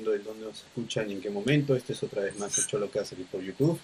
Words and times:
dependiendo 0.00 0.10
de 0.10 0.18
dónde 0.18 0.46
nos 0.46 0.58
escuchan 0.58 1.10
y 1.10 1.14
en 1.14 1.20
qué 1.20 1.30
momento. 1.30 1.76
Este 1.76 1.92
es 1.92 2.02
otra 2.02 2.22
vez 2.22 2.38
más 2.38 2.56
el 2.58 2.66
Cholo 2.66 2.90
que 2.90 2.98
hace 2.98 3.14
aquí 3.14 3.24
por 3.24 3.42
YouTube. 3.42 3.78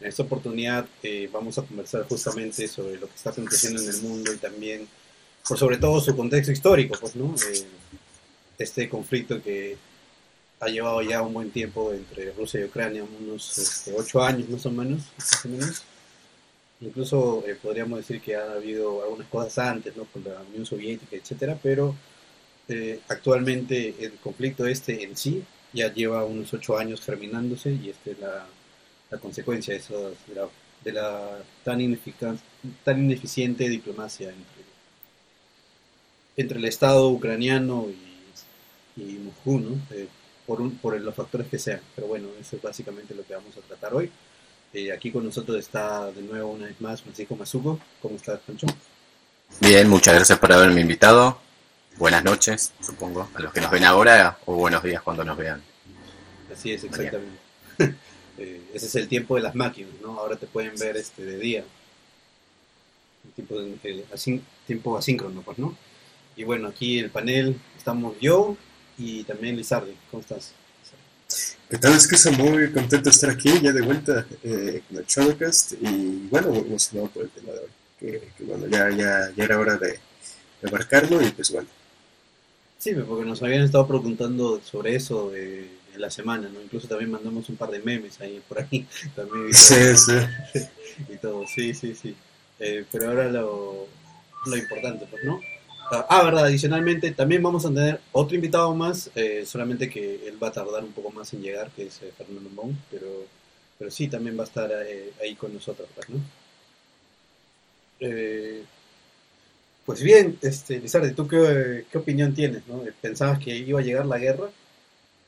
En 0.00 0.08
esta 0.08 0.22
oportunidad 0.22 0.86
eh, 1.02 1.28
vamos 1.32 1.58
a 1.58 1.62
conversar 1.62 2.06
justamente 2.08 2.66
sobre 2.68 2.98
lo 2.98 3.06
que 3.08 3.14
está 3.14 3.30
aconteciendo 3.30 3.82
en 3.82 3.88
el 3.88 4.02
mundo 4.02 4.32
y 4.32 4.36
también, 4.36 4.86
por 5.48 5.58
sobre 5.58 5.78
todo, 5.78 6.00
su 6.00 6.16
contexto 6.16 6.52
histórico, 6.52 6.98
pues, 7.00 7.16
¿no? 7.16 7.34
Eh, 7.52 7.64
este 8.58 8.88
conflicto 8.88 9.42
que 9.42 9.76
ha 10.60 10.68
llevado 10.68 11.02
ya 11.02 11.22
un 11.22 11.32
buen 11.32 11.50
tiempo 11.50 11.92
entre 11.92 12.32
Rusia 12.32 12.60
y 12.60 12.64
Ucrania, 12.64 13.04
unos 13.20 13.58
este, 13.58 13.92
ocho 13.92 14.22
años 14.22 14.48
más 14.48 14.66
o 14.66 14.70
menos, 14.70 15.02
más 15.18 15.44
o 15.44 15.48
menos. 15.48 15.82
Incluso 16.80 17.44
eh, 17.46 17.56
podríamos 17.60 17.98
decir 17.98 18.20
que 18.20 18.36
ha 18.36 18.52
habido 18.52 19.02
algunas 19.02 19.28
cosas 19.28 19.58
antes, 19.58 19.96
¿no? 19.96 20.04
Con 20.04 20.24
la 20.24 20.42
Unión 20.50 20.66
Soviética, 20.66 21.16
etcétera, 21.16 21.58
pero 21.62 21.94
eh, 22.66 23.00
actualmente 23.08 23.94
el 24.00 24.12
conflicto 24.14 24.66
este 24.66 25.02
en 25.02 25.16
sí 25.16 25.44
ya 25.74 25.92
lleva 25.92 26.24
unos 26.24 26.52
ocho 26.54 26.78
años 26.78 27.00
germinándose 27.02 27.72
y 27.72 27.90
esta 27.90 28.10
es 28.10 28.18
la, 28.20 28.46
la 29.10 29.18
consecuencia 29.18 29.74
de, 29.74 29.80
de 29.80 30.34
la, 30.34 30.48
de 30.84 30.92
la 30.92 31.38
tan, 31.64 31.80
ineficaz, 31.80 32.38
tan 32.84 33.04
ineficiente 33.04 33.68
diplomacia 33.68 34.28
entre, 34.28 34.64
entre 36.36 36.58
el 36.58 36.64
Estado 36.64 37.08
ucraniano 37.10 37.88
y, 37.90 39.02
y 39.02 39.18
Moscú, 39.18 39.58
¿no? 39.58 39.76
Eh, 39.90 40.08
por, 40.46 40.60
un, 40.60 40.76
por 40.78 40.98
los 41.00 41.14
factores 41.14 41.48
que 41.48 41.58
sean. 41.58 41.80
Pero 41.94 42.06
bueno, 42.06 42.28
eso 42.40 42.56
es 42.56 42.62
básicamente 42.62 43.14
lo 43.14 43.24
que 43.24 43.34
vamos 43.34 43.56
a 43.56 43.60
tratar 43.60 43.94
hoy. 43.94 44.10
Eh, 44.72 44.92
aquí 44.92 45.10
con 45.10 45.24
nosotros 45.24 45.58
está 45.58 46.10
de 46.10 46.22
nuevo 46.22 46.52
una 46.52 46.66
vez 46.66 46.80
más 46.80 47.02
Francisco 47.02 47.36
Mazuco. 47.36 47.78
¿Cómo 48.00 48.16
estás, 48.16 48.40
Pancho? 48.40 48.66
Bien, 49.60 49.88
muchas 49.88 50.14
gracias 50.14 50.38
por 50.38 50.52
haberme 50.52 50.80
invitado. 50.80 51.38
Buenas 51.96 52.24
noches, 52.24 52.72
supongo, 52.80 53.28
a 53.34 53.40
los 53.40 53.52
que 53.52 53.60
nos 53.60 53.70
ven 53.70 53.84
ahora 53.84 54.36
o 54.46 54.56
buenos 54.56 54.82
días 54.82 55.00
cuando 55.00 55.24
nos 55.24 55.36
vean. 55.38 55.62
Así 56.52 56.72
es, 56.72 56.82
exactamente. 56.82 57.38
eh, 58.38 58.62
ese 58.74 58.86
es 58.86 58.94
el 58.96 59.06
tiempo 59.06 59.36
de 59.36 59.42
las 59.42 59.54
máquinas, 59.54 59.92
¿no? 60.02 60.18
Ahora 60.18 60.34
te 60.34 60.48
pueden 60.48 60.74
ver 60.76 60.96
este 60.96 61.24
de 61.24 61.38
día. 61.38 61.64
Tiempo, 63.36 63.60
de, 63.60 64.04
así, 64.12 64.42
tiempo 64.66 64.98
asíncrono, 64.98 65.42
pues, 65.42 65.56
¿no? 65.58 65.76
Y 66.36 66.42
bueno, 66.42 66.66
aquí 66.68 66.98
en 66.98 67.04
el 67.04 67.10
panel 67.12 67.60
estamos 67.76 68.16
yo 68.20 68.56
y 68.98 69.22
también 69.22 69.56
Lizardi. 69.56 69.96
¿Cómo 70.10 70.20
estás? 70.20 70.52
¿Qué 71.70 71.78
tal? 71.78 71.92
Es 71.94 72.08
que 72.08 72.16
estoy 72.16 72.32
muy 72.36 72.72
contento 72.72 73.04
de 73.04 73.10
estar 73.10 73.30
aquí, 73.30 73.60
ya 73.60 73.70
de 73.70 73.82
vuelta 73.82 74.26
eh, 74.42 74.82
con 74.88 74.98
el 74.98 75.06
Shadowcast 75.06 75.74
y 75.80 76.26
bueno, 76.28 76.48
muy 76.48 76.58
emocionado 76.58 77.08
por 77.10 77.22
el 77.22 77.30
tema 77.30 77.52
de 77.52 77.58
hoy. 77.60 77.70
Que, 78.00 78.28
que 78.36 78.44
bueno, 78.44 78.66
ya, 78.66 78.90
ya, 78.90 79.32
ya 79.34 79.44
era 79.44 79.60
hora 79.60 79.76
de, 79.76 80.00
de 80.60 80.70
marcarlo 80.72 81.22
y 81.22 81.30
pues 81.30 81.52
bueno. 81.52 81.68
Sí, 82.84 82.92
porque 82.92 83.24
nos 83.24 83.42
habían 83.42 83.62
estado 83.62 83.86
preguntando 83.86 84.60
sobre 84.60 84.94
eso 84.94 85.30
de, 85.30 85.70
de, 85.90 85.98
la 85.98 86.10
semana, 86.10 86.50
¿no? 86.50 86.60
Incluso 86.60 86.86
también 86.86 87.12
mandamos 87.12 87.48
un 87.48 87.56
par 87.56 87.70
de 87.70 87.78
memes 87.78 88.20
ahí 88.20 88.42
por 88.46 88.60
ahí. 88.60 88.86
También, 89.16 89.48
y 89.48 89.54
sí, 89.54 89.96
sí. 89.96 90.60
y 91.08 91.16
todo, 91.16 91.46
sí, 91.46 91.72
sí, 91.72 91.94
sí. 91.94 92.14
Eh, 92.60 92.84
pero 92.92 93.08
ahora 93.08 93.30
lo, 93.30 93.86
lo 94.44 94.56
importante, 94.58 95.06
pues, 95.10 95.24
¿no? 95.24 95.40
Ah, 96.10 96.24
verdad, 96.24 96.44
adicionalmente 96.44 97.10
también 97.12 97.42
vamos 97.42 97.64
a 97.64 97.70
tener 97.70 98.00
otro 98.12 98.34
invitado 98.34 98.74
más, 98.74 99.10
eh, 99.14 99.44
solamente 99.46 99.88
que 99.88 100.28
él 100.28 100.36
va 100.42 100.48
a 100.48 100.52
tardar 100.52 100.84
un 100.84 100.92
poco 100.92 101.10
más 101.10 101.32
en 101.32 101.40
llegar, 101.40 101.70
que 101.70 101.86
es 101.86 102.02
eh, 102.02 102.12
Fernando 102.14 102.50
Mon, 102.50 102.78
pero, 102.90 103.06
pero 103.78 103.90
sí, 103.90 104.08
también 104.08 104.36
va 104.36 104.42
a 104.42 104.46
estar 104.46 104.70
eh, 104.70 105.10
ahí 105.22 105.34
con 105.36 105.54
nosotros, 105.54 105.88
¿no? 106.08 106.20
Pues 109.84 110.02
bien, 110.02 110.38
este, 110.42 110.78
Lizardi, 110.78 111.12
¿tú 111.12 111.28
qué, 111.28 111.84
qué, 111.90 111.98
opinión 111.98 112.34
tienes? 112.34 112.66
¿no? 112.66 112.82
¿Pensabas 113.00 113.38
que 113.38 113.56
iba 113.56 113.80
a 113.80 113.82
llegar 113.82 114.06
la 114.06 114.18
guerra 114.18 114.48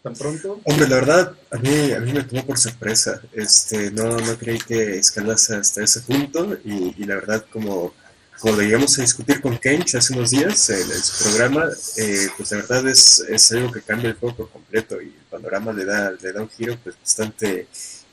tan 0.02 0.14
pronto? 0.14 0.60
Hombre, 0.64 0.88
la 0.88 0.96
verdad, 0.96 1.34
a 1.50 1.58
mí, 1.58 1.92
a 1.92 2.00
mí 2.00 2.12
me 2.12 2.24
tomó 2.24 2.44
por 2.44 2.58
sorpresa. 2.58 3.20
Este, 3.32 3.90
no, 3.90 4.16
no 4.18 4.38
creí 4.38 4.58
que 4.58 4.98
escalase 4.98 5.56
hasta 5.56 5.82
ese 5.82 6.00
punto 6.00 6.56
y, 6.64 6.94
y 6.96 7.04
la 7.04 7.16
verdad, 7.16 7.44
como 7.52 7.92
como 8.40 8.56
lo 8.56 8.62
llegamos 8.62 8.98
a 8.98 9.02
discutir 9.02 9.40
con 9.40 9.56
Kench 9.56 9.94
hace 9.94 10.12
unos 10.12 10.30
días 10.30 10.68
en, 10.68 10.86
su 10.86 11.24
programa, 11.24 11.68
eh, 11.96 12.28
pues 12.36 12.50
la 12.52 12.58
verdad 12.58 12.86
es, 12.88 13.20
es, 13.20 13.52
algo 13.52 13.72
que 13.72 13.80
cambia 13.80 14.10
el 14.10 14.16
juego 14.16 14.36
por 14.36 14.50
completo 14.50 15.00
y 15.00 15.06
el 15.06 15.24
panorama 15.30 15.72
le 15.72 15.84
da, 15.84 16.10
le 16.10 16.32
da 16.32 16.42
un 16.42 16.50
giro 16.50 16.76
pues 16.82 16.96
bastante 17.00 17.66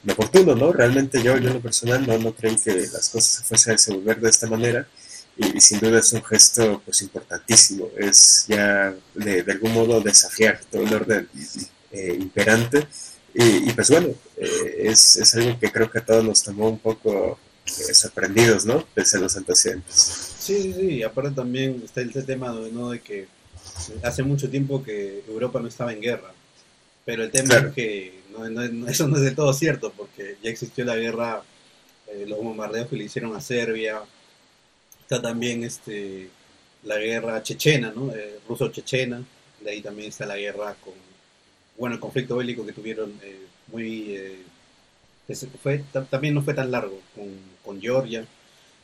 inoportuno, 0.03 0.55
¿no? 0.55 0.71
Realmente 0.71 1.21
yo, 1.21 1.37
yo 1.37 1.49
en 1.49 1.55
lo 1.55 1.61
personal 1.61 2.07
no, 2.07 2.17
no 2.17 2.33
creí 2.33 2.55
que 2.55 2.73
las 2.73 3.09
cosas 3.09 3.25
se 3.25 3.43
fuesen 3.43 3.71
a 3.71 3.75
desenvolver 3.75 4.21
de 4.21 4.29
esta 4.29 4.47
manera 4.47 4.87
y, 5.38 5.57
y, 5.57 5.61
sin 5.61 5.79
duda 5.79 5.99
es 5.99 6.13
un 6.13 6.23
gesto 6.23 6.81
pues 6.85 7.01
importantísimo, 7.01 7.89
es 7.97 8.45
ya 8.47 8.94
de, 9.16 9.44
de 9.44 9.51
algún 9.51 9.73
modo 9.73 9.99
desafiar 10.01 10.61
todo 10.71 10.83
el 10.83 10.94
orden 10.94 11.27
eh, 11.91 12.17
imperante 12.19 12.88
y, 13.33 13.69
y, 13.69 13.73
pues 13.73 13.89
bueno, 13.89 14.09
eh, 14.38 14.75
es, 14.83 15.16
es 15.16 15.35
algo 15.35 15.59
que 15.59 15.71
creo 15.71 15.89
que 15.89 15.99
a 15.99 16.05
todos 16.05 16.23
nos 16.23 16.44
tomó 16.44 16.69
un 16.69 16.77
poco 16.77 17.39
eh, 17.66 17.94
sorprendidos, 17.94 18.66
¿no? 18.66 18.85
Pese 18.94 19.17
a 19.17 19.21
los 19.21 19.35
antecedentes. 19.35 19.95
Sí, 20.39 20.61
sí, 20.61 20.73
sí, 20.73 21.03
aparte 21.03 21.31
también 21.31 21.81
está 21.83 22.01
el 22.01 22.11
tema 22.25 22.51
¿no? 22.71 22.91
de 22.91 23.00
que 23.00 23.27
hace 24.03 24.21
mucho 24.21 24.50
tiempo 24.50 24.83
que 24.83 25.23
Europa 25.27 25.59
no 25.59 25.67
estaba 25.67 25.94
en 25.94 26.01
guerra, 26.01 26.31
pero 27.05 27.23
el 27.23 27.31
tema 27.31 27.50
claro. 27.50 27.67
es 27.69 27.73
que 27.73 28.19
no, 28.31 28.50
no, 28.50 28.88
eso 28.88 29.07
no 29.07 29.17
es 29.17 29.23
de 29.23 29.31
todo 29.31 29.53
cierto, 29.53 29.94
porque 29.95 30.38
ya 30.44 30.50
existió 30.50 30.85
la 30.85 30.95
guerra, 30.95 31.41
eh, 32.07 32.25
los 32.27 32.39
bombardeos 32.39 32.88
que 32.88 32.97
le 32.97 33.05
hicieron 33.05 33.35
a 33.35 33.41
Serbia, 33.41 34.01
está 35.16 35.29
también 35.29 35.63
este, 35.63 36.29
la 36.84 36.97
guerra 36.97 37.44
chechena, 37.44 37.91
¿no? 37.96 38.12
Eh, 38.13 38.40
ruso-chechena, 38.47 39.24
de 39.62 39.69
ahí 39.69 39.81
también 39.81 40.10
está 40.10 40.25
la 40.25 40.38
guerra 40.38 40.75
con, 40.83 40.94
bueno, 41.77 41.95
el 41.95 42.01
conflicto 42.01 42.38
bélico 42.38 42.65
que 42.65 42.74
tuvieron 42.74 43.13
eh, 43.21 43.45
muy 43.68 44.44
fue, 45.62 45.83
también 46.10 46.33
no 46.33 46.42
fue 46.42 46.54
tan 46.54 46.71
largo 46.71 47.00
con, 47.15 47.30
con, 47.63 47.81
Georgia. 47.81 48.25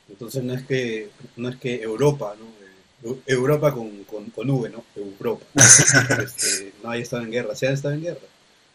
Entonces 0.08 0.44
no 0.44 0.54
es 0.54 0.64
que, 0.64 1.10
no 1.36 1.50
es 1.50 1.58
que 1.58 1.82
Europa, 1.82 2.36
¿no? 2.40 2.60
Europa 3.26 3.74
con, 3.74 4.04
con, 4.04 4.26
con 4.30 4.50
V, 4.50 4.70
¿no? 4.70 4.84
Europa. 4.96 5.46
Este, 6.24 6.74
no 6.84 6.92
haya 6.92 7.04
estado 7.04 7.24
en 7.24 7.32
guerra, 7.32 7.56
se 7.56 7.68
ha 7.68 7.72
estado 7.72 7.94
en 7.94 8.02
guerra. 8.02 8.28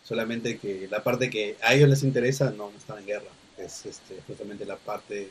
Solamente 0.05 0.59
que 0.59 0.89
la 0.91 1.03
parte 1.03 1.31
que 1.31 1.57
a 1.63 1.75
ellos 1.75 1.89
les 1.89 2.03
interesa 2.03 2.51
no, 2.51 2.71
no 2.71 2.77
están 2.77 2.99
en 2.99 3.07
guerra. 3.07 3.31
Es 3.59 3.87
este, 3.87 4.21
justamente 4.27 4.67
la 4.67 4.77
parte 4.77 5.31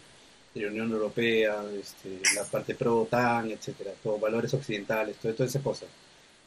la 0.62 0.68
Unión 0.68 0.92
Europea, 0.92 1.64
este, 1.80 2.20
la 2.36 2.44
parte 2.44 2.76
pro-OTAN, 2.76 3.52
etcétera, 3.52 3.92
todos 4.04 4.22
valores 4.22 4.54
occidentales, 4.54 5.18
todo, 5.18 5.34
toda 5.34 5.50
esa 5.50 5.62
cosa. 5.62 5.86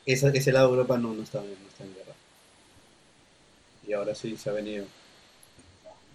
Esa, 0.05 0.29
ese 0.29 0.53
lado 0.53 0.69
de 0.69 0.75
Europa 0.75 0.99
no, 0.99 1.13
no, 1.13 1.23
está, 1.23 1.41
no 1.41 1.69
está 1.69 1.85
en 1.85 1.95
guerra. 1.95 2.15
Y 3.87 3.93
ahora 3.93 4.15
sí 4.15 4.37
se 4.37 4.51
ha 4.51 4.53
venido. 4.53 4.87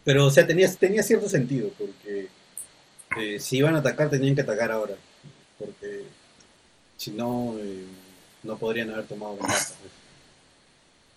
Pero, 0.04 0.26
o 0.26 0.32
sea, 0.32 0.48
tenía, 0.48 0.74
tenía 0.76 1.04
cierto 1.04 1.30
sentido, 1.30 1.70
porque 1.78 2.28
eh, 3.18 3.40
si 3.40 3.58
iban 3.58 3.76
a 3.76 3.80
atacar, 3.80 4.10
tenían 4.10 4.36
que 4.36 4.42
atacar 4.42 4.72
ahora. 4.72 4.96
Porque 5.60 6.04
si 6.98 7.12
no, 7.12 7.56
eh, 7.60 7.86
no 8.44 8.58
podrían 8.58 8.90
haber 8.92 9.06
tomado 9.06 9.36
ventaja. 9.36 9.74
Pues. 9.82 9.92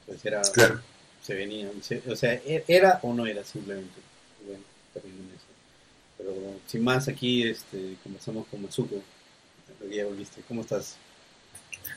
pues 0.06 0.24
era, 0.26 0.42
claro. 0.42 0.80
se 1.22 1.34
venía. 1.34 1.70
Se, 1.82 2.02
o 2.10 2.16
sea, 2.16 2.40
era 2.44 3.00
o 3.02 3.14
no 3.14 3.26
era 3.26 3.44
simplemente. 3.44 4.00
Bueno, 4.46 4.62
eso. 4.94 5.33
Pero 6.24 6.56
sin 6.66 6.82
más, 6.82 7.06
aquí 7.08 7.46
este, 7.46 7.96
conversamos 8.02 8.46
con 8.50 8.62
volviste. 8.62 10.42
¿Cómo 10.48 10.62
estás? 10.62 10.96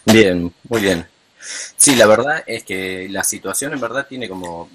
Bien, 0.06 0.54
muy 0.68 0.82
bien. 0.82 1.08
Sí, 1.78 1.96
la 1.96 2.08
verdad 2.08 2.44
es 2.46 2.64
que 2.64 3.08
la 3.10 3.24
situación 3.24 3.74
en 3.74 3.80
verdad 3.80 4.06
tiene 4.08 4.28
como 4.28 4.70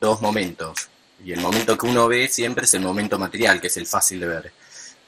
dos 0.00 0.22
momentos. 0.22 0.88
Y 1.22 1.32
el 1.32 1.40
momento 1.40 1.76
que 1.76 1.86
uno 1.86 2.08
ve 2.08 2.28
siempre 2.28 2.64
es 2.64 2.74
el 2.74 2.80
momento 2.80 3.18
material, 3.18 3.60
que 3.60 3.66
es 3.66 3.76
el 3.76 3.86
fácil 3.86 4.20
de 4.20 4.26
ver. 4.26 4.52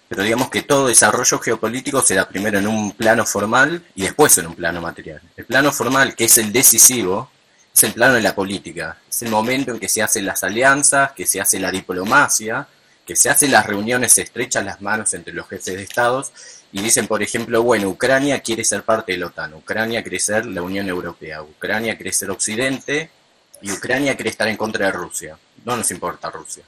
Pero 0.08 0.24
digamos 0.24 0.50
que 0.50 0.62
todo 0.62 0.88
desarrollo 0.88 1.38
geopolítico 1.38 2.02
se 2.02 2.16
da 2.16 2.28
primero 2.28 2.58
en 2.58 2.66
un 2.66 2.92
plano 2.92 3.24
formal 3.24 3.82
y 3.94 4.02
después 4.02 4.36
en 4.38 4.48
un 4.48 4.56
plano 4.56 4.80
material. 4.82 5.22
El 5.36 5.46
plano 5.46 5.72
formal, 5.72 6.16
que 6.16 6.24
es 6.24 6.36
el 6.36 6.52
decisivo, 6.52 7.30
es 7.72 7.84
el 7.84 7.92
plano 7.92 8.14
de 8.14 8.22
la 8.22 8.34
política. 8.34 8.98
Es 9.08 9.22
el 9.22 9.30
momento 9.30 9.70
en 9.70 9.78
que 9.78 9.88
se 9.88 10.02
hacen 10.02 10.26
las 10.26 10.42
alianzas, 10.42 11.12
que 11.12 11.26
se 11.26 11.40
hace 11.40 11.60
la 11.60 11.70
diplomacia, 11.70 12.66
que 13.10 13.16
se 13.16 13.28
hacen 13.28 13.50
las 13.50 13.66
reuniones, 13.66 14.12
se 14.12 14.22
estrechan 14.22 14.66
las 14.66 14.80
manos 14.80 15.12
entre 15.14 15.32
los 15.32 15.48
jefes 15.48 15.74
de 15.74 15.82
estados 15.82 16.30
y 16.70 16.80
dicen, 16.80 17.08
por 17.08 17.24
ejemplo, 17.24 17.60
bueno, 17.60 17.88
Ucrania 17.88 18.38
quiere 18.38 18.62
ser 18.62 18.84
parte 18.84 19.10
de 19.10 19.18
la 19.18 19.26
OTAN, 19.26 19.52
Ucrania 19.54 20.00
quiere 20.00 20.20
ser 20.20 20.46
la 20.46 20.62
Unión 20.62 20.88
Europea, 20.88 21.42
Ucrania 21.42 21.96
quiere 21.96 22.12
ser 22.12 22.30
Occidente 22.30 23.10
y 23.62 23.72
Ucrania 23.72 24.14
quiere 24.14 24.30
estar 24.30 24.46
en 24.46 24.56
contra 24.56 24.86
de 24.86 24.92
Rusia. 24.92 25.36
No 25.64 25.76
nos 25.76 25.90
importa 25.90 26.30
Rusia. 26.30 26.62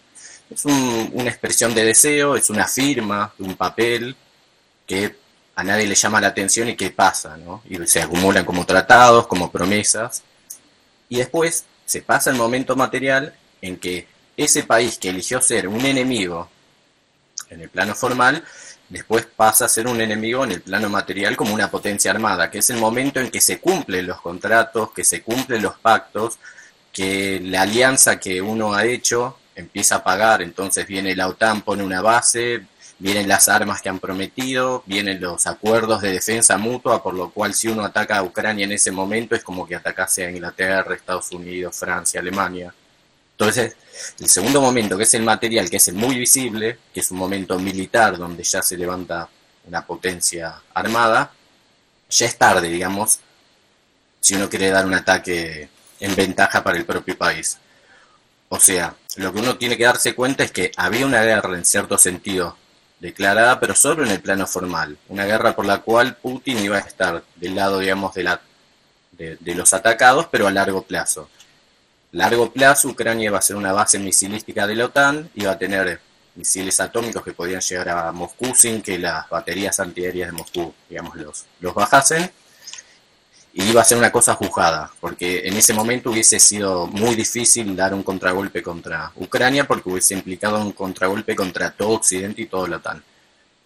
Es 0.51 0.65
una 0.65 1.31
expresión 1.31 1.77
de 1.77 1.85
deseo, 1.85 2.35
es 2.35 2.51
una 2.51 2.67
firma, 2.67 3.33
un 3.39 3.55
papel 3.55 4.17
que 4.85 5.15
a 5.55 5.63
nadie 5.63 5.87
le 5.87 5.95
llama 5.95 6.21
la 6.21 6.27
atención 6.27 6.71
y 6.71 6.75
que 6.75 6.91
pasa, 6.91 7.37
¿no? 7.37 7.63
Y 7.71 7.87
se 7.87 8.03
acumulan 8.03 8.45
como 8.45 8.67
tratados, 8.67 9.29
como 9.29 9.53
promesas. 9.53 10.25
Y 11.09 11.19
después 11.19 11.67
se 11.87 12.03
pasa 12.03 12.31
el 12.31 12.37
momento 12.37 12.75
material 12.75 13.33
en 13.61 13.77
que 13.77 14.09
ese 14.37 14.65
país 14.65 14.99
que 14.99 15.11
eligió 15.11 15.41
ser 15.41 15.69
un 15.69 15.85
enemigo 15.85 16.49
en 17.51 17.61
el 17.61 17.69
plano 17.69 17.95
formal, 17.95 18.43
después 18.89 19.27
pasa 19.27 19.67
a 19.67 19.69
ser 19.69 19.87
un 19.87 20.01
enemigo 20.01 20.45
en 20.45 20.53
el 20.53 20.63
plano 20.63 20.89
material 20.89 21.37
como 21.37 21.55
una 21.55 21.71
potencia 21.71 22.11
armada, 22.11 22.51
que 22.51 22.59
es 22.59 22.71
el 22.71 22.79
momento 22.79 23.21
en 23.21 23.31
que 23.31 23.41
se 23.41 23.61
cumplen 23.61 24.07
los 24.07 24.21
contratos, 24.21 24.93
que 24.93 25.05
se 25.05 25.23
cumplen 25.23 25.63
los 25.63 25.79
pactos, 25.79 26.39
que 26.93 27.41
la 27.43 27.63
alianza 27.63 28.21
que 28.21 28.43
uno 28.43 28.75
ha 28.75 28.85
hecho 28.85 29.39
empieza 29.55 29.97
a 29.97 30.05
pagar, 30.05 30.43
entonces 30.43 30.87
viene 30.87 31.17
la 31.17 31.29
OTAN, 31.29 31.63
pone 31.63 31.83
una 31.83 32.03
base, 32.03 32.67
vienen 32.99 33.29
las 33.29 33.49
armas 33.49 33.83
que 33.83 33.89
han 33.89 33.99
prometido, 33.99 34.83
vienen 34.87 35.21
los 35.21 35.47
acuerdos 35.47 36.03
de 36.03 36.13
defensa 36.13 36.57
mutua, 36.57 37.03
por 37.03 37.15
lo 37.15 37.31
cual 37.31 37.55
si 37.55 37.69
uno 37.69 37.85
ataca 37.85 38.19
a 38.19 38.23
Ucrania 38.23 38.65
en 38.65 38.73
ese 38.73 38.91
momento 38.91 39.35
es 39.35 39.43
como 39.43 39.67
que 39.67 39.75
atacase 39.75 40.25
a 40.25 40.31
Inglaterra, 40.31 40.95
Estados 40.95 41.33
Unidos, 41.33 41.77
Francia, 41.77 42.21
Alemania. 42.21 42.73
Entonces, 43.43 43.77
el 44.21 44.29
segundo 44.29 44.61
momento, 44.61 44.97
que 44.97 45.03
es 45.03 45.15
el 45.15 45.23
material, 45.23 45.69
que 45.69 45.79
es 45.79 45.89
el 45.89 45.95
muy 45.95 46.17
visible, 46.17 46.79
que 46.95 47.01
es 47.01 47.11
un 47.11 47.19
momento 47.19 47.59
militar 47.59 48.17
donde 48.17 48.45
ya 48.45 48.63
se 48.63 48.77
levanta 48.77 49.29
una 49.67 49.85
potencia 49.85 50.63
armada, 50.73 51.33
ya 52.09 52.27
es 52.27 52.39
tarde, 52.39 52.69
digamos, 52.69 53.19
si 54.21 54.35
uno 54.35 54.49
quiere 54.49 54.71
dar 54.71 54.87
un 54.87 54.95
ataque 54.95 55.69
en 55.99 56.15
ventaja 56.15 56.63
para 56.63 56.79
el 56.79 56.85
propio 56.85 57.19
país. 57.19 57.59
O 58.49 58.61
sea, 58.61 58.95
lo 59.17 59.33
que 59.33 59.41
uno 59.41 59.57
tiene 59.57 59.77
que 59.77 59.85
darse 59.85 60.15
cuenta 60.15 60.45
es 60.45 60.53
que 60.53 60.71
había 60.77 61.07
una 61.07 61.23
guerra 61.23 61.57
en 61.57 61.65
cierto 61.65 61.99
sentido 61.99 62.57
declarada, 63.01 63.59
pero 63.59 63.75
solo 63.75 64.05
en 64.05 64.13
el 64.13 64.21
plano 64.21 64.47
formal. 64.47 64.97
Una 65.09 65.25
guerra 65.25 65.57
por 65.57 65.67
la 65.67 65.79
cual 65.79 66.17
Putin 66.17 66.59
iba 66.59 66.77
a 66.77 66.81
estar 66.81 67.25
del 67.35 67.57
lado, 67.57 67.81
digamos, 67.81 68.15
de, 68.15 68.23
la, 68.23 68.41
de, 69.13 69.55
los 69.55 69.75
atacados, 69.75 70.29
pero 70.31 70.47
a 70.47 70.53
largo 70.53 70.83
plazo. 70.83 71.29
Largo 72.13 72.53
plazo, 72.53 72.89
Ucrania 72.89 73.27
iba 73.27 73.39
a 73.39 73.43
ser 73.43 73.57
una 73.57 73.73
base 73.73 73.99
misilística 73.99 74.67
de 74.67 74.75
la 74.75 74.85
OTAN, 74.85 75.31
iba 75.35 75.53
a 75.53 75.59
tener 75.59 75.99
misiles 76.35 76.79
atómicos 76.79 77.23
que 77.25 77.33
podían 77.33 77.63
llegar 77.63 77.89
a 77.89 78.13
Moscú 78.13 78.55
sin 78.55 78.83
que 78.83 78.99
las 78.99 79.29
baterías 79.31 79.81
antiaéreas 79.81 80.29
de 80.29 80.33
Moscú, 80.37 80.75
digamos, 80.91 81.17
los, 81.17 81.47
los 81.61 81.75
bajasen 81.75 82.31
y 83.55 83.65
iba 83.65 83.81
a 83.81 83.85
ser 83.85 83.97
una 83.97 84.13
cosa 84.13 84.35
juzgada, 84.35 84.91
porque 85.01 85.47
en 85.47 85.57
ese 85.57 85.73
momento 85.73 86.11
hubiese 86.11 86.39
sido 86.39 86.87
muy 86.87 87.15
difícil 87.15 87.75
dar 87.75 87.95
un 87.95 88.03
contragolpe 88.03 88.63
contra 88.63 89.11
Ucrania, 89.17 89.67
porque 89.67 89.89
hubiese 89.89 90.15
implicado 90.15 90.61
un 90.61 90.73
contragolpe 90.73 91.35
contra 91.35 91.71
todo 91.71 91.91
Occidente 91.91 92.43
y 92.43 92.47
todo 92.47 92.67
la 92.67 92.77
OTAN. 92.77 93.03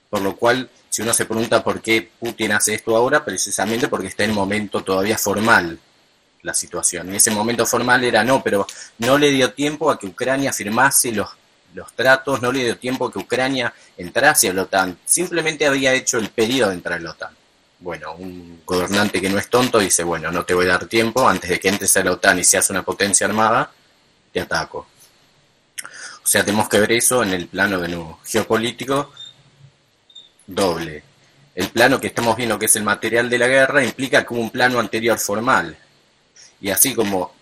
Por 0.08 0.22
lo 0.22 0.36
cual, 0.36 0.70
si 0.88 1.02
uno 1.02 1.12
se 1.12 1.24
pregunta 1.24 1.64
por 1.64 1.80
qué 1.80 2.10
Putin 2.20 2.52
hace 2.52 2.74
esto 2.74 2.96
ahora, 2.96 3.24
precisamente 3.24 3.88
porque 3.88 4.06
está 4.06 4.22
en 4.22 4.34
momento 4.34 4.84
todavía 4.84 5.18
formal 5.18 5.80
la 6.46 6.54
situación. 6.54 7.12
Y 7.12 7.16
ese 7.16 7.30
momento 7.30 7.66
formal 7.66 8.02
era 8.04 8.24
no, 8.24 8.42
pero 8.42 8.66
no 8.98 9.18
le 9.18 9.30
dio 9.30 9.52
tiempo 9.52 9.90
a 9.90 9.98
que 9.98 10.06
Ucrania 10.06 10.52
firmase 10.52 11.12
los, 11.12 11.28
los 11.74 11.92
tratos, 11.92 12.40
no 12.40 12.50
le 12.50 12.64
dio 12.64 12.78
tiempo 12.78 13.06
a 13.06 13.12
que 13.12 13.18
Ucrania 13.18 13.72
entrase 13.98 14.48
a 14.48 14.54
la 14.54 14.62
OTAN. 14.62 14.98
Simplemente 15.04 15.66
había 15.66 15.92
hecho 15.92 16.18
el 16.18 16.30
pedido 16.30 16.68
de 16.68 16.74
entrar 16.74 16.98
a 16.98 17.02
la 17.02 17.10
OTAN 17.10 17.36
bueno, 17.78 18.14
un 18.14 18.62
gobernante 18.64 19.20
que 19.20 19.28
no 19.28 19.38
es 19.38 19.48
tonto 19.48 19.78
dice, 19.78 20.02
bueno, 20.02 20.30
no 20.32 20.44
te 20.44 20.54
voy 20.54 20.64
a 20.66 20.70
dar 20.70 20.86
tiempo, 20.86 21.28
antes 21.28 21.50
de 21.50 21.60
que 21.60 21.68
entres 21.68 21.96
a 21.96 22.04
la 22.04 22.12
OTAN 22.12 22.38
y 22.38 22.44
seas 22.44 22.70
una 22.70 22.82
potencia 22.82 23.26
armada, 23.26 23.70
te 24.32 24.40
ataco. 24.40 24.86
O 25.82 26.26
sea, 26.26 26.44
tenemos 26.44 26.68
que 26.68 26.80
ver 26.80 26.92
eso 26.92 27.22
en 27.22 27.32
el 27.32 27.46
plano 27.46 27.78
de 27.78 27.88
nuevo 27.88 28.20
geopolítico 28.24 29.12
doble. 30.46 31.02
El 31.54 31.68
plano 31.68 32.00
que 32.00 32.08
estamos 32.08 32.36
viendo, 32.36 32.58
que 32.58 32.66
es 32.66 32.76
el 32.76 32.82
material 32.82 33.30
de 33.30 33.38
la 33.38 33.46
guerra, 33.46 33.84
implica 33.84 34.24
que 34.24 34.34
hubo 34.34 34.42
un 34.42 34.50
plano 34.50 34.78
anterior 34.78 35.18
formal. 35.18 35.76
Y 36.60 36.70
así 36.70 36.94
como 36.94 37.32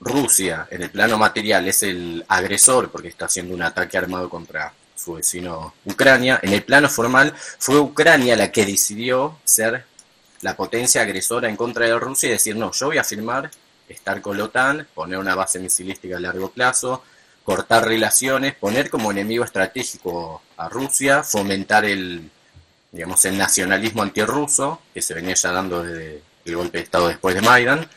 Rusia 0.00 0.68
en 0.70 0.82
el 0.82 0.90
plano 0.90 1.18
material 1.18 1.66
es 1.68 1.82
el 1.82 2.24
agresor 2.28 2.90
porque 2.90 3.08
está 3.08 3.26
haciendo 3.26 3.54
un 3.54 3.62
ataque 3.62 3.96
armado 3.96 4.28
contra 4.28 4.72
su 4.94 5.14
vecino 5.14 5.74
Ucrania, 5.84 6.40
en 6.42 6.52
el 6.52 6.62
plano 6.62 6.88
formal 6.88 7.34
fue 7.36 7.78
Ucrania 7.78 8.36
la 8.36 8.50
que 8.50 8.64
decidió 8.66 9.38
ser 9.44 9.84
la 10.42 10.56
potencia 10.56 11.02
agresora 11.02 11.48
en 11.48 11.56
contra 11.56 11.86
de 11.86 11.98
Rusia 11.98 12.28
y 12.28 12.32
decir, 12.32 12.56
no, 12.56 12.72
yo 12.72 12.86
voy 12.86 12.98
a 12.98 13.04
firmar, 13.04 13.50
estar 13.88 14.20
con 14.20 14.36
la 14.36 14.44
OTAN, 14.44 14.86
poner 14.94 15.18
una 15.18 15.34
base 15.34 15.58
misilística 15.58 16.16
a 16.16 16.20
largo 16.20 16.50
plazo, 16.50 17.02
cortar 17.44 17.86
relaciones, 17.86 18.54
poner 18.54 18.90
como 18.90 19.10
enemigo 19.10 19.44
estratégico 19.44 20.42
a 20.56 20.68
Rusia, 20.68 21.22
fomentar 21.22 21.84
el, 21.84 22.30
digamos, 22.92 23.24
el 23.24 23.38
nacionalismo 23.38 24.02
antirruso, 24.02 24.80
que 24.92 25.00
se 25.00 25.14
venía 25.14 25.34
ya 25.34 25.52
dando 25.52 25.82
desde 25.82 26.22
el 26.44 26.56
golpe 26.56 26.78
de 26.78 26.84
Estado 26.84 27.08
después 27.08 27.34
de 27.34 27.42
Maidan, 27.42 27.88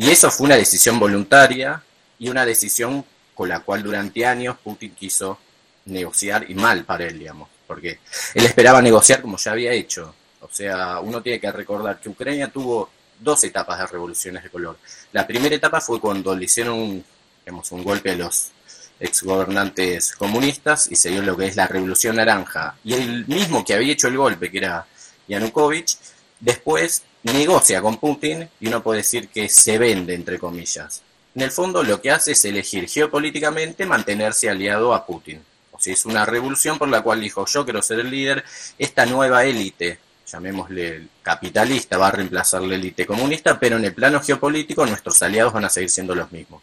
y 0.00 0.08
eso 0.08 0.30
fue 0.30 0.46
una 0.46 0.56
decisión 0.56 0.98
voluntaria 0.98 1.82
y 2.18 2.30
una 2.30 2.46
decisión 2.46 3.04
con 3.34 3.50
la 3.50 3.60
cual 3.60 3.82
durante 3.82 4.24
años 4.24 4.56
Putin 4.64 4.94
quiso 4.94 5.38
negociar 5.84 6.50
y 6.50 6.54
mal 6.54 6.86
para 6.86 7.04
él, 7.04 7.18
digamos, 7.18 7.50
porque 7.66 8.00
él 8.32 8.46
esperaba 8.46 8.80
negociar 8.80 9.20
como 9.20 9.36
ya 9.36 9.52
había 9.52 9.72
hecho. 9.72 10.14
O 10.40 10.48
sea, 10.50 11.00
uno 11.00 11.20
tiene 11.20 11.38
que 11.38 11.52
recordar 11.52 12.00
que 12.00 12.08
Ucrania 12.08 12.48
tuvo 12.48 12.88
dos 13.18 13.44
etapas 13.44 13.78
de 13.78 13.88
revoluciones 13.88 14.42
de 14.42 14.48
color. 14.48 14.78
La 15.12 15.26
primera 15.26 15.54
etapa 15.54 15.82
fue 15.82 16.00
cuando 16.00 16.34
le 16.34 16.46
hicieron 16.46 16.78
un, 16.78 17.04
digamos, 17.44 17.70
un 17.70 17.84
golpe 17.84 18.12
a 18.12 18.16
los 18.16 18.52
exgobernantes 18.98 20.14
comunistas 20.14 20.90
y 20.90 20.96
se 20.96 21.10
dio 21.10 21.20
lo 21.20 21.36
que 21.36 21.44
es 21.44 21.56
la 21.56 21.66
revolución 21.66 22.16
naranja. 22.16 22.74
Y 22.84 22.94
el 22.94 23.26
mismo 23.26 23.62
que 23.66 23.74
había 23.74 23.92
hecho 23.92 24.08
el 24.08 24.16
golpe, 24.16 24.50
que 24.50 24.56
era 24.56 24.86
Yanukovych, 25.28 25.98
después 26.40 27.02
negocia 27.22 27.82
con 27.82 27.98
Putin 27.98 28.48
y 28.60 28.68
uno 28.68 28.82
puede 28.82 28.98
decir 28.98 29.28
que 29.28 29.48
se 29.48 29.78
vende, 29.78 30.14
entre 30.14 30.38
comillas. 30.38 31.02
En 31.34 31.42
el 31.42 31.50
fondo 31.50 31.82
lo 31.82 32.00
que 32.00 32.10
hace 32.10 32.32
es 32.32 32.44
elegir 32.44 32.88
geopolíticamente 32.88 33.86
mantenerse 33.86 34.50
aliado 34.50 34.94
a 34.94 35.06
Putin 35.06 35.40
si 35.80 35.92
es 35.92 36.04
una 36.04 36.26
revolución 36.26 36.78
por 36.78 36.88
la 36.88 37.00
cual 37.00 37.20
dijo 37.20 37.46
yo 37.46 37.64
quiero 37.64 37.82
ser 37.82 38.00
el 38.00 38.10
líder, 38.10 38.44
esta 38.78 39.06
nueva 39.06 39.44
élite, 39.44 39.98
llamémosle 40.26 41.08
capitalista, 41.22 41.96
va 41.96 42.08
a 42.08 42.12
reemplazar 42.12 42.62
la 42.62 42.74
élite 42.74 43.06
comunista, 43.06 43.58
pero 43.58 43.78
en 43.78 43.86
el 43.86 43.94
plano 43.94 44.20
geopolítico 44.20 44.84
nuestros 44.84 45.20
aliados 45.22 45.54
van 45.54 45.64
a 45.64 45.70
seguir 45.70 45.90
siendo 45.90 46.14
los 46.14 46.30
mismos. 46.30 46.62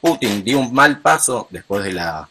Putin 0.00 0.44
dio 0.44 0.60
un 0.60 0.72
mal 0.72 1.00
paso 1.00 1.48
después 1.50 1.84
de 1.84 1.92
la 1.92 2.28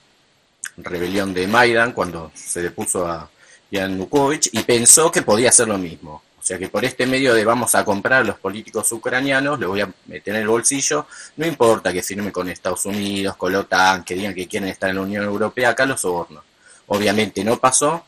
rebelión 0.78 1.34
de 1.34 1.48
Maidan, 1.48 1.92
cuando 1.92 2.32
se 2.34 2.62
depuso 2.62 3.06
a 3.06 3.30
Yanukovych, 3.70 4.50
y 4.54 4.64
pensó 4.64 5.12
que 5.12 5.22
podía 5.22 5.50
hacer 5.50 5.68
lo 5.68 5.78
mismo. 5.78 6.24
O 6.50 6.52
sea 6.52 6.58
que 6.58 6.68
por 6.68 6.84
este 6.84 7.06
medio 7.06 7.36
de 7.36 7.46
vamos 7.46 7.76
a 7.76 7.86
comprar 7.86 8.22
a 8.22 8.24
los 8.24 8.40
políticos 8.40 8.92
ucranianos, 8.92 9.60
le 9.60 9.68
voy 9.68 9.82
a 9.82 9.94
meter 10.08 10.34
en 10.34 10.42
el 10.42 10.48
bolsillo, 10.48 11.06
no 11.38 11.46
importa 11.46 11.94
que 11.94 12.02
firme 12.02 12.32
con 12.32 12.50
Estados 12.50 12.88
Unidos, 12.88 13.36
con 13.36 13.54
la 13.54 13.60
OTAN, 13.60 14.04
que 14.04 14.16
digan 14.16 14.34
que 14.34 14.48
quieren 14.48 14.68
estar 14.68 14.90
en 14.90 14.96
la 14.96 15.04
Unión 15.04 15.26
Europea, 15.26 15.70
acá 15.70 15.86
los 15.86 16.02
sobornos. 16.02 16.44
Obviamente 16.88 17.44
no 17.44 17.60
pasó 17.60 18.04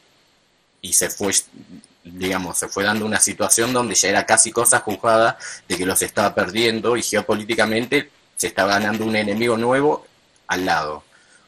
y 0.81 0.91
se 0.91 1.11
fue, 1.11 1.31
digamos, 2.03 2.57
se 2.57 2.67
fue 2.67 2.83
dando 2.83 3.05
una 3.05 3.19
situación 3.19 3.73
donde 3.73 3.93
ya 3.93 4.09
era 4.09 4.25
casi 4.25 4.51
cosa 4.51 4.79
juzgada 4.79 5.37
de 5.67 5.77
que 5.77 5.85
los 5.85 6.01
estaba 6.01 6.33
perdiendo 6.33 6.97
y 6.97 7.03
geopolíticamente 7.03 8.09
se 8.35 8.47
estaba 8.47 8.71
ganando 8.71 9.05
un 9.05 9.17
enemigo 9.17 9.55
nuevo 9.55 10.07
al 10.47 10.65
lado. 10.65 11.03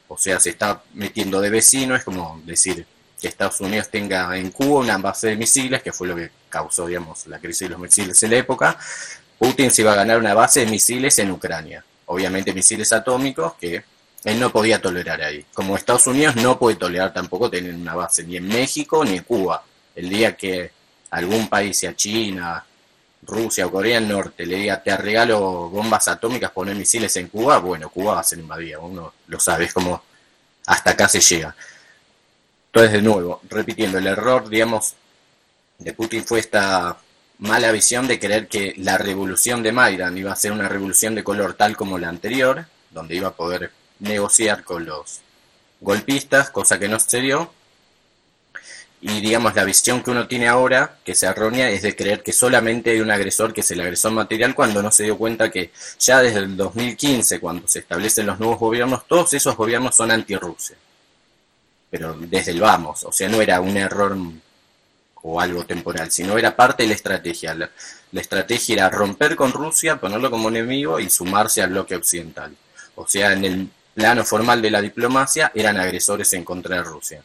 O 0.09 0.17
sea, 0.19 0.39
se 0.39 0.51
está 0.51 0.83
metiendo 0.93 1.41
de 1.41 1.49
vecino, 1.49 1.95
es 1.95 2.03
como 2.03 2.39
decir, 2.45 2.85
que 3.19 3.29
Estados 3.29 3.59
Unidos 3.61 3.89
tenga 3.89 4.37
en 4.37 4.51
Cuba 4.51 4.81
una 4.81 4.99
base 4.99 5.29
de 5.29 5.37
misiles, 5.37 5.81
que 5.81 5.91
fue 5.91 6.07
lo 6.07 6.15
que 6.15 6.42
causó, 6.53 6.85
digamos, 6.85 7.25
la 7.25 7.39
crisis 7.39 7.61
de 7.61 7.69
los 7.69 7.79
misiles 7.79 8.21
en 8.21 8.29
la 8.29 8.37
época, 8.37 8.77
Putin 9.39 9.71
se 9.71 9.81
iba 9.81 9.91
a 9.91 9.95
ganar 9.95 10.19
una 10.19 10.35
base 10.35 10.59
de 10.59 10.67
misiles 10.67 11.17
en 11.17 11.31
Ucrania. 11.31 11.83
Obviamente 12.05 12.53
misiles 12.53 12.93
atómicos 12.93 13.55
que 13.55 13.83
él 14.23 14.39
no 14.39 14.51
podía 14.51 14.79
tolerar 14.79 15.19
ahí. 15.23 15.43
Como 15.51 15.75
Estados 15.75 16.05
Unidos 16.05 16.35
no 16.35 16.59
puede 16.59 16.75
tolerar 16.75 17.11
tampoco 17.11 17.49
tener 17.49 17.73
una 17.73 17.95
base 17.95 18.23
ni 18.23 18.37
en 18.37 18.47
México 18.47 19.03
ni 19.03 19.17
en 19.17 19.23
Cuba. 19.23 19.63
El 19.95 20.09
día 20.09 20.37
que 20.37 20.71
algún 21.09 21.49
país, 21.49 21.79
sea 21.79 21.95
China, 21.95 22.63
Rusia 23.23 23.65
o 23.65 23.71
Corea 23.71 23.99
del 23.99 24.09
Norte 24.09 24.45
le 24.45 24.57
diga 24.57 24.83
te 24.83 24.95
regalo 24.95 25.69
bombas 25.69 26.07
atómicas, 26.07 26.51
poner 26.51 26.75
misiles 26.75 27.15
en 27.17 27.29
Cuba, 27.29 27.57
bueno, 27.57 27.89
Cuba 27.89 28.13
va 28.13 28.19
a 28.19 28.23
ser 28.23 28.39
invadida, 28.39 28.77
uno 28.79 29.13
lo 29.27 29.39
sabe, 29.39 29.65
es 29.65 29.73
como 29.73 30.03
hasta 30.67 30.91
acá 30.91 31.09
se 31.09 31.19
llega. 31.19 31.55
Entonces, 32.67 32.91
de 32.93 33.01
nuevo, 33.01 33.41
repitiendo, 33.49 33.97
el 33.97 34.07
error, 34.07 34.49
digamos, 34.49 34.95
de 35.83 35.93
Putin 35.93 36.23
fue 36.25 36.39
esta 36.39 36.97
mala 37.39 37.71
visión 37.71 38.07
de 38.07 38.19
creer 38.19 38.47
que 38.47 38.73
la 38.77 38.97
revolución 38.97 39.63
de 39.63 39.71
Maidan 39.71 40.17
iba 40.17 40.31
a 40.31 40.35
ser 40.35 40.51
una 40.51 40.69
revolución 40.69 41.13
de 41.15 41.23
color 41.23 41.55
tal 41.55 41.75
como 41.75 41.97
la 41.97 42.09
anterior, 42.09 42.65
donde 42.91 43.15
iba 43.15 43.29
a 43.29 43.35
poder 43.35 43.71
negociar 43.99 44.63
con 44.63 44.85
los 44.85 45.19
golpistas, 45.81 46.49
cosa 46.49 46.79
que 46.79 46.87
no 46.87 46.99
se 46.99 47.19
dio. 47.19 47.51
Y 49.01 49.19
digamos, 49.19 49.53
la 49.55 49.65
visión 49.65 50.01
que 50.01 50.11
uno 50.11 50.27
tiene 50.27 50.47
ahora, 50.47 50.97
que 51.03 51.13
se 51.13 51.25
errónea, 51.25 51.69
es 51.69 51.81
de 51.81 51.93
creer 51.93 52.23
que 52.23 52.31
solamente 52.31 52.91
hay 52.91 53.01
un 53.01 53.11
agresor 53.11 53.53
que 53.53 53.59
es 53.59 53.71
el 53.71 53.81
agresor 53.81 54.13
material, 54.13 54.55
cuando 54.55 54.81
no 54.81 54.91
se 54.91 55.03
dio 55.03 55.17
cuenta 55.17 55.51
que 55.51 55.73
ya 55.99 56.21
desde 56.21 56.39
el 56.39 56.55
2015, 56.55 57.41
cuando 57.41 57.67
se 57.67 57.79
establecen 57.79 58.27
los 58.27 58.39
nuevos 58.39 58.59
gobiernos, 58.59 59.05
todos 59.05 59.33
esos 59.33 59.57
gobiernos 59.57 59.93
son 59.93 60.11
anti-Rusia. 60.11 60.77
Pero 61.89 62.15
desde 62.17 62.51
el 62.51 62.61
vamos, 62.61 63.03
o 63.03 63.11
sea, 63.11 63.27
no 63.27 63.41
era 63.41 63.59
un 63.59 63.75
error 63.75 64.17
o 65.23 65.39
algo 65.39 65.65
temporal, 65.65 66.11
sino 66.11 66.37
era 66.37 66.55
parte 66.55 66.83
de 66.83 66.89
la 66.89 66.95
estrategia. 66.95 67.55
La, 67.55 67.69
estrategia 68.13 68.75
era 68.75 68.89
romper 68.89 69.35
con 69.35 69.51
Rusia, 69.51 69.99
ponerlo 69.99 70.29
como 70.29 70.49
enemigo 70.49 70.99
y 70.99 71.09
sumarse 71.09 71.61
al 71.61 71.71
bloque 71.71 71.95
occidental. 71.95 72.55
O 72.95 73.07
sea, 73.07 73.33
en 73.33 73.45
el 73.45 73.69
plano 73.93 74.23
formal 74.23 74.61
de 74.61 74.71
la 74.71 74.81
diplomacia 74.81 75.51
eran 75.55 75.77
agresores 75.77 76.31
en 76.33 76.43
contra 76.43 76.77
de 76.77 76.83
Rusia. 76.83 77.23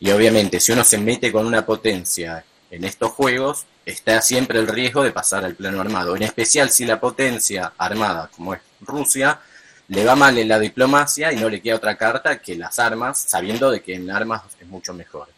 Y 0.00 0.10
obviamente, 0.10 0.60
si 0.60 0.72
uno 0.72 0.84
se 0.84 0.98
mete 0.98 1.32
con 1.32 1.46
una 1.46 1.64
potencia 1.64 2.44
en 2.70 2.84
estos 2.84 3.12
juegos, 3.12 3.64
está 3.86 4.20
siempre 4.20 4.58
el 4.58 4.66
riesgo 4.66 5.04
de 5.04 5.12
pasar 5.12 5.44
al 5.44 5.54
plano 5.54 5.80
armado. 5.80 6.16
En 6.16 6.24
especial 6.24 6.70
si 6.70 6.84
la 6.84 7.00
potencia 7.00 7.72
armada, 7.78 8.28
como 8.34 8.54
es 8.54 8.60
Rusia, 8.80 9.40
le 9.88 10.04
va 10.04 10.16
mal 10.16 10.36
en 10.36 10.48
la 10.48 10.58
diplomacia 10.58 11.32
y 11.32 11.36
no 11.36 11.48
le 11.48 11.62
queda 11.62 11.76
otra 11.76 11.96
carta 11.96 12.38
que 12.38 12.56
las 12.56 12.80
armas, 12.80 13.18
sabiendo 13.18 13.70
de 13.70 13.82
que 13.82 13.94
en 13.94 14.10
armas 14.10 14.42
es 14.60 14.66
mucho 14.66 14.92
mejor. 14.92 15.28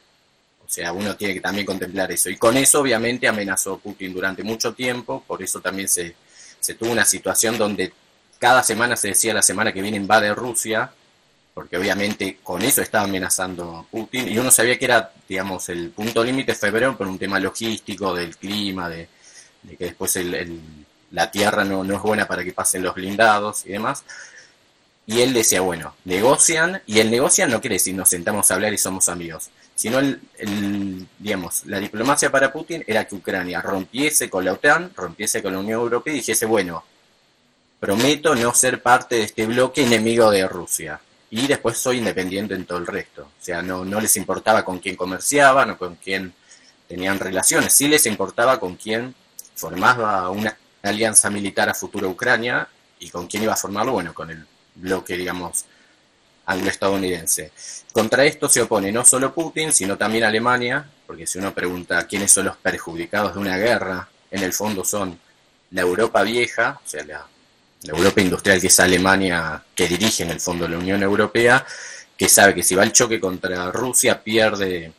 O 0.69 0.71
sea, 0.71 0.93
uno 0.93 1.17
tiene 1.17 1.33
que 1.33 1.41
también 1.41 1.65
contemplar 1.65 2.13
eso. 2.13 2.29
Y 2.29 2.37
con 2.37 2.57
eso, 2.59 2.81
obviamente, 2.81 3.27
amenazó 3.27 3.79
Putin 3.79 4.13
durante 4.13 4.43
mucho 4.43 4.75
tiempo, 4.75 5.25
por 5.27 5.43
eso 5.43 5.61
también 5.61 5.89
se, 5.89 6.15
se 6.61 6.75
tuvo 6.75 6.93
una 6.93 7.07
situación 7.07 7.57
donde 7.57 7.91
cada 8.39 8.63
semana 8.63 8.95
se 8.95 9.09
decía 9.09 9.33
la 9.33 9.41
semana 9.41 9.73
que 9.73 9.81
viene 9.81 9.97
invade 9.97 10.35
Rusia, 10.35 10.93
porque 11.55 11.79
obviamente 11.79 12.39
con 12.43 12.61
eso 12.63 12.83
estaba 12.83 13.05
amenazando 13.05 13.87
Putin, 13.91 14.29
y 14.29 14.39
uno 14.39 14.51
sabía 14.51 14.79
que 14.79 14.85
era, 14.85 15.11
digamos, 15.27 15.71
el 15.71 15.89
punto 15.91 16.23
límite 16.23 16.55
febrero 16.55 16.97
por 16.99 17.07
un 17.07 17.19
tema 17.19 17.41
logístico, 17.41 18.15
del 18.15 18.37
clima, 18.37 18.91
de, 18.91 19.09
que 19.79 19.87
después 19.87 20.17
el, 20.17 20.61
la 21.13 21.31
tierra 21.31 21.65
no, 21.65 21.83
no 21.83 21.97
es 21.97 22.03
buena 22.03 22.29
para 22.29 22.45
que 22.45 22.53
pasen 22.53 22.83
los 22.83 22.95
blindados 22.95 23.65
y 23.65 23.71
demás. 23.71 24.05
Y 25.09 25.23
él 25.23 25.33
decía, 25.33 25.63
bueno, 25.63 25.97
negocian, 26.05 26.83
y 26.87 27.01
el 27.01 27.11
negocian 27.11 27.51
no 27.51 27.61
quiere 27.61 27.75
decir 27.75 27.97
nos 27.97 28.11
sentamos 28.11 28.49
a 28.51 28.55
hablar 28.55 28.73
y 28.73 28.79
somos 28.79 29.09
amigos 29.09 29.51
sino 29.79 30.01
el, 30.01 31.07
digamos, 31.21 31.65
la 31.67 31.79
diplomacia 31.79 32.33
para 32.33 32.53
Putin 32.53 32.83
era 32.85 33.07
que 33.07 33.15
Ucrania 33.15 33.63
rompiese 33.63 34.29
con 34.29 34.45
la 34.45 34.55
OTAN, 34.55 34.91
rompiese 34.97 35.41
con 35.41 35.53
la 35.53 35.61
Unión 35.61 35.79
Europea 35.79 36.13
y 36.13 36.17
dijese, 36.17 36.47
bueno, 36.47 36.83
prometo 37.79 38.35
no 38.35 38.53
ser 38.55 38.83
parte 38.83 39.15
de 39.15 39.23
este 39.23 39.47
bloque 39.47 39.85
enemigo 39.85 40.33
de 40.33 40.49
Rusia. 40.49 41.01
Y 41.31 41.47
después 41.47 41.79
soy 41.79 41.99
independiente 41.99 42.55
en 42.55 42.65
todo 42.65 42.79
el 42.79 42.89
resto. 42.89 43.23
O 43.23 43.45
sea, 43.45 43.63
no, 43.63 43.85
no 43.85 44.01
les 44.01 44.17
importaba 44.17 44.65
con 44.65 44.81
quién 44.81 44.97
comerciaban 44.97 45.71
o 45.71 45.79
con 45.79 45.95
quién 45.95 46.35
tenían 46.89 47.21
relaciones. 47.21 47.73
Sí 47.73 47.87
les 47.87 48.05
importaba 48.07 48.59
con 48.59 48.75
quién 48.75 49.15
formaba 49.55 50.29
una 50.31 50.59
alianza 50.83 51.31
militar 51.31 51.69
a 51.69 51.75
futuro 51.75 52.09
Ucrania 52.09 52.67
y 52.99 53.11
con 53.11 53.29
quién 53.29 53.45
iba 53.45 53.53
a 53.53 53.57
formarlo, 53.57 53.93
bueno, 53.93 54.13
con 54.13 54.29
el 54.29 54.45
bloque, 54.79 55.17
digamos, 55.17 55.65
anglo-estadounidense. 56.47 57.53
Contra 57.93 58.25
esto 58.25 58.49
se 58.49 58.63
opone 58.63 58.91
no 58.91 59.05
solo 59.05 59.35
Putin, 59.35 59.73
sino 59.73 59.97
también 59.97 60.25
Alemania, 60.25 60.89
porque 61.07 61.27
si 61.27 61.39
uno 61.39 61.53
pregunta 61.53 62.07
quiénes 62.07 62.33
son 62.33 62.47
los 62.47 62.57
perjudicados 62.57 63.35
de 63.35 63.41
una 63.41 63.59
guerra, 63.59 64.09
en 64.31 64.43
el 64.43 64.53
fondo 64.53 64.85
son 64.85 65.19
la 65.71 65.83
Europa 65.83 66.23
vieja, 66.23 66.81
o 66.85 66.89
sea, 66.89 67.05
la, 67.05 67.27
Europa 67.85 68.21
industrial 68.21 68.61
que 68.61 68.67
es 68.67 68.81
Alemania, 68.81 69.63
que 69.75 69.87
dirige 69.87 70.25
en 70.25 70.31
el 70.31 70.41
fondo 70.41 70.67
la 70.67 70.79
Unión 70.79 71.01
Europea, 71.03 71.65
que 72.17 72.29
sabe 72.29 72.53
que 72.55 72.65
si 72.65 72.75
va 72.75 72.83
al 72.83 72.93
choque 72.93 73.21
contra 73.21 73.71
Rusia 73.71 74.23
pierde 74.23 74.93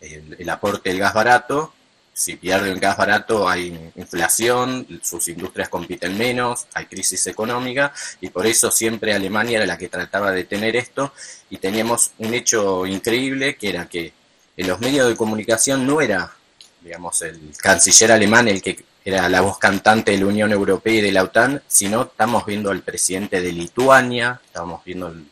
el 0.00 0.50
aporte 0.50 0.90
del 0.90 0.98
gas 0.98 1.14
barato 1.14 1.72
si 2.18 2.34
pierde 2.34 2.72
el 2.72 2.80
gas 2.80 2.96
barato 2.96 3.48
hay 3.48 3.92
inflación, 3.94 5.00
sus 5.04 5.28
industrias 5.28 5.68
compiten 5.68 6.18
menos, 6.18 6.66
hay 6.74 6.86
crisis 6.86 7.28
económica 7.28 7.92
y 8.20 8.28
por 8.30 8.44
eso 8.44 8.72
siempre 8.72 9.14
Alemania 9.14 9.58
era 9.58 9.66
la 9.66 9.78
que 9.78 9.88
trataba 9.88 10.32
de 10.32 10.42
tener 10.42 10.74
esto 10.74 11.12
y 11.48 11.58
teníamos 11.58 12.10
un 12.18 12.34
hecho 12.34 12.86
increíble 12.86 13.54
que 13.54 13.68
era 13.68 13.88
que 13.88 14.12
en 14.56 14.66
los 14.66 14.80
medios 14.80 15.08
de 15.08 15.14
comunicación 15.14 15.86
no 15.86 16.00
era, 16.00 16.32
digamos, 16.80 17.22
el 17.22 17.52
canciller 17.56 18.10
alemán 18.10 18.48
el 18.48 18.60
que 18.60 18.84
era 19.04 19.28
la 19.28 19.40
voz 19.40 19.58
cantante 19.58 20.10
de 20.10 20.18
la 20.18 20.26
Unión 20.26 20.50
Europea 20.50 20.94
y 20.94 21.00
de 21.00 21.12
la 21.12 21.22
OTAN, 21.22 21.62
sino 21.68 22.02
estamos 22.02 22.44
viendo 22.44 22.72
al 22.72 22.82
presidente 22.82 23.40
de 23.40 23.52
Lituania, 23.52 24.40
estamos 24.44 24.84
viendo 24.84 25.06
al 25.06 25.24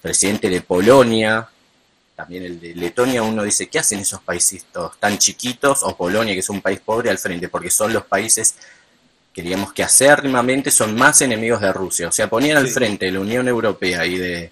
presidente 0.00 0.48
de 0.48 0.60
Polonia, 0.60 1.48
también 2.20 2.44
el 2.44 2.60
de 2.60 2.74
Letonia, 2.74 3.22
uno 3.22 3.42
dice, 3.42 3.68
¿qué 3.68 3.78
hacen 3.78 4.00
esos 4.00 4.20
países 4.20 4.66
tan 4.98 5.16
chiquitos? 5.16 5.82
O 5.82 5.96
Polonia, 5.96 6.34
que 6.34 6.40
es 6.40 6.50
un 6.50 6.60
país 6.60 6.78
pobre, 6.78 7.08
al 7.08 7.16
frente, 7.16 7.48
porque 7.48 7.70
son 7.70 7.94
los 7.94 8.04
países 8.04 8.56
que 9.32 9.40
digamos 9.40 9.72
que 9.72 9.82
acérrimamente 9.82 10.70
son 10.70 10.94
más 10.96 11.22
enemigos 11.22 11.62
de 11.62 11.72
Rusia. 11.72 12.08
O 12.08 12.12
sea, 12.12 12.28
ponían 12.28 12.58
al 12.58 12.68
frente 12.68 13.06
de 13.06 13.12
la 13.12 13.20
Unión 13.20 13.48
Europea 13.48 14.04
y 14.04 14.18
de, 14.18 14.50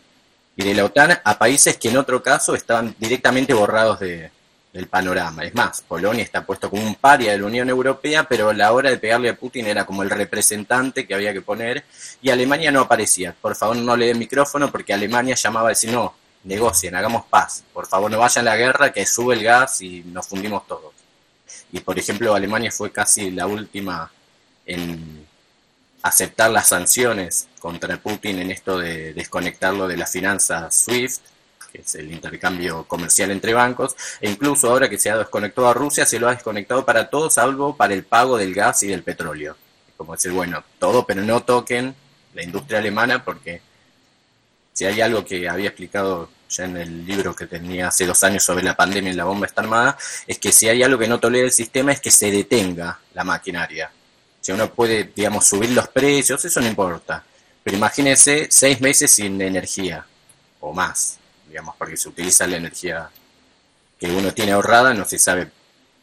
y 0.56 0.64
de 0.64 0.74
la 0.74 0.86
OTAN 0.86 1.18
a 1.22 1.38
países 1.38 1.76
que 1.76 1.90
en 1.90 1.98
otro 1.98 2.22
caso 2.22 2.54
estaban 2.54 2.94
directamente 2.98 3.52
borrados 3.52 4.00
de, 4.00 4.30
del 4.72 4.86
panorama. 4.86 5.44
Es 5.44 5.54
más, 5.54 5.82
Polonia 5.82 6.24
está 6.24 6.46
puesto 6.46 6.70
como 6.70 6.82
un 6.82 6.94
paria 6.94 7.32
de 7.32 7.38
la 7.38 7.44
Unión 7.44 7.68
Europea, 7.68 8.24
pero 8.24 8.48
a 8.48 8.54
la 8.54 8.72
hora 8.72 8.88
de 8.88 8.96
pegarle 8.96 9.28
a 9.28 9.36
Putin 9.36 9.66
era 9.66 9.84
como 9.84 10.02
el 10.02 10.08
representante 10.08 11.06
que 11.06 11.14
había 11.14 11.34
que 11.34 11.42
poner, 11.42 11.84
y 12.22 12.30
Alemania 12.30 12.70
no 12.70 12.80
aparecía. 12.80 13.34
Por 13.38 13.54
favor, 13.56 13.76
no 13.76 13.94
le 13.94 14.06
den 14.06 14.18
micrófono 14.18 14.72
porque 14.72 14.94
Alemania 14.94 15.34
llamaba 15.34 15.68
a 15.68 15.70
decir, 15.70 15.92
no, 15.92 16.14
negocien, 16.44 16.94
hagamos 16.94 17.26
paz, 17.26 17.64
por 17.72 17.86
favor 17.86 18.10
no 18.10 18.18
vayan 18.18 18.46
a 18.46 18.50
la 18.50 18.56
guerra, 18.56 18.92
que 18.92 19.06
sube 19.06 19.34
el 19.34 19.42
gas 19.42 19.80
y 19.82 20.02
nos 20.04 20.26
fundimos 20.26 20.66
todos. 20.66 20.94
Y 21.72 21.80
por 21.80 21.98
ejemplo, 21.98 22.34
Alemania 22.34 22.70
fue 22.70 22.90
casi 22.90 23.30
la 23.30 23.46
última 23.46 24.10
en 24.66 25.26
aceptar 26.02 26.50
las 26.50 26.68
sanciones 26.68 27.48
contra 27.58 27.96
Putin 27.96 28.38
en 28.38 28.50
esto 28.50 28.78
de 28.78 29.12
desconectarlo 29.12 29.88
de 29.88 29.96
la 29.96 30.06
finanza 30.06 30.70
SWIFT, 30.70 31.22
que 31.72 31.82
es 31.82 31.94
el 31.96 32.12
intercambio 32.12 32.84
comercial 32.84 33.30
entre 33.30 33.52
bancos, 33.52 33.94
e 34.20 34.30
incluso 34.30 34.70
ahora 34.70 34.88
que 34.88 34.98
se 34.98 35.10
ha 35.10 35.18
desconectado 35.18 35.68
a 35.68 35.74
Rusia, 35.74 36.06
se 36.06 36.18
lo 36.18 36.28
ha 36.28 36.34
desconectado 36.34 36.84
para 36.84 37.10
todos, 37.10 37.34
salvo 37.34 37.76
para 37.76 37.94
el 37.94 38.04
pago 38.04 38.38
del 38.38 38.54
gas 38.54 38.82
y 38.84 38.88
del 38.88 39.02
petróleo. 39.02 39.56
Como 39.96 40.14
decir, 40.14 40.32
bueno, 40.32 40.64
todo, 40.78 41.04
pero 41.04 41.22
no 41.22 41.42
toquen 41.42 41.94
la 42.34 42.42
industria 42.42 42.78
alemana 42.78 43.24
porque 43.24 43.60
si 44.78 44.84
hay 44.84 45.00
algo 45.00 45.24
que 45.24 45.48
había 45.48 45.70
explicado 45.70 46.30
ya 46.48 46.62
en 46.62 46.76
el 46.76 47.04
libro 47.04 47.34
que 47.34 47.48
tenía 47.48 47.88
hace 47.88 48.06
dos 48.06 48.22
años 48.22 48.44
sobre 48.44 48.62
la 48.62 48.76
pandemia 48.76 49.10
y 49.10 49.16
la 49.16 49.24
bomba 49.24 49.44
está 49.44 49.62
armada, 49.62 49.98
es 50.24 50.38
que 50.38 50.52
si 50.52 50.68
hay 50.68 50.84
algo 50.84 50.96
que 51.00 51.08
no 51.08 51.18
tolera 51.18 51.46
el 51.46 51.52
sistema 51.52 51.90
es 51.90 52.00
que 52.00 52.12
se 52.12 52.30
detenga 52.30 52.96
la 53.12 53.24
maquinaria. 53.24 53.90
Si 54.40 54.52
uno 54.52 54.72
puede, 54.72 55.10
digamos, 55.16 55.48
subir 55.48 55.70
los 55.70 55.88
precios, 55.88 56.44
eso 56.44 56.60
no 56.60 56.68
importa. 56.68 57.24
Pero 57.64 57.76
imagínese 57.76 58.46
seis 58.52 58.80
meses 58.80 59.10
sin 59.10 59.42
energía, 59.42 60.06
o 60.60 60.72
más, 60.72 61.18
digamos, 61.48 61.74
porque 61.74 61.96
se 61.96 62.10
utiliza 62.10 62.46
la 62.46 62.58
energía 62.58 63.10
que 63.98 64.06
uno 64.12 64.32
tiene 64.32 64.52
ahorrada, 64.52 64.94
no 64.94 65.04
se 65.06 65.18
sabe 65.18 65.50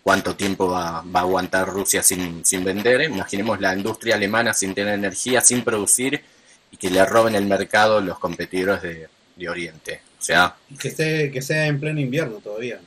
cuánto 0.03 0.35
tiempo 0.35 0.67
va, 0.67 1.01
va 1.01 1.21
a 1.21 1.23
aguantar 1.23 1.65
Rusia 1.69 2.03
sin, 2.03 2.43
sin 2.43 2.65
vender. 2.65 3.03
Imaginemos 3.03 3.61
la 3.61 3.73
industria 3.73 4.15
alemana 4.15 4.53
sin 4.53 4.75
tener 4.75 4.95
energía, 4.95 5.39
sin 5.39 5.63
producir 5.63 6.34
y 6.75 6.77
que 6.77 6.89
le 6.89 7.05
roben 7.05 7.35
el 7.35 7.45
mercado 7.45 8.01
los 8.01 8.19
competidores 8.19 8.81
de, 8.81 9.49
Oriente. 9.49 10.01
O 10.19 10.21
sea... 10.21 10.55
Que, 10.79 10.89
esté, 10.89 11.31
que 11.31 11.41
sea 11.41 11.67
en 11.67 11.79
pleno 11.79 11.99
invierno 11.99 12.39
todavía. 12.39 12.79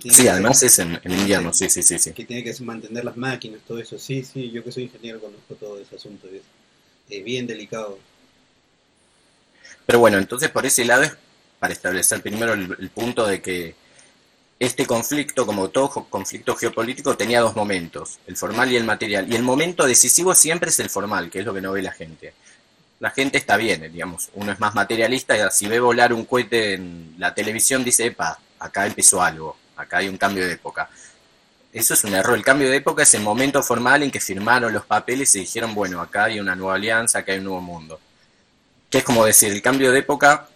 sí, 0.00 0.28
además 0.28 0.62
es 0.62 0.78
en, 0.78 1.00
invierno, 1.04 1.52
sí, 1.52 1.68
sí, 1.68 1.82
sí, 1.82 1.98
sí. 1.98 2.12
Que 2.12 2.24
tiene 2.24 2.44
que 2.44 2.54
mantener 2.62 3.04
las 3.04 3.16
máquinas, 3.16 3.60
todo 3.66 3.78
eso. 3.80 3.98
Sí, 3.98 4.22
sí, 4.24 4.50
yo 4.50 4.62
que 4.62 4.70
soy 4.70 4.84
ingeniero 4.84 5.20
conozco 5.20 5.54
todo 5.54 5.80
ese 5.80 5.96
asunto. 5.96 6.28
Es 7.08 7.24
bien 7.24 7.46
delicado. 7.46 7.98
Pero 9.86 9.98
bueno, 9.98 10.18
entonces 10.18 10.50
por 10.50 10.66
ese 10.66 10.84
lado 10.84 11.02
es 11.02 11.12
para 11.58 11.72
establecer 11.72 12.20
primero 12.20 12.52
el 12.52 12.90
punto 12.90 13.26
de 13.26 13.40
que 13.40 13.74
este 14.58 14.86
conflicto, 14.86 15.46
como 15.46 15.68
todo 15.70 15.88
conflicto 16.08 16.54
geopolítico, 16.54 17.16
tenía 17.16 17.40
dos 17.40 17.56
momentos, 17.56 18.18
el 18.26 18.36
formal 18.36 18.70
y 18.70 18.76
el 18.76 18.84
material. 18.84 19.32
Y 19.32 19.36
el 19.36 19.42
momento 19.42 19.86
decisivo 19.86 20.34
siempre 20.34 20.70
es 20.70 20.78
el 20.80 20.90
formal, 20.90 21.30
que 21.30 21.40
es 21.40 21.44
lo 21.44 21.54
que 21.54 21.60
no 21.60 21.72
ve 21.72 21.82
la 21.82 21.92
gente 21.92 22.34
la 22.98 23.10
gente 23.10 23.38
está 23.38 23.56
bien, 23.56 23.92
digamos, 23.92 24.30
uno 24.34 24.52
es 24.52 24.60
más 24.60 24.74
materialista 24.74 25.36
y 25.36 25.50
si 25.50 25.68
ve 25.68 25.80
volar 25.80 26.12
un 26.12 26.24
cohete 26.24 26.74
en 26.74 27.14
la 27.18 27.34
televisión 27.34 27.84
dice, 27.84 28.06
epa, 28.06 28.38
acá 28.58 28.86
empezó 28.86 29.22
algo, 29.22 29.56
acá 29.76 29.98
hay 29.98 30.08
un 30.08 30.16
cambio 30.16 30.46
de 30.46 30.54
época. 30.54 30.88
eso 31.72 31.94
es 31.94 32.04
un 32.04 32.14
error. 32.14 32.36
El 32.36 32.44
cambio 32.44 32.70
de 32.70 32.76
época 32.76 33.02
es 33.02 33.14
el 33.14 33.22
momento 33.22 33.62
formal 33.62 34.02
en 34.02 34.10
que 34.10 34.20
firmaron 34.20 34.72
los 34.72 34.86
papeles 34.86 35.34
y 35.34 35.40
dijeron, 35.40 35.74
bueno, 35.74 36.00
acá 36.00 36.24
hay 36.24 36.40
una 36.40 36.56
nueva 36.56 36.76
alianza, 36.76 37.18
acá 37.18 37.32
hay 37.32 37.38
un 37.38 37.44
nuevo 37.44 37.60
mundo. 37.60 38.00
Que 38.90 38.98
es 38.98 39.04
como 39.04 39.24
decir, 39.26 39.52
el 39.52 39.60
cambio 39.60 39.92
de 39.92 39.98
época 39.98 40.48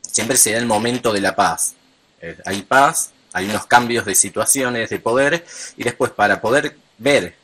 siempre 0.00 0.36
se 0.36 0.52
da 0.52 0.58
el 0.58 0.66
momento 0.66 1.12
de 1.12 1.20
la 1.20 1.36
paz. 1.36 1.74
Eh, 2.22 2.38
hay 2.46 2.62
paz, 2.62 3.10
hay 3.32 3.48
unos 3.48 3.66
cambios 3.66 4.04
de 4.06 4.14
situaciones 4.14 4.90
de 4.90 4.98
poder 4.98 5.44
y 5.76 5.84
después 5.84 6.10
para 6.12 6.40
poder 6.40 6.76
ver 6.98 7.34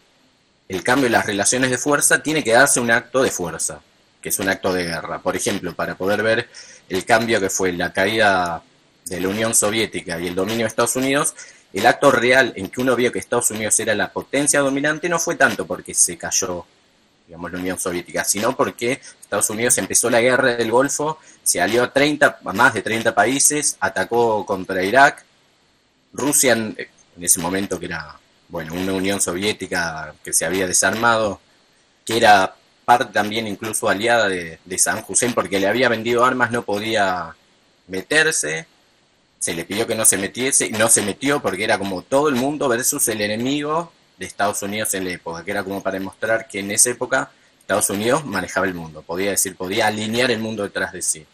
el 0.69 0.83
cambio 0.83 1.07
en 1.07 1.13
las 1.13 1.27
relaciones 1.27 1.71
de 1.71 1.79
fuerza 1.79 2.23
tiene 2.23 2.43
que 2.43 2.53
darse 2.53 2.81
un 2.81 2.91
acto 2.91 3.23
de 3.23 3.31
fuerza, 3.31 3.81
que 4.27 4.31
es 4.31 4.41
un 4.41 4.49
acto 4.49 4.73
de 4.73 4.83
guerra. 4.83 5.21
Por 5.21 5.37
ejemplo, 5.37 5.73
para 5.73 5.95
poder 5.95 6.21
ver 6.21 6.49
el 6.89 7.05
cambio 7.05 7.39
que 7.39 7.49
fue 7.49 7.71
la 7.71 7.93
caída 7.93 8.61
de 9.05 9.21
la 9.21 9.29
Unión 9.29 9.55
Soviética 9.55 10.19
y 10.19 10.27
el 10.27 10.35
dominio 10.35 10.65
de 10.65 10.67
Estados 10.67 10.97
Unidos, 10.97 11.37
el 11.73 11.87
acto 11.87 12.11
real 12.11 12.53
en 12.57 12.69
que 12.69 12.81
uno 12.81 12.97
vio 12.97 13.13
que 13.13 13.21
Estados 13.21 13.53
Unidos 13.53 13.79
era 13.79 13.95
la 13.95 14.13
potencia 14.13 14.59
dominante 14.59 15.09
no 15.09 15.21
fue 15.21 15.37
tanto 15.37 15.65
porque 15.65 15.95
se 15.95 16.19
cayó, 16.19 16.67
digamos, 17.29 17.53
la 17.53 17.59
Unión 17.61 17.79
Soviética, 17.79 18.25
sino 18.25 18.57
porque 18.57 19.01
Estados 19.21 19.49
Unidos 19.51 19.79
empezó 19.79 20.11
la 20.11 20.21
guerra 20.21 20.57
del 20.57 20.73
Golfo, 20.73 21.21
se 21.45 21.61
alió 21.61 21.85
a, 21.85 21.93
30, 21.93 22.41
a 22.45 22.53
más 22.53 22.75
de 22.75 22.83
30 22.83 23.15
países, 23.15 23.77
atacó 23.79 24.45
contra 24.45 24.83
Irak, 24.83 25.25
Rusia 26.13 26.55
en, 26.55 26.77
ese 27.21 27.39
momento 27.39 27.79
que 27.79 27.87
era, 27.87 28.19
bueno, 28.49 28.75
una 28.75 28.93
Unión 28.93 29.21
Soviética 29.21 30.17
que 30.25 30.33
se 30.33 30.45
había 30.45 30.67
desarmado, 30.67 31.41
que 32.05 32.17
era 32.17 32.57
parte 32.87 33.13
también 33.13 33.49
incluso 33.49 33.89
aliada 33.89 34.29
de, 34.29 34.79
San 34.79 35.05
Hussein 35.07 35.35
porque 35.35 35.59
le 35.59 35.67
había 35.67 35.89
vendido 35.89 36.25
armas, 36.25 36.53
no 36.53 36.63
podía 36.63 37.35
meterse, 37.89 38.69
se 39.41 39.55
le 39.55 39.65
pidió 39.65 39.89
que 39.89 39.97
no 39.97 40.05
se 40.05 40.17
metiese 40.17 40.67
y 40.67 40.71
no 40.71 40.89
se 40.89 41.03
metió 41.03 41.43
porque 41.43 41.65
era 41.65 41.79
como 41.79 42.03
todo 42.03 42.29
el 42.29 42.37
mundo 42.37 42.69
versus 42.69 43.09
el 43.09 43.21
enemigo 43.21 43.93
de 44.17 44.27
Estados 44.27 44.63
Unidos 44.63 44.95
en 44.95 45.05
la 45.05 45.11
época, 45.11 45.45
que 45.45 45.51
era 45.51 45.65
como 45.65 45.83
para 45.83 45.99
demostrar 45.99 46.47
que 46.47 46.61
en 46.61 46.71
esa 46.71 46.91
época 46.91 47.33
Estados 47.59 47.91
Unidos 47.91 48.25
manejaba 48.25 48.67
el 48.67 48.75
mundo, 48.75 49.03
podía 49.03 49.31
decir, 49.31 49.57
podía 49.57 49.89
alinear 49.89 50.31
el 50.31 50.39
mundo 50.39 50.63
detrás 50.63 50.93
de 50.93 51.03
sí. 51.03 51.27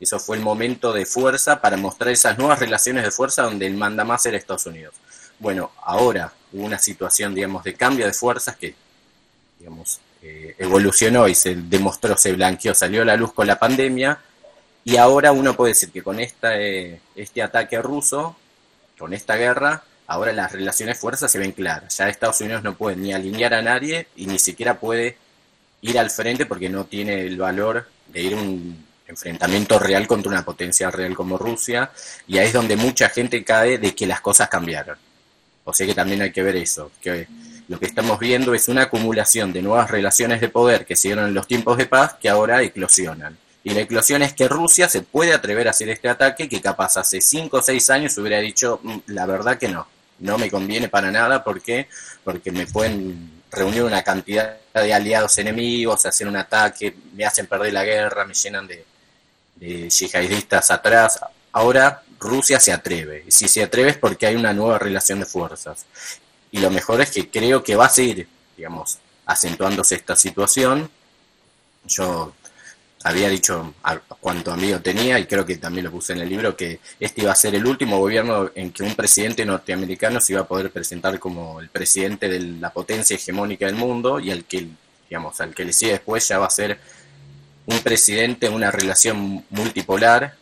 Eso 0.00 0.18
fue 0.18 0.38
el 0.38 0.42
momento 0.42 0.94
de 0.94 1.04
fuerza 1.04 1.60
para 1.60 1.76
mostrar 1.76 2.10
esas 2.10 2.38
nuevas 2.38 2.58
relaciones 2.58 3.04
de 3.04 3.10
fuerza 3.10 3.42
donde 3.42 3.66
el 3.66 3.74
manda 3.74 4.02
más 4.02 4.24
era 4.24 4.38
Estados 4.38 4.64
Unidos. 4.64 4.94
Bueno, 5.38 5.72
ahora 5.82 6.32
hubo 6.52 6.64
una 6.64 6.78
situación, 6.78 7.34
digamos, 7.34 7.64
de 7.64 7.74
cambio 7.74 8.06
de 8.06 8.14
fuerzas 8.14 8.56
que, 8.56 8.74
digamos, 9.58 10.00
eh, 10.22 10.54
evolucionó 10.58 11.28
y 11.28 11.34
se 11.34 11.54
demostró, 11.54 12.16
se 12.16 12.32
blanqueó, 12.32 12.74
salió 12.74 13.02
a 13.02 13.04
la 13.04 13.16
luz 13.16 13.32
con 13.32 13.46
la 13.46 13.58
pandemia, 13.58 14.18
y 14.84 14.96
ahora 14.96 15.32
uno 15.32 15.56
puede 15.56 15.72
decir 15.72 15.90
que 15.90 16.02
con 16.02 16.20
esta, 16.20 16.58
eh, 16.60 17.00
este 17.14 17.42
ataque 17.42 17.80
ruso, 17.80 18.36
con 18.98 19.14
esta 19.14 19.36
guerra, 19.36 19.82
ahora 20.06 20.32
las 20.32 20.52
relaciones 20.52 20.96
de 20.96 21.00
fuerza 21.00 21.28
se 21.28 21.38
ven 21.38 21.52
claras. 21.52 21.96
Ya 21.96 22.08
Estados 22.08 22.40
Unidos 22.40 22.62
no 22.62 22.74
puede 22.74 22.96
ni 22.96 23.12
alinear 23.12 23.54
a 23.54 23.62
nadie 23.62 24.08
y 24.16 24.26
ni 24.26 24.38
siquiera 24.38 24.78
puede 24.78 25.16
ir 25.82 25.98
al 25.98 26.10
frente 26.10 26.46
porque 26.46 26.68
no 26.68 26.84
tiene 26.84 27.20
el 27.22 27.38
valor 27.38 27.88
de 28.08 28.20
ir 28.20 28.34
a 28.34 28.36
un 28.36 28.84
enfrentamiento 29.06 29.78
real 29.78 30.06
contra 30.06 30.30
una 30.30 30.44
potencia 30.44 30.90
real 30.90 31.14
como 31.14 31.36
Rusia, 31.36 31.90
y 32.26 32.38
ahí 32.38 32.46
es 32.46 32.52
donde 32.52 32.76
mucha 32.76 33.08
gente 33.08 33.42
cae 33.44 33.78
de 33.78 33.94
que 33.94 34.06
las 34.06 34.20
cosas 34.20 34.48
cambiaron. 34.48 34.96
O 35.64 35.72
sea 35.72 35.86
que 35.86 35.94
también 35.94 36.22
hay 36.22 36.32
que 36.32 36.42
ver 36.42 36.56
eso, 36.56 36.90
que 37.00 37.26
lo 37.70 37.78
que 37.78 37.86
estamos 37.86 38.18
viendo 38.18 38.52
es 38.52 38.66
una 38.66 38.82
acumulación 38.82 39.52
de 39.52 39.62
nuevas 39.62 39.88
relaciones 39.92 40.40
de 40.40 40.48
poder 40.48 40.84
que 40.84 40.96
siguieron 40.96 41.28
en 41.28 41.34
los 41.34 41.46
tiempos 41.46 41.78
de 41.78 41.86
paz 41.86 42.14
que 42.20 42.28
ahora 42.28 42.60
eclosionan. 42.62 43.38
Y 43.62 43.70
la 43.70 43.82
eclosión 43.82 44.22
es 44.22 44.32
que 44.32 44.48
Rusia 44.48 44.88
se 44.88 45.02
puede 45.02 45.32
atrever 45.32 45.68
a 45.68 45.70
hacer 45.70 45.88
este 45.88 46.08
ataque 46.08 46.48
que 46.48 46.60
capaz 46.60 46.96
hace 46.96 47.20
5 47.20 47.58
o 47.58 47.62
6 47.62 47.90
años 47.90 48.18
hubiera 48.18 48.38
dicho, 48.40 48.80
mm, 48.82 48.98
la 49.06 49.24
verdad 49.24 49.56
que 49.56 49.68
no, 49.68 49.86
no 50.18 50.36
me 50.36 50.50
conviene 50.50 50.88
para 50.88 51.12
nada, 51.12 51.44
¿por 51.44 51.62
qué? 51.62 51.86
Porque 52.24 52.50
me 52.50 52.66
pueden 52.66 53.40
reunir 53.52 53.84
una 53.84 54.02
cantidad 54.02 54.56
de 54.74 54.92
aliados 54.92 55.38
enemigos, 55.38 56.04
hacer 56.06 56.26
un 56.26 56.38
ataque, 56.38 56.96
me 57.14 57.24
hacen 57.24 57.46
perder 57.46 57.72
la 57.72 57.84
guerra, 57.84 58.24
me 58.24 58.34
llenan 58.34 58.66
de, 58.66 58.84
de 59.54 59.88
yihadistas 59.88 60.72
atrás. 60.72 61.20
Ahora 61.52 62.02
Rusia 62.20 62.60
se 62.60 62.72
atreve. 62.72 63.24
Y 63.26 63.30
si 63.30 63.46
se 63.46 63.62
atreve 63.62 63.90
es 63.90 63.96
porque 63.96 64.26
hay 64.26 64.36
una 64.36 64.52
nueva 64.52 64.78
relación 64.78 65.20
de 65.20 65.26
fuerzas. 65.26 65.86
Y 66.52 66.58
lo 66.58 66.70
mejor 66.70 67.00
es 67.00 67.10
que 67.10 67.28
creo 67.28 67.62
que 67.62 67.76
va 67.76 67.86
a 67.86 67.90
seguir, 67.90 68.28
digamos, 68.56 68.98
acentuándose 69.26 69.94
esta 69.94 70.16
situación. 70.16 70.90
Yo 71.86 72.34
había 73.04 73.28
dicho 73.28 73.74
a 73.82 73.98
cuánto 73.98 74.52
amigo 74.52 74.80
tenía, 74.80 75.18
y 75.18 75.26
creo 75.26 75.46
que 75.46 75.56
también 75.56 75.86
lo 75.86 75.90
puse 75.90 76.12
en 76.12 76.20
el 76.20 76.28
libro, 76.28 76.56
que 76.56 76.80
este 76.98 77.22
iba 77.22 77.32
a 77.32 77.36
ser 77.36 77.54
el 77.54 77.66
último 77.66 77.98
gobierno 77.98 78.50
en 78.54 78.72
que 78.72 78.82
un 78.82 78.94
presidente 78.94 79.44
norteamericano 79.44 80.20
se 80.20 80.32
iba 80.32 80.42
a 80.42 80.48
poder 80.48 80.70
presentar 80.70 81.18
como 81.18 81.60
el 81.60 81.68
presidente 81.68 82.28
de 82.28 82.40
la 82.40 82.70
potencia 82.72 83.16
hegemónica 83.16 83.66
del 83.66 83.76
mundo, 83.76 84.20
y 84.20 84.30
al 84.30 84.44
que, 84.44 84.66
digamos, 85.08 85.40
al 85.40 85.54
que 85.54 85.64
le 85.64 85.72
sigue 85.72 85.92
después 85.92 86.26
ya 86.28 86.38
va 86.38 86.46
a 86.46 86.50
ser 86.50 86.78
un 87.66 87.78
presidente 87.80 88.48
una 88.48 88.70
relación 88.70 89.44
multipolar 89.50 90.34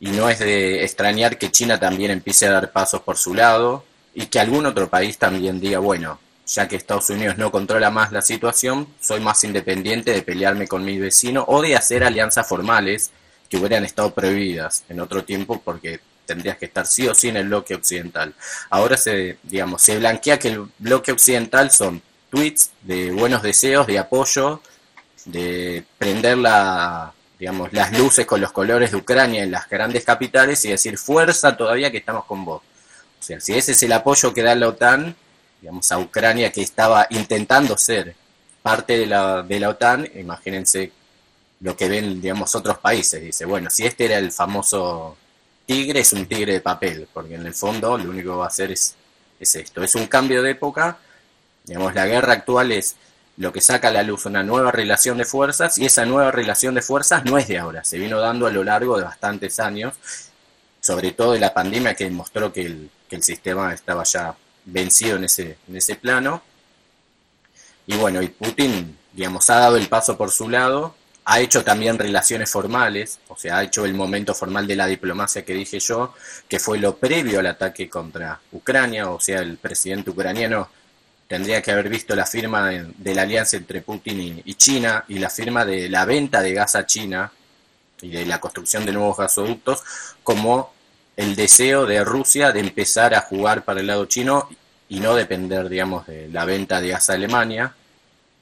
y 0.00 0.10
no 0.10 0.28
es 0.28 0.38
de 0.38 0.84
extrañar 0.84 1.38
que 1.38 1.50
China 1.50 1.78
también 1.78 2.10
empiece 2.10 2.46
a 2.46 2.52
dar 2.52 2.72
pasos 2.72 3.02
por 3.02 3.16
su 3.16 3.34
lado 3.34 3.84
y 4.16 4.26
que 4.26 4.40
algún 4.40 4.64
otro 4.64 4.88
país 4.88 5.18
también 5.18 5.60
diga, 5.60 5.78
bueno, 5.78 6.18
ya 6.46 6.66
que 6.66 6.76
Estados 6.76 7.10
Unidos 7.10 7.36
no 7.36 7.50
controla 7.50 7.90
más 7.90 8.12
la 8.12 8.22
situación, 8.22 8.88
soy 8.98 9.20
más 9.20 9.44
independiente 9.44 10.10
de 10.10 10.22
pelearme 10.22 10.66
con 10.66 10.82
mi 10.86 10.98
vecino 10.98 11.44
o 11.46 11.60
de 11.60 11.76
hacer 11.76 12.02
alianzas 12.02 12.48
formales 12.48 13.10
que 13.50 13.58
hubieran 13.58 13.84
estado 13.84 14.14
prohibidas 14.14 14.84
en 14.88 15.00
otro 15.00 15.22
tiempo 15.22 15.60
porque 15.62 16.00
tendrías 16.24 16.56
que 16.56 16.64
estar 16.64 16.86
sí 16.86 17.06
o 17.06 17.14
sí 17.14 17.28
en 17.28 17.36
el 17.36 17.48
bloque 17.48 17.74
occidental. 17.74 18.34
Ahora 18.70 18.96
se, 18.96 19.36
digamos, 19.42 19.82
se 19.82 19.98
blanquea 19.98 20.38
que 20.38 20.48
el 20.48 20.64
bloque 20.78 21.12
occidental 21.12 21.70
son 21.70 22.00
tweets 22.30 22.70
de 22.82 23.12
buenos 23.12 23.42
deseos, 23.42 23.86
de 23.86 23.98
apoyo, 23.98 24.62
de 25.26 25.84
prender 25.98 26.38
la, 26.38 27.12
digamos, 27.38 27.70
las 27.74 27.96
luces 27.98 28.24
con 28.24 28.40
los 28.40 28.50
colores 28.50 28.92
de 28.92 28.96
Ucrania 28.96 29.42
en 29.42 29.50
las 29.50 29.68
grandes 29.68 30.04
capitales 30.04 30.64
y 30.64 30.70
decir 30.70 30.96
fuerza 30.96 31.54
todavía 31.54 31.90
que 31.90 31.98
estamos 31.98 32.24
con 32.24 32.46
vos. 32.46 32.62
Sea, 33.26 33.40
si 33.40 33.54
ese 33.54 33.72
es 33.72 33.82
el 33.82 33.92
apoyo 33.92 34.32
que 34.32 34.40
da 34.40 34.54
la 34.54 34.68
OTAN, 34.68 35.16
digamos, 35.60 35.90
a 35.90 35.98
Ucrania 35.98 36.52
que 36.52 36.62
estaba 36.62 37.08
intentando 37.10 37.76
ser 37.76 38.14
parte 38.62 38.96
de 38.96 39.06
la, 39.06 39.42
de 39.42 39.58
la 39.58 39.70
OTAN, 39.70 40.08
imagínense 40.14 40.92
lo 41.58 41.76
que 41.76 41.88
ven, 41.88 42.20
digamos, 42.20 42.54
otros 42.54 42.78
países. 42.78 43.20
Dice, 43.20 43.44
bueno, 43.44 43.68
si 43.68 43.84
este 43.84 44.04
era 44.04 44.18
el 44.18 44.30
famoso 44.30 45.16
tigre, 45.66 46.00
es 46.00 46.12
un 46.12 46.26
tigre 46.26 46.52
de 46.52 46.60
papel, 46.60 47.08
porque 47.12 47.34
en 47.34 47.44
el 47.44 47.54
fondo 47.54 47.98
lo 47.98 48.10
único 48.10 48.30
que 48.30 48.36
va 48.36 48.44
a 48.44 48.48
hacer 48.48 48.70
es, 48.70 48.94
es 49.40 49.56
esto. 49.56 49.82
Es 49.82 49.96
un 49.96 50.06
cambio 50.06 50.40
de 50.40 50.52
época, 50.52 50.98
digamos, 51.64 51.96
la 51.96 52.06
guerra 52.06 52.34
actual 52.34 52.70
es 52.70 52.94
lo 53.38 53.52
que 53.52 53.60
saca 53.60 53.88
a 53.88 53.90
la 53.92 54.04
luz 54.04 54.24
una 54.26 54.44
nueva 54.44 54.70
relación 54.70 55.18
de 55.18 55.24
fuerzas 55.24 55.78
y 55.78 55.86
esa 55.86 56.06
nueva 56.06 56.30
relación 56.30 56.76
de 56.76 56.82
fuerzas 56.82 57.24
no 57.24 57.38
es 57.38 57.48
de 57.48 57.58
ahora, 57.58 57.82
se 57.82 57.98
vino 57.98 58.20
dando 58.20 58.46
a 58.46 58.50
lo 58.50 58.62
largo 58.62 58.96
de 58.96 59.02
bastantes 59.02 59.58
años, 59.58 59.94
sobre 60.80 61.10
todo 61.10 61.32
de 61.32 61.40
la 61.40 61.52
pandemia 61.52 61.94
que 61.94 62.04
demostró 62.04 62.52
que 62.52 62.62
el, 62.62 62.90
que 63.08 63.16
el 63.16 63.22
sistema 63.22 63.72
estaba 63.72 64.04
ya 64.04 64.36
vencido 64.64 65.16
en 65.16 65.24
ese, 65.24 65.58
en 65.68 65.76
ese 65.76 65.96
plano. 65.96 66.42
Y 67.86 67.96
bueno, 67.96 68.20
y 68.22 68.28
Putin, 68.28 68.98
digamos, 69.12 69.48
ha 69.50 69.60
dado 69.60 69.76
el 69.76 69.88
paso 69.88 70.16
por 70.16 70.30
su 70.30 70.48
lado, 70.48 70.94
ha 71.24 71.40
hecho 71.40 71.64
también 71.64 71.98
relaciones 71.98 72.50
formales, 72.50 73.18
o 73.28 73.36
sea, 73.36 73.58
ha 73.58 73.62
hecho 73.64 73.84
el 73.84 73.94
momento 73.94 74.34
formal 74.34 74.66
de 74.66 74.76
la 74.76 74.86
diplomacia 74.86 75.44
que 75.44 75.54
dije 75.54 75.80
yo, 75.80 76.14
que 76.48 76.60
fue 76.60 76.78
lo 76.78 76.96
previo 76.96 77.40
al 77.40 77.46
ataque 77.46 77.88
contra 77.88 78.40
Ucrania, 78.52 79.10
o 79.10 79.20
sea, 79.20 79.40
el 79.40 79.56
presidente 79.58 80.10
ucraniano 80.10 80.68
tendría 81.26 81.62
que 81.62 81.72
haber 81.72 81.88
visto 81.88 82.14
la 82.14 82.26
firma 82.26 82.68
de, 82.68 83.14
la 83.14 83.22
alianza 83.22 83.56
entre 83.56 83.80
Putin 83.80 84.42
y, 84.44 84.54
China 84.54 85.04
y 85.08 85.18
la 85.18 85.30
firma 85.30 85.64
de 85.64 85.88
la 85.88 86.04
venta 86.04 86.40
de 86.40 86.52
gas 86.52 86.76
a 86.76 86.86
China 86.86 87.32
y 88.00 88.10
de 88.10 88.26
la 88.26 88.40
construcción 88.40 88.86
de 88.86 88.92
nuevos 88.92 89.16
gasoductos 89.16 89.82
como 90.22 90.74
el 91.16 91.34
deseo 91.34 91.86
de 91.86 92.04
Rusia 92.04 92.52
de 92.52 92.60
empezar 92.60 93.14
a 93.14 93.22
jugar 93.22 93.64
para 93.64 93.80
el 93.80 93.86
lado 93.86 94.04
chino 94.06 94.48
y 94.88 95.00
no 95.00 95.14
depender, 95.14 95.68
digamos, 95.68 96.06
de 96.06 96.28
la 96.28 96.44
venta 96.44 96.80
de 96.80 96.88
gas 96.88 97.10
a 97.10 97.14
Alemania, 97.14 97.74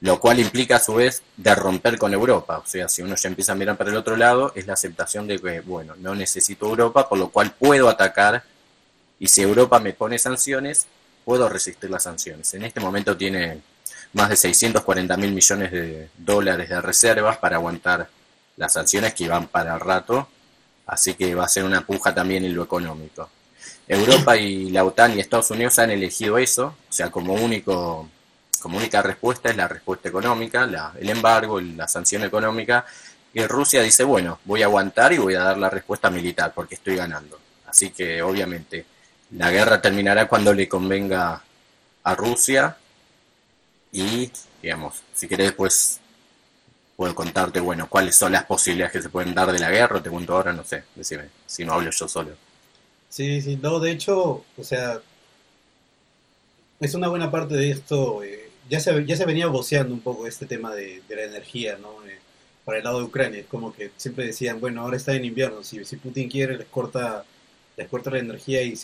lo 0.01 0.21
cual 0.21 0.41
implica 0.41 0.77
a 0.77 0.81
su 0.81 0.95
vez 0.95 1.23
de 1.37 1.55
romper 1.55 1.97
con 1.97 2.13
Europa. 2.13 2.59
O 2.59 2.67
sea, 2.67 2.89
si 2.89 3.01
uno 3.01 3.15
ya 3.15 3.29
empieza 3.29 3.53
a 3.53 3.55
mirar 3.55 3.77
para 3.77 3.91
el 3.91 3.97
otro 3.97 4.17
lado, 4.17 4.53
es 4.55 4.67
la 4.67 4.75
aceptación 4.75 5.27
de 5.27 5.39
que, 5.39 5.61
bueno, 5.61 5.95
no 5.99 6.15
necesito 6.15 6.67
Europa, 6.67 7.09
por 7.09 7.19
lo 7.19 7.31
cual 7.31 7.53
puedo 7.53 7.89
atacar 7.89 8.43
y 9.19 9.29
si 9.29 9.41
Europa 9.41 9.79
me 9.79 9.93
pone 9.93 10.19
sanciones, 10.19 10.87
puedo 11.25 11.49
resistir 11.49 11.89
las 11.89 12.03
sanciones. 12.03 12.53
En 12.55 12.65
este 12.65 12.81
momento 12.81 13.17
tiene 13.17 13.63
más 14.13 14.29
de 14.29 14.37
640 14.37 15.17
mil 15.17 15.33
millones 15.33 15.73
de 15.73 16.09
dólares 16.19 16.69
de 16.69 16.81
reservas 16.81 17.39
para 17.39 17.57
aguantar 17.57 18.09
las 18.57 18.73
sanciones 18.73 19.15
que 19.15 19.29
van 19.29 19.47
para 19.49 19.75
el 19.75 19.81
rato, 19.81 20.29
así 20.87 21.15
que 21.15 21.35
va 21.35 21.45
a 21.45 21.49
ser 21.49 21.65
una 21.65 21.87
puja 21.87 22.15
también 22.15 22.45
en 22.45 22.55
lo 22.55 22.65
económico. 22.65 23.29
Europa 23.87 24.37
y 24.37 24.71
la 24.71 24.85
OTAN 24.85 25.17
y 25.17 25.21
Estados 25.21 25.51
Unidos 25.51 25.79
han 25.79 25.91
elegido 25.91 26.39
eso, 26.39 26.75
o 26.89 26.93
sea, 26.93 27.11
como 27.11 27.35
único 27.35 28.09
como 28.61 28.79
única 28.79 29.03
respuesta 29.03 29.51
es 29.51 29.57
la 29.59 29.69
respuesta 29.69 30.09
económica, 30.09 30.67
la, 30.67 30.95
el 30.99 31.11
embargo, 31.11 31.61
la 31.61 31.87
sanción 31.87 32.25
económica, 32.25 32.87
y 33.35 33.45
Rusia 33.47 33.83
dice, 33.83 34.05
bueno, 34.05 34.39
voy 34.47 34.63
a 34.63 34.65
aguantar 34.65 35.13
y 35.13 35.19
voy 35.19 35.35
a 35.35 35.41
dar 35.41 35.59
la 35.59 35.69
respuesta 35.69 36.09
militar 36.09 36.53
porque 36.55 36.77
estoy 36.77 36.97
ganando. 36.97 37.39
Así 37.67 37.91
que 37.91 38.23
obviamente 38.23 38.87
la 39.33 39.51
guerra 39.51 39.83
terminará 39.83 40.29
cuando 40.29 40.55
le 40.55 40.67
convenga 40.67 41.43
a 42.05 42.15
Rusia 42.15 42.75
y, 43.93 44.31
digamos, 44.63 45.03
si 45.13 45.29
querés, 45.29 45.53
pues 45.53 46.01
puedo 46.97 47.15
contarte, 47.15 47.61
bueno, 47.61 47.89
cuáles 47.89 48.15
son 48.15 48.33
las 48.33 48.45
posibilidades 48.45 48.93
que 48.93 49.03
se 49.03 49.09
pueden 49.09 49.35
dar 49.35 49.51
de 49.53 49.59
la 49.59 49.71
guerra, 49.71 50.03
te 50.03 50.11
cuento 50.11 50.35
ahora, 50.35 50.53
no 50.53 50.65
sé, 50.65 50.85
decime, 50.95 51.25
si 51.47 51.65
no 51.65 51.75
hablo 51.75 51.91
yo 51.91 52.09
solo. 52.09 52.31
Sí, 53.09 53.41
sí, 53.43 53.59
no, 53.61 53.81
de 53.81 53.91
hecho, 53.91 54.45
o 54.57 54.65
sea, 54.65 55.01
es 56.81 56.95
una 56.95 57.09
buena 57.09 57.31
parte 57.31 57.55
de 57.55 57.71
esto, 57.71 58.23
eh, 58.23 58.51
ya, 58.69 58.81
se, 58.81 59.05
ya 59.05 59.17
se 59.17 59.25
venía 59.25 59.47
voceando 59.49 59.95
un 59.95 60.01
poco 60.01 60.27
este 60.27 60.47
tema 60.47 60.75
de, 60.75 61.03
la 61.09 61.23
energía, 61.23 61.79
¿no? 61.81 62.05
Eh, 62.07 62.19
para 62.65 62.79
el 62.79 62.85
lado 62.85 62.99
de 62.99 63.05
Ucrania, 63.05 63.41
es 63.41 63.47
como 63.47 63.75
que 63.75 63.91
siempre 63.97 64.27
decían, 64.27 64.61
bueno, 64.61 64.83
ahora 64.83 64.97
está 64.97 65.15
en 65.15 65.25
invierno, 65.25 65.63
si, 65.63 65.85
si 65.85 65.97
Putin 65.97 66.31
quiere 66.31 66.57
les 66.57 66.67
corta, 66.69 67.25
les 67.77 67.89
corta 67.89 68.11
la 68.11 68.19
energía 68.19 68.63
y, 68.63 68.77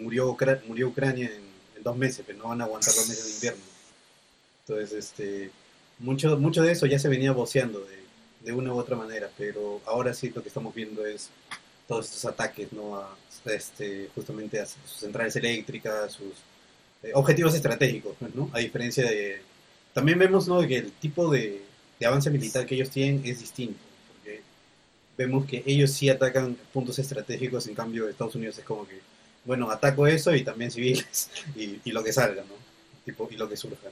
murió, 0.00 0.36
murió 0.66 0.88
Ucrania 0.88 1.30
en, 1.34 1.52
dos 1.82 1.96
meses, 1.96 2.22
pero 2.24 2.38
no 2.38 2.48
van 2.48 2.60
a 2.60 2.64
aguantar 2.64 2.94
los 2.94 3.08
meses 3.08 3.24
de 3.26 3.32
invierno. 3.32 3.62
Entonces, 4.60 4.92
este, 4.92 5.50
mucho, 6.02 6.36
mucho 6.38 6.62
de 6.62 6.72
eso 6.72 6.86
ya 6.86 6.98
se 6.98 7.08
venía 7.08 7.32
voceando 7.32 7.80
de, 7.80 8.02
de 8.44 8.52
una 8.52 8.74
u 8.74 8.78
otra 8.78 8.96
manera, 8.96 9.30
pero 9.38 9.80
ahora 9.86 10.12
sí 10.12 10.30
lo 10.34 10.42
que 10.42 10.48
estamos 10.48 10.74
viendo 10.74 11.06
es 11.06 11.30
todos 11.86 12.06
estos 12.06 12.24
ataques, 12.24 12.72
¿no? 12.72 12.96
A, 12.96 13.16
este, 13.46 14.08
justamente 14.14 14.60
a 14.60 14.66
sus 14.66 14.98
centrales 14.98 15.34
eléctricas, 15.36 16.12
sus 16.12 16.32
eh, 17.02 17.12
objetivos 17.14 17.54
estratégicos, 17.54 18.14
pues, 18.18 18.34
¿no? 18.34 18.50
A 18.52 18.58
diferencia 18.58 19.04
de... 19.04 19.40
También 19.92 20.18
vemos, 20.18 20.48
¿no? 20.48 20.66
Que 20.66 20.78
el 20.78 20.92
tipo 20.92 21.30
de, 21.30 21.62
de 21.98 22.06
avance 22.06 22.30
militar 22.30 22.66
que 22.66 22.74
ellos 22.74 22.90
tienen 22.90 23.22
es 23.24 23.40
distinto, 23.40 23.78
porque 24.08 24.42
vemos 25.16 25.44
que 25.46 25.62
ellos 25.66 25.90
sí 25.90 26.08
atacan 26.08 26.56
puntos 26.72 26.98
estratégicos, 26.98 27.66
en 27.66 27.74
cambio 27.74 28.08
Estados 28.08 28.34
Unidos 28.34 28.58
es 28.58 28.64
como 28.64 28.86
que, 28.86 29.00
bueno, 29.44 29.70
ataco 29.70 30.06
eso 30.06 30.34
y 30.34 30.44
también 30.44 30.70
civiles 30.70 31.30
y, 31.56 31.80
y 31.84 31.92
lo 31.92 32.02
que 32.02 32.12
salga, 32.12 32.42
¿no? 32.42 32.54
Tipo, 33.04 33.28
y 33.30 33.36
lo 33.36 33.48
que 33.48 33.56
surja. 33.56 33.88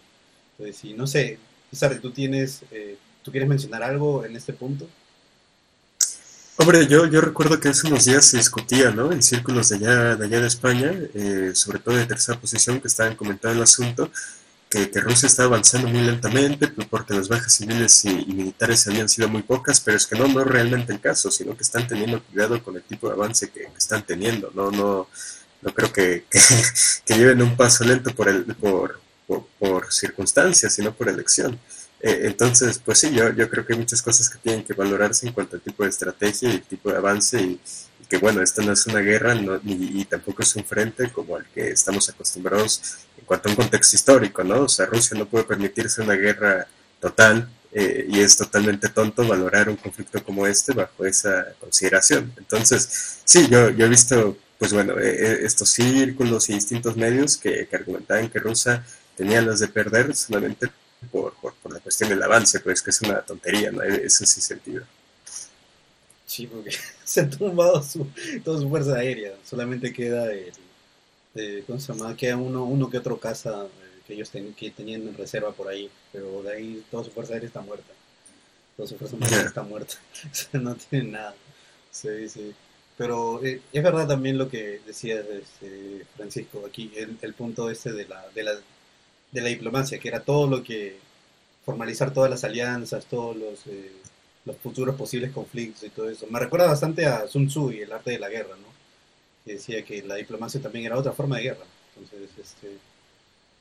Entonces, 0.52 0.76
sí, 0.76 0.94
no 0.94 1.06
sé, 1.06 1.38
César, 1.70 1.98
¿tú 2.00 2.10
tienes, 2.10 2.62
eh, 2.70 2.96
¿tú 3.22 3.30
quieres 3.30 3.48
mencionar 3.48 3.82
algo 3.82 4.24
en 4.24 4.36
este 4.36 4.52
punto? 4.52 4.88
Hombre, 6.56 6.86
yo, 6.86 7.06
yo 7.06 7.22
recuerdo 7.22 7.58
que 7.58 7.68
hace 7.68 7.86
unos 7.86 8.04
días 8.04 8.26
se 8.26 8.36
discutía, 8.36 8.90
¿no? 8.90 9.12
En 9.12 9.22
círculos 9.22 9.70
de 9.70 9.76
allá 9.76 10.16
de, 10.16 10.26
allá 10.26 10.40
de 10.40 10.46
España, 10.46 10.92
eh, 11.14 11.52
sobre 11.54 11.78
todo 11.78 11.94
de 11.94 12.04
tercera 12.04 12.38
posición, 12.38 12.80
que 12.80 12.88
estaban 12.88 13.16
comentando 13.16 13.56
el 13.56 13.62
asunto, 13.62 14.10
que, 14.68 14.90
que, 14.90 15.00
Rusia 15.00 15.26
está 15.26 15.44
avanzando 15.44 15.88
muy 15.88 16.02
lentamente 16.02 16.68
porque 16.68 17.14
las 17.14 17.28
bajas 17.28 17.54
civiles 17.54 18.04
y, 18.04 18.26
militares 18.26 18.86
habían 18.86 19.08
sido 19.08 19.28
muy 19.28 19.42
pocas, 19.42 19.80
pero 19.80 19.96
es 19.96 20.06
que 20.06 20.18
no, 20.18 20.28
no 20.28 20.42
es 20.42 20.46
realmente 20.46 20.92
el 20.92 21.00
caso, 21.00 21.30
sino 21.30 21.56
que 21.56 21.62
están 21.62 21.88
teniendo 21.88 22.22
cuidado 22.22 22.62
con 22.62 22.76
el 22.76 22.82
tipo 22.82 23.08
de 23.08 23.14
avance 23.14 23.48
que, 23.48 23.68
están 23.76 24.04
teniendo. 24.04 24.50
No, 24.54 24.70
no, 24.70 25.08
no 25.62 25.74
creo 25.74 25.90
que, 25.94 26.24
que, 27.06 27.14
lleven 27.14 27.40
un 27.40 27.56
paso 27.56 27.84
lento 27.84 28.14
por, 28.14 28.28
el, 28.28 28.44
por, 28.56 29.00
por 29.58 29.92
circunstancias, 29.92 30.72
sino 30.72 30.92
por 30.92 31.08
elección. 31.08 31.58
Eh, 32.00 32.22
entonces, 32.24 32.80
pues 32.84 32.98
sí, 32.98 33.12
yo, 33.12 33.32
yo 33.34 33.48
creo 33.50 33.66
que 33.66 33.74
hay 33.74 33.78
muchas 33.78 34.00
cosas 34.00 34.28
que 34.30 34.38
tienen 34.38 34.64
que 34.64 34.72
valorarse 34.72 35.26
en 35.26 35.32
cuanto 35.34 35.56
al 35.56 35.62
tipo 35.62 35.82
de 35.82 35.90
estrategia 35.90 36.48
y 36.48 36.52
el 36.52 36.62
tipo 36.62 36.90
de 36.90 36.96
avance 36.96 37.40
y, 37.40 37.60
que 38.08 38.18
bueno, 38.18 38.42
esta 38.42 38.62
no 38.62 38.72
es 38.72 38.86
una 38.86 38.98
guerra 39.00 39.34
ni, 39.34 40.04
tampoco 40.04 40.42
es 40.42 40.56
un 40.56 40.64
frente 40.64 41.12
como 41.12 41.36
al 41.36 41.46
que 41.54 41.70
estamos 41.70 42.08
acostumbrados 42.08 42.82
en 43.16 43.24
cuanto 43.24 43.48
a 43.48 43.52
un 43.52 43.56
contexto 43.56 43.94
histórico, 43.94 44.42
¿no? 44.42 44.62
O 44.62 44.68
sea, 44.68 44.86
Rusia 44.86 45.16
no 45.16 45.26
puede 45.26 45.44
permitirse 45.44 46.02
una 46.02 46.14
guerra 46.14 46.66
total 47.00 47.48
eh, 47.72 48.06
y 48.08 48.18
es 48.18 48.36
totalmente 48.36 48.88
tonto 48.88 49.26
valorar 49.28 49.68
un 49.68 49.76
conflicto 49.76 50.24
como 50.24 50.44
este 50.44 50.72
bajo 50.72 51.06
esa 51.06 51.52
consideración. 51.60 52.32
Entonces, 52.36 53.20
sí, 53.24 53.46
yo, 53.48 53.70
yo 53.70 53.86
he 53.86 53.88
visto, 53.88 54.36
pues 54.58 54.72
bueno, 54.72 54.98
eh, 54.98 55.44
estos 55.44 55.70
círculos 55.70 56.48
y 56.50 56.54
distintos 56.54 56.96
medios 56.96 57.36
que, 57.36 57.68
que 57.68 57.76
argumentaban 57.76 58.28
que 58.28 58.40
Rusia 58.40 58.84
tenía 59.20 59.42
las 59.42 59.60
de 59.60 59.68
perder 59.68 60.16
solamente 60.16 60.70
por, 61.12 61.34
por, 61.34 61.70
la 61.70 61.78
cuestión 61.80 62.08
del 62.08 62.22
avance, 62.22 62.58
pues 62.60 62.80
que 62.80 62.88
es 62.88 63.02
una 63.02 63.20
tontería, 63.20 63.70
¿no? 63.70 63.82
Eso 63.82 64.24
sí 64.24 64.40
sentido. 64.40 64.82
Sí, 66.24 66.46
porque 66.46 66.70
se 67.04 67.20
han 67.20 67.28
tumbado 67.28 67.82
su, 67.82 68.06
toda 68.42 68.58
su 68.62 68.70
fuerza 68.70 68.96
aérea, 68.96 69.34
solamente 69.44 69.92
queda 69.92 70.32
el, 70.32 71.64
¿cómo 71.66 71.78
se 71.78 71.92
llama? 71.92 72.16
Queda 72.16 72.38
uno, 72.38 72.64
uno 72.64 72.88
que 72.88 72.96
otro 72.96 73.20
caza 73.20 73.66
eh, 73.66 74.00
que 74.06 74.14
ellos 74.14 74.30
que 74.30 74.70
tenían 74.70 75.02
en 75.02 75.14
reserva 75.14 75.52
por 75.52 75.68
ahí, 75.68 75.90
pero 76.10 76.42
de 76.42 76.54
ahí 76.54 76.84
toda 76.90 77.04
su 77.04 77.10
fuerza 77.10 77.34
aérea 77.34 77.48
está 77.48 77.60
muerta. 77.60 77.92
Toda 78.74 78.88
su 78.88 78.96
fuerza 78.96 79.16
aérea 79.20 79.40
está 79.48 79.62
muerta, 79.62 79.96
no 80.54 80.74
tienen 80.76 81.12
nada. 81.12 81.34
Sí, 81.90 82.26
sí. 82.26 82.54
Pero 82.96 83.44
eh, 83.44 83.60
es 83.70 83.82
verdad 83.82 84.08
también 84.08 84.38
lo 84.38 84.48
que 84.48 84.80
decía 84.86 85.20
este, 85.20 86.06
Francisco 86.16 86.64
aquí, 86.66 86.90
el, 86.96 87.18
el 87.20 87.34
punto 87.34 87.68
este 87.68 87.92
de 87.92 88.06
la, 88.06 88.26
de 88.34 88.44
la 88.44 88.52
de 89.32 89.40
la 89.40 89.48
diplomacia, 89.48 89.98
que 89.98 90.08
era 90.08 90.20
todo 90.20 90.46
lo 90.46 90.62
que 90.62 90.98
formalizar 91.64 92.12
todas 92.12 92.30
las 92.30 92.44
alianzas, 92.44 93.06
todos 93.06 93.36
los, 93.36 93.66
eh, 93.66 93.92
los 94.44 94.56
futuros 94.56 94.96
posibles 94.96 95.32
conflictos 95.32 95.84
y 95.84 95.90
todo 95.90 96.10
eso. 96.10 96.26
Me 96.28 96.40
recuerda 96.40 96.66
bastante 96.66 97.06
a 97.06 97.26
Sun 97.28 97.46
Tzu 97.48 97.72
y 97.72 97.80
el 97.82 97.92
arte 97.92 98.12
de 98.12 98.18
la 98.18 98.28
guerra, 98.28 98.56
¿no? 98.56 98.68
Que 99.44 99.54
decía 99.54 99.84
que 99.84 100.02
la 100.02 100.16
diplomacia 100.16 100.60
también 100.60 100.86
era 100.86 100.98
otra 100.98 101.12
forma 101.12 101.36
de 101.36 101.42
guerra. 101.44 101.64
Entonces, 101.96 102.30
este, 102.38 102.76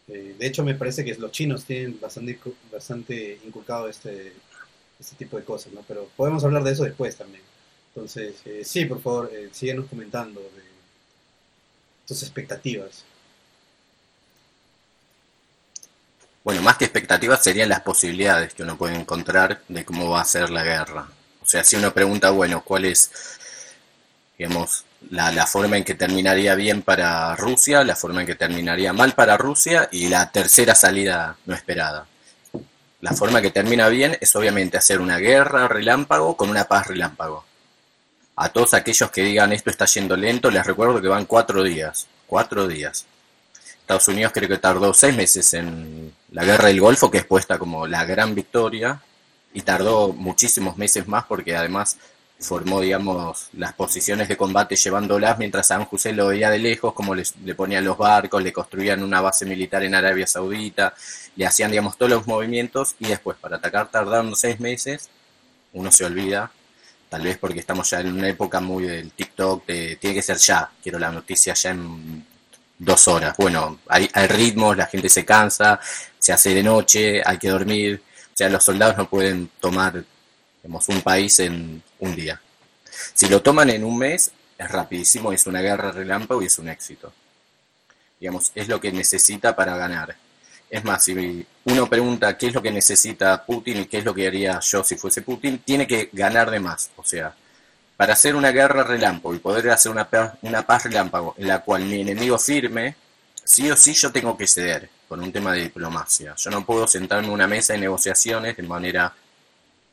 eh, 0.07 0.35
de 0.37 0.47
hecho, 0.47 0.63
me 0.63 0.75
parece 0.75 1.03
que 1.03 1.13
los 1.15 1.31
chinos 1.31 1.65
tienen 1.65 1.99
bastante, 1.99 2.39
bastante 2.71 3.39
inculcado 3.45 3.87
este, 3.89 4.33
este 4.99 5.15
tipo 5.15 5.37
de 5.37 5.43
cosas, 5.43 5.73
¿no? 5.73 5.83
Pero 5.87 6.09
podemos 6.15 6.43
hablar 6.43 6.63
de 6.63 6.71
eso 6.71 6.83
después 6.83 7.15
también. 7.15 7.43
Entonces, 7.93 8.35
eh, 8.45 8.61
sí, 8.63 8.85
por 8.85 9.01
favor, 9.01 9.31
síguenos 9.51 9.87
comentando 9.87 10.39
de 10.41 10.63
tus 12.07 12.23
expectativas. 12.23 13.03
Bueno, 16.49 16.63
más 16.63 16.77
que 16.77 16.85
expectativas 16.85 17.43
serían 17.43 17.69
las 17.69 17.81
posibilidades 17.81 18.55
que 18.55 18.63
uno 18.63 18.75
puede 18.75 18.95
encontrar 18.95 19.61
de 19.67 19.85
cómo 19.85 20.09
va 20.09 20.21
a 20.21 20.25
ser 20.25 20.49
la 20.49 20.63
guerra. 20.63 21.07
O 21.43 21.45
sea, 21.45 21.63
si 21.63 21.75
uno 21.75 21.93
pregunta, 21.93 22.31
bueno, 22.31 22.63
¿cuál 22.63 22.85
es, 22.85 23.11
digamos, 24.35 24.83
la, 25.11 25.45
forma 25.45 25.77
en 25.77 25.83
que 25.83 25.93
terminaría 25.93 26.55
bien 26.55 26.81
para 26.81 27.35
Rusia, 27.35 27.83
la 27.83 27.95
forma 27.95 28.21
en 28.21 28.25
que 28.25 28.33
terminaría 28.33 28.93
mal 28.93 29.13
para 29.13 29.37
Rusia 29.37 29.89
y 29.91 30.07
la 30.07 30.31
tercera 30.31 30.73
salida 30.73 31.37
no 31.45 31.53
esperada? 31.53 32.07
La 33.01 33.13
forma 33.13 33.43
que 33.43 33.51
termina 33.51 33.87
bien 33.87 34.17
es 34.19 34.35
obviamente 34.35 34.75
hacer 34.75 35.01
una 35.01 35.19
guerra 35.19 35.67
relámpago 35.67 36.35
con 36.35 36.49
una 36.49 36.63
paz 36.63 36.87
relámpago. 36.87 37.45
A 38.37 38.49
todos 38.49 38.73
aquellos 38.73 39.11
que 39.11 39.21
digan 39.21 39.53
esto 39.53 39.69
está 39.69 39.85
yendo 39.85 40.17
lento, 40.17 40.49
les 40.49 40.65
recuerdo 40.65 40.99
que 40.99 41.09
van 41.09 41.25
cuatro 41.25 41.61
días. 41.61 42.07
Cuatro 42.25 42.67
días. 42.67 43.05
Estados 43.81 44.07
Unidos 44.07 44.31
creo 44.33 44.49
que 44.49 44.57
tardó 44.57 44.95
seis 44.95 45.15
meses 45.15 45.53
en 45.53 46.17
la 46.31 46.45
guerra 46.45 46.67
del 46.67 46.81
Golfo, 46.81 47.09
que 47.09 47.19
es 47.19 47.25
puesta 47.25 47.57
como 47.57 47.87
la 47.87 48.05
gran 48.05 48.35
victoria, 48.35 49.01
y 49.53 49.61
tardó 49.61 50.13
muchísimos 50.13 50.77
meses 50.77 51.07
más 51.07 51.25
porque 51.25 51.55
además 51.55 51.97
formó, 52.39 52.79
digamos, 52.79 53.49
las 53.53 53.73
posiciones 53.73 54.29
de 54.29 54.37
combate 54.37 54.75
llevándolas 54.75 55.37
mientras 55.37 55.67
San 55.67 55.85
Hussein 55.89 56.15
lo 56.15 56.27
veía 56.27 56.49
de 56.49 56.59
lejos, 56.59 56.93
como 56.93 57.13
le 57.13 57.55
ponían 57.55 57.83
los 57.83 57.97
barcos, 57.97 58.41
le 58.41 58.53
construían 58.53 59.03
una 59.03 59.19
base 59.19 59.45
militar 59.45 59.83
en 59.83 59.95
Arabia 59.95 60.25
Saudita, 60.25 60.93
le 61.35 61.45
hacían, 61.45 61.71
digamos, 61.71 61.97
todos 61.97 62.11
los 62.11 62.27
movimientos 62.27 62.95
y 62.99 63.07
después 63.07 63.37
para 63.37 63.57
atacar 63.57 63.91
tardaron 63.91 64.35
seis 64.35 64.59
meses, 64.59 65.09
uno 65.73 65.91
se 65.91 66.05
olvida, 66.05 66.51
tal 67.09 67.23
vez 67.23 67.37
porque 67.37 67.59
estamos 67.59 67.89
ya 67.89 67.99
en 67.99 68.13
una 68.13 68.29
época 68.29 68.61
muy 68.61 68.85
del 68.85 69.11
TikTok, 69.11 69.65
de, 69.65 69.97
tiene 69.97 70.15
que 70.15 70.21
ser 70.21 70.37
ya, 70.37 70.71
quiero 70.81 70.97
la 70.97 71.11
noticia 71.11 71.53
ya 71.55 71.71
en 71.71 72.25
dos 72.79 73.07
horas. 73.07 73.35
Bueno, 73.37 73.79
hay, 73.87 74.09
hay 74.13 74.27
ritmos, 74.27 74.75
la 74.75 74.87
gente 74.87 75.09
se 75.09 75.25
cansa, 75.25 75.79
se 76.17 76.33
hace 76.33 76.53
de 76.53 76.63
noche, 76.63 77.21
hay 77.23 77.37
que 77.37 77.49
dormir. 77.49 78.01
O 78.33 78.37
sea, 78.37 78.49
los 78.49 78.63
soldados 78.63 78.97
no 78.97 79.07
pueden 79.07 79.51
tomar 79.59 80.03
digamos, 80.63 80.87
un 80.89 81.01
país 81.01 81.39
en 81.39 81.83
un 81.99 82.15
día. 82.15 82.41
Si 83.13 83.27
lo 83.27 83.41
toman 83.41 83.69
en 83.69 83.83
un 83.83 83.97
mes, 83.97 84.31
es 84.57 84.71
rapidísimo, 84.71 85.31
es 85.31 85.45
una 85.45 85.61
guerra 85.61 85.91
relámpago 85.91 86.41
y 86.41 86.45
es 86.45 86.57
un 86.57 86.69
éxito. 86.69 87.13
Digamos, 88.19 88.51
es 88.55 88.67
lo 88.67 88.79
que 88.79 88.91
necesita 88.91 89.55
para 89.55 89.77
ganar. 89.77 90.15
Es 90.69 90.83
más, 90.83 91.03
si 91.03 91.45
uno 91.65 91.87
pregunta 91.87 92.37
qué 92.37 92.47
es 92.47 92.53
lo 92.53 92.61
que 92.61 92.71
necesita 92.71 93.43
Putin 93.45 93.81
y 93.81 93.85
qué 93.85 93.99
es 93.99 94.05
lo 94.05 94.13
que 94.13 94.27
haría 94.27 94.59
yo 94.59 94.83
si 94.83 94.95
fuese 94.95 95.21
Putin, 95.21 95.59
tiene 95.59 95.87
que 95.87 96.09
ganar 96.13 96.51
de 96.51 96.59
más. 96.59 96.91
O 96.95 97.03
sea, 97.03 97.33
para 97.99 98.13
hacer 98.13 98.33
una 98.33 98.51
guerra 98.53 98.81
relámpago 98.85 99.35
y 99.35 99.39
poder 99.39 99.69
hacer 99.71 99.91
una, 99.91 100.09
paz 100.09 100.83
relámpago 100.85 101.35
en 101.37 101.49
la 101.49 101.59
cual 101.59 101.83
mi 101.83 101.99
enemigo 101.99 102.39
firme, 102.39 102.95
sí 103.43 103.69
o 103.69 103.75
sí 103.75 103.93
yo 103.93 104.09
tengo 104.09 104.37
que 104.37 104.47
ceder 104.47 104.89
con 105.09 105.21
un 105.21 105.33
tema 105.33 105.51
de 105.51 105.63
diplomacia. 105.63 106.33
Yo 106.37 106.49
no 106.49 106.65
puedo 106.65 106.87
sentarme 106.87 107.27
en 107.27 107.33
una 107.33 107.45
mesa 107.45 107.73
de 107.73 107.79
negociaciones 107.79 108.55
de 108.55 108.63
manera, 108.63 109.13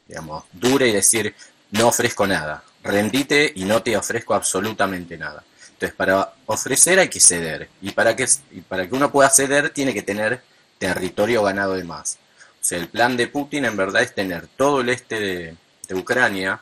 digamos, 0.06 0.44
dura 0.52 0.86
y 0.86 0.92
decir, 0.92 1.34
no 1.72 1.88
ofrezco 1.88 2.28
nada, 2.28 2.62
rendite 2.84 3.52
y 3.56 3.64
no 3.64 3.82
te 3.82 3.96
ofrezco 3.96 4.34
absolutamente 4.34 5.18
nada. 5.18 5.42
Entonces, 5.72 5.96
para 5.96 6.32
ofrecer 6.46 7.00
hay 7.00 7.08
que 7.08 7.18
ceder. 7.18 7.68
Y 7.82 7.90
para 7.90 8.14
que, 8.14 8.28
para 8.68 8.88
que 8.88 8.94
uno 8.94 9.10
pueda 9.10 9.30
ceder, 9.30 9.70
tiene 9.70 9.92
que 9.92 10.02
tener 10.02 10.42
territorio 10.78 11.42
ganado 11.42 11.74
de 11.74 11.82
más. 11.82 12.18
O 12.62 12.64
sea, 12.64 12.78
el 12.78 12.86
plan 12.86 13.16
de 13.16 13.26
Putin 13.26 13.64
en 13.64 13.76
verdad 13.76 14.02
es 14.02 14.14
tener 14.14 14.46
todo 14.46 14.82
el 14.82 14.90
este 14.90 15.56
de 15.88 15.94
Ucrania, 15.96 16.60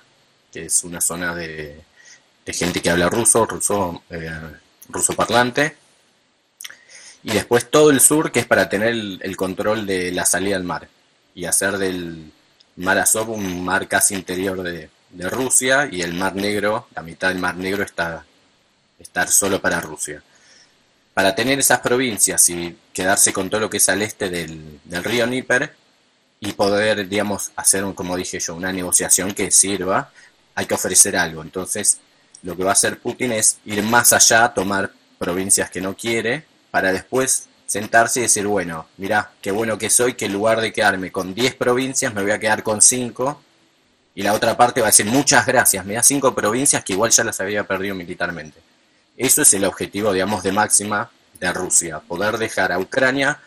que 0.54 0.66
es 0.66 0.84
una 0.84 1.00
zona 1.00 1.34
de, 1.34 1.82
gente 2.46 2.80
que 2.80 2.88
habla 2.88 3.10
ruso, 3.10 3.44
ruso, 3.44 4.04
eh, 4.08 4.30
ruso 4.88 5.12
parlante, 5.14 5.76
y 7.24 7.32
después 7.32 7.68
todo 7.68 7.90
el 7.90 8.00
sur 8.00 8.30
que 8.30 8.38
es 8.38 8.46
para 8.46 8.68
tener 8.68 8.90
el, 8.90 9.36
control 9.36 9.84
de 9.84 10.12
la 10.12 10.24
salida 10.24 10.54
al 10.54 10.62
mar 10.62 10.88
y 11.34 11.46
hacer 11.46 11.78
del 11.78 12.30
mar 12.76 12.98
Azov 12.98 13.30
un 13.30 13.64
mar 13.64 13.88
casi 13.88 14.14
interior 14.14 14.62
de, 14.62 14.88
Rusia 15.30 15.88
y 15.90 16.02
el 16.02 16.12
mar 16.12 16.34
Negro, 16.34 16.88
la 16.94 17.02
mitad 17.02 17.28
del 17.28 17.38
mar 17.38 17.56
Negro 17.56 17.84
está 17.84 18.24
estar 18.98 19.28
solo 19.28 19.60
para 19.60 19.80
Rusia. 19.80 20.22
Para 21.14 21.36
tener 21.36 21.60
esas 21.60 21.78
provincias 21.80 22.48
y 22.48 22.76
quedarse 22.92 23.32
con 23.32 23.48
todo 23.48 23.60
lo 23.60 23.70
que 23.70 23.76
es 23.76 23.88
al 23.88 24.02
este 24.02 24.28
del, 24.28 24.80
del 24.82 25.04
río 25.04 25.24
Níper 25.28 25.72
y 26.40 26.52
poder, 26.54 27.08
digamos, 27.08 27.52
hacer, 27.54 27.84
como 27.94 28.16
dije 28.16 28.40
yo, 28.40 28.56
una 28.56 28.72
negociación 28.72 29.32
que 29.34 29.52
sirva, 29.52 30.10
hay 30.54 30.66
que 30.66 30.74
ofrecer 30.74 31.16
algo. 31.16 31.42
Entonces, 31.42 31.98
lo 32.42 32.56
que 32.56 32.64
va 32.64 32.70
a 32.70 32.74
hacer 32.74 32.98
Putin 32.98 33.32
es 33.32 33.58
ir 33.64 33.82
más 33.82 34.12
allá, 34.12 34.52
tomar 34.52 34.92
provincias 35.18 35.70
que 35.70 35.80
no 35.80 35.96
quiere, 35.96 36.44
para 36.70 36.92
después 36.92 37.48
sentarse 37.66 38.20
y 38.20 38.22
decir, 38.24 38.46
bueno, 38.46 38.86
mira, 38.98 39.32
qué 39.40 39.50
bueno 39.50 39.78
que 39.78 39.90
soy, 39.90 40.14
que 40.14 40.26
en 40.26 40.32
lugar 40.32 40.60
de 40.60 40.72
quedarme 40.72 41.10
con 41.10 41.34
10 41.34 41.54
provincias, 41.54 42.12
me 42.12 42.22
voy 42.22 42.32
a 42.32 42.38
quedar 42.38 42.62
con 42.62 42.80
5. 42.80 43.40
Y 44.16 44.22
la 44.22 44.32
otra 44.32 44.56
parte 44.56 44.80
va 44.80 44.88
a 44.88 44.90
decir, 44.90 45.06
muchas 45.06 45.46
gracias, 45.46 45.84
me 45.84 45.94
da 45.94 46.02
5 46.02 46.34
provincias 46.34 46.84
que 46.84 46.92
igual 46.92 47.10
ya 47.10 47.24
las 47.24 47.40
había 47.40 47.64
perdido 47.64 47.94
militarmente. 47.94 48.60
Eso 49.16 49.42
es 49.42 49.54
el 49.54 49.64
objetivo, 49.64 50.12
digamos, 50.12 50.42
de 50.42 50.52
máxima 50.52 51.10
de 51.40 51.52
Rusia, 51.52 52.00
poder 52.00 52.38
dejar 52.38 52.72
a 52.72 52.78
Ucrania 52.78 53.40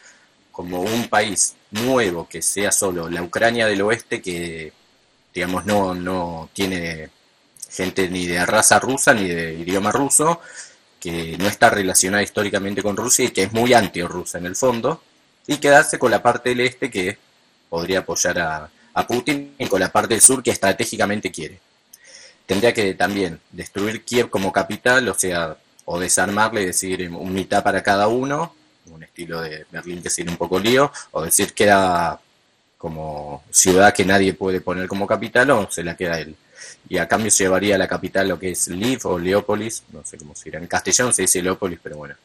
como 0.52 0.82
un 0.82 1.08
país 1.08 1.56
nuevo, 1.72 2.28
que 2.28 2.42
sea 2.42 2.72
solo 2.72 3.10
la 3.10 3.22
Ucrania 3.22 3.68
del 3.68 3.82
oeste, 3.82 4.22
que, 4.22 4.74
digamos, 5.38 5.68
no, 5.68 5.94
no 5.94 6.50
tiene 6.52 7.12
gente 7.70 8.10
ni 8.10 8.26
de 8.26 8.44
raza 8.44 8.80
rusa 8.80 9.14
ni 9.14 9.28
de 9.28 9.54
idioma 9.54 9.92
ruso, 9.92 10.42
que 11.00 11.38
no 11.38 11.48
está 11.48 11.70
relacionada 11.70 12.24
históricamente 12.24 12.82
con 12.82 12.98
Rusia 12.98 13.26
y 13.26 13.30
que 13.30 13.44
es 13.44 13.54
muy 13.54 13.72
anti-rusa 13.76 14.40
en 14.40 14.48
el 14.48 14.56
fondo, 14.56 15.04
y 15.46 15.58
quedarse 15.58 16.00
con 16.00 16.10
la 16.10 16.24
parte 16.24 16.50
del 16.50 16.62
este 16.62 16.90
que 16.90 17.20
podría 17.70 18.00
apoyar 18.00 18.40
a, 18.40 18.70
a 18.96 19.06
Putin 19.06 19.54
y 19.60 19.68
con 19.68 19.80
la 19.80 19.92
parte 19.92 20.16
del 20.16 20.22
sur 20.22 20.42
que 20.42 20.50
estratégicamente 20.50 21.32
quiere. 21.32 21.60
Tendría 22.48 22.74
que 22.74 22.96
también 22.96 23.40
destruir 23.52 24.04
Kiev 24.04 24.32
como 24.32 24.52
capital, 24.52 25.08
o 25.08 25.14
sea, 25.14 25.56
o 25.86 26.00
desarmarle 26.00 26.64
y 26.64 26.66
decir 26.66 27.08
un 27.12 27.32
mitad 27.32 27.62
para 27.62 27.84
cada 27.84 28.08
uno, 28.08 28.56
un 28.88 29.04
estilo 29.04 29.42
de 29.42 29.68
Berlín 29.70 30.02
que 30.02 30.10
sería 30.10 30.32
un 30.32 30.38
poco 30.38 30.58
lío, 30.58 30.92
o 31.12 31.22
decir 31.22 31.54
que 31.54 31.66
era 31.66 32.20
como 32.78 33.44
ciudad 33.50 33.94
que 33.94 34.06
nadie 34.06 34.34
puede 34.34 34.62
poner 34.62 34.88
como 34.88 35.08
capital 35.08 35.50
o 35.52 35.70
se 35.70 35.84
la 35.84 35.96
queda 35.96 36.20
él. 36.20 36.36
Y 36.90 36.98
a 36.98 37.08
cambio 37.08 37.32
se 37.32 37.44
llevaría 37.44 37.78
la 37.78 37.88
capital 37.88 38.28
lo 38.28 38.40
que 38.40 38.52
es 38.52 38.68
Lviv 38.68 39.06
o 39.06 39.20
Leópolis, 39.20 39.84
no 39.92 40.06
sé 40.06 40.18
cómo 40.18 40.36
se 40.36 40.46
dirá, 40.46 40.60
en 40.60 40.68
castellano 40.68 41.12
se 41.12 41.24
dice 41.24 41.42
Leópolis, 41.42 41.80
pero 41.82 41.98
bueno, 41.98 42.16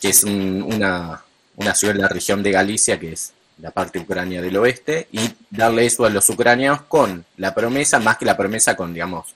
que 0.00 0.08
es 0.08 0.24
una, 0.24 1.22
una 1.56 1.74
ciudad 1.74 1.94
de 1.94 2.00
la 2.00 2.08
región 2.08 2.42
de 2.42 2.50
Galicia, 2.50 2.98
que 2.98 3.12
es 3.12 3.32
la 3.58 3.70
parte 3.70 3.98
ucrania 3.98 4.40
del 4.40 4.56
oeste, 4.56 5.08
y 5.12 5.20
darle 5.50 5.86
eso 5.86 6.04
a 6.04 6.10
los 6.10 6.28
ucranianos 6.30 6.82
con 6.82 7.24
la 7.36 7.54
promesa, 7.54 7.98
más 7.98 8.16
que 8.16 8.24
la 8.24 8.36
promesa 8.36 8.74
con, 8.74 8.94
digamos, 8.94 9.34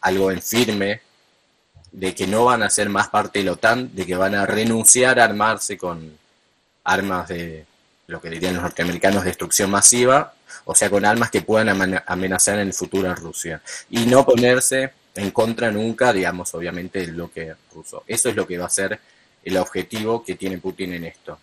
algo 0.00 0.32
en 0.32 0.40
firme, 0.40 1.02
de 1.92 2.14
que 2.14 2.26
no 2.26 2.44
van 2.46 2.62
a 2.62 2.70
ser 2.70 2.88
más 2.88 3.08
parte 3.08 3.38
de 3.38 3.46
la 3.46 3.52
OTAN, 3.52 3.94
de 3.94 4.06
que 4.06 4.16
van 4.16 4.34
a 4.34 4.46
renunciar 4.46 5.20
a 5.20 5.24
armarse 5.24 5.76
con 5.76 6.16
armas 6.84 7.28
de 7.28 7.66
lo 8.08 8.20
que 8.22 8.30
dirían 8.30 8.54
los 8.54 8.62
norteamericanos, 8.62 9.22
destrucción 9.22 9.70
masiva, 9.70 10.32
o 10.64 10.74
sea, 10.74 10.88
con 10.88 11.04
armas 11.04 11.30
que 11.30 11.42
puedan 11.42 12.02
amenazar 12.06 12.58
en 12.58 12.68
el 12.68 12.72
futuro 12.72 13.10
a 13.10 13.14
Rusia. 13.14 13.60
Y 13.90 14.06
no 14.06 14.24
ponerse 14.24 14.92
en 15.14 15.30
contra 15.30 15.70
nunca, 15.70 16.12
digamos, 16.12 16.54
obviamente, 16.54 17.00
del 17.00 17.12
bloque 17.12 17.54
ruso. 17.72 18.04
Eso 18.06 18.30
es 18.30 18.36
lo 18.36 18.46
que 18.46 18.56
va 18.56 18.66
a 18.66 18.70
ser 18.70 18.98
el 19.44 19.56
objetivo 19.58 20.24
que 20.24 20.36
tiene 20.36 20.56
Putin 20.56 20.94
en 20.94 21.04
esto. 21.04 21.38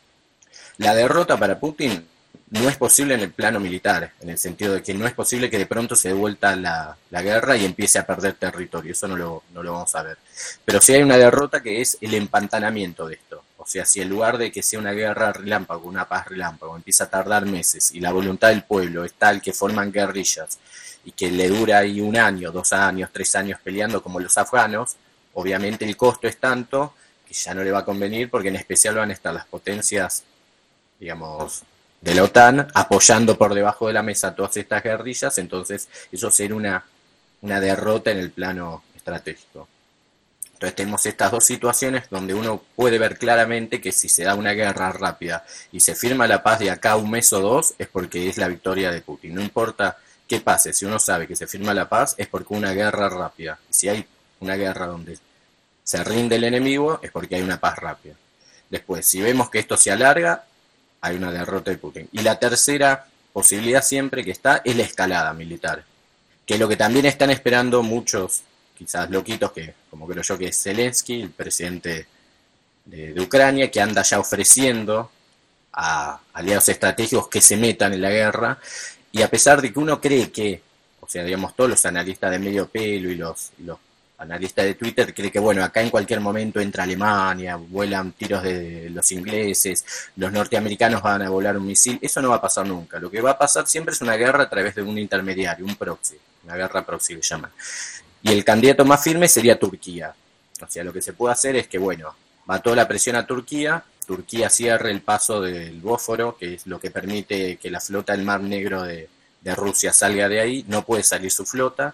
La 0.78 0.96
derrota 0.96 1.38
para 1.38 1.60
Putin 1.60 2.04
no 2.50 2.68
es 2.68 2.78
posible 2.78 3.14
en 3.14 3.22
el 3.22 3.32
plano 3.32 3.60
militar, 3.60 4.14
en 4.20 4.30
el 4.30 4.38
sentido 4.40 4.74
de 4.74 4.82
que 4.82 4.94
no 4.94 5.06
es 5.06 5.14
posible 5.14 5.50
que 5.50 5.60
de 5.60 5.66
pronto 5.68 5.96
se 5.96 6.10
dé 6.10 6.14
vuelta 6.14 6.56
la, 6.56 6.98
la 7.12 7.22
guerra 7.22 7.58
y 7.58 7.66
empiece 7.66 8.00
a 8.00 8.06
perder 8.06 8.34
territorio, 8.34 8.92
eso 8.92 9.08
no 9.08 9.16
lo, 9.16 9.44
no 9.54 9.62
lo 9.62 9.74
vamos 9.74 9.94
a 9.96 10.04
ver. 10.04 10.18
Pero 10.64 10.82
sí 10.82 10.94
hay 10.94 11.04
una 11.04 11.18
derrota 11.18 11.62
que 11.62 11.82
es 11.82 11.98
el 12.02 12.14
empantanamiento 12.14 13.08
de 13.08 13.16
esto. 13.16 13.25
O 13.66 13.68
sea, 13.68 13.84
si 13.84 14.00
en 14.00 14.10
lugar 14.10 14.38
de 14.38 14.52
que 14.52 14.62
sea 14.62 14.78
una 14.78 14.92
guerra 14.92 15.34
relámpago, 15.34 15.90
una 15.90 16.08
paz 16.08 16.28
relámpago, 16.28 16.76
empieza 16.76 17.06
a 17.06 17.10
tardar 17.10 17.48
meses 17.48 17.92
y 17.96 18.00
la 18.00 18.12
voluntad 18.12 18.50
del 18.50 18.62
pueblo 18.62 19.04
es 19.04 19.14
tal 19.14 19.42
que 19.42 19.54
forman 19.54 19.92
guerrillas 19.92 20.60
y 21.04 21.12
que 21.14 21.32
le 21.32 21.50
dura 21.50 21.80
ahí 21.80 22.00
un 22.00 22.16
año, 22.16 22.52
dos 22.52 22.74
años, 22.74 23.10
tres 23.12 23.36
años 23.36 23.60
peleando 23.64 24.04
como 24.04 24.20
los 24.20 24.38
afganos, 24.38 24.98
obviamente 25.34 25.84
el 25.84 25.98
costo 25.98 26.28
es 26.28 26.38
tanto 26.38 26.94
que 27.28 27.34
ya 27.34 27.56
no 27.56 27.64
le 27.64 27.72
va 27.72 27.80
a 27.80 27.86
convenir 27.86 28.30
porque 28.30 28.50
en 28.50 28.58
especial 28.58 28.94
van 28.94 29.10
a 29.10 29.14
estar 29.14 29.34
las 29.34 29.48
potencias, 29.48 30.22
digamos, 31.00 31.64
de 32.02 32.14
la 32.14 32.22
OTAN 32.22 32.68
apoyando 32.72 33.36
por 33.36 33.56
debajo 33.56 33.88
de 33.88 33.94
la 33.94 34.04
mesa 34.04 34.36
todas 34.36 34.56
estas 34.58 34.84
guerrillas, 34.84 35.40
entonces 35.40 35.90
eso 36.12 36.30
sería 36.30 36.56
una, 36.56 36.86
una 37.42 37.60
derrota 37.60 38.12
en 38.12 38.20
el 38.20 38.30
plano 38.30 38.84
estratégico. 38.96 39.68
Entonces 40.56 40.76
tenemos 40.76 41.06
estas 41.06 41.32
dos 41.32 41.44
situaciones 41.44 42.06
donde 42.10 42.34
uno 42.34 42.62
puede 42.78 42.98
ver 42.98 43.18
claramente 43.18 43.82
que 43.82 43.92
si 43.92 44.08
se 44.08 44.24
da 44.24 44.36
una 44.36 44.54
guerra 44.54 44.94
rápida 44.94 45.46
y 45.74 45.82
se 45.82 45.96
firma 45.96 46.28
la 46.28 46.44
paz 46.44 46.60
de 46.60 46.72
acá 46.72 46.96
un 46.96 47.12
mes 47.12 47.34
o 47.34 47.42
dos, 47.42 47.74
es 47.78 47.90
porque 47.90 48.30
es 48.30 48.38
la 48.38 48.48
victoria 48.48 48.90
de 48.90 49.02
Putin. 49.02 49.36
No 49.36 49.42
importa 49.42 49.98
qué 50.30 50.40
pase, 50.40 50.72
si 50.72 50.86
uno 50.86 50.98
sabe 50.98 51.28
que 51.28 51.36
se 51.36 51.46
firma 51.46 51.74
la 51.74 51.90
paz, 51.90 52.16
es 52.18 52.28
porque 52.28 52.54
una 52.54 52.72
guerra 52.72 53.10
rápida. 53.10 53.60
Si 53.70 53.90
hay 53.90 54.06
una 54.40 54.56
guerra 54.56 54.88
donde 54.88 55.20
se 55.84 56.02
rinde 56.06 56.38
el 56.38 56.46
enemigo, 56.46 57.02
es 57.04 57.12
porque 57.12 57.36
hay 57.36 57.42
una 57.42 57.60
paz 57.60 57.78
rápida. 57.78 58.16
Después, 58.70 59.06
si 59.06 59.22
vemos 59.22 59.50
que 59.50 59.60
esto 59.60 59.76
se 59.76 59.92
alarga, 59.92 60.46
hay 61.02 61.18
una 61.18 61.34
derrota 61.34 61.70
de 61.70 61.78
Putin. 61.78 62.08
Y 62.14 62.22
la 62.22 62.40
tercera 62.40 63.08
posibilidad 63.34 63.84
siempre 63.84 64.24
que 64.24 64.32
está 64.32 64.62
es 64.64 64.74
la 64.78 64.84
escalada 64.84 65.34
militar, 65.34 65.84
que 66.46 66.54
es 66.54 66.60
lo 66.62 66.70
que 66.70 66.78
también 66.78 67.06
están 67.06 67.30
esperando 67.30 67.84
muchos 67.84 68.44
quizás 68.78 69.10
loquitos, 69.10 69.52
que 69.52 69.74
como 69.96 70.08
creo 70.08 70.24
yo 70.24 70.38
que 70.38 70.48
es 70.48 70.62
Zelensky, 70.62 71.22
el 71.22 71.30
presidente 71.30 72.06
de, 72.84 73.18
Ucrania, 73.22 73.72
que 73.72 73.80
anda 73.80 74.02
ya 74.02 74.20
ofreciendo 74.20 75.10
a 75.72 76.20
aliados 76.34 76.68
estratégicos 76.68 77.30
que 77.30 77.40
se 77.40 77.56
metan 77.56 77.94
en 77.94 78.02
la 78.02 78.10
guerra, 78.10 78.60
y 79.14 79.22
a 79.22 79.30
pesar 79.30 79.62
de 79.62 79.72
que 79.72 79.80
uno 79.80 80.02
cree 80.02 80.34
que, 80.34 80.62
o 81.00 81.08
sea, 81.08 81.24
digamos, 81.24 81.56
todos 81.56 81.70
los 81.70 81.86
analistas 81.86 82.30
de 82.30 82.40
medio 82.40 82.68
pelo 82.68 83.10
y 83.10 83.16
los, 83.16 83.52
analistas 84.18 84.66
de 84.66 84.74
Twitter 84.74 85.14
cree 85.14 85.32
que, 85.32 85.40
bueno, 85.40 85.64
acá 85.64 85.82
en 85.82 85.90
cualquier 85.90 86.20
momento 86.20 86.60
entra 86.60 86.84
Alemania, 86.84 87.56
vuelan 87.56 88.12
tiros 88.12 88.44
de 88.44 88.90
los 88.90 89.10
ingleses, 89.14 89.86
los 90.18 90.30
norteamericanos 90.30 91.02
van 91.02 91.22
a 91.22 91.30
volar 91.30 91.56
un 91.56 91.68
misil, 91.68 92.00
eso 92.02 92.22
no 92.22 92.32
va 92.32 92.36
a 92.36 92.42
pasar 92.42 92.68
nunca. 92.68 93.00
Lo 93.00 93.10
que 93.10 93.22
va 93.22 93.32
a 93.32 93.38
pasar 93.38 93.66
siempre 93.66 93.94
es 93.94 94.02
una 94.02 94.18
guerra 94.18 94.44
a 94.44 94.50
través 94.50 94.76
de 94.76 94.82
un 94.82 94.98
intermediario, 94.98 95.66
un 95.66 95.78
proxy, 95.78 96.18
una 96.44 96.58
guerra 96.58 96.86
proxy 96.86 97.16
le 97.16 97.22
llaman. 97.22 97.52
Y 98.26 98.32
el 98.32 98.44
candidato 98.44 98.84
más 98.86 99.04
firme 99.04 99.28
sería 99.28 99.60
Turquía. 99.60 100.16
O 100.60 100.68
sea, 100.68 100.84
lo 100.84 100.92
que 100.92 101.04
se 101.04 101.14
puede 101.14 101.34
hacer 101.34 101.56
es 101.58 101.68
que, 101.68 101.78
bueno, 101.78 102.16
va 102.50 102.60
toda 102.60 102.76
la 102.76 102.88
presión 102.88 103.16
a 103.16 103.28
Turquía, 103.28 103.84
Turquía 104.08 104.50
cierre 104.50 104.90
el 104.90 105.02
paso 105.02 105.42
del 105.42 105.80
Bósforo, 105.80 106.36
que 106.36 106.56
es 106.56 106.66
lo 106.66 106.80
que 106.80 106.90
permite 106.90 107.58
que 107.58 107.70
la 107.70 107.80
flota 107.80 108.14
del 108.14 108.26
Mar 108.26 108.42
Negro 108.42 108.82
de, 108.82 109.10
Rusia 109.56 109.94
salga 109.94 110.28
de 110.28 110.40
ahí, 110.40 110.66
no 110.68 110.84
puede 110.84 111.04
salir 111.04 111.30
su 111.30 111.46
flota. 111.46 111.94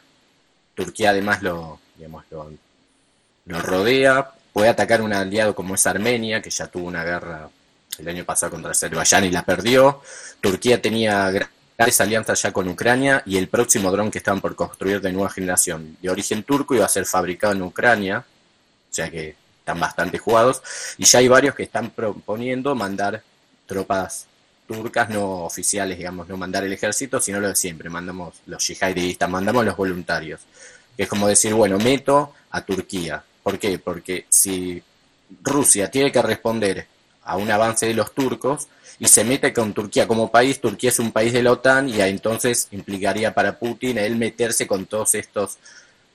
Turquía 0.74 1.10
además 1.10 1.44
lo, 1.44 1.82
digamos, 1.98 2.24
lo, 2.32 3.60
rodea, 3.60 4.32
puede 4.54 4.70
atacar 4.70 5.02
un 5.02 5.12
aliado 5.12 5.54
como 5.54 5.76
es 5.76 5.86
Armenia, 5.86 6.42
que 6.42 6.50
ya 6.50 6.68
tuvo 6.68 6.88
una 6.88 7.04
guerra 7.04 7.50
el 7.98 8.08
año 8.08 8.24
pasado 8.24 8.54
contra 8.54 8.72
Azerbaiyán 8.72 9.26
y 9.26 9.32
la 9.32 9.44
perdió. 9.44 10.02
Turquía 10.40 10.82
tenía 10.82 11.30
esa 11.88 12.04
alianza 12.04 12.34
ya 12.34 12.52
con 12.52 12.68
Ucrania 12.68 13.24
y 13.26 13.38
el 13.38 13.48
próximo 13.48 13.92
dron 13.92 14.12
que 14.12 14.18
están 14.18 14.42
por 14.42 14.56
construir 14.56 15.02
de 15.02 15.12
nueva 15.12 15.30
generación 15.30 15.98
de 16.02 16.10
origen 16.10 16.44
turco 16.44 16.76
iba 16.76 16.86
a 16.86 16.90
ser 16.90 17.06
fabricado 17.06 17.54
en 17.54 17.62
Ucrania, 17.62 18.20
o 18.20 18.94
sea 18.94 19.10
que 19.10 19.36
están 19.60 19.80
bastante 19.80 20.18
jugados, 20.18 20.62
y 20.98 21.06
ya 21.06 21.20
hay 21.20 21.28
varios 21.28 21.56
que 21.56 21.64
están 21.64 21.92
proponiendo 21.92 22.76
mandar 22.76 23.22
tropas 23.66 24.28
turcas 24.68 25.10
no 25.10 25.44
oficiales, 25.44 25.98
digamos, 25.98 26.28
no 26.28 26.38
mandar 26.38 26.64
el 26.64 26.74
ejército, 26.74 27.20
sino 27.20 27.40
lo 27.40 27.50
de 27.50 27.56
siempre, 27.56 27.90
mandamos 27.90 28.36
los 28.46 28.66
yihadistas, 28.68 29.30
mandamos 29.30 29.66
los 29.66 29.76
voluntarios, 29.76 30.42
que 30.96 31.04
es 31.04 31.10
como 31.10 31.28
decir, 31.28 31.54
bueno, 31.54 31.78
meto 31.78 32.34
a 32.52 32.62
Turquía. 32.62 33.24
¿Por 33.44 33.60
qué? 33.60 33.80
Porque 33.80 34.26
si 34.30 34.82
Rusia 35.42 35.90
tiene 35.90 36.12
que 36.12 36.22
responder 36.22 36.88
a 37.24 37.38
un 37.38 37.50
avance 37.52 37.86
de 37.86 37.94
los 37.94 38.14
turcos, 38.14 38.68
y 39.02 39.08
se 39.08 39.24
mete 39.24 39.52
con 39.52 39.74
Turquía 39.74 40.08
como 40.08 40.30
país. 40.30 40.62
Turquía 40.62 40.92
es 40.92 41.00
un 41.00 41.12
país 41.12 41.34
de 41.34 41.42
la 41.42 41.54
OTAN 41.54 41.90
y 41.90 42.00
entonces 42.02 42.68
implicaría 42.70 43.34
para 43.34 43.58
Putin 43.58 43.98
él 43.98 44.16
meterse 44.16 44.68
con 44.68 44.86
todos 44.86 45.16
estos 45.16 45.58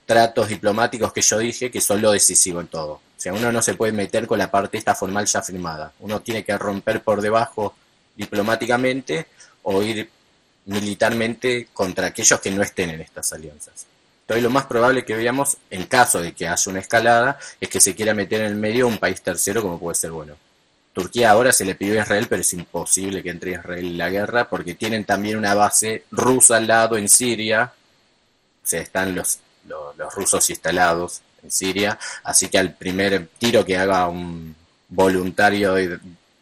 tratos 0.05 0.47
diplomáticos 0.47 1.11
que 1.11 1.21
yo 1.21 1.37
dije 1.37 1.69
que 1.69 1.81
son 1.81 2.01
lo 2.01 2.13
decisivo 2.13 2.61
en 2.61 2.67
todo. 2.67 2.93
O 2.93 3.01
sea, 3.17 3.33
uno 3.33 3.51
no 3.51 3.61
se 3.61 3.73
puede 3.73 3.91
meter 3.91 4.25
con 4.25 4.39
la 4.39 4.49
parte 4.49 4.77
esta 4.77 4.95
formal 4.95 5.25
ya 5.25 5.41
firmada. 5.41 5.91
Uno 5.99 6.21
tiene 6.21 6.45
que 6.45 6.57
romper 6.57 7.03
por 7.03 7.19
debajo 7.19 7.75
diplomáticamente 8.15 9.27
o 9.63 9.83
ir 9.83 10.09
militarmente 10.67 11.67
contra 11.73 12.07
aquellos 12.07 12.39
que 12.39 12.51
no 12.51 12.63
estén 12.63 12.91
en 12.91 13.01
estas 13.01 13.33
alianzas. 13.33 13.85
Entonces 14.21 14.43
lo 14.43 14.49
más 14.49 14.65
probable 14.65 15.03
que 15.03 15.13
veamos, 15.13 15.57
en 15.69 15.87
caso 15.87 16.21
de 16.21 16.31
que 16.31 16.47
haya 16.47 16.71
una 16.71 16.79
escalada, 16.79 17.37
es 17.59 17.67
que 17.67 17.81
se 17.81 17.93
quiera 17.95 18.13
meter 18.13 18.39
en 18.39 18.47
el 18.47 18.55
medio 18.55 18.87
un 18.87 18.97
país 18.97 19.21
tercero 19.21 19.61
como 19.61 19.77
puede 19.77 19.95
ser, 19.95 20.11
bueno, 20.11 20.35
Turquía 20.97 21.29
ahora 21.29 21.53
se 21.53 21.63
le 21.63 21.75
pidió 21.75 21.99
a 21.99 22.01
Israel, 22.01 22.25
pero 22.27 22.41
es 22.41 22.53
imposible 22.53 23.21
que 23.21 23.29
entre 23.29 23.51
Israel 23.51 23.85
en 23.85 23.97
la 23.99 24.09
guerra 24.09 24.49
porque 24.49 24.73
tienen 24.73 25.05
también 25.05 25.37
una 25.37 25.53
base 25.53 26.05
rusa 26.09 26.57
al 26.57 26.65
lado 26.65 26.97
en 26.97 27.07
Siria, 27.07 27.71
o 28.63 28.67
sea, 28.67 28.81
están 28.81 29.13
los, 29.13 29.37
los, 29.67 30.15
rusos 30.15 30.49
instalados 30.49 31.21
en 31.43 31.51
Siria, 31.51 31.99
así 32.23 32.49
que 32.49 32.57
al 32.57 32.73
primer 32.73 33.27
tiro 33.37 33.63
que 33.63 33.77
haga 33.77 34.07
un 34.07 34.55
voluntario 34.89 35.75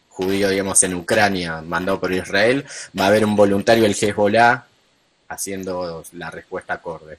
judío, 0.08 0.48
digamos, 0.48 0.82
en 0.84 0.94
Ucrania, 0.94 1.60
mandado 1.60 2.00
por 2.00 2.14
Israel, 2.14 2.64
va 2.98 3.04
a 3.04 3.08
haber 3.08 3.26
un 3.26 3.36
voluntario 3.36 3.82
del 3.82 3.92
Hezbollah 3.92 4.64
haciendo 5.28 6.02
la 6.12 6.30
respuesta 6.30 6.72
acorde. 6.72 7.18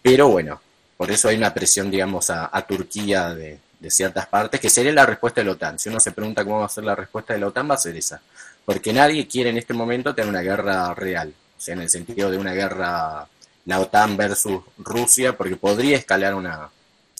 Pero 0.00 0.28
bueno, 0.28 0.58
por 0.96 1.10
eso 1.10 1.28
hay 1.28 1.36
una 1.36 1.52
presión, 1.52 1.90
digamos, 1.90 2.30
a 2.30 2.66
Turquía 2.66 3.34
de, 3.34 3.58
de 3.82 3.90
ciertas 3.90 4.26
partes, 4.28 4.60
que 4.60 4.70
sería 4.70 4.92
la 4.92 5.04
respuesta 5.04 5.40
de 5.40 5.46
la 5.46 5.52
OTAN. 5.52 5.76
Si 5.76 5.88
uno 5.88 5.98
se 5.98 6.12
pregunta 6.12 6.44
cómo 6.44 6.60
va 6.60 6.66
a 6.66 6.68
ser 6.68 6.84
la 6.84 6.94
respuesta 6.94 7.34
de 7.34 7.40
la 7.40 7.48
OTAN, 7.48 7.68
va 7.68 7.74
a 7.74 7.78
ser 7.78 7.96
esa. 7.96 8.22
Porque 8.64 8.92
nadie 8.92 9.26
quiere 9.26 9.50
en 9.50 9.58
este 9.58 9.74
momento 9.74 10.14
tener 10.14 10.30
una 10.30 10.40
guerra 10.40 10.94
real, 10.94 11.34
o 11.58 11.60
sea, 11.60 11.74
en 11.74 11.80
el 11.80 11.90
sentido 11.90 12.30
de 12.30 12.38
una 12.38 12.52
guerra, 12.52 13.26
la 13.64 13.80
OTAN 13.80 14.16
versus 14.16 14.62
Rusia, 14.78 15.36
porque 15.36 15.56
podría 15.56 15.96
escalar 15.96 16.36
una, 16.36 16.70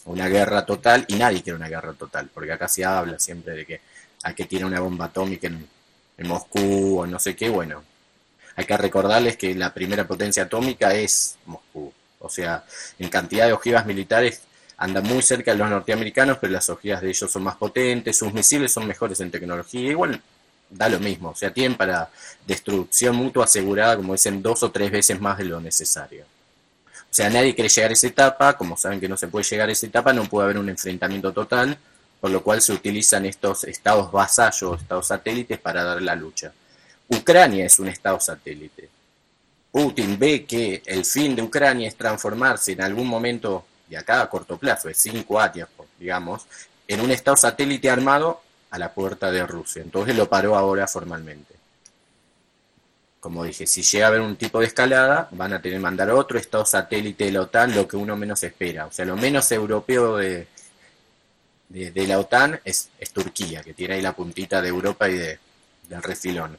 una 0.04 0.28
guerra 0.28 0.64
total 0.64 1.04
y 1.08 1.16
nadie 1.16 1.42
quiere 1.42 1.56
una 1.56 1.68
guerra 1.68 1.94
total, 1.94 2.30
porque 2.32 2.52
acá 2.52 2.68
se 2.68 2.84
habla 2.84 3.18
siempre 3.18 3.56
de 3.56 3.66
que 3.66 3.80
hay 4.22 4.34
que 4.34 4.44
tirar 4.44 4.66
una 4.66 4.78
bomba 4.78 5.06
atómica 5.06 5.48
en, 5.48 5.66
en 6.16 6.28
Moscú 6.28 7.00
o 7.00 7.06
no 7.08 7.18
sé 7.18 7.34
qué, 7.34 7.48
bueno, 7.48 7.82
hay 8.54 8.64
que 8.64 8.76
recordarles 8.76 9.36
que 9.36 9.52
la 9.56 9.74
primera 9.74 10.06
potencia 10.06 10.44
atómica 10.44 10.94
es 10.94 11.38
Moscú, 11.46 11.92
o 12.20 12.28
sea, 12.28 12.64
en 13.00 13.08
cantidad 13.08 13.46
de 13.46 13.52
ojivas 13.52 13.84
militares 13.84 14.42
anda 14.82 15.00
muy 15.00 15.22
cerca 15.22 15.52
de 15.52 15.58
los 15.58 15.70
norteamericanos, 15.70 16.38
pero 16.40 16.52
las 16.52 16.68
ojivas 16.68 17.00
de 17.02 17.10
ellos 17.10 17.30
son 17.30 17.44
más 17.44 17.54
potentes, 17.54 18.16
sus 18.18 18.32
misiles 18.32 18.72
son 18.72 18.84
mejores 18.84 19.20
en 19.20 19.30
tecnología, 19.30 19.92
igual 19.92 20.20
da 20.68 20.88
lo 20.88 20.98
mismo, 20.98 21.30
o 21.30 21.36
sea, 21.36 21.52
tienen 21.52 21.76
para 21.76 22.10
destrucción 22.44 23.14
mutua 23.14 23.44
asegurada, 23.44 23.96
como 23.96 24.14
dicen, 24.14 24.42
dos 24.42 24.64
o 24.64 24.72
tres 24.72 24.90
veces 24.90 25.20
más 25.20 25.38
de 25.38 25.44
lo 25.44 25.60
necesario. 25.60 26.24
O 26.24 27.14
sea, 27.14 27.30
nadie 27.30 27.54
quiere 27.54 27.68
llegar 27.68 27.90
a 27.90 27.92
esa 27.92 28.08
etapa, 28.08 28.56
como 28.56 28.76
saben 28.76 28.98
que 28.98 29.08
no 29.08 29.16
se 29.16 29.28
puede 29.28 29.44
llegar 29.44 29.68
a 29.68 29.72
esa 29.72 29.86
etapa, 29.86 30.12
no 30.12 30.24
puede 30.24 30.46
haber 30.46 30.58
un 30.58 30.68
enfrentamiento 30.68 31.32
total, 31.32 31.78
por 32.20 32.32
lo 32.32 32.42
cual 32.42 32.60
se 32.60 32.72
utilizan 32.72 33.24
estos 33.24 33.62
estados 33.62 34.10
vasallos, 34.10 34.82
estados 34.82 35.06
satélites 35.06 35.60
para 35.60 35.84
dar 35.84 36.02
la 36.02 36.16
lucha. 36.16 36.52
Ucrania 37.06 37.66
es 37.66 37.78
un 37.78 37.86
estado 37.86 38.18
satélite. 38.18 38.88
Putin 39.70 40.18
ve 40.18 40.44
que 40.44 40.82
el 40.86 41.04
fin 41.04 41.36
de 41.36 41.42
Ucrania 41.42 41.86
es 41.86 41.94
transformarse 41.94 42.72
en 42.72 42.82
algún 42.82 43.06
momento 43.06 43.64
y 43.92 43.94
acá 43.94 44.22
a 44.22 44.30
corto 44.30 44.56
plazo, 44.56 44.88
de 44.88 44.94
cinco 44.94 45.38
años, 45.38 45.68
digamos, 46.00 46.46
en 46.88 47.02
un 47.02 47.10
estado 47.10 47.36
satélite 47.36 47.90
armado 47.90 48.40
a 48.70 48.78
la 48.78 48.94
puerta 48.94 49.30
de 49.30 49.46
Rusia. 49.46 49.82
Entonces 49.82 50.16
lo 50.16 50.30
paró 50.30 50.56
ahora 50.56 50.88
formalmente. 50.88 51.52
Como 53.20 53.44
dije, 53.44 53.66
si 53.66 53.82
llega 53.82 54.06
a 54.06 54.08
haber 54.08 54.22
un 54.22 54.36
tipo 54.36 54.60
de 54.60 54.66
escalada, 54.66 55.28
van 55.32 55.52
a 55.52 55.60
tener 55.60 55.76
que 55.76 55.82
mandar 55.82 56.10
otro 56.10 56.38
estado 56.38 56.64
satélite 56.64 57.26
de 57.26 57.32
la 57.32 57.42
OTAN, 57.42 57.74
lo 57.74 57.86
que 57.86 57.98
uno 57.98 58.16
menos 58.16 58.42
espera. 58.42 58.86
O 58.86 58.92
sea, 58.92 59.04
lo 59.04 59.14
menos 59.14 59.52
europeo 59.52 60.16
de, 60.16 60.46
de, 61.68 62.06
la 62.06 62.18
OTAN 62.18 62.62
es, 62.64 62.88
Turquía, 63.12 63.62
que 63.62 63.74
tiene 63.74 63.96
ahí 63.96 64.00
la 64.00 64.16
puntita 64.16 64.62
de 64.62 64.68
Europa 64.68 65.06
y 65.06 65.18
de, 65.18 65.38
del 65.90 66.02
refilón. 66.02 66.56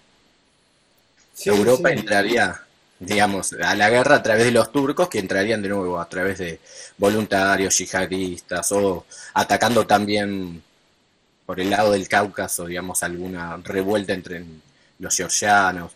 Europa 1.46 1.89
entraría 1.89 2.62
digamos, 3.05 3.53
a 3.53 3.75
la 3.75 3.89
guerra 3.89 4.15
a 4.15 4.23
través 4.23 4.45
de 4.45 4.51
los 4.51 4.71
turcos 4.71 5.09
que 5.09 5.19
entrarían 5.19 5.61
de 5.61 5.69
nuevo 5.69 5.99
a 5.99 6.07
través 6.07 6.37
de 6.39 6.59
voluntarios, 6.97 7.77
yihadistas 7.77 8.71
o 8.71 9.05
atacando 9.33 9.85
también 9.85 10.61
por 11.45 11.59
el 11.59 11.69
lado 11.69 11.91
del 11.91 12.07
Cáucaso, 12.07 12.65
digamos, 12.65 13.03
alguna 13.03 13.57
revuelta 13.63 14.13
entre 14.13 14.43
los 14.99 15.15
georgianos, 15.15 15.91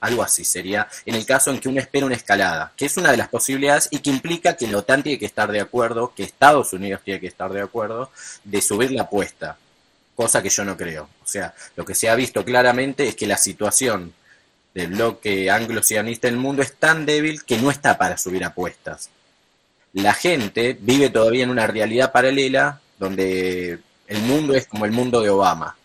algo 0.00 0.22
así 0.22 0.44
sería, 0.44 0.88
en 1.04 1.14
el 1.14 1.26
caso 1.26 1.50
en 1.50 1.58
que 1.58 1.68
uno 1.68 1.80
espera 1.80 2.06
una 2.06 2.14
escalada, 2.14 2.72
que 2.76 2.86
es 2.86 2.96
una 2.96 3.10
de 3.10 3.16
las 3.16 3.28
posibilidades 3.28 3.88
y 3.90 3.98
que 3.98 4.10
implica 4.10 4.56
que 4.56 4.68
la 4.68 4.78
OTAN 4.78 5.02
tiene 5.02 5.18
que 5.18 5.26
estar 5.26 5.50
de 5.50 5.60
acuerdo, 5.60 6.12
que 6.14 6.22
Estados 6.22 6.72
Unidos 6.72 7.00
tiene 7.04 7.20
que 7.20 7.26
estar 7.26 7.52
de 7.52 7.60
acuerdo 7.60 8.10
de 8.44 8.62
subir 8.62 8.92
la 8.92 9.02
apuesta, 9.02 9.58
cosa 10.14 10.42
que 10.42 10.50
yo 10.50 10.64
no 10.64 10.76
creo. 10.76 11.08
O 11.22 11.26
sea, 11.26 11.54
lo 11.76 11.84
que 11.84 11.94
se 11.94 12.08
ha 12.08 12.14
visto 12.14 12.44
claramente 12.44 13.08
es 13.08 13.16
que 13.16 13.26
la 13.26 13.36
situación 13.36 14.14
del 14.78 14.92
bloque 14.92 15.50
anglo-sionista 15.50 16.28
en 16.28 16.34
el 16.34 16.40
mundo 16.40 16.62
es 16.62 16.74
tan 16.74 17.04
débil 17.04 17.44
que 17.44 17.58
no 17.58 17.70
está 17.70 17.98
para 17.98 18.16
subir 18.16 18.44
apuestas. 18.44 19.10
La 19.92 20.14
gente 20.14 20.78
vive 20.80 21.10
todavía 21.10 21.42
en 21.42 21.50
una 21.50 21.66
realidad 21.66 22.12
paralela 22.12 22.80
donde 22.98 23.80
el 24.06 24.22
mundo 24.22 24.54
es 24.54 24.66
como 24.66 24.84
el 24.84 24.92
mundo 24.92 25.20
de 25.20 25.30
Obama. 25.30 25.76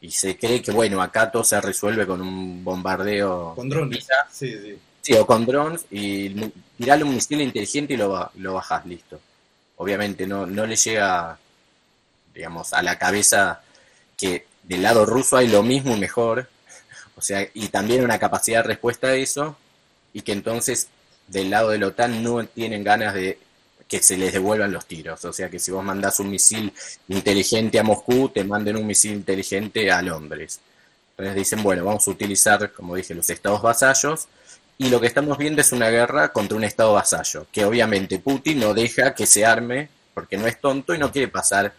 Y 0.00 0.10
se 0.10 0.36
cree 0.36 0.62
que, 0.62 0.72
bueno, 0.72 1.00
acá 1.00 1.30
todo 1.30 1.44
se 1.44 1.60
resuelve 1.60 2.06
con 2.06 2.20
un 2.22 2.64
bombardeo. 2.64 3.54
Con 3.54 3.68
drones. 3.68 4.06
Sí, 4.32 4.52
sí. 4.58 4.78
Sí, 5.02 5.14
o 5.14 5.24
con 5.26 5.46
drones 5.46 5.84
y 5.90 6.30
tirarle 6.76 7.04
un 7.04 7.14
misil 7.14 7.40
inteligente 7.40 7.94
y 7.94 7.96
lo, 7.96 8.30
lo 8.34 8.54
bajas, 8.54 8.84
listo. 8.84 9.20
Obviamente 9.76 10.26
no, 10.26 10.44
no 10.44 10.66
le 10.66 10.74
llega, 10.74 11.38
digamos, 12.34 12.72
a 12.72 12.82
la 12.82 12.98
cabeza 12.98 13.62
que 14.16 14.46
del 14.64 14.82
lado 14.82 15.06
ruso 15.06 15.36
hay 15.36 15.48
lo 15.48 15.62
mismo 15.62 15.96
y 15.96 16.00
mejor, 16.00 16.48
o 17.20 17.22
sea, 17.22 17.46
y 17.52 17.68
también 17.68 18.02
una 18.02 18.18
capacidad 18.18 18.62
de 18.62 18.68
respuesta 18.68 19.08
a 19.08 19.14
eso, 19.14 19.58
y 20.14 20.22
que 20.22 20.32
entonces 20.32 20.88
del 21.28 21.50
lado 21.50 21.68
de 21.68 21.78
la 21.78 21.88
OTAN 21.88 22.22
no 22.22 22.42
tienen 22.46 22.82
ganas 22.82 23.12
de 23.12 23.38
que 23.86 24.02
se 24.02 24.16
les 24.16 24.32
devuelvan 24.32 24.72
los 24.72 24.86
tiros. 24.86 25.22
O 25.26 25.34
sea, 25.34 25.50
que 25.50 25.58
si 25.58 25.70
vos 25.70 25.84
mandás 25.84 26.18
un 26.18 26.30
misil 26.30 26.72
inteligente 27.08 27.78
a 27.78 27.82
Moscú, 27.82 28.30
te 28.30 28.42
manden 28.42 28.76
un 28.76 28.86
misil 28.86 29.12
inteligente 29.12 29.92
a 29.92 30.00
Londres. 30.00 30.60
Entonces 31.10 31.34
dicen, 31.34 31.62
bueno, 31.62 31.84
vamos 31.84 32.08
a 32.08 32.10
utilizar, 32.10 32.72
como 32.72 32.96
dije, 32.96 33.14
los 33.14 33.28
estados 33.28 33.60
vasallos, 33.60 34.28
y 34.78 34.88
lo 34.88 34.98
que 34.98 35.08
estamos 35.08 35.36
viendo 35.36 35.60
es 35.60 35.72
una 35.72 35.90
guerra 35.90 36.32
contra 36.32 36.56
un 36.56 36.64
estado 36.64 36.94
vasallo, 36.94 37.46
que 37.52 37.66
obviamente 37.66 38.18
Putin 38.18 38.60
no 38.60 38.72
deja 38.72 39.14
que 39.14 39.26
se 39.26 39.44
arme, 39.44 39.90
porque 40.14 40.38
no 40.38 40.46
es 40.46 40.58
tonto 40.58 40.94
y 40.94 40.98
no 40.98 41.12
quiere 41.12 41.28
pasar 41.28 41.74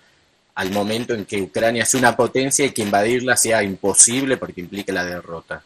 al 0.55 0.71
momento 0.71 1.13
en 1.13 1.25
que 1.25 1.41
Ucrania 1.41 1.85
sea 1.85 1.99
una 1.99 2.15
potencia 2.15 2.65
y 2.65 2.71
que 2.71 2.81
invadirla 2.81 3.37
sea 3.37 3.63
imposible 3.63 4.37
porque 4.37 4.61
implica 4.61 4.91
la 4.93 5.05
derrota. 5.05 5.63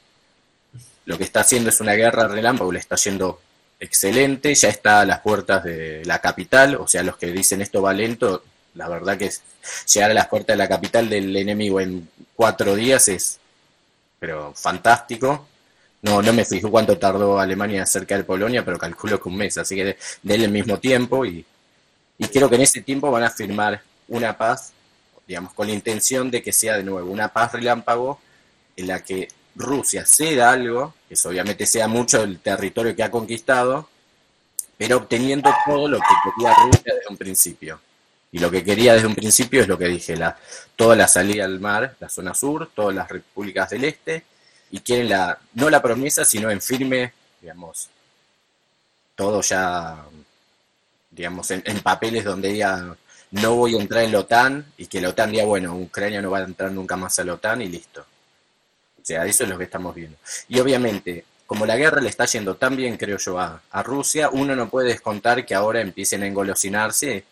Lo 1.05 1.17
que 1.17 1.23
está 1.23 1.41
haciendo 1.41 1.69
es 1.69 1.79
una 1.81 1.93
guerra 1.93 2.27
relámpago, 2.27 2.71
le 2.71 2.79
está 2.79 2.95
yendo 2.95 3.41
excelente, 3.79 4.53
ya 4.55 4.69
está 4.69 5.01
a 5.01 5.05
las 5.05 5.19
puertas 5.19 5.63
de 5.63 6.03
la 6.05 6.19
capital, 6.19 6.75
o 6.75 6.87
sea, 6.87 7.03
los 7.03 7.17
que 7.17 7.27
dicen 7.27 7.61
esto 7.61 7.81
va 7.81 7.93
lento, 7.93 8.43
la 8.75 8.87
verdad 8.87 9.17
que 9.17 9.31
llegar 9.93 10.11
a 10.11 10.13
las 10.13 10.27
puertas 10.27 10.53
de 10.53 10.57
la 10.57 10.69
capital 10.69 11.09
del 11.09 11.35
enemigo 11.35 11.79
en 11.79 12.07
cuatro 12.35 12.75
días 12.75 13.07
es, 13.07 13.39
pero 14.19 14.53
fantástico. 14.53 15.47
No, 16.01 16.21
no 16.21 16.33
me 16.33 16.45
fijo 16.45 16.69
cuánto 16.69 16.99
tardó 16.99 17.39
Alemania 17.39 17.83
en 17.83 18.05
de 18.05 18.23
Polonia, 18.23 18.63
pero 18.63 18.77
calculo 18.77 19.19
que 19.19 19.27
un 19.27 19.37
mes, 19.37 19.57
así 19.57 19.75
que 19.75 19.97
denle 20.21 20.45
el 20.45 20.51
mismo 20.51 20.77
tiempo 20.79 21.25
y, 21.25 21.43
y 22.19 22.27
creo 22.27 22.47
que 22.47 22.55
en 22.55 22.61
ese 22.61 22.81
tiempo 22.81 23.09
van 23.09 23.23
a 23.23 23.31
firmar 23.31 23.81
una 24.07 24.37
paz 24.37 24.71
digamos, 25.27 25.53
con 25.53 25.67
la 25.67 25.73
intención 25.73 26.29
de 26.31 26.41
que 26.41 26.51
sea 26.51 26.77
de 26.77 26.83
nuevo 26.83 27.09
una 27.09 27.29
paz 27.29 27.53
relámpago 27.53 28.19
en 28.75 28.87
la 28.87 29.03
que 29.03 29.27
Rusia 29.55 30.05
ceda 30.05 30.51
algo, 30.51 30.93
que 31.07 31.15
obviamente 31.27 31.65
sea 31.65 31.87
mucho 31.87 32.21
del 32.21 32.39
territorio 32.39 32.95
que 32.95 33.03
ha 33.03 33.11
conquistado, 33.11 33.89
pero 34.77 34.97
obteniendo 34.97 35.49
todo 35.65 35.87
lo 35.87 35.97
que 35.97 36.05
quería 36.23 36.53
Rusia 36.53 36.93
desde 36.93 37.09
un 37.09 37.17
principio. 37.17 37.79
Y 38.31 38.39
lo 38.39 38.51
que 38.51 38.63
quería 38.63 38.93
desde 38.93 39.07
un 39.07 39.15
principio 39.15 39.61
es 39.61 39.67
lo 39.67 39.77
que 39.77 39.87
dije, 39.87 40.17
la, 40.17 40.37
toda 40.75 40.95
la 40.95 41.07
salida 41.07 41.45
al 41.45 41.59
mar, 41.61 41.95
la 41.99 42.09
zona 42.09 42.33
sur, 42.33 42.69
todas 42.75 42.93
las 42.93 43.07
repúblicas 43.07 43.69
del 43.69 43.85
este, 43.85 44.25
y 44.71 44.81
quieren 44.81 45.07
la, 45.07 45.39
no 45.53 45.69
la 45.69 45.81
promesa, 45.81 46.25
sino 46.25 46.51
en 46.51 46.61
firme, 46.61 47.13
digamos, 47.41 47.89
todo 49.15 49.41
ya, 49.41 50.03
digamos, 51.11 51.49
en, 51.51 51.63
en 51.65 51.79
papeles 51.79 52.25
donde 52.25 52.51
ella 52.51 52.97
no 53.41 53.55
voy 53.55 53.75
a 53.75 53.81
entrar 53.81 54.03
en 54.03 54.13
la 54.13 54.19
OTAN 54.19 54.65
y 54.77 54.87
que 54.87 55.01
la 55.01 55.09
OTAN 55.09 55.31
diga, 55.31 55.45
bueno, 55.45 55.75
Ucrania 55.75 56.21
no 56.21 56.31
va 56.31 56.39
a 56.39 56.43
entrar 56.43 56.71
nunca 56.71 56.95
más 56.95 57.19
a 57.19 57.23
la 57.23 57.33
OTAN 57.33 57.61
y 57.61 57.67
listo. 57.67 58.01
O 58.01 59.05
sea, 59.05 59.25
eso 59.25 59.43
es 59.43 59.49
lo 59.49 59.57
que 59.57 59.65
estamos 59.65 59.93
viendo. 59.93 60.17
Y 60.47 60.59
obviamente, 60.59 61.25
como 61.45 61.65
la 61.65 61.75
guerra 61.75 62.01
le 62.01 62.09
está 62.09 62.25
yendo 62.25 62.55
tan 62.55 62.75
bien, 62.75 62.97
creo 62.97 63.17
yo, 63.17 63.37
a, 63.39 63.61
Rusia, 63.83 64.29
uno 64.29 64.55
no 64.55 64.69
puede 64.69 64.89
descontar 64.89 65.45
que 65.45 65.53
ahora 65.53 65.81
empiecen 65.81 66.23
a 66.23 66.27
engolosinarse 66.27 67.25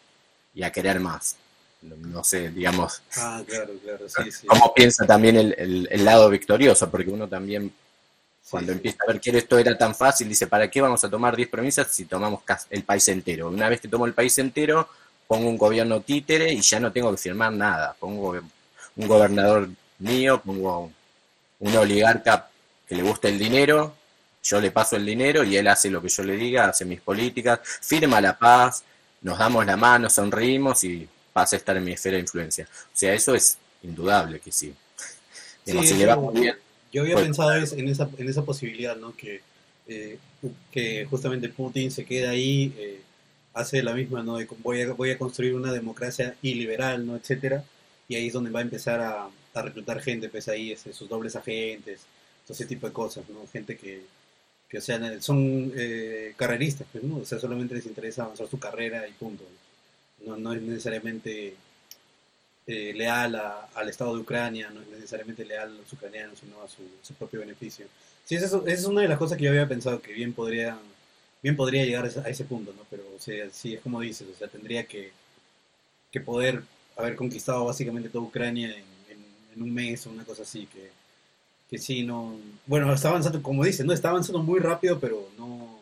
y 0.54 0.64
a 0.64 0.72
querer 0.72 1.00
más. 1.00 1.38
No, 1.82 2.24
sé, 2.24 2.50
digamos. 2.50 3.02
Ah, 3.18 3.42
claro, 3.48 3.74
claro, 3.82 4.08
sí, 4.08 4.32
sí. 4.32 4.48
Cómo 4.48 4.74
piensa 4.74 5.06
también 5.06 5.38
el, 5.38 6.06
lado 6.06 6.30
victorioso, 6.30 6.90
porque 6.90 7.10
uno 7.10 7.28
también 7.28 7.74
cuando 8.50 8.74
empieza 8.74 8.98
a 9.04 9.12
ver 9.12 9.22
que 9.22 9.38
esto 9.38 9.58
era 9.58 9.78
tan 9.78 9.96
fácil, 9.96 10.30
dice, 10.30 10.48
¿para 10.48 10.70
qué 10.70 10.82
vamos 10.82 11.04
a 11.04 11.10
tomar 11.10 11.36
10 11.36 11.50
provincias 11.50 11.88
si 11.88 12.06
tomamos 12.06 12.42
el 12.70 12.84
país 12.84 13.08
entero? 13.08 13.48
Una 13.48 13.70
vez 13.70 13.82
que 13.82 13.88
tomo 13.88 14.06
el 14.06 14.14
país 14.14 14.38
entero, 14.38 14.88
pongo 15.34 15.50
un 15.50 15.58
gobierno 15.58 16.02
títere 16.02 16.52
y 16.54 16.62
ya 16.62 16.80
no 16.80 16.92
tengo 16.92 17.12
que 17.12 17.18
firmar 17.18 17.52
nada. 17.54 17.96
Pongo 18.00 18.40
un 18.96 19.08
gobernador 19.08 19.70
mío, 20.00 20.42
pongo 20.44 20.92
un 21.60 21.76
oligarca 21.76 22.50
que 22.88 22.96
le 22.96 23.04
gusta 23.04 23.30
el 23.30 23.40
dinero 23.40 23.96
yo 24.44 24.60
le 24.60 24.72
paso 24.72 24.98
el 24.98 25.06
dinero 25.06 25.44
y 25.44 25.56
él 25.56 25.68
hace 25.68 25.90
lo 25.90 26.02
que 26.02 26.10
yo 26.10 26.24
le 26.24 26.36
diga, 26.36 26.68
hace 26.68 26.84
mis 26.84 27.00
políticas, 27.00 27.62
firma 27.64 28.20
la 28.20 28.38
paz, 28.38 28.84
nos 29.22 29.40
damos 29.40 29.66
la 29.66 29.78
mano, 29.78 30.10
sonreímos 30.10 30.84
y 30.84 31.08
pasa 31.32 31.56
a 31.56 31.60
estar 31.60 31.78
en 31.78 31.86
mi 31.86 31.94
esfera 31.94 32.16
de 32.16 32.22
influencia. 32.22 32.68
O 32.70 32.92
sea, 32.92 33.14
eso 33.14 33.34
es 33.34 33.58
indudable 33.84 34.40
que 34.42 34.52
sí. 34.52 34.74
si 35.66 35.94
le 35.94 36.06
va 36.06 36.18
muy 36.18 36.42
bien, 36.42 36.56
yo 36.92 37.02
había 37.02 37.14
pues, 37.14 37.26
pensado 37.26 37.54
en 37.56 37.88
esa, 37.88 38.10
en 38.18 38.30
esa 38.30 38.44
posibilidad, 38.44 38.98
¿no? 38.98 39.16
Que, 39.16 39.42
eh, 39.88 40.18
que 40.72 41.08
justamente 41.10 41.48
Putin 41.48 41.90
se 41.90 42.04
queda 42.04 42.32
ahí, 42.32 42.74
eh, 42.78 43.02
hace 43.54 43.84
la 43.84 43.94
misma, 43.94 44.24
¿no? 44.24 44.38
De 44.38 44.48
voy 44.64 44.82
a, 44.82 44.94
voy 44.94 45.12
a 45.12 45.18
construir 45.18 45.56
una 45.56 45.72
democracia 45.72 46.36
iliberal, 46.42 47.06
¿no? 47.06 47.16
Etcétera. 47.16 47.64
Y 48.08 48.16
ahí 48.16 48.28
es 48.28 48.34
donde 48.34 48.52
va 48.52 48.60
a 48.60 48.64
empezar 48.64 49.02
a, 49.02 49.30
a 49.54 49.62
reclutar 49.62 50.02
gente, 50.02 50.30
pues 50.30 50.48
ahí, 50.48 50.72
este, 50.72 50.94
sus 50.94 51.10
dobles 51.10 51.36
agentes, 51.36 52.02
todo 52.46 52.54
ese 52.54 52.66
tipo 52.66 52.88
de 52.88 52.94
cosas, 52.94 53.28
¿no? 53.30 53.48
Gente 53.52 53.78
que, 53.78 54.04
que 54.70 54.78
o 54.80 54.82
sea, 54.82 55.22
son 55.22 55.72
eh, 55.76 56.34
carreristas, 56.36 56.88
pues, 56.92 57.04
¿no? 57.04 57.18
O 57.18 57.26
sea, 57.26 57.40
solamente 57.40 57.76
les 57.76 57.86
interesa 57.86 58.24
avanzar 58.24 58.48
su 58.48 58.60
carrera 58.60 59.08
y 59.08 59.12
punto. 59.14 59.44
No, 60.26 60.38
no 60.38 60.54
es 60.54 60.62
necesariamente 60.62 61.56
eh, 62.66 62.94
leal 62.96 63.36
al 63.76 63.90
Estado 63.90 64.16
de 64.16 64.22
Ucrania, 64.22 64.70
no 64.70 64.82
es 64.82 64.88
necesariamente 64.88 65.46
leal 65.46 65.70
a 65.70 65.82
los 65.82 65.94
ucranianos, 65.94 66.40
sino 66.40 66.62
a 66.62 66.68
su, 66.68 67.14
propio 67.16 67.42
beneficio. 67.42 67.86
Sí, 68.26 68.36
eso, 68.36 68.66
esa 68.66 68.80
es 68.80 68.86
una 68.86 69.02
de 69.02 69.10
las 69.10 69.18
cosas 69.18 69.38
que 69.38 69.44
yo 69.44 69.50
había 69.50 69.68
pensado 69.68 70.02
que 70.02 70.14
bien 70.14 70.34
podría, 70.34 70.78
bien 71.44 71.56
podría 71.56 71.86
llegar 71.86 72.06
a 72.06 72.30
ese, 72.30 72.46
punto, 72.46 72.74
¿no? 72.76 72.84
Pero, 72.90 73.04
o 73.16 73.20
sea, 73.20 73.50
sí, 73.52 73.76
es 73.76 73.82
como 73.82 74.00
dices, 74.00 74.28
o 74.34 74.38
sea, 74.38 74.48
tendría 74.48 74.86
que, 74.86 75.12
que 76.12 76.22
poder 76.22 76.64
haber 76.96 77.16
conquistado 77.16 77.66
básicamente 77.66 78.10
toda 78.10 78.26
Ucrania 78.26 78.76
en, 78.76 78.94
un 79.62 79.72
mes 79.72 80.08
o 80.08 80.10
una 80.10 80.26
cosa 80.26 80.42
así, 80.42 80.66
que, 80.66 80.90
que 81.70 81.78
sí, 81.78 82.04
no... 82.04 82.36
Bueno, 82.66 82.92
está 82.92 83.10
avanzando, 83.10 83.44
como 83.44 83.64
dices, 83.64 83.86
¿no? 83.86 83.94
Está 83.94 84.10
avanzando 84.10 84.42
muy 84.42 84.60
rápido, 84.60 85.00
pero 85.00 85.30
no 85.38 85.80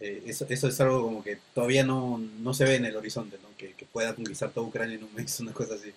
eh, 0.00 0.22
eso, 0.26 0.46
eso, 0.48 0.66
es 0.66 0.80
algo 0.80 1.02
como 1.02 1.22
que 1.22 1.38
todavía 1.54 1.84
no, 1.84 2.18
no 2.18 2.54
se 2.54 2.64
ve 2.64 2.76
en 2.76 2.86
el 2.86 2.96
horizonte, 2.96 3.38
¿no? 3.42 3.50
que, 3.56 3.74
pueda 3.92 4.14
conquistar 4.14 4.50
toda 4.50 4.66
Ucrania 4.66 4.96
en 4.96 5.04
un 5.04 5.14
mes, 5.14 5.38
una 5.40 5.52
cosa 5.52 5.74
así. 5.74 5.92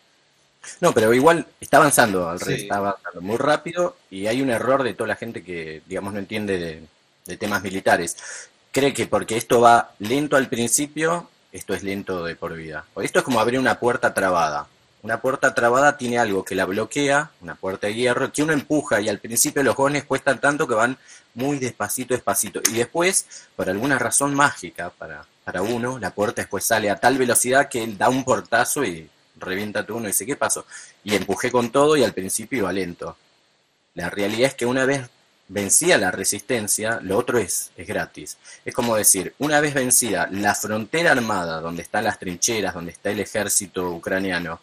No, 0.82 0.94
pero 0.94 1.14
igual 1.14 1.46
está 1.60 1.78
avanzando, 1.78 2.30
al 2.30 2.42
está 2.42 2.78
avanzando 2.78 3.22
muy 3.22 3.38
rápido 3.38 3.96
y 4.10 4.28
hay 4.28 4.42
un 4.42 4.50
error 4.50 4.84
de 4.84 4.94
toda 4.94 5.10
la 5.10 5.16
gente 5.16 5.44
que, 5.44 5.82
digamos, 5.86 6.14
no 6.14 6.20
entiende 6.20 6.58
de, 6.58 6.82
temas 7.38 7.64
militares. 7.64 8.18
Cree 8.72 8.94
que 8.94 9.08
porque 9.08 9.38
esto 9.38 9.62
va 9.62 9.94
lento 10.00 10.36
al 10.36 10.48
principio, 10.48 11.30
esto 11.52 11.74
es 11.74 11.84
lento 11.84 12.24
de 12.24 12.36
por 12.36 12.54
vida. 12.56 12.86
O 12.94 13.02
esto 13.02 13.20
es 13.20 13.26
como 13.26 13.40
abrir 13.40 13.60
una 13.60 13.80
puerta 13.80 14.14
trabada. 14.14 14.68
Una 15.04 15.20
puerta 15.20 15.54
trabada 15.54 15.98
tiene 15.98 16.18
algo 16.18 16.46
que 16.46 16.56
la 16.56 16.66
bloquea, 16.66 17.32
una 17.42 17.56
puerta 17.56 17.88
de 17.88 17.94
hierro, 17.94 18.32
que 18.32 18.42
uno 18.42 18.54
empuja 18.54 19.02
y 19.02 19.10
al 19.10 19.20
principio 19.20 19.62
los 19.62 19.76
jóvenes 19.76 20.06
cuestan 20.06 20.40
tanto 20.40 20.66
que 20.66 20.76
van 20.76 20.98
muy 21.34 21.60
despacito, 21.60 22.14
despacito. 22.14 22.62
Y 22.72 22.78
después, 22.78 23.28
por 23.56 23.70
alguna 23.70 24.00
razón 24.00 24.34
mágica 24.34 24.92
para, 24.92 25.26
para 25.44 25.62
uno, 25.62 26.00
la 26.00 26.12
puerta 26.12 26.42
después 26.42 26.64
sale 26.64 26.90
a 26.90 26.96
tal 26.96 27.18
velocidad 27.18 27.68
que 27.68 27.84
él 27.84 27.98
da 27.98 28.08
un 28.08 28.24
portazo 28.24 28.86
y 28.86 29.10
revienta 29.36 29.86
todo 29.86 29.98
uno 29.98 30.08
y 30.08 30.12
dice, 30.12 30.26
¿qué 30.26 30.38
pasó? 30.38 30.66
Y 31.04 31.16
empujé 31.16 31.52
con 31.52 31.70
todo 31.70 31.98
y 31.98 32.04
al 32.04 32.14
principio 32.14 32.60
iba 32.60 32.72
lento. 32.72 33.18
La 33.96 34.10
realidad 34.10 34.50
es 34.50 34.56
que 34.56 34.66
una 34.66 34.86
vez 34.86 35.10
vencida 35.48 35.98
la 35.98 36.12
resistencia, 36.12 37.00
lo 37.02 37.18
otro 37.18 37.38
es, 37.38 37.72
es 37.78 37.88
gratis. 37.88 38.38
Es 38.66 38.74
como 38.74 38.96
decir, 38.96 39.34
una 39.40 39.60
vez 39.60 39.74
vencida 39.74 40.28
la 40.32 40.56
frontera 40.56 41.12
armada, 41.12 41.60
donde 41.60 41.84
están 41.84 42.06
las 42.06 42.20
trincheras, 42.20 42.74
donde 42.74 42.92
está 42.92 43.12
el 43.12 43.20
ejército 43.20 43.90
ucraniano, 43.92 44.60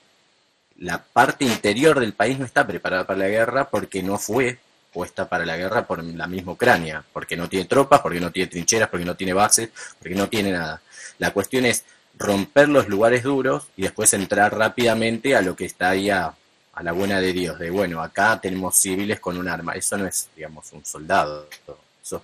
la 0.78 1.02
parte 1.02 1.44
interior 1.44 2.00
del 2.00 2.14
país 2.14 2.38
no 2.38 2.46
está 2.46 2.66
preparada 2.66 3.06
para 3.06 3.18
la 3.18 3.28
guerra 3.28 3.68
porque 3.68 4.02
no 4.02 4.18
fue 4.18 4.58
puesta 4.92 5.28
para 5.28 5.46
la 5.46 5.56
guerra 5.56 5.86
por 5.86 6.02
la 6.02 6.26
misma 6.26 6.52
Ucrania, 6.52 7.04
porque 7.12 7.36
no 7.36 7.48
tiene 7.48 7.66
tropas, 7.66 8.00
porque 8.00 8.20
no 8.20 8.32
tiene 8.32 8.50
trincheras, 8.50 8.88
porque 8.88 9.04
no 9.04 9.14
tiene 9.14 9.32
bases, 9.32 9.70
porque 9.98 10.14
no 10.14 10.28
tiene 10.28 10.52
nada. 10.52 10.80
La 11.18 11.32
cuestión 11.32 11.64
es 11.66 11.84
romper 12.18 12.68
los 12.68 12.88
lugares 12.88 13.22
duros 13.22 13.68
y 13.76 13.82
después 13.82 14.12
entrar 14.14 14.56
rápidamente 14.56 15.36
a 15.36 15.42
lo 15.42 15.54
que 15.54 15.64
está 15.64 15.90
ahí 15.90 16.10
a, 16.10 16.34
la 16.82 16.92
buena 16.92 17.20
de 17.20 17.32
Dios, 17.32 17.58
de 17.58 17.70
bueno, 17.70 18.02
acá 18.02 18.40
tenemos 18.40 18.76
civiles 18.76 19.20
con 19.20 19.36
un 19.36 19.48
arma. 19.48 19.72
Eso 19.72 19.98
no 19.98 20.06
es, 20.06 20.28
digamos, 20.34 20.72
un 20.72 20.84
soldado. 20.84 21.48
Eso, 22.02 22.22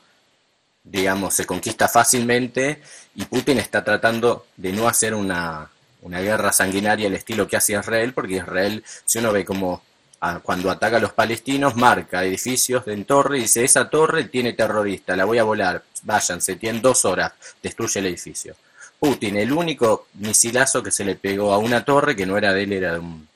digamos, 0.83 1.35
se 1.35 1.45
conquista 1.45 1.89
fácilmente 1.89 2.83
y 3.15 3.25
Putin 3.25 3.59
está 3.59 3.85
tratando 3.85 4.47
de 4.57 4.73
no 4.73 4.89
hacer 4.89 5.15
una 5.15 5.71
una 6.07 6.21
guerra 6.21 6.53
sanguinaria 6.53 7.09
al 7.09 7.15
estilo 7.15 7.49
que 7.49 7.57
hace 7.57 7.73
Israel, 7.73 8.13
porque 8.13 8.37
Israel, 8.37 8.85
si 9.05 9.19
uno 9.19 9.33
ve 9.33 9.45
como 9.45 9.83
ah, 10.21 10.41
cuando 10.43 10.71
ataca 10.71 10.97
a 10.99 11.01
los 11.01 11.13
palestinos, 11.13 11.75
marca 11.75 12.25
edificios 12.25 12.87
en 12.87 13.05
torre 13.05 13.39
y 13.39 13.43
dice, 13.43 13.65
esa 13.65 13.91
torre 13.91 14.25
tiene 14.25 14.53
terrorista, 14.53 15.17
la 15.17 15.25
voy 15.25 15.39
a 15.39 15.45
volar, 15.45 15.83
váyanse, 16.03 16.57
tienen 16.57 16.81
dos 16.81 17.05
horas, 17.05 17.33
destruye 17.61 18.01
el 18.01 18.07
edificio. 18.07 18.55
Putin, 18.99 19.37
el 19.37 19.53
único 19.53 20.07
misilazo 20.15 20.83
que 20.83 20.91
se 20.91 21.05
le 21.05 21.17
pegó 21.17 21.53
a 21.53 21.59
una 21.59 21.85
torre, 21.85 22.15
que 22.15 22.25
no 22.25 22.39
era 22.39 22.53
de 22.53 22.63
él, 22.63 22.73
era 22.73 22.93
de 22.93 22.99
un, 23.01 23.29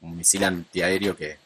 misil 0.00 0.44
antiaéreo 0.44 1.16
que, 1.16 1.38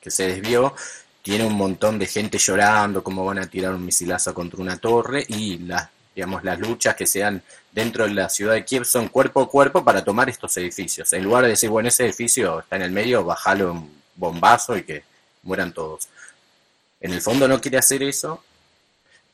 que 0.00 0.10
se 0.10 0.28
desvió, 0.28 0.74
tiene 1.22 1.44
un 1.44 1.54
montón 1.54 1.98
de 1.98 2.06
gente 2.06 2.38
llorando, 2.38 3.02
cómo 3.02 3.24
van 3.24 3.38
a 3.38 3.46
tirar 3.46 3.74
un 3.74 3.84
misilazo 3.84 4.32
contra 4.32 4.60
una 4.60 4.76
torre, 4.76 5.24
y 5.28 5.58
las 5.58 5.88
digamos, 6.16 6.42
las 6.44 6.58
luchas 6.58 6.96
que 6.96 7.06
sean 7.06 7.42
dentro 7.70 8.04
de 8.04 8.14
la 8.14 8.30
ciudad 8.30 8.54
de 8.54 8.64
Kiev 8.64 8.86
son 8.86 9.08
cuerpo 9.08 9.42
a 9.42 9.50
cuerpo 9.50 9.84
para 9.84 10.02
tomar 10.02 10.30
estos 10.30 10.56
edificios. 10.56 11.12
En 11.12 11.22
lugar 11.22 11.44
de 11.44 11.50
decir, 11.50 11.68
bueno, 11.68 11.90
ese 11.90 12.06
edificio 12.06 12.60
está 12.60 12.76
en 12.76 12.82
el 12.82 12.90
medio, 12.90 13.22
bajalo 13.22 13.72
un 13.72 14.00
bombazo 14.14 14.78
y 14.78 14.82
que 14.82 15.04
mueran 15.42 15.74
todos. 15.74 16.08
En 17.02 17.12
el 17.12 17.20
fondo 17.20 17.46
no 17.46 17.60
quiere 17.60 17.76
hacer 17.76 18.02
eso, 18.02 18.42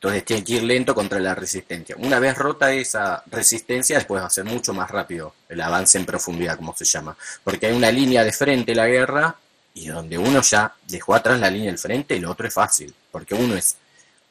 entonces 0.03 0.24
tiene 0.24 0.42
que 0.42 0.55
ir 0.55 0.64
lento 0.64 0.96
contra 0.96 1.20
la 1.20 1.32
resistencia. 1.32 1.94
Una 1.96 2.18
vez 2.18 2.36
rota 2.36 2.72
esa 2.72 3.22
resistencia, 3.30 3.98
después 3.98 4.20
va 4.20 4.26
a 4.26 4.30
ser 4.30 4.42
mucho 4.42 4.74
más 4.74 4.90
rápido 4.90 5.32
el 5.48 5.61
avance 5.61 5.96
en 5.96 6.05
profundidad, 6.05 6.57
como 6.57 6.74
se 6.74 6.84
llama. 6.84 7.16
Porque 7.44 7.66
hay 7.66 7.72
una 7.72 7.92
línea 7.92 8.24
de 8.24 8.32
frente 8.32 8.74
la 8.74 8.88
guerra 8.88 9.36
y 9.74 9.86
donde 9.86 10.18
uno 10.18 10.42
ya 10.42 10.74
dejó 10.88 11.14
atrás 11.14 11.38
la 11.38 11.48
línea 11.48 11.68
del 11.68 11.78
frente, 11.78 12.16
el 12.16 12.24
otro 12.24 12.48
es 12.48 12.53
fácil. 12.53 12.92
Porque 13.12 13.36
uno 13.36 13.55
es 13.55 13.76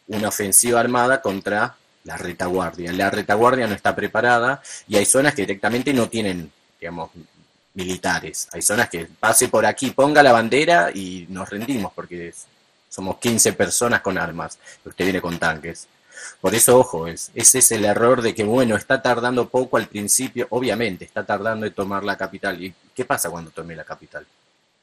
una 0.07 0.27
ofensiva 0.27 0.81
armada 0.81 1.21
contra 1.21 1.77
la 2.03 2.17
retaguardia. 2.17 2.91
La 2.91 3.09
retaguardia 3.09 3.65
no 3.65 3.73
está 3.73 3.95
preparada 3.95 4.61
y 4.89 4.97
hay 4.97 5.05
zonas 5.05 5.33
que 5.33 5.43
directamente 5.43 5.93
no 5.93 6.09
tienen, 6.09 6.51
digamos, 6.81 7.11
militares. 7.75 8.49
Hay 8.51 8.61
zonas 8.61 8.89
que 8.89 9.05
pase 9.05 9.47
por 9.47 9.65
aquí, 9.65 9.91
ponga 9.91 10.21
la 10.21 10.33
bandera 10.33 10.91
y 10.93 11.27
nos 11.29 11.49
rendimos 11.49 11.93
porque 11.95 12.33
somos 12.91 13.17
15 13.19 13.53
personas 13.53 14.01
con 14.01 14.17
armas. 14.17 14.59
Usted 14.85 15.05
viene 15.05 15.21
con 15.21 15.39
tanques. 15.39 15.87
Por 16.41 16.53
eso, 16.53 16.77
ojo, 16.77 17.07
es, 17.07 17.31
ese 17.33 17.59
es 17.59 17.71
el 17.71 17.85
error 17.85 18.21
de 18.21 18.35
que, 18.35 18.43
bueno, 18.43 18.75
está 18.75 19.01
tardando 19.01 19.47
poco 19.47 19.77
al 19.77 19.87
principio, 19.87 20.45
obviamente, 20.49 21.05
está 21.05 21.25
tardando 21.25 21.65
en 21.65 21.73
tomar 21.73 22.03
la 22.03 22.17
capital. 22.17 22.61
¿Y 22.61 22.73
qué 22.93 23.05
pasa 23.05 23.29
cuando 23.29 23.49
tome 23.49 23.75
la 23.75 23.85
capital? 23.85 24.27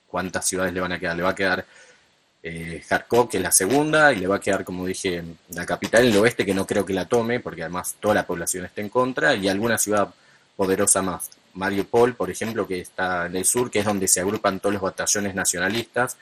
¿Cuántas 0.08 0.46
ciudades 0.46 0.72
le 0.72 0.80
van 0.80 0.92
a 0.92 0.98
quedar? 0.98 1.16
Le 1.16 1.22
va 1.22 1.30
a 1.30 1.34
quedar 1.34 1.66
eh, 2.42 2.82
que 3.30 3.36
es 3.36 3.42
la 3.42 3.52
segunda, 3.52 4.12
y 4.12 4.16
le 4.16 4.26
va 4.26 4.36
a 4.36 4.40
quedar, 4.40 4.64
como 4.64 4.86
dije, 4.86 5.22
la 5.50 5.66
capital 5.66 6.04
en 6.04 6.12
el 6.12 6.18
oeste, 6.18 6.46
que 6.46 6.54
no 6.54 6.66
creo 6.66 6.86
que 6.86 6.94
la 6.94 7.04
tome, 7.04 7.40
porque 7.40 7.62
además 7.62 7.96
toda 8.00 8.14
la 8.14 8.26
población 8.26 8.64
está 8.64 8.80
en 8.80 8.88
contra, 8.88 9.34
y 9.34 9.48
alguna 9.48 9.76
ciudad 9.76 10.08
poderosa 10.56 11.02
más. 11.02 11.28
Mariupol, 11.54 12.14
por 12.14 12.30
ejemplo, 12.30 12.66
que 12.66 12.80
está 12.80 13.26
en 13.26 13.36
el 13.36 13.44
sur, 13.44 13.70
que 13.70 13.80
es 13.80 13.84
donde 13.84 14.08
se 14.08 14.20
agrupan 14.20 14.60
todos 14.60 14.72
los 14.72 14.82
batallones 14.82 15.34
nacionalistas, 15.34 16.16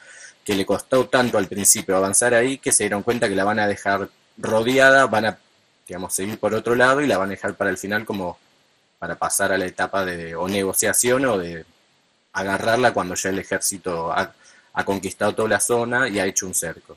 que 0.47 0.55
le 0.55 0.64
costó 0.64 1.09
tanto 1.09 1.38
al 1.38 1.49
principio 1.49 1.97
avanzar 1.97 2.32
ahí, 2.32 2.59
que 2.59 2.70
se 2.70 2.84
dieron 2.84 3.03
cuenta 3.03 3.28
que 3.28 3.34
la 3.34 3.42
van 3.42 3.59
a 3.59 3.66
dejar 3.66 4.09
rodeada, 4.38 5.07
van 5.07 5.26
a, 5.26 5.38
digamos, 5.88 6.14
seguir 6.14 6.38
por 6.38 6.55
otro 6.55 6.76
lado 6.76 7.01
y 7.01 7.09
la 7.09 7.18
van 7.18 7.30
a 7.30 7.32
dejar 7.32 7.55
para 7.55 7.68
el 7.68 7.78
final 7.78 8.07
como 8.07 8.38
para 9.01 9.16
pasar 9.16 9.53
a 9.53 9.59
la 9.59 9.66
etapa 9.66 10.05
de 10.05 10.36
o 10.36 10.47
negociación 10.49 11.26
o 11.26 11.36
de 11.36 11.64
agarrarla 12.32 12.94
cuando 12.94 13.16
ya 13.16 13.30
el 13.30 13.40
ejército 13.40 14.12
ha 14.12 14.84
conquistado 14.84 15.34
toda 15.34 15.49
la 15.49 15.61
zona 15.61 16.09
y 16.09 16.20
ha 16.20 16.26
hecho 16.26 16.47
un 16.47 16.55
cerco. 16.55 16.97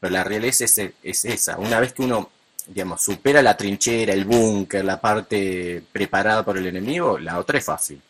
Pero 0.00 0.12
la 0.12 0.24
realidad 0.24 0.54
es, 0.58 0.78
es 1.02 1.24
esa. 1.26 1.58
Una 1.58 1.80
vez 1.80 1.92
que 1.92 2.02
uno, 2.02 2.30
digamos, 2.66 3.02
supera 3.02 3.42
la 3.42 3.56
trinchera, 3.56 4.14
el 4.14 4.24
búnker, 4.24 4.82
la 4.82 4.98
parte 4.98 5.82
preparada 5.92 6.42
por 6.42 6.56
el 6.56 6.66
enemigo, 6.66 7.18
la 7.18 7.38
otra 7.38 7.58
es 7.58 7.64
fácil. 7.66 8.00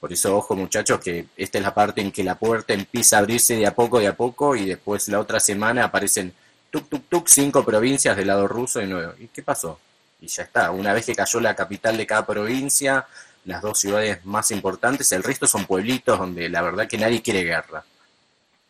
Por 0.00 0.12
eso, 0.12 0.36
ojo 0.36 0.54
muchachos, 0.54 1.00
que 1.00 1.26
esta 1.36 1.58
es 1.58 1.64
la 1.64 1.74
parte 1.74 2.00
en 2.00 2.12
que 2.12 2.22
la 2.22 2.36
puerta 2.36 2.72
empieza 2.72 3.16
a 3.16 3.18
abrirse 3.20 3.56
de 3.56 3.66
a 3.66 3.74
poco, 3.74 3.98
de 3.98 4.06
a 4.06 4.16
poco, 4.16 4.54
y 4.54 4.66
después 4.66 5.08
la 5.08 5.18
otra 5.18 5.40
semana 5.40 5.84
aparecen 5.84 6.32
tuk, 6.70 6.88
tuk, 6.88 7.08
tuk, 7.08 7.28
cinco 7.28 7.64
provincias 7.64 8.16
del 8.16 8.28
lado 8.28 8.46
ruso 8.46 8.78
de 8.78 8.86
nuevo. 8.86 9.14
¿Y 9.18 9.26
qué 9.28 9.42
pasó? 9.42 9.80
Y 10.20 10.28
ya 10.28 10.44
está. 10.44 10.70
Una 10.70 10.92
vez 10.92 11.06
que 11.06 11.14
cayó 11.14 11.40
la 11.40 11.56
capital 11.56 11.96
de 11.96 12.06
cada 12.06 12.24
provincia, 12.24 13.06
las 13.44 13.62
dos 13.62 13.78
ciudades 13.80 14.24
más 14.24 14.50
importantes, 14.50 15.10
el 15.12 15.22
resto 15.22 15.46
son 15.46 15.66
pueblitos 15.66 16.18
donde 16.18 16.48
la 16.48 16.62
verdad 16.62 16.86
que 16.86 16.98
nadie 16.98 17.22
quiere 17.22 17.42
guerra. 17.42 17.84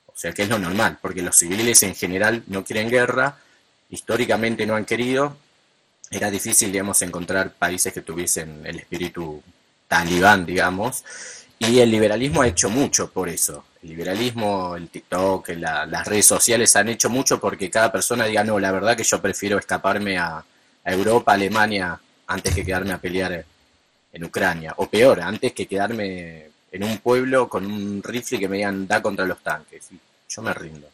O 0.07 0.12
sea 0.14 0.33
que 0.33 0.43
es 0.43 0.49
lo 0.49 0.59
normal, 0.59 0.99
porque 1.01 1.22
los 1.22 1.37
civiles 1.37 1.83
en 1.83 1.95
general 1.95 2.43
no 2.47 2.64
quieren 2.64 2.89
guerra, 2.89 3.37
históricamente 3.91 4.66
no 4.66 4.76
han 4.76 4.85
querido. 4.85 5.37
Era 6.11 6.31
difícil, 6.31 6.72
digamos, 6.72 7.03
encontrar 7.03 7.53
países 7.53 7.93
que 7.93 8.01
tuviesen 8.01 8.64
el 8.64 8.79
espíritu 8.79 9.43
talibán, 9.89 10.47
digamos. 10.47 11.05
Y 11.59 11.80
el 11.80 11.91
liberalismo 11.91 12.43
ha 12.43 12.47
hecho 12.47 12.70
mucho 12.70 13.11
por 13.11 13.28
eso. 13.28 13.64
el 13.82 13.89
liberalismo, 13.91 14.76
el 14.76 14.89
TikTok, 14.89 15.49
las 15.57 16.07
redes 16.07 16.26
sociales 16.26 16.76
han 16.76 16.89
hecho 16.89 17.11
mucho 17.11 17.41
porque 17.41 17.70
cada 17.70 17.91
persona 17.91 18.26
diga, 18.26 18.45
no, 18.45 18.61
la 18.61 18.70
verdad 18.70 18.97
que 18.97 19.03
yo 19.03 19.20
prefiero 19.20 19.59
escaparme 19.59 20.18
a, 20.18 20.45
Europa, 20.84 21.34
Alemania, 21.34 22.01
antes 22.28 22.55
que 22.55 22.64
quedarme 22.64 22.95
a 22.95 22.99
pelear 22.99 23.45
en 24.12 24.24
Ucrania. 24.24 24.72
O 24.78 24.89
peor, 24.89 25.20
antes 25.20 25.53
que 25.53 25.66
quedarme 25.66 26.47
en 26.72 26.82
un 26.82 26.99
pueblo 26.99 27.47
con 27.47 27.66
un 27.66 28.03
rifle 28.03 28.39
que 28.39 28.49
me 28.49 28.57
digan, 28.57 28.86
da 28.86 29.03
contra 29.03 29.26
los 29.26 29.39
tanques. 29.43 29.89
yo 30.28 30.43
me 30.43 30.55
rindo. 30.55 30.89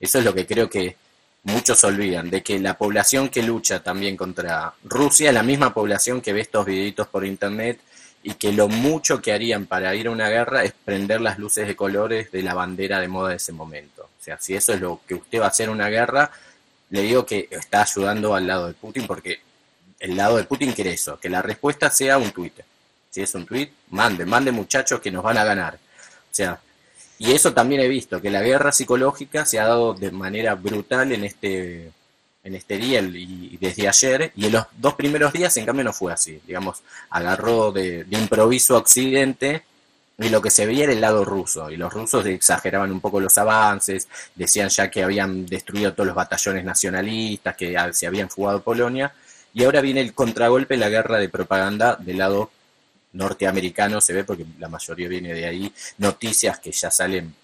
Eso 0.00 0.18
es 0.18 0.24
lo 0.24 0.34
que 0.34 0.46
creo 0.46 0.68
que 0.68 0.96
muchos 1.44 1.84
olvidan, 1.84 2.28
de 2.28 2.42
que 2.42 2.58
la 2.58 2.76
población 2.76 3.28
que 3.28 3.42
lucha 3.42 3.82
también 3.82 4.16
contra 4.16 4.74
Rusia 4.82 5.28
es 5.28 5.34
la 5.34 5.44
misma 5.44 5.72
población 5.72 6.20
que 6.20 6.32
ve 6.32 6.40
estos 6.40 6.66
videitos 6.66 7.06
por 7.06 7.24
internet 7.24 7.80
y 8.22 8.34
que 8.34 8.52
lo 8.52 8.68
mucho 8.68 9.22
que 9.22 9.32
harían 9.32 9.66
para 9.66 9.94
ir 9.94 10.08
a 10.08 10.10
una 10.10 10.28
guerra 10.28 10.64
es 10.64 10.72
prender 10.72 11.20
las 11.20 11.38
luces 11.38 11.66
de 11.66 11.76
colores 11.76 12.30
de 12.30 12.42
la 12.42 12.54
bandera 12.54 13.00
de 13.00 13.08
moda 13.08 13.30
de 13.30 13.36
ese 13.36 13.52
momento. 13.52 14.02
O 14.02 14.22
sea, 14.22 14.38
si 14.38 14.54
eso 14.54 14.74
es 14.74 14.80
lo 14.80 15.00
que 15.06 15.14
usted 15.14 15.40
va 15.40 15.46
a 15.46 15.48
hacer 15.48 15.68
en 15.68 15.74
una 15.74 15.88
guerra, 15.88 16.30
le 16.90 17.02
digo 17.02 17.24
que 17.24 17.48
está 17.50 17.82
ayudando 17.82 18.34
al 18.34 18.46
lado 18.46 18.66
de 18.66 18.74
Putin 18.74 19.06
porque 19.06 19.40
el 19.98 20.16
lado 20.16 20.36
de 20.36 20.44
Putin 20.44 20.72
quiere 20.72 20.92
eso, 20.92 21.18
que 21.18 21.30
la 21.30 21.40
respuesta 21.40 21.90
sea 21.90 22.18
un 22.18 22.30
tuit. 22.30 22.54
Si 23.10 23.22
es 23.22 23.34
un 23.34 23.46
tuit, 23.46 23.72
mande, 23.90 24.26
mande 24.26 24.52
muchachos 24.52 25.00
que 25.00 25.10
nos 25.10 25.22
van 25.22 25.38
a 25.38 25.44
ganar. 25.44 25.74
O 25.74 26.34
sea, 26.34 26.60
y 27.18 27.32
eso 27.32 27.52
también 27.52 27.80
he 27.80 27.88
visto, 27.88 28.20
que 28.20 28.30
la 28.30 28.42
guerra 28.42 28.72
psicológica 28.72 29.44
se 29.44 29.58
ha 29.58 29.66
dado 29.66 29.94
de 29.94 30.10
manera 30.10 30.54
brutal 30.54 31.12
en 31.12 31.24
este 31.24 31.90
en 32.42 32.54
este 32.54 32.78
día 32.78 33.00
y 33.00 33.56
desde 33.60 33.88
ayer, 33.88 34.32
y 34.34 34.46
en 34.46 34.52
los 34.52 34.64
dos 34.78 34.94
primeros 34.94 35.32
días 35.32 35.56
en 35.56 35.66
cambio 35.66 35.84
no 35.84 35.92
fue 35.92 36.12
así, 36.12 36.40
digamos, 36.46 36.82
agarró 37.10 37.70
de, 37.70 38.06
improviso 38.10 38.76
a 38.76 38.78
Occidente 38.78 39.62
y 40.18 40.28
lo 40.28 40.40
que 40.40 40.50
se 40.50 40.66
veía 40.66 40.84
era 40.84 40.92
el 40.92 41.00
lado 41.00 41.24
ruso, 41.24 41.70
y 41.70 41.76
los 41.76 41.92
rusos 41.92 42.26
exageraban 42.26 42.92
un 42.92 43.00
poco 43.00 43.20
los 43.20 43.38
avances, 43.38 44.06
decían 44.34 44.68
ya 44.68 44.90
que 44.90 45.02
habían 45.02 45.46
destruido 45.46 45.94
todos 45.94 46.08
los 46.08 46.16
batallones 46.16 46.62
nacionalistas, 46.64 47.56
que 47.56 47.74
se 47.92 48.06
habían 48.06 48.28
fugado 48.28 48.62
Polonia, 48.62 49.12
y 49.54 49.64
ahora 49.64 49.80
viene 49.80 50.02
el 50.02 50.12
contragolpe, 50.12 50.76
la 50.76 50.90
guerra 50.90 51.18
de 51.18 51.30
propaganda 51.30 51.96
del 51.96 52.18
lado 52.18 52.50
norteamericano, 53.14 54.00
se 54.02 54.12
ve 54.12 54.24
porque 54.24 54.44
la 54.58 54.68
mayoría 54.68 55.08
viene 55.08 55.32
de 55.32 55.46
ahí, 55.46 55.72
noticias 55.98 56.58
que 56.58 56.70
ya 56.70 56.90
salen 56.90 57.34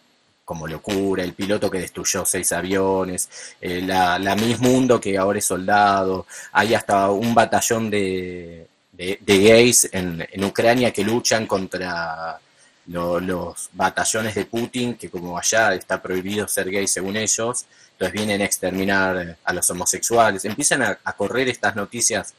como 0.46 0.68
locura, 0.68 1.24
el 1.24 1.34
piloto 1.34 1.68
que 1.68 1.80
destruyó 1.80 2.24
seis 2.24 2.52
aviones, 2.52 3.28
eh, 3.60 3.82
la, 3.82 4.16
la, 4.18 4.36
Miss 4.36 4.60
Mundo 4.60 5.00
que 5.00 5.18
ahora 5.18 5.40
es 5.40 5.44
soldado, 5.44 6.26
hay 6.52 6.72
hasta 6.72 7.10
un 7.10 7.34
batallón 7.34 7.90
de, 7.90 8.68
de, 8.92 9.18
gays 9.26 9.88
en, 9.92 10.24
en, 10.30 10.44
Ucrania 10.44 10.92
que 10.92 11.02
luchan 11.02 11.48
contra 11.48 12.38
los 12.86 13.70
batallones 13.72 14.36
de 14.36 14.44
Putin, 14.44 14.94
que 14.94 15.10
como 15.10 15.36
allá 15.36 15.74
está 15.74 16.00
prohibido 16.00 16.46
ser 16.46 16.70
gay 16.70 16.86
según 16.86 17.16
ellos, 17.16 17.66
entonces 17.90 18.12
vienen 18.12 18.40
a 18.40 18.44
exterminar 18.44 19.38
a 19.42 19.52
los 19.52 19.68
homosexuales, 19.68 20.44
empiezan 20.44 20.82
a, 20.82 20.98
a 21.02 21.12
correr 21.14 21.48
estas 21.48 21.74
noticias 21.74 22.34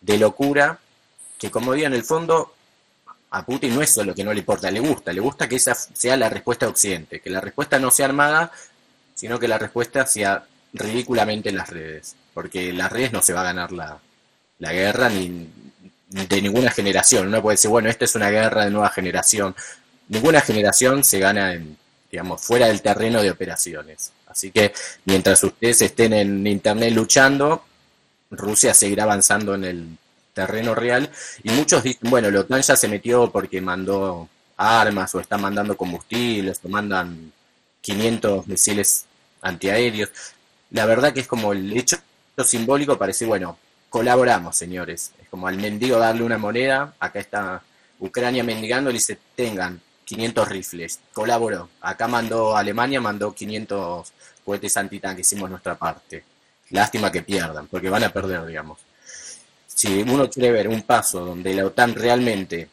de 0.00 0.16
locura 0.16 0.78
que 1.38 1.50
como 1.50 1.74
digo 1.74 1.88
en 1.88 1.94
el 1.94 2.04
fondo 2.04 2.54
a 3.30 3.46
Putin 3.46 3.74
no 3.74 3.82
es 3.82 3.90
solo 3.90 4.14
que 4.14 4.24
no 4.24 4.32
le 4.32 4.40
importa, 4.40 4.70
le 4.70 4.80
gusta, 4.80 5.12
le 5.12 5.20
gusta 5.20 5.48
que 5.48 5.56
esa 5.56 5.74
sea 5.74 6.16
la 6.16 6.28
respuesta 6.28 6.66
de 6.66 6.72
Occidente, 6.72 7.20
que 7.20 7.30
la 7.30 7.40
respuesta 7.40 7.78
no 7.78 7.90
sea 7.90 8.06
armada, 8.06 8.50
sino 9.14 9.38
que 9.38 9.46
la 9.46 9.58
respuesta 9.58 10.06
sea 10.06 10.44
ridículamente 10.72 11.48
en 11.48 11.56
las 11.56 11.70
redes, 11.70 12.16
porque 12.34 12.72
las 12.72 12.90
redes 12.90 13.12
no 13.12 13.22
se 13.22 13.32
va 13.32 13.42
a 13.42 13.44
ganar 13.44 13.72
la, 13.72 14.00
guerra 14.58 15.08
ni, 15.08 15.48
de 16.08 16.42
ninguna 16.42 16.70
generación. 16.70 17.28
Uno 17.28 17.40
puede 17.40 17.54
decir, 17.54 17.70
bueno, 17.70 17.88
esta 17.88 18.04
es 18.04 18.14
una 18.14 18.30
guerra 18.30 18.64
de 18.64 18.70
nueva 18.70 18.90
generación. 18.90 19.54
Ninguna 20.08 20.40
generación 20.40 21.04
se 21.04 21.20
gana 21.20 21.54
en, 21.54 21.76
digamos, 22.10 22.40
fuera 22.40 22.66
del 22.66 22.82
terreno 22.82 23.22
de 23.22 23.30
operaciones. 23.30 24.12
Así 24.26 24.50
que 24.50 24.72
mientras 25.04 25.42
ustedes 25.44 25.82
estén 25.82 26.12
en 26.12 26.46
Internet 26.46 26.92
luchando, 26.92 27.64
Rusia 28.30 28.74
seguirá 28.74 29.04
avanzando 29.04 29.54
en 29.54 29.64
el 29.64 29.86
terreno 30.40 30.74
real. 30.74 31.10
Y 31.42 31.50
muchos 31.50 31.82
dicen, 31.82 32.10
bueno, 32.10 32.30
la 32.30 32.40
OTAN 32.40 32.62
ya 32.62 32.76
se 32.76 32.88
metió 32.88 33.30
porque 33.30 33.60
mandó 33.60 34.28
armas 34.56 35.14
o 35.14 35.20
está 35.20 35.36
mandando 35.36 35.76
combustibles 35.76 36.60
o 36.64 36.68
mandan 36.68 37.32
500 37.82 38.46
misiles 38.46 39.04
antiaéreos. 39.42 40.10
La 40.70 40.86
verdad 40.86 41.12
que 41.12 41.20
es 41.20 41.26
como 41.26 41.52
el 41.52 41.76
hecho 41.76 41.98
simbólico 42.44 42.96
para 42.96 43.08
decir, 43.08 43.28
bueno, 43.28 43.58
colaboramos, 43.90 44.56
señores. 44.56 45.12
Es 45.20 45.28
como 45.28 45.46
al 45.46 45.58
mendigo 45.58 45.98
darle 45.98 46.22
una 46.22 46.38
moneda, 46.38 46.94
acá 46.98 47.20
está 47.20 47.62
Ucrania 47.98 48.42
mendigando, 48.42 48.90
le 48.90 48.94
dice, 48.94 49.18
tengan 49.36 49.80
500 50.04 50.48
rifles, 50.48 51.00
colaboró. 51.12 51.68
Acá 51.82 52.08
mandó 52.08 52.56
Alemania, 52.56 53.00
mandó 53.00 53.34
500 53.34 54.12
cohetes 54.44 54.76
antitanque, 54.78 55.20
hicimos 55.20 55.50
nuestra 55.50 55.74
parte. 55.74 56.24
Lástima 56.70 57.12
que 57.12 57.22
pierdan, 57.22 57.66
porque 57.66 57.90
van 57.90 58.04
a 58.04 58.12
perder, 58.12 58.46
digamos 58.46 58.78
si 59.80 60.02
uno 60.02 60.28
quiere 60.28 60.52
ver 60.52 60.68
un 60.68 60.82
paso 60.82 61.24
donde 61.24 61.54
la 61.54 61.64
OTAN 61.64 61.94
realmente, 61.94 62.68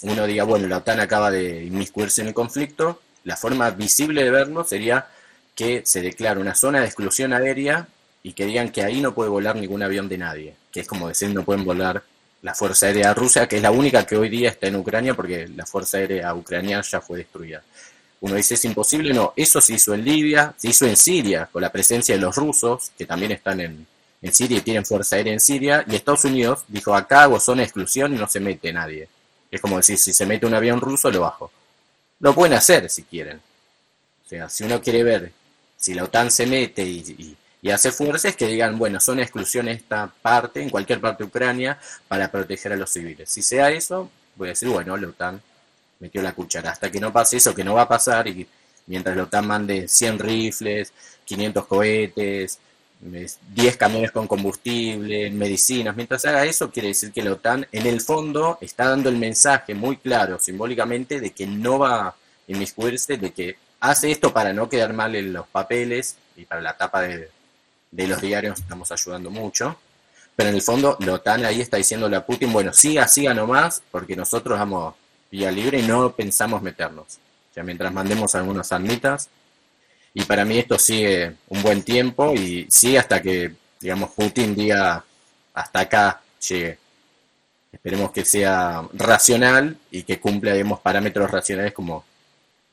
uno 0.00 0.26
diga, 0.26 0.44
bueno, 0.44 0.66
la 0.66 0.78
OTAN 0.78 0.98
acaba 0.98 1.30
de 1.30 1.66
inmiscuirse 1.66 2.22
en 2.22 2.28
el 2.28 2.32
conflicto, 2.32 3.02
la 3.24 3.36
forma 3.36 3.68
visible 3.68 4.24
de 4.24 4.30
verlo 4.30 4.64
sería 4.64 5.08
que 5.54 5.82
se 5.84 6.00
declare 6.00 6.40
una 6.40 6.54
zona 6.54 6.80
de 6.80 6.86
exclusión 6.86 7.34
aérea 7.34 7.86
y 8.22 8.32
que 8.32 8.46
digan 8.46 8.70
que 8.70 8.82
ahí 8.82 9.02
no 9.02 9.12
puede 9.12 9.28
volar 9.28 9.56
ningún 9.56 9.82
avión 9.82 10.08
de 10.08 10.16
nadie, 10.16 10.54
que 10.72 10.80
es 10.80 10.88
como 10.88 11.08
decir 11.08 11.28
no 11.34 11.44
pueden 11.44 11.66
volar 11.66 12.02
la 12.40 12.54
Fuerza 12.54 12.86
Aérea 12.86 13.12
Rusa, 13.12 13.46
que 13.46 13.56
es 13.56 13.62
la 13.62 13.70
única 13.70 14.06
que 14.06 14.16
hoy 14.16 14.30
día 14.30 14.48
está 14.48 14.68
en 14.68 14.76
Ucrania 14.76 15.12
porque 15.12 15.48
la 15.48 15.66
Fuerza 15.66 15.98
Aérea 15.98 16.32
Ucraniana 16.32 16.82
ya 16.82 17.02
fue 17.02 17.18
destruida. 17.18 17.62
Uno 18.22 18.36
dice 18.36 18.54
es 18.54 18.64
imposible, 18.64 19.12
no, 19.12 19.34
eso 19.36 19.60
se 19.60 19.74
hizo 19.74 19.92
en 19.92 20.02
Libia, 20.02 20.54
se 20.56 20.68
hizo 20.68 20.86
en 20.86 20.96
Siria, 20.96 21.46
con 21.52 21.60
la 21.60 21.70
presencia 21.70 22.14
de 22.14 22.22
los 22.22 22.34
rusos, 22.36 22.90
que 22.96 23.04
también 23.04 23.32
están 23.32 23.60
en, 23.60 23.86
en 24.20 24.32
Siria 24.32 24.58
y 24.58 24.60
tienen 24.62 24.84
fuerza 24.84 25.16
aérea 25.16 25.32
en 25.32 25.40
Siria, 25.40 25.84
y 25.86 25.94
Estados 25.94 26.24
Unidos 26.24 26.64
dijo, 26.68 26.94
acá 26.94 27.22
hago 27.22 27.38
zona 27.38 27.58
de 27.58 27.64
exclusión 27.64 28.14
y 28.14 28.18
no 28.18 28.28
se 28.28 28.40
mete 28.40 28.72
nadie. 28.72 29.08
Es 29.50 29.60
como 29.60 29.76
decir, 29.76 29.98
si 29.98 30.12
se 30.12 30.26
mete 30.26 30.46
un 30.46 30.54
avión 30.54 30.80
ruso, 30.80 31.10
lo 31.10 31.20
bajo. 31.20 31.50
Lo 32.20 32.34
pueden 32.34 32.54
hacer 32.54 32.90
si 32.90 33.04
quieren. 33.04 33.40
O 34.26 34.28
sea, 34.28 34.48
si 34.48 34.64
uno 34.64 34.82
quiere 34.82 35.04
ver 35.04 35.32
si 35.76 35.94
la 35.94 36.04
OTAN 36.04 36.30
se 36.30 36.46
mete 36.46 36.82
y, 36.84 37.36
hace 37.72 37.92
fuerzas, 37.92 38.34
que 38.34 38.46
digan, 38.46 38.78
bueno, 38.78 38.98
zona 39.00 39.18
de 39.18 39.22
exclusión 39.24 39.68
esta 39.68 40.12
parte, 40.20 40.62
en 40.62 40.70
cualquier 40.70 41.00
parte 41.00 41.22
de 41.22 41.28
Ucrania, 41.28 41.78
para 42.08 42.30
proteger 42.30 42.72
a 42.72 42.76
los 42.76 42.90
civiles. 42.90 43.28
Si 43.30 43.42
sea 43.42 43.70
eso, 43.70 44.10
voy 44.36 44.48
a 44.48 44.50
decir, 44.50 44.68
bueno, 44.68 44.96
la 44.96 45.08
OTAN 45.08 45.40
metió 46.00 46.20
la 46.22 46.32
cuchara. 46.32 46.70
Hasta 46.70 46.90
que 46.90 47.00
no 47.00 47.12
pase 47.12 47.36
eso, 47.36 47.54
que 47.54 47.64
no 47.64 47.74
va 47.74 47.82
a 47.82 47.88
pasar, 47.88 48.26
y 48.28 48.46
mientras 48.86 49.16
la 49.16 49.24
OTAN 49.24 49.46
mande 49.46 49.88
100 49.88 50.18
rifles, 50.18 50.92
500 51.24 51.66
cohetes, 51.66 52.58
10 53.00 53.76
camiones 53.76 54.10
con 54.10 54.26
combustible, 54.26 55.30
medicinas. 55.30 55.94
Mientras 55.94 56.24
haga 56.24 56.44
eso, 56.44 56.70
quiere 56.70 56.88
decir 56.88 57.12
que 57.12 57.22
la 57.22 57.32
OTAN, 57.32 57.66
en 57.70 57.86
el 57.86 58.00
fondo, 58.00 58.58
está 58.60 58.88
dando 58.88 59.08
el 59.08 59.16
mensaje 59.16 59.74
muy 59.74 59.96
claro, 59.98 60.38
simbólicamente, 60.38 61.20
de 61.20 61.30
que 61.30 61.46
no 61.46 61.78
va 61.78 62.08
a 62.08 62.14
inmiscuirse, 62.48 63.16
de 63.16 63.32
que 63.32 63.56
hace 63.80 64.10
esto 64.10 64.32
para 64.32 64.52
no 64.52 64.68
quedar 64.68 64.92
mal 64.92 65.14
en 65.14 65.32
los 65.32 65.46
papeles 65.46 66.16
y 66.36 66.44
para 66.44 66.60
la 66.60 66.76
tapa 66.76 67.02
de, 67.02 67.30
los 67.92 68.20
diarios 68.20 68.58
estamos 68.58 68.90
ayudando 68.90 69.30
mucho. 69.30 69.78
Pero 70.34 70.50
en 70.50 70.56
el 70.56 70.62
fondo, 70.62 70.96
la 71.00 71.14
OTAN 71.14 71.44
ahí 71.44 71.60
está 71.60 71.76
diciéndole 71.76 72.16
a 72.16 72.26
Putin, 72.26 72.52
bueno, 72.52 72.72
siga, 72.72 73.06
siga 73.08 73.34
nomás, 73.34 73.82
porque 73.90 74.16
nosotros 74.16 74.58
vamos 74.58 74.94
vía 75.30 75.50
libre 75.50 75.80
y 75.80 75.82
no 75.82 76.12
pensamos 76.12 76.62
meternos. 76.62 77.18
O 77.50 77.54
sea, 77.54 77.62
mientras 77.62 77.92
mandemos 77.92 78.34
algunas 78.34 78.72
armitas, 78.72 79.28
y 80.14 80.24
para 80.24 80.44
mí 80.44 80.58
esto 80.58 80.78
sigue 80.78 81.34
un 81.48 81.62
buen 81.62 81.82
tiempo 81.82 82.34
y 82.34 82.66
sigue 82.70 82.98
hasta 82.98 83.20
que, 83.22 83.52
digamos, 83.80 84.10
Putin 84.10 84.54
diga 84.54 85.04
hasta 85.54 85.80
acá 85.80 86.20
llegue. 86.48 86.78
Esperemos 87.72 88.12
que 88.12 88.24
sea 88.24 88.88
racional 88.94 89.76
y 89.90 90.02
que 90.02 90.18
cumpla, 90.18 90.52
digamos, 90.52 90.80
parámetros 90.80 91.30
racionales 91.30 91.72
como, 91.72 92.04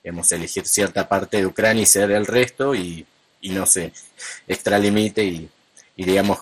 digamos, 0.04 0.32
elegir 0.32 0.66
cierta 0.66 1.08
parte 1.08 1.38
de 1.38 1.46
Ucrania 1.46 1.84
y 1.84 1.86
ceder 1.86 2.12
el 2.12 2.26
resto 2.26 2.74
y, 2.74 3.06
no 3.44 3.68
se 3.68 3.94
extralimite 4.48 5.24
y, 5.24 5.48
y, 5.96 6.04
digamos, 6.04 6.40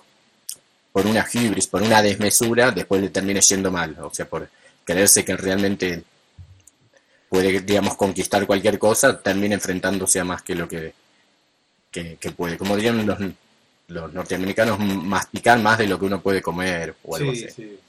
por 0.93 1.05
una 1.05 1.27
hibris, 1.29 1.67
por 1.67 1.81
una 1.81 2.01
desmesura, 2.01 2.71
después 2.71 3.01
le 3.01 3.09
termine 3.09 3.41
yendo 3.41 3.71
mal. 3.71 3.97
O 3.99 4.13
sea, 4.13 4.25
por 4.25 4.47
creerse 4.85 5.25
que 5.25 5.35
realmente 5.35 6.03
puede, 7.33 7.61
digamos, 7.61 7.97
conquistar 7.97 8.45
cualquier 8.45 8.77
cosa, 8.77 9.19
termina 9.19 9.55
enfrentándose 9.55 10.19
a 10.19 10.23
más 10.23 10.43
que 10.43 10.53
lo 10.53 10.67
que, 10.67 10.93
que, 11.89 12.31
puede. 12.37 12.59
Como 12.59 12.75
dirían 12.75 13.07
los, 13.07 13.17
los, 13.87 14.13
norteamericanos, 14.13 14.77
masticar 14.77 15.57
más 15.57 15.79
de 15.79 15.87
lo 15.87 15.97
que 15.97 16.05
uno 16.05 16.21
puede 16.21 16.43
comer 16.43 16.93
o 17.03 17.15
algo 17.15 17.33
sí, 17.33 17.45
así. 17.45 17.79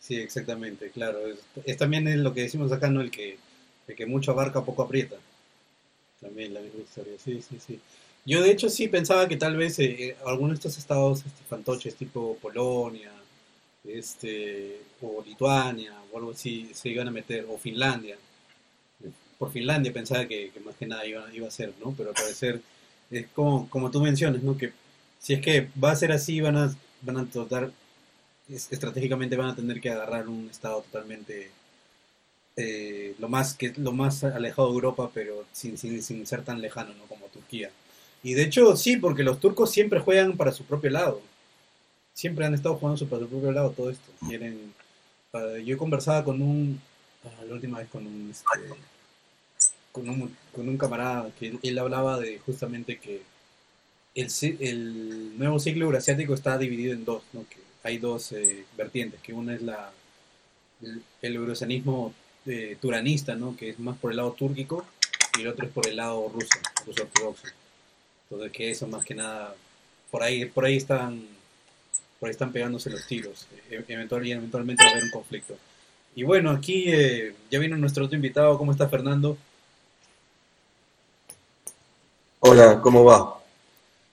Sí. 0.00 0.16
exactamente, 0.16 0.90
claro. 0.90 1.20
Es, 1.64 1.76
también 1.76 2.08
es 2.08 2.16
lo 2.16 2.34
que 2.34 2.42
decimos 2.42 2.72
acá, 2.72 2.90
¿no? 2.90 3.00
El 3.00 3.12
que, 3.12 3.38
el 3.86 3.94
que 3.94 4.06
mucho 4.06 4.32
abarca, 4.32 4.64
poco 4.64 4.82
aprieta. 4.82 5.14
También 6.20 6.52
la 6.52 6.58
misma 6.58 6.80
historia, 6.80 7.14
sí, 7.24 7.40
sí, 7.48 7.56
sí. 7.64 7.78
Yo 8.26 8.42
de 8.42 8.50
hecho 8.50 8.68
sí 8.68 8.88
pensaba 8.88 9.28
que 9.28 9.36
tal 9.36 9.56
vez 9.56 9.78
eh, 9.78 10.08
eh, 10.08 10.16
algunos 10.26 10.54
de 10.54 10.54
estos 10.56 10.76
estados 10.76 11.20
este, 11.20 11.44
fantoches 11.48 11.94
tipo 11.94 12.36
Polonia, 12.42 13.12
este, 13.84 14.80
o 15.02 15.22
Lituania, 15.24 15.94
o 16.10 16.18
algo 16.18 16.32
así, 16.32 16.72
se 16.74 16.88
iban 16.88 17.06
a 17.06 17.12
meter, 17.12 17.46
o 17.48 17.56
Finlandia, 17.56 18.16
por 19.40 19.50
Finlandia 19.50 19.90
pensaba 19.90 20.28
que, 20.28 20.52
más 20.66 20.76
que 20.76 20.86
nada 20.86 21.06
iba, 21.06 21.24
iba 21.32 21.48
a 21.48 21.50
ser, 21.50 21.72
¿no? 21.82 21.94
Pero 21.96 22.10
al 22.10 22.14
parecer 22.14 22.60
es 23.10 23.26
como, 23.28 23.70
como 23.70 23.90
tú 23.90 23.98
mencionas, 24.02 24.42
¿no? 24.42 24.58
Que 24.58 24.70
si 25.18 25.32
es 25.32 25.40
que 25.40 25.70
va 25.82 25.92
a 25.92 25.96
ser 25.96 26.12
así, 26.12 26.42
van 26.42 26.58
a, 26.58 26.76
van 27.00 27.16
a 27.16 27.24
tratar, 27.24 27.72
estratégicamente 28.50 29.38
van 29.38 29.48
a 29.48 29.56
tener 29.56 29.80
que 29.80 29.88
agarrar 29.88 30.28
un 30.28 30.50
estado 30.50 30.82
totalmente 30.82 31.50
eh, 32.56 33.14
lo 33.18 33.30
más 33.30 33.54
que 33.54 33.72
lo 33.78 33.92
más 33.92 34.24
alejado 34.24 34.68
de 34.68 34.74
Europa, 34.74 35.10
pero 35.14 35.46
sin, 35.52 35.78
sin, 35.78 36.02
sin 36.02 36.26
ser 36.26 36.44
tan 36.44 36.60
lejano, 36.60 36.92
¿no? 36.92 37.04
Como 37.04 37.24
Turquía. 37.28 37.70
Y 38.22 38.34
de 38.34 38.42
hecho, 38.42 38.76
sí, 38.76 38.98
porque 38.98 39.22
los 39.22 39.40
turcos 39.40 39.70
siempre 39.70 40.00
juegan 40.00 40.36
para 40.36 40.52
su 40.52 40.64
propio 40.64 40.90
lado. 40.90 41.22
Siempre 42.12 42.44
han 42.44 42.52
estado 42.52 42.74
jugando 42.74 43.06
para 43.06 43.22
su 43.22 43.28
propio 43.30 43.52
lado 43.52 43.70
todo 43.70 43.88
esto. 43.88 44.12
Quieren, 44.28 44.74
yo 45.64 45.78
conversaba 45.78 46.24
con 46.24 46.42
un, 46.42 46.78
ah, 47.24 47.44
la 47.48 47.54
última 47.54 47.78
vez 47.78 47.88
con 47.88 48.06
un, 48.06 48.30
este, 48.30 48.44
con 49.92 50.08
un, 50.08 50.36
con 50.52 50.68
un 50.68 50.78
camarada 50.78 51.30
que 51.38 51.58
él, 51.62 51.78
hablaba 51.78 52.18
de 52.18 52.38
justamente 52.38 52.98
que 52.98 53.22
el, 54.14 54.28
el 54.60 55.38
nuevo 55.38 55.58
ciclo 55.58 55.86
eurasiático 55.86 56.34
está 56.34 56.58
dividido 56.58 56.92
en 56.92 57.04
dos, 57.04 57.22
¿no? 57.32 57.44
que 57.48 57.58
hay 57.82 57.98
dos 57.98 58.32
eh, 58.32 58.64
vertientes, 58.76 59.20
que 59.20 59.32
una 59.32 59.54
es 59.54 59.62
la, 59.62 59.90
el, 60.82 61.02
el 61.22 62.22
eh, 62.46 62.76
turanista, 62.80 63.34
¿no? 63.34 63.56
que 63.56 63.70
es 63.70 63.78
más 63.78 63.98
por 63.98 64.10
el 64.10 64.18
lado 64.18 64.32
túrquico, 64.32 64.86
y 65.38 65.42
el 65.42 65.48
otro 65.48 65.66
es 65.66 65.72
por 65.72 65.86
el 65.86 65.96
lado 65.96 66.28
ruso, 66.28 66.58
ruso 66.86 67.02
ortodoxo. 67.02 67.46
Entonces 68.24 68.52
que 68.52 68.70
eso 68.70 68.86
más 68.86 69.04
que 69.04 69.14
nada, 69.14 69.54
por 70.10 70.22
ahí, 70.22 70.44
por 70.44 70.64
ahí 70.64 70.76
están, 70.76 71.22
por 72.18 72.28
ahí 72.28 72.32
están 72.32 72.52
pegándose 72.52 72.90
los 72.90 73.06
tiros, 73.06 73.46
e, 73.70 73.82
eventualmente, 73.88 74.36
eventualmente 74.36 74.84
va 74.84 74.90
a 74.90 74.92
haber 74.92 75.04
un 75.04 75.10
conflicto. 75.10 75.56
Y 76.14 76.22
bueno, 76.22 76.50
aquí 76.50 76.84
eh, 76.88 77.34
ya 77.50 77.58
vino 77.58 77.76
nuestro 77.76 78.04
otro 78.04 78.16
invitado, 78.16 78.58
¿cómo 78.58 78.72
está 78.72 78.88
Fernando? 78.88 79.36
Hola, 82.42 82.80
¿cómo 82.80 83.04
va? 83.04 83.38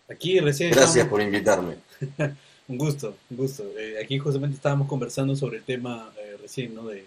Aquí 0.10 0.42
recién. 0.42 0.72
Gracias 0.72 1.08
por 1.08 1.22
invitarme. 1.22 1.78
un 2.68 2.78
gusto, 2.78 3.16
un 3.30 3.38
gusto. 3.38 3.64
Eh, 3.78 3.96
aquí 4.04 4.20
justamente 4.20 4.58
estábamos 4.58 4.90
conversando 4.90 5.34
sobre 5.34 5.60
el 5.60 5.64
tema 5.64 6.12
eh, 6.20 6.36
recién, 6.42 6.76
¿no? 6.76 6.88
De, 6.88 7.06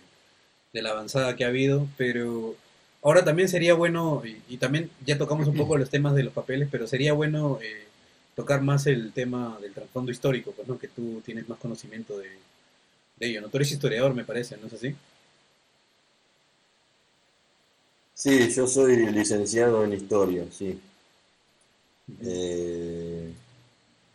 la 0.72 0.90
avanzada 0.90 1.36
que 1.36 1.44
ha 1.44 1.48
habido, 1.48 1.86
pero 1.98 2.54
ahora 3.02 3.22
también 3.22 3.48
sería 3.50 3.74
bueno, 3.74 4.22
y, 4.48 4.56
también 4.56 4.88
ya 5.04 5.18
tocamos 5.18 5.46
un 5.46 5.56
poco 5.56 5.76
los 5.78 5.90
temas 5.90 6.14
de 6.14 6.22
los 6.22 6.32
papeles, 6.32 6.68
pero 6.70 6.86
sería 6.86 7.12
bueno 7.12 7.58
eh, 7.60 7.84
tocar 8.34 8.62
más 8.62 8.86
el 8.86 9.12
tema 9.12 9.58
del 9.60 9.74
trasfondo 9.74 10.10
histórico, 10.10 10.52
pues, 10.52 10.66
¿no? 10.68 10.78
Que 10.78 10.88
tú 10.88 11.20
tienes 11.22 11.46
más 11.50 11.58
conocimiento 11.58 12.16
de, 12.18 12.30
de 13.18 13.26
ello, 13.26 13.42
¿no? 13.42 13.48
Tú 13.48 13.58
eres 13.58 13.72
historiador, 13.72 14.14
me 14.14 14.24
parece, 14.24 14.56
¿no 14.56 14.68
es 14.68 14.72
así? 14.72 14.94
Sí, 18.14 18.50
yo 18.54 18.66
soy 18.66 18.96
licenciado 19.12 19.84
en 19.84 19.92
historia, 19.92 20.46
sí. 20.50 20.80
Eh, 22.22 23.32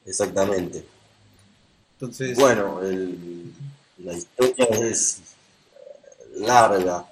exactamente. 0.05 0.85
Entonces. 1.93 2.37
Bueno, 2.37 2.81
la 4.03 4.13
historia 4.13 4.65
es 4.81 5.21
larga. 6.35 7.05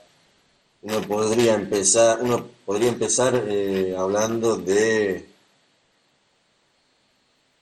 Uno 0.81 1.01
podría 1.01 1.55
empezar, 1.55 2.19
uno 2.21 2.45
podría 2.65 2.89
empezar 2.89 3.45
eh, 3.47 3.95
hablando 3.97 4.57
de 4.57 5.25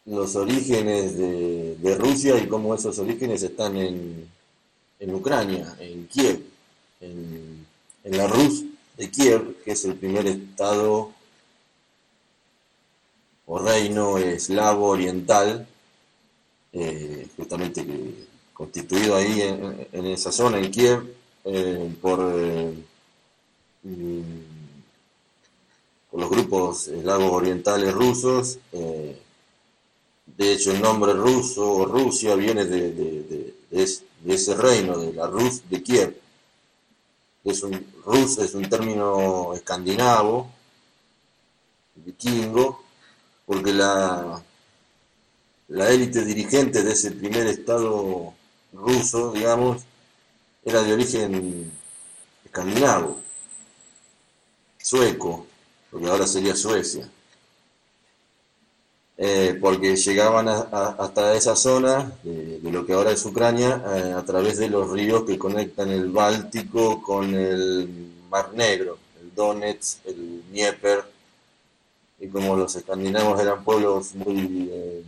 los 0.05 0.35
orígenes 0.35 1.17
de, 1.17 1.95
Rusia 1.97 2.37
y 2.37 2.47
cómo 2.47 2.73
esos 2.73 2.97
orígenes 2.99 3.43
están 3.43 3.77
en, 3.77 4.27
en 4.99 5.15
Ucrania, 5.15 5.75
en 5.79 6.07
Kiev, 6.07 6.41
en, 6.99 7.65
en 8.03 8.17
la 8.17 8.27
Rus 8.27 8.63
de 8.97 9.11
Kiev, 9.11 9.63
que 9.63 9.73
es 9.73 9.85
el 9.85 9.95
primer 9.95 10.25
estado 10.25 11.11
o 13.53 13.59
reino 13.59 14.17
eslavo 14.17 14.87
oriental, 14.87 15.67
eh, 16.71 17.27
justamente 17.35 17.85
constituido 18.53 19.17
ahí 19.17 19.41
en, 19.91 20.05
esa 20.05 20.31
zona, 20.31 20.57
en 20.57 20.71
Kiev, 20.71 21.13
eh, 21.43 21.93
por, 22.01 22.31
eh, 22.33 22.73
por, 26.09 26.19
los 26.21 26.29
grupos 26.29 26.87
eslavos 26.87 27.29
orientales 27.29 27.93
rusos. 27.93 28.57
de 28.71 30.53
hecho, 30.53 30.71
el 30.71 30.81
nombre 30.81 31.11
ruso 31.11 31.73
o 31.73 31.85
Rusia 31.85 32.35
viene 32.35 32.63
de, 32.63 33.53
ese 33.69 34.55
reino, 34.55 34.97
de 34.97 35.11
la 35.11 35.27
Rus 35.27 35.69
de 35.69 35.83
Kiev. 35.83 36.15
Es 37.43 37.63
un, 37.63 37.85
Rus 38.05 38.37
es 38.37 38.53
un 38.53 38.69
término 38.69 39.53
escandinavo, 39.53 40.49
vikingo, 41.95 42.90
porque 43.51 43.73
la, 43.73 44.41
la 45.67 45.89
élite 45.89 46.23
dirigente 46.23 46.83
de 46.83 46.93
ese 46.93 47.11
primer 47.11 47.47
Estado 47.47 48.33
ruso, 48.71 49.33
digamos, 49.33 49.81
era 50.63 50.81
de 50.81 50.93
origen 50.93 51.69
escandinavo, 52.45 53.19
sueco, 54.81 55.47
porque 55.91 56.07
ahora 56.07 56.27
sería 56.27 56.55
Suecia. 56.55 57.09
Eh, 59.17 59.57
porque 59.59 59.97
llegaban 59.97 60.47
hasta 60.47 61.35
esa 61.35 61.57
zona 61.57 62.09
de, 62.23 62.61
lo 62.71 62.85
que 62.85 62.93
ahora 62.93 63.11
es 63.11 63.25
Ucrania 63.25 63.83
eh, 63.97 64.13
a 64.15 64.23
través 64.23 64.59
de 64.59 64.69
los 64.69 64.89
ríos 64.89 65.25
que 65.25 65.37
conectan 65.37 65.89
el 65.89 66.09
Báltico 66.09 67.01
con 67.01 67.35
el 67.35 68.13
Mar 68.29 68.53
Negro, 68.53 68.97
el 69.19 69.35
Donetsk, 69.35 70.05
el 70.05 70.41
Dnieper, 70.49 71.10
y 72.21 72.27
como 72.27 72.55
los 72.55 72.75
escandinavos 72.75 73.41
eran 73.41 73.63
pueblos 73.63 74.13
muy 74.13 74.69
eh, 74.71 75.03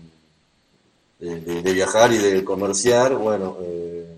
de, 1.20 1.74
viajar 1.74 2.12
y 2.12 2.18
de 2.18 2.44
comerciar, 2.44 3.16
bueno, 3.16 3.56
eh, 3.62 4.18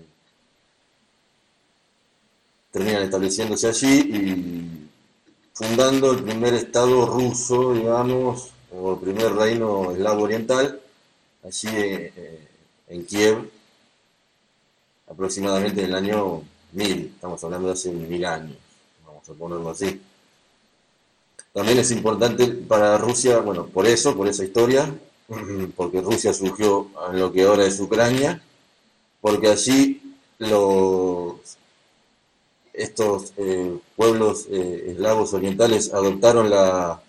terminan 2.72 3.02
estableciéndose 3.02 3.68
allí 3.68 4.00
y 4.00 4.88
fundando 5.52 6.12
el 6.12 6.24
primer 6.24 6.54
estado 6.54 7.04
ruso, 7.04 7.74
digamos, 7.74 8.50
o 8.72 8.94
el 8.94 8.98
primer 8.98 9.34
reino 9.34 9.92
eslavo 9.92 10.22
oriental, 10.22 10.80
allí 11.44 11.68
eh, 11.72 12.48
en 12.88 13.04
Kiev, 13.04 13.50
aproximadamente 15.06 15.82
en 15.82 15.86
el 15.88 15.94
año 15.94 16.42
1000, 16.72 17.12
estamos 17.14 17.44
hablando 17.44 17.68
de 17.68 17.74
hace 17.74 17.90
mil 17.90 18.24
años, 18.24 18.56
vamos 19.06 19.28
a 19.28 19.34
ponerlo 19.34 19.68
así. 19.68 20.00
También 21.56 21.78
es 21.78 21.90
importante 21.90 22.48
para 22.48 22.98
Rusia, 22.98 23.38
bueno, 23.38 23.64
por 23.64 23.86
eso, 23.86 24.14
por 24.14 24.28
esa 24.28 24.44
historia, 24.44 24.94
porque 25.74 26.02
Rusia 26.02 26.34
surgió 26.34 26.90
en 27.10 27.18
lo 27.18 27.32
que 27.32 27.44
ahora 27.44 27.64
es 27.64 27.80
Ucrania, 27.80 28.42
porque 29.22 29.48
allí 29.48 30.02
los, 30.36 31.56
estos 32.74 33.32
eh, 33.38 33.74
pueblos 33.96 34.48
eh, 34.50 34.88
eslavos 34.88 35.32
orientales 35.32 35.94
adoptaron 35.94 36.50
la, 36.50 37.00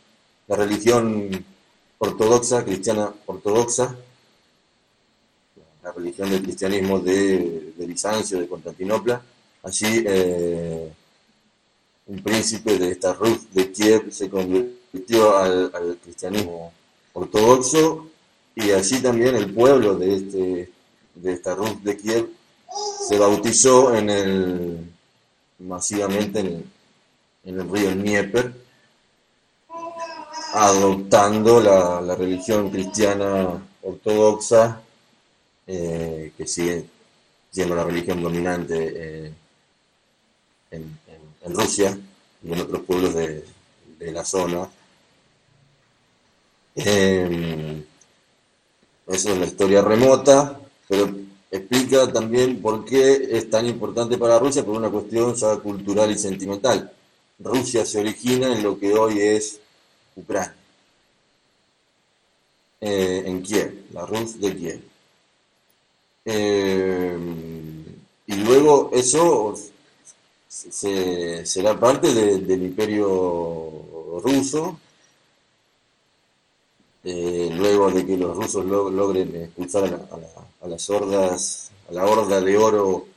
religión 0.47 1.45
ortodoxa, 1.97 2.63
cristiana 2.63 3.11
ortodoxa, 3.25 3.97
la 5.83 5.91
religión 5.91 6.29
del 6.29 6.43
cristianismo 6.43 6.99
de, 6.99 7.73
Bizancio, 7.79 8.39
de 8.39 8.47
Constantinopla. 8.47 9.21
Allí 9.63 10.05
eh, 10.07 10.89
un 12.07 12.23
príncipe 12.23 12.77
de 12.77 12.91
esta 12.91 13.13
Rus 13.13 13.53
de 13.53 13.71
Kiev 13.71 14.11
se 14.11 14.29
convirtió 14.29 15.37
al, 15.37 15.97
cristianismo 16.03 16.71
ortodoxo 17.13 18.07
y 18.55 18.71
así 18.71 19.01
también 19.01 19.35
el 19.35 19.53
pueblo 19.53 19.95
de, 19.95 20.15
este, 20.15 20.71
de 21.15 21.33
esta 21.33 21.53
Rus 21.53 21.83
de 21.83 21.97
Kiev 21.97 22.29
se 23.07 23.17
bautizó 23.17 23.95
en 23.95 24.09
el, 24.09 24.91
masivamente 25.59 26.39
en 26.39 26.69
el, 27.43 27.69
río 27.69 27.91
Dnieper, 27.91 28.53
adoptando 30.53 31.61
la, 31.61 32.15
religión 32.15 32.69
cristiana 32.69 33.61
ortodoxa, 33.81 34.81
eh, 35.65 36.31
que 36.37 36.47
sigue 36.47 36.85
siendo 37.51 37.75
la 37.75 37.83
religión 37.83 38.21
dominante 38.21 38.93
eh, 38.95 39.33
en, 40.71 40.99
en 41.47 41.55
Rusia 41.55 41.97
y 42.43 42.51
en 42.51 42.61
otros 42.61 42.81
pueblos 42.81 43.13
de, 43.15 43.43
la 43.99 44.23
zona. 44.23 44.69
Em, 46.75 47.83
eso 49.07 49.31
es 49.31 49.37
la 49.37 49.45
historia 49.45 49.81
remota, 49.81 50.59
pero 50.87 51.09
explica 51.49 52.11
también 52.11 52.61
por 52.61 52.85
qué 52.85 53.29
es 53.31 53.49
tan 53.49 53.65
importante 53.65 54.17
para 54.17 54.37
Rusia 54.37 54.63
por 54.63 54.75
una 54.75 54.89
cuestión 54.91 55.33
ya 55.35 55.55
cultural 55.57 56.11
y 56.11 56.17
sentimental. 56.17 56.91
Rusia 57.39 57.85
se 57.85 57.99
origina 57.99 58.53
en 58.53 58.63
lo 58.63 58.77
que 58.79 58.93
hoy 58.93 59.19
es 59.19 59.59
Ucrania, 60.15 60.55
eh, 62.81 63.23
en 63.25 63.41
Kiev, 63.41 63.85
la 63.93 64.05
Rus 64.05 64.39
de 64.39 64.55
Kiev. 64.55 64.81
Em, 66.25 67.85
y 68.27 68.35
luego 68.35 68.91
eso 68.93 69.55
será 71.43 71.79
parte 71.79 72.13
del 72.13 72.63
imperio 72.63 74.19
ruso, 74.23 74.79
eh, 77.03 77.49
luego 77.53 77.91
de 77.91 78.05
que 78.05 78.17
los 78.17 78.35
rusos 78.35 78.65
logren 78.65 79.35
expulsar 79.35 80.07
a, 80.61 80.67
las 80.67 80.89
hordas, 80.89 81.71
a 81.89 81.93
la 81.93 82.05
horda 82.05 82.41
de 82.41 82.57
oro 82.57 83.07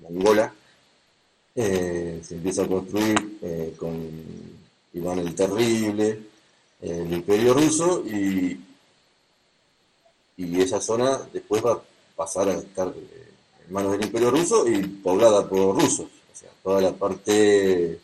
mongola, 0.00 0.52
eh, 1.54 2.20
se 2.22 2.34
empieza 2.36 2.62
a 2.64 2.68
construir 2.68 3.38
eh, 3.42 3.74
con 3.76 3.92
Iván 4.92 5.18
el 5.18 5.34
Terrible, 5.34 6.20
el 6.80 7.12
imperio 7.12 7.54
ruso, 7.54 8.02
y, 8.06 8.60
y 10.36 10.60
esa 10.60 10.80
zona 10.80 11.18
después 11.32 11.64
va 11.64 11.72
a 11.72 11.82
pasar 12.16 12.48
a 12.48 12.54
estar 12.54 12.88
en 12.88 13.19
manos 13.70 13.92
del 13.92 14.04
imperio 14.04 14.30
ruso 14.30 14.68
y 14.68 14.82
poblada 14.82 15.48
por 15.48 15.80
rusos. 15.80 16.06
O 16.06 16.36
sea, 16.36 16.50
toda 16.62 16.80
la 16.80 16.92
parte, 16.92 17.98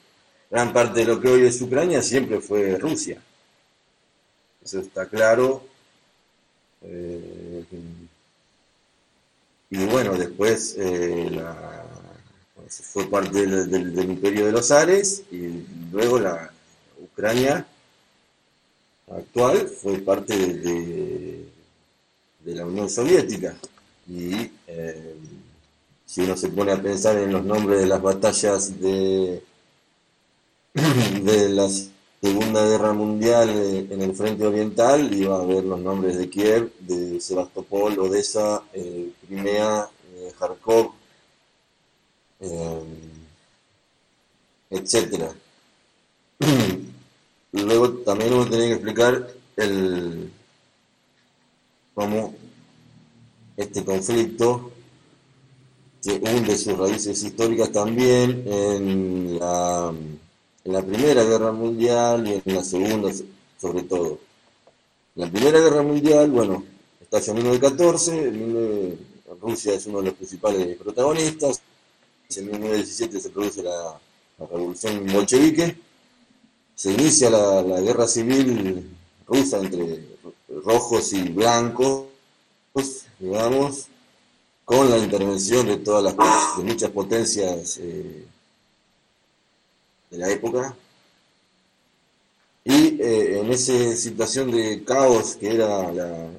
gran 0.51 0.73
parte 0.73 1.01
de 1.01 1.07
lo 1.07 1.21
que 1.21 1.29
hoy 1.29 1.47
es 1.47 1.61
Ucrania 1.61 2.03
siempre 2.03 2.41
fue 2.41 2.79
Rusia. 2.79 3.21
Eso 4.65 4.81
está 4.81 5.07
claro. 5.07 5.63
Eh, 6.83 7.65
y 9.71 9.85
bueno, 9.87 10.15
después 10.15 10.77
eh, 10.79 11.43
fue 12.69 13.07
parte 13.07 13.47
del, 13.47 14.11
imperio 14.11 14.47
de 14.47 14.53
los 14.53 14.71
Ares 14.71 15.23
y 15.31 15.65
luego 15.93 16.19
la 16.19 16.51
Ucrania 17.01 17.67
actual 19.11 19.69
fue 19.69 19.99
parte 19.99 20.37
de, 20.37 21.47
de, 22.41 22.55
la 22.55 22.67
Unión 22.67 22.89
Soviética. 22.89 23.57
Y 24.09 24.51
eh, 24.69 25.17
si 26.07 26.23
uno 26.23 26.37
se 26.37 26.49
pone 26.49 26.73
a 26.73 26.81
pensar 26.81 27.19
en 27.19 27.33
los 27.33 27.45
nombres 27.45 27.81
de 27.81 27.87
las 27.87 28.01
batallas 28.01 28.81
de, 28.81 29.43
de 31.23 31.49
las 31.51 31.91
Segunda 32.21 32.65
Guerra 32.67 32.93
Mundial 32.93 33.51
eh, 33.51 33.87
en 33.91 34.03
el 34.03 34.15
frente 34.15 34.47
oriental 34.47 35.13
iba 35.13 35.37
a 35.41 35.45
ver 35.45 35.65
los 35.65 35.79
nombres 35.79 36.17
de 36.17 36.31
Kiev, 36.31 36.73
de 36.81 37.21
Sebastopol, 37.21 37.99
Odessa, 37.99 38.65
eh, 38.73 39.13
Crimea, 39.27 39.89
eh, 40.17 40.33
Kharkov, 40.39 40.93
etc. 44.71 45.31
Luego 47.53 47.91
también 47.99 48.33
uno 48.33 48.49
tiene 48.49 48.67
que 48.67 48.73
explicar 48.73 49.29
el, 49.57 50.33
cómo 51.95 52.35
este 53.57 53.85
conflicto 53.85 54.73
que 56.07 56.13
hunde 56.13 56.57
sus 56.57 56.79
raíces 56.79 57.23
históricas 57.23 57.73
también 57.73 58.45
en 58.47 59.39
la 59.39 59.93
en 60.67 60.73
la 60.73 60.83
Primera 60.83 61.23
Guerra 61.23 61.53
Mundial 61.53 62.27
y 62.27 62.43
en 62.45 62.57
la 62.57 62.65
Segunda 62.65 63.13
sobre 63.61 63.85
todo. 63.85 64.19
En 65.15 65.23
la 65.23 65.31
Primera 65.31 65.61
Guerra 65.61 65.83
Mundial, 65.83 66.31
bueno, 66.31 66.65
estalla 67.01 67.33
en 67.33 67.37
1914, 67.37 68.99
Rusia 69.41 69.75
es 69.75 69.87
uno 69.87 69.99
de 69.99 70.07
los 70.07 70.15
principales 70.15 70.77
protagonistas, 70.77 71.63
en 72.35 72.51
1917 72.51 73.21
se 73.21 73.31
produce 73.31 73.63
la, 73.63 73.99
revolución 74.39 75.07
bolchevique, 75.13 75.79
se 76.75 76.93
inicia 76.93 77.31
la, 77.31 77.81
guerra 77.81 78.09
civil 78.09 78.91
rusa 79.27 79.59
entre 79.59 80.05
rojos 80.65 81.13
y 81.13 81.23
blancos, 81.29 82.07
digamos, 83.19 83.87
con 84.67 84.91
la 84.91 84.99
intervención 84.99 85.65
de 85.69 85.77
todas 85.77 86.03
las 86.03 86.17
de 86.59 86.65
muchas 86.65 86.91
potencias 86.91 87.79
eh, 87.81 88.27
de 90.11 90.19
la 90.19 90.29
época. 90.29 90.77
Y 92.65 93.01
eh, 93.01 93.39
en 93.39 93.53
esa 93.53 93.97
situación 93.97 94.51
de 94.51 94.83
caos 94.83 95.37
que 95.37 95.55
era 95.55 95.93
la, 95.93 96.31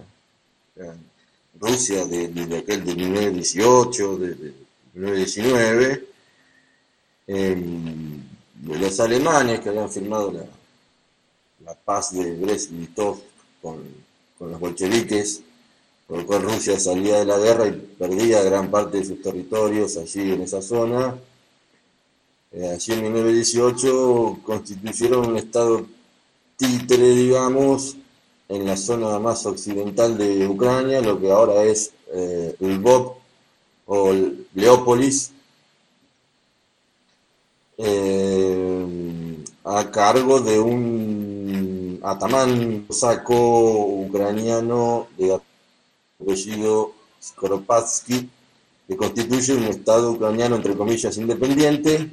Rusia 1.60 2.06
de, 2.06 2.26
aquel 2.58 2.84
de 2.84 2.96
1918, 2.96 4.18
de, 4.18 4.36
de 4.36 4.54
1919, 4.94 6.08
em, 7.28 8.24
los 8.66 9.00
alemanes 9.00 9.62
que 9.62 9.70
habían 9.70 9.90
firmado 9.90 10.34
la, 10.34 10.46
la 11.64 11.74
paz 11.76 12.12
de 12.12 12.36
Brest-Litov 12.36 13.22
con, 13.62 13.82
con 14.38 14.52
los 14.52 14.60
bolcheviques, 14.60 15.42
por 16.08 16.20
lo 16.20 16.26
cual 16.26 16.44
Rusia 16.44 16.80
salía 16.80 17.20
de 17.20 17.26
la 17.26 17.38
guerra 17.38 17.68
y 17.68 17.72
perdía 17.72 18.42
gran 18.44 18.72
parte 18.72 19.00
de 19.00 19.06
sus 19.06 19.22
territorios 19.22 19.98
allí 19.98 20.32
en 20.32 20.42
esa 20.42 20.62
zona, 20.62 21.16
eh, 22.54 22.70
allí 22.70 22.94
en 22.94 23.04
1918 23.04 24.40
constituyeron 24.44 25.28
un 25.28 25.38
estado 25.38 25.86
títere, 26.56 27.10
digamos, 27.10 27.98
en 28.48 28.66
la 28.66 28.78
zona 28.78 29.20
más 29.20 29.46
occidental 29.46 30.18
de 30.18 30.48
Ucrania, 30.48 31.02
lo 31.02 31.20
que 31.20 31.30
ahora 31.30 31.64
es 31.64 31.92
eh, 32.14 32.56
Lvov 32.60 33.16
o 33.86 34.14
Leópolis, 34.54 35.32
eh, 37.78 39.38
a 39.66 39.92
cargo 39.92 40.40
de 40.40 40.60
un 40.60 42.00
atamán 42.02 42.88
saco 42.90 43.86
ucraniano 43.86 45.08
de 45.18 45.34
apellido 46.20 46.94
Skoropadsky, 47.22 48.30
que 48.88 48.98
constituye 48.98 49.54
un 49.56 49.64
estado 49.64 50.12
ucraniano, 50.12 50.56
entre 50.56 50.76
comillas, 50.76 51.18
independiente, 51.18 52.10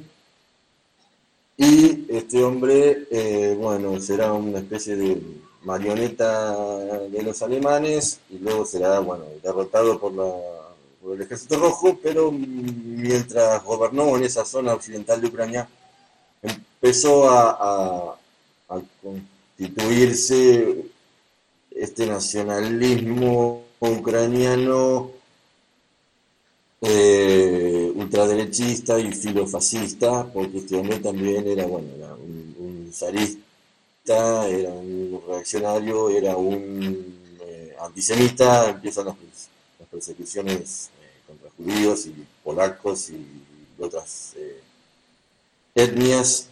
y 1.57 2.05
este 2.09 2.43
hombre, 2.43 3.07
eh, 3.09 3.55
bueno, 3.57 3.99
será 4.01 4.33
una 4.33 4.59
especie 4.59 4.95
de 4.97 5.21
marioneta 5.63 6.53
de 7.09 7.23
los 7.23 7.41
alemanes 7.41 8.19
y 8.29 8.39
luego 8.39 8.65
será, 8.65 8.99
bueno, 8.99 9.23
derrotado 9.41 9.97
por, 9.99 10.13
la, 10.13 10.25
por 11.01 11.15
el 11.15 11.21
ejército 11.21 11.57
rojo, 11.57 11.97
pero 12.03 12.29
mientras 12.31 13.63
gobernó 13.63 14.17
en 14.17 14.25
esa 14.25 14.43
zona 14.43 14.73
occidental 14.73 15.21
de 15.21 15.27
Ucrania, 15.27 15.67
empezó 16.41 17.29
a, 17.29 18.17
a 18.67 18.81
constituirse 19.01 20.85
este 21.71 22.05
nacionalismo 22.05 23.64
ucraniano 23.91 25.11
eh, 26.81 27.91
ultraderechista 27.95 28.99
y 28.99 29.11
filofascista, 29.11 30.25
porque 30.31 30.59
este 30.59 30.75
hombre 30.75 30.99
también 30.99 31.47
era, 31.47 31.65
bueno, 31.65 31.87
un, 32.19 32.91
zarista, 32.93 34.47
era 34.47 34.69
un 34.69 35.21
reaccionario, 35.27 36.09
era 36.09 36.37
un 36.37 37.37
eh, 37.41 37.75
antisemita, 37.81 38.69
empiezan 38.69 39.07
las, 39.07 39.15
persecuciones 39.91 40.89
eh, 41.01 41.21
contra 41.27 41.49
judíos 41.51 42.05
y 42.07 42.25
polacos 42.43 43.09
y 43.09 43.25
otras 43.79 44.33
eh, 44.35 44.61
etnias. 45.73 46.49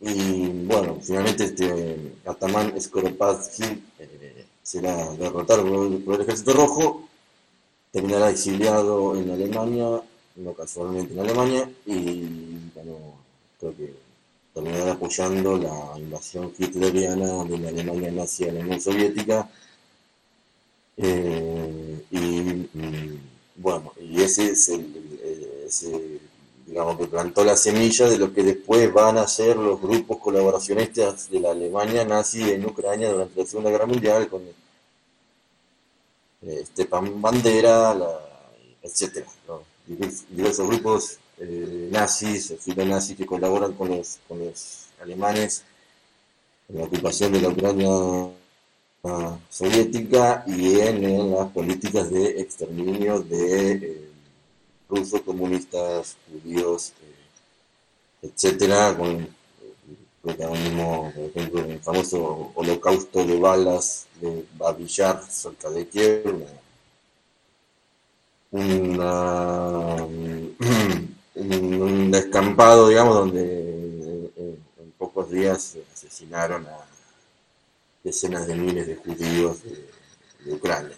Y 0.00 0.48
bueno, 0.64 0.98
finalmente 1.02 1.44
este 1.44 2.14
Ataman 2.24 2.80
Skoropadsky 2.80 3.82
será 4.70 5.10
derrotado 5.16 5.64
por 6.04 6.14
el 6.14 6.20
ejército 6.20 6.52
rojo 6.52 7.10
terminará 7.90 8.30
exiliado 8.30 9.16
en 9.16 9.30
Alemania, 9.30 10.00
no 10.36 10.52
casualmente 10.54 11.12
en 11.12 11.20
Alemania, 11.20 11.68
y 11.86 12.22
bueno, 12.74 12.96
creo 13.58 13.76
que 13.76 13.94
terminará 14.54 14.92
apoyando 14.92 15.58
la 15.58 15.98
invasión 15.98 16.52
hitleriana 16.56 17.44
de 17.44 17.58
la 17.58 17.68
Alemania 17.70 18.12
nazi 18.12 18.48
a 18.48 18.52
la 18.52 18.60
Unión 18.60 18.80
Soviética. 18.80 19.50
Eh, 20.96 22.04
y 22.12 22.18
mm, 22.18 23.20
bueno, 23.56 23.92
y 24.00 24.22
ese 24.22 24.50
es 24.52 24.68
el, 24.68 24.86
ese, 25.66 26.20
digamos 26.66 26.96
que 26.96 27.06
plantó 27.06 27.42
la 27.44 27.56
semilla 27.56 28.08
de 28.08 28.18
lo 28.18 28.32
que 28.32 28.44
después 28.44 28.92
van 28.92 29.18
a 29.18 29.26
ser 29.26 29.56
los 29.56 29.80
grupos 29.80 30.18
colaboracionistas 30.18 31.28
de 31.28 31.40
la 31.40 31.50
Alemania 31.50 32.04
nazi 32.04 32.52
en 32.52 32.64
Ucrania 32.66 33.10
durante 33.10 33.40
la 33.40 33.46
Segunda 33.46 33.70
Guerra 33.70 33.86
Mundial, 33.86 34.28
con 34.28 34.42
Stepan 36.42 37.20
Bandera, 37.20 37.94
etcétera, 38.82 39.26
diversos 40.28 40.66
grupos 40.66 41.18
eh, 41.38 41.88
nazis, 41.90 42.54
nazis 42.76 43.16
que 43.16 43.26
colaboran 43.26 43.72
con 43.74 43.88
los, 43.88 44.18
con 44.28 44.38
los 44.38 44.86
alemanes 45.00 45.64
en 46.68 46.78
la 46.78 46.84
ocupación 46.84 47.32
de 47.32 47.40
la 47.40 47.48
Ucrania 47.48 47.88
ah, 49.04 49.38
soviética 49.48 50.44
y 50.46 50.80
en, 50.80 51.30
las 51.32 51.50
políticas 51.50 52.10
de 52.10 52.40
exterminio 52.40 53.20
de 53.20 53.72
eh, 53.72 54.10
rusos, 54.88 55.20
comunistas, 55.22 56.16
judíos, 56.30 56.92
eh, 57.02 58.28
etcétera, 58.28 58.96
con 58.96 59.28
protagonismo, 60.34 61.12
por 61.14 61.24
ejemplo, 61.24 61.64
el 61.64 61.80
famoso 61.80 62.52
holocausto 62.54 63.24
de 63.24 63.38
balas 63.38 64.06
de 64.20 64.44
Babillar, 64.56 65.22
cerca 65.28 65.70
de 65.70 65.88
Kiev, 65.88 66.46
un 71.34 72.10
descampado, 72.10 72.88
digamos, 72.88 73.14
donde 73.14 73.42
eh, 74.36 74.58
en, 74.78 74.92
pocos 74.98 75.30
días 75.30 75.76
asesinaron 75.92 76.66
a 76.66 76.78
decenas 78.02 78.46
de 78.46 78.54
miles 78.54 78.86
de 78.86 78.96
judíos 78.96 79.58
de, 79.62 79.88
Ucrania. 80.46 80.96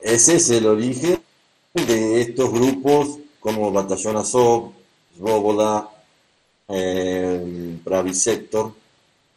Ese 0.00 0.36
es 0.36 0.48
el 0.48 0.66
origen 0.66 1.22
de 1.74 2.22
estos 2.22 2.50
grupos 2.50 3.18
como 3.40 3.70
Batallón 3.70 4.16
Azov, 4.16 4.72
Svoboda, 5.16 5.88
eh, 6.68 7.78
Sector, 8.12 8.72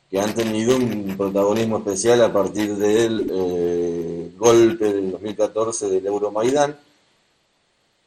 que 0.09 0.19
han 0.19 0.33
tenido 0.33 0.75
un 0.77 1.15
protagonismo 1.17 1.77
especial 1.79 2.21
a 2.21 2.31
partir 2.31 2.75
del 2.75 3.27
eh, 3.31 4.31
golpe 4.37 4.93
del 4.93 5.11
2014 5.11 5.89
del 5.89 6.05
Euromaidán, 6.05 6.77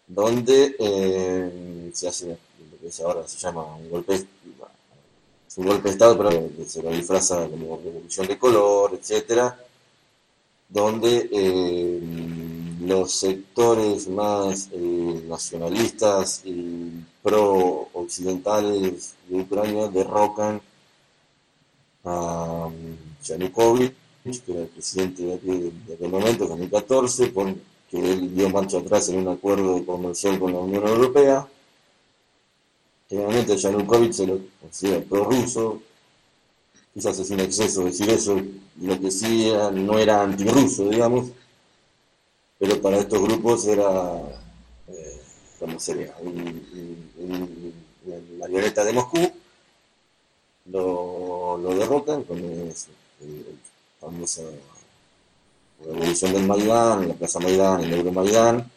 donde 0.07 0.77
eh, 0.79 1.91
se 1.93 2.09
hace 2.09 2.29
lo 2.29 2.91
que 2.91 3.03
ahora 3.03 3.27
se 3.27 3.39
llama 3.39 3.77
un 3.77 3.91
golpe, 3.91 4.25
un 5.57 5.67
golpe 5.67 5.89
de 5.89 5.91
Estado, 5.91 6.17
pero 6.17 6.49
se 6.67 6.83
lo 6.83 6.91
disfraza 6.91 7.49
como 7.49 7.81
revolución 7.85 8.27
de 8.27 8.39
color, 8.39 8.95
etcétera, 8.95 9.59
donde 10.69 11.29
eh, 11.33 12.01
los 12.81 13.13
sectores 13.13 14.09
más 14.09 14.71
nacionalistas 14.73 16.43
y 16.45 17.05
pro-occidentales 17.29 19.15
de 19.29 19.41
Ucrania 19.41 19.89
derrocan 19.89 20.63
a 22.05 22.71
Yanukovych, 23.23 23.95
que 24.25 24.53
era 24.53 24.63
el 24.63 24.69
presidente 24.69 25.23
de 25.23 25.35
aquel, 25.35 26.09
momento, 26.11 26.47
2014, 26.47 27.27
porque 27.29 27.59
él 27.93 28.35
dio 28.35 28.49
marcha 28.49 28.79
atrás 28.79 29.11
en 29.11 29.19
un 29.19 29.29
acuerdo 29.29 29.85
comercial 29.85 30.39
con 30.39 30.53
la 30.53 30.61
Unión 30.61 30.87
Europea. 30.87 31.47
Generalmente 33.11 33.57
Yanukovych 33.57 34.13
se 34.13 34.27
lo 34.27 34.41
considera 34.61 35.05
prorruso, 35.05 35.83
quizás 36.95 37.19
es 37.19 37.31
un 37.31 37.41
exceso 37.41 37.85
decir 37.85 38.09
eso, 38.09 38.41
lo 38.81 39.01
que 39.01 39.11
sí 39.11 39.53
no 39.75 39.99
era 39.99 40.23
antirruso, 40.23 40.89
digamos, 40.89 41.29
pero 42.59 42.81
para 42.81 42.99
estos 42.99 43.23
grupos 43.23 43.67
era, 43.67 44.48
¿cómo 45.59 45.79
sería? 45.81 46.15
la 48.07 48.17
marioneta 48.39 48.85
de 48.85 48.93
Moscú 48.93 49.33
lo, 50.67 51.59
lo 51.59 51.75
derrocan 51.75 52.23
con 52.25 52.39
el, 52.39 52.73
famosa 54.01 54.43
revolución 55.85 56.33
del 56.33 56.47
Maidán, 56.47 57.09
la 57.09 57.15
Plaza 57.15 57.41
Maidán, 57.41 57.83
el 57.83 57.93
Euromaidán, 57.93 58.71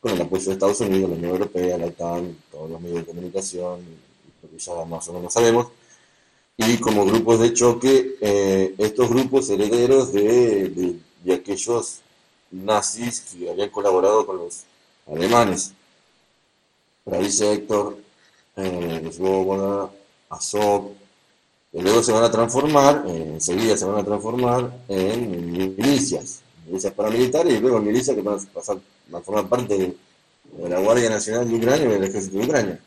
con 0.00 0.12
el 0.12 0.22
apoyo 0.22 0.44
de 0.44 0.52
Estados 0.52 0.80
Unidos, 0.80 1.10
la 1.10 1.16
Unión 1.16 1.30
Europea, 1.30 1.78
la 1.78 1.86
OTAN, 1.86 2.36
todos 2.50 2.70
los 2.70 2.80
medios 2.80 2.98
de 2.98 3.06
comunicación, 3.06 3.80
lo 4.42 4.50
que 4.50 4.58
ya 4.58 4.84
más 4.84 5.08
o 5.08 5.12
menos 5.12 5.32
sabemos, 5.32 5.68
y 6.56 6.76
como 6.78 7.04
grupos 7.06 7.40
de 7.40 7.54
choque, 7.54 8.16
eh, 8.20 8.74
estos 8.78 9.08
grupos 9.08 9.48
herederos 9.48 10.12
de, 10.12 10.98
de, 11.24 11.34
aquellos 11.34 12.00
nazis 12.50 13.20
que 13.20 13.50
habían 13.50 13.70
colaborado 13.70 14.26
con 14.26 14.38
los 14.38 14.64
alemanes. 15.06 15.72
Dice 17.04 17.52
Héctor, 17.52 17.98
eh, 18.56 19.10
Svoboda, 19.12 19.90
Azov, 20.30 20.92
luego 21.72 22.02
se 22.02 22.12
van 22.12 22.24
a 22.24 22.30
transformar, 22.30 23.04
enseguida 23.06 23.76
se 23.76 23.84
van 23.84 23.98
a 23.98 24.04
transformar 24.04 24.72
en 24.88 25.52
milicias, 25.52 26.42
milicias 26.66 26.92
paramilitares 26.92 27.54
y 27.54 27.60
luego 27.60 27.80
milicias 27.80 28.14
que 28.14 28.22
van 28.22 28.38
a, 28.38 28.52
pasar, 28.52 28.78
van 29.08 29.22
a 29.22 29.24
formar 29.24 29.48
parte 29.48 29.78
de, 29.78 29.96
la 30.68 30.78
Guardia 30.80 31.08
Nacional 31.08 31.48
de 31.48 31.56
Ucrania 31.56 31.86
y 31.86 31.92
del 31.92 32.04
Ejército 32.04 32.38
de 32.38 32.44
Ucrania. 32.44 32.80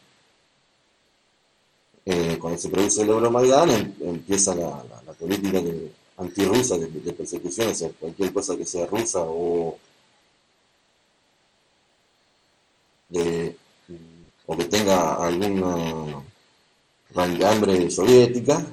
Eh, 2.06 2.38
cuando 2.40 2.60
se 2.60 2.70
produce 2.70 3.02
el 3.02 3.10
Euromaidán 3.10 3.72
em, 3.72 3.94
empieza 4.02 4.54
la, 4.54 4.84
política 5.20 5.60
de, 5.60 5.92
antirrusa 6.18 6.78
de, 6.78 6.88
de 6.88 7.14
persecución 7.14 7.70
hacia 7.70 7.90
cualquier 7.90 8.32
cosa 8.32 8.56
que 8.56 8.66
sea 8.66 8.86
rusa 8.86 9.22
o 9.22 9.78
o 14.48 14.56
que 14.58 14.66
tenga 14.66 15.16
alguna 15.16 16.24
hambre 17.16 17.90
soviética. 17.90 18.66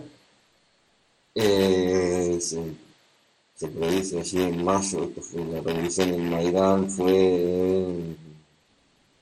Eh, 1.35 2.39
se, 2.41 3.69
produce 3.69 4.21
así 4.21 4.43
en 4.43 4.65
mayo, 4.65 5.11
la 5.35 5.61
revolución 5.61 6.15
en 6.15 6.31
Maidán 6.31 6.91
fue 6.91 7.15
en 7.17 8.17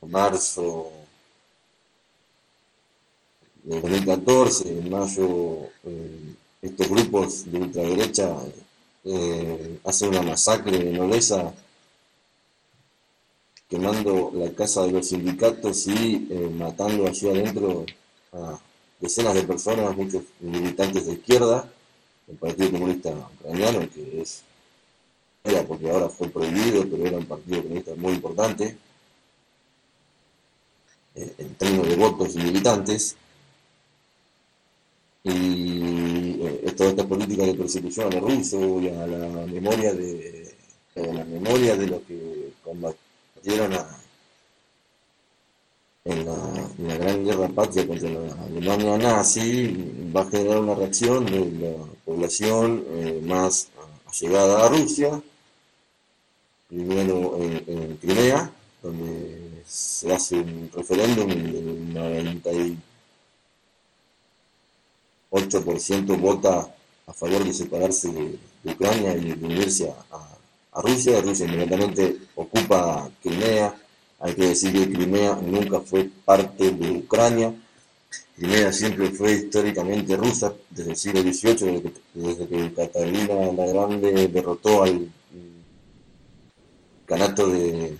marzo 0.09 0.91
de 3.63 3.81
2014, 3.81 4.79
en 4.79 4.91
mayo 4.91 5.69
eh, 5.85 6.35
estos 6.63 6.89
grupos 6.89 7.51
de 7.51 7.59
ultraderecha 7.59 8.35
eh, 9.05 9.79
hacen 9.85 10.09
una 10.09 10.23
masacre 10.23 10.91
en 10.91 11.01
Odessa 11.01 11.53
quemando 13.71 14.33
la 14.35 14.51
casa 14.51 14.83
de 14.85 14.93
los 14.93 15.07
sindicatos 15.07 15.87
y 15.87 16.29
matando 16.59 17.07
allí 17.07 17.29
adentro 17.29 17.87
a 18.33 18.59
decenas 18.99 19.35
de 19.35 19.45
personas, 19.45 19.97
muchos 19.97 20.25
militantes 20.41 21.07
de 21.07 21.13
izquierda, 21.13 21.71
el 22.29 22.37
Partido 22.37 22.73
Comunista 22.73 23.11
Ucraniano, 23.41 23.89
que 23.89 24.21
es, 24.21 24.43
era 25.45 25.63
porque 25.63 25.89
ahora 25.89 26.09
fue 26.09 26.29
prohibido, 26.29 26.85
pero 26.91 27.07
era 27.07 27.19
un 27.19 27.27
partido 27.27 27.63
comunista 27.63 27.93
muy 27.97 28.13
importante, 28.15 28.77
eh, 31.15 31.35
en 31.39 31.55
términos 31.55 31.89
de 31.89 31.97
votos 31.97 32.35
y 32.35 32.39
militantes, 32.39 33.17
y 35.23 36.41
eh, 36.43 36.75
toda 36.77 36.91
esta 36.91 37.07
política 37.07 37.45
de 37.45 37.55
persecución 37.55 38.09
a 38.09 38.17
los 38.17 38.23
rusos 38.23 38.83
y 38.83 38.89
a 38.89 39.07
la 39.07 39.47
memoria 39.47 39.93
de, 39.93 40.55
a 40.97 41.01
la 41.01 41.25
memoria 41.25 41.77
de 41.77 41.87
los 41.87 42.03
que 42.03 42.53
combatieron 42.65 43.10
a 43.49 44.01
en 46.05 46.25
la, 46.25 46.97
Gran 46.97 47.25
Guerra 47.25 47.49
Patria 47.49 47.87
contra 47.87 48.09
la 48.09 48.33
Alemania 48.45 48.99
nazi 48.99 50.11
va 50.15 50.23
a 50.23 50.31
generar 50.31 50.59
una 50.59 50.75
reacción 50.75 51.27
de 51.27 51.51
la 51.61 51.73
población 52.05 52.85
eh, 52.89 53.21
más 53.25 53.69
allegada 54.07 54.67
a 54.67 54.69
Rusia, 54.69 55.23
primero 56.69 57.37
en, 57.39 57.97
Crimea, 57.97 58.51
donde 58.83 59.63
se 59.67 60.13
hace 60.13 60.37
un 60.37 60.71
referéndum 60.75 61.31
y 61.31 61.35
el 61.35 61.95
98% 65.31 66.21
vota 66.21 66.75
a 67.07 67.13
favor 67.13 67.45
de 67.45 67.53
separarse 67.53 68.11
de, 68.11 68.39
Ucrania 68.63 69.17
y 69.17 69.33
de 69.33 69.47
unirse 69.47 69.89
a 69.89 70.40
Rusia. 70.75 71.21
Rusia 71.21 71.47
inmediatamente 71.47 72.17
ocupa 72.35 73.11
Crimea 73.23 73.75
hay 74.21 74.35
que 74.35 74.49
decir 74.49 74.73
que 74.73 74.93
Crimea 74.93 75.35
nunca 75.37 75.81
fue 75.81 76.09
parte 76.25 76.71
de 76.71 76.91
Ucrania. 76.91 77.55
Crimea 78.37 78.71
siempre 78.71 79.11
fue 79.11 79.33
históricamente 79.33 80.15
rusa 80.15 80.53
desde 80.69 80.91
el 80.91 80.97
siglo 80.97 81.23
XVIII, 81.23 81.93
desde 82.15 82.47
que, 82.47 82.75
Catalina 82.75 83.35
la 83.53 83.67
Grande 83.67 84.29
derrotó 84.29 84.83
al 84.83 85.11
canato 87.07 87.49
de, 87.49 87.97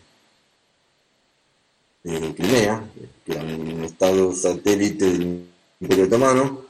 Crimea, 2.03 2.85
que 3.25 3.33
era 3.33 3.43
un 3.43 3.85
estado 3.85 4.35
satélite 4.35 5.05
del 5.07 5.47
Imperio 5.81 6.05
Otomano, 6.05 6.61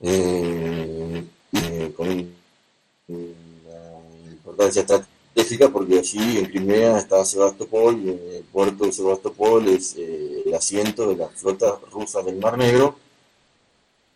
eh, 0.00 1.24
eh, 1.52 1.92
con 1.96 2.31
importancia 4.52 4.82
estratégica 4.82 5.68
porque 5.70 5.98
allí 5.98 6.38
en 6.38 6.46
Crimea 6.46 6.98
está 6.98 7.24
Sebastopol 7.24 7.98
y 8.04 8.08
el 8.10 8.44
puerto 8.52 8.84
de 8.84 8.92
Sebastopol 8.92 9.68
es 9.68 9.94
eh, 9.96 10.42
el 10.46 10.54
asiento 10.54 11.08
de 11.08 11.16
la 11.16 11.28
flota 11.28 11.78
rusa 11.90 12.22
del 12.22 12.36
Mar 12.36 12.58
Negro, 12.58 12.96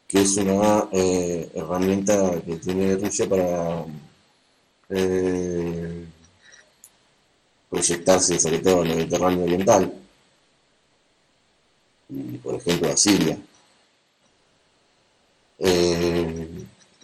que 0.07 0.21
es 0.23 0.37
una 0.37 0.89
eh, 0.93 1.51
herramienta 1.55 2.41
que 2.43 2.57
tiene 2.57 2.97
Rusia 2.97 3.29
para 3.29 3.85
eh, 4.91 6.05
proyectarse 7.71 8.39
sobre 8.39 8.59
todo 8.59 8.83
en 8.85 8.91
el 8.91 8.97
Mediterráneo 8.99 9.45
Oriental 9.45 9.93
y 12.09 12.39
por 12.39 12.55
ejemplo 12.55 12.91
a 12.91 12.97
Siria. 12.97 13.39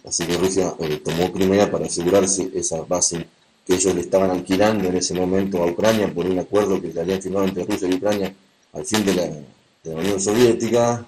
Así 0.05 0.25
que 0.25 0.37
Rusia 0.37 0.73
tomó 1.03 1.31
Crimea 1.31 1.71
para 1.71 1.85
asegurarse 1.85 2.51
esa 2.53 2.81
base 2.81 3.25
que 3.65 3.75
ellos 3.75 3.95
le 3.95 4.01
estaban 4.01 4.31
alquilando 4.31 4.89
en 4.89 4.97
ese 4.97 5.13
momento 5.13 5.63
a 5.63 5.67
Ucrania 5.67 6.13
por 6.13 6.25
un 6.25 6.39
acuerdo 6.39 6.81
que 6.81 6.91
se 6.91 6.99
habían 6.99 7.21
firmado 7.21 7.45
entre 7.45 7.65
Rusia 7.65 7.87
y 7.87 7.95
Ucrania 7.95 8.33
al 8.73 8.85
fin 8.85 9.05
de 9.05 9.13
la, 9.15 9.93
Unión 9.95 10.19
Soviética. 10.19 11.05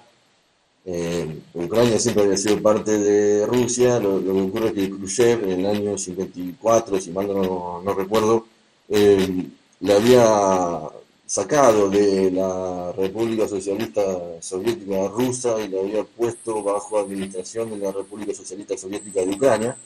Eh, 0.84 1.40
Ucrania 1.54 1.98
siempre 1.98 2.24
había 2.24 2.36
sido 2.36 2.62
parte 2.62 2.98
de 2.98 3.46
Rusia, 3.46 3.98
lo, 3.98 4.22
que 4.22 4.30
ocurre 4.30 4.68
es 4.68 4.72
que 4.74 4.90
Khrushchev 4.90 5.44
en 5.44 5.60
el 5.60 5.66
año 5.66 5.98
54, 5.98 7.00
si 7.00 7.10
mal 7.10 7.26
no, 7.26 7.82
recuerdo, 7.94 8.46
eh, 8.88 9.46
le 9.80 9.92
había 9.92 10.80
sacado 11.26 11.90
de 11.90 12.30
la 12.30 12.92
República 12.92 13.48
Socialista 13.48 14.02
Soviética 14.40 15.08
Rusa 15.08 15.60
y 15.60 15.68
le 15.68 15.80
había 15.80 16.04
puesto 16.04 16.62
bajo 16.62 16.98
administración 16.98 17.70
de 17.70 17.78
la 17.78 17.92
República 17.92 18.32
Socialista 18.34 18.76
Soviética 18.78 19.20
de 19.20 19.30
Ucrania. 19.30 19.76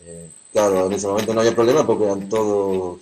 Eh, 0.00 0.28
claro, 0.52 0.86
en 0.86 0.92
ese 0.92 1.06
momento 1.08 1.34
no 1.34 1.40
había 1.40 1.54
problema 1.54 1.86
porque 1.86 2.04
eran 2.04 2.28
todos 2.28 2.98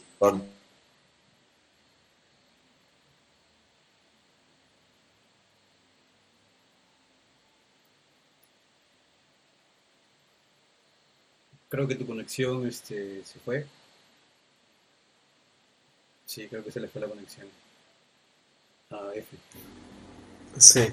Creo 11.68 11.87
que 11.87 11.95
tu 11.97 12.07
conexión 12.07 12.66
este, 12.66 13.22
se 13.24 13.39
fue. 13.41 13.66
Sí, 16.27 16.47
creo 16.49 16.62
que 16.64 16.70
se 16.70 16.81
le 16.81 16.89
fue 16.89 17.01
la 17.01 17.09
conexión. 17.09 17.47
Ah, 18.91 19.11
F. 19.14 19.37
Sí. 20.59 20.84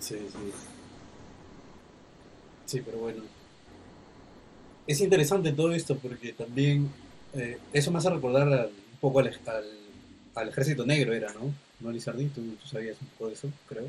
Sí, 0.00 0.16
sí. 0.16 0.52
Sí, 2.64 2.80
pero 2.80 2.98
bueno. 2.98 3.22
Es 4.86 5.00
interesante 5.00 5.52
todo 5.52 5.72
esto 5.72 5.98
porque 5.98 6.32
también 6.32 6.90
eh, 7.34 7.58
eso 7.72 7.90
me 7.90 7.98
hace 7.98 8.08
recordar 8.08 8.48
un 8.48 8.98
poco 9.00 9.20
al, 9.20 9.30
al, 10.34 10.48
ejército 10.48 10.86
negro, 10.86 11.12
era, 11.12 11.30
¿no? 11.34 11.52
¿No, 11.80 11.92
Lizardi? 11.92 12.28
¿Tú, 12.28 12.40
¿Tú, 12.54 12.66
sabías 12.66 12.96
un 13.00 13.08
poco 13.08 13.28
de 13.28 13.34
eso, 13.34 13.48
creo. 13.68 13.86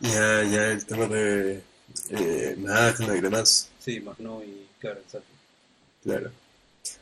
Ya, 0.00 0.42
ya, 0.44 0.72
el 0.72 0.84
tema 0.84 1.06
de 1.06 1.62
eh, 2.10 2.56
Magno 2.58 3.14
y 3.14 3.20
demás. 3.22 3.70
Sí, 3.78 4.00
Magno 4.00 4.42
y 4.44 4.66
claro, 4.78 5.00
exacto. 5.00 5.32
Claro. 6.02 6.30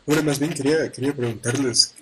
Ahora, 0.07 0.23
más 0.23 0.39
bien 0.39 0.53
quería, 0.53 0.91
quería 0.91 1.15
preguntarles, 1.15 1.95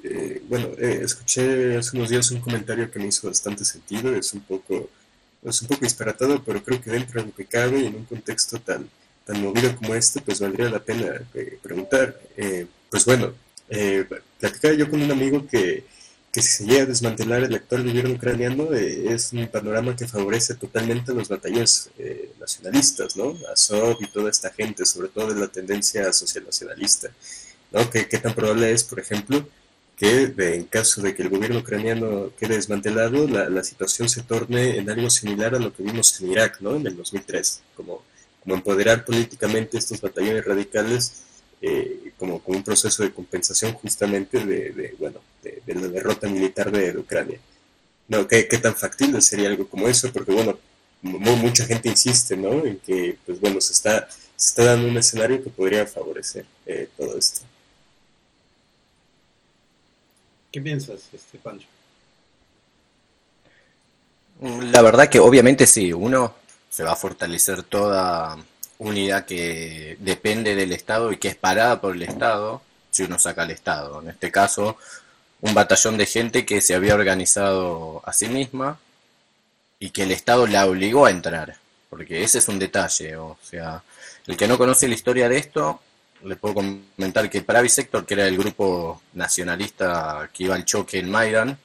bueno, 0.48 0.68
eh, 0.78 1.02
escuché 1.04 1.76
hace 1.76 1.96
unos 1.96 2.08
días 2.08 2.30
un 2.30 2.40
comentario 2.40 2.90
que 2.90 2.98
me 2.98 3.08
hizo 3.08 3.28
bastante 3.28 3.64
sentido, 3.64 4.14
es 4.14 4.32
un 4.32 4.40
poco, 4.40 4.88
es 5.44 5.62
un 5.62 5.68
poco 5.68 5.82
disparatado, 5.82 6.42
pero 6.42 6.62
creo 6.62 6.80
que 6.80 6.90
dentro 6.90 7.20
de 7.20 7.26
lo 7.28 7.34
que 7.34 7.44
cabe 7.44 7.80
y 7.80 7.86
en 7.86 7.96
un 7.96 8.04
contexto 8.06 8.58
tan, 8.58 8.88
tan 9.30 9.42
movido 9.42 9.76
como 9.76 9.94
este, 9.94 10.20
pues 10.20 10.40
valdría 10.40 10.70
la 10.70 10.80
pena 10.80 11.20
eh, 11.34 11.58
preguntar. 11.62 12.18
Eh, 12.36 12.66
pues 12.90 13.04
bueno, 13.04 13.32
eh, 13.68 14.04
platicaba 14.38 14.74
yo 14.74 14.90
con 14.90 15.02
un 15.02 15.10
amigo 15.10 15.46
que, 15.46 15.84
que 16.32 16.42
si 16.42 16.50
se 16.50 16.64
llega 16.64 16.82
a 16.82 16.86
desmantelar 16.86 17.44
el 17.44 17.54
actual 17.54 17.84
gobierno 17.84 18.14
ucraniano 18.14 18.72
es 18.72 19.32
un 19.32 19.46
panorama 19.48 19.94
que 19.94 20.08
favorece 20.08 20.54
totalmente 20.54 21.12
a 21.12 21.14
los 21.14 21.28
batallones 21.28 21.90
nacionalistas, 22.38 23.16
¿no? 23.16 23.36
Azov 23.52 23.98
y 24.00 24.06
toda 24.10 24.30
esta 24.30 24.50
gente, 24.50 24.84
sobre 24.84 25.08
todo 25.08 25.32
de 25.32 25.40
la 25.40 25.48
tendencia 25.48 26.12
social 26.12 26.44
nacionalista. 26.44 27.10
¿No? 27.72 27.90
¿Qué, 27.90 28.04
tan 28.04 28.34
probable 28.34 28.72
es, 28.72 28.84
por 28.84 29.00
ejemplo, 29.00 29.46
que 29.96 30.32
en 30.36 30.64
caso 30.64 31.02
de 31.02 31.14
que 31.14 31.22
el 31.22 31.28
gobierno 31.28 31.58
ucraniano 31.58 32.30
quede 32.38 32.56
desmantelado, 32.56 33.28
la, 33.28 33.62
situación 33.64 34.08
se 34.08 34.22
torne 34.22 34.78
en 34.78 34.88
algo 34.90 35.10
similar 35.10 35.54
a 35.54 35.58
lo 35.58 35.72
que 35.72 35.82
vimos 35.82 36.20
en 36.20 36.32
Irak, 36.32 36.60
¿no? 36.60 36.76
En 36.76 36.86
el 36.86 36.96
2003, 36.96 37.62
como, 37.76 38.02
como 38.42 38.54
empoderar 38.54 39.04
políticamente 39.04 39.78
estos 39.78 40.00
batallones 40.00 40.44
radicales 40.44 41.22
eh, 41.62 42.12
como, 42.18 42.42
como 42.42 42.56
un 42.56 42.64
proceso 42.64 43.02
de 43.02 43.12
compensación 43.12 43.74
justamente 43.74 44.44
de, 44.44 44.94
bueno, 44.98 45.20
de, 45.42 45.74
la 45.74 45.88
derrota 45.88 46.26
militar 46.28 46.70
de, 46.70 46.96
Ucrania. 46.96 47.38
No, 48.08 48.26
¿qué, 48.26 48.48
¿qué, 48.48 48.58
tan 48.58 48.74
factible 48.74 49.20
sería 49.20 49.48
algo 49.48 49.68
como 49.68 49.86
eso? 49.86 50.10
Porque, 50.12 50.32
bueno, 50.32 50.58
mucha 51.02 51.66
gente 51.66 51.88
insiste, 51.88 52.36
¿no? 52.36 52.64
En 52.64 52.78
que, 52.78 53.16
pues 53.24 53.40
bueno, 53.40 53.60
se 53.60 53.72
está, 53.72 54.08
se 54.36 54.48
está 54.48 54.64
dando 54.64 54.88
un 54.88 54.96
escenario 54.96 55.42
que 55.42 55.50
podría 55.50 55.86
favorecer 55.86 56.46
eh, 56.66 56.88
todo 56.96 57.16
esto. 57.18 57.42
¿Qué 60.50 60.60
piensas, 60.60 61.00
este 61.12 61.38
Pancho? 61.38 61.66
La 64.40 64.82
verdad 64.82 65.08
que 65.08 65.20
obviamente 65.20 65.66
sí, 65.66 65.92
uno 65.92 66.34
se 66.70 66.82
va 66.82 66.92
a 66.92 66.96
fortalecer 66.96 67.62
toda 67.62 68.38
unidad 68.78 69.26
que 69.26 69.96
depende 70.00 70.54
del 70.54 70.72
Estado 70.72 71.12
y 71.12 71.18
que 71.18 71.28
es 71.28 71.36
parada 71.36 71.80
por 71.80 71.94
el 71.94 72.02
Estado 72.02 72.62
si 72.90 73.02
uno 73.04 73.18
saca 73.18 73.42
al 73.42 73.50
Estado. 73.50 74.00
En 74.00 74.08
este 74.08 74.32
caso, 74.32 74.76
un 75.42 75.54
batallón 75.54 75.98
de 75.98 76.06
gente 76.06 76.46
que 76.46 76.60
se 76.60 76.74
había 76.74 76.94
organizado 76.94 78.02
a 78.04 78.12
sí 78.12 78.28
misma 78.28 78.78
y 79.78 79.90
que 79.90 80.02
el 80.02 80.10
Estado 80.10 80.46
la 80.46 80.66
obligó 80.66 81.06
a 81.06 81.10
entrar, 81.10 81.56
porque 81.88 82.22
ese 82.22 82.38
es 82.38 82.48
un 82.48 82.58
detalle, 82.58 83.16
o 83.16 83.38
sea, 83.42 83.82
el 84.26 84.36
que 84.36 84.48
no 84.48 84.58
conoce 84.58 84.88
la 84.88 84.94
historia 84.94 85.28
de 85.28 85.38
esto 85.38 85.80
le 86.24 86.36
puedo 86.36 86.54
comentar 86.54 87.28
que 87.30 87.42
Pravi 87.42 87.68
Sector, 87.68 88.04
que 88.04 88.14
era 88.14 88.26
el 88.26 88.36
grupo 88.36 89.02
nacionalista 89.14 90.28
que 90.32 90.44
iba 90.44 90.54
al 90.54 90.64
choque 90.64 90.98
en 90.98 91.10
Maidan, 91.10 91.58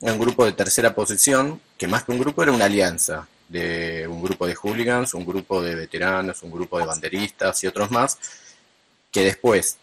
era 0.00 0.12
un 0.12 0.18
grupo 0.18 0.44
de 0.44 0.52
tercera 0.52 0.94
posición, 0.94 1.60
que 1.76 1.86
más 1.86 2.04
que 2.04 2.12
un 2.12 2.18
grupo 2.18 2.42
era 2.42 2.52
una 2.52 2.64
alianza 2.64 3.28
de 3.48 4.06
un 4.08 4.22
grupo 4.22 4.46
de 4.46 4.54
hooligans, 4.54 5.12
un 5.14 5.26
grupo 5.26 5.60
de 5.60 5.74
veteranos, 5.74 6.42
un 6.42 6.50
grupo 6.50 6.78
de 6.78 6.86
banderistas 6.86 7.62
y 7.64 7.66
otros 7.66 7.90
más, 7.90 8.18
que 9.10 9.24
después 9.24 9.76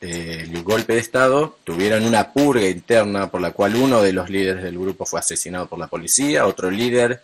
del 0.00 0.62
golpe 0.62 0.92
de 0.92 1.00
Estado 1.00 1.56
tuvieron 1.64 2.04
una 2.04 2.32
purga 2.32 2.68
interna 2.68 3.30
por 3.30 3.40
la 3.40 3.52
cual 3.52 3.74
uno 3.76 4.02
de 4.02 4.12
los 4.12 4.28
líderes 4.28 4.62
del 4.62 4.78
grupo 4.78 5.06
fue 5.06 5.20
asesinado 5.20 5.66
por 5.66 5.78
la 5.78 5.86
policía, 5.86 6.46
otro 6.46 6.70
líder 6.70 7.22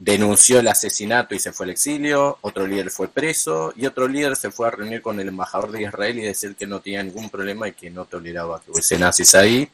denunció 0.00 0.60
el 0.60 0.68
asesinato 0.68 1.34
y 1.34 1.38
se 1.38 1.52
fue 1.52 1.66
al 1.66 1.70
exilio, 1.70 2.38
otro 2.40 2.66
líder 2.66 2.90
fue 2.90 3.08
preso 3.08 3.74
y 3.76 3.84
otro 3.84 4.08
líder 4.08 4.34
se 4.34 4.50
fue 4.50 4.66
a 4.66 4.70
reunir 4.70 5.02
con 5.02 5.20
el 5.20 5.28
embajador 5.28 5.70
de 5.70 5.82
Israel 5.82 6.18
y 6.18 6.22
decir 6.22 6.56
que 6.56 6.66
no 6.66 6.80
tenía 6.80 7.02
ningún 7.02 7.28
problema 7.28 7.68
y 7.68 7.72
que 7.72 7.90
no 7.90 8.06
toleraba 8.06 8.62
que 8.62 8.70
hubiese 8.70 8.98
nazis 8.98 9.34
ahí. 9.34 9.68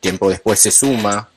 Tiempo 0.00 0.28
después 0.28 0.60
se 0.60 0.70
suma, 0.70 1.30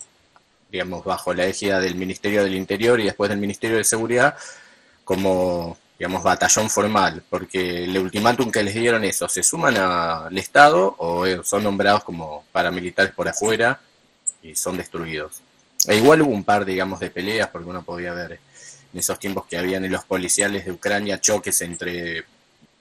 digamos, 0.70 1.06
bajo 1.06 1.34
la 1.34 1.46
égida 1.46 1.80
del 1.80 1.96
Ministerio 1.96 2.44
del 2.44 2.56
Interior 2.56 3.00
y 3.00 3.06
después 3.06 3.30
del 3.30 3.40
Ministerio 3.40 3.78
de 3.78 3.86
Seguridad 3.86 4.36
como, 5.06 5.78
digamos, 5.98 6.22
batallón 6.22 6.70
formal, 6.70 7.24
porque 7.30 7.86
el 7.86 7.98
ultimátum 7.98 8.52
que 8.52 8.62
les 8.62 8.76
dieron 8.76 9.06
eso, 9.06 9.30
se 9.30 9.42
suman 9.42 9.78
al 9.78 10.38
Estado 10.38 10.96
o 10.98 11.26
son 11.44 11.64
nombrados 11.64 12.04
como 12.04 12.44
paramilitares 12.52 13.14
por 13.14 13.30
afuera 13.30 13.80
y 14.44 14.54
son 14.54 14.76
destruidos. 14.76 15.42
E 15.88 15.96
igual 15.96 16.22
hubo 16.22 16.32
un 16.32 16.44
par, 16.44 16.66
digamos, 16.66 17.00
de 17.00 17.10
peleas, 17.10 17.50
porque 17.50 17.70
uno 17.70 17.84
podía 17.84 18.14
ver 18.14 18.40
en 18.94 19.00
esos 19.00 19.18
tiempos 19.20 19.46
que 19.48 19.58
habían 19.58 19.84
en 19.86 19.92
los 19.92 20.06
policiales 20.06 20.66
de 20.66 20.72
Ucrania 20.72 21.20
choques 21.20 21.62
entre 21.62 22.26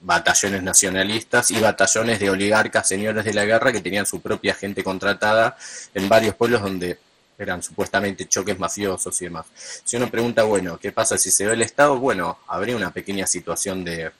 batallones 0.01 0.63
nacionalistas 0.63 1.51
y 1.51 1.59
batallones 1.59 2.19
de 2.19 2.29
oligarcas, 2.29 2.87
señores 2.87 3.23
de 3.23 3.33
la 3.33 3.45
guerra, 3.45 3.71
que 3.71 3.81
tenían 3.81 4.05
su 4.05 4.21
propia 4.21 4.53
gente 4.53 4.83
contratada 4.83 5.57
en 5.93 6.09
varios 6.09 6.35
pueblos 6.35 6.61
donde 6.61 6.99
eran 7.37 7.63
supuestamente 7.63 8.27
choques 8.27 8.59
mafiosos 8.59 9.19
y 9.21 9.25
demás. 9.25 9.45
Si 9.83 9.97
uno 9.97 10.09
pregunta, 10.09 10.43
bueno, 10.43 10.77
¿qué 10.77 10.91
pasa 10.91 11.17
si 11.17 11.31
se 11.31 11.45
ve 11.45 11.53
el 11.53 11.61
Estado? 11.61 11.97
Bueno, 11.97 12.39
habría 12.47 12.75
una 12.75 12.91
pequeña 12.91 13.25
situación 13.25 13.83
de, 13.83 14.11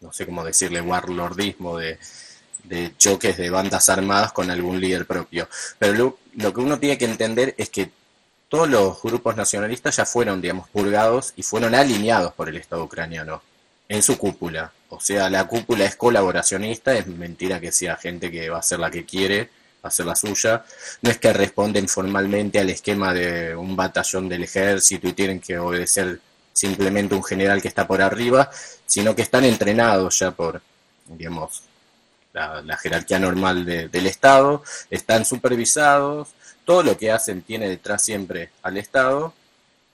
no 0.00 0.12
sé 0.12 0.24
cómo 0.24 0.44
decirle, 0.44 0.80
warlordismo, 0.80 1.78
de, 1.78 1.98
de 2.64 2.92
choques 2.96 3.36
de 3.36 3.50
bandas 3.50 3.88
armadas 3.88 4.32
con 4.32 4.50
algún 4.50 4.80
líder 4.80 5.06
propio. 5.06 5.48
Pero 5.78 6.18
lo, 6.34 6.52
que 6.52 6.60
uno 6.60 6.78
tiene 6.78 6.98
que 6.98 7.04
entender 7.04 7.54
es 7.58 7.70
que 7.70 7.90
todos 8.48 8.68
los 8.68 9.02
grupos 9.02 9.36
nacionalistas 9.36 9.96
ya 9.96 10.06
fueron, 10.06 10.40
digamos, 10.40 10.68
purgados 10.68 11.32
y 11.36 11.42
fueron 11.42 11.74
alineados 11.74 12.32
por 12.34 12.48
el 12.48 12.56
Estado 12.56 12.84
ucraniano 12.84 13.42
en 13.88 14.02
su 14.02 14.18
cúpula. 14.18 14.72
O 14.88 15.00
sea, 15.00 15.28
la 15.28 15.46
cúpula 15.46 15.84
es 15.84 15.96
colaboracionista, 15.96 16.94
es 16.96 17.06
mentira 17.06 17.60
que 17.60 17.72
sea 17.72 17.96
gente 17.96 18.30
que 18.30 18.48
va 18.48 18.56
a 18.56 18.60
hacer 18.60 18.78
la 18.78 18.90
que 18.90 19.04
quiere, 19.04 19.44
va 19.44 19.84
a 19.84 19.88
hacer 19.88 20.06
la 20.06 20.16
suya. 20.16 20.64
No 21.02 21.10
es 21.10 21.18
que 21.18 21.32
responden 21.32 21.88
formalmente 21.88 22.60
al 22.60 22.70
esquema 22.70 23.12
de 23.12 23.54
un 23.56 23.76
batallón 23.76 24.28
del 24.28 24.44
ejército 24.44 25.08
y 25.08 25.12
tienen 25.12 25.40
que 25.40 25.58
obedecer 25.58 26.20
simplemente 26.52 27.14
un 27.14 27.24
general 27.24 27.60
que 27.60 27.68
está 27.68 27.86
por 27.86 28.00
arriba, 28.00 28.50
sino 28.86 29.14
que 29.14 29.22
están 29.22 29.44
entrenados 29.44 30.20
ya 30.20 30.30
por, 30.30 30.62
digamos, 31.08 31.62
la, 32.34 32.76
jerarquía 32.76 33.18
normal 33.18 33.64
del 33.64 34.06
Estado, 34.06 34.62
están 34.90 35.24
supervisados, 35.24 36.28
todo 36.64 36.82
lo 36.82 36.96
que 36.98 37.12
hacen 37.12 37.42
tiene 37.42 37.68
detrás 37.68 38.02
siempre 38.02 38.50
al 38.62 38.76
Estado, 38.76 39.32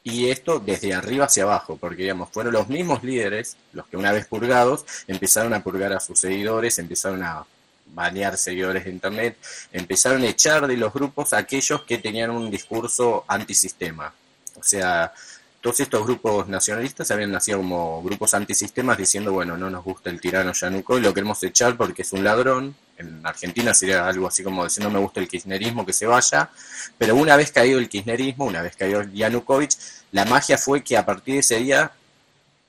y 0.02 0.30
esto 0.30 0.58
desde 0.60 0.94
arriba 0.94 1.26
hacia 1.26 1.42
abajo, 1.42 1.76
porque 1.76 2.02
digamos, 2.02 2.30
fueron 2.30 2.54
los 2.54 2.68
mismos 2.68 3.04
líderes, 3.04 3.56
los 3.72 3.86
que 3.86 3.98
una 3.98 4.12
vez 4.12 4.26
purgados, 4.26 4.84
empezaron 5.06 5.52
a 5.52 5.62
purgar 5.62 5.92
a 5.92 6.00
sus 6.00 6.18
seguidores, 6.18 6.78
empezaron 6.78 7.22
a 7.22 7.44
banear 7.92 8.38
seguidores 8.38 8.84
de 8.84 8.90
Internet, 8.90 9.36
empezaron 9.72 10.22
a 10.22 10.26
echar 10.26 10.66
de 10.66 10.76
los 10.76 10.92
grupos 10.92 11.32
a 11.32 11.38
aquellos 11.38 11.82
que 11.82 11.98
tenían 11.98 12.30
un 12.30 12.50
discurso 12.50 13.24
antisistema. 13.28 14.14
O 14.58 14.62
sea, 14.62 15.12
todos 15.60 15.80
estos 15.80 16.04
grupos 16.06 16.48
nacionalistas 16.48 17.10
habían 17.10 17.32
nacido 17.32 17.58
como 17.58 18.02
grupos 18.02 18.32
antisistemas 18.32 18.96
diciendo, 18.96 19.32
bueno, 19.32 19.56
no 19.58 19.68
nos 19.68 19.84
gusta 19.84 20.08
el 20.08 20.20
tirano 20.20 20.52
Yanukovych, 20.52 21.04
lo 21.04 21.12
queremos 21.12 21.42
echar 21.42 21.76
porque 21.76 22.02
es 22.02 22.12
un 22.12 22.24
ladrón. 22.24 22.74
En 22.96 23.26
Argentina 23.26 23.74
sería 23.74 24.06
algo 24.06 24.26
así 24.26 24.42
como 24.42 24.64
decir, 24.64 24.82
no 24.82 24.90
me 24.90 24.98
gusta 24.98 25.20
el 25.20 25.28
kirchnerismo, 25.28 25.84
que 25.84 25.92
se 25.92 26.06
vaya. 26.06 26.50
Pero 26.96 27.14
una 27.14 27.36
vez 27.36 27.52
caído 27.52 27.78
el 27.78 27.88
kirchnerismo, 27.88 28.46
una 28.46 28.62
vez 28.62 28.74
caído 28.76 29.02
Yanukovych, 29.02 29.76
la 30.12 30.24
magia 30.24 30.56
fue 30.56 30.82
que 30.82 30.96
a 30.96 31.04
partir 31.04 31.34
de 31.34 31.40
ese 31.40 31.56
día 31.58 31.92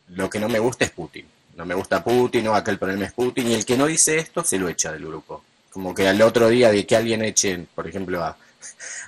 lo 0.09 0.29
que 0.29 0.39
no 0.39 0.49
me 0.49 0.59
gusta 0.59 0.83
es 0.83 0.91
Putin. 0.91 1.25
No 1.55 1.65
me 1.65 1.75
gusta 1.75 2.03
Putin, 2.03 2.45
no, 2.45 2.55
aquel 2.55 2.77
problema 2.77 3.05
es 3.05 3.13
Putin. 3.13 3.47
Y 3.47 3.53
el 3.53 3.65
que 3.65 3.77
no 3.77 3.87
dice 3.87 4.17
esto 4.17 4.43
se 4.43 4.57
lo 4.57 4.67
echa 4.67 4.91
del 4.91 5.05
grupo. 5.05 5.43
como 5.69 5.95
que 5.95 6.05
al 6.07 6.21
otro 6.21 6.49
día 6.49 6.69
de 6.69 6.85
que 6.85 6.97
alguien 6.97 7.23
eche, 7.23 7.65
por 7.73 7.87
ejemplo, 7.87 8.21
a, 8.21 8.35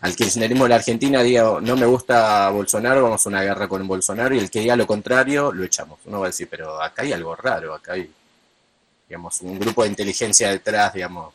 al 0.02 0.16
kirchnerismo 0.16 0.66
de 0.66 0.70
la 0.70 0.76
Argentina 0.76 1.22
diga, 1.22 1.60
no 1.62 1.76
me 1.76 1.86
gusta 1.86 2.50
Bolsonaro, 2.50 3.04
vamos 3.04 3.26
a 3.26 3.30
una 3.30 3.42
guerra 3.42 3.68
con 3.68 3.88
Bolsonaro, 3.88 4.36
y 4.36 4.40
el 4.40 4.50
que 4.50 4.60
diga 4.62 4.76
lo 4.76 4.88
contrario, 4.88 5.52
lo 5.52 5.64
echamos. 5.64 6.00
Uno 6.06 6.20
va 6.20 6.28
a 6.28 6.30
decir, 6.30 6.48
pero 6.50 6.82
acá 6.82 7.04
hay 7.04 7.14
algo 7.14 7.36
raro, 7.36 7.74
acá 7.74 7.94
hay, 7.94 8.12
digamos, 9.08 9.42
un 9.42 9.60
grupo 9.60 9.84
de 9.84 9.90
inteligencia 9.90 10.50
detrás, 10.50 10.94
digamos, 10.94 11.34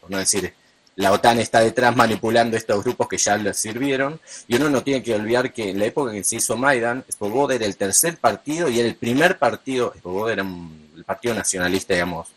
por 0.00 0.10
no 0.10 0.18
decir, 0.18 0.52
la 0.96 1.12
OTAN 1.12 1.38
está 1.40 1.60
detrás 1.60 1.94
manipulando 1.94 2.56
estos 2.56 2.82
grupos 2.82 3.06
que 3.06 3.18
ya 3.18 3.36
les 3.36 3.58
sirvieron, 3.58 4.18
y 4.48 4.56
uno 4.56 4.70
no 4.70 4.82
tiene 4.82 5.02
que 5.02 5.14
olvidar 5.14 5.52
que 5.52 5.70
en 5.70 5.78
la 5.78 5.84
época 5.84 6.10
en 6.10 6.18
que 6.18 6.24
se 6.24 6.36
hizo 6.36 6.56
Maidan, 6.56 7.04
Svoboda 7.08 7.54
era 7.54 7.66
el 7.66 7.76
tercer 7.76 8.16
partido 8.16 8.68
y 8.68 8.80
era 8.80 8.88
el 8.88 8.96
primer 8.96 9.38
partido, 9.38 9.92
Svoboda 10.00 10.32
era 10.32 10.42
el 10.42 11.04
partido 11.04 11.34
nacionalista, 11.34 11.92
digamos, 11.92 12.28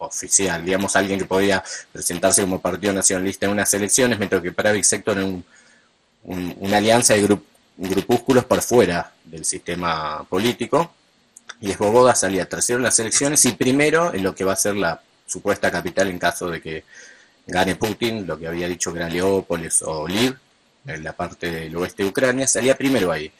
oficial, 0.00 0.64
digamos, 0.64 0.96
alguien 0.96 1.18
que 1.18 1.26
podía 1.26 1.62
presentarse 1.92 2.42
como 2.42 2.60
partido 2.60 2.92
nacionalista 2.92 3.46
en 3.46 3.52
unas 3.52 3.72
elecciones, 3.74 4.18
mientras 4.18 4.42
que 4.42 4.52
para 4.52 4.82
Sector 4.82 5.18
era 5.18 5.26
un, 5.26 5.44
una 6.24 6.76
alianza 6.78 7.14
de 7.14 7.38
grupúsculos 7.76 8.44
por 8.44 8.62
fuera 8.62 9.12
del 9.24 9.44
sistema 9.44 10.24
político, 10.28 10.92
y 11.60 11.72
Svoboda 11.72 12.14
salía 12.14 12.48
tercero 12.48 12.78
en 12.78 12.84
las 12.84 12.98
elecciones 12.98 13.44
y 13.44 13.52
primero 13.52 14.14
en 14.14 14.22
lo 14.22 14.34
que 14.34 14.44
va 14.44 14.54
a 14.54 14.56
ser 14.56 14.76
la 14.76 15.00
supuesta 15.26 15.70
capital 15.70 16.08
en 16.08 16.18
caso 16.18 16.48
de 16.48 16.60
que 16.60 16.84
gane 17.46 17.76
Putin, 17.76 18.26
lo 18.26 18.38
que 18.38 18.46
había 18.46 18.68
dicho 18.68 18.92
que 18.92 19.00
era 19.00 19.08
Leópolis 19.08 19.82
o 19.82 20.08
Lviv, 20.08 20.36
en 20.86 21.04
la 21.04 21.12
parte 21.12 21.50
del 21.50 21.76
oeste 21.76 22.02
de 22.02 22.08
Ucrania, 22.08 22.46
salía 22.46 22.74
primero 22.76 23.12
ahí. 23.12 23.30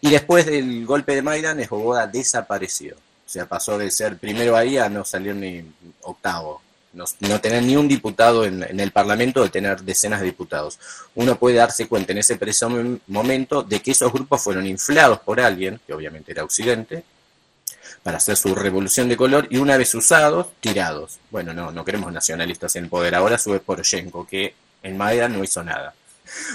Y 0.00 0.10
después 0.10 0.44
del 0.44 0.84
golpe 0.84 1.14
de 1.14 1.22
Maidan, 1.22 1.64
Svoboda 1.64 2.06
desapareció. 2.06 2.96
Sea, 3.32 3.46
pasó 3.46 3.78
de 3.78 3.90
ser 3.90 4.18
primero 4.18 4.54
ahí 4.54 4.76
a 4.76 4.90
no 4.90 5.06
salir 5.06 5.34
ni 5.34 5.64
octavo. 6.02 6.60
No, 6.92 7.40
tener 7.40 7.62
ni 7.62 7.76
un 7.76 7.88
diputado 7.88 8.44
en, 8.44 8.78
el 8.78 8.90
Parlamento, 8.90 9.42
de 9.42 9.48
tener 9.48 9.80
decenas 9.80 10.20
de 10.20 10.26
diputados. 10.26 10.78
Uno 11.14 11.38
puede 11.38 11.56
darse 11.56 11.88
cuenta 11.88 12.12
en 12.12 12.18
ese 12.18 12.36
preciso 12.36 12.68
momento 13.06 13.62
de 13.62 13.80
que 13.80 13.92
esos 13.92 14.12
grupos 14.12 14.42
fueron 14.42 14.66
inflados 14.66 15.20
por 15.20 15.40
alguien, 15.40 15.80
que 15.86 15.94
obviamente 15.94 16.32
era 16.32 16.44
Occidente, 16.44 17.04
para 18.02 18.18
hacer 18.18 18.36
su 18.36 18.54
revolución 18.54 19.08
de 19.08 19.16
color 19.16 19.48
y 19.48 19.56
una 19.56 19.78
vez 19.78 19.94
usados, 19.94 20.48
tirados. 20.60 21.18
Bueno, 21.30 21.54
no, 21.54 21.72
no 21.72 21.86
queremos 21.86 22.12
nacionalistas 22.12 22.76
en 22.76 22.90
poder. 22.90 23.14
Ahora 23.14 23.38
sube 23.38 23.60
Poroshenko, 23.60 24.26
que 24.26 24.54
en 24.82 24.98
Maidan 24.98 25.32
no 25.32 25.42
hizo 25.42 25.64
nada. 25.64 25.94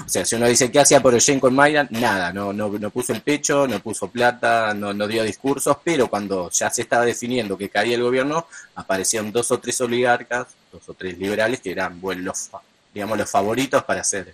O 0.06 0.10
sea, 0.10 0.26
si 0.26 0.36
uno 0.36 0.48
dice, 0.48 0.72
¿qué 0.72 0.80
hacía 0.80 1.02
Poroshenko 1.02 1.48
en 1.48 1.56
Maidan? 1.56 1.88
Nada, 1.92 2.34
no, 2.34 2.54
no, 2.54 2.70
no 2.70 2.90
puso 2.90 3.14
el 3.14 3.22
pecho, 3.22 3.68
no 3.68 3.80
puso 3.80 4.10
plata, 4.10 4.74
no, 4.74 4.94
no 4.94 5.08
dio 5.08 5.24
discursos, 5.24 5.78
pero 5.84 6.08
cuando 6.08 6.50
ya 6.52 6.70
se 6.70 6.84
estaba 6.84 7.06
definiendo 7.06 7.58
que 7.58 7.70
caía 7.70 7.96
el 7.96 8.04
gobierno, 8.04 8.48
aparecían 8.76 9.32
dos 9.32 9.52
o 9.52 9.60
tres 9.60 9.80
oligarcas, 9.82 10.48
dos 10.72 10.88
o 10.90 10.94
tres 10.94 11.18
liberales, 11.18 11.62
que 11.62 11.72
eran, 11.72 12.00
bueno, 12.02 12.24
los, 12.24 12.50
digamos, 12.94 13.18
los 13.18 13.30
favoritos 13.30 13.84
para 13.84 14.02
hacer 14.02 14.34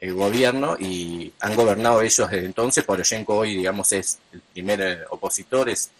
el 0.00 0.14
gobierno 0.14 0.76
y 0.78 1.32
han 1.40 1.54
gobernado 1.54 2.00
ellos 2.00 2.30
desde 2.30 2.46
entonces. 2.46 2.84
Poroshenko 2.84 3.36
hoy, 3.36 3.56
digamos, 3.56 3.92
es 3.92 4.18
el 4.32 4.40
primer 4.40 4.80
eh, 4.80 4.98
opositor, 5.10 5.68
es 5.68 5.90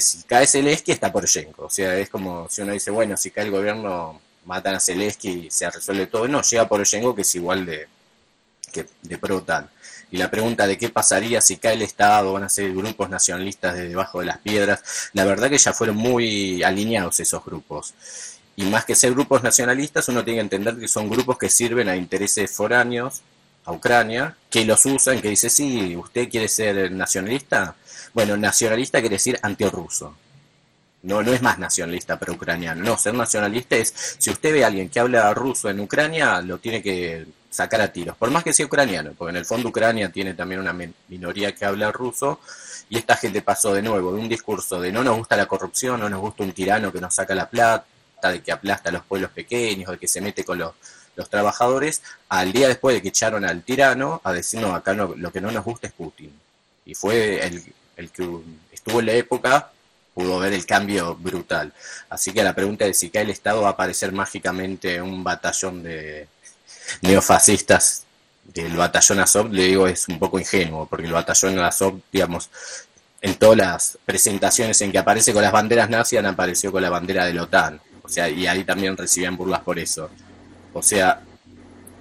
si 0.00 0.22
cae 0.24 0.46
Zelensky 0.46 0.92
está 0.92 1.12
Poroshenko. 1.12 1.66
O 1.66 1.70
sea, 1.70 1.96
es 1.96 2.10
como 2.10 2.48
si 2.50 2.62
uno 2.62 2.72
dice, 2.72 2.90
bueno, 2.90 3.16
si 3.16 3.30
cae 3.30 3.44
el 3.44 3.50
gobierno, 3.50 4.20
matan 4.44 4.74
a 4.74 4.80
Zelensky 4.80 5.46
y 5.46 5.50
se 5.50 5.70
resuelve 5.70 6.06
todo. 6.06 6.28
No, 6.28 6.42
llega 6.42 6.68
Poroshenko 6.68 7.14
que 7.14 7.22
es 7.22 7.34
igual 7.34 7.66
de, 7.66 7.88
que, 8.76 8.86
de 9.02 9.18
pro-OTAN. 9.18 9.68
Y 10.10 10.18
la 10.18 10.30
pregunta 10.30 10.66
de 10.66 10.78
qué 10.78 10.88
pasaría 10.88 11.40
si 11.40 11.56
cae 11.56 11.74
el 11.74 11.82
Estado, 11.82 12.32
van 12.32 12.44
a 12.44 12.48
ser 12.48 12.72
grupos 12.72 13.10
nacionalistas 13.10 13.74
de 13.74 13.88
debajo 13.88 14.20
de 14.20 14.26
las 14.26 14.38
piedras, 14.38 15.10
la 15.12 15.24
verdad 15.24 15.50
que 15.50 15.58
ya 15.58 15.72
fueron 15.72 15.96
muy 15.96 16.62
alineados 16.62 17.18
esos 17.20 17.44
grupos. 17.44 17.94
Y 18.54 18.64
más 18.64 18.84
que 18.84 18.94
ser 18.94 19.12
grupos 19.12 19.42
nacionalistas, 19.42 20.08
uno 20.08 20.24
tiene 20.24 20.38
que 20.38 20.42
entender 20.42 20.76
que 20.78 20.88
son 20.88 21.10
grupos 21.10 21.36
que 21.38 21.50
sirven 21.50 21.88
a 21.88 21.96
intereses 21.96 22.50
foráneos, 22.52 23.22
a 23.64 23.72
Ucrania, 23.72 24.36
que 24.48 24.64
los 24.64 24.86
usan, 24.86 25.20
que 25.20 25.28
dice, 25.28 25.50
sí, 25.50 25.96
usted 25.96 26.28
quiere 26.28 26.48
ser 26.48 26.90
nacionalista, 26.92 27.74
bueno, 28.14 28.36
nacionalista 28.36 29.00
quiere 29.00 29.16
decir 29.16 29.38
antirruso. 29.42 30.16
No, 31.02 31.22
no 31.22 31.32
es 31.32 31.42
más 31.42 31.58
nacionalista 31.58 32.18
pero 32.18 32.32
ucraniano. 32.32 32.82
No, 32.82 32.96
ser 32.96 33.14
nacionalista 33.14 33.76
es, 33.76 33.92
si 34.18 34.30
usted 34.30 34.52
ve 34.52 34.64
a 34.64 34.68
alguien 34.68 34.88
que 34.88 34.98
habla 34.98 35.32
ruso 35.34 35.68
en 35.68 35.80
Ucrania, 35.80 36.40
lo 36.40 36.58
tiene 36.58 36.82
que 36.82 37.26
sacar 37.56 37.80
a 37.80 37.92
tiros. 37.92 38.16
Por 38.16 38.30
más 38.30 38.44
que 38.44 38.52
sea 38.52 38.66
ucraniano, 38.66 39.12
porque 39.16 39.30
en 39.30 39.36
el 39.36 39.44
fondo 39.44 39.70
Ucrania 39.70 40.12
tiene 40.12 40.34
también 40.34 40.60
una 40.60 40.74
minoría 41.08 41.54
que 41.54 41.64
habla 41.64 41.90
ruso, 41.90 42.40
y 42.88 42.98
esta 42.98 43.16
gente 43.16 43.42
pasó 43.42 43.74
de 43.74 43.82
nuevo 43.82 44.12
de 44.12 44.20
un 44.20 44.28
discurso 44.28 44.80
de 44.80 44.92
no 44.92 45.02
nos 45.02 45.16
gusta 45.16 45.36
la 45.36 45.46
corrupción, 45.46 45.98
no 45.98 46.08
nos 46.08 46.20
gusta 46.20 46.44
un 46.44 46.52
tirano 46.52 46.92
que 46.92 47.00
nos 47.00 47.14
saca 47.14 47.34
la 47.34 47.48
plata, 47.48 47.86
de 48.22 48.42
que 48.42 48.52
aplasta 48.52 48.88
a 48.90 48.92
los 48.92 49.04
pueblos 49.04 49.30
pequeños, 49.30 49.90
de 49.90 49.98
que 49.98 50.08
se 50.08 50.20
mete 50.20 50.44
con 50.44 50.58
los, 50.58 50.72
los 51.16 51.28
trabajadores, 51.30 52.02
al 52.28 52.52
día 52.52 52.68
después 52.68 52.94
de 52.94 53.02
que 53.02 53.08
echaron 53.08 53.44
al 53.44 53.62
tirano, 53.62 54.20
a 54.24 54.32
decir, 54.32 54.60
no, 54.60 54.74
acá 54.74 54.94
no, 54.94 55.14
lo 55.16 55.32
que 55.32 55.40
no 55.40 55.50
nos 55.50 55.64
gusta 55.64 55.86
es 55.86 55.92
Putin. 55.92 56.32
Y 56.84 56.94
fue 56.94 57.44
el, 57.46 57.62
el 57.96 58.10
que 58.10 58.28
estuvo 58.72 59.00
en 59.00 59.06
la 59.06 59.12
época 59.12 59.70
pudo 60.16 60.38
ver 60.38 60.54
el 60.54 60.64
cambio 60.64 61.14
brutal. 61.14 61.74
Así 62.08 62.32
que 62.32 62.42
la 62.42 62.54
pregunta 62.54 62.86
de 62.86 62.94
si 62.94 63.10
cae 63.10 63.22
el 63.22 63.30
Estado 63.30 63.60
va 63.60 63.68
a 63.68 63.72
aparecer 63.72 64.12
mágicamente 64.12 65.00
un 65.02 65.22
batallón 65.22 65.82
de 65.82 66.26
neofascistas 67.02 68.04
del 68.44 68.76
batallón 68.76 69.20
Azov, 69.20 69.52
le 69.52 69.64
digo, 69.64 69.86
es 69.86 70.08
un 70.08 70.18
poco 70.18 70.38
ingenuo, 70.38 70.86
porque 70.86 71.06
el 71.06 71.12
batallón 71.12 71.58
Azov, 71.58 72.00
digamos, 72.12 72.50
en 73.20 73.34
todas 73.34 73.56
las 73.56 73.98
presentaciones 74.04 74.80
en 74.82 74.92
que 74.92 74.98
aparece 74.98 75.32
con 75.32 75.42
las 75.42 75.52
banderas 75.52 75.90
nazis, 75.90 76.18
han 76.18 76.26
aparecido 76.26 76.72
con 76.72 76.82
la 76.82 76.90
bandera 76.90 77.24
de 77.24 77.34
la 77.34 77.42
OTAN. 77.42 77.80
O 78.02 78.08
sea, 78.08 78.28
y 78.28 78.46
ahí 78.46 78.64
también 78.64 78.96
recibían 78.96 79.36
burlas 79.36 79.60
por 79.60 79.78
eso. 79.78 80.08
O 80.72 80.82
sea, 80.82 81.20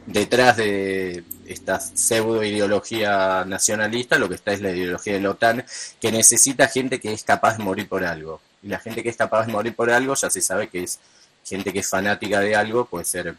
detrás 0.05 0.57
de 0.57 1.23
esta 1.47 1.79
pseudo 1.79 2.43
ideología 2.43 3.43
nacionalista, 3.45 4.19
lo 4.19 4.29
que 4.29 4.35
está 4.35 4.53
es 4.53 4.61
la 4.61 4.71
ideología 4.71 5.13
de 5.13 5.21
la 5.21 5.31
OTAN, 5.31 5.65
que 5.99 6.11
necesita 6.11 6.67
gente 6.67 6.99
que 6.99 7.11
es 7.11 7.23
capaz 7.23 7.57
de 7.57 7.63
morir 7.63 7.87
por 7.87 8.03
algo. 8.03 8.39
Y 8.61 8.67
la 8.67 8.79
gente 8.79 9.01
que 9.01 9.09
es 9.09 9.17
capaz 9.17 9.45
de 9.45 9.53
morir 9.53 9.75
por 9.75 9.89
algo 9.89 10.15
ya 10.15 10.29
se 10.29 10.41
sabe 10.41 10.69
que 10.69 10.83
es 10.83 10.99
gente 11.43 11.71
que 11.73 11.79
es 11.79 11.89
fanática 11.89 12.39
de 12.39 12.55
algo, 12.55 12.85
puede 12.85 13.05
ser 13.05 13.35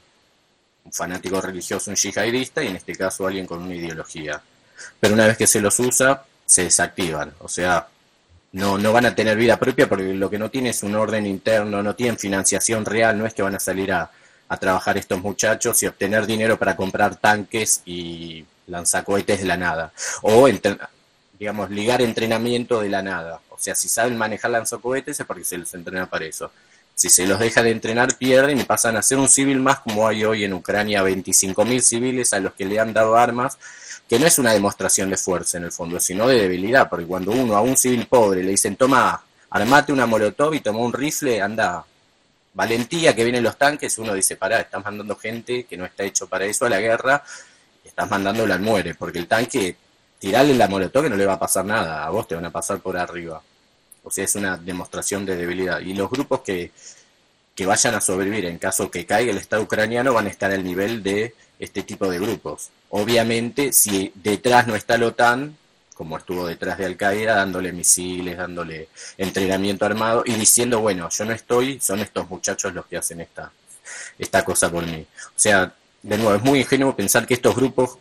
un 0.86 0.92
fanático 0.92 1.40
religioso, 1.40 1.90
un 1.90 1.96
yihadista, 1.96 2.62
y 2.64 2.68
en 2.68 2.76
este 2.76 2.94
caso 2.96 3.26
alguien 3.26 3.46
con 3.46 3.62
una 3.62 3.74
ideología. 3.74 4.40
Pero 4.98 5.14
una 5.14 5.26
vez 5.26 5.36
que 5.36 5.46
se 5.46 5.60
los 5.60 5.78
usa, 5.78 6.24
se 6.46 6.64
desactivan. 6.64 7.34
O 7.40 7.48
sea, 7.48 7.86
no, 8.52 8.78
no 8.78 8.92
van 8.92 9.06
a 9.06 9.14
tener 9.14 9.36
vida 9.36 9.58
propia 9.58 9.88
porque 9.88 10.14
lo 10.14 10.30
que 10.30 10.38
no 10.38 10.50
tiene 10.50 10.70
es 10.70 10.82
un 10.82 10.94
orden 10.94 11.26
interno, 11.26 11.82
no 11.82 11.94
tienen 11.94 12.18
financiación 12.18 12.84
real, 12.84 13.18
no 13.18 13.26
es 13.26 13.34
que 13.34 13.42
van 13.42 13.54
a 13.54 13.60
salir 13.60 13.92
a 13.92 14.10
a 14.48 14.56
trabajar 14.56 14.96
estos 14.96 15.20
muchachos 15.20 15.82
y 15.82 15.86
obtener 15.86 16.26
dinero 16.26 16.58
para 16.58 16.76
comprar 16.76 17.16
tanques 17.16 17.82
y 17.84 18.44
lanzacohetes 18.66 19.40
de 19.40 19.46
la 19.46 19.56
nada. 19.56 19.92
O, 20.22 20.48
digamos, 21.38 21.70
ligar 21.70 22.00
entrenamiento 22.00 22.80
de 22.80 22.88
la 22.88 23.02
nada. 23.02 23.40
O 23.50 23.58
sea, 23.58 23.74
si 23.74 23.88
saben 23.88 24.16
manejar 24.16 24.50
lanzacohetes 24.50 25.20
es 25.20 25.26
porque 25.26 25.44
se 25.44 25.58
les 25.58 25.72
entrena 25.74 26.08
para 26.08 26.24
eso. 26.26 26.50
Si 26.96 27.10
se 27.10 27.26
los 27.26 27.38
deja 27.38 27.62
de 27.62 27.72
entrenar, 27.72 28.16
pierden 28.16 28.58
y 28.58 28.64
pasan 28.64 28.96
a 28.96 29.02
ser 29.02 29.18
un 29.18 29.28
civil 29.28 29.60
más 29.60 29.80
como 29.80 30.08
hay 30.08 30.24
hoy 30.24 30.44
en 30.44 30.54
Ucrania, 30.54 31.02
25.000 31.02 31.80
civiles 31.82 32.32
a 32.32 32.40
los 32.40 32.54
que 32.54 32.64
le 32.64 32.80
han 32.80 32.94
dado 32.94 33.16
armas, 33.16 33.58
que 34.08 34.18
no 34.18 34.26
es 34.26 34.38
una 34.38 34.54
demostración 34.54 35.10
de 35.10 35.18
fuerza 35.18 35.58
en 35.58 35.64
el 35.64 35.72
fondo, 35.72 36.00
sino 36.00 36.26
de 36.26 36.40
debilidad, 36.40 36.88
porque 36.88 37.04
cuando 37.04 37.32
uno 37.32 37.54
a 37.54 37.60
un 37.60 37.76
civil 37.76 38.06
pobre 38.06 38.42
le 38.42 38.52
dicen, 38.52 38.76
toma, 38.76 39.22
armate 39.50 39.92
una 39.92 40.06
molotov 40.06 40.54
y 40.54 40.60
toma 40.60 40.78
un 40.78 40.94
rifle, 40.94 41.42
anda, 41.42 41.84
valentía 42.54 43.14
que 43.14 43.24
vienen 43.24 43.44
los 43.44 43.58
tanques, 43.58 43.98
uno 43.98 44.14
dice, 44.14 44.36
pará, 44.36 44.60
estás 44.60 44.82
mandando 44.82 45.16
gente 45.16 45.64
que 45.64 45.76
no 45.76 45.84
está 45.84 46.02
hecho 46.02 46.26
para 46.26 46.46
eso 46.46 46.64
a 46.64 46.70
la 46.70 46.80
guerra, 46.80 47.22
y 47.84 47.88
estás 47.88 48.08
mandándola 48.08 48.54
al 48.54 48.62
muere, 48.62 48.94
porque 48.94 49.18
el 49.18 49.28
tanque, 49.28 49.76
tirarle 50.18 50.54
la 50.54 50.66
molotov 50.66 51.02
que 51.02 51.10
no 51.10 51.16
le 51.16 51.26
va 51.26 51.34
a 51.34 51.38
pasar 51.38 51.66
nada, 51.66 52.06
a 52.06 52.08
vos 52.08 52.26
te 52.26 52.34
van 52.34 52.46
a 52.46 52.50
pasar 52.50 52.80
por 52.80 52.96
arriba. 52.96 53.42
O 54.06 54.10
sea, 54.12 54.24
es 54.24 54.36
una 54.36 54.56
demostración 54.56 55.26
de 55.26 55.36
debilidad. 55.36 55.80
Y 55.80 55.92
los 55.92 56.08
grupos 56.08 56.42
que, 56.42 56.70
que 57.56 57.66
vayan 57.66 57.96
a 57.96 58.00
sobrevivir 58.00 58.44
en 58.44 58.56
caso 58.58 58.88
que 58.88 59.04
caiga 59.04 59.32
el 59.32 59.38
Estado 59.38 59.62
ucraniano 59.62 60.14
van 60.14 60.26
a 60.26 60.30
estar 60.30 60.52
al 60.52 60.62
nivel 60.62 61.02
de 61.02 61.34
este 61.58 61.82
tipo 61.82 62.08
de 62.08 62.20
grupos. 62.20 62.70
Obviamente, 62.90 63.72
si 63.72 64.12
detrás 64.14 64.68
no 64.68 64.76
está 64.76 64.96
la 64.96 65.06
OTAN, 65.06 65.56
como 65.92 66.18
estuvo 66.18 66.46
detrás 66.46 66.78
de 66.78 66.86
Al 66.86 66.96
Qaeda, 66.96 67.34
dándole 67.34 67.72
misiles, 67.72 68.36
dándole 68.36 68.88
entrenamiento 69.18 69.84
armado 69.84 70.22
y 70.24 70.34
diciendo, 70.34 70.78
bueno, 70.80 71.08
yo 71.10 71.24
no 71.24 71.32
estoy, 71.32 71.80
son 71.80 71.98
estos 71.98 72.30
muchachos 72.30 72.72
los 72.74 72.86
que 72.86 72.98
hacen 72.98 73.22
esta, 73.22 73.50
esta 74.20 74.44
cosa 74.44 74.70
por 74.70 74.86
mí. 74.86 75.04
O 75.28 75.38
sea, 75.38 75.74
de 76.00 76.18
nuevo, 76.18 76.36
es 76.36 76.42
muy 76.42 76.60
ingenuo 76.60 76.94
pensar 76.94 77.26
que 77.26 77.34
estos 77.34 77.56
grupos 77.56 77.98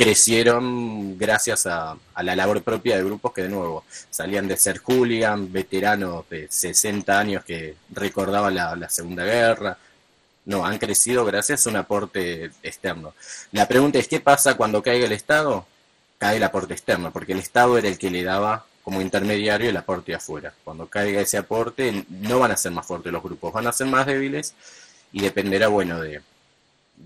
crecieron 0.00 1.18
gracias 1.18 1.66
a, 1.66 1.96
la 2.22 2.34
labor 2.34 2.62
propia 2.62 2.96
de 2.96 3.04
grupos 3.04 3.34
que 3.34 3.42
de 3.42 3.50
nuevo 3.50 3.84
salían 4.08 4.48
de 4.48 4.56
ser 4.56 4.80
hooligan, 4.80 5.52
veteranos 5.52 6.28
de 6.30 6.48
60 6.50 7.18
años 7.18 7.44
que 7.44 7.76
recordaban 7.90 8.54
la, 8.54 8.74
la 8.76 8.88
Segunda 8.88 9.24
Guerra, 9.24 9.76
no, 10.46 10.64
han 10.64 10.78
crecido 10.78 11.24
gracias 11.26 11.66
a 11.66 11.70
un 11.70 11.76
aporte 11.76 12.50
externo. 12.62 13.12
La 13.52 13.68
pregunta 13.68 13.98
es, 13.98 14.08
¿qué 14.08 14.20
pasa 14.20 14.56
cuando 14.56 14.82
caiga 14.82 15.04
el 15.04 15.12
Estado? 15.12 15.66
cae 16.20 16.36
el 16.36 16.42
aporte 16.44 16.74
externo, 16.74 17.10
porque 17.12 17.32
el 17.32 17.38
Estado 17.38 17.78
era 17.78 17.88
el 17.88 17.96
que 17.96 18.10
le 18.10 18.22
daba 18.22 18.66
como 18.82 19.00
intermediario 19.00 19.70
el 19.70 19.76
aporte 19.78 20.14
afuera. 20.14 20.52
Cuando 20.64 20.86
caiga 20.86 21.22
ese 21.22 21.38
aporte, 21.38 22.04
no 22.10 22.38
van 22.38 22.52
a 22.52 22.58
ser 22.58 22.72
más 22.72 22.86
fuertes 22.86 23.10
los 23.10 23.22
grupos, 23.22 23.54
van 23.54 23.66
a 23.66 23.72
ser 23.72 23.86
más 23.86 24.04
débiles 24.04 24.54
y 25.12 25.22
dependerá, 25.22 25.68
bueno, 25.68 25.98
de, 25.98 26.20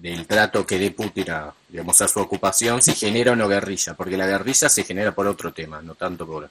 del 0.00 0.26
trato 0.26 0.66
que 0.66 0.78
dé 0.78 0.90
Putin 0.90 1.30
a, 1.30 1.54
digamos, 1.68 2.00
a 2.02 2.08
su 2.08 2.20
ocupación, 2.20 2.82
si 2.82 2.94
genera 2.94 3.34
no 3.34 3.48
guerrilla, 3.48 3.94
porque 3.94 4.16
la 4.16 4.26
guerrilla 4.26 4.68
se 4.68 4.84
genera 4.84 5.14
por 5.14 5.26
otro 5.26 5.52
tema, 5.52 5.80
no 5.82 5.94
tanto 5.94 6.26
por 6.26 6.50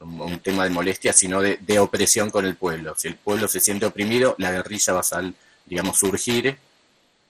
un, 0.00 0.38
tema 0.40 0.64
de 0.64 0.70
molestia, 0.70 1.12
sino 1.12 1.40
de, 1.40 1.58
de, 1.60 1.78
opresión 1.78 2.30
con 2.30 2.44
el 2.44 2.56
pueblo. 2.56 2.94
Si 2.96 3.08
el 3.08 3.16
pueblo 3.16 3.48
se 3.48 3.60
siente 3.60 3.86
oprimido, 3.86 4.34
la 4.38 4.50
guerrilla 4.50 4.92
va 4.94 5.00
a, 5.00 5.32
digamos, 5.64 5.98
surgir. 5.98 6.58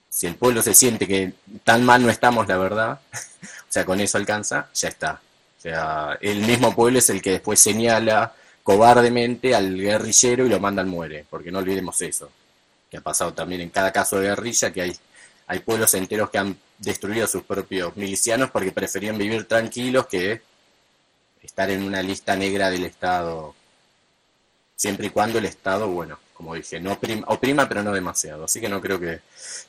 Si 0.09 0.27
el 0.27 0.35
pueblo 0.35 0.61
se 0.61 0.73
siente 0.73 1.07
que 1.07 1.33
tan 1.63 1.83
mal 1.85 2.01
no 2.01 2.09
estamos, 2.09 2.47
la 2.47 2.57
verdad, 2.57 2.99
o 3.13 3.71
sea, 3.71 3.85
con 3.85 3.99
eso 3.99 4.17
alcanza, 4.17 4.69
ya 4.73 4.89
está. 4.89 5.21
O 5.57 5.61
sea, 5.61 6.17
el 6.21 6.41
mismo 6.41 6.73
pueblo 6.73 6.99
es 6.99 7.09
el 7.09 7.21
que 7.21 7.31
después 7.31 7.59
señala 7.59 8.33
cobardemente 8.63 9.55
al 9.55 9.77
guerrillero 9.77 10.45
y 10.45 10.49
lo 10.49 10.59
manda 10.59 10.81
al 10.81 10.87
muere, 10.87 11.25
porque 11.29 11.51
no 11.51 11.59
olvidemos 11.59 12.01
eso, 12.01 12.29
que 12.89 12.97
ha 12.97 13.01
pasado 13.01 13.33
también 13.33 13.61
en 13.61 13.69
cada 13.69 13.91
caso 13.91 14.19
de 14.19 14.27
guerrilla, 14.27 14.71
que 14.71 14.81
hay, 14.81 14.97
hay 15.47 15.59
pueblos 15.59 15.93
enteros 15.93 16.29
que 16.29 16.37
han 16.37 16.57
destruido 16.77 17.25
a 17.25 17.27
sus 17.27 17.43
propios 17.43 17.95
milicianos 17.95 18.51
porque 18.51 18.71
preferían 18.71 19.17
vivir 19.17 19.47
tranquilos 19.47 20.05
que 20.07 20.41
estar 21.41 21.69
en 21.69 21.83
una 21.83 22.01
lista 22.01 22.35
negra 22.35 22.69
del 22.69 22.85
Estado, 22.85 23.55
siempre 24.75 25.07
y 25.07 25.09
cuando 25.09 25.39
el 25.39 25.45
Estado, 25.45 25.87
bueno, 25.87 26.19
como 26.37 26.53
dije, 26.53 26.79
no 26.79 26.99
oprima, 27.25 27.67
pero 27.67 27.81
no 27.81 27.91
demasiado, 27.91 28.45
así 28.45 28.61
que 28.61 28.69
no 28.69 28.79
creo 28.79 28.99
que, 28.99 29.21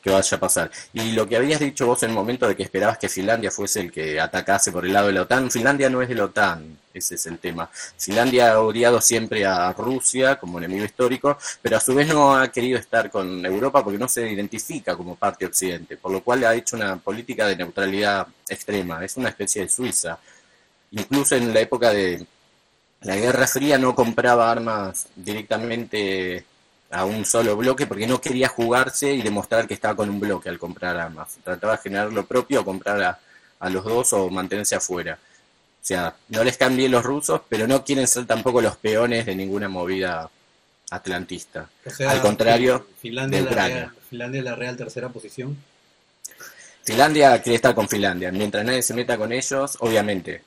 vaya 0.04 0.36
a 0.36 0.40
pasar. 0.40 0.70
Y 0.92 1.12
lo 1.12 1.26
que 1.26 1.36
habías 1.36 1.60
dicho 1.60 1.86
vos 1.86 2.02
en 2.02 2.10
el 2.10 2.14
momento 2.14 2.46
de 2.46 2.54
que 2.54 2.62
esperabas 2.62 2.98
que 2.98 3.08
Finlandia 3.08 3.50
fuese 3.50 3.80
el 3.80 3.90
que 3.90 4.20
atacase 4.20 4.70
por 4.70 4.84
el 4.84 4.92
lado 4.92 5.06
de 5.06 5.14
la 5.14 5.22
OTAN, 5.22 5.50
Finlandia 5.50 5.88
no 5.88 6.02
es 6.02 6.08
de 6.08 6.14
la 6.14 6.24
OTAN, 6.24 6.78
ese 6.92 7.14
es 7.14 7.26
el 7.26 7.38
tema. 7.38 7.70
Finlandia 7.72 8.52
ha 8.52 8.60
odiado 8.60 9.00
siempre 9.00 9.46
a 9.46 9.72
Rusia 9.72 10.36
como 10.36 10.58
enemigo 10.58 10.84
histórico, 10.84 11.38
pero 11.62 11.78
a 11.78 11.80
su 11.80 11.94
vez 11.94 12.08
no 12.08 12.36
ha 12.36 12.48
querido 12.48 12.78
estar 12.78 13.10
con 13.10 13.44
Europa 13.44 13.82
porque 13.82 13.98
no 13.98 14.08
se 14.08 14.30
identifica 14.30 14.94
como 14.94 15.16
parte 15.16 15.46
occidente, 15.46 15.96
por 15.96 16.12
lo 16.12 16.22
cual 16.22 16.44
ha 16.44 16.54
hecho 16.54 16.76
una 16.76 16.96
política 16.96 17.46
de 17.46 17.56
neutralidad 17.56 18.26
extrema, 18.46 19.02
es 19.04 19.16
una 19.16 19.30
especie 19.30 19.62
de 19.62 19.68
Suiza. 19.68 20.18
Incluso 20.90 21.34
en 21.34 21.52
la 21.52 21.60
época 21.60 21.92
de 21.92 22.26
la 23.02 23.16
Guerra 23.16 23.46
Fría 23.46 23.78
no 23.78 23.94
compraba 23.94 24.50
armas 24.50 25.06
directamente 25.14 26.44
a 26.90 27.04
un 27.04 27.24
solo 27.24 27.56
bloque 27.56 27.86
porque 27.86 28.06
no 28.06 28.20
quería 28.20 28.48
jugarse 28.48 29.12
y 29.12 29.22
demostrar 29.22 29.66
que 29.66 29.74
estaba 29.74 29.96
con 29.96 30.08
un 30.08 30.20
bloque 30.20 30.48
al 30.48 30.58
comprar 30.58 30.96
armas. 30.96 31.36
Trataba 31.44 31.76
de 31.76 31.82
generar 31.82 32.12
lo 32.12 32.24
propio 32.24 32.62
o 32.62 32.64
comprar 32.64 33.02
a, 33.02 33.18
a 33.60 33.70
los 33.70 33.84
dos 33.84 34.12
o 34.14 34.30
mantenerse 34.30 34.74
afuera. 34.74 35.18
O 35.80 35.86
sea, 35.88 36.14
no 36.28 36.44
les 36.44 36.56
cambien 36.56 36.90
los 36.90 37.04
rusos, 37.04 37.40
pero 37.48 37.66
no 37.66 37.84
quieren 37.84 38.06
ser 38.06 38.26
tampoco 38.26 38.60
los 38.60 38.76
peones 38.76 39.26
de 39.26 39.34
ninguna 39.34 39.68
movida 39.68 40.30
atlantista. 40.90 41.68
al 42.06 42.20
contrario, 42.20 42.86
Finlandia, 43.00 43.42
La 43.42 43.50
real, 43.50 43.92
Finlandia 44.08 44.42
la 44.42 44.54
real 44.54 44.76
tercera 44.76 45.08
posición. 45.08 45.56
Finlandia 46.82 47.40
quiere 47.42 47.56
estar 47.56 47.74
con 47.74 47.88
Finlandia. 47.88 48.32
Mientras 48.32 48.64
nadie 48.64 48.82
se 48.82 48.94
meta 48.94 49.18
con 49.18 49.32
ellos, 49.32 49.76
obviamente, 49.80 50.42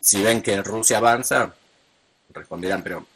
si 0.00 0.22
ven 0.22 0.40
que 0.40 0.62
Rusia 0.62 0.98
avanza, 0.98 1.54
responderán, 2.32 2.82
pero 2.82 3.06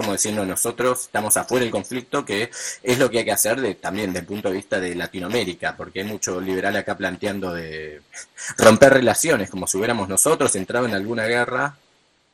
como 0.00 0.12
diciendo 0.12 0.46
nosotros 0.46 1.02
estamos 1.02 1.36
afuera 1.36 1.62
del 1.62 1.70
conflicto, 1.70 2.24
que 2.24 2.50
es 2.82 2.98
lo 2.98 3.10
que 3.10 3.18
hay 3.18 3.24
que 3.26 3.32
hacer 3.32 3.74
también 3.74 4.14
desde 4.14 4.20
el 4.20 4.26
punto 4.26 4.48
de 4.48 4.54
vista 4.54 4.80
de 4.80 4.94
Latinoamérica, 4.94 5.76
porque 5.76 6.00
hay 6.00 6.06
mucho 6.06 6.40
liberal 6.40 6.74
acá 6.76 6.96
planteando 6.96 7.52
de 7.52 8.00
romper 8.56 8.94
relaciones, 8.94 9.50
como 9.50 9.66
si 9.66 9.76
hubiéramos 9.76 10.08
nosotros 10.08 10.56
entrado 10.56 10.86
en 10.86 10.94
alguna 10.94 11.26
guerra, 11.26 11.76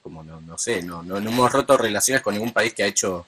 como 0.00 0.22
no, 0.22 0.40
no 0.42 0.56
sé, 0.56 0.80
no, 0.84 1.02
no, 1.02 1.16
hemos 1.16 1.52
roto 1.52 1.76
relaciones 1.76 2.22
con 2.22 2.34
ningún 2.34 2.52
país 2.52 2.72
que 2.72 2.84
ha 2.84 2.86
hecho 2.86 3.26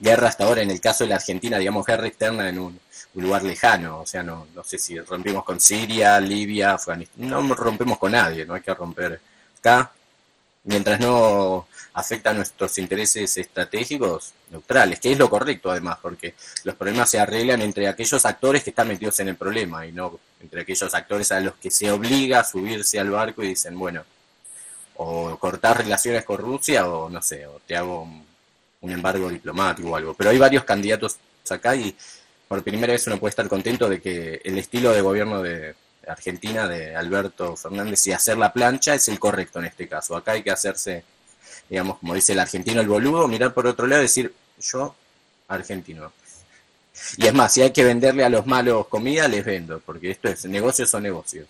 guerra 0.00 0.26
hasta 0.26 0.42
ahora, 0.42 0.62
en 0.62 0.72
el 0.72 0.80
caso 0.80 1.04
de 1.04 1.10
la 1.10 1.16
Argentina, 1.16 1.56
digamos, 1.56 1.86
guerra 1.86 2.08
externa 2.08 2.48
en 2.48 2.58
un, 2.58 2.80
lugar 3.14 3.44
lejano, 3.44 4.00
o 4.00 4.06
sea, 4.06 4.24
no, 4.24 4.48
no 4.56 4.64
sé 4.64 4.76
si 4.76 4.98
rompimos 4.98 5.44
con 5.44 5.60
Siria, 5.60 6.18
Libia, 6.18 6.72
Afganistán, 6.72 7.28
no 7.30 7.54
rompemos 7.54 7.96
con 7.96 8.10
nadie, 8.10 8.44
no 8.44 8.54
hay 8.54 8.60
que 8.60 8.74
romper 8.74 9.20
acá, 9.60 9.92
mientras 10.64 10.98
no 10.98 11.68
afecta 11.96 12.30
a 12.30 12.34
nuestros 12.34 12.76
intereses 12.76 13.38
estratégicos 13.38 14.34
neutrales, 14.50 15.00
que 15.00 15.12
es 15.12 15.18
lo 15.18 15.30
correcto 15.30 15.70
además, 15.70 15.98
porque 16.02 16.34
los 16.64 16.74
problemas 16.74 17.08
se 17.08 17.18
arreglan 17.18 17.62
entre 17.62 17.88
aquellos 17.88 18.26
actores 18.26 18.62
que 18.62 18.70
están 18.70 18.88
metidos 18.88 19.18
en 19.20 19.28
el 19.28 19.36
problema 19.36 19.86
y 19.86 19.92
no 19.92 20.20
entre 20.42 20.60
aquellos 20.60 20.94
actores 20.94 21.32
a 21.32 21.40
los 21.40 21.54
que 21.54 21.70
se 21.70 21.90
obliga 21.90 22.40
a 22.40 22.44
subirse 22.44 23.00
al 23.00 23.10
barco 23.10 23.42
y 23.42 23.48
dicen, 23.48 23.78
bueno, 23.78 24.04
o 24.96 25.38
cortar 25.38 25.78
relaciones 25.78 26.22
con 26.26 26.36
Rusia 26.36 26.86
o 26.86 27.08
no 27.08 27.22
sé, 27.22 27.46
o 27.46 27.60
te 27.66 27.74
hago 27.74 28.02
un, 28.02 28.90
embargo 28.90 29.30
diplomático 29.30 29.88
o 29.88 29.96
algo. 29.96 30.12
Pero 30.12 30.30
hay 30.30 30.38
varios 30.38 30.64
candidatos 30.64 31.16
acá 31.48 31.74
y 31.74 31.96
por 32.46 32.62
primera 32.62 32.92
vez 32.92 33.06
uno 33.06 33.18
puede 33.18 33.30
estar 33.30 33.48
contento 33.48 33.88
de 33.88 34.02
que 34.02 34.42
el 34.44 34.58
estilo 34.58 34.92
de 34.92 35.00
gobierno 35.00 35.42
de, 35.42 35.74
Argentina 36.06 36.68
de 36.68 36.94
Alberto 36.94 37.56
Fernández 37.56 38.06
y 38.06 38.12
hacer 38.12 38.38
la 38.38 38.52
plancha 38.52 38.94
es 38.94 39.08
el 39.08 39.18
correcto 39.18 39.58
en 39.58 39.64
este 39.64 39.88
caso. 39.88 40.14
Acá 40.14 40.32
hay 40.32 40.42
que 40.44 40.52
hacerse 40.52 41.02
digamos, 41.68 41.98
como 41.98 42.14
dice 42.14 42.32
el 42.32 42.40
argentino 42.40 42.80
el 42.80 42.88
boludo, 42.88 43.28
mirar 43.28 43.52
por 43.52 43.66
otro 43.66 43.86
lado 43.86 44.02
y 44.02 44.04
decir, 44.04 44.32
yo, 44.60 44.94
argentino. 45.48 46.12
Y 47.18 47.26
es 47.26 47.34
más, 47.34 47.52
si 47.52 47.62
hay 47.62 47.72
que 47.72 47.84
venderle 47.84 48.24
a 48.24 48.28
los 48.28 48.46
malos 48.46 48.86
comida, 48.88 49.28
les 49.28 49.44
vendo, 49.44 49.80
porque 49.80 50.10
esto 50.10 50.28
es, 50.28 50.44
negocios 50.46 50.90
son 50.90 51.02
negocios. 51.02 51.46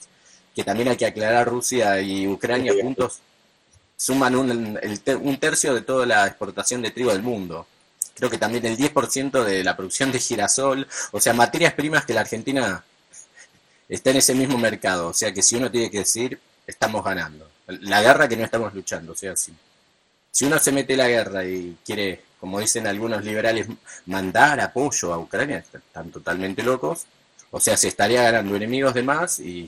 Que 0.54 0.64
también 0.64 0.88
hay 0.88 0.96
que 0.96 1.06
aclarar, 1.06 1.48
Rusia 1.48 2.00
y 2.00 2.26
Ucrania 2.26 2.72
juntos 2.80 3.20
suman 3.96 4.36
un, 4.36 4.78
un 5.22 5.36
tercio 5.38 5.74
de 5.74 5.82
toda 5.82 6.06
la 6.06 6.26
exportación 6.26 6.82
de 6.82 6.90
trigo 6.90 7.12
del 7.12 7.22
mundo. 7.22 7.66
Creo 8.14 8.30
que 8.30 8.38
también 8.38 8.64
el 8.64 8.76
10% 8.76 9.44
de 9.44 9.62
la 9.62 9.76
producción 9.76 10.10
de 10.10 10.18
girasol, 10.18 10.86
o 11.12 11.20
sea, 11.20 11.34
materias 11.34 11.74
primas 11.74 12.04
que 12.06 12.14
la 12.14 12.22
Argentina 12.22 12.82
está 13.88 14.10
en 14.10 14.16
ese 14.16 14.34
mismo 14.34 14.58
mercado. 14.58 15.08
O 15.08 15.14
sea 15.14 15.32
que 15.32 15.42
si 15.42 15.56
uno 15.56 15.70
tiene 15.70 15.90
que 15.90 15.98
decir, 15.98 16.40
estamos 16.66 17.04
ganando. 17.04 17.48
La 17.66 18.02
guerra 18.02 18.28
que 18.28 18.36
no 18.36 18.44
estamos 18.44 18.72
luchando, 18.74 19.12
o 19.12 19.16
sea, 19.16 19.32
así 19.32 19.52
si 20.36 20.44
uno 20.44 20.58
se 20.58 20.70
mete 20.70 20.98
la 20.98 21.08
guerra 21.08 21.46
y 21.46 21.78
quiere, 21.82 22.20
como 22.38 22.60
dicen 22.60 22.86
algunos 22.86 23.24
liberales, 23.24 23.68
mandar 24.04 24.60
apoyo 24.60 25.14
a 25.14 25.18
Ucrania, 25.18 25.64
están 25.72 26.10
totalmente 26.10 26.62
locos. 26.62 27.06
O 27.50 27.58
sea, 27.58 27.74
se 27.74 27.88
estaría 27.88 28.20
ganando 28.20 28.54
enemigos 28.54 28.92
de 28.92 29.02
más 29.02 29.40
y 29.40 29.66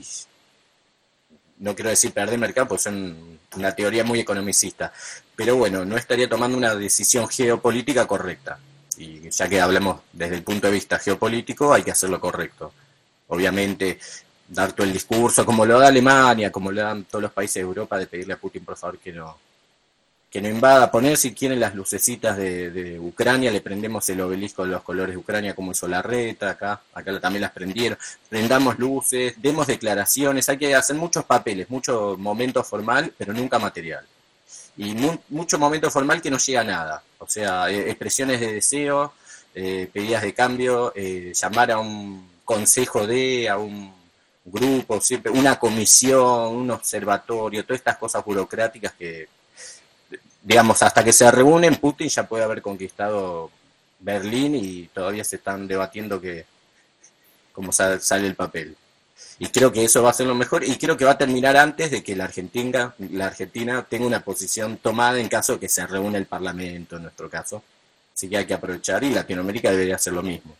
no 1.57 1.73
quiero 1.73 1.89
decir 1.89 2.11
perder 2.11 2.37
mercado, 2.37 2.67
pues 2.67 2.83
son 2.83 3.39
una 3.55 3.71
teoría 3.73 4.03
muy 4.03 4.19
economicista. 4.19 4.93
Pero 5.35 5.55
bueno, 5.55 5.85
no 5.85 5.97
estaría 5.97 6.29
tomando 6.29 6.55
una 6.55 6.75
decisión 6.75 7.27
geopolítica 7.27 8.05
correcta. 8.05 8.59
Y 8.95 9.27
ya 9.27 9.49
que 9.49 9.59
hablamos 9.59 10.01
desde 10.13 10.35
el 10.35 10.43
punto 10.43 10.67
de 10.67 10.73
vista 10.73 10.99
geopolítico, 10.99 11.73
hay 11.73 11.81
que 11.81 11.93
hacerlo 11.93 12.21
correcto. 12.21 12.73
Obviamente, 13.29 13.97
dar 14.47 14.73
todo 14.73 14.85
el 14.85 14.93
discurso, 14.93 15.43
como 15.47 15.65
lo 15.65 15.79
da 15.79 15.87
Alemania, 15.87 16.51
como 16.51 16.71
lo 16.71 16.83
dan 16.83 17.05
todos 17.05 17.23
los 17.23 17.31
países 17.31 17.55
de 17.55 17.61
Europa, 17.61 17.97
de 17.97 18.05
pedirle 18.05 18.33
a 18.33 18.37
Putin, 18.37 18.63
por 18.63 18.77
favor, 18.77 18.99
que 18.99 19.11
no, 19.11 19.35
que 20.29 20.41
no 20.41 20.47
invada, 20.47 20.91
poner 20.91 21.17
si 21.17 21.33
quieren 21.33 21.59
las 21.59 21.73
lucecitas 21.73 22.37
de, 22.37 22.99
Ucrania, 22.99 23.51
le 23.51 23.61
prendemos 23.61 24.07
el 24.09 24.21
obelisco 24.21 24.63
de 24.63 24.71
los 24.71 24.83
colores 24.83 25.15
de 25.15 25.17
Ucrania 25.17 25.55
como 25.55 25.71
hizo 25.71 25.87
la 25.87 26.01
reta, 26.01 26.51
acá, 26.51 26.81
acá 26.93 27.19
también 27.19 27.41
las 27.41 27.51
prendieron, 27.51 27.97
prendamos 28.29 28.77
luces, 28.77 29.33
demos 29.37 29.65
declaraciones, 29.65 30.47
hay 30.47 30.57
que 30.57 30.75
hacer 30.75 30.95
muchos 30.95 31.25
papeles, 31.25 31.69
mucho 31.69 32.15
momento 32.17 32.63
formal, 32.63 33.11
pero 33.17 33.33
nunca 33.33 33.57
material. 33.57 34.05
Y 34.77 34.95
mucho 35.29 35.57
momento 35.57 35.89
formal 35.89 36.21
que 36.21 36.29
no 36.29 36.37
llega 36.37 36.61
a 36.61 36.63
nada, 36.63 37.03
o 37.17 37.27
sea, 37.27 37.69
eh, 37.69 37.89
expresiones 37.89 38.39
de 38.39 38.53
deseo, 38.53 39.13
eh, 39.55 39.89
pedidas 39.91 40.21
de 40.21 40.33
cambio, 40.33 40.93
eh, 40.95 41.33
llamar 41.33 41.71
a 41.71 41.79
un 41.79 42.29
consejo 42.45 43.05
de, 43.07 43.49
a 43.49 43.57
un 43.57 43.91
grupo, 44.45 45.01
siempre 45.01 45.31
una 45.31 45.59
comisión, 45.59 46.55
un 46.55 46.71
observatorio, 46.71 47.63
todas 47.65 47.79
estas 47.79 47.97
cosas 47.97 48.23
burocráticas 48.23 48.93
que 48.93 49.27
digamos, 50.41 50.81
hasta 50.83 51.03
que 51.03 51.13
se 51.13 51.29
reúnen, 51.31 51.75
Putin 51.75 52.09
ya 52.09 52.27
puede 52.27 52.43
haber 52.43 52.61
conquistado 52.61 53.51
Berlín 53.99 54.55
y 54.55 54.87
todavía 54.93 55.23
se 55.23 55.37
están 55.37 55.67
debatiendo 55.67 56.21
que 56.21 56.45
cómo 57.51 57.71
sale 57.71 58.27
el 58.27 58.35
papel. 58.35 58.75
Y 59.37 59.47
creo 59.47 59.71
que 59.71 59.83
eso 59.83 60.03
va 60.03 60.09
a 60.09 60.13
ser 60.13 60.27
lo 60.27 60.35
mejor 60.35 60.63
y 60.63 60.77
creo 60.77 60.97
que 60.97 61.05
va 61.05 61.11
a 61.11 61.17
terminar 61.17 61.55
antes 61.57 61.91
de 61.91 62.03
que 62.03 62.15
la 62.15 62.25
Argentina, 62.25 62.93
la 62.97 63.27
Argentina 63.27 63.85
tenga 63.89 64.05
una 64.05 64.21
posición 64.21 64.77
tomada 64.77 65.19
en 65.19 65.29
caso 65.29 65.53
de 65.53 65.59
que 65.59 65.69
se 65.69 65.85
reúne 65.87 66.17
el 66.17 66.25
Parlamento, 66.25 66.97
en 66.97 67.03
nuestro 67.03 67.29
caso. 67.29 67.63
Así 68.13 68.29
que 68.29 68.37
hay 68.37 68.45
que 68.45 68.53
aprovechar 68.53 69.03
y 69.03 69.11
Latinoamérica 69.11 69.71
debería 69.71 69.95
hacer 69.95 70.13
lo 70.13 70.23
mismo. 70.23 70.55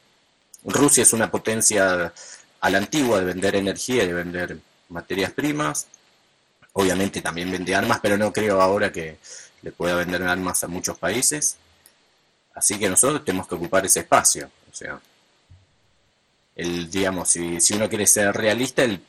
Rusia 0.63 1.03
es 1.03 1.13
una 1.13 1.29
potencia 1.29 2.13
a 2.61 2.69
la 2.69 2.77
antigua 2.77 3.19
de 3.19 3.25
vender 3.25 3.55
energía 3.55 4.03
y 4.03 4.07
de 4.07 4.13
vender 4.13 4.57
materias 4.89 5.31
primas. 5.31 5.87
Obviamente 6.73 7.21
también 7.21 7.51
vende 7.51 7.75
armas, 7.75 7.99
pero 8.01 8.17
no 8.17 8.31
creo 8.31 8.61
ahora 8.61 8.91
que, 8.91 9.17
le 9.61 9.71
pueda 9.71 9.95
vender 9.95 10.23
armas 10.23 10.63
a 10.63 10.67
muchos 10.67 10.97
países. 10.97 11.57
Así 12.53 12.77
que 12.77 12.89
nosotros 12.89 13.23
tenemos 13.23 13.47
que 13.47 13.55
ocupar 13.55 13.85
ese 13.85 14.01
espacio. 14.01 14.49
O 14.71 14.75
sea, 14.75 14.99
el, 16.55 16.89
digamos, 16.89 17.29
si, 17.29 17.61
si 17.61 17.75
uno 17.75 17.87
quiere 17.87 18.05
ser 18.07 18.35
realista, 18.35 18.83
el, 18.83 19.01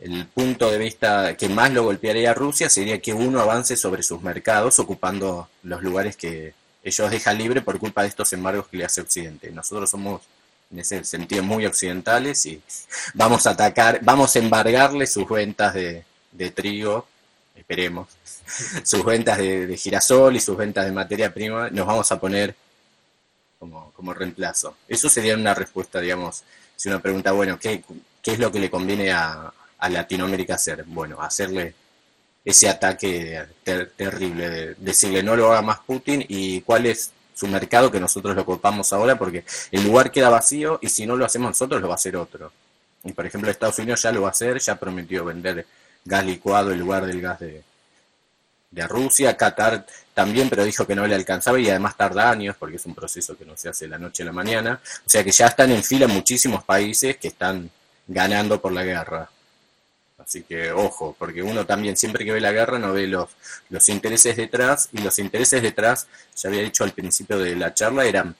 el 0.00 0.26
punto 0.26 0.70
de 0.70 0.78
vista 0.78 1.36
que 1.36 1.48
más 1.48 1.70
lo 1.72 1.84
golpearía 1.84 2.30
a 2.30 2.34
Rusia 2.34 2.70
sería 2.70 3.00
que 3.00 3.12
uno 3.12 3.40
avance 3.40 3.76
sobre 3.76 4.02
sus 4.02 4.22
mercados 4.22 4.78
ocupando 4.78 5.48
los 5.62 5.82
lugares 5.82 6.16
que 6.16 6.54
ellos 6.82 7.10
dejan 7.10 7.38
libre 7.38 7.60
por 7.60 7.78
culpa 7.78 8.02
de 8.02 8.08
estos 8.08 8.32
embargos 8.32 8.68
que 8.68 8.78
le 8.78 8.84
hace 8.86 9.02
Occidente. 9.02 9.50
Nosotros 9.50 9.90
somos 9.90 10.22
en 10.70 10.78
ese 10.78 11.04
sentido 11.04 11.42
muy 11.42 11.66
occidentales 11.66 12.46
y 12.46 12.62
vamos 13.14 13.46
a 13.46 13.50
atacar, 13.50 14.00
vamos 14.02 14.34
a 14.34 14.38
embargarle 14.38 15.06
sus 15.06 15.28
ventas 15.28 15.74
de, 15.74 16.04
trigo, 16.54 17.06
esperemos, 17.60 18.08
sus 18.84 19.04
ventas 19.04 19.38
de, 19.38 19.76
girasol 19.76 20.36
y 20.36 20.40
sus 20.40 20.56
ventas 20.56 20.84
de 20.84 20.92
materia 20.92 21.32
prima, 21.32 21.70
nos 21.70 21.86
vamos 21.86 22.10
a 22.10 22.18
poner 22.18 22.54
como, 23.58 23.92
como 23.92 24.14
reemplazo. 24.14 24.76
Eso 24.88 25.08
sería 25.08 25.34
una 25.34 25.54
respuesta, 25.54 26.00
digamos, 26.00 26.42
si 26.76 26.88
uno 26.88 27.00
pregunta, 27.00 27.32
bueno, 27.32 27.58
¿qué, 27.58 27.82
qué 28.22 28.32
es 28.32 28.38
lo 28.38 28.50
que 28.50 28.60
le 28.60 28.70
conviene 28.70 29.12
a, 29.12 29.52
a 29.78 29.88
Latinoamérica 29.88 30.54
hacer? 30.54 30.84
Bueno, 30.84 31.20
hacerle 31.20 31.74
ese 32.44 32.68
ataque 32.68 33.44
terrible 33.96 34.48
de 34.48 34.74
decirle 34.78 35.22
no 35.22 35.36
lo 35.36 35.52
haga 35.52 35.62
más 35.62 35.80
Putin 35.80 36.24
y 36.26 36.62
cuál 36.62 36.86
es 36.86 37.10
su 37.34 37.46
mercado 37.46 37.90
que 37.90 38.00
nosotros 38.00 38.34
lo 38.34 38.42
ocupamos 38.42 38.92
ahora 38.92 39.18
porque 39.18 39.44
el 39.70 39.84
lugar 39.84 40.10
queda 40.10 40.30
vacío 40.30 40.78
y 40.80 40.88
si 40.88 41.06
no 41.06 41.16
lo 41.16 41.24
hacemos 41.24 41.50
nosotros 41.50 41.80
lo 41.80 41.88
va 41.88 41.94
a 41.94 41.96
hacer 41.96 42.16
otro. 42.16 42.52
Y 43.04 43.12
por 43.12 43.26
ejemplo 43.26 43.50
Estados 43.50 43.78
Unidos 43.78 44.02
ya 44.02 44.12
lo 44.12 44.22
va 44.22 44.28
a 44.28 44.30
hacer, 44.30 44.58
ya 44.58 44.76
prometió 44.76 45.24
vender 45.24 45.66
gas 46.04 46.24
licuado 46.24 46.72
en 46.72 46.80
lugar 46.80 47.06
del 47.06 47.20
gas 47.20 47.40
de, 47.40 47.62
de 48.70 48.86
Rusia, 48.86 49.36
Qatar 49.36 49.84
también, 50.14 50.48
pero 50.48 50.64
dijo 50.64 50.86
que 50.86 50.94
no 50.94 51.06
le 51.06 51.14
alcanzaba 51.14 51.58
y 51.58 51.68
además 51.68 51.96
tarda 51.96 52.30
años 52.30 52.56
porque 52.58 52.76
es 52.76 52.86
un 52.86 52.94
proceso 52.94 53.36
que 53.36 53.44
no 53.44 53.56
se 53.56 53.68
hace 53.68 53.88
la 53.88 53.98
noche 53.98 54.22
a 54.22 54.26
la 54.26 54.32
mañana. 54.32 54.80
O 54.84 55.10
sea 55.10 55.24
que 55.24 55.32
ya 55.32 55.46
están 55.46 55.72
en 55.72 55.82
fila 55.82 56.06
muchísimos 56.06 56.62
países 56.64 57.16
que 57.16 57.28
están 57.28 57.70
ganando 58.06 58.60
por 58.60 58.72
la 58.72 58.84
guerra. 58.84 59.28
Así 60.18 60.42
que 60.42 60.70
ojo, 60.70 61.16
porque 61.18 61.42
uno 61.42 61.66
también 61.66 61.96
siempre 61.96 62.24
que 62.24 62.32
ve 62.32 62.40
la 62.40 62.52
guerra 62.52 62.78
no 62.78 62.92
ve 62.92 63.06
los, 63.06 63.30
los 63.70 63.88
intereses 63.88 64.36
detrás 64.36 64.88
y 64.92 64.98
los 64.98 65.18
intereses 65.18 65.62
detrás, 65.62 66.06
ya 66.36 66.48
había 66.48 66.62
dicho 66.62 66.84
al 66.84 66.92
principio 66.92 67.38
de 67.38 67.56
la 67.56 67.74
charla, 67.74 68.04
eran 68.04 68.36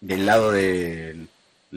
del 0.00 0.26
lado 0.26 0.52
del 0.52 1.28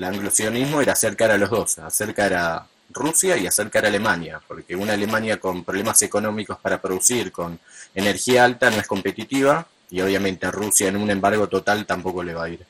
anglosionismo, 0.02 0.82
era 0.82 0.94
acercar 0.94 1.32
a 1.32 1.38
los 1.38 1.50
dos, 1.50 1.80
acercar 1.80 2.34
a 2.34 2.68
Rusia 2.92 3.38
y 3.38 3.48
acercar 3.48 3.86
a 3.86 3.88
Alemania, 3.88 4.42
porque 4.48 4.76
una 4.76 4.94
Alemania 4.94 5.40
con 5.40 5.64
problemas 5.64 6.02
económicos 6.02 6.58
para 6.60 6.82
producir, 6.82 7.32
con 7.32 7.60
energía 7.94 8.46
alta, 8.46 8.70
no 8.70 8.78
es 8.78 8.88
competitiva 8.88 9.68
y 9.92 10.02
obviamente 10.02 10.50
Rusia 10.52 10.88
en 10.88 10.98
un 10.98 11.10
embargo 11.10 11.48
total 11.48 11.86
tampoco 11.86 12.24
le 12.24 12.34
va 12.34 12.44
a 12.46 12.50
ir 12.50 12.66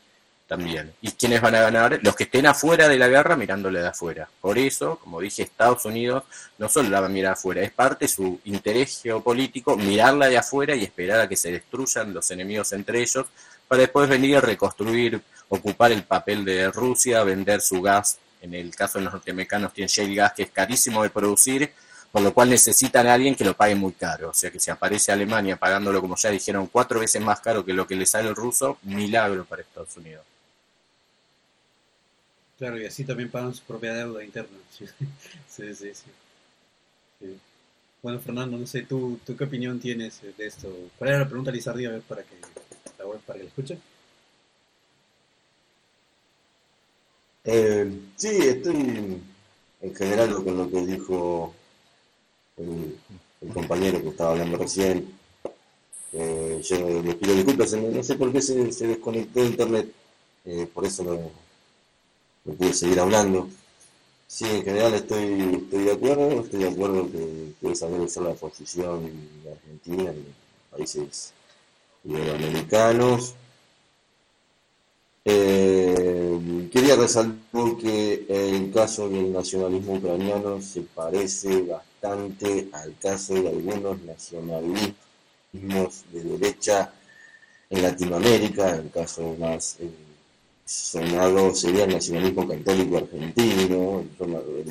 también. 0.50 0.92
¿Y 1.02 1.12
quiénes 1.12 1.42
van 1.42 1.54
a 1.54 1.62
ganar? 1.62 2.00
Los 2.02 2.16
que 2.16 2.24
estén 2.24 2.48
afuera 2.48 2.90
de 2.90 2.98
la 2.98 3.08
guerra 3.08 3.36
mirándole 3.36 3.82
de 3.82 3.88
afuera. 3.88 4.28
Por 4.42 4.58
eso, 4.58 4.98
como 4.98 5.22
dije, 5.22 5.44
Estados 5.44 5.86
Unidos 5.86 6.24
no 6.58 6.68
solo 6.68 6.90
la 6.90 7.00
va 7.00 7.06
a 7.06 7.10
mirar 7.10 7.34
afuera, 7.34 7.62
es 7.62 7.72
parte 7.72 8.06
de 8.06 8.10
su 8.10 8.40
interés 8.46 9.00
geopolítico 9.04 9.78
mirarla 9.78 10.28
de 10.28 10.40
afuera 10.40 10.76
y 10.76 10.84
esperar 10.84 11.22
a 11.22 11.30
que 11.30 11.36
se 11.36 11.52
destruyan 11.52 12.14
los 12.16 12.32
enemigos 12.32 12.74
entre 12.74 13.00
ellos 13.00 13.28
para 13.68 13.82
después 13.82 14.10
venir 14.10 14.38
a 14.38 14.42
reconstruir, 14.42 15.22
ocupar 15.50 15.92
el 15.92 16.02
papel 16.04 16.44
de 16.44 16.72
Rusia, 16.72 17.24
vender 17.24 17.62
su 17.62 17.84
gas. 17.84 18.18
En 18.42 18.54
el 18.54 18.76
caso 18.76 18.98
de 18.98 19.06
los 19.06 19.14
norteamericanos 19.14 19.74
tienen 19.74 19.90
shale 19.90 20.16
gas 20.16 20.34
que 20.34 20.44
es 20.44 20.52
carísimo 20.52 21.04
de 21.04 21.10
producir, 21.10 21.72
por 22.12 22.22
lo 22.22 22.34
cual 22.34 22.50
necesitan 22.50 23.08
a 23.08 23.14
alguien 23.14 23.36
que 23.36 23.46
lo 23.46 23.56
pague 23.56 23.76
muy 23.76 23.94
caro. 23.94 24.30
O 24.30 24.34
sea 24.34 24.52
que 24.52 24.60
si 24.60 24.72
aparece 24.72 25.12
Alemania 25.12 25.58
pagándolo, 25.58 26.02
como 26.02 26.16
ya 26.16 26.30
dijeron, 26.30 26.68
cuatro 26.68 27.00
veces 27.00 27.22
más 27.22 27.40
caro 27.42 27.66
que 27.66 27.74
lo 27.74 27.86
que 27.88 27.96
le 27.96 28.06
sale 28.06 28.30
el 28.30 28.36
ruso, 28.36 28.78
milagro 28.84 29.46
para 29.46 29.62
Estados 29.62 29.96
Unidos. 29.98 30.24
Claro, 32.58 32.78
y 32.78 32.86
así 32.86 33.06
también 33.06 33.32
pagan 33.32 33.54
su 33.54 33.64
propia 33.64 33.94
deuda 33.94 34.24
interna. 34.24 34.58
Sí, 35.48 35.74
sí, 35.76 35.92
sí. 35.94 37.40
Bueno, 38.02 38.20
Fernando, 38.20 38.58
no 38.58 38.66
sé, 38.66 38.84
¿tú, 38.84 39.20
¿tú 39.26 39.36
qué 39.36 39.44
opinión 39.44 39.80
tienes 39.80 40.22
de 40.22 40.46
esto? 40.46 40.74
¿Cuál 40.98 41.12
era 41.12 41.20
la 41.20 41.28
pregunta, 41.28 41.52
Lizardi? 41.52 41.86
A 41.86 41.92
ver, 41.92 42.02
para 42.02 42.24
que 42.24 42.36
la, 42.40 42.48
para 43.26 43.38
que 43.38 43.44
la 43.44 43.50
escuche. 43.50 43.78
Eh, 47.52 47.92
sí, 48.16 48.28
estoy 48.28 49.20
en 49.82 49.96
general 49.96 50.36
con 50.44 50.56
lo 50.56 50.70
que 50.70 50.86
dijo 50.86 51.52
el, 52.58 52.96
compañero 53.52 54.04
que 54.04 54.10
estaba 54.10 54.32
hablando 54.32 54.58
recién. 54.58 55.18
Eh, 56.14 56.62
yo 56.64 57.02
le 57.02 57.16
pido 57.16 57.34
disculpas, 57.34 57.74
no 57.74 58.04
sé 58.04 58.16
por 58.18 58.32
qué 58.32 58.40
se, 58.40 58.54
desconectó 58.86 59.44
internet, 59.44 59.92
eh, 60.46 60.68
por 60.72 60.86
eso 60.86 61.04
no, 61.04 61.14
no 62.46 62.54
pude 62.54 62.72
seguir 62.72 63.00
hablando. 63.00 63.50
Sí, 64.28 64.46
en 64.46 64.64
general 64.64 64.94
estoy, 64.94 65.60
estoy 65.64 65.86
de 65.86 65.92
acuerdo, 65.92 66.42
estoy 66.42 66.60
de 66.60 66.70
acuerdo 66.70 67.12
que, 67.12 67.54
que 67.60 67.72
esa 67.72 67.88
debe 67.88 68.08
ser 68.08 68.24
la 68.24 68.36
posición 68.36 69.12
de 69.44 69.52
Argentina 69.54 70.14
y 70.14 70.76
países 70.76 71.34
iberoamericanos. 72.04 73.34
Eh, 75.26 76.70
quería 76.72 76.96
resaltar 76.96 77.50
que 77.82 78.26
el 78.30 78.72
caso 78.72 79.10
del 79.10 79.32
nacionalismo 79.34 79.96
ucraniano 79.96 80.62
se 80.62 80.82
parece 80.82 81.62
bastante 81.64 82.70
al 82.72 82.96
caso 82.98 83.34
de 83.34 83.50
algunos 83.50 84.02
nacionalismos 84.02 84.94
de 86.12 86.24
derecha 86.24 86.94
en 87.70 87.84
Latinoamérica, 87.84 88.76
el 88.76 88.90
caso 88.90 89.36
más 89.40 89.78
eh, 89.80 89.90
sonado 90.66 91.54
sería 91.54 91.84
el 91.84 91.94
nacionalismo 91.94 92.48
católico 92.48 92.98
argentino, 92.98 94.06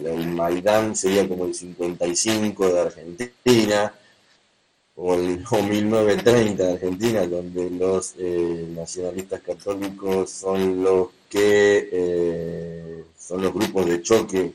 el 0.05 0.29
Maidán 0.29 0.97
sería 0.97 1.29
como 1.29 1.45
el 1.45 1.55
55 1.55 2.73
de 2.73 2.81
Argentina, 2.81 3.93
o 5.01 5.15
el 5.15 5.39
1930 5.39 6.63
de 6.65 6.73
Argentina, 6.73 7.27
donde 7.27 7.71
los 7.71 8.15
eh, 8.19 8.67
nacionalistas 8.75 9.41
católicos 9.43 10.31
son 10.31 10.83
los 10.83 11.09
que 11.29 11.89
eh, 11.93 13.05
son 13.17 13.43
los 13.43 13.55
grupos 13.55 13.87
de 13.87 14.03
choque 14.03 14.53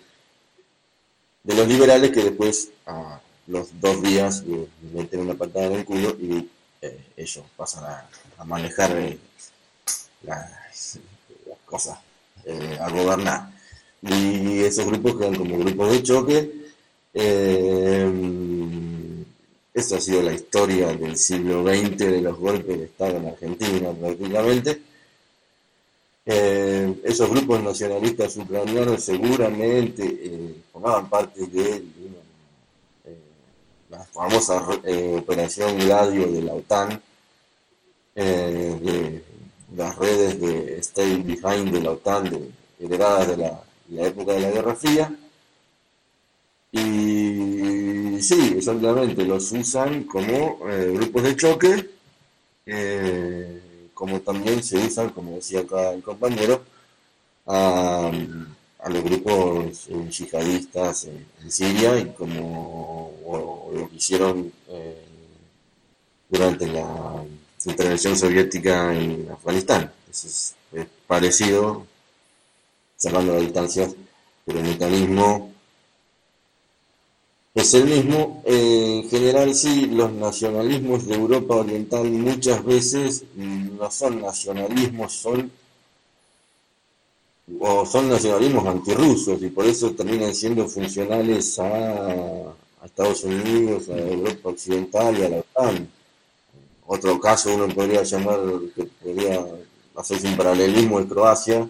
de 1.44 1.56
los 1.56 1.68
liberales 1.68 2.11
que 2.11 2.24
después 2.24 2.72
a 2.86 3.22
los 3.48 3.80
dos 3.80 4.02
días 4.02 4.44
meten 4.94 5.22
una 5.22 5.34
patada 5.34 5.68
en 5.68 5.74
el 5.74 5.86
culo 5.86 6.15
y 6.20 6.49
eh, 6.82 6.99
ellos 7.15 7.44
pasan 7.56 7.86
a, 7.86 8.44
manejar 8.44 8.91
la 10.24 10.49
cosas 11.65 11.98
eh, 12.44 12.78
a 12.82 12.90
gobernar. 12.90 13.49
Y 14.02 14.60
esos 14.60 14.86
grupos 14.86 15.15
quedan 15.18 15.36
como 15.36 15.57
grupos 15.60 15.91
de 15.91 16.03
choque. 16.03 16.52
Eh, 19.74 19.80
esa 19.80 19.98
ha 19.98 20.02
sido 20.02 20.22
la 20.22 20.34
historia 20.34 20.94
del 20.94 21.18
siglo 21.18 21.64
XX 21.64 21.98
de 21.98 22.22
los 22.22 22.38
golpes 22.38 22.78
de 22.80 22.86
Estado 22.86 23.18
en 23.18 23.28
Argentina 23.28 23.91
prácticamente. 23.91 24.82
Eh, 26.26 27.02
esos 27.04 27.30
grupos 27.30 27.62
nacionalistas 27.62 28.38
ucranianos 28.38 29.04
seguramente 29.04 30.56
formaban 30.72 31.10
parte 31.10 31.45
de, 31.48 31.84
la 33.90 34.04
famosa 34.06 34.66
operación 35.18 35.78
Gladio 35.78 36.32
de 36.32 36.41
la 36.41 36.54
OTAN, 36.54 37.02
de, 38.16 39.24
las 39.76 39.98
redes 39.98 40.40
de 40.40 40.78
Stay 40.80 41.22
Behind 41.24 41.72
de 41.72 41.82
la 41.82 41.91
OTAN, 41.91 42.30
de, 42.30 42.50
heredadas 42.80 43.28
de 43.28 43.38
la, 43.38 44.08
época 44.08 44.34
de 44.34 44.40
la 44.40 44.52
Guerra 44.52 44.76
Fría. 44.76 45.14
Y 46.76 48.20
sí, 48.20 48.56
exactamente, 48.58 49.24
los 49.26 49.52
usan 49.52 50.06
como 50.06 50.68
eh, 50.68 50.91
grupos 50.95 51.22
de 51.24 51.36
choque, 51.36 51.90
eh, 52.66 53.90
como 53.94 54.20
también 54.22 54.64
se 54.64 54.78
usan, 54.78 55.10
como 55.12 55.36
decía 55.36 55.60
acá 55.60 55.91
el 55.91 56.02
compañero, 56.02 56.64
a, 57.45 58.12
los 58.90 59.04
grupos 59.04 59.88
eh, 59.88 60.10
yihadistas 60.10 61.06
en, 61.06 61.52
Siria 61.52 62.00
y 62.00 62.06
como 62.14 63.70
lo 63.72 63.90
hicieron 63.95 64.52
durante 66.30 66.66
la 66.68 67.24
intervención 67.66 68.18
soviética 68.18 68.94
en 68.95 69.30
Afganistán. 69.32 69.91
es, 70.10 70.56
parecido, 71.06 71.86
sacando 72.98 73.34
la 73.34 73.41
distancia, 73.41 73.88
pero 74.45 74.60
el 74.60 74.66
mecanismo 74.66 75.53
es 77.54 77.74
el 77.74 77.86
mismo. 77.86 78.42
en 78.46 79.10
general, 79.10 79.54
sí, 79.56 79.88
los 79.88 80.12
nacionalismos 80.12 81.08
de 81.08 81.16
Europa 81.16 81.56
Oriental 81.56 82.10
muchas 82.10 82.64
veces 82.66 83.24
no 83.36 83.90
son 83.92 84.22
nacionalismos, 84.22 85.14
son 85.14 85.52
o 87.60 87.86
son 87.86 88.10
nacionalismos 88.10 88.66
antirrusos 88.66 89.42
y 89.44 89.50
por 89.50 89.66
eso 89.66 89.92
terminan 89.92 90.34
siendo 90.34 90.68
funcionales 90.68 91.60
a, 91.60 92.54
a 92.82 92.86
Estados 92.86 93.24
Unidos, 93.26 93.90
a 93.90 93.98
Europa 93.98 94.50
Occidental 94.50 95.18
y 95.20 95.24
a 95.24 95.30
la 95.30 95.38
OTAN 95.38 95.90
otro 96.86 97.20
caso 97.20 97.54
uno 97.54 97.68
podría 97.70 98.04
llamar, 98.04 98.40
que 98.76 98.84
podría 98.84 99.46
hacerse 99.96 100.28
un 100.28 100.38
paralelismo 100.38 101.00
de 101.00 101.08
Croacia, 101.08 101.70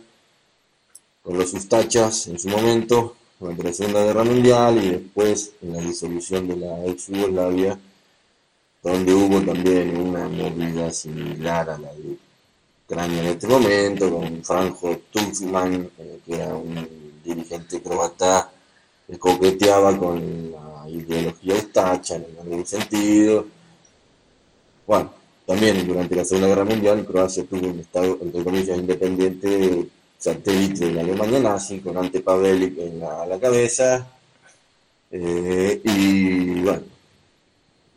con 1.21 1.37
los 1.37 1.53
ustachas 1.53 2.27
en 2.27 2.39
su 2.39 2.49
momento, 2.49 3.15
durante 3.39 3.63
la 3.63 3.73
Segunda 3.73 4.03
Guerra 4.05 4.23
Mundial 4.23 4.83
y 4.83 4.89
después 4.89 5.51
en 5.61 5.73
la 5.73 5.79
disolución 5.81 6.47
de 6.47 6.57
la 6.57 6.85
ex 6.85 7.07
Yugoslavia, 7.07 7.79
donde 8.81 9.13
hubo 9.13 9.41
también 9.41 9.97
una 9.97 10.27
movida 10.27 10.91
similar 10.91 11.69
a 11.69 11.77
la 11.77 11.93
de 11.93 12.17
Ucrania 12.85 13.21
en 13.21 13.27
este 13.27 13.47
momento, 13.47 14.09
con 14.09 14.43
Franjo 14.43 14.97
Tuchman, 15.11 15.89
eh, 15.97 16.19
que 16.25 16.35
era 16.35 16.53
un 16.55 16.87
dirigente 17.23 17.81
croata 17.81 18.51
que 19.07 19.17
coqueteaba 19.17 19.97
con 19.97 20.51
la 20.51 20.89
ideología 20.89 21.55
de 21.55 21.61
Thatcher 21.63 22.27
en 22.29 22.39
algún 22.39 22.65
sentido. 22.65 23.45
Bueno, 24.85 25.13
también 25.45 25.87
durante 25.87 26.15
la 26.15 26.25
Segunda 26.25 26.49
Guerra 26.49 26.65
Mundial 26.65 27.05
Croacia 27.05 27.43
tuvo 27.45 27.67
un 27.67 27.79
estado, 27.79 28.17
entre 28.21 28.43
comillas, 28.43 28.77
independiente 28.77 29.87
satélite 30.23 30.85
de 30.85 30.93
la 30.93 31.01
Alemania 31.01 31.39
nazi, 31.39 31.81
con 31.81 31.97
Ante 31.97 32.21
Pavelic 32.21 32.77
en 32.77 32.99
la, 33.01 33.23
a 33.23 33.25
la 33.25 33.39
cabeza. 33.39 34.07
Eh, 35.11 35.81
y 35.83 36.61
bueno, 36.61 36.83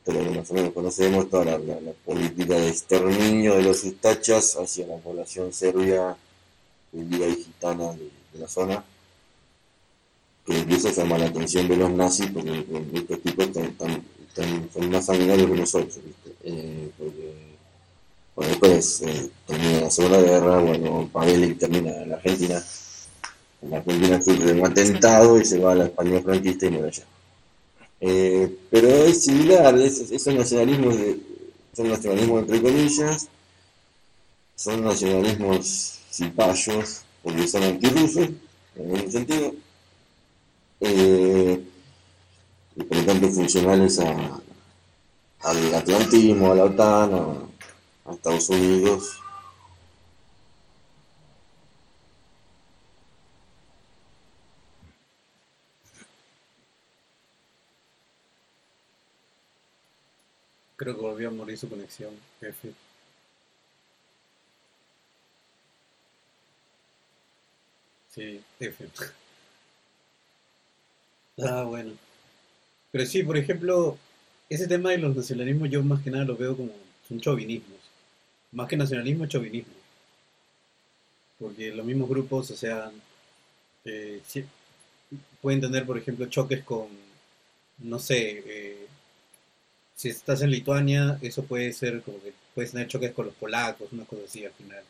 pero 0.05 0.33
más 0.33 0.51
o 0.51 0.55
menos 0.55 0.73
conocemos 0.73 1.31
toda 1.31 1.45
la, 1.45 1.59
la, 1.59 1.93
política 2.05 2.55
de 2.57 2.69
exterminio 2.69 3.55
de 3.55 3.63
los 3.63 3.85
ustachas 3.85 4.57
hacia 4.57 4.89
la 4.89 4.97
población 4.97 5.53
serbia, 5.53 6.17
judía 6.91 7.29
y 7.29 7.37
gitana 7.45 7.93
de, 7.93 8.11
la 8.41 8.49
zona, 8.49 8.85
que 10.45 10.59
incluso 10.59 10.91
llama 10.91 11.19
la 11.19 11.27
atención 11.27 11.69
de 11.69 11.77
los 11.77 11.91
nazis 11.91 12.31
porque, 12.33 12.67
estos 12.93 13.21
tipos 13.23 13.49
son 14.75 14.91
más 14.91 15.07
sanguinarios 15.07 15.51
que 15.51 15.57
nosotros, 15.57 15.99
eh, 16.43 16.91
porque 16.99 17.46
bueno, 18.37 18.51
después 18.51 19.01
eh, 19.01 19.31
termina 19.47 19.81
la 19.81 19.91
Segunda 19.91 20.21
Guerra, 20.21 20.59
bueno, 20.59 21.09
Pavelic 21.11 21.59
termina 21.59 22.03
en 22.03 22.11
la 22.11 22.17
Argentina, 22.17 22.63
en 23.63 23.71
la 23.71 23.79
Argentina 23.79 24.23
sufre 24.23 24.53
un 24.53 24.67
atentado 24.67 25.41
y 25.41 25.45
se 25.47 25.59
va 25.59 25.73
a 25.73 25.75
la 25.75 25.85
España 25.87 26.21
franquista 26.21 26.67
y 26.67 26.71
muere 26.71 26.89
allá. 26.89 27.05
Eh, 27.99 28.59
pero 28.71 28.89
es 28.89 29.25
similar, 29.25 29.75
es, 29.79 30.11
de, 30.11 30.19
son 30.19 30.37
nacionalismos 30.37 30.95
entre 32.41 32.61
comillas, 32.61 33.27
son 34.55 34.85
nacionalismos 34.85 35.99
cipayos, 36.11 37.01
porque 37.23 37.49
son 37.49 37.63
antirrusos, 37.63 38.29
en 38.77 38.97
algún 38.97 39.13
sentido, 39.13 39.55
eh, 40.81 41.63
y 42.77 42.83
por 42.83 42.99
lo 42.99 43.05
tanto 43.07 43.29
funcionales 43.31 43.99
a, 43.99 44.41
al 45.41 45.75
atlantismo, 45.75 46.53
a 46.53 46.55
la 46.55 46.65
OTAN, 46.65 47.56
a 48.07 48.13
Estados 48.13 48.49
Unidos. 48.51 49.21
Creo 60.77 60.95
que 60.95 61.01
volvió 61.01 61.29
a 61.29 61.31
morir 61.33 61.57
su 61.59 61.69
conexión, 61.69 62.15
jefe. 62.41 62.73
Sí, 68.09 68.41
F. 68.61 68.89
Ah, 71.39 71.65
bueno. 71.65 71.93
Pero 72.91 73.07
sí, 73.07 73.23
por 73.23 73.37
ejemplo, 73.37 73.99
ese 74.49 74.67
tema 74.69 74.91
de 74.91 74.99
los 74.99 75.17
nacionalismos 75.17 75.71
yo 75.71 75.83
más 75.83 76.03
que 76.03 76.11
nada 76.11 76.25
lo 76.25 76.37
veo 76.37 76.57
como 76.57 76.73
son 77.09 77.21
chauvinismos. 77.21 77.76
Más 78.57 78.69
que 78.69 78.77
nacionalismo, 78.79 79.27
chauvinismo. 79.27 79.75
Porque 81.39 81.75
los 81.75 81.85
mismos 81.85 82.09
grupos, 82.09 82.51
o 82.51 82.57
sea, 82.57 82.91
eh, 83.85 84.23
pueden 85.43 85.61
tener, 85.61 85.85
por 85.85 85.99
ejemplo, 85.99 86.25
choques 86.27 86.65
con, 86.65 86.89
no 87.79 87.99
sé, 87.99 88.43
eh, 88.47 88.87
si 89.95 90.09
estás 90.09 90.41
en 90.41 90.51
Lituania, 90.51 91.19
eso 91.21 91.45
puede 91.45 91.71
ser 91.75 92.01
como 92.01 92.19
que 92.23 92.33
puedes 92.55 92.73
tener 92.73 92.89
choques 92.89 93.13
con 93.13 93.27
los 93.27 93.35
polacos, 93.35 93.93
una 93.93 94.07
cosa 94.07 94.23
así 94.25 94.47
al 94.47 94.53
final. 94.53 94.83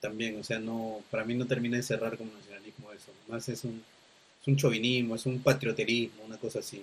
También, 0.00 0.40
o 0.40 0.44
sea, 0.44 0.58
no, 0.58 1.02
para 1.10 1.24
mí 1.24 1.34
no 1.34 1.46
termina 1.46 1.76
de 1.76 1.82
cerrar 1.82 2.16
como 2.16 2.32
nacionalismo 2.32 2.92
eso. 2.92 3.12
Más 3.28 3.46
es 3.50 3.64
un, 3.64 3.84
es 4.40 4.48
un 4.48 4.56
chauvinismo, 4.56 5.16
es 5.16 5.26
un 5.26 5.42
patrioterismo, 5.42 6.24
una 6.24 6.38
cosa 6.38 6.60
así. 6.60 6.82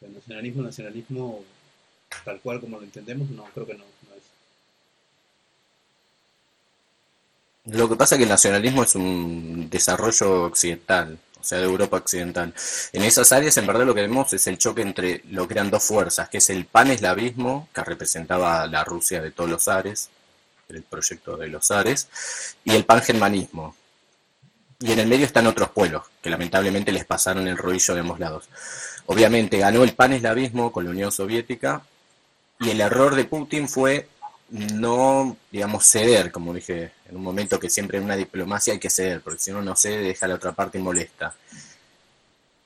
El 0.00 0.14
nacionalismo, 0.14 0.62
nacionalismo, 0.62 1.44
tal 2.24 2.40
cual 2.40 2.60
como 2.60 2.78
lo 2.78 2.84
entendemos, 2.84 3.28
no, 3.30 3.44
creo 3.54 3.66
que 3.66 3.74
no 3.74 3.84
es. 3.84 3.96
Lo 7.66 7.88
que 7.88 7.96
pasa 7.96 8.14
es 8.14 8.18
que 8.18 8.24
el 8.24 8.30
nacionalismo 8.30 8.84
es 8.84 8.94
un 8.94 9.68
desarrollo 9.68 10.44
occidental, 10.44 11.18
o 11.40 11.42
sea, 11.42 11.58
de 11.58 11.64
Europa 11.64 11.96
occidental. 11.96 12.54
En 12.92 13.02
esas 13.02 13.32
áreas, 13.32 13.56
en 13.56 13.66
verdad, 13.66 13.84
lo 13.84 13.94
que 13.94 14.02
vemos 14.02 14.32
es 14.32 14.46
el 14.46 14.56
choque 14.56 14.82
entre 14.82 15.22
lo 15.30 15.48
que 15.48 15.54
eran 15.54 15.70
dos 15.70 15.82
fuerzas, 15.82 16.28
que 16.28 16.38
es 16.38 16.48
el 16.50 16.66
paneslavismo, 16.66 17.68
que 17.74 17.82
representaba 17.82 18.66
la 18.68 18.84
Rusia 18.84 19.20
de 19.20 19.32
todos 19.32 19.50
los 19.50 19.66
ares, 19.66 20.10
el 20.68 20.82
proyecto 20.84 21.36
de 21.36 21.48
los 21.48 21.72
ares, 21.72 22.08
y 22.64 22.76
el 22.76 22.84
pangermanismo. 22.84 23.74
Y 24.78 24.92
en 24.92 25.00
el 25.00 25.08
medio 25.08 25.26
están 25.26 25.48
otros 25.48 25.70
pueblos, 25.70 26.04
que 26.22 26.30
lamentablemente 26.30 26.92
les 26.92 27.04
pasaron 27.04 27.48
el 27.48 27.58
rodillo 27.58 27.94
de 27.94 28.00
ambos 28.00 28.20
lados. 28.20 28.48
Obviamente 29.06 29.58
ganó 29.58 29.82
el 29.82 29.94
paneslavismo 29.94 30.70
con 30.70 30.84
la 30.84 30.90
Unión 30.90 31.10
Soviética, 31.10 31.82
y 32.60 32.70
el 32.70 32.80
error 32.80 33.16
de 33.16 33.24
Putin 33.24 33.68
fue 33.68 34.08
no, 34.50 35.36
digamos, 35.50 35.84
ceder, 35.84 36.30
como 36.30 36.54
dije 36.54 36.92
en 37.08 37.16
un 37.16 37.22
momento 37.22 37.58
que 37.58 37.70
siempre 37.70 37.98
en 37.98 38.04
una 38.04 38.16
diplomacia 38.16 38.72
hay 38.72 38.78
que 38.78 38.90
ceder, 38.90 39.20
porque 39.20 39.40
si 39.40 39.50
uno 39.50 39.62
no 39.62 39.76
cede 39.76 40.02
deja 40.02 40.26
a 40.26 40.28
la 40.28 40.34
otra 40.36 40.52
parte 40.52 40.78
molesta. 40.78 41.34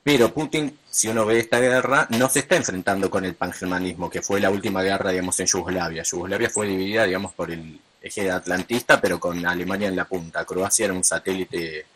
Pero 0.03 0.33
Putin, 0.33 0.79
si 0.91 1.09
uno 1.09 1.27
ve 1.27 1.39
esta 1.39 1.61
guerra, 1.61 2.07
no 2.11 2.29
se 2.29 2.41
está 2.41 2.57
enfrentando 2.57 3.11
con 3.11 3.25
el 3.25 3.35
pangermanismo, 3.35 4.09
que 4.09 4.23
fue 4.23 4.41
la 4.41 4.51
última 4.51 4.83
guerra, 4.83 5.11
digamos, 5.11 5.39
en 5.41 5.47
Yugoslavia. 5.47 6.03
Yugoslavia 6.03 6.49
fue 6.49 6.67
dividida, 6.69 7.05
digamos, 7.05 7.35
por 7.35 7.51
el 7.51 7.79
eje 8.01 8.31
atlantista, 8.31 9.01
pero 9.01 9.21
con 9.21 9.45
Alemania 9.45 9.89
en 9.89 9.97
la 9.97 10.07
punta. 10.07 10.45
Croacia 10.45 10.87
era 10.87 10.95
un 10.95 11.05
satélite 11.05 11.87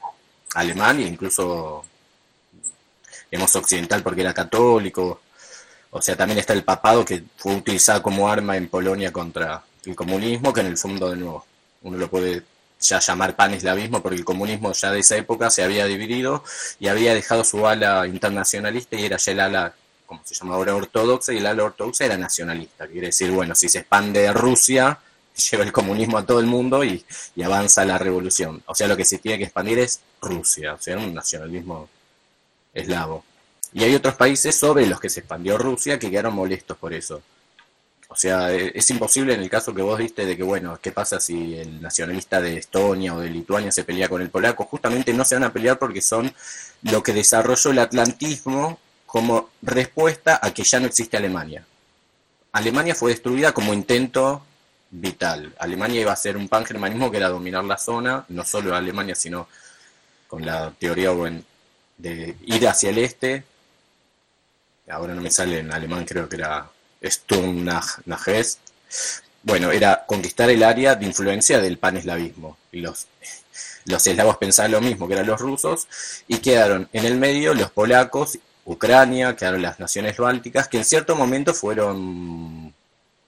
alemán 0.55 1.01
e 1.01 1.07
incluso, 1.07 1.85
digamos, 3.31 3.57
occidental 3.57 4.03
porque 4.03 4.21
era 4.21 4.35
católico. 4.35 5.23
O 5.91 6.03
sea, 6.03 6.15
también 6.17 6.39
está 6.39 6.53
el 6.53 6.65
papado 6.65 7.05
que 7.05 7.25
fue 7.37 7.55
utilizado 7.55 8.03
como 8.03 8.29
arma 8.29 8.57
en 8.57 8.69
Polonia 8.69 9.13
contra 9.13 9.65
el 9.87 9.97
comunismo, 9.97 10.53
que 10.53 10.61
en 10.61 10.67
el 10.67 10.79
fondo, 10.79 11.11
de 11.11 11.17
nuevo, 11.17 11.45
uno 11.83 11.99
lo 11.99 12.09
puede 12.09 12.43
ya 12.81 13.01
llamar 13.01 13.37
paneslavismo, 13.37 14.03
porque 14.03 14.19
el 14.19 14.25
comunismo 14.25 14.73
ya 14.73 14.91
de 14.91 15.01
esa 15.01 15.17
época 15.17 15.51
se 15.51 15.63
había 15.63 15.87
dividido 15.87 16.45
y 16.79 16.89
había 16.89 17.15
dejado 17.15 17.45
su 17.45 17.67
ala 17.67 18.07
internacionalista 18.07 18.97
y 18.97 19.05
era 19.05 19.17
ya 19.17 19.33
el 19.33 19.41
ala, 19.41 19.75
como 20.07 20.21
se 20.25 20.35
llama 20.35 20.55
ahora, 20.55 20.75
ortodoxa, 20.75 21.33
y 21.33 21.39
el 21.39 21.47
ala 21.47 21.65
ortodoxa 21.65 22.05
era 22.05 22.19
nacionalista. 22.19 22.87
Quiere 22.87 23.09
decir, 23.09 23.31
bueno, 23.31 23.55
si 23.55 23.69
se 23.69 23.81
expande 23.81 24.33
Rusia, 24.33 24.99
lleva 25.51 25.65
el 25.65 25.73
comunismo 25.73 26.19
a 26.19 26.27
todo 26.27 26.41
el 26.41 26.47
mundo 26.47 26.85
y, 26.85 27.05
y 27.35 27.43
avanza 27.43 27.85
la 27.85 27.99
revolución. 27.99 28.63
O 28.67 28.75
sea, 28.75 28.87
lo 28.89 28.97
que 28.97 29.05
se 29.05 29.19
tiene 29.19 29.39
que 29.39 29.45
expandir 29.45 29.79
es 29.79 30.01
Rusia, 30.21 30.75
o 30.75 30.81
sea, 30.81 30.97
un 30.99 31.15
nacionalismo 31.15 31.89
eslavo. 32.73 33.25
Y 33.73 33.83
hay 33.83 33.95
otros 33.95 34.15
países 34.15 34.55
sobre 34.55 34.87
los 34.87 35.01
que 35.01 35.11
se 35.11 35.21
expandió 35.21 35.59
Rusia 35.59 35.99
que 35.99 36.11
quedaron 36.11 36.35
molestos 36.35 36.77
por 36.77 36.93
eso. 36.93 37.23
O 38.09 38.17
sea, 38.17 38.53
e, 38.53 38.73
es 38.75 38.91
imposible 38.91 39.35
en 39.35 39.41
el 39.43 39.51
caso 39.51 39.75
que 39.75 39.83
vos 39.83 39.99
diste 39.99 40.27
de 40.27 40.37
que, 40.37 40.43
bueno, 40.43 40.79
¿qué 40.81 40.93
pasa 40.93 41.21
si 41.21 41.57
el 41.57 41.81
nacionalista 41.81 42.41
de 42.41 42.59
Estonia 42.59 43.15
o 43.15 43.21
de 43.21 43.31
Lituania 43.31 43.73
se 43.73 43.85
pelea 43.85 44.09
con 44.09 44.23
el 44.23 44.31
polaco? 44.31 44.65
Justamente 44.65 45.13
no 45.13 45.25
se 45.25 45.37
van 45.37 45.45
a 45.45 45.53
pelear 45.53 45.79
porque 45.79 46.01
son 46.01 46.33
lo 46.83 47.03
que 47.03 47.13
desarrolló 47.13 47.71
el 47.71 47.79
atlantismo 47.79 48.79
como 49.07 49.51
respuesta 49.63 50.41
a 50.43 50.53
que 50.53 50.65
ya 50.65 50.81
no 50.81 50.87
existe 50.87 51.17
Alemania. 51.17 51.65
Alemania 52.53 52.95
fue 52.95 53.11
destruida 53.13 53.53
como 53.53 53.75
intento 53.75 54.43
vital. 54.91 55.55
Alemania 55.59 56.01
iba 56.01 56.13
a 56.13 56.17
ser 56.17 56.37
un 56.37 56.49
pangermanismo 56.49 57.11
que 57.11 57.17
era 57.17 57.29
dominar 57.29 57.65
la 57.65 57.79
zona, 57.79 58.25
no 58.29 58.45
solo 58.45 58.75
Alemania, 58.75 59.15
sino 59.15 59.49
con 60.29 60.45
la 60.45 60.73
teoría 60.79 61.11
de 61.97 62.37
ir 62.47 62.69
hacia 62.69 62.91
el 62.91 62.99
este, 62.99 63.45
ahora 64.89 65.15
no 65.15 65.23
me 65.23 65.31
sale 65.31 65.61
en 65.61 65.73
alemán, 65.73 66.05
creo 66.05 66.29
que 66.29 66.37
era 66.37 66.69
Sturm 67.05 67.65
nach, 67.65 68.01
Bueno, 69.43 69.71
era 69.71 70.05
conquistar 70.07 70.51
el 70.51 70.63
área 70.63 70.95
de 70.95 71.07
influencia 71.07 71.61
del 71.61 71.79
paneslavismo. 71.79 72.57
Y 72.73 72.81
los, 72.81 73.07
los 73.85 74.07
eslavos 74.07 74.39
pensaban 74.39 74.73
lo 74.73 74.81
mismo 74.81 75.07
que 75.07 75.15
eran 75.15 75.27
los 75.27 75.41
rusos, 75.41 75.87
y 76.29 76.39
quedaron 76.39 76.89
en 76.93 77.05
el 77.05 77.17
medio 77.17 77.55
los 77.55 77.71
polacos, 77.71 78.39
Ucrania, 78.65 79.37
quedaron 79.37 79.63
las 79.63 79.79
naciones 79.79 80.17
bálticas, 80.17 80.69
que 80.69 80.79
en 80.79 80.85
cierto 80.85 81.17
momento 81.17 81.53
fueron, 81.53 82.73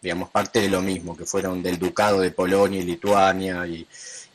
digamos, 0.01 0.31
parte 0.31 0.61
de 0.61 0.69
lo 0.69 0.81
mismo, 0.81 1.17
que 1.17 1.27
fueron 1.27 1.63
del 1.63 1.79
ducado 1.79 2.21
de 2.21 2.31
Polonia 2.31 2.81
y 2.81 2.85
Lituania, 2.85 3.67
y 3.67 3.87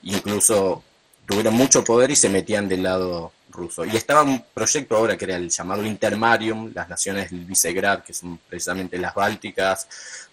incluso 0.04 0.84
tuvieron 1.26 1.56
mucho 1.56 1.84
poder 1.84 2.12
y 2.12 2.16
se 2.16 2.30
metían 2.30 2.68
del 2.68 2.84
lado 2.84 3.32
ruso. 3.52 3.86
Y 3.86 3.96
estaba 3.96 4.24
un 4.24 4.44
proyecto 4.54 4.96
ahora 4.96 5.18
que 5.18 5.26
era 5.26 5.36
el 5.36 5.50
llamado 5.50 5.86
Intermarium, 5.86 6.72
las 6.74 6.90
naciones 6.90 7.32
del 7.32 7.46
Visegrad, 7.46 8.04
que 8.04 8.14
son 8.14 8.40
precisamente 8.50 8.98
las 8.98 9.14
Bálticas, 9.14 9.88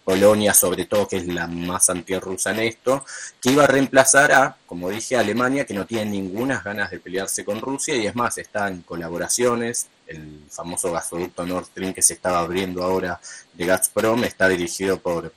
Polonia 0.09 0.55
sobre 0.55 0.87
todo, 0.87 1.07
que 1.07 1.19
es 1.19 1.27
la 1.27 1.47
más 1.47 1.91
antirrusa 1.91 2.53
en 2.53 2.61
esto, 2.61 3.05
que 3.41 3.51
iba 3.51 3.65
a 3.65 3.67
reemplazar 3.67 4.33
a, 4.33 4.57
como 4.65 4.89
dije, 4.89 5.17
a 5.17 5.21
Alemania, 5.21 5.67
que 5.67 5.75
no 5.75 5.85
tiene 5.85 6.11
ninguna 6.11 6.61
ganas 6.61 6.91
de 6.91 6.99
pelearse 6.99 7.45
con 7.45 7.61
Rusia, 7.61 7.95
y 7.95 8.07
es 8.07 8.17
más, 8.17 8.39
está 8.39 8.69
en 8.69 8.81
colaboraciones, 8.81 9.89
el 10.07 10.45
famoso 10.51 10.93
gasoducto 10.93 11.45
Nord 11.45 11.67
Stream 11.67 11.93
que 11.93 12.01
se 12.01 12.15
estaba 12.15 12.39
abriendo 12.39 12.83
ahora 12.83 13.21
de 13.53 13.67
Gazprom, 13.67 14.25
está 14.25 14.49
dirigido 14.49 14.99
por 14.99 15.31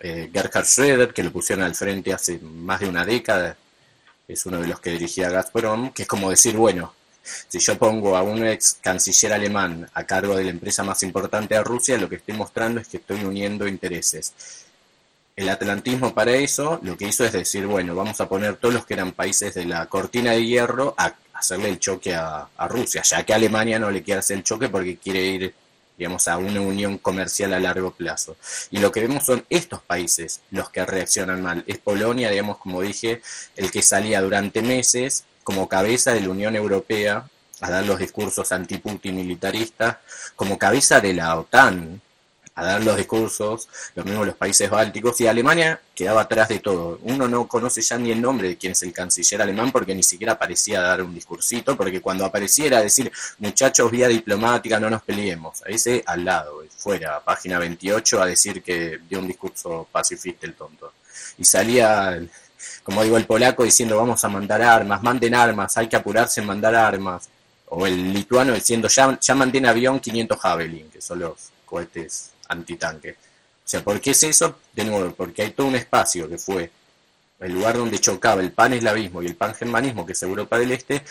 eh, 0.00 0.30
Gerhard 0.30 0.66
Schröder, 0.66 1.12
que 1.14 1.22
lo 1.22 1.32
pusieron 1.32 1.64
al 1.64 1.74
frente 1.74 2.12
hace 2.12 2.38
más 2.38 2.80
de 2.80 2.88
una 2.88 3.06
década, 3.06 3.56
es 4.28 4.44
uno 4.44 4.60
de 4.60 4.66
los 4.66 4.78
que 4.80 4.90
dirigía 4.90 5.30
Gazprom, 5.30 5.92
que 5.92 6.02
es 6.02 6.08
como 6.08 6.28
decir, 6.28 6.54
bueno, 6.54 6.92
si 7.48 7.58
yo 7.58 7.78
pongo 7.78 8.16
a 8.16 8.22
un 8.22 8.46
ex 8.46 8.78
canciller 8.80 9.32
alemán 9.32 9.88
a 9.94 10.04
cargo 10.04 10.36
de 10.36 10.44
la 10.44 10.50
empresa 10.50 10.82
más 10.82 11.02
importante 11.02 11.54
de 11.54 11.62
Rusia, 11.62 11.98
lo 11.98 12.08
que 12.08 12.16
estoy 12.16 12.34
mostrando 12.34 12.80
es 12.80 12.88
que 12.88 12.98
estoy 12.98 13.24
uniendo 13.24 13.66
intereses. 13.66 14.32
El 15.36 15.48
atlantismo 15.48 16.14
para 16.14 16.32
eso 16.32 16.80
lo 16.82 16.96
que 16.96 17.06
hizo 17.06 17.24
es 17.24 17.32
decir, 17.32 17.66
bueno, 17.66 17.94
vamos 17.94 18.20
a 18.20 18.28
poner 18.28 18.56
todos 18.56 18.74
los 18.74 18.86
que 18.86 18.94
eran 18.94 19.12
países 19.12 19.54
de 19.54 19.64
la 19.64 19.86
cortina 19.86 20.32
de 20.32 20.44
hierro 20.44 20.94
a 20.98 21.14
hacerle 21.34 21.68
el 21.68 21.78
choque 21.78 22.14
a, 22.14 22.48
a 22.56 22.68
Rusia, 22.68 23.02
ya 23.02 23.24
que 23.24 23.32
Alemania 23.34 23.78
no 23.78 23.90
le 23.90 24.02
quiere 24.02 24.18
hacer 24.18 24.38
el 24.38 24.42
choque 24.42 24.68
porque 24.68 24.96
quiere 24.96 25.24
ir 25.24 25.54
digamos, 25.98 26.28
a 26.28 26.38
una 26.38 26.60
unión 26.60 26.96
comercial 26.98 27.52
a 27.52 27.60
largo 27.60 27.90
plazo. 27.90 28.36
Y 28.70 28.78
lo 28.78 28.92
que 28.92 29.00
vemos 29.00 29.26
son 29.26 29.44
estos 29.50 29.82
países 29.82 30.40
los 30.52 30.70
que 30.70 30.86
reaccionan 30.86 31.42
mal. 31.42 31.64
Es 31.66 31.78
Polonia, 31.78 32.30
digamos, 32.30 32.58
como 32.58 32.80
dije, 32.80 33.20
el 33.56 33.70
que 33.72 33.82
salía 33.82 34.22
durante 34.22 34.62
meses 34.62 35.24
como 35.48 35.66
cabeza 35.66 36.12
de 36.12 36.20
la 36.20 36.28
Unión 36.28 36.54
Europea 36.56 37.26
a 37.62 37.70
dar 37.70 37.82
los 37.86 37.98
discursos 37.98 38.52
anti-Putin 38.52 39.16
militaristas, 39.16 39.96
como 40.36 40.58
cabeza 40.58 41.00
de 41.00 41.14
la 41.14 41.38
OTAN, 41.38 42.02
a 42.54 42.64
dar 42.66 42.84
los 42.84 42.98
discursos, 42.98 43.66
lo 43.94 44.04
mismo 44.04 44.26
los 44.26 44.34
países 44.34 44.68
bálticos, 44.68 45.18
y 45.22 45.26
Alemania 45.26 45.80
quedaba 45.94 46.20
atrás 46.20 46.50
de 46.50 46.58
todo. 46.58 47.00
Uno 47.02 47.28
no 47.28 47.48
conoce 47.48 47.80
ya 47.80 47.96
ni 47.96 48.10
el 48.10 48.20
nombre 48.20 48.46
de 48.46 48.58
quién 48.58 48.72
es 48.72 48.82
el 48.82 48.92
canciller 48.92 49.40
alemán 49.40 49.72
porque 49.72 49.94
ni 49.94 50.02
siquiera 50.02 50.34
aparecía 50.34 50.80
a 50.80 50.82
dar 50.82 51.02
un 51.02 51.14
discursito, 51.14 51.74
porque 51.78 52.02
cuando 52.02 52.26
apareciera 52.26 52.76
a 52.76 52.82
decir, 52.82 53.10
muchachos, 53.38 53.90
vía 53.90 54.08
diplomática, 54.08 54.78
no 54.78 54.90
nos 54.90 55.00
peleemos, 55.00 55.62
a 55.62 55.70
ese 55.70 56.04
al 56.04 56.26
lado, 56.26 56.62
fuera, 56.76 57.20
página 57.24 57.58
28, 57.58 58.20
a 58.20 58.26
decir 58.26 58.62
que 58.62 59.00
dio 59.08 59.18
un 59.18 59.28
discurso 59.28 59.88
pacifista 59.90 60.44
el 60.44 60.52
tonto. 60.52 60.92
Y 61.38 61.44
salía, 61.46 62.20
como 62.88 63.02
digo, 63.02 63.18
el 63.18 63.26
polaco 63.26 63.64
diciendo, 63.64 63.98
vamos 63.98 64.24
a 64.24 64.30
mandar 64.30 64.62
armas, 64.62 65.02
manden 65.02 65.34
armas, 65.34 65.76
hay 65.76 65.88
que 65.88 65.96
apurarse 65.96 66.40
en 66.40 66.46
mandar 66.46 66.74
armas. 66.74 67.28
O 67.66 67.86
el 67.86 68.14
lituano 68.14 68.54
diciendo, 68.54 68.88
ya, 68.88 69.18
ya 69.20 69.34
manden 69.34 69.66
avión 69.66 70.00
500 70.00 70.38
Javelin, 70.40 70.88
que 70.88 71.02
son 71.02 71.18
los 71.18 71.50
cohetes 71.66 72.30
antitanque. 72.48 73.10
O 73.10 73.14
sea, 73.62 73.84
¿por 73.84 74.00
qué 74.00 74.12
es 74.12 74.22
eso? 74.22 74.58
De 74.72 74.84
nuevo, 74.86 75.12
porque 75.12 75.42
hay 75.42 75.50
todo 75.50 75.66
un 75.66 75.74
espacio 75.74 76.30
que 76.30 76.38
fue 76.38 76.70
el 77.40 77.52
lugar 77.52 77.76
donde 77.76 77.98
chocaba 77.98 78.40
el 78.40 78.52
pan-eslavismo 78.52 79.22
y 79.22 79.26
el 79.26 79.36
pan-germanismo, 79.36 80.06
que 80.06 80.12
es 80.12 80.22
Europa 80.22 80.58
del 80.58 80.72
Este, 80.72 81.02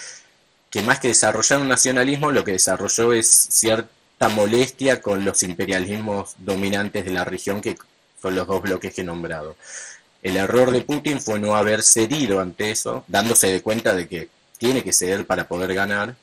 que 0.72 0.82
más 0.82 1.00
que 1.00 1.10
desarrollar 1.10 1.60
un 1.60 1.68
nacionalismo, 1.68 2.32
lo 2.32 2.44
que 2.44 2.54
desarrolló 2.54 3.14
es 3.14 3.30
cierta 3.30 4.30
molestia 4.30 5.00
con 5.00 5.24
los 5.24 5.44
imperialismos 5.44 6.34
dominantes 6.40 7.06
de 7.06 7.12
la 7.12 7.24
región, 7.24 7.62
que 7.62 7.78
son 8.20 8.34
los 8.34 8.48
dos 8.48 8.64
bloques 8.64 8.96
que 8.96 9.02
he 9.02 9.04
nombrado. 9.04 9.56
El 10.24 10.38
error 10.38 10.72
de 10.72 10.82
Putin 10.82 11.22
fue 11.22 11.40
no 11.40 11.56
haber 11.56 11.84
cedido 11.84 12.40
ante 12.40 12.72
eso, 12.72 13.04
dándose 13.08 13.48
de 13.52 13.62
cuenta 13.62 13.94
de 13.94 14.08
que 14.08 14.30
tiene 14.58 14.84
que 14.84 14.94
ceder 14.94 15.26
para 15.26 15.48
poder 15.48 15.74
ganar. 15.74 16.16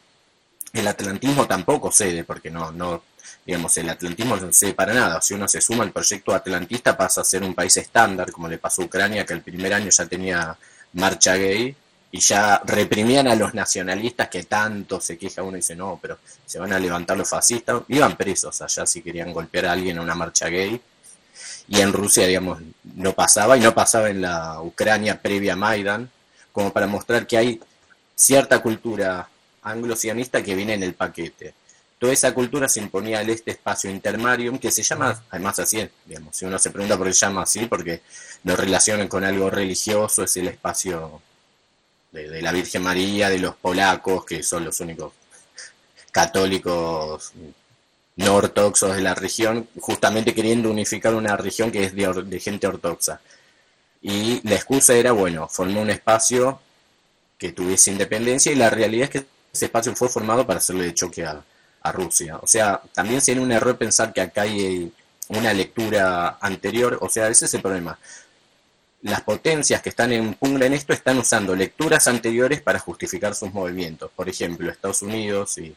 El 0.73 0.89
atlantismo 0.89 1.47
tampoco 1.47 1.93
cede, 1.93 2.25
porque 2.25 2.51
no, 2.51 2.73
no 2.73 3.03
digamos, 3.47 3.77
el 3.77 3.89
atlantismo 3.89 4.37
no 4.37 4.53
se 4.53 4.75
para 4.75 4.95
nada. 4.95 5.21
Si 5.21 5.35
uno 5.35 5.47
se 5.49 5.61
suma 5.61 5.85
al 5.85 5.93
proyecto 5.93 6.35
atlantista 6.35 6.97
pasa 6.97 7.21
a 7.21 7.25
ser 7.25 7.43
un 7.43 7.55
país 7.55 7.77
estándar, 7.77 8.33
como 8.33 8.49
le 8.49 8.59
pasó 8.59 8.83
a 8.83 8.87
Ucrania, 8.87 9.25
que 9.25 9.35
el 9.35 9.43
primer 9.43 9.75
año 9.75 9.91
ya 9.91 10.07
tenía 10.07 10.57
marcha 10.95 11.35
gay 11.37 11.75
y 12.11 12.21
ya 12.21 12.63
reprimían 12.65 13.27
a 13.29 13.35
los 13.35 13.55
nacionalistas 13.55 14.29
que 14.29 14.45
tanto 14.45 15.01
se 15.01 15.19
queja 15.19 15.43
uno 15.43 15.57
y 15.57 15.61
dice, 15.61 15.75
no, 15.75 15.99
pero 16.01 16.19
se 16.47 16.59
van 16.59 16.73
a 16.73 16.79
levantar 16.79 17.17
los 17.17 17.29
fascistas. 17.29 17.83
Iban 17.89 18.17
presos 18.17 18.63
allá 18.63 18.87
si 18.87 19.03
querían 19.03 19.33
golpear 19.33 19.67
a 19.67 19.73
alguien 19.73 19.97
en 19.97 20.03
una 20.03 20.15
marcha 20.15 20.49
gay. 20.49 20.81
Y 21.69 21.81
en 21.81 21.93
Rusia, 21.93 22.27
digamos, 22.27 22.61
no 22.83 23.13
pasaba, 23.15 23.57
y 23.57 23.61
no 23.61 23.75
pasaba 23.75 24.11
en 24.11 24.21
la 24.21 24.61
Ucrania 24.61 25.21
previa 25.21 25.55
a 25.55 25.57
Maidan, 25.57 26.11
como 26.53 26.73
para 26.73 26.87
mostrar 26.87 27.27
que 27.27 27.39
hay 27.39 27.61
cierta 28.15 28.61
cultura 28.61 29.29
anglo-sionista 29.63 30.43
que 30.43 30.55
viene 30.55 30.75
en 30.75 30.83
el 30.83 30.95
paquete. 30.95 31.55
Toda 31.99 32.13
esa 32.13 32.35
cultura 32.35 32.69
se 32.69 32.81
imponía 32.81 33.21
al 33.21 33.31
este 33.31 33.53
espacio 33.53 33.91
intermarium, 33.91 34.59
que 34.59 34.71
se 34.71 34.83
llama, 34.83 35.23
además 35.31 35.59
así, 35.59 35.89
digamos, 36.05 36.37
si 36.37 36.45
uno 36.45 36.59
se 36.59 36.71
pregunta 36.71 36.99
por 36.99 37.07
qué 37.07 37.15
se 37.15 37.27
llama 37.27 37.43
así, 37.43 37.67
porque 37.67 38.03
lo 38.45 38.57
relacionan 38.57 39.09
con 39.09 39.25
algo 39.25 39.49
religioso, 39.49 40.25
es 40.25 40.37
el 40.37 40.49
espacio 40.49 41.23
de, 42.13 42.43
la 42.43 42.53
Virgen 42.53 42.83
María, 42.83 43.31
de 43.31 43.39
los 43.39 43.57
polacos, 43.57 44.25
que 44.25 44.43
son 44.43 44.65
los 44.65 44.79
únicos 44.81 45.13
católicos 46.13 47.33
no 48.17 48.37
ortodoxos 48.37 48.95
de 48.95 49.03
la 49.03 49.15
región, 49.15 49.69
justamente 49.81 50.35
queriendo 50.35 50.71
unificar 50.71 51.15
una 51.15 51.37
región 51.37 51.71
que 51.71 51.85
es 51.85 51.95
de, 51.95 52.25
de 52.25 52.41
gente 52.41 52.67
ortodoxa. 52.67 53.21
Y 54.01 54.47
la 54.47 54.55
excusa 54.55 54.95
era, 54.95 55.13
bueno, 55.13 55.49
formó 55.49 55.81
un 55.81 55.91
espacio 55.91 56.61
que 57.39 57.53
tuviese 57.53 57.91
independencia 57.91 58.53
y 58.53 58.57
la 58.57 58.71
realidad 58.71 59.05
es 59.05 59.11
que 59.11 59.27
ese 59.53 59.67
espacio 59.67 59.95
fue 59.97 60.09
formado 60.09 60.47
para 60.47 60.59
hacerle 60.59 60.85
de 60.85 60.95
choque 60.95 61.25
a, 61.25 61.43
a 61.83 61.93
Rusia. 61.93 62.39
O 62.43 62.47
sea, 62.47 62.81
también 62.93 63.21
sería 63.21 63.43
un 63.43 63.53
error 63.53 63.77
pensar 63.77 64.13
que 64.13 64.21
acá 64.21 64.43
hay 64.43 64.93
una 65.29 65.53
lectura 65.53 66.39
anterior, 66.41 66.99
o 67.01 67.09
sea, 67.09 67.29
ese 67.29 67.47
es 67.47 67.55
el 67.55 67.63
problema. 67.63 67.99
Las 69.03 69.23
potencias 69.23 69.83
que 69.83 69.91
están 69.91 70.13
en 70.13 70.35
pugna 70.35 70.67
en 70.67 70.73
esto 70.73 70.93
están 70.93 71.19
usando 71.19 71.55
lecturas 71.55 72.09
anteriores 72.09 72.63
para 72.63 72.79
justificar 72.79 73.35
sus 73.35 73.53
movimientos. 73.53 74.11
Por 74.17 74.29
ejemplo, 74.29 74.71
Estados 74.71 75.03
Unidos 75.03 75.59
y 75.59 75.75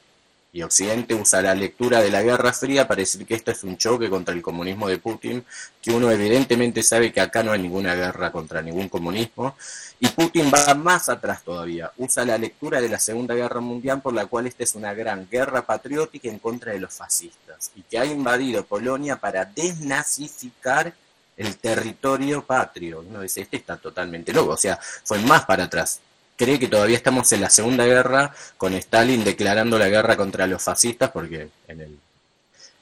y 0.58 0.64
Occidente 0.64 1.14
usa 1.14 1.40
la 1.44 1.54
lectura 1.54 2.02
de 2.02 2.10
la 2.10 2.24
Guerra 2.24 2.52
Fría 2.52 2.88
para 2.88 3.02
decir 3.02 3.28
que 3.28 3.36
esto 3.36 3.52
es 3.52 3.64
un 3.64 3.78
choque 3.78 4.10
contra 4.10 4.34
el 4.34 4.42
comunismo 4.42 4.88
de 4.88 4.98
Putin, 4.98 5.46
que 5.80 5.92
uno 5.92 6.10
evidentemente 6.10 6.82
sabe 6.82 7.14
que 7.14 7.22
acá 7.22 7.44
no 7.44 7.52
hay 7.52 7.62
ninguna 7.62 7.94
guerra 7.94 8.32
contra 8.32 8.64
ningún 8.64 8.90
comunismo, 8.90 9.56
y 10.00 10.08
Putin 10.08 10.52
va 10.52 10.74
más 10.74 11.10
atrás 11.10 11.44
todavía, 11.44 11.92
usa 11.98 12.26
la 12.26 12.40
lectura 12.40 12.82
de 12.82 12.90
la 12.90 13.00
Segunda 13.00 13.36
Guerra 13.36 13.60
Mundial 13.60 14.02
por 14.02 14.16
la 14.16 14.26
cual 14.26 14.48
esta 14.48 14.64
es 14.64 14.74
una 14.74 14.96
gran 14.96 15.28
guerra 15.30 15.64
patriótica 15.64 16.28
en 16.28 16.40
contra 16.40 16.72
de 16.72 16.80
los 16.80 16.92
fascistas, 16.92 17.70
y 17.76 17.84
que 17.84 18.00
ha 18.00 18.06
invadido 18.06 18.66
Polonia 18.66 19.18
para 19.18 19.46
desnazificar 19.46 20.92
el 21.38 21.56
territorio 21.58 22.44
patrio. 22.44 23.06
Uno 23.08 23.22
dice, 23.22 23.42
este 23.42 23.58
está 23.58 23.78
totalmente 23.78 24.34
loco, 24.34 24.54
o 24.54 24.58
sea, 24.58 24.80
fue 25.04 25.20
más 25.20 25.46
para 25.46 25.66
atrás 25.66 26.00
cree 26.38 26.60
que 26.60 26.68
todavía 26.68 26.96
estamos 26.96 27.30
en 27.34 27.42
la 27.42 27.50
Segunda 27.50 27.86
Guerra 27.86 28.34
con 28.56 28.74
Stalin 28.76 29.24
declarando 29.24 29.78
la 29.78 29.90
guerra 29.90 30.16
contra 30.16 30.48
los 30.48 30.64
fascistas 30.64 31.10
porque 31.12 31.50
en, 31.68 31.82
el, 31.82 32.00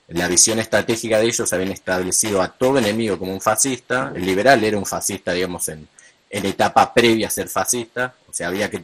la 0.09 0.27
visión 0.27 0.59
estratégica 0.59 1.17
de 1.17 1.25
ellos 1.25 1.51
habían 1.53 1.71
establecido 1.71 2.41
a 2.41 2.49
todo 2.49 2.77
enemigo 2.77 3.17
como 3.17 3.33
un 3.33 3.41
fascista. 3.41 4.11
El 4.13 4.25
liberal 4.25 4.63
era 4.63 4.77
un 4.77 4.85
fascista, 4.85 5.31
digamos, 5.31 5.67
en, 5.69 5.87
en 6.29 6.45
etapa 6.45 6.93
previa 6.93 7.27
a 7.27 7.31
ser 7.31 7.47
fascista. 7.47 8.13
O 8.29 8.33
sea, 8.33 8.49
había 8.49 8.69
que 8.69 8.83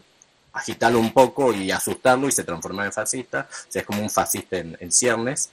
agitarlo 0.54 1.00
un 1.00 1.14
poco 1.14 1.54
y 1.54 1.70
asustarlo 1.70 2.28
y 2.28 2.32
se 2.32 2.44
transformaba 2.44 2.86
en 2.86 2.94
fascista. 2.94 3.48
O 3.52 3.72
sea, 3.72 3.82
es 3.82 3.86
como 3.86 4.02
un 4.02 4.10
fascista 4.10 4.58
en, 4.58 4.78
en 4.80 4.92
ciernes. 4.92 5.50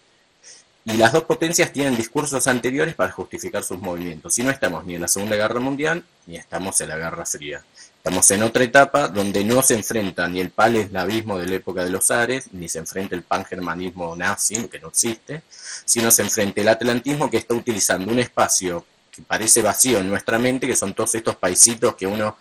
Y 0.84 0.96
las 0.96 1.12
dos 1.12 1.24
potencias 1.24 1.70
tienen 1.70 1.96
discursos 1.96 2.46
anteriores 2.46 2.94
para 2.94 3.12
justificar 3.12 3.62
sus 3.62 3.78
movimientos. 3.78 4.38
Y 4.38 4.44
no 4.44 4.50
estamos 4.50 4.86
ni 4.86 4.94
en 4.94 5.02
la 5.02 5.08
Segunda 5.08 5.36
Guerra 5.36 5.60
Mundial 5.60 6.02
ni 6.26 6.36
estamos 6.36 6.80
en 6.80 6.88
la 6.88 6.96
Guerra 6.96 7.26
Fría. 7.26 7.62
Estamos 7.98 8.30
en 8.30 8.42
otra 8.42 8.64
etapa 8.64 9.08
donde 9.08 9.44
no 9.44 9.60
se 9.60 9.74
enfrenta 9.74 10.28
ni 10.28 10.40
el 10.40 10.50
paleslavismo 10.50 11.36
de 11.36 11.46
la 11.46 11.56
época 11.56 11.84
de 11.84 11.90
los 11.90 12.10
Ares, 12.10 12.48
ni 12.52 12.68
se 12.68 12.78
enfrenta 12.78 13.16
el 13.16 13.22
pangermanismo 13.22 14.14
nazi, 14.16 14.68
que 14.68 14.78
no 14.78 14.88
existe, 14.88 15.42
sino 15.84 16.10
se 16.10 16.22
enfrenta 16.22 16.60
el 16.60 16.68
atlantismo 16.68 17.28
que 17.28 17.38
está 17.38 17.54
utilizando 17.54 18.10
un 18.10 18.20
espacio 18.20 18.86
que 19.10 19.20
parece 19.22 19.62
vacío 19.62 19.98
en 19.98 20.08
nuestra 20.08 20.38
mente, 20.38 20.66
que 20.66 20.76
son 20.76 20.94
todos 20.94 21.16
estos 21.16 21.36
paisitos 21.36 21.96
que 21.96 22.06
uno, 22.06 22.36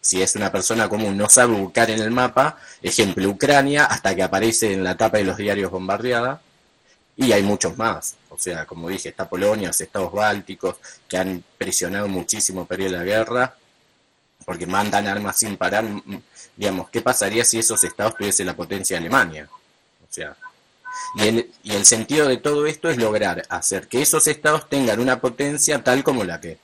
si 0.00 0.20
es 0.20 0.34
una 0.34 0.50
persona 0.50 0.88
común, 0.88 1.16
no 1.16 1.28
sabe 1.28 1.54
buscar 1.54 1.88
en 1.90 2.00
el 2.00 2.10
mapa, 2.10 2.58
ejemplo 2.82 3.30
Ucrania, 3.30 3.84
hasta 3.84 4.14
que 4.16 4.24
aparece 4.24 4.72
en 4.72 4.82
la 4.82 4.96
tapa 4.96 5.18
de 5.18 5.24
los 5.24 5.36
diarios 5.36 5.70
bombardeada, 5.70 6.42
y 7.16 7.32
hay 7.32 7.42
muchos 7.44 7.78
más. 7.78 8.16
O 8.28 8.36
sea, 8.36 8.66
como 8.66 8.88
dije, 8.88 9.08
está 9.08 9.28
Polonia, 9.28 9.68
los 9.68 9.80
estados 9.80 10.12
bálticos, 10.12 10.76
que 11.08 11.16
han 11.16 11.42
presionado 11.56 12.08
muchísimo 12.08 12.66
periodo 12.66 12.90
de 12.90 12.98
la 12.98 13.04
guerra, 13.04 13.56
porque 14.46 14.66
mandan 14.66 15.06
armas 15.08 15.36
sin 15.38 15.58
parar, 15.58 15.84
digamos, 16.56 16.88
¿qué 16.88 17.02
pasaría 17.02 17.44
si 17.44 17.58
esos 17.58 17.82
estados 17.84 18.14
tuviesen 18.16 18.46
la 18.46 18.56
potencia 18.56 18.94
de 18.94 19.00
Alemania? 19.00 19.48
O 19.50 20.06
sea, 20.08 20.36
y 21.16 21.28
el, 21.28 21.50
y 21.64 21.74
el 21.74 21.84
sentido 21.84 22.28
de 22.28 22.38
todo 22.38 22.64
esto 22.64 22.88
es 22.88 22.96
lograr 22.96 23.42
hacer 23.50 23.88
que 23.88 24.00
esos 24.00 24.26
estados 24.28 24.68
tengan 24.68 25.00
una 25.00 25.20
potencia 25.20 25.82
tal 25.82 26.04
como 26.04 26.24
la 26.24 26.40
que 26.40 26.58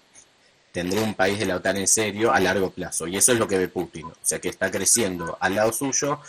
tendría 0.70 1.02
un 1.02 1.14
país 1.14 1.38
de 1.40 1.46
la 1.46 1.56
OTAN 1.56 1.76
en 1.76 1.88
serio 1.88 2.32
a 2.32 2.40
largo 2.40 2.70
plazo. 2.70 3.06
Y 3.08 3.16
eso 3.16 3.32
es 3.32 3.38
lo 3.38 3.48
que 3.48 3.58
ve 3.58 3.68
Putin. 3.68 4.06
O 4.06 4.16
sea, 4.22 4.40
que 4.40 4.48
está 4.48 4.70
creciendo 4.70 5.36
al 5.40 5.56
lado 5.56 5.72
suyo, 5.72 6.20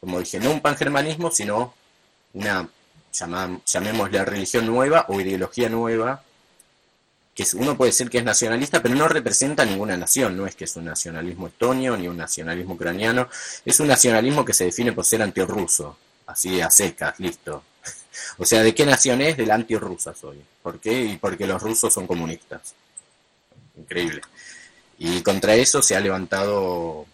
como 0.00 0.18
dije, 0.18 0.38
no 0.40 0.50
un 0.50 0.60
pangermanismo, 0.60 1.30
sino 1.30 1.72
una, 2.34 2.68
llamémosle 3.64 4.24
religión 4.24 4.66
nueva 4.66 5.06
o 5.08 5.20
ideología 5.20 5.68
nueva 5.68 6.22
que 7.34 7.44
uno 7.54 7.76
puede 7.76 7.90
decir 7.90 8.08
que 8.08 8.18
es 8.18 8.24
nacionalista, 8.24 8.80
pero 8.80 8.94
no 8.94 9.08
representa 9.08 9.64
ninguna 9.64 9.96
nación, 9.96 10.36
no 10.36 10.46
es 10.46 10.54
que 10.54 10.64
es 10.64 10.76
un 10.76 10.84
nacionalismo 10.84 11.48
estonio 11.48 11.96
ni 11.96 12.06
un 12.06 12.16
nacionalismo 12.16 12.74
ucraniano, 12.74 13.28
es 13.64 13.80
un 13.80 13.88
nacionalismo 13.88 14.44
que 14.44 14.54
se 14.54 14.66
define 14.66 14.92
por 14.92 15.04
ser 15.04 15.22
antirruso, 15.22 15.98
así 16.26 16.60
a 16.60 16.70
secas, 16.70 17.18
listo. 17.20 17.62
O 18.38 18.44
sea, 18.44 18.62
¿de 18.62 18.72
qué 18.74 18.86
nación 18.86 19.20
es? 19.20 19.36
De 19.36 19.44
la 19.44 19.56
antirrusa 19.56 20.14
soy. 20.14 20.40
¿Por 20.62 20.78
qué? 20.78 21.02
Y 21.02 21.16
porque 21.16 21.48
los 21.48 21.60
rusos 21.60 21.92
son 21.92 22.06
comunistas. 22.06 22.74
Increíble. 23.76 24.22
Y 24.98 25.20
contra 25.22 25.56
eso 25.56 25.82
se 25.82 25.96
ha 25.96 26.00
levantado 26.00 27.06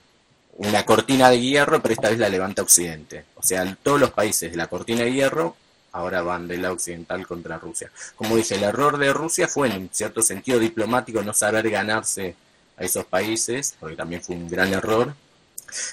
una 0.58 0.84
cortina 0.84 1.30
de 1.30 1.40
hierro, 1.40 1.80
pero 1.80 1.94
esta 1.94 2.10
vez 2.10 2.18
la 2.18 2.28
levanta 2.28 2.60
Occidente. 2.60 3.24
O 3.36 3.42
sea, 3.42 3.76
todos 3.82 3.98
los 3.98 4.10
países 4.10 4.50
de 4.50 4.58
la 4.58 4.66
cortina 4.66 5.04
de 5.04 5.12
hierro 5.12 5.56
ahora 5.92 6.22
van 6.22 6.48
del 6.48 6.62
lado 6.62 6.74
occidental 6.74 7.26
contra 7.26 7.58
Rusia. 7.58 7.90
Como 8.16 8.36
dije, 8.36 8.54
el 8.54 8.62
error 8.62 8.98
de 8.98 9.12
Rusia 9.12 9.48
fue 9.48 9.68
en 9.68 9.90
cierto 9.92 10.22
sentido 10.22 10.58
diplomático 10.58 11.22
no 11.22 11.32
saber 11.32 11.68
ganarse 11.70 12.36
a 12.76 12.84
esos 12.84 13.04
países, 13.04 13.74
porque 13.78 13.96
también 13.96 14.22
fue 14.22 14.36
un 14.36 14.48
gran 14.48 14.72
error. 14.72 15.14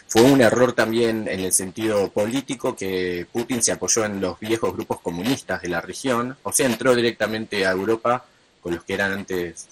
Fue 0.08 0.24
un 0.24 0.42
error 0.42 0.74
también 0.74 1.28
en 1.28 1.40
el 1.42 1.54
sentido 1.54 2.10
político 2.10 2.76
que 2.76 3.28
Putin 3.32 3.62
se 3.62 3.72
apoyó 3.72 4.06
en 4.06 4.20
los 4.20 4.40
viejos 4.40 4.74
grupos 4.74 5.02
comunistas 5.02 5.62
de 5.62 5.70
la 5.70 5.82
región, 5.82 6.36
o 6.42 6.52
sea, 6.52 6.66
entró 6.66 6.96
directamente 6.96 7.66
a 7.66 7.72
Europa 7.72 8.26
con 8.62 8.74
los 8.74 8.84
que 8.84 8.96
eran 8.96 9.12
antes 9.12 9.68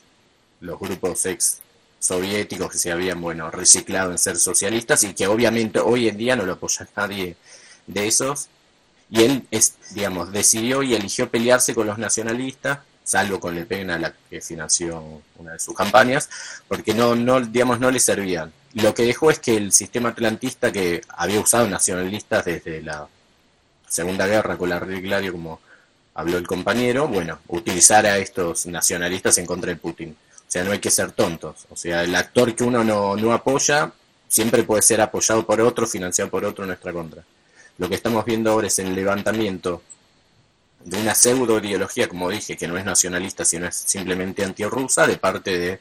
los 0.59 0.79
grupos 0.79 1.25
ex 1.25 1.59
soviéticos 1.99 2.71
que 2.71 2.77
se 2.77 2.91
habían 2.91 3.19
bueno 3.19 3.49
reciclado 3.49 4.11
en 4.11 4.19
ser 4.19 4.37
socialistas 4.37 5.03
y 5.03 5.13
que 5.13 5.25
obviamente 5.27 5.79
hoy 5.79 6.07
en 6.07 6.17
día 6.17 6.35
no 6.35 6.45
lo 6.45 6.53
apoya 6.53 6.87
nadie 6.95 7.35
de 7.87 8.07
esos 8.07 8.47
y 9.15 9.23
él 9.23 9.47
es 9.51 9.75
digamos 9.91 10.31
decidió 10.31 10.83
y 10.83 10.93
eligió 10.93 11.29
pelearse 11.29 11.73
con 11.73 11.87
los 11.87 11.97
nacionalistas 11.97 12.79
salvo 13.03 13.39
con 13.39 13.55
Le 13.55 13.65
Pen 13.65 13.91
a 13.91 13.99
la 13.99 14.13
que 14.29 14.41
financió 14.41 15.21
una 15.37 15.53
de 15.53 15.59
sus 15.59 15.75
campañas 15.75 16.29
porque 16.67 16.93
no 16.93 17.15
no 17.15 17.39
digamos 17.39 17.79
no 17.79 17.89
le 17.91 17.99
servían 17.99 18.51
lo 18.73 18.93
que 18.93 19.03
dejó 19.03 19.31
es 19.31 19.39
que 19.39 19.55
el 19.55 19.71
sistema 19.71 20.09
atlantista 20.09 20.71
que 20.71 21.01
había 21.09 21.39
usado 21.39 21.67
nacionalistas 21.69 22.43
desde 22.45 22.81
la 22.81 23.07
Segunda 23.87 24.27
Guerra 24.27 24.57
con 24.57 24.69
la 24.69 24.79
Gladio 24.79 25.31
como 25.31 25.61
habló 26.13 26.37
el 26.37 26.47
compañero 26.47 27.07
bueno 27.07 27.39
utilizara 27.47 28.13
a 28.13 28.17
estos 28.17 28.65
nacionalistas 28.65 29.37
en 29.37 29.45
contra 29.45 29.69
de 29.69 29.77
Putin 29.77 30.15
o 30.47 30.51
sea, 30.51 30.63
no 30.63 30.71
hay 30.71 30.79
que 30.79 30.91
ser 30.91 31.11
tontos. 31.11 31.65
O 31.69 31.75
sea, 31.75 32.03
el 32.03 32.15
actor 32.15 32.55
que 32.55 32.63
uno 32.63 32.83
no, 32.83 33.15
no 33.15 33.33
apoya 33.33 33.91
siempre 34.27 34.63
puede 34.63 34.81
ser 34.81 35.01
apoyado 35.01 35.45
por 35.45 35.59
otro, 35.61 35.87
financiado 35.87 36.29
por 36.29 36.45
otro 36.45 36.63
en 36.63 36.69
nuestra 36.69 36.93
contra. 36.93 37.23
Lo 37.77 37.89
que 37.89 37.95
estamos 37.95 38.25
viendo 38.25 38.51
ahora 38.51 38.67
es 38.67 38.79
el 38.79 38.93
levantamiento 38.95 39.81
de 40.83 41.01
una 41.01 41.15
pseudo 41.15 41.59
ideología, 41.59 42.07
como 42.07 42.29
dije, 42.29 42.55
que 42.55 42.67
no 42.67 42.77
es 42.77 42.85
nacionalista, 42.85 43.43
sino 43.43 43.67
es 43.67 43.75
simplemente 43.75 44.43
antirrusa, 44.43 45.07
de 45.07 45.17
parte 45.17 45.57
de 45.57 45.79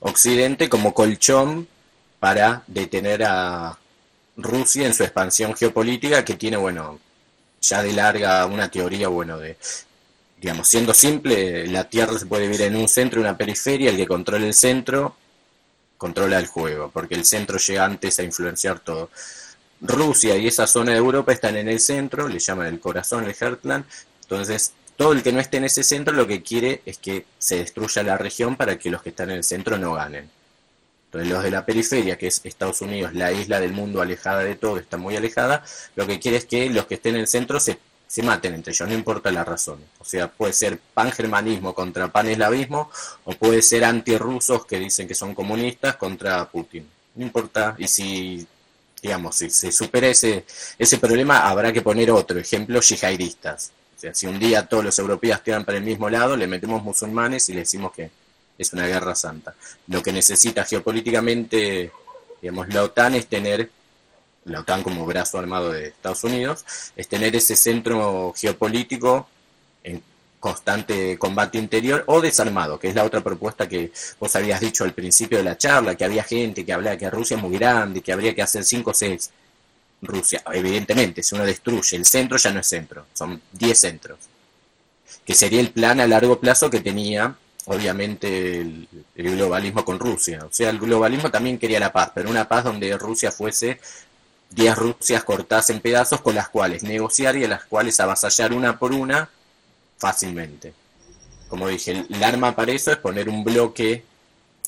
Occidente 0.00 0.68
como 0.68 0.94
colchón 0.94 1.66
para 2.20 2.62
detener 2.66 3.24
a 3.24 3.78
Rusia 4.36 4.86
en 4.86 4.94
su 4.94 5.02
expansión 5.02 5.54
geopolítica, 5.54 6.24
que 6.24 6.34
tiene, 6.34 6.56
bueno, 6.56 7.00
ya 7.60 7.82
de 7.82 7.92
larga 7.92 8.46
una 8.46 8.70
teoría, 8.70 9.08
bueno, 9.08 9.38
de 9.38 9.56
digamos, 10.40 10.68
siendo 10.68 10.94
simple, 10.94 11.66
la 11.66 11.88
Tierra 11.88 12.16
se 12.16 12.26
puede 12.26 12.46
vivir 12.46 12.62
en 12.62 12.76
un 12.76 12.88
centro 12.88 13.20
una 13.20 13.36
periferia, 13.36 13.90
el 13.90 13.96
que 13.96 14.06
controla 14.06 14.46
el 14.46 14.54
centro 14.54 15.16
controla 15.98 16.38
el 16.38 16.46
juego, 16.46 16.90
porque 16.90 17.16
el 17.16 17.24
centro 17.24 17.58
llega 17.58 17.84
antes 17.84 18.18
a 18.20 18.22
influenciar 18.22 18.78
todo. 18.78 19.10
Rusia 19.80 20.36
y 20.36 20.46
esa 20.46 20.66
zona 20.66 20.92
de 20.92 20.98
Europa 20.98 21.32
están 21.32 21.56
en 21.56 21.68
el 21.68 21.80
centro, 21.80 22.28
le 22.28 22.38
llaman 22.38 22.66
el 22.66 22.80
corazón, 22.80 23.24
el 23.24 23.34
Heartland, 23.34 23.84
entonces 24.22 24.72
todo 24.96 25.12
el 25.12 25.22
que 25.22 25.32
no 25.32 25.40
esté 25.40 25.58
en 25.58 25.64
ese 25.64 25.84
centro 25.84 26.14
lo 26.14 26.26
que 26.26 26.42
quiere 26.42 26.82
es 26.84 26.98
que 26.98 27.24
se 27.38 27.58
destruya 27.58 28.02
la 28.02 28.18
región 28.18 28.56
para 28.56 28.78
que 28.78 28.90
los 28.90 29.02
que 29.02 29.10
están 29.10 29.30
en 29.30 29.36
el 29.36 29.44
centro 29.44 29.78
no 29.78 29.94
ganen. 29.94 30.28
Entonces 31.06 31.30
los 31.30 31.42
de 31.42 31.50
la 31.50 31.64
periferia, 31.64 32.18
que 32.18 32.26
es 32.26 32.40
Estados 32.44 32.82
Unidos, 32.82 33.14
la 33.14 33.32
isla 33.32 33.60
del 33.60 33.72
mundo 33.72 34.02
alejada 34.02 34.40
de 34.40 34.56
todo, 34.56 34.78
está 34.78 34.96
muy 34.96 35.16
alejada, 35.16 35.64
lo 35.96 36.06
que 36.06 36.18
quiere 36.18 36.36
es 36.36 36.44
que 36.44 36.68
los 36.68 36.86
que 36.86 36.94
estén 36.94 37.14
en 37.14 37.22
el 37.22 37.28
centro 37.28 37.60
se 37.60 37.78
se 38.08 38.22
maten 38.22 38.54
entre 38.54 38.72
ellos, 38.72 38.88
no 38.88 38.94
importa 38.94 39.30
la 39.30 39.44
razón. 39.44 39.78
O 40.00 40.04
sea, 40.04 40.28
puede 40.28 40.54
ser 40.54 40.80
pangermanismo 40.94 41.74
contra 41.74 42.08
paneslavismo 42.08 42.90
o 43.24 43.32
puede 43.34 43.60
ser 43.60 43.84
antirrusos 43.84 44.64
que 44.64 44.78
dicen 44.78 45.06
que 45.06 45.14
son 45.14 45.34
comunistas 45.34 45.96
contra 45.96 46.48
Putin. 46.48 46.88
No 47.14 47.22
importa. 47.22 47.74
Y 47.76 47.86
si, 47.86 48.46
digamos, 49.02 49.36
si 49.36 49.50
se 49.50 49.72
supera 49.72 50.08
ese, 50.08 50.44
ese 50.78 50.98
problema, 50.98 51.48
habrá 51.48 51.72
que 51.72 51.82
poner 51.82 52.10
otro 52.10 52.38
ejemplo, 52.38 52.80
yihadistas. 52.80 53.72
O 53.96 54.00
sea, 54.00 54.14
si 54.14 54.26
un 54.26 54.38
día 54.38 54.66
todos 54.66 54.84
los 54.84 54.98
europeos 54.98 55.42
tiran 55.42 55.64
para 55.64 55.78
el 55.78 55.84
mismo 55.84 56.08
lado, 56.08 56.36
le 56.36 56.46
metemos 56.46 56.82
musulmanes 56.82 57.48
y 57.48 57.52
le 57.52 57.60
decimos 57.60 57.92
que 57.92 58.10
es 58.56 58.72
una 58.72 58.86
guerra 58.86 59.14
santa. 59.14 59.54
Lo 59.86 60.02
que 60.02 60.12
necesita 60.12 60.64
geopolíticamente, 60.64 61.90
digamos, 62.40 62.72
la 62.72 62.84
OTAN 62.84 63.14
es 63.14 63.26
tener 63.26 63.70
la 64.44 64.60
OTAN 64.60 64.82
como 64.82 65.06
brazo 65.06 65.38
armado 65.38 65.72
de 65.72 65.88
Estados 65.88 66.24
Unidos, 66.24 66.64
es 66.96 67.08
tener 67.08 67.34
ese 67.36 67.56
centro 67.56 68.32
geopolítico 68.36 69.28
constante 70.40 71.18
combate 71.18 71.58
interior 71.58 72.04
o 72.06 72.20
desarmado, 72.20 72.78
que 72.78 72.88
es 72.88 72.94
la 72.94 73.04
otra 73.04 73.22
propuesta 73.22 73.68
que 73.68 73.92
vos 74.20 74.34
habías 74.36 74.60
dicho 74.60 74.84
al 74.84 74.92
principio 74.92 75.38
de 75.38 75.44
la 75.44 75.58
charla, 75.58 75.96
que 75.96 76.04
había 76.04 76.22
gente 76.22 76.64
que 76.64 76.72
hablaba 76.72 76.96
que 76.96 77.10
Rusia 77.10 77.36
es 77.36 77.42
muy 77.42 77.56
grande, 77.58 78.00
que 78.00 78.12
habría 78.12 78.34
que 78.34 78.42
hacer 78.42 78.64
5 78.64 78.90
o 78.90 78.94
6. 78.94 79.30
Rusia, 80.02 80.42
evidentemente, 80.52 81.22
si 81.22 81.34
uno 81.34 81.44
destruye 81.44 81.96
el 81.96 82.04
centro 82.04 82.38
ya 82.38 82.52
no 82.52 82.60
es 82.60 82.68
centro, 82.68 83.06
son 83.12 83.40
10 83.52 83.78
centros, 83.80 84.18
que 85.24 85.34
sería 85.34 85.60
el 85.60 85.70
plan 85.70 86.00
a 86.00 86.06
largo 86.06 86.38
plazo 86.38 86.70
que 86.70 86.80
tenía 86.80 87.36
obviamente 87.64 88.60
el, 88.60 88.88
el, 89.16 89.36
globalismo 89.36 89.84
con 89.84 89.98
Rusia. 89.98 90.44
O 90.48 90.52
sea, 90.52 90.70
el 90.70 90.78
globalismo 90.78 91.30
también 91.30 91.58
quería 91.58 91.80
la 91.80 91.92
paz, 91.92 92.12
pero 92.14 92.30
una 92.30 92.48
paz 92.48 92.64
donde 92.64 92.96
Rusia 92.96 93.30
fuese 93.30 93.80
10 94.50 94.76
Rusias 94.76 95.24
cortadas 95.24 95.68
en 95.70 95.80
pedazos 95.80 96.20
con 96.20 96.34
las 96.34 96.48
cuales 96.48 96.82
negociar 96.82 97.36
y 97.36 97.44
a 97.44 97.48
las 97.48 97.64
cuales 97.64 98.00
avasallar 98.00 98.52
una 98.52 98.78
por 98.78 98.92
una 98.92 99.28
fácilmente. 99.98 100.72
Como 101.48 101.68
dije, 101.68 102.06
el 102.08 102.24
arma 102.24 102.54
para 102.54 102.72
eso 102.72 102.90
es 102.90 102.98
poner 102.98 103.28
un 103.28 103.44
bloque 103.44 104.04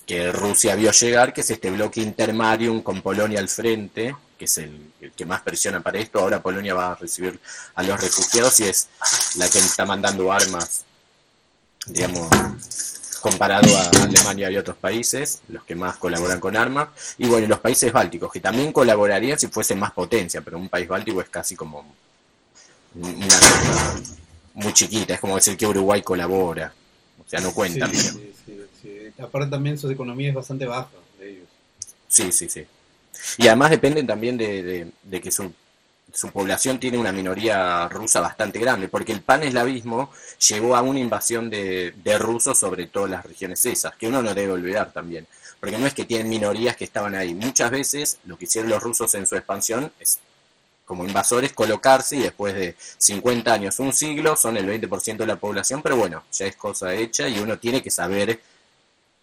que 0.06 0.32
Rusia 0.32 0.74
vio 0.74 0.90
llegar, 0.90 1.32
que 1.32 1.42
es 1.42 1.50
este 1.50 1.70
bloque 1.70 2.00
intermarium 2.00 2.82
con 2.82 3.00
Polonia 3.00 3.38
al 3.38 3.48
frente, 3.48 4.16
que 4.36 4.46
es 4.46 4.58
el, 4.58 4.92
que 5.14 5.24
más 5.24 5.42
presiona 5.42 5.80
para 5.80 5.98
esto. 5.98 6.18
Ahora 6.18 6.42
Polonia 6.42 6.74
va 6.74 6.92
a 6.92 6.94
recibir 6.96 7.38
a 7.74 7.82
los 7.82 8.00
refugiados 8.00 8.58
y 8.60 8.64
es 8.64 8.88
la 9.36 9.48
que 9.48 9.58
está 9.58 9.84
mandando 9.84 10.32
armas, 10.32 10.84
digamos, 11.86 12.28
comparado 13.20 13.68
a 13.76 14.02
Alemania 14.02 14.50
y 14.50 14.56
otros 14.56 14.78
países, 14.78 15.42
los 15.48 15.62
que 15.64 15.74
más 15.74 15.96
colaboran 15.96 16.40
con 16.40 16.56
armas, 16.56 16.88
y 17.18 17.26
bueno, 17.26 17.46
los 17.46 17.60
países 17.60 17.92
bálticos, 17.92 18.32
que 18.32 18.40
también 18.40 18.72
colaborarían 18.72 19.38
si 19.38 19.48
fuesen 19.48 19.78
más 19.78 19.92
potencia, 19.92 20.40
pero 20.40 20.58
un 20.58 20.68
país 20.68 20.88
báltico 20.88 21.20
es 21.20 21.28
casi 21.28 21.54
como 21.54 21.84
una 22.94 23.28
muy 24.54 24.72
chiquita, 24.72 25.14
es 25.14 25.20
como 25.20 25.36
decir 25.36 25.56
que 25.56 25.66
Uruguay 25.66 26.02
colabora, 26.02 26.72
o 27.24 27.28
sea, 27.28 27.40
no 27.40 27.52
cuenta. 27.52 27.88
Sí, 27.88 28.32
Aparte 29.18 29.50
también 29.50 29.76
su 29.76 29.90
economía 29.90 30.30
es 30.30 30.34
bastante 30.34 30.66
baja 30.66 30.88
de 31.18 31.30
ellos. 31.30 31.48
Sí, 32.08 32.32
sí, 32.32 32.48
sí. 32.48 32.64
Y 33.36 33.46
además 33.48 33.70
dependen 33.70 34.06
también 34.06 34.38
de, 34.38 34.62
de, 34.62 34.90
de 35.02 35.20
que 35.20 35.30
su 35.30 35.52
su 36.12 36.30
población 36.30 36.78
tiene 36.78 36.98
una 36.98 37.12
minoría 37.12 37.88
rusa 37.88 38.20
bastante 38.20 38.58
grande, 38.58 38.88
porque 38.88 39.12
el 39.12 39.22
pan-eslavismo 39.22 40.10
llevó 40.48 40.76
a 40.76 40.82
una 40.82 40.98
invasión 40.98 41.50
de, 41.50 41.92
de, 42.02 42.18
rusos 42.18 42.58
sobre 42.58 42.86
todas 42.86 43.10
las 43.10 43.24
regiones 43.24 43.64
esas, 43.66 43.94
que 43.96 44.08
uno 44.08 44.22
no 44.22 44.34
debe 44.34 44.52
olvidar 44.52 44.92
también, 44.92 45.26
porque 45.58 45.78
no 45.78 45.86
es 45.86 45.94
que 45.94 46.04
tienen 46.04 46.28
minorías 46.28 46.76
que 46.76 46.84
estaban 46.84 47.14
ahí, 47.14 47.34
muchas 47.34 47.70
veces 47.70 48.18
lo 48.24 48.36
que 48.38 48.44
hicieron 48.44 48.70
los 48.70 48.82
rusos 48.82 49.14
en 49.14 49.26
su 49.26 49.36
expansión 49.36 49.92
es 50.00 50.18
como 50.90 51.04
invasores 51.04 51.52
colocarse 51.52 52.16
y 52.16 52.22
después 52.22 52.52
de 52.52 52.74
50 52.98 53.52
años, 53.52 53.78
un 53.78 53.92
siglo, 53.92 54.34
son 54.34 54.56
el 54.56 54.66
20% 54.66 55.18
de 55.18 55.26
la 55.26 55.36
población, 55.36 55.82
pero 55.82 55.94
bueno, 55.94 56.24
ya 56.32 56.46
es 56.46 56.56
cosa 56.56 56.92
hecha 56.92 57.28
y 57.28 57.38
uno 57.38 57.60
tiene 57.60 57.80
que 57.80 57.92
saber 57.92 58.40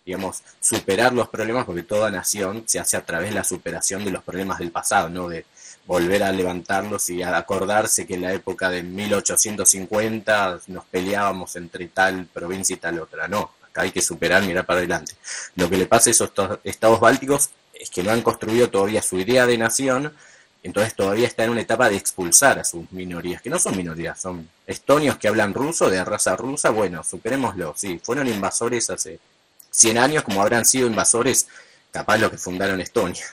digamos, 0.05 0.43
superar 0.61 1.11
los 1.11 1.27
problemas, 1.27 1.65
porque 1.65 1.83
toda 1.83 2.09
nación 2.09 2.63
se 2.65 2.79
hace 2.79 2.95
a 2.95 3.05
través 3.05 3.31
de 3.31 3.35
la 3.35 3.43
superación 3.43 4.05
de 4.05 4.11
los 4.11 4.23
problemas 4.23 4.59
del 4.59 4.71
pasado, 4.71 5.09
no 5.09 5.27
de 5.27 5.43
volver 5.85 6.23
a 6.23 6.31
levantarlos 6.31 7.09
y 7.09 7.21
a 7.21 7.35
acordarse 7.35 8.07
que 8.07 8.13
en 8.13 8.21
la 8.21 8.31
época 8.31 8.69
de 8.69 8.83
1850 8.83 10.59
nos 10.67 10.85
peleábamos 10.85 11.57
entre 11.57 11.87
tal 11.87 12.27
provincia 12.27 12.75
y 12.75 12.77
tal 12.77 12.99
otra. 12.99 13.27
No, 13.27 13.51
acá 13.61 13.81
hay 13.81 13.91
que 13.91 14.01
superar, 14.01 14.41
mirar 14.43 14.65
para 14.65 14.79
adelante. 14.79 15.15
Lo 15.57 15.69
que 15.69 15.75
le 15.75 15.85
pasa 15.85 16.09
a 16.09 16.11
esos 16.11 16.31
estados 16.63 17.01
bálticos 17.01 17.49
es 17.73 17.89
que 17.89 18.03
no 18.03 18.11
han 18.11 18.21
construido 18.21 18.69
todavía 18.69 19.01
su 19.01 19.19
idea 19.19 19.45
de 19.45 19.57
nación, 19.57 20.13
entonces 20.63 20.95
todavía 20.95 21.27
está 21.27 21.43
en 21.43 21.51
una 21.51 21.61
etapa 21.61 21.89
de 21.89 21.97
expulsar 21.97 22.59
a 22.59 22.63
sus 22.63 22.91
minorías, 22.91 23.41
que 23.41 23.49
no 23.49 23.59
son 23.59 23.77
minorías, 23.77 24.19
son 24.19 24.49
estonios 24.65 25.17
que 25.17 25.27
hablan 25.27 25.53
ruso, 25.53 25.89
de 25.89 26.03
raza 26.03 26.35
rusa, 26.35 26.69
bueno, 26.71 27.03
superémoslo, 27.03 27.73
sí, 27.77 27.99
fueron 28.03 28.27
invasores 28.27 28.89
hace 28.89 29.19
100 29.71 29.97
años, 29.97 30.23
como 30.23 30.41
habrán 30.41 30.65
sido 30.65 30.87
invasores 30.87 31.47
capaz 31.91 32.17
los 32.17 32.31
que 32.31 32.37
fundaron 32.37 32.81
Estonia 32.81 33.25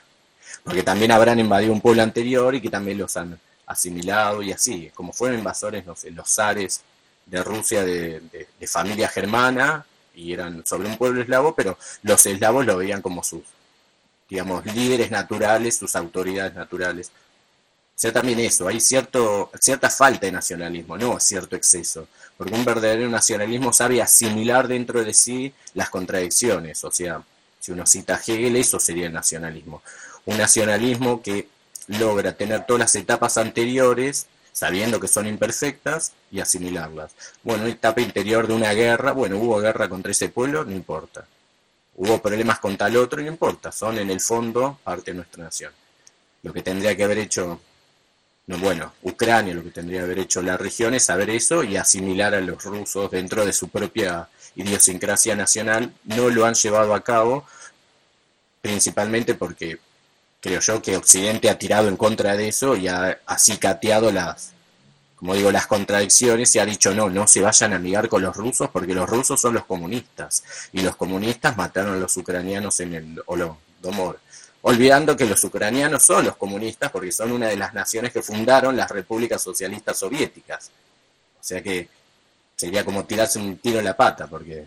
porque 0.64 0.82
también 0.82 1.12
habrán 1.12 1.38
invadido 1.38 1.72
un 1.72 1.80
pueblo 1.80 2.02
anterior 2.02 2.55
y 2.55 2.60
que 2.60 2.70
también 2.70 2.98
los 2.98 3.16
han 3.16 3.38
asimilado 3.66 4.42
y 4.42 4.51
así, 4.51 4.90
como 4.94 5.12
fueron 5.12 5.38
invasores, 5.38 5.84
los 5.86 6.28
zares 6.28 6.80
de 7.26 7.42
Rusia 7.44 7.84
de, 7.84 8.20
de, 8.59 8.66
familia 8.66 9.09
germana 9.09 9.84
y 10.14 10.32
eran 10.32 10.64
sobre 10.66 10.88
un 10.88 10.96
pueblo 10.96 11.20
eslavo, 11.20 11.55
pero 11.55 11.78
los 12.02 12.24
eslavos 12.26 12.64
lo 12.64 12.78
veían 12.78 13.02
como 13.02 13.22
sus, 13.22 13.42
digamos, 14.28 14.64
líderes 14.66 15.10
naturales, 15.10 15.76
sus 15.76 15.94
autoridades 15.96 16.55
naturales. 16.55 17.09
O 17.09 17.98
sea, 17.98 18.12
también 18.12 18.40
eso, 18.40 18.66
hay 18.66 18.80
cierto, 18.80 19.51
cierta 19.60 19.88
falta 19.88 20.26
de 20.26 20.32
nacionalismo, 20.32 20.98
no 20.98 21.20
cierto 21.20 21.55
exceso, 21.55 22.09
porque 22.36 22.55
un 22.55 22.64
verdadero 22.64 23.09
nacionalismo 23.09 23.72
sabe 23.72 24.02
asimilar 24.02 24.66
dentro 24.66 25.05
de 25.05 25.14
sí 25.14 25.52
las 25.74 25.90
contradicciones, 25.90 26.82
o 26.84 26.90
sea, 26.90 27.22
Si 27.60 27.72
uno 27.72 27.86
cita 27.86 28.16
a 28.16 28.20
Hegel, 28.20 28.56
eso 28.56 28.78
sería 28.78 29.06
el 29.06 29.12
nacionalismo. 29.12 29.82
Un 30.26 30.36
nacionalismo 30.36 31.22
que 31.22 31.48
logra 31.88 32.32
tener 32.32 32.66
todas 32.66 32.80
las 32.80 32.94
etapas 32.94 33.38
anteriores 33.38 34.26
sabiendo 34.55 35.01
que 35.01 35.09
son 35.09 35.26
imperfectas 35.26 36.12
y 36.30 36.40
asimilarlas. 36.40 37.12
Bueno, 37.42 37.66
etapa 37.66 38.01
interior 38.01 38.46
de 38.46 38.55
una 38.55 38.72
guerra, 38.72 39.12
bueno, 39.12 39.36
hubo 39.38 39.59
guerra 39.59 39.88
contra 39.88 40.12
ese 40.12 40.28
pueblo, 40.28 40.64
no 40.64 40.70
importa. 40.70 41.26
Hubo 41.97 42.21
problemas 42.21 42.59
con 42.59 42.77
tal 42.77 42.97
otro, 42.97 43.23
no 43.23 43.29
importa, 43.29 43.71
son 43.71 43.99
en 43.99 44.11
el 44.11 44.21
fondo 44.21 44.79
parte 44.83 45.12
de 45.12 45.16
nuestra 45.16 45.45
nación. 45.45 45.73
Lo 46.43 46.53
que 46.53 46.62
tendría 46.62 46.97
que 46.97 47.05
haber 47.05 47.19
hecho, 47.19 47.61
no, 48.47 48.59
bueno, 48.59 48.95
Ucrania, 49.03 49.55
lo 49.55 49.62
que 49.62 49.71
tendría 49.71 50.01
que 50.01 50.05
haber 50.05 50.19
hecho 50.19 50.43
la 50.43 50.57
región 50.57 50.95
es 50.95 51.05
saber 51.05 51.31
eso 51.31 51.62
y 51.62 51.77
asimilar 51.77 52.35
a 52.35 52.41
los 52.41 52.62
rusos 52.65 53.11
dentro 53.11 53.47
de 53.47 53.53
su 53.53 53.69
propia 53.69 54.29
idiosincrasia 54.57 55.37
nacional. 55.37 55.93
No 56.05 56.29
lo 56.31 56.45
han 56.45 56.55
llevado 56.55 56.95
a 56.95 57.03
cabo, 57.03 57.47
principalmente 58.61 59.35
porque 59.35 59.79
creo 60.41 60.61
yo 60.61 60.83
que 60.83 60.97
Occidente 60.97 61.49
ha 61.49 61.59
tirado 61.59 61.89
en 61.89 61.97
contra 61.97 62.37
de 62.37 62.49
eso 62.49 62.77
y 62.77 62.89
ha 62.89 63.21
acicateado 63.25 64.11
las, 64.11 64.53
como 65.24 65.36
digo, 65.36 65.51
las 65.51 65.66
contradicciones 65.66 66.55
y 66.55 66.59
ha 66.59 66.66
dicho 66.66 66.94
no, 66.94 67.09
no 67.09 67.26
se 67.26 67.40
vayan 67.40 67.72
a 67.72 67.76
amigar 67.76 68.10
con 68.10 68.20
los 68.20 68.36
rusos 68.36 68.68
porque 68.68 68.92
los 68.92 69.09
rusos 69.09 69.40
son 69.40 69.55
los 69.55 69.64
comunistas 69.64 70.44
y 70.70 70.82
los 70.82 70.96
comunistas 70.96 71.56
mataron 71.56 71.94
a 71.94 71.96
los 71.96 72.14
ucranianos 72.18 72.78
en 72.80 72.92
el 72.92 73.22
Holodomor. 73.24 74.20
Olvidando 74.60 75.16
que 75.16 75.24
los 75.24 75.42
ucranianos 75.42 76.02
son 76.02 76.26
los 76.26 76.36
comunistas 76.36 76.90
porque 76.90 77.10
son 77.10 77.32
una 77.32 77.48
de 77.48 77.56
las 77.56 77.72
naciones 77.72 78.12
que 78.12 78.20
fundaron 78.20 78.76
las 78.76 78.90
repúblicas 78.90 79.40
socialistas 79.40 79.98
soviéticas. 79.98 80.70
O 81.40 81.42
sea 81.42 81.62
que 81.62 81.88
sería 82.55 82.84
como 82.84 83.06
tirarse 83.06 83.38
un 83.38 83.56
tiro 83.56 83.78
en 83.78 83.86
la 83.86 83.96
pata 83.96 84.26
porque, 84.26 84.66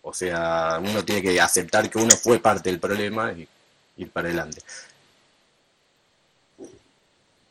o 0.00 0.14
sea, 0.14 0.80
uno 0.80 1.04
tiene 1.04 1.20
que 1.20 1.38
aceptar 1.38 1.90
que 1.90 1.98
uno 1.98 2.16
fue 2.16 2.38
parte 2.38 2.70
del 2.70 2.80
problema 2.80 3.32
y 3.32 3.46
ir 3.98 4.10
para 4.10 4.28
adelante. 4.28 4.62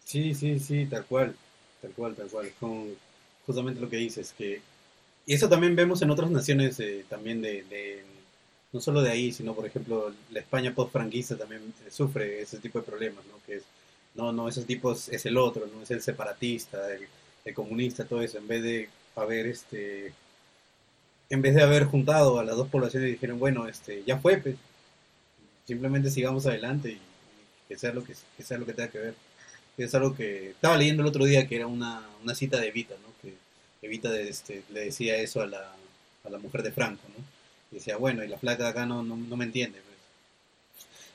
Sí, 0.04 0.34
sí, 0.34 0.60
sí, 0.60 0.88
tal 0.88 1.06
cual, 1.06 1.36
tal 1.82 1.92
cual, 1.92 2.16
tal 2.16 2.28
cual, 2.28 2.52
con 2.60 2.90
justamente 3.46 3.82
lo 3.82 3.90
que 3.90 3.98
dices, 3.98 4.34
que 4.38 4.62
y 5.30 5.36
eso 5.36 5.48
también 5.48 5.76
vemos 5.76 6.02
en 6.02 6.10
otras 6.10 6.32
naciones 6.32 6.80
eh, 6.80 7.06
también 7.08 7.40
de, 7.40 8.04
no 8.72 8.82
solo 8.82 9.04
de 9.04 9.12
ahí, 9.12 9.32
sino 9.32 9.54
por 9.54 9.66
ejemplo 9.66 10.12
la 10.32 10.40
España 10.40 10.74
post-franquista 10.74 11.38
también 11.38 11.62
eh, 11.86 11.92
sufre 11.92 12.42
ese 12.42 12.58
tipo 12.58 12.80
de 12.80 12.86
problemas, 12.86 13.24
¿no? 13.28 13.34
Que 13.46 13.58
es, 13.58 13.64
no, 14.16 14.32
no, 14.32 14.50
esos 14.50 14.66
tipos 14.66 15.08
es 15.10 15.26
el 15.28 15.38
otro, 15.38 15.68
no 15.68 15.84
es 15.84 15.92
el 15.92 16.02
separatista, 16.02 16.80
el, 16.94 17.08
comunista, 17.54 18.06
todo 18.06 18.22
eso, 18.22 18.38
en 18.40 18.48
vez 18.48 18.64
de 18.64 18.90
haber 19.16 19.48
este 19.48 20.14
en 21.30 21.42
vez 21.42 21.56
de 21.56 21.64
haber 21.64 21.86
juntado 21.86 22.40
a 22.40 22.44
las 22.44 22.56
dos 22.58 22.68
poblaciones 22.68 23.10
y 23.10 23.14
dijeron, 23.14 23.40
bueno, 23.40 23.68
este, 23.68 24.04
ya 24.04 24.18
fue, 24.18 24.38
pues, 24.38 24.56
simplemente 25.66 26.10
sigamos 26.12 26.46
adelante 26.48 26.92
y, 26.92 27.00
que 27.68 27.78
sea 27.78 27.94
lo 27.94 28.04
que, 28.04 28.14
que 28.36 28.44
sea 28.44 28.58
lo 28.58 28.66
que 28.66 28.74
tenga 28.74 28.90
que 28.90 29.00
ver 29.00 29.29
es 29.86 29.96
algo 29.96 30.16
que 30.16 30.52
estaba 30.52 30.78
leyendo 30.78 31.04
el 31.04 31.10
otro 31.10 31.26
día 31.26 31.48
que 31.48 31.56
era 31.56 31.68
una, 31.68 32.02
una 32.24 32.36
cita 32.36 32.60
de 32.60 32.68
Evita, 32.68 32.96
¿no? 32.96 33.14
Que 33.22 33.36
Evita 33.82 34.18
este, 34.20 34.64
le 34.74 34.86
decía 34.86 35.18
eso 35.18 35.42
a 35.42 35.48
la, 35.48 35.74
a 36.24 36.30
la 36.30 36.38
mujer 36.38 36.64
de 36.64 36.72
Franco, 36.72 37.04
¿no? 37.18 37.24
Y 37.72 37.76
decía, 37.76 37.98
bueno, 37.98 38.24
y 38.24 38.28
la 38.28 38.38
flaca 38.38 38.64
de 38.64 38.70
acá 38.70 38.86
no, 38.86 39.04
no, 39.04 39.38
me 39.38 39.46
entiende. 39.46 39.80
Pues. 39.80 39.98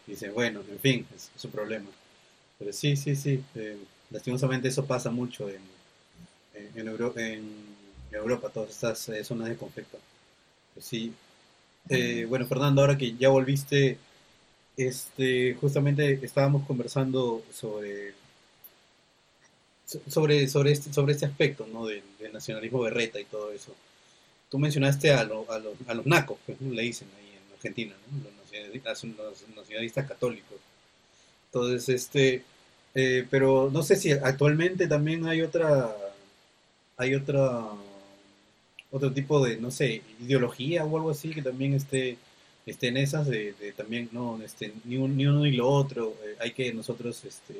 Dice, 0.07 0.31
bueno, 0.31 0.62
en 0.70 0.78
fin, 0.78 1.07
es, 1.15 1.31
su 1.36 1.51
problema. 1.51 1.91
Pero 2.59 2.73
sí, 2.73 2.97
sí, 2.97 3.16
sí, 3.16 3.43
eh, 3.57 3.77
lastimosamente 4.11 4.69
eso 4.69 4.86
pasa 4.86 5.11
mucho 5.11 5.49
en, 5.49 5.61
en, 6.55 6.89
en, 6.89 7.74
Europa, 8.12 8.49
todas 8.49 8.70
estas 8.70 9.09
eh, 9.09 9.24
zonas 9.24 9.49
de 9.49 9.57
conflicto. 9.57 9.99
Pues 10.74 10.86
sí. 10.86 11.12
Eh, 11.89 12.24
bueno, 12.28 12.47
Fernando, 12.47 12.81
ahora 12.81 12.97
que 12.97 13.15
ya 13.16 13.28
volviste, 13.28 13.99
este, 14.77 15.55
justamente 15.61 16.20
estábamos 16.23 16.66
conversando 16.66 17.43
sobre 17.53 18.15
sobre, 19.86 20.48
sobre, 20.48 20.73
este, 20.73 20.93
sobre 20.93 21.12
este 21.12 21.27
aspecto 21.27 21.66
¿no? 21.73 21.86
del, 21.86 22.02
nacionalismo 22.32 22.81
berreta 22.81 23.20
y 23.20 23.24
todo 23.24 23.52
eso. 23.52 23.74
Tú 24.51 24.59
mencionaste 24.59 25.12
a, 25.12 25.20
a, 25.20 25.24
los, 25.24 25.47
a 25.86 25.94
los 25.94 26.06
nacos, 26.06 26.39
que 26.47 26.56
le 26.61 26.82
dicen 26.82 27.09
ahí 27.16 27.36
en 27.36 27.55
Argentina, 27.55 27.94
los, 28.24 28.35
nacionalistas, 29.55 30.09
católicos. 30.09 30.59
Entonces, 31.47 31.89
este, 31.89 32.43
eh, 32.94 33.27
pero 33.31 33.70
no 33.73 33.82
sé 33.82 33.97
si 33.97 34.12
actualmente 34.12 34.89
también 34.89 35.27
hay 35.27 35.43
otra, 35.43 35.97
hay 36.97 37.15
otra, 37.15 37.65
otro 38.90 39.12
tipo 39.12 39.44
de, 39.44 39.56
no 39.56 39.70
sé, 39.70 40.02
ideología 40.20 40.85
o 40.85 40.97
algo 40.97 41.11
así 41.11 41.31
que 41.31 41.43
también 41.43 41.74
esté, 41.74 42.19
esté 42.66 42.89
en 42.89 42.97
esas 42.97 43.27
de, 43.27 43.55
también, 43.77 44.09
no, 44.12 44.40
este, 44.43 44.73
ni, 44.85 44.97
ni 44.97 45.27
uno 45.27 45.40
ni 45.40 45.52
lo 45.52 45.69
otro, 45.69 46.16
eh, 46.24 46.36
hay 46.40 46.52
que 46.52 46.73
nosotros, 46.73 47.24
este, 47.24 47.55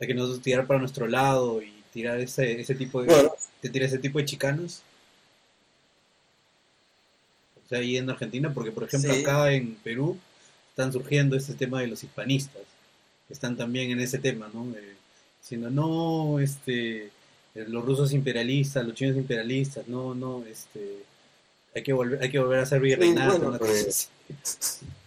hay 0.00 0.06
que 0.06 0.14
nosotros 0.14 0.42
tirar 0.42 0.66
para 0.66 0.80
nuestro 0.80 1.06
lado 1.06 1.62
y 1.62 1.72
tirar 1.92 2.20
ese, 2.20 2.60
ese 2.60 2.74
tipo 2.74 3.02
de, 3.02 3.30
tirar 3.60 3.88
ese 3.88 3.98
tipo 3.98 4.18
de 4.18 4.24
chicanos. 4.24 4.82
O 7.64 7.68
sea, 7.68 7.78
ahí 7.78 7.96
en 7.96 8.08
Argentina, 8.08 8.52
porque 8.54 8.72
por 8.72 8.84
ejemplo 8.84 9.12
acá 9.12 9.52
en 9.52 9.74
Perú 9.76 10.16
están 10.70 10.92
surgiendo 10.92 11.36
este 11.36 11.54
tema 11.54 11.80
de 11.80 11.88
los 11.88 12.02
hispanistas, 12.04 12.62
que 13.26 13.34
están 13.34 13.56
también 13.56 13.90
en 13.90 14.00
ese 14.00 14.18
tema, 14.18 14.48
¿no? 14.54 14.66
diciendo, 15.40 15.70
no, 15.70 16.40
este, 16.40 17.10
los 17.54 17.84
rusos 17.84 18.12
imperialistas, 18.12 18.86
los 18.86 18.94
chinos 18.94 19.16
imperialistas, 19.16 19.88
no, 19.88 20.14
no, 20.14 20.44
este, 20.46 21.04
hay 21.74 21.82
que 21.82 21.92
volver, 21.92 22.22
hay 22.22 22.30
que 22.30 22.38
volver 22.38 22.60
a 22.60 22.66
ser 22.66 22.80
virreinato. 22.80 23.58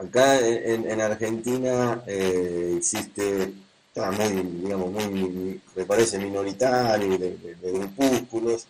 Acá 0.00 0.40
en, 0.40 0.98
Argentina 0.98 2.02
eh, 2.06 2.74
existe, 2.78 3.52
está 3.88 4.10
muy, 4.10 4.42
digamos, 4.62 4.90
muy, 4.92 5.60
me 5.76 5.84
parece 5.84 6.18
minoritario, 6.18 7.18
de, 7.18 7.54
grupúsculos, 7.60 8.66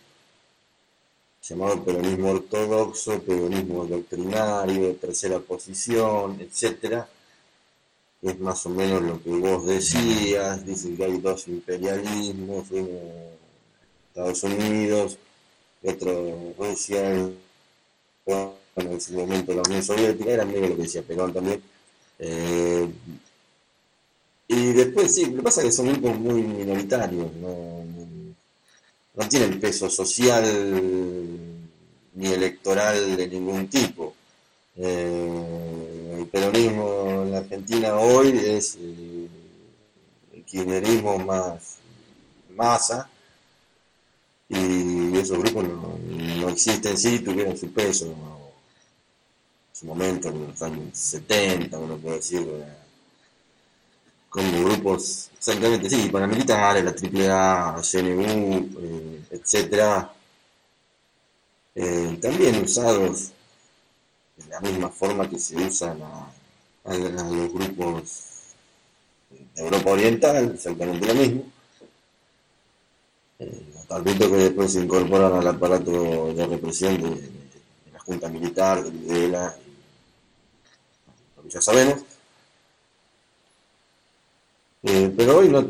llamado 1.40 1.84
peronismo 1.84 2.30
ortodoxo, 2.30 3.22
peronismo 3.22 3.86
doctrinario, 3.86 4.96
tercera 4.96 5.38
posición, 5.38 6.40
etcétera. 6.40 7.08
Es 8.22 8.38
más 8.40 8.66
o 8.66 8.70
menos 8.70 9.00
lo 9.00 9.22
que 9.22 9.30
vos 9.30 9.64
decías, 9.66 10.66
dicen 10.66 10.96
que 10.96 11.04
hay 11.04 11.18
dos 11.18 11.46
imperialismos, 11.46 12.72
uno 12.72 12.88
Estados 14.08 14.42
Unidos, 14.42 15.16
otro 15.84 16.54
Rusia, 16.58 17.30
en 18.76 18.92
ese 18.92 19.12
momento 19.12 19.54
la 19.54 19.62
Unión 19.62 19.82
Soviética, 19.82 20.30
era 20.30 20.44
medio 20.44 20.68
lo 20.68 20.76
que 20.76 20.82
decía 20.82 21.02
Perón 21.02 21.32
también. 21.32 21.62
Eh, 22.18 22.88
y 24.48 24.72
después 24.72 25.14
sí, 25.14 25.26
lo 25.26 25.36
que 25.36 25.42
pasa 25.42 25.60
es 25.60 25.66
que 25.66 25.72
son 25.72 25.92
grupos 25.92 26.18
muy 26.18 26.42
minoritarios, 26.42 27.32
no, 27.36 27.84
tienen 29.28 29.60
peso 29.60 29.88
social 29.90 30.44
ni 32.14 32.26
electoral 32.26 33.16
de 33.16 33.28
ningún 33.28 33.68
tipo. 33.68 34.14
Eh, 34.76 36.16
el 36.18 36.26
peronismo 36.26 37.22
en 37.22 37.32
la 37.32 37.38
Argentina 37.38 37.96
hoy 37.96 38.28
es 38.44 38.76
eh, 38.80 39.28
el 40.34 40.44
kirchnerismo 40.44 41.18
más 41.18 41.76
masa 42.56 43.08
y 44.48 45.16
esos 45.16 45.38
grupos 45.38 45.64
no, 45.64 45.98
no 46.40 46.48
existen, 46.48 46.96
sí 46.98 47.20
tuvieron 47.20 47.56
su 47.56 47.70
peso, 47.72 48.14
momento, 49.86 50.28
en 50.28 50.48
los 50.48 50.62
años 50.62 50.96
70, 50.96 51.78
uno 51.78 51.96
puede 51.96 52.16
decir, 52.16 52.40
eh, 52.42 52.64
como 54.28 54.64
grupos, 54.64 55.30
exactamente, 55.36 55.90
sí, 55.90 56.08
paramilitares, 56.08 56.84
la 56.84 56.92
AAA, 56.92 57.82
CNU, 57.82 58.70
eh, 58.78 59.22
etcétera, 59.30 60.12
eh, 61.74 62.18
también 62.20 62.62
usados 62.62 63.32
de 64.36 64.46
la 64.48 64.60
misma 64.60 64.88
forma 64.88 65.28
que 65.28 65.38
se 65.38 65.56
usan 65.56 66.00
a, 66.02 66.32
los 66.84 67.52
grupos 67.52 68.24
de 69.30 69.62
Europa 69.62 69.90
Oriental, 69.90 70.52
exactamente 70.54 71.06
lo 71.06 71.14
mismo. 71.14 71.44
vez 74.02 74.16
que 74.16 74.28
después 74.28 74.72
se 74.72 74.80
incorporan 74.80 75.32
al 75.34 75.48
aparato 75.48 76.32
de 76.32 76.46
represión 76.46 77.00
de, 77.02 77.30
la 77.92 77.98
Junta 78.00 78.28
Militar, 78.28 78.82
de 78.82 78.90
Videla 78.90 79.54
ya 81.50 81.60
sabemos. 81.60 82.00
Eh, 84.82 85.12
pero 85.14 85.38
hoy 85.38 85.48
no, 85.48 85.62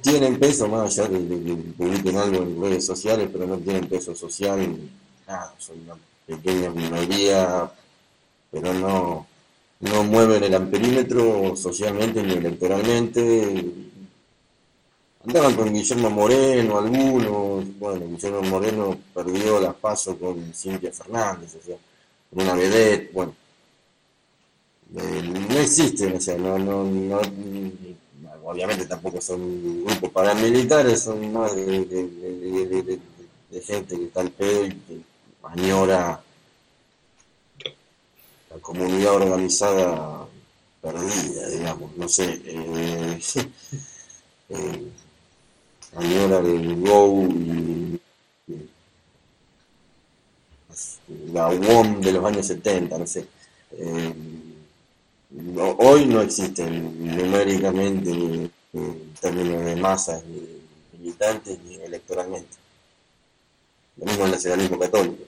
tienen 0.00 0.38
peso, 0.38 0.68
más 0.68 0.96
allá 0.98 1.08
de, 1.08 1.18
que 1.18 1.54
publiquen 1.76 2.16
algo 2.16 2.42
en 2.42 2.62
redes 2.62 2.86
sociales, 2.86 3.28
pero 3.32 3.46
no 3.46 3.58
tienen 3.58 3.88
peso 3.88 4.14
social, 4.14 4.78
nada, 5.26 5.52
son 5.58 5.80
una 5.80 5.96
pequeña 6.24 6.70
minoría, 6.70 7.68
pero 8.52 8.72
no, 8.74 9.26
no 9.80 10.04
mueven 10.04 10.44
el 10.44 10.54
amperímetro 10.54 11.56
socialmente 11.56 12.22
ni 12.22 12.34
electoralmente. 12.34 13.64
Andaban 15.26 15.54
con 15.54 15.72
Guillermo 15.72 16.10
Moreno, 16.10 16.78
algunos, 16.78 17.78
bueno, 17.78 18.06
Guillermo 18.06 18.42
Moreno 18.42 18.96
perdió 19.12 19.58
la 19.58 19.72
paso 19.72 20.16
con 20.16 20.52
Cintia 20.54 20.92
Fernández, 20.92 21.56
o 21.56 21.66
sea, 21.66 21.76
una 22.32 22.54
vedette, 22.54 23.10
bueno. 23.12 23.34
No 24.90 25.58
existen, 25.58 26.16
o 26.16 26.20
sea, 26.20 26.36
no, 26.36 26.58
no, 26.58 26.84
no, 26.84 27.20
obviamente 28.44 28.86
tampoco 28.86 29.20
son 29.20 29.84
grupos 29.84 30.10
paramilitares, 30.10 31.02
son 31.02 31.32
más 31.32 31.54
de, 31.56 33.00
gente 33.62 33.96
que 33.96 34.04
está 34.04 34.20
al 34.20 34.30
pedo 34.30 34.66
y 34.66 34.70
que 34.70 35.00
añora 35.42 36.20
la 38.50 38.56
comunidad 38.60 39.14
organizada 39.14 40.26
perdida, 40.82 41.48
digamos, 41.48 41.96
no 41.96 42.08
sé, 42.08 42.40
eh, 42.44 43.20
eh, 44.50 44.92
añora 45.96 46.40
del 46.40 46.80
Go 46.80 47.22
y, 47.30 48.00
la 51.32 51.48
UOM 51.48 52.00
de 52.00 52.12
los 52.12 52.24
años 52.24 52.46
70, 52.46 52.98
no 52.98 53.06
sé. 53.06 53.26
Eh, 53.72 54.14
hoy 55.78 56.06
no 56.06 56.20
existen 56.22 57.16
numéricamente 57.16 58.10
ni 58.10 58.50
en 58.72 59.14
términos 59.20 59.64
de 59.64 59.76
masas, 59.76 60.22
ni 60.24 60.98
militantes, 60.98 61.58
ni 61.64 61.76
electoralmente. 61.76 62.56
Lo 63.96 64.06
mismo 64.06 64.24
el 64.24 64.32
nacionalismo 64.32 64.78
católico. 64.78 65.24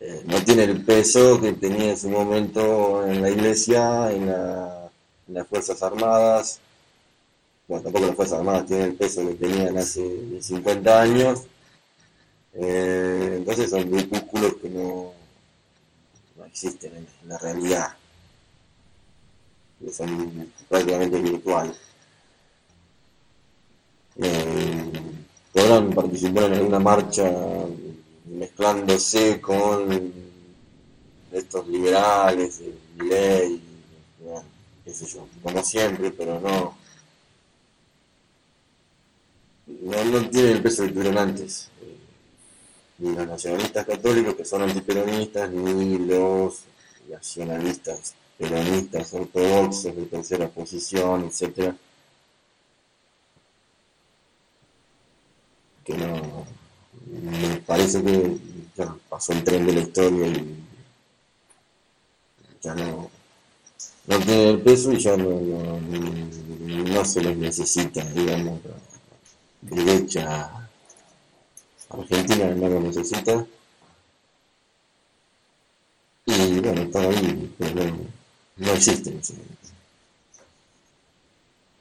Eh, 0.00 0.22
no 0.26 0.42
tiene 0.42 0.64
el 0.64 0.84
peso 0.84 1.40
que 1.40 1.52
tenía 1.52 1.90
en 1.90 1.98
su 1.98 2.08
momento 2.08 3.06
en 3.06 3.22
la 3.22 3.30
iglesia, 3.30 4.10
en, 4.12 4.26
las 4.26 5.46
Fuerzas 5.46 5.80
Armadas. 5.82 6.58
Bueno, 7.68 7.84
tampoco 7.84 8.06
las 8.06 8.16
Fuerzas 8.16 8.38
Armadas 8.38 8.66
tienen 8.66 8.86
el 8.86 8.94
peso 8.94 9.26
que 9.28 9.34
tenían 9.34 9.78
hace 9.78 10.42
50 10.42 11.00
años. 11.00 11.42
Eh, 12.54 13.34
entonces 13.36 13.70
son 13.70 13.88
grupúsculos 13.88 14.54
que 14.54 14.68
no, 14.70 15.12
no 16.36 16.44
existen 16.46 16.96
en 16.96 17.28
la 17.28 17.38
realidad 17.38 17.99
son 19.88 20.52
prácticamente 20.68 21.20
virtuales. 21.20 21.76
Eh, 24.16 24.92
podrán 25.52 25.90
participar 25.90 26.44
en 26.44 26.54
alguna 26.54 26.78
marcha 26.78 27.32
mezclándose 28.26 29.40
con 29.40 30.12
estos 31.32 31.66
liberales, 31.68 32.60
ley, 32.98 33.62
qué 34.84 34.92
sé 34.92 35.06
yo, 35.06 35.26
como 35.42 35.62
siempre, 35.62 36.10
pero 36.10 36.38
no, 36.40 36.76
no, 39.66 40.04
no 40.04 40.30
tienen 40.30 40.56
el 40.56 40.62
peso 40.62 40.84
que 40.84 40.92
tuvieron 40.92 41.18
antes. 41.18 41.70
Eh, 41.80 41.96
ni 42.98 43.14
los 43.14 43.26
nacionalistas 43.26 43.86
católicos 43.86 44.34
que 44.34 44.44
son 44.44 44.62
antiperonistas, 44.62 45.50
ni 45.50 45.98
los 45.98 46.60
nacionalistas 47.08 48.14
peronistas 48.40 49.12
ortodoxos 49.12 49.94
de 49.94 50.06
tercera 50.06 50.48
posición, 50.48 51.26
etcétera, 51.26 51.76
que 55.84 55.94
no 55.94 56.46
me 57.22 57.56
parece 57.66 58.02
que 58.02 58.38
ya 58.74 58.96
pasó 59.10 59.34
el 59.34 59.44
tren 59.44 59.66
de 59.66 59.72
la 59.74 59.80
historia 59.80 60.26
y 60.28 60.56
ya 62.62 62.74
no, 62.74 63.10
no 64.06 64.18
tiene 64.20 64.50
el 64.50 64.62
peso 64.62 64.92
y 64.92 64.98
ya 64.98 65.18
no, 65.18 65.38
no, 65.38 67.04
se 67.04 67.20
les 67.20 67.36
necesita, 67.36 68.02
digamos, 68.04 68.60
derecha 69.60 70.66
argentina 71.90 72.54
no 72.54 72.68
lo 72.70 72.80
necesita. 72.80 73.46
Y 76.24 76.60
bueno, 76.60 76.82
está 76.82 77.00
ahí, 77.00 77.54
pero 77.58 78.19
no 78.60 78.72
existen. 78.72 79.20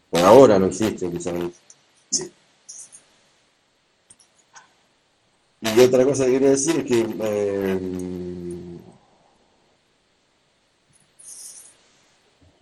Por 0.10 0.22
ahora 0.22 0.58
no. 0.58 0.72
Sí. 0.72 0.98
Y 5.62 5.80
otra 5.82 6.06
cosa 6.06 6.26
que 6.26 6.32
quería 6.32 6.52
decir 6.52 6.78
es 6.78 6.86
que 6.86 7.06
eh, 7.22 7.80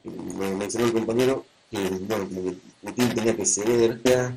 me 0.03 0.55
mencionó 0.55 0.87
el 0.87 0.93
compañero 0.93 1.45
que, 1.69 1.89
bueno, 1.89 2.27
que 2.27 2.57
Putin 2.81 3.15
tenía 3.15 3.35
que 3.35 3.45
ceder. 3.45 4.01
Creo 4.01 4.33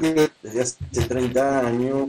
que 0.00 0.30
desde 0.42 0.60
hace 0.60 0.76
30 1.08 1.66
años 1.66 2.08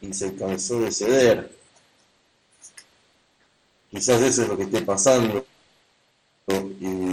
y 0.00 0.14
se 0.14 0.34
cansó 0.34 0.80
de 0.80 0.92
ceder. 0.92 1.57
Quizás 3.90 4.20
eso 4.22 4.42
es 4.42 4.48
lo 4.48 4.56
que 4.56 4.64
esté 4.64 4.82
pasando. 4.82 5.44
Y 6.48 7.08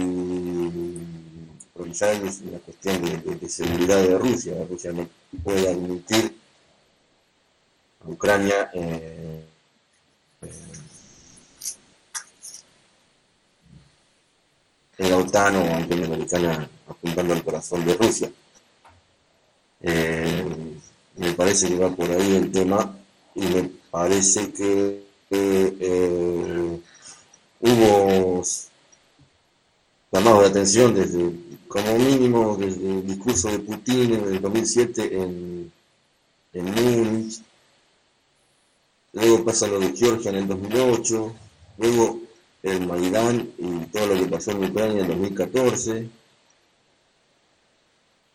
quizás 1.96 2.22
es 2.22 2.40
una 2.42 2.58
cuestión 2.58 3.02
de, 3.40 3.48
seguridad 3.48 4.02
de 4.02 4.18
Rusia. 4.18 4.54
Rusia 4.68 4.92
no 4.92 5.08
puede 5.42 5.66
admitir 5.70 6.36
a 8.04 8.10
Ucrania 8.10 8.70
eh, 8.74 9.44
eh, 10.42 10.52
en 14.98 15.10
la 15.10 15.16
OTAN 15.16 15.56
o 15.56 15.64
la 15.64 15.76
Unión 15.78 16.04
Americana 16.04 16.68
apuntando 16.86 17.32
al 17.32 17.42
corazón 17.42 17.84
de 17.86 17.94
Rusia. 17.94 18.30
Eh, 19.80 20.44
me 21.16 21.32
parece 21.32 21.68
que 21.68 21.78
va 21.78 21.88
por 21.96 22.10
ahí 22.10 22.36
el 22.36 22.52
tema 22.52 22.94
y 23.34 23.40
me 23.40 23.70
parece 23.90 24.52
que 24.52 25.05
eh, 25.30 26.80
hubo 27.60 28.42
llamado 30.12 30.40
de 30.40 30.46
atención 30.46 30.94
desde, 30.94 31.32
como 31.68 31.98
mínimo, 31.98 32.56
desde 32.56 32.90
el 32.90 33.06
discurso 33.06 33.48
de 33.48 33.58
Putin 33.58 34.14
en 34.14 34.34
el 34.34 34.40
2007 34.40 35.22
en, 35.22 35.72
en 36.52 36.64
Múnich, 36.64 37.42
luego 39.12 39.44
pasa 39.44 39.66
lo 39.66 39.80
de 39.80 39.96
Georgia 39.96 40.30
en 40.30 40.36
el 40.36 40.48
2008, 40.48 41.34
luego 41.78 42.20
el 42.62 42.86
Maidán 42.86 43.50
y 43.58 43.86
todo 43.86 44.06
lo 44.06 44.14
que 44.14 44.30
pasó 44.30 44.52
en 44.52 44.64
Ucrania 44.64 45.04
en 45.04 45.04
el 45.04 45.08
2014, 45.08 46.08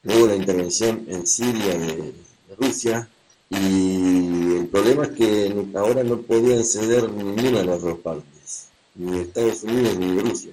luego 0.04 0.28
la 0.28 0.36
intervención 0.36 1.06
en 1.08 1.26
Siria 1.26 1.78
de 1.78 2.14
Rusia, 2.58 3.10
y 3.52 4.58
el 4.60 4.68
problema 4.68 5.04
es 5.04 5.10
que 5.10 5.68
ahora 5.76 6.04
no 6.04 6.22
podían 6.22 6.64
ceder 6.64 7.12
ninguna 7.12 7.60
de 7.60 7.66
las 7.66 7.82
dos 7.82 8.00
partes, 8.00 8.70
ni 8.96 9.20
Estados 9.20 9.64
Unidos 9.64 9.98
ni 9.98 10.20
Rusia. 10.20 10.52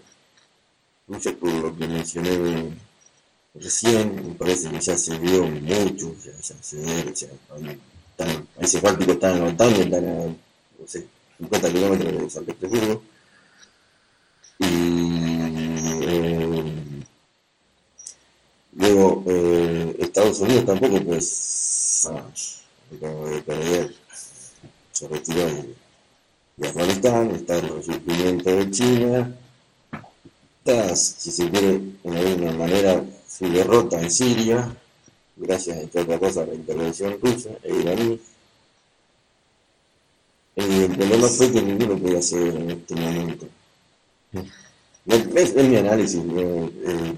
Rusia, 1.06 1.36
por 1.38 1.52
lo 1.52 1.76
que 1.76 1.86
mencioné 1.86 2.76
recién, 3.54 4.16
me 4.16 4.34
parece 4.34 4.68
que 4.68 4.80
ya 4.80 4.96
se 4.98 5.16
vio 5.18 5.46
mucho, 5.46 6.12
ya, 6.24 6.32
ya 6.32 6.54
ceder, 6.60 7.14
ya, 7.14 7.28
están, 8.10 8.46
países 8.56 8.82
bálticos 8.82 9.14
están 9.14 9.36
en 9.36 9.44
la 9.44 9.50
OTAN, 9.52 9.72
están 9.74 10.04
a, 10.04 10.24
no 10.26 10.86
sé, 10.86 11.06
50 11.38 11.72
kilómetros 11.72 12.12
de 12.22 12.30
San 12.30 12.44
Petersburgo. 12.44 13.02
Y 14.58 14.66
eh, 16.02 17.04
luego 18.72 19.22
eh, 19.28 19.96
Estados 20.00 20.40
Unidos 20.40 20.66
tampoco, 20.66 21.00
pues, 21.04 22.57
acaba 22.96 23.28
de 23.28 23.42
perder, 23.42 23.94
se 24.92 25.08
retiró 25.08 25.46
de, 26.56 26.68
Afganistán, 26.68 27.30
está 27.30 27.58
el 27.58 27.68
resurgimiento 27.68 28.50
de 28.50 28.70
China, 28.70 29.36
está, 30.58 30.96
si 30.96 31.30
se 31.30 31.50
quiere, 31.50 31.80
de 32.02 32.18
alguna 32.18 32.52
manera, 32.52 33.04
su 33.28 33.48
derrota 33.48 34.00
en 34.00 34.10
Siria, 34.10 34.76
gracias, 35.36 35.78
entre 35.78 36.02
otra 36.02 36.18
cosa, 36.18 36.42
a 36.42 36.46
la 36.46 36.54
intervención 36.54 37.18
rusa 37.20 37.50
e 37.62 37.74
iraní. 37.74 38.20
Y 40.56 40.82
el 40.82 40.96
problema 40.96 41.28
fue 41.28 41.52
que 41.52 41.62
ninguno 41.62 41.96
podía 41.96 42.18
hacer 42.18 42.56
en 42.56 42.70
este 42.72 42.94
momento. 42.96 43.46
Es, 45.06 45.54
mi 45.54 45.76
análisis. 45.76 46.20
Eh, 46.20 47.14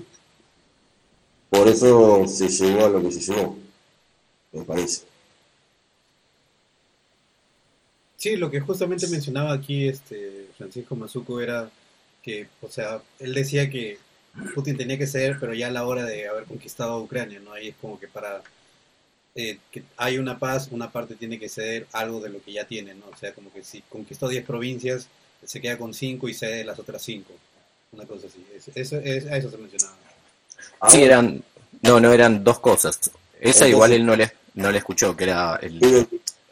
por 1.49 1.67
eso 1.67 2.29
se 2.29 2.49
llegó 2.49 2.85
a 2.85 2.89
lo 2.91 3.03
que 3.03 3.11
se 3.11 3.33
llegó, 3.33 3.57
me 4.53 4.63
parece. 4.63 5.10
Sí, 8.21 8.37
lo 8.37 8.51
que 8.51 8.61
justamente 8.61 9.07
mencionaba 9.07 9.55
aquí 9.55 9.89
este 9.89 10.49
Francisco 10.59 10.95
Mazuco 10.95 11.41
era 11.41 11.71
que, 12.23 12.49
o 12.61 12.69
sea, 12.69 13.01
él 13.19 13.33
decía 13.33 13.71
que 13.71 13.97
Putin 14.55 14.77
tenía 14.77 14.99
que 14.99 15.07
ceder, 15.07 15.39
pero 15.41 15.55
ya 15.55 15.69
a 15.69 15.71
la 15.71 15.87
hora 15.87 16.05
de 16.05 16.29
haber 16.29 16.45
conquistado 16.45 17.01
Ucrania, 17.01 17.41
¿no? 17.41 17.55
Ahí 17.55 17.69
es 17.69 17.77
como 17.81 17.99
que 17.99 18.09
para 18.09 18.43
eh, 19.35 19.57
que 19.71 19.85
hay 19.97 20.19
una 20.19 20.39
paz, 20.39 20.69
una 20.71 20.93
parte 20.93 21.15
tiene 21.15 21.39
que 21.39 21.49
ceder 21.49 21.87
algo 21.93 22.21
de 22.21 22.29
lo 22.29 22.43
que 22.43 22.53
ya 22.53 22.67
tiene, 22.67 22.93
¿no? 22.93 23.07
O 23.11 23.17
sea, 23.17 23.33
como 23.33 23.51
que 23.51 23.65
si 23.65 23.81
conquistó 23.89 24.29
10 24.29 24.45
provincias, 24.45 25.09
se 25.43 25.63
queda 25.63 25.79
con 25.79 25.95
5 25.95 26.29
y 26.29 26.35
cede 26.35 26.63
las 26.63 26.79
otras 26.79 27.01
5. 27.01 27.33
Una 27.93 28.05
cosa 28.05 28.27
así. 28.27 28.45
Eso, 28.75 28.97
a 28.97 28.99
eso 28.99 29.51
se 29.51 29.57
mencionaba. 29.57 29.97
Sí, 30.91 31.03
eran, 31.03 31.43
no, 31.81 31.99
no 31.99 32.13
eran 32.13 32.45
dos 32.45 32.61
cosas. 32.61 33.01
Esa 33.41 33.67
igual 33.67 33.93
él 33.93 34.05
no 34.05 34.15
le, 34.15 34.31
no 34.57 34.71
le 34.71 34.77
escuchó, 34.77 35.17
que 35.17 35.25
era 35.25 35.57
el, 35.63 36.07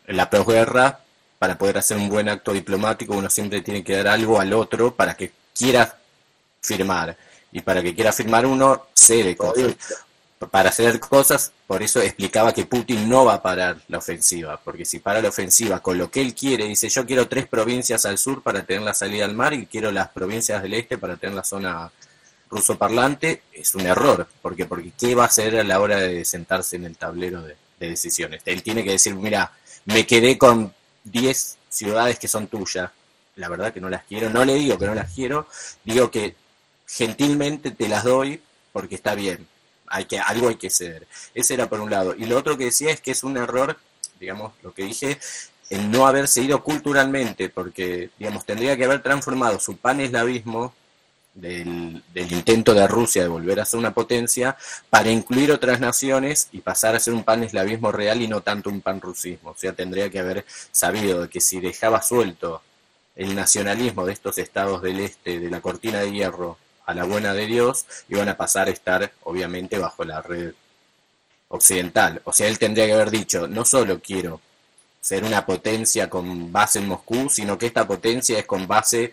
la 0.07 0.31
posguerra, 0.31 1.01
para 1.39 1.57
poder 1.57 1.79
hacer 1.79 1.97
un 1.97 2.09
buen 2.09 2.29
acto 2.29 2.53
diplomático, 2.53 3.15
uno 3.15 3.31
siempre 3.31 3.61
tiene 3.61 3.85
que 3.85 3.97
dar 3.97 4.09
algo 4.09 4.41
al 4.41 4.53
otro 4.53 4.95
para 4.95 5.17
que 5.17 5.33
quiera 5.57 5.99
firmar. 6.61 7.17
Y 7.53 7.61
para 7.61 7.83
que 7.83 7.95
quiera 7.95 8.13
firmar 8.13 8.45
uno, 8.45 8.87
cede 8.95 9.37
cosas. 9.37 9.75
Para 10.51 10.69
hacer 10.69 11.01
cosas, 11.01 11.53
por 11.67 11.83
eso 11.83 12.01
explicaba 12.01 12.53
que 12.53 12.65
Putin 12.65 13.09
no 13.09 13.25
va 13.25 13.35
a 13.35 13.43
parar 13.43 13.79
la 13.89 13.99
ofensiva, 13.99 14.61
porque 14.63 14.85
si 14.85 15.01
para 15.01 15.21
la 15.21 15.31
ofensiva 15.31 15.81
con 15.81 15.99
lo 15.99 16.13
que 16.13 16.21
él 16.21 16.33
quiere, 16.33 16.65
dice 16.67 16.89
yo 16.89 17.05
quiero 17.05 17.27
tres 17.27 17.49
provincias 17.49 18.07
al 18.07 18.19
sur 18.19 18.43
para 18.43 18.63
tener 18.63 18.83
la 18.83 18.95
salida 18.95 19.25
al 19.25 19.35
mar 19.35 19.53
y 19.53 19.67
quiero 19.67 19.91
las 19.91 20.11
provincias 20.11 20.63
del 20.63 20.75
este 20.75 20.97
para 20.97 21.17
tener 21.17 21.35
la 21.35 21.43
zona 21.43 21.91
ruso 22.49 22.79
parlante, 22.79 23.43
es 23.53 23.75
un 23.75 23.87
error, 23.87 24.29
porque 24.41 24.65
porque 24.65 24.93
¿qué 24.97 25.17
va 25.17 25.25
a 25.25 25.27
hacer 25.27 25.59
a 25.59 25.65
la 25.65 25.81
hora 25.81 25.99
de 25.99 26.25
sentarse 26.25 26.77
en 26.77 26.85
el 26.85 26.97
tablero 26.97 27.43
de, 27.43 27.57
de 27.81 27.89
decisiones? 27.91 28.43
Él 28.45 28.63
tiene 28.63 28.85
que 28.85 28.93
decir, 28.93 29.17
mira, 29.17 29.53
me 29.87 30.07
quedé 30.07 30.39
con 30.39 30.73
10 31.11 31.59
ciudades 31.69 32.19
que 32.19 32.29
son 32.29 32.47
tuyas, 32.47 32.91
la 33.37 33.49
verdad 33.49 33.73
que 33.73 33.81
no 33.81 33.89
las 33.89 34.05
quiero, 34.05 34.31
no 34.31 34.45
le 34.45 34.55
digo 34.55 34.79
que 34.79 34.87
no 34.87 34.95
las 34.95 35.13
quiero, 35.13 35.47
digo 35.85 36.11
que 36.11 36.35
gentilmente 36.87 37.71
te 37.71 37.89
las 37.89 38.05
doy 38.05 38.43
porque 38.73 38.95
está 38.95 39.15
bien, 39.15 39.47
hay 39.87 40.05
que, 40.05 40.19
algo 40.19 40.49
hay 40.49 40.57
que 40.57 40.71
ceder. 40.71 41.07
Ese 41.35 41.55
era 41.55 41.69
por 41.69 41.81
un 41.81 41.91
lado. 41.91 42.15
Y 42.17 42.27
lo 42.27 42.37
otro 42.37 42.57
que 42.57 42.65
decía 42.65 42.91
es 42.91 43.01
que 43.01 43.11
es 43.11 43.23
un 43.23 43.37
error, 43.37 43.79
digamos, 44.21 44.53
lo 44.63 44.73
que 44.73 44.85
dije, 44.85 45.19
el 45.71 45.91
no 45.91 46.07
haber 46.07 46.29
seguido 46.29 46.63
culturalmente, 46.63 47.49
porque, 47.49 48.11
digamos, 48.19 48.45
tendría 48.45 48.77
que 48.77 48.85
haber 48.85 49.03
transformado 49.03 49.59
su 49.61 49.77
pan-eslavismo 49.77 50.75
del, 51.41 52.03
intento 52.15 52.75
de 52.75 52.87
Rusia 52.87 53.23
de 53.23 53.29
volver 53.29 53.61
a 53.61 53.65
ser 53.65 53.79
una 53.79 53.95
potencia 53.95 54.57
para 54.91 55.11
incluir 55.11 55.53
otras 55.53 55.81
naciones 55.81 56.49
y 56.53 56.61
pasar 56.61 56.97
a 56.97 57.01
ser 57.01 57.15
un 57.15 57.25
pan-eslavismo 57.25 57.93
real 57.93 58.21
y 58.23 58.29
no 58.29 58.41
tanto 58.41 58.71
un 58.71 58.81
pan-rusismo. 58.81 59.51
O 59.51 59.57
sea, 59.57 59.73
tendría 59.73 60.11
que 60.11 60.19
haber 60.19 60.45
sabido 60.73 61.29
que 61.29 61.41
si 61.41 61.61
dejaba 61.61 62.03
suelto 62.03 62.63
el 63.17 63.35
nacionalismo 63.35 64.07
de 64.07 64.13
estos 64.13 64.39
estados 64.39 64.83
del 64.83 65.01
este, 65.01 65.41
de 65.41 65.51
la 65.51 65.61
cortina 65.61 66.01
de 66.01 66.13
hierro, 66.13 66.59
a 66.87 66.95
la 66.95 67.05
buena 67.05 67.35
de 67.35 67.47
Dios, 67.47 67.85
iban 68.09 68.31
a 68.31 68.37
pasar 68.39 68.69
a 68.69 68.71
estar, 68.71 69.13
obviamente, 69.25 69.79
bajo 69.79 70.05
la 70.05 70.23
red 70.23 70.55
occidental. 71.49 72.23
O 72.25 72.33
sea, 72.33 72.49
él 72.49 72.59
tendría 72.59 72.87
que 72.87 72.95
haber 72.95 73.11
dicho, 73.11 73.47
no 73.47 73.67
solo 73.67 74.01
quiero 74.01 74.41
ser 75.01 75.25
una 75.25 75.45
potencia 75.45 76.09
con 76.09 76.51
base 76.51 76.79
en 76.79 76.89
Moscú, 76.89 77.29
sino 77.29 77.59
que 77.59 77.67
esta 77.67 77.87
potencia 77.87 78.39
es 78.39 78.47
con 78.47 78.67
base, 78.67 79.13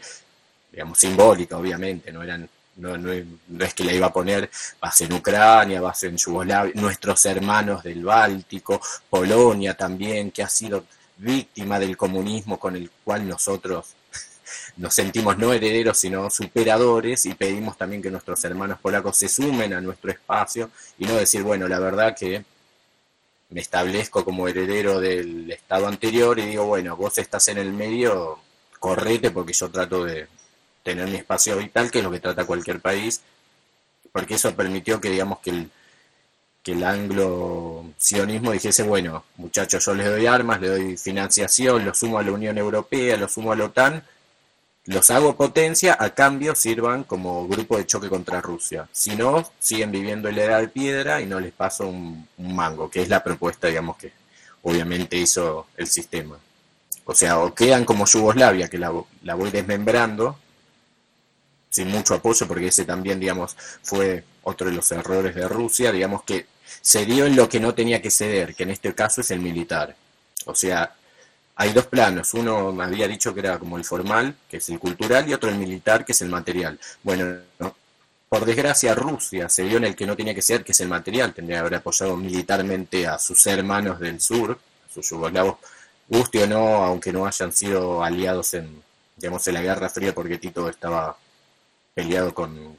digamos, 0.76 1.00
simbólica, 1.00 1.58
obviamente, 1.58 2.12
no 2.12 2.22
eran 2.22 2.50
no, 2.76 2.98
no, 2.98 3.14
no, 3.48 3.64
es 3.64 3.74
que 3.74 3.86
le 3.86 3.96
iba 3.96 4.08
a 4.08 4.12
poner 4.12 4.50
base 4.82 5.06
en 5.06 5.14
Ucrania, 5.14 5.80
base 5.80 6.08
en 6.08 6.18
Yugoslavia, 6.18 6.74
nuestros 6.76 7.26
hermanos 7.26 7.82
del 7.84 8.04
Báltico, 8.04 8.82
Polonia 9.10 9.76
también, 9.76 10.32
que 10.32 10.44
ha 10.44 10.50
sido 10.50 10.84
víctima 11.16 11.80
del 11.80 11.96
comunismo 11.96 12.60
con 12.60 12.76
el 12.76 12.92
cual 13.06 13.26
nosotros 13.30 13.94
nos 14.76 14.94
sentimos 14.94 15.38
no 15.38 15.54
herederos, 15.54 15.98
sino 15.98 16.30
superadores 16.30 17.26
y 17.26 17.34
pedimos 17.34 17.78
también 17.78 18.02
que 18.02 18.12
nuestros 18.12 18.44
hermanos 18.44 18.80
polacos 18.82 19.16
se 19.16 19.30
sumen 19.30 19.74
a 19.74 19.80
nuestro 19.80 20.12
espacio 20.12 20.70
y 21.00 21.06
no 21.06 21.16
decir, 21.16 21.44
bueno, 21.44 21.70
la 21.70 21.80
verdad 21.80 22.14
que 22.14 22.44
me 23.52 23.62
establezco 23.62 24.26
como 24.26 24.50
heredero 24.50 25.00
del 25.00 25.50
estado 25.50 25.88
anterior 25.88 26.38
y 26.40 26.48
digo, 26.48 26.66
bueno, 26.66 26.98
vos 26.98 27.18
estás 27.20 27.48
en 27.48 27.60
el 27.60 27.72
medio, 27.72 28.40
correte 28.82 29.32
porque 29.32 29.54
yo 29.54 29.70
trato 29.70 30.04
de 30.04 30.28
tener 30.86 31.08
mi 31.08 31.16
espacio 31.16 31.58
vital, 31.58 31.90
que 31.90 31.98
es 31.98 32.04
lo 32.04 32.12
que 32.12 32.20
trata 32.20 32.46
cualquier 32.46 32.80
país, 32.80 33.22
porque 34.12 34.36
eso 34.36 34.56
permitió 34.56 35.02
que 35.02 35.10
digamos 35.10 35.40
que 35.40 35.50
el, 35.50 35.72
que 36.62 36.74
el 36.74 36.84
anglo-sionismo 36.84 38.52
dijese, 38.52 38.84
bueno, 38.84 39.26
muchachos, 39.38 39.84
yo 39.84 39.96
les 39.96 40.08
doy 40.08 40.28
armas, 40.28 40.62
les 40.62 40.70
doy 40.70 40.96
financiación, 40.96 41.84
los 41.84 41.98
sumo 41.98 42.20
a 42.20 42.24
la 42.24 42.32
Unión 42.32 42.60
Europea, 42.60 43.18
los 43.18 43.34
sumo 43.34 43.52
a 43.52 43.56
la 43.56 43.66
OTAN, 43.66 44.04
los 44.86 45.10
hago 45.10 45.36
potencia, 45.36 45.98
a 46.00 46.12
cambio 46.12 46.54
sirvan 46.54 47.04
como 47.04 47.48
grupo 47.48 47.78
de 47.78 47.88
choque 47.88 48.08
contra 48.08 48.40
Rusia. 48.42 48.88
Si 48.92 49.16
no, 49.16 49.44
siguen 49.58 49.92
viviendo 49.92 50.30
en 50.30 50.36
la 50.36 50.44
edad 50.44 50.60
de 50.60 50.68
piedra 50.68 51.20
y 51.20 51.26
no 51.26 51.40
les 51.40 51.52
paso 51.52 51.88
un, 51.88 52.28
mango, 52.38 52.92
que 52.92 53.02
es 53.02 53.10
la 53.10 53.24
propuesta, 53.24 53.68
digamos, 53.68 53.98
que 53.98 54.14
obviamente 54.62 55.18
hizo 55.18 55.66
el 55.78 55.88
sistema. 55.88 56.38
O 57.06 57.16
sea, 57.16 57.40
o 57.40 57.56
quedan 57.56 57.86
como 57.86 58.06
Yugoslavia, 58.06 58.68
que 58.68 58.78
la, 58.78 58.94
la 59.24 59.34
voy 59.34 59.50
desmembrando, 59.50 60.38
sin 61.76 61.90
mucho 61.90 62.14
apoyo, 62.14 62.48
porque 62.48 62.68
ese 62.68 62.86
también, 62.86 63.20
digamos, 63.20 63.58
fue 63.84 64.24
otro 64.44 64.70
de 64.70 64.76
los 64.76 64.90
errores 64.94 65.36
de 65.36 65.46
Rusia, 65.48 65.92
digamos 65.92 66.24
que 66.24 66.46
cedió 66.82 67.26
en 67.26 67.36
lo 67.36 67.50
que 67.50 67.60
no 67.60 67.74
tenía 67.74 68.02
que 68.02 68.10
ceder, 68.10 68.56
que 68.56 68.64
en 68.64 68.70
este 68.70 68.96
caso 68.96 69.20
es 69.20 69.30
el 69.32 69.42
militar. 69.42 69.94
O 70.46 70.56
sea, 70.56 70.96
hay 71.58 71.74
dos 71.74 71.88
planos. 71.88 72.34
Uno 72.34 72.72
me 72.72 72.86
había 72.86 73.10
dicho 73.10 73.34
que 73.34 73.42
era 73.42 73.60
como 73.60 73.78
el 73.78 73.84
formal, 73.84 74.36
que 74.50 74.58
es 74.58 74.70
el 74.70 74.80
cultural, 74.80 75.28
y 75.28 75.34
otro 75.34 75.50
el 75.50 75.58
militar, 75.58 76.06
que 76.06 76.14
es 76.14 76.22
el 76.22 76.30
material. 76.30 76.80
Bueno, 77.04 77.40
por 78.30 78.46
desgracia 78.46 78.96
Rusia 78.96 79.50
se 79.50 79.64
vio 79.64 79.78
en 79.78 79.84
el 79.86 79.96
que 79.98 80.06
no 80.08 80.16
tenía 80.16 80.34
que 80.34 80.42
ser, 80.42 80.64
que 80.64 80.72
es 80.72 80.80
el 80.80 80.88
material. 80.88 81.34
Tendría 81.34 81.58
que 81.58 81.62
haber 81.62 81.76
apoyado 81.76 82.16
militarmente 82.16 83.06
a 83.06 83.20
sus 83.20 83.46
hermanos 83.48 84.00
del 84.00 84.22
sur, 84.22 84.58
a 84.90 84.94
sus 84.94 85.10
yugoslavos, 85.10 85.58
guste 86.08 86.44
o 86.44 86.48
no, 86.48 86.86
aunque 86.86 87.12
no 87.12 87.26
hayan 87.26 87.52
sido 87.52 88.02
aliados 88.02 88.54
en, 88.54 88.82
digamos, 89.18 89.46
en 89.50 89.56
la 89.56 89.62
Guerra 89.62 89.90
Fría, 89.90 90.16
porque 90.16 90.38
Tito 90.38 90.70
estaba 90.70 91.18
peleado 91.96 92.34
con, 92.34 92.78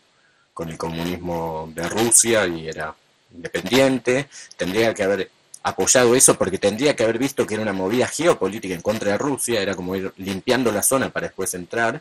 con 0.54 0.68
el 0.68 0.78
comunismo 0.78 1.72
de 1.74 1.88
Rusia 1.88 2.46
y 2.46 2.68
era 2.68 2.94
independiente. 3.34 4.28
Tendría 4.56 4.94
que 4.94 5.02
haber 5.02 5.30
apoyado 5.64 6.14
eso 6.14 6.38
porque 6.38 6.58
tendría 6.58 6.94
que 6.94 7.02
haber 7.02 7.18
visto 7.18 7.44
que 7.44 7.54
era 7.54 7.62
una 7.64 7.72
movida 7.72 8.06
geopolítica 8.06 8.74
en 8.74 8.82
contra 8.82 9.10
de 9.12 9.18
Rusia, 9.18 9.60
era 9.60 9.74
como 9.74 9.96
ir 9.96 10.12
limpiando 10.18 10.70
la 10.70 10.82
zona 10.82 11.10
para 11.10 11.26
después 11.26 11.52
entrar, 11.54 12.00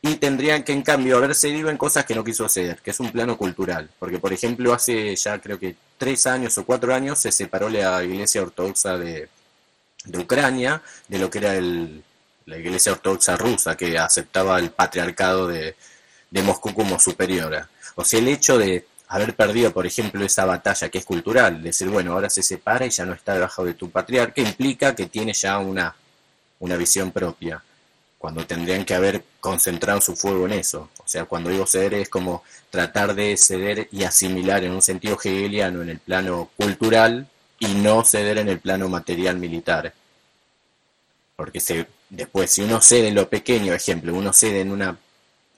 y 0.00 0.14
tendrían 0.16 0.62
que 0.62 0.72
en 0.72 0.82
cambio 0.82 1.18
haber 1.18 1.34
cedido 1.34 1.68
en 1.68 1.76
cosas 1.76 2.06
que 2.06 2.14
no 2.14 2.24
quiso 2.24 2.48
ceder, 2.48 2.78
que 2.80 2.92
es 2.92 3.00
un 3.00 3.10
plano 3.12 3.36
cultural, 3.36 3.90
porque 3.98 4.18
por 4.18 4.32
ejemplo 4.32 4.72
hace 4.72 5.14
ya 5.14 5.38
creo 5.40 5.58
que 5.58 5.76
tres 5.98 6.26
años 6.26 6.56
o 6.56 6.64
cuatro 6.64 6.94
años 6.94 7.18
se 7.18 7.32
separó 7.32 7.68
la 7.68 8.02
iglesia 8.02 8.42
ortodoxa 8.42 8.96
de, 8.96 9.28
de 10.04 10.18
Ucrania 10.18 10.80
de 11.08 11.18
lo 11.18 11.28
que 11.28 11.38
era 11.38 11.54
el, 11.54 12.02
la 12.46 12.56
iglesia 12.56 12.92
ortodoxa 12.92 13.36
rusa, 13.36 13.76
que 13.76 13.98
aceptaba 13.98 14.58
el 14.58 14.70
patriarcado 14.70 15.48
de, 15.48 15.76
de 16.30 16.42
Moscú 16.42 16.74
como 16.74 16.98
superiora. 16.98 17.68
O 17.94 18.04
sea, 18.04 18.18
el 18.18 18.28
hecho 18.28 18.58
de 18.58 18.86
haber 19.08 19.34
perdido, 19.34 19.72
por 19.72 19.86
ejemplo, 19.86 20.24
esa 20.24 20.44
batalla 20.44 20.88
que 20.88 20.98
es 20.98 21.04
cultural, 21.04 21.62
decir, 21.62 21.88
bueno, 21.88 22.12
ahora 22.12 22.28
se 22.28 22.42
separa 22.42 22.86
y 22.86 22.90
ya 22.90 23.04
no 23.06 23.14
está 23.14 23.34
debajo 23.34 23.64
de 23.64 23.74
tu 23.74 23.90
patriarca, 23.90 24.40
implica 24.40 24.94
que 24.94 25.06
tiene 25.06 25.32
ya 25.32 25.58
una, 25.58 25.94
una 26.58 26.76
visión 26.76 27.12
propia, 27.12 27.62
cuando 28.18 28.46
tendrían 28.46 28.84
que 28.84 28.94
haber 28.94 29.22
concentrado 29.40 30.00
su 30.00 30.16
fuego 30.16 30.46
en 30.46 30.54
eso. 30.54 30.90
O 30.98 31.08
sea, 31.08 31.26
cuando 31.26 31.50
digo 31.50 31.66
ceder 31.66 31.94
es 31.94 32.08
como 32.08 32.42
tratar 32.70 33.14
de 33.14 33.36
ceder 33.36 33.88
y 33.92 34.04
asimilar 34.04 34.64
en 34.64 34.72
un 34.72 34.82
sentido 34.82 35.16
hegeliano 35.16 35.82
en 35.82 35.90
el 35.90 36.00
plano 36.00 36.50
cultural 36.56 37.28
y 37.58 37.66
no 37.74 38.04
ceder 38.04 38.38
en 38.38 38.48
el 38.48 38.58
plano 38.58 38.88
material 38.88 39.36
militar. 39.36 39.94
Porque 41.36 41.60
después, 42.08 42.50
si 42.50 42.62
uno 42.62 42.80
cede 42.80 43.08
en 43.08 43.14
lo 43.14 43.28
pequeño, 43.28 43.72
ejemplo, 43.72 44.14
uno 44.14 44.32
cede 44.32 44.62
en 44.62 44.72
una 44.72 44.98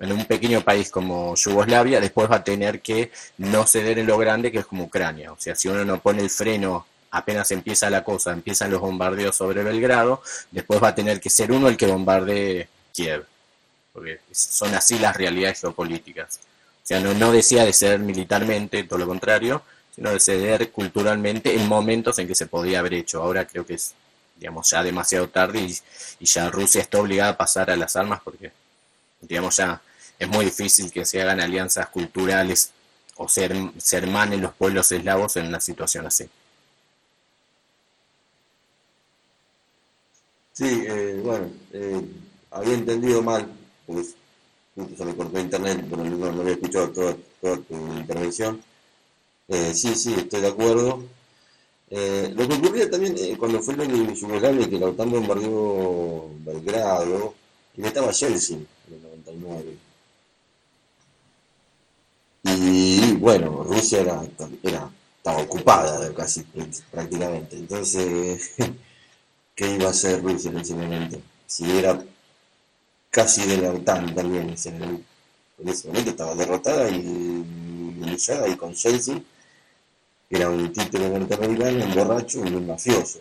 en 0.01 0.13
un 0.13 0.25
pequeño 0.27 0.63
país 0.63 0.91
como 0.91 1.35
Yugoslavia, 1.35 2.01
después 2.01 2.31
va 2.31 2.37
a 2.37 2.45
tener 2.45 2.81
que 2.81 3.11
no 3.39 3.67
ceder 3.67 3.99
en 3.99 4.07
lo 4.07 4.17
grande 4.19 4.53
que 4.53 4.59
es 4.59 4.67
como 4.67 4.85
Ucrania. 4.85 5.33
O 5.33 5.37
sea, 5.39 5.55
si 5.55 5.69
uno 5.69 5.85
no 5.85 6.01
pone 6.01 6.23
el 6.23 6.31
freno 6.31 6.87
apenas 7.11 7.51
empieza 7.51 7.91
la 7.91 8.05
cosa, 8.05 8.33
empiezan 8.33 8.71
los 8.71 8.81
bombardeos 8.81 9.37
sobre 9.37 9.63
Belgrado, 9.63 10.23
después 10.51 10.83
va 10.83 10.89
a 10.89 10.95
tener 10.95 11.21
que 11.21 11.31
ser 11.31 11.53
uno 11.53 11.69
el 11.69 11.77
que 11.77 11.87
bombardee 11.87 12.69
Kiev. 12.93 13.25
Porque 13.93 14.21
son 14.31 14.75
así 14.75 14.99
las 14.99 15.17
realidades 15.17 15.61
geopolíticas. 15.61 16.41
O 16.83 16.87
sea, 16.87 17.01
no, 17.01 17.15
no 17.15 17.33
decía 17.33 17.65
de 17.65 17.73
ceder 17.73 17.99
militarmente, 17.99 18.85
todo 18.85 18.99
lo 18.99 19.07
contrario, 19.07 19.63
sino 19.95 20.11
de 20.11 20.21
ceder 20.21 20.71
culturalmente 20.71 21.55
en 21.55 21.67
momentos 21.67 22.19
en 22.19 22.29
que 22.29 22.35
se 22.35 22.47
podía 22.47 22.79
haber 22.79 22.95
hecho. 22.95 23.23
Ahora 23.23 23.47
creo 23.47 23.67
que 23.67 23.75
es, 23.75 23.95
digamos, 24.37 24.71
ya 24.71 24.83
demasiado 24.83 25.29
tarde 25.29 25.61
y, 25.61 25.77
y 26.21 26.27
ya 26.27 26.49
Rusia 26.51 26.81
está 26.83 26.99
obligada 26.99 27.33
a 27.33 27.37
pasar 27.37 27.71
a 27.71 27.77
las 27.77 27.97
armas 27.97 28.21
porque, 28.23 28.53
digamos, 29.21 29.57
ya 29.57 29.81
es 30.19 30.29
muy 30.29 30.47
difícil 30.47 30.91
que 30.91 31.05
se 31.05 31.23
hagan 31.23 31.41
alianzas 31.41 31.89
culturales 31.89 32.73
o 33.17 33.29
se, 33.29 33.49
hermanen 33.93 34.43
los 34.43 34.55
pueblos 34.55 34.91
eslavos 34.93 35.37
en 35.37 35.47
una 35.47 35.61
situación 35.61 36.07
así. 36.07 36.29
Sí, 40.53 40.85
eh, 40.87 41.21
bueno, 41.23 41.51
eh, 41.73 42.03
había 42.51 42.75
entendido 42.75 43.23
mal, 43.23 43.49
pues 43.87 44.15
justo 44.75 44.97
se 44.97 45.05
me 45.05 45.15
cortó 45.15 45.39
internet, 45.39 45.85
pero 45.89 46.05
no, 46.05 46.33
no 46.33 46.41
había 46.41 46.55
escuchado 46.55 46.91
toda, 46.91 47.17
tu 47.41 47.75
intervención. 47.97 48.61
Eh, 49.49 49.73
sí, 49.75 49.95
sí, 49.95 50.15
estoy 50.15 50.41
de 50.41 50.49
acuerdo. 50.49 51.05
lo 51.91 52.49
que 52.49 52.55
ocurría 52.55 52.91
también 52.91 53.37
cuando 53.37 53.63
fue 53.63 53.75
en 53.75 54.15
Yugoslavia, 54.15 54.69
que 54.69 54.79
la 54.79 54.87
OTAN 54.87 55.11
bombardeó 55.11 56.31
Belgrado, 56.41 57.35
y 57.77 57.85
estaba 57.85 58.11
Yeltsin 58.11 58.67
en 58.89 58.95
el 58.95 59.03
99 59.03 59.88
y 62.57 63.13
bueno, 63.15 63.65
Rusia 63.65 64.01
era, 64.01 64.23
era 64.63 64.91
estaba 65.19 65.43
ocupada 65.43 66.15
casi 66.15 66.45
prácticamente. 66.91 67.57
Entonces, 67.57 68.55
qué 69.55 69.75
iba 69.75 69.89
a 69.89 69.91
hacer 69.91 70.23
Rusia 70.23 70.51
en 70.51 70.59
ese 70.59 70.75
momento. 70.75 71.21
Si 71.47 71.71
era 71.77 72.03
casi 73.11 73.47
de 73.47 73.59
la 73.59 73.73
OTAN 73.73 74.15
también. 74.15 74.49
En 74.49 75.69
ese 75.69 75.89
momento 75.89 76.11
estaba 76.11 76.35
derrotada 76.35 76.89
y 76.89 77.05
humillada 77.05 78.49
y 78.49 78.57
con 78.57 78.75
Chelsea, 78.75 79.21
que 80.29 80.37
era 80.37 80.49
un 80.51 80.73
título 80.73 81.09
norteamericano, 81.09 81.85
un 81.85 81.95
borracho 81.95 82.45
y 82.45 82.55
un 82.55 82.67
mafioso. 82.67 83.21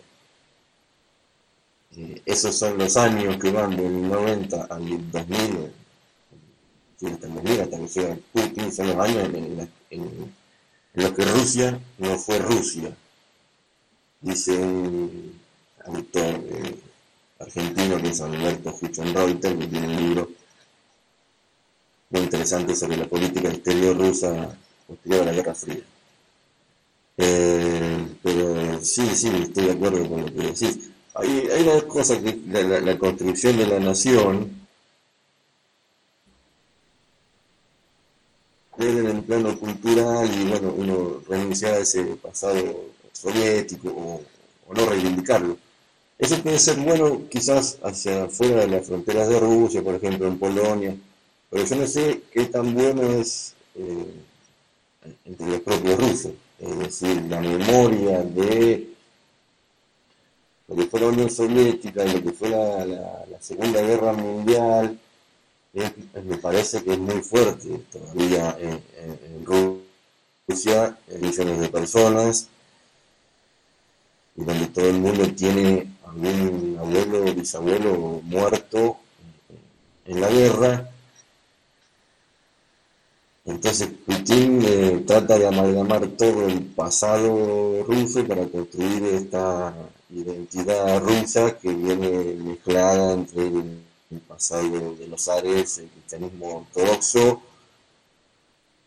Eh, 1.96 2.22
esos 2.24 2.56
son 2.56 2.78
los 2.78 2.96
años 2.96 3.38
que 3.38 3.50
van 3.50 3.76
del 3.76 4.08
90 4.08 4.66
al 4.70 5.10
2000, 5.10 5.72
hasta 7.06 7.26
el 7.26 7.34
2000, 7.34 7.60
hasta 7.60 7.78
que 7.78 7.86
llega 7.86 8.18
Putin, 8.32 8.72
son 8.72 8.86
los 8.88 8.96
años 8.96 9.28
en, 9.90 10.32
los 10.94 11.12
que 11.12 11.24
Rusia 11.24 11.80
no 11.98 12.18
fue 12.18 12.38
Rusia. 12.38 12.96
Dice 14.20 14.56
un 14.56 15.38
autor 15.86 16.44
eh, 16.50 16.78
argentino 17.38 18.02
que 18.02 18.08
es 18.08 18.20
Alberto 18.20 18.76
Reuter, 19.14 19.58
que 19.58 19.66
tiene 19.68 19.86
un 19.86 19.96
libro 19.96 20.30
muy 22.10 22.22
interesante 22.22 22.74
sobre 22.74 22.96
la 22.96 23.06
política 23.06 23.48
exterior 23.48 23.96
rusa 23.96 24.56
posterior 24.86 25.22
a 25.22 25.24
la 25.26 25.32
Guerra 25.32 25.54
Fría. 25.54 25.82
Eh, 27.18 28.06
pero 28.22 28.82
sí, 28.82 29.06
sí, 29.14 29.28
estoy 29.28 29.66
de 29.66 29.72
acuerdo 29.72 30.08
con 30.08 30.22
lo 30.22 30.26
que 30.26 30.40
decís. 30.48 30.90
Hay, 31.14 31.48
hay 31.52 31.62
una 31.62 31.80
cosa 31.82 32.20
que 32.20 32.38
la, 32.48 32.98
construcción 32.98 33.56
de 33.56 33.66
la 33.66 33.80
nación 33.80 34.57
en 38.78 39.06
el 39.06 39.22
plano 39.22 39.58
cultural 39.58 40.30
y 40.32 40.44
bueno, 40.48 40.74
uno 40.76 41.22
renunciar 41.28 41.74
a 41.74 41.78
ese 41.78 42.04
pasado 42.16 42.86
soviético 43.12 43.88
o, 43.88 44.22
o 44.68 44.74
no 44.74 44.86
reivindicarlo. 44.86 45.56
Eso 46.18 46.42
puede 46.42 46.58
ser 46.58 46.76
bueno 46.78 47.22
quizás 47.30 47.78
hacia 47.82 48.24
afuera 48.24 48.60
de 48.60 48.68
las 48.68 48.86
fronteras 48.86 49.28
de 49.28 49.38
Rusia, 49.38 49.82
por 49.82 49.94
ejemplo, 49.94 50.26
en 50.26 50.38
Polonia, 50.38 50.96
pero 51.50 51.64
yo 51.64 51.76
no 51.76 51.86
sé 51.86 52.22
qué 52.32 52.44
tan 52.46 52.74
bueno 52.74 53.02
es 53.02 53.54
eh, 53.76 54.14
entre 55.24 55.46
los 55.46 55.60
propios 55.60 55.98
rusos. 55.98 56.32
Es 56.58 56.78
decir, 56.78 57.22
la 57.28 57.40
memoria 57.40 58.22
de 58.22 58.88
lo 60.66 60.76
que 60.76 60.86
fue 60.86 61.00
la 61.00 61.06
Unión 61.06 61.30
Soviética 61.30 62.04
lo 62.04 62.22
que 62.22 62.32
fue 62.32 62.50
la, 62.50 63.24
Segunda 63.40 63.80
Guerra 63.80 64.12
Mundial, 64.12 64.98
me 66.24 66.36
parece 66.38 66.82
que 66.82 66.92
es 66.92 66.98
muy 66.98 67.20
fuerte 67.22 67.80
todavía 67.92 68.56
en, 68.60 68.82
en 68.98 69.44
Rusia, 69.44 70.98
millones 71.20 71.60
de 71.60 71.68
personas, 71.68 72.48
y 74.36 74.44
donde 74.44 74.66
todo 74.68 74.88
el 74.88 75.00
mundo 75.00 75.32
tiene 75.34 75.88
algún 76.06 76.76
abuelo 76.78 77.24
o 77.24 77.34
bisabuelo 77.34 78.20
muerto 78.24 78.96
en 80.06 80.20
la 80.20 80.28
guerra. 80.28 80.90
Entonces 83.44 83.88
Putin 84.06 84.62
eh, 84.64 85.04
trata 85.06 85.38
de 85.38 85.46
amalgamar 85.46 86.06
todo 86.08 86.46
el 86.46 86.62
pasado 86.66 87.82
ruso 87.84 88.26
para 88.26 88.46
construir 88.46 89.02
esta 89.04 89.74
identidad 90.10 91.00
rusa 91.00 91.58
que 91.58 91.72
viene 91.72 92.34
mezclada 92.34 93.14
entre 93.14 93.50
pasado 94.16 94.94
de 94.94 95.06
los 95.06 95.28
Ares, 95.28 95.78
el 95.78 95.88
cristianismo 95.88 96.66
ortodoxo, 96.72 97.42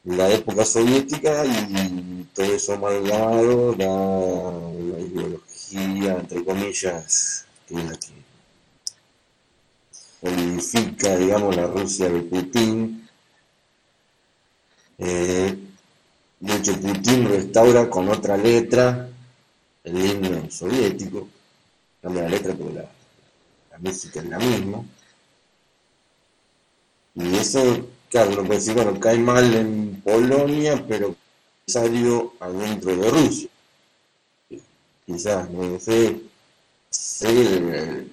la 0.03 0.29
época 0.29 0.65
soviética 0.65 1.45
y 1.45 2.23
todo 2.33 2.45
eso 2.47 2.73
amalgamado 2.73 3.69
una 4.71 4.99
ideología, 4.99 6.17
entre 6.19 6.43
comillas, 6.43 7.45
que 7.67 7.75
es 7.75 7.83
la 7.83 7.97
que 7.97 8.21
unifica, 10.21 11.15
digamos, 11.17 11.55
la 11.55 11.67
Rusia 11.67 12.09
de 12.09 12.21
Putin. 12.21 13.07
Eh, 14.97 15.57
de 16.39 16.55
hecho, 16.55 16.79
Putin 16.79 17.27
restaura 17.27 17.89
con 17.89 18.09
otra 18.09 18.37
letra 18.37 19.07
el 19.83 20.05
himno 20.05 20.49
soviético, 20.49 21.27
cambia 22.01 22.23
la 22.23 22.29
letra 22.29 22.53
porque 22.53 22.73
la, 22.73 22.85
la 23.71 23.77
música 23.79 24.19
es 24.19 24.25
la 24.27 24.39
misma. 24.39 24.83
Y 27.15 27.35
eso 27.35 27.87
claro, 28.11 28.43
puede 28.45 28.59
decir, 28.59 28.73
bueno, 28.73 28.99
cae 28.99 29.17
mal 29.17 29.53
en 29.55 30.01
Polonia, 30.03 30.83
pero 30.87 31.15
salió 31.65 32.33
adentro 32.39 32.95
de 32.95 33.09
Rusia. 33.09 33.49
Quizás, 35.05 35.49
no 35.49 35.79
sé, 35.79 36.21
sé 36.89 37.29
el, 37.29 38.07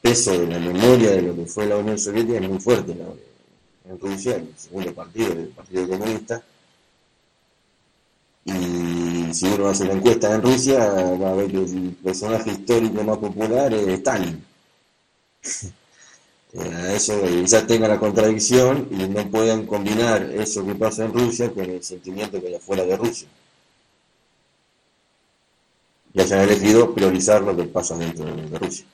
peso 0.00 0.32
de 0.32 0.46
la 0.46 0.58
memoria 0.58 1.10
de 1.12 1.22
lo 1.22 1.36
que 1.36 1.46
fue 1.46 1.66
la 1.66 1.76
Unión 1.76 1.98
Soviética 1.98 2.38
es 2.38 2.48
muy 2.48 2.58
fuerte 2.58 2.92
en 2.92 4.00
Rusia, 4.00 4.36
el 4.36 4.48
segundo 4.56 4.94
partido, 4.94 5.32
el 5.32 5.48
Partido 5.48 5.88
Comunista. 5.88 6.42
Y 8.46 9.32
si 9.34 9.46
uno 9.46 9.68
hace 9.68 9.84
la 9.86 9.94
encuesta 9.94 10.34
en 10.34 10.42
Rusia, 10.42 10.78
va 11.14 11.30
a 11.30 11.34
ver 11.34 11.50
que 11.50 11.58
el 11.58 11.96
personaje 12.02 12.50
histórico 12.50 13.02
más 13.04 13.18
popular 13.18 13.72
es 13.72 13.86
Stalin. 13.86 14.44
Eso 16.54 17.26
ya 17.44 17.66
tenga 17.66 17.88
la 17.88 17.98
contradicción 17.98 18.88
y 18.92 19.08
no 19.08 19.28
puedan 19.28 19.66
combinar 19.66 20.22
eso 20.22 20.64
que 20.64 20.74
pasa 20.76 21.04
en 21.04 21.12
Rusia 21.12 21.50
con 21.50 21.64
el 21.64 21.82
sentimiento 21.82 22.40
que 22.40 22.46
hay 22.46 22.54
afuera 22.54 22.84
de 22.84 22.96
Rusia. 22.96 23.28
Y 26.12 26.20
hayan 26.20 26.40
elegido 26.40 26.94
priorizar 26.94 27.42
lo 27.42 27.56
que 27.56 27.64
pasa 27.64 27.96
dentro 27.98 28.24
de 28.24 28.58
Rusia. 28.58 28.86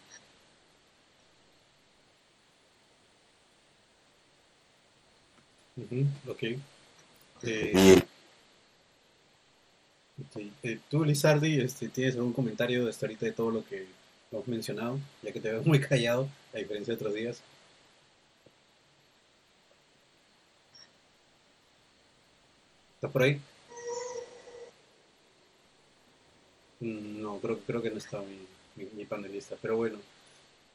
ok. 6.29 6.43
Eh, 7.43 8.03
eh, 10.63 10.79
tú, 10.89 11.05
Lizardi, 11.05 11.61
este, 11.61 11.89
¿tienes 11.89 12.15
algún 12.17 12.33
comentario 12.33 12.87
de 12.87 12.93
ahorita 12.93 13.27
de 13.27 13.33
todo 13.33 13.51
lo 13.51 13.65
que 13.65 13.87
hemos 14.31 14.49
mencionado? 14.49 14.99
Ya 15.23 15.33
que 15.33 15.41
te 15.41 15.51
veo 15.51 15.63
muy 15.63 15.81
callado, 15.89 16.29
a 16.55 16.59
diferencia 16.59 16.93
de 16.93 16.97
otros 16.97 17.15
días. 17.15 17.43
¿Estás 22.97 23.11
por 23.13 23.23
ahí? 23.23 23.41
Mm, 26.81 27.23
no, 27.23 27.39
creo, 27.41 27.59
creo 27.61 27.83
que 27.83 27.91
no 27.91 27.99
está 27.99 28.21
mi, 28.21 28.87
mi, 28.95 29.05
panelista, 29.05 29.57
pero 29.61 29.77
bueno. 29.77 29.99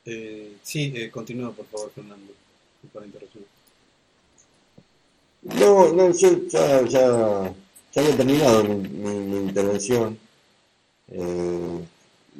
Eh, 0.05 0.57
sí, 0.63 0.93
eh, 0.95 1.09
continúa 1.09 1.51
por 1.51 1.65
favor, 1.67 1.91
Fernando, 1.91 2.33
para 2.93 3.05
interrumpir. 3.05 3.45
No, 5.43 5.93
no, 5.93 6.11
yo 6.11 6.47
ya, 6.47 6.81
ya, 6.87 7.53
ya 7.93 8.01
había 8.01 8.17
terminado 8.17 8.63
mi, 8.63 9.37
intervención. 9.37 10.17
Eh, 11.09 11.85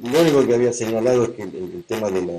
lo 0.02 0.20
único 0.20 0.46
que 0.46 0.54
había 0.54 0.72
señalado 0.72 1.24
es 1.24 1.30
que 1.30 1.42
el, 1.42 1.84
tema 1.86 2.10
de 2.10 2.22
la, 2.22 2.32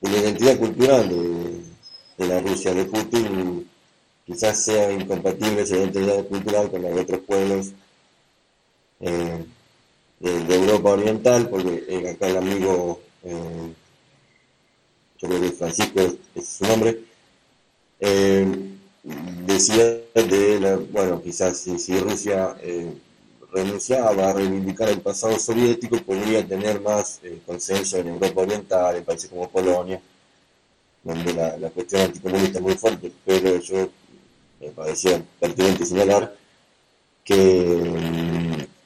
de 0.00 0.10
la 0.10 0.18
identidad 0.18 0.58
cultural 0.58 1.08
de, 1.08 2.26
la 2.26 2.40
Rusia 2.40 2.74
de 2.74 2.84
Putin 2.84 3.68
quizás 4.26 4.62
sea 4.62 4.92
incompatible 4.92 5.62
esa 5.62 5.76
identidad 5.76 6.24
cultural 6.26 6.70
con 6.70 6.82
la 6.82 6.90
de 6.90 7.00
otros 7.00 7.20
pueblos 7.20 7.72
eh, 9.00 9.44
de, 10.20 10.54
Europa 10.54 10.90
Oriental, 10.90 11.48
porque 11.48 11.84
eh, 11.88 12.10
acá 12.10 12.28
el 12.28 12.36
amigo, 12.36 13.00
eh, 13.22 13.72
yo 15.18 15.28
Francisco 15.52 16.00
es, 16.34 16.48
su 16.48 16.66
nombre, 16.66 17.00
decía 19.46 20.00
de, 20.14 20.60
la, 20.60 20.76
bueno, 20.76 21.22
quizás 21.22 21.58
si, 21.58 21.98
Rusia 21.98 22.56
renunciaba 23.52 24.30
a 24.30 24.32
reivindicar 24.34 24.88
el 24.88 25.00
pasado 25.00 25.38
soviético, 25.38 25.98
podría 26.02 26.46
tener 26.46 26.80
más 26.80 27.20
consenso 27.46 27.96
en 27.98 28.08
Europa 28.08 28.42
Oriental, 28.42 28.96
en 28.96 29.04
países 29.04 29.30
como 29.30 29.48
Polonia, 29.48 30.00
donde 31.02 31.32
la, 31.32 31.56
la 31.56 31.70
cuestión 31.70 32.02
anticomunista 32.02 32.58
es 32.58 32.62
muy 32.62 32.74
fuerte, 32.74 33.12
pero 33.24 33.60
yo 33.60 33.88
me 34.60 34.68
parecía 34.70 35.22
pertinente 35.40 35.86
señalar 35.86 36.34
que 37.24 37.36
mm, 37.36 38.78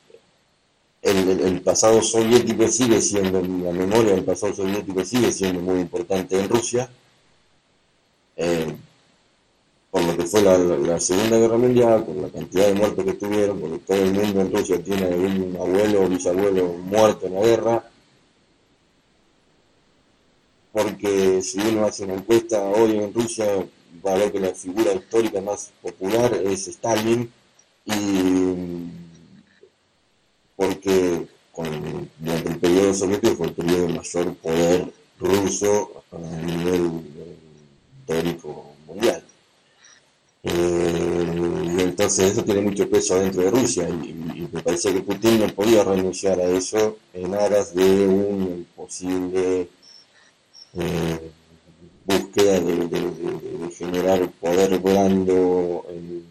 el, 1.02 1.60
pasado 1.62 2.02
soviético 2.02 2.66
sigue 2.68 3.00
siendo, 3.00 3.40
la 3.40 3.72
memoria 3.72 4.14
del 4.14 4.24
pasado 4.24 4.54
soviético 4.54 5.04
sigue 5.04 5.32
siendo 5.32 5.60
muy 5.60 5.80
importante 5.80 6.38
en 6.38 6.48
Rusia, 6.48 6.90
eh, 8.36 8.76
por 9.92 10.02
lo 10.04 10.16
que 10.16 10.24
fue 10.24 10.40
la, 10.40 10.98
Segunda 10.98 11.36
Guerra 11.36 11.58
Mundial, 11.58 12.06
por 12.06 12.16
la 12.16 12.30
cantidad 12.30 12.66
de 12.66 12.74
muertos 12.74 13.04
que 13.04 13.12
tuvieron, 13.12 13.60
porque 13.60 13.78
todo 13.80 13.98
el 13.98 14.12
mundo 14.14 14.40
en 14.40 14.50
Rusia 14.50 14.82
tiene 14.82 15.06
un 15.08 15.54
abuelo 15.60 16.04
o 16.04 16.08
bisabuelo 16.08 16.68
muerto 16.68 17.26
en 17.26 17.34
la 17.34 17.40
guerra, 17.42 17.90
porque 20.72 21.42
si 21.42 21.60
uno 21.60 21.84
hace 21.84 22.04
una 22.04 22.14
encuesta 22.14 22.62
hoy 22.62 22.96
en 22.96 23.12
Rusia, 23.12 23.44
va 24.04 24.14
a 24.14 24.16
ver 24.16 24.32
que 24.32 24.40
la 24.40 24.54
figura 24.54 24.94
histórica 24.94 25.42
más 25.42 25.70
popular 25.82 26.40
es 26.42 26.68
Stalin 26.68 27.30
y 27.84 27.92
porque 30.56 31.26
durante 32.18 32.48
el 32.48 32.58
periodo 32.58 32.94
soviético 32.94 33.36
fue 33.36 33.46
el 33.48 33.52
periodo 33.52 33.88
mayor 33.90 34.34
poder 34.36 34.90
ruso 35.20 36.02
a 36.12 36.18
nivel 36.46 37.02
teórico 38.06 38.72
mundial. 38.86 39.21
Eh, 40.44 41.76
entonces 41.78 42.32
eso 42.32 42.44
tiene 42.44 42.62
mucho 42.62 42.88
peso 42.90 43.14
dentro 43.20 43.42
de 43.42 43.50
Rusia 43.50 43.88
y, 43.88 44.48
me 44.52 44.60
parecía 44.60 44.92
que 44.92 45.00
Putin 45.00 45.38
no 45.38 45.46
podía 45.54 45.84
renunciar 45.84 46.38
a 46.40 46.44
eso 46.44 46.98
en 47.14 47.32
aras 47.32 47.74
de 47.74 48.06
un 48.06 48.66
posible 48.74 49.68
eh, 50.74 51.30
búsqueda 52.04 52.60
de, 52.60 53.70
generar 53.78 54.28
poder 54.32 54.78
blando 54.80 55.86
en, 55.88 56.26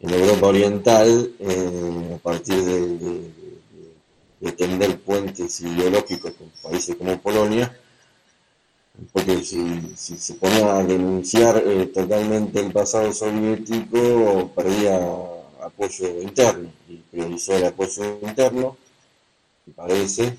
Europa 0.00 0.46
Oriental 0.46 1.32
eh, 1.38 2.12
a 2.14 2.18
partir 2.18 2.62
de, 2.62 3.36
tender 4.52 4.98
puentes 5.00 5.60
ideológicos 5.60 6.32
con 6.32 6.48
países 6.62 6.96
como 6.96 7.20
Polonia, 7.20 7.76
porque 9.12 9.42
si, 9.44 9.82
se 9.96 10.34
ponía 10.34 10.76
a 10.76 10.84
denunciar 10.84 11.62
eh, 11.64 11.86
totalmente 11.86 12.60
el 12.60 12.72
pasado 12.72 13.12
soviético, 13.12 14.50
perdía 14.54 14.96
apoyo 15.62 16.22
interno 16.22 16.70
y 16.88 16.96
priorizó 16.96 17.56
el 17.56 17.66
apoyo 17.66 18.18
interno, 18.22 18.76
me 19.66 19.72
parece, 19.74 20.36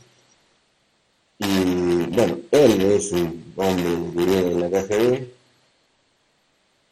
y 1.40 2.06
bueno, 2.08 2.40
él 2.52 2.82
es 2.82 3.12
un 3.12 3.54
hombre 3.56 3.84
que 4.16 4.26
viene 4.26 4.52
en 4.52 4.60
la 4.60 4.70
KGB. 4.70 5.28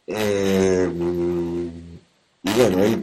Eh, 0.08 0.88
y 2.42 2.50
bueno, 2.52 2.84
él 2.84 3.02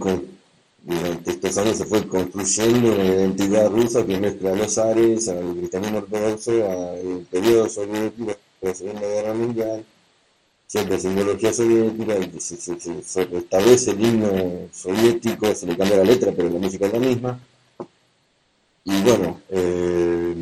durante 0.84 1.31
estos 1.31 1.57
años 1.57 1.77
se 1.77 1.85
fue 1.85 2.07
construyendo 2.07 2.94
una 2.94 3.06
identidad 3.06 3.69
rusa 3.69 4.06
que 4.06 4.19
mezcla 4.19 4.56
los 4.56 4.77
ares, 4.77 5.27
al 5.27 5.56
cristianismo 5.56 5.98
ortodoxo, 5.99 6.52
al 6.69 7.26
periodo 7.30 7.69
soviético, 7.69 8.35
la 8.64 8.73
Segunda 8.73 9.02
Guerra 9.02 9.34
Mundial, 9.34 9.85
siempre 10.68 10.99
simbología 10.99 11.53
soviética, 11.53 12.15
se, 12.40 13.03
se, 13.03 13.26
restablece 13.26 13.91
el 13.91 14.02
himno 14.02 14.69
soviético, 14.72 15.53
se 15.53 15.68
le 15.68 15.77
cambia 15.77 15.98
la 15.98 16.06
letra, 16.06 16.31
pero 16.35 16.49
la 16.49 16.60
música 16.60 16.88
es 16.88 16.94
la 16.94 16.99
misma. 16.99 17.40
Y 18.85 19.02
bueno, 19.02 19.41
eh, 19.49 20.35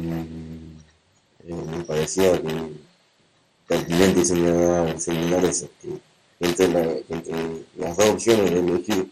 eh, 1.48 1.54
me 1.54 1.84
parecía 1.84 2.40
que 2.42 2.70
pertinente 3.68 4.26
señalar, 4.26 5.00
señalar 5.00 5.52
entre, 6.40 6.68
las 7.78 7.98
dos 7.98 8.10
opciones 8.10 8.52
de 8.52 8.60
elegir 8.60 9.12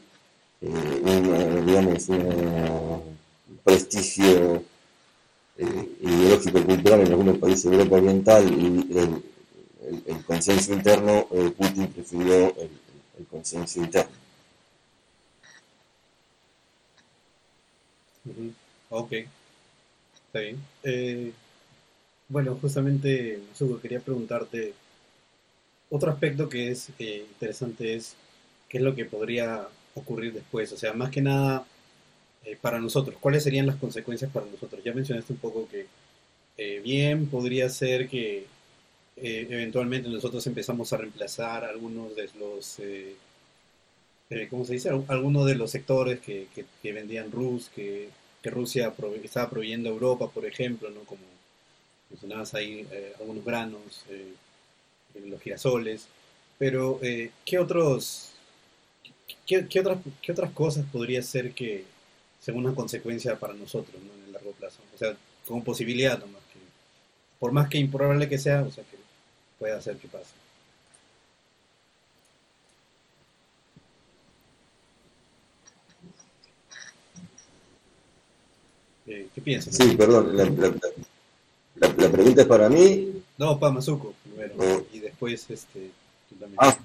eh, 0.61 1.01
una, 1.03 1.61
digamos, 1.61 2.09
un 2.09 3.59
prestigio 3.63 4.63
eh, 5.59 5.89
ideológico 6.01 6.63
cultural 6.63 7.01
en 7.01 7.07
algunos 7.07 7.37
países 7.37 7.69
de 7.69 7.77
Europa 7.77 7.97
Oriental 7.97 8.43
y 8.51 8.97
el, 8.97 9.23
consenso 10.25 10.73
interno, 10.73 11.27
Putin 11.57 11.87
prefirió 11.87 12.55
el, 12.57 12.69
el, 13.17 13.25
consenso 13.25 13.79
interno. 13.79 14.11
Ok, 18.89 19.11
está 19.13 20.39
bien. 20.39 20.57
Eh, 20.83 21.31
bueno, 22.27 22.57
justamente, 22.61 23.41
Sugo, 23.53 23.79
quería 23.81 23.99
preguntarte, 23.99 24.73
otro 25.89 26.11
aspecto 26.11 26.49
que 26.49 26.71
es 26.71 26.89
eh, 26.99 27.25
interesante 27.29 27.95
es 27.95 28.15
qué 28.67 28.77
es 28.77 28.83
lo 28.83 28.95
que 28.95 29.05
podría 29.05 29.67
ocurrir 29.95 30.33
después, 30.33 30.71
o 30.71 30.77
sea, 30.77 30.93
más 30.93 31.09
que 31.11 31.21
nada 31.21 31.65
eh, 32.45 32.57
para 32.59 32.79
nosotros, 32.79 33.17
¿cuáles 33.19 33.43
serían 33.43 33.67
las 33.67 33.75
consecuencias 33.77 34.31
para 34.31 34.45
nosotros? 34.45 34.83
Ya 34.83 34.93
mencionaste 34.93 35.33
un 35.33 35.39
poco 35.39 35.67
que 35.67 35.87
eh, 36.57 36.81
bien 36.83 37.27
podría 37.27 37.69
ser 37.69 38.07
que 38.07 38.45
eventualmente 39.21 40.07
nosotros 40.07 40.47
empezamos 40.47 40.93
a 40.93 40.97
reemplazar 40.97 41.65
algunos 41.65 42.15
de 42.15 42.29
los, 42.39 42.77
¿cómo 44.49 44.63
se 44.63 44.73
dice? 44.73 44.89
Algunos 45.09 45.45
de 45.45 45.55
los 45.55 45.71
sectores 45.71 46.21
que, 46.21 46.47
que, 46.81 46.93
vendían 46.93 47.29
Rus, 47.29 47.69
que, 47.75 48.07
que 48.41 48.49
Rusia 48.49 48.93
estaba 49.21 49.49
proveyendo 49.49 49.89
a 49.89 49.91
Europa, 49.91 50.29
por 50.29 50.45
ejemplo, 50.45 50.89
¿no? 50.89 51.01
Como 51.01 51.19
mencionabas 52.09 52.53
ahí 52.53 52.87
eh, 52.91 53.13
algunos 53.19 53.45
granos, 53.45 54.05
eh, 54.09 54.33
los 55.25 55.41
girasoles, 55.41 56.07
pero 56.57 56.99
eh, 57.01 57.31
¿qué 57.45 57.59
otros, 57.59 58.31
qué, 59.45 59.79
otras, 59.79 59.99
qué 60.21 60.31
otras 60.31 60.51
cosas 60.51 60.85
podría 60.91 61.21
ser 61.21 61.53
que 61.53 61.85
según 62.49 62.65
una 62.65 62.73
consecuencia 62.73 63.37
para 63.37 63.53
nosotros 63.53 63.95
en 63.95 64.25
el 64.25 64.33
largo 64.33 64.51
plazo? 64.53 64.79
O 64.95 64.97
sea, 64.97 65.15
como 65.47 65.63
posibilidad 65.63 66.17
nomás, 66.17 66.41
que, 66.51 66.59
por 67.37 67.51
más 67.51 67.69
que 67.69 67.77
improbable 67.77 68.27
que 68.27 68.39
sea, 68.39 68.63
o 68.63 68.71
sea, 68.71 68.83
que 68.85 68.97
pueda 69.59 69.77
hacer 69.77 69.97
que 69.97 70.07
pase. 70.07 70.33
¿Qué 79.05 79.41
piensas? 79.43 79.75
Sí, 79.75 79.95
perdón, 79.95 80.35
la, 80.35 80.45
la, 80.45 82.09
pregunta 82.11 82.41
es 82.41 82.47
para 82.47 82.67
mí. 82.67 83.21
No, 83.37 83.59
para 83.59 83.73
Mazuco 83.73 84.15
primero. 84.23 84.55
Oh. 84.57 84.85
Y 84.91 84.99
después 84.99 85.47
este, 85.51 85.91
tú 86.29 86.35
también. 86.35 86.57
Ah. 86.59 86.75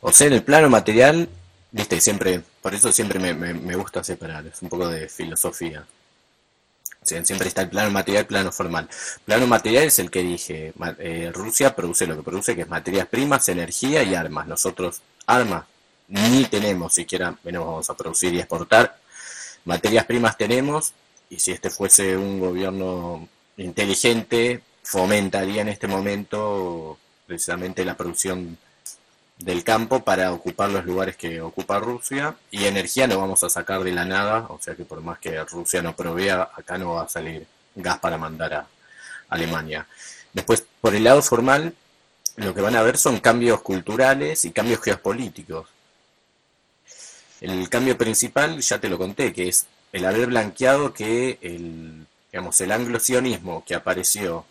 O 0.00 0.12
sea, 0.12 0.26
en 0.28 0.34
el 0.34 0.42
plano 0.42 0.68
material, 0.68 1.28
viste, 1.70 2.00
siempre, 2.00 2.42
por 2.62 2.74
eso 2.74 2.92
siempre 2.92 3.18
me, 3.18 3.34
me, 3.34 3.76
gusta 3.76 4.04
separar, 4.04 4.46
es 4.46 4.62
un 4.62 4.68
poco 4.68 4.88
de 4.88 5.08
filosofía. 5.08 5.84
siempre 7.02 7.48
está 7.48 7.62
el 7.62 7.70
plano 7.70 7.90
material, 7.90 8.26
plano 8.26 8.52
formal. 8.52 8.88
Plano 9.24 9.46
material 9.46 9.84
es 9.84 9.98
el 9.98 10.10
que 10.10 10.22
dije, 10.22 10.72
eh, 10.98 11.30
Rusia 11.34 11.74
produce 11.74 12.06
lo 12.06 12.16
que 12.16 12.22
produce, 12.22 12.54
que 12.54 12.62
es 12.62 12.68
materias 12.68 13.06
primas, 13.08 13.48
energía 13.48 14.02
y 14.02 14.14
armas. 14.14 14.46
Nosotros, 14.46 15.02
armas, 15.26 15.64
ni 16.08 16.44
tenemos 16.44 16.94
siquiera, 16.94 17.36
menos 17.44 17.66
vamos 17.66 17.90
a 17.90 17.96
producir 17.96 18.34
y 18.34 18.38
exportar 18.40 18.98
materias 19.64 20.06
primas 20.06 20.36
tenemos 20.36 20.94
y 21.30 21.38
si 21.38 21.52
este 21.52 21.70
fuese 21.70 22.16
un 22.16 22.40
gobierno 22.40 23.28
inteligente, 23.58 24.62
fomentaría 24.82 25.60
en 25.60 25.68
este 25.68 25.86
momento 25.86 26.98
precisamente 27.26 27.84
la 27.84 27.96
producción 27.96 28.56
del 29.38 29.62
campo 29.62 30.00
para 30.00 30.32
ocupar 30.32 30.70
los 30.70 30.84
lugares 30.84 31.16
que 31.16 31.40
ocupa 31.40 31.78
Rusia 31.78 32.36
y 32.50 32.64
energía 32.64 33.06
no 33.06 33.18
vamos 33.18 33.44
a 33.44 33.50
sacar 33.50 33.84
de 33.84 33.92
la 33.92 34.04
nada, 34.04 34.46
o 34.48 34.58
sea 34.60 34.74
que 34.74 34.84
por 34.84 35.00
más 35.00 35.18
que 35.18 35.42
Rusia 35.44 35.80
no 35.80 35.94
provea, 35.94 36.50
acá 36.56 36.76
no 36.76 36.94
va 36.94 37.02
a 37.02 37.08
salir 37.08 37.46
gas 37.74 37.98
para 37.98 38.18
mandar 38.18 38.54
a 38.54 38.66
Alemania. 39.28 39.86
Después, 40.32 40.64
por 40.80 40.94
el 40.94 41.04
lado 41.04 41.22
formal, 41.22 41.74
lo 42.36 42.54
que 42.54 42.60
van 42.60 42.76
a 42.76 42.82
ver 42.82 42.98
son 42.98 43.20
cambios 43.20 43.62
culturales 43.62 44.44
y 44.44 44.50
cambios 44.50 44.80
geopolíticos. 44.80 45.68
El 47.40 47.68
cambio 47.68 47.96
principal, 47.96 48.60
ya 48.60 48.80
te 48.80 48.88
lo 48.88 48.98
conté, 48.98 49.32
que 49.32 49.48
es 49.48 49.66
el 49.92 50.04
haber 50.04 50.26
blanqueado 50.26 50.92
que 50.92 51.38
el, 51.40 52.06
digamos, 52.32 52.60
el 52.60 52.72
anglo-sionismo 52.72 53.64
que 53.64 53.74
apareció 53.74 54.44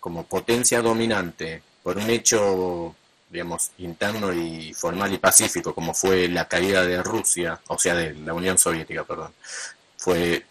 como 0.00 0.24
potencia 0.24 0.82
dominante 0.82 1.62
por 1.82 1.96
un 1.96 2.10
hecho, 2.10 2.94
digamos, 3.32 3.70
interno 3.78 4.32
y 4.32 4.74
formal 4.74 5.12
y 5.12 5.18
pacífico, 5.18 5.74
como 5.74 5.94
fue 5.94 6.28
la 6.28 6.46
caída 6.46 6.84
de 6.84 7.02
Rusia, 7.02 7.60
o 7.68 7.78
sea, 7.78 7.94
de 7.94 8.14
la 8.14 8.34
Unión 8.34 8.58
Soviética, 8.58 9.04
perdón, 9.04 9.32
fue 9.96 10.44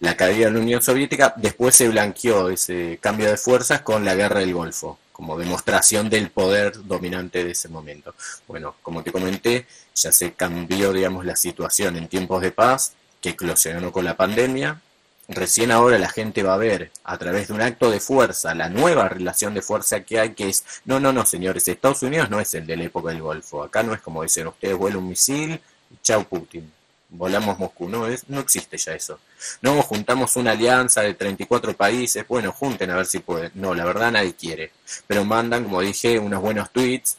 la 0.00 0.16
caída 0.16 0.46
de 0.46 0.52
la 0.52 0.60
Unión 0.60 0.82
Soviética, 0.82 1.32
después 1.36 1.76
se 1.76 1.88
blanqueó 1.88 2.50
ese 2.50 2.98
cambio 3.00 3.30
de 3.30 3.36
fuerzas 3.36 3.82
con 3.82 4.04
la 4.04 4.14
guerra 4.14 4.40
del 4.40 4.52
Golfo 4.52 4.98
como 5.16 5.38
demostración 5.38 6.10
del 6.10 6.28
poder 6.28 6.84
dominante 6.84 7.42
de 7.42 7.52
ese 7.52 7.70
momento. 7.70 8.14
Bueno, 8.46 8.76
como 8.82 9.02
te 9.02 9.10
comenté, 9.10 9.66
ya 9.94 10.12
se 10.12 10.34
cambió, 10.34 10.92
digamos, 10.92 11.24
la 11.24 11.36
situación 11.36 11.96
en 11.96 12.06
tiempos 12.06 12.42
de 12.42 12.50
paz, 12.50 12.92
que 13.22 13.30
eclosionó 13.30 13.92
con 13.92 14.04
la 14.04 14.14
pandemia. 14.14 14.78
Recién 15.28 15.72
ahora 15.72 15.98
la 15.98 16.08
gente 16.08 16.42
va 16.42 16.54
a 16.54 16.58
ver 16.58 16.92
a 17.04 17.18
través 17.18 17.48
de 17.48 17.54
un 17.54 17.60
acto 17.60 17.90
de 17.90 17.98
fuerza 18.00 18.54
la 18.54 18.68
nueva 18.68 19.08
relación 19.08 19.54
de 19.54 19.62
fuerza 19.62 20.00
que 20.00 20.20
hay, 20.20 20.34
que 20.34 20.48
es, 20.48 20.64
no, 20.84 21.00
no, 21.00 21.12
no, 21.12 21.26
señores, 21.26 21.66
Estados 21.66 22.02
Unidos 22.02 22.30
no 22.30 22.38
es 22.38 22.54
el 22.54 22.66
de 22.66 22.76
la 22.76 22.84
época 22.84 23.10
del 23.10 23.22
Golfo. 23.22 23.62
Acá 23.62 23.82
no 23.82 23.92
es 23.92 24.00
como 24.00 24.22
dicen 24.22 24.46
ustedes, 24.46 24.76
vuela 24.76 24.98
un 24.98 25.08
misil 25.08 25.60
y 25.90 25.96
chau 26.02 26.24
Putin 26.24 26.72
volamos 27.08 27.58
Moscú, 27.58 27.88
no, 27.88 28.06
es, 28.06 28.28
no 28.28 28.40
existe 28.40 28.76
ya 28.76 28.92
eso. 28.92 29.18
No 29.62 29.80
juntamos 29.82 30.36
una 30.36 30.52
alianza 30.52 31.02
de 31.02 31.14
34 31.14 31.76
países, 31.76 32.26
bueno, 32.26 32.52
junten 32.52 32.90
a 32.90 32.96
ver 32.96 33.06
si 33.06 33.20
pueden. 33.20 33.52
No, 33.54 33.74
la 33.74 33.84
verdad 33.84 34.12
nadie 34.12 34.34
quiere. 34.34 34.72
Pero 35.06 35.24
mandan, 35.24 35.64
como 35.64 35.80
dije, 35.80 36.18
unos 36.18 36.40
buenos 36.40 36.70
tweets. 36.70 37.16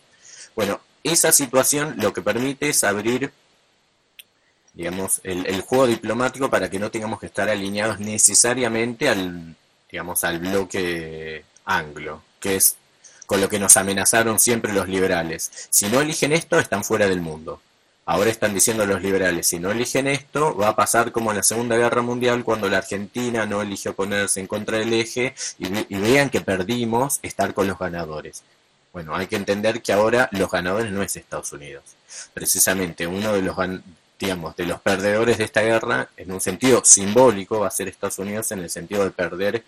Bueno, 0.56 0.82
esa 1.04 1.32
situación 1.32 1.96
lo 1.98 2.14
que 2.14 2.22
permite 2.22 2.70
es 2.70 2.84
abrir, 2.84 3.32
digamos, 4.78 5.22
el, 5.24 5.48
el 5.48 5.62
juego 5.62 5.88
diplomático 5.88 6.52
para 6.52 6.70
que 6.70 6.78
no 6.78 6.92
tengamos 6.92 7.20
que 7.20 7.26
estar 7.26 7.50
alineados 7.50 8.00
necesariamente 8.00 9.10
al, 9.10 9.56
digamos, 9.92 10.24
al 10.24 10.38
bloque 10.38 11.44
anglo, 11.66 12.22
que 12.40 12.58
es 12.58 12.76
con 13.26 13.42
lo 13.42 13.50
que 13.50 13.58
nos 13.58 13.76
amenazaron 13.76 14.40
siempre 14.40 14.72
los 14.74 14.88
liberales. 14.88 15.52
Si 15.72 15.88
no 15.88 16.00
eligen 16.00 16.32
esto, 16.32 16.60
están 16.60 16.84
fuera 16.84 17.08
del 17.08 17.22
mundo. 17.22 17.60
Ahora 18.06 18.30
están 18.30 18.54
diciendo 18.54 18.86
los 18.86 19.02
liberales, 19.02 19.48
si 19.48 19.60
no 19.60 19.72
eligen 19.72 20.08
esto, 20.08 20.56
va 20.56 20.70
a 20.70 20.76
pasar 20.76 21.12
como 21.12 21.32
en 21.32 21.38
la 21.38 21.44
Segunda 21.44 21.76
Guerra 21.76 22.04
Mundial 22.04 22.44
cuando 22.44 22.70
la 22.70 22.78
Argentina 22.78 23.48
no 23.48 23.64
eligió 23.64 23.96
ponerse 23.96 24.40
en 24.40 24.48
contra 24.48 24.78
del 24.78 24.94
eje 24.94 25.34
y, 25.58 25.96
vean 25.98 26.30
que 26.30 26.40
perdimos 26.40 27.20
estar 27.24 27.56
con 27.56 27.68
los 27.68 27.80
ganadores. 27.80 28.44
Bueno, 28.94 29.16
hay 29.16 29.28
que 29.28 29.36
entender 29.36 29.82
que 29.82 29.92
ahora 29.92 30.30
los 30.32 30.50
ganadores 30.52 30.92
no 30.92 31.02
es 31.02 31.18
Estados 31.18 31.52
Unidos. 31.52 31.84
Precisamente 32.34 33.08
uno 33.08 33.34
de 33.34 33.42
los, 33.42 33.58
digamos, 34.20 34.56
de 34.56 34.66
los 34.66 34.82
perdedores 34.82 35.38
de 35.38 35.44
esta 35.44 35.62
guerra, 35.62 36.10
en 36.18 36.32
un 36.32 36.42
sentido 36.42 36.82
simbólico, 36.84 37.60
va 37.60 37.68
a 37.68 37.72
ser 37.72 37.88
Estados 37.88 38.20
Unidos 38.20 38.52
en 38.52 38.60
el 38.60 38.70
sentido 38.70 39.04
de 39.04 39.12
perder 39.12 39.64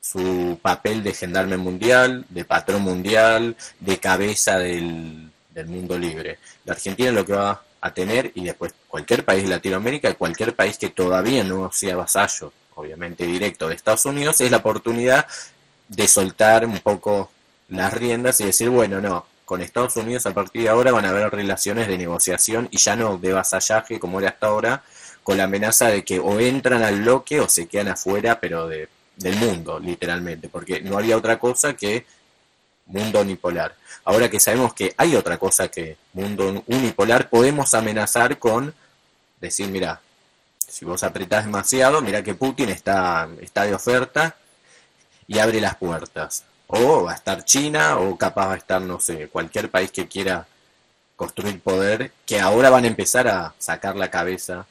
su 0.00 0.58
papel 0.62 1.02
de 1.02 1.14
gendarme 1.14 1.56
mundial, 1.56 2.24
de 2.28 2.44
patrón 2.44 2.82
mundial, 2.82 3.56
de 3.80 3.98
cabeza 3.98 4.58
del, 4.58 5.30
del 5.50 5.66
mundo 5.66 5.98
libre. 5.98 6.38
La 6.64 6.74
Argentina 6.74 7.10
lo 7.10 7.24
que 7.24 7.32
va 7.32 7.62
a 7.80 7.90
tener, 7.92 8.32
y 8.34 8.44
después 8.44 8.72
cualquier 8.88 9.24
país 9.24 9.42
de 9.44 9.50
Latinoamérica, 9.50 10.14
cualquier 10.14 10.54
país 10.54 10.78
que 10.78 10.90
todavía 10.90 11.44
no 11.44 11.70
sea 11.72 11.96
vasallo, 11.96 12.52
obviamente 12.74 13.26
directo 13.26 13.68
de 13.68 13.74
Estados 13.74 14.06
Unidos, 14.06 14.40
es 14.40 14.50
la 14.50 14.58
oportunidad 14.58 15.26
de 15.88 16.08
soltar 16.08 16.66
un 16.66 16.78
poco 16.80 17.30
las 17.68 17.92
riendas 17.92 18.40
y 18.40 18.44
decir, 18.44 18.68
bueno, 18.70 19.00
no, 19.00 19.26
con 19.46 19.62
Estados 19.62 19.96
Unidos 19.96 20.26
a 20.26 20.34
partir 20.34 20.64
de 20.64 20.68
ahora 20.68 20.90
van 20.92 21.06
a 21.06 21.10
haber 21.10 21.30
relaciones 21.30 21.86
de 21.86 21.96
negociación 21.96 22.68
y 22.72 22.78
ya 22.78 22.96
no 22.96 23.16
de 23.16 23.32
vasallaje 23.32 24.00
como 24.00 24.18
era 24.18 24.30
hasta 24.30 24.48
ahora, 24.48 24.82
con 25.22 25.38
la 25.38 25.44
amenaza 25.44 25.86
de 25.86 26.04
que 26.04 26.18
o 26.18 26.38
entran 26.40 26.82
al 26.82 27.00
bloque 27.00 27.40
o 27.40 27.48
se 27.48 27.68
quedan 27.68 27.88
afuera, 27.88 28.40
pero 28.40 28.66
de, 28.66 28.88
del 29.16 29.36
mundo, 29.36 29.78
literalmente, 29.78 30.48
porque 30.48 30.80
no 30.80 30.98
había 30.98 31.16
otra 31.16 31.38
cosa 31.38 31.74
que 31.74 32.04
mundo 32.86 33.20
unipolar. 33.20 33.76
Ahora 34.04 34.28
que 34.28 34.40
sabemos 34.40 34.74
que 34.74 34.94
hay 34.96 35.14
otra 35.14 35.38
cosa 35.38 35.68
que 35.68 35.96
mundo 36.12 36.64
unipolar, 36.66 37.30
podemos 37.30 37.72
amenazar 37.74 38.38
con 38.40 38.74
decir, 39.40 39.68
mira, 39.68 40.00
si 40.58 40.84
vos 40.84 41.04
apretás 41.04 41.44
demasiado, 41.44 42.02
mira 42.02 42.24
que 42.24 42.34
Putin 42.34 42.68
está, 42.70 43.28
está 43.40 43.62
de 43.62 43.74
oferta 43.74 44.36
y 45.28 45.38
abre 45.38 45.60
las 45.60 45.76
puertas. 45.76 46.44
O 46.68 47.04
va 47.04 47.12
a 47.12 47.14
estar 47.14 47.44
China, 47.44 47.98
o 47.98 48.16
capaz 48.16 48.46
va 48.48 48.54
a 48.54 48.56
estar, 48.56 48.80
no 48.80 48.98
sé, 49.00 49.28
cualquier 49.28 49.70
país 49.70 49.90
que 49.90 50.08
quiera 50.08 50.46
construir 51.14 51.60
poder, 51.60 52.12
que 52.26 52.40
ahora 52.40 52.70
van 52.70 52.84
a 52.84 52.88
empezar 52.88 53.28
a 53.28 53.54
sacar 53.58 53.96
la 53.96 54.10
cabeza, 54.10 54.66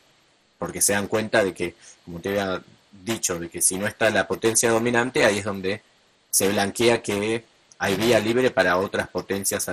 porque 0.59 0.81
se 0.81 0.93
dan 0.93 1.07
cuenta 1.07 1.43
de 1.43 1.53
que, 1.53 1.76
como 2.03 2.19
te 2.19 2.30
había 2.30 2.61
dicho, 3.03 3.39
de 3.39 3.49
que 3.49 3.61
si 3.61 3.77
no 3.77 3.88
está 3.88 4.09
la 4.09 4.27
potencia 4.27 4.69
dominante, 4.69 5.26
ahí 5.26 5.39
es 5.39 5.45
donde 5.45 5.81
se 6.30 6.49
blanquea 6.49 7.01
que 7.01 7.43
hay 7.80 7.95
vía 7.95 8.19
libre 8.19 8.51
para 8.51 8.77
otras 8.77 9.07
potencias, 9.07 9.69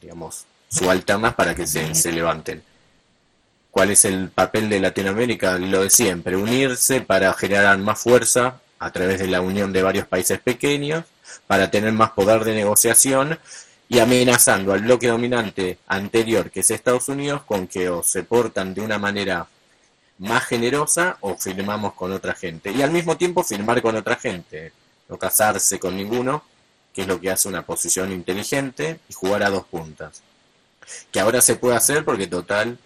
digamos, 0.00 0.44
subalternas 0.68 1.34
para 1.34 1.54
que 1.54 1.66
se, 1.66 1.94
se 1.94 2.12
levanten. 2.12 2.62
¿Cuál 3.70 3.90
es 3.90 4.04
el 4.04 4.28
papel 4.28 4.68
de 4.68 4.80
Latinoamérica? 4.80 5.58
Lo 5.58 5.82
de 5.82 5.90
siempre, 5.90 6.36
unirse 6.36 7.00
para 7.00 7.32
generar 7.34 7.76
más 7.78 8.00
fuerza 8.00 8.60
a 8.78 8.90
través 8.92 9.18
de 9.18 9.26
la 9.26 9.40
unión 9.40 9.72
de 9.72 9.82
varios 9.82 10.06
países 10.06 10.38
pequeños, 10.38 11.04
para 11.46 11.70
tener 11.70 11.92
más 11.92 12.10
poder 12.10 12.44
de 12.44 12.54
negociación 12.54 13.38
y 13.88 13.98
amenazando 13.98 14.72
al 14.72 14.82
bloque 14.82 15.08
dominante 15.08 15.78
anterior, 15.86 16.50
que 16.50 16.60
es 16.60 16.70
Estados 16.70 17.08
Unidos, 17.08 17.42
con 17.42 17.66
que 17.66 17.88
o 17.88 18.02
se 18.02 18.22
portan 18.22 18.74
de 18.74 18.80
una 18.80 18.98
manera 18.98 19.46
más 20.18 20.44
generosa 20.44 21.18
o 21.20 21.36
firmamos 21.36 21.94
con 21.94 22.12
otra 22.12 22.34
gente. 22.34 22.70
Y 22.70 22.82
al 22.82 22.90
mismo 22.90 23.16
tiempo 23.16 23.44
firmar 23.44 23.82
con 23.82 23.96
otra 23.96 24.16
gente, 24.16 24.72
no 25.08 25.18
casarse 25.18 25.78
con 25.78 25.96
ninguno, 25.96 26.44
que 26.92 27.02
es 27.02 27.08
lo 27.08 27.20
que 27.20 27.30
hace 27.30 27.48
una 27.48 27.62
posición 27.62 28.12
inteligente, 28.12 29.00
y 29.08 29.12
jugar 29.12 29.42
a 29.42 29.50
dos 29.50 29.66
puntas. 29.66 30.22
Que 31.10 31.20
ahora 31.20 31.40
se 31.40 31.56
puede 31.56 31.76
hacer 31.76 32.04
porque 32.04 32.26
total, 32.26 32.78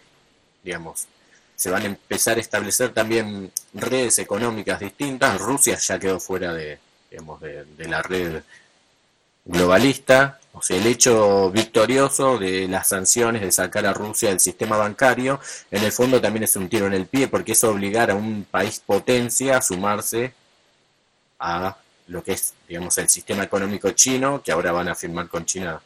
digamos, 0.64 1.06
se 1.54 1.70
van 1.70 1.82
a 1.82 1.86
empezar 1.86 2.38
a 2.38 2.40
establecer 2.40 2.92
también 2.92 3.52
redes 3.74 4.18
económicas 4.18 4.80
distintas. 4.80 5.40
Rusia 5.40 5.76
ya 5.76 5.98
quedó 5.98 6.20
fuera 6.20 6.54
de, 6.54 6.78
digamos, 7.10 7.40
de, 7.40 7.64
la 7.88 8.02
red 8.02 8.42
globalista. 9.44 10.38
O 10.52 10.62
sea, 10.62 10.76
el 10.76 10.86
hecho 10.86 11.50
victorioso 11.50 12.38
de 12.38 12.66
las 12.68 12.88
sanciones, 12.88 13.42
de 13.42 13.52
sacar 13.52 13.86
a 13.86 13.92
Rusia 13.92 14.30
del 14.30 14.40
sistema 14.40 14.76
bancario, 14.76 15.40
en 15.70 15.84
el 15.84 15.92
fondo 15.92 16.20
también 16.20 16.44
es 16.44 16.56
un 16.56 16.68
tiro 16.68 16.86
en 16.86 16.94
el 16.94 17.06
pie, 17.06 17.28
porque 17.28 17.52
es 17.52 17.64
obligar 17.64 18.10
a 18.10 18.14
un 18.14 18.44
país 18.50 18.82
potencia 18.84 19.56
a 19.56 19.62
sumarse 19.62 20.34
a 21.38 21.76
lo 22.08 22.24
que 22.24 22.32
es, 22.32 22.54
digamos, 22.66 22.96
el 22.98 23.08
sistema 23.08 23.44
económico 23.44 23.90
chino, 23.92 24.42
que 24.42 24.50
ahora 24.50 24.72
van 24.72 24.88
a 24.88 24.94
firmar 24.94 25.28
con 25.28 25.44
China, 25.44 25.80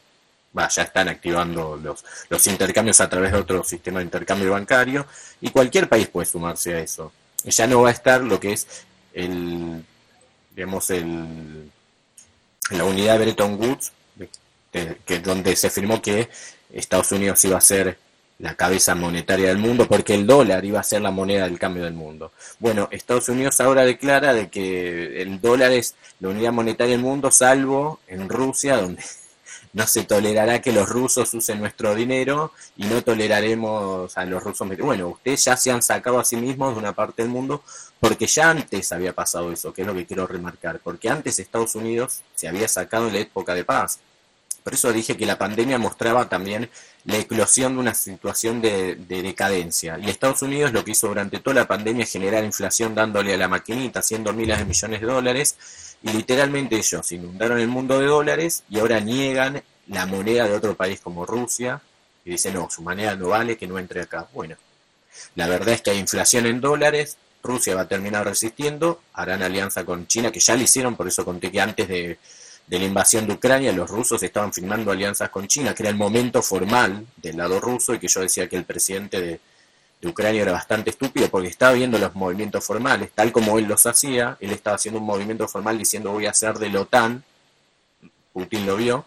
va, 0.57 0.67
ya 0.69 0.83
están 0.83 1.09
activando 1.09 1.77
los, 1.77 2.03
los 2.29 2.47
intercambios 2.47 3.01
a 3.01 3.09
través 3.09 3.31
de 3.31 3.39
otro 3.39 3.63
sistema 3.63 3.99
de 3.99 4.05
intercambio 4.05 4.51
bancario, 4.51 5.05
y 5.41 5.51
cualquier 5.51 5.87
país 5.87 6.07
puede 6.07 6.25
sumarse 6.25 6.73
a 6.73 6.79
eso. 6.79 7.11
Ya 7.43 7.67
no 7.67 7.81
va 7.81 7.89
a 7.89 7.91
estar 7.91 8.23
lo 8.23 8.39
que 8.39 8.53
es 8.53 8.67
el, 9.13 9.83
digamos, 10.55 10.89
el, 10.89 11.71
la 12.71 12.83
unidad 12.83 13.17
de 13.17 13.25
Bretton 13.25 13.59
Woods, 13.59 13.91
que, 15.05 15.19
donde 15.19 15.55
se 15.55 15.69
firmó 15.69 16.01
que 16.01 16.29
Estados 16.71 17.11
Unidos 17.11 17.43
iba 17.45 17.57
a 17.57 17.61
ser 17.61 17.97
la 18.39 18.55
cabeza 18.55 18.95
monetaria 18.95 19.49
del 19.49 19.59
mundo, 19.59 19.87
porque 19.87 20.15
el 20.15 20.25
dólar 20.25 20.65
iba 20.65 20.79
a 20.79 20.83
ser 20.83 21.01
la 21.01 21.11
moneda 21.11 21.45
del 21.45 21.59
cambio 21.59 21.83
del 21.83 21.93
mundo. 21.93 22.31
Bueno, 22.59 22.89
Estados 22.91 23.29
Unidos 23.29 23.61
ahora 23.61 23.85
declara 23.85 24.33
de 24.33 24.49
que 24.49 25.21
el 25.21 25.39
dólar 25.39 25.71
es 25.71 25.95
la 26.19 26.29
unidad 26.29 26.51
monetaria 26.51 26.93
del 26.93 27.01
mundo, 27.01 27.31
salvo 27.31 27.99
en 28.07 28.27
Rusia, 28.27 28.77
donde 28.77 29.03
no 29.73 29.87
se 29.87 30.03
tolerará 30.03 30.61
que 30.61 30.71
los 30.71 30.89
rusos 30.89 31.33
usen 31.33 31.59
nuestro 31.59 31.93
dinero 31.93 32.51
y 32.75 32.85
no 32.85 33.03
toleraremos 33.03 34.17
a 34.17 34.25
los 34.25 34.43
rusos. 34.43 34.67
Bueno, 34.79 35.09
ustedes 35.09 35.45
ya 35.45 35.55
se 35.55 35.71
han 35.71 35.83
sacado 35.83 36.19
a 36.19 36.25
sí 36.25 36.35
mismos 36.35 36.73
de 36.73 36.79
una 36.79 36.93
parte 36.93 37.21
del 37.21 37.31
mundo 37.31 37.63
porque 38.03 38.27
ya 38.27 38.49
antes 38.49 38.91
había 38.91 39.13
pasado 39.13 39.49
eso, 39.53 39.73
que 39.73 39.83
es 39.83 39.87
lo 39.87 39.93
que 39.93 40.05
quiero 40.05 40.27
remarcar, 40.27 40.81
porque 40.83 41.07
antes 41.07 41.39
Estados 41.39 41.73
Unidos 41.73 42.19
se 42.35 42.49
había 42.49 42.67
sacado 42.67 43.07
en 43.07 43.13
la 43.13 43.19
época 43.19 43.55
de 43.55 43.63
paz. 43.63 43.99
Por 44.61 44.73
eso 44.73 44.91
dije 44.91 45.15
que 45.15 45.25
la 45.25 45.37
pandemia 45.37 45.77
mostraba 45.77 46.27
también 46.27 46.69
la 47.05 47.17
eclosión 47.17 47.75
de 47.75 47.79
una 47.79 47.93
situación 47.93 48.59
de, 48.61 48.97
decadencia. 49.07 49.97
Y 49.99 50.09
Estados 50.09 50.41
Unidos 50.41 50.73
lo 50.73 50.83
que 50.83 50.91
hizo 50.91 51.07
durante 51.07 51.39
toda 51.39 51.53
la 51.53 51.65
pandemia 51.65 52.03
es 52.03 52.11
generar 52.11 52.43
inflación 52.43 52.93
dándole 52.93 53.35
a 53.35 53.37
la 53.37 53.47
maquinita, 53.47 54.01
haciendo 54.01 54.33
miles 54.33 54.59
de 54.59 54.65
millones 54.65 54.99
de 54.99 55.07
dólares. 55.07 55.55
Y 56.03 56.09
literalmente 56.11 56.75
ellos 56.75 57.09
inundaron 57.13 57.57
el 57.57 57.69
mundo 57.69 58.01
de 58.01 58.07
dólares 58.07 58.65
y 58.69 58.79
ahora 58.79 58.99
niegan 58.99 59.63
la 59.87 60.05
moneda 60.07 60.45
de 60.45 60.55
otro 60.55 60.75
país 60.75 60.99
como 60.99 61.25
Rusia. 61.25 61.81
Y 62.25 62.31
dicen, 62.31 62.55
no, 62.55 62.69
su 62.69 62.81
moneda 62.81 63.15
no 63.15 63.29
vale, 63.29 63.55
que 63.55 63.65
no 63.65 63.79
entre 63.79 64.01
acá. 64.01 64.27
Bueno, 64.33 64.57
la 65.35 65.47
verdad 65.47 65.75
es 65.75 65.81
que 65.81 65.91
hay 65.91 65.99
inflación 65.99 66.45
en 66.47 66.59
dólares. 66.59 67.17
Rusia 67.43 67.75
va 67.75 67.81
a 67.81 67.87
terminar 67.87 68.25
resistiendo, 68.25 69.01
harán 69.13 69.43
alianza 69.43 69.85
con 69.85 70.07
China, 70.07 70.31
que 70.31 70.39
ya 70.39 70.55
lo 70.55 70.63
hicieron, 70.63 70.95
por 70.95 71.07
eso 71.07 71.25
conté 71.25 71.51
que 71.51 71.59
antes 71.59 71.87
de, 71.87 72.17
de 72.67 72.79
la 72.79 72.85
invasión 72.85 73.27
de 73.27 73.33
Ucrania, 73.33 73.71
los 73.73 73.89
rusos 73.89 74.23
estaban 74.23 74.53
firmando 74.53 74.91
alianzas 74.91 75.29
con 75.29 75.47
China, 75.47 75.75
que 75.75 75.83
era 75.83 75.89
el 75.89 75.97
momento 75.97 76.41
formal 76.41 77.05
del 77.17 77.37
lado 77.37 77.59
ruso 77.59 77.93
y 77.93 77.99
que 77.99 78.07
yo 78.07 78.21
decía 78.21 78.47
que 78.47 78.55
el 78.55 78.65
presidente 78.65 79.21
de, 79.21 79.39
Ucrania 80.05 80.41
era 80.41 80.51
bastante 80.51 80.89
estúpido 80.89 81.29
porque 81.29 81.47
estaba 81.47 81.71
viendo 81.71 81.97
los 81.97 82.13
movimientos 82.13 82.61
formales, 82.61 83.11
tal 83.15 83.31
como 83.31 83.57
él 83.57 83.67
los 83.69 83.85
hacía, 83.85 84.35
él 84.41 84.51
estaba 84.51 84.75
haciendo 84.75 84.99
un 84.99 85.05
movimiento 85.05 85.47
formal 85.47 85.77
diciendo 85.77 86.11
voy 86.11 86.25
a 86.25 86.33
ser 86.33 86.55
de 86.55 86.69
la 86.69 86.81
OTAN, 86.81 87.23
Putin 88.33 88.65
lo 88.65 88.75
vio, 88.75 89.05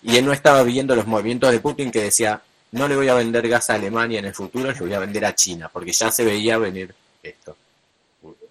y 0.00 0.16
él 0.16 0.24
no 0.24 0.32
estaba 0.32 0.62
viendo 0.62 0.94
los 0.94 1.08
movimientos 1.08 1.50
de 1.50 1.58
Putin 1.58 1.90
que 1.90 2.04
decía 2.04 2.40
no 2.70 2.86
le 2.86 2.94
voy 2.94 3.08
a 3.08 3.14
vender 3.14 3.48
gas 3.48 3.68
a 3.70 3.74
Alemania 3.74 4.20
en 4.20 4.26
el 4.26 4.34
futuro, 4.34 4.70
le 4.70 4.78
voy 4.78 4.92
a 4.92 5.00
vender 5.00 5.24
a 5.24 5.34
China, 5.34 5.68
porque 5.72 5.90
ya 5.90 6.12
se 6.12 6.24
veía 6.24 6.56
venir 6.56 6.94
esto. 7.20 7.56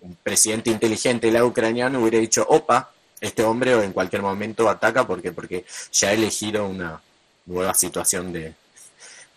Un 0.08 0.18
presidente 0.24 0.70
inteligente, 0.70 1.32
la 1.32 1.44
ucraniano, 1.44 2.00
hubiera 2.00 2.20
dicho, 2.20 2.46
opa, 2.48 2.92
este 3.20 3.44
hombre 3.44 3.74
en 3.84 3.92
cualquier 3.92 4.22
momento 4.22 4.70
ataca 4.70 5.06
porque, 5.06 5.34
porque 5.34 5.66
ya 5.92 6.10
ha 6.10 6.14
elegido 6.14 6.66
una 6.66 7.02
nueva 7.46 7.74
situación 7.74 8.32
de, 8.32 8.54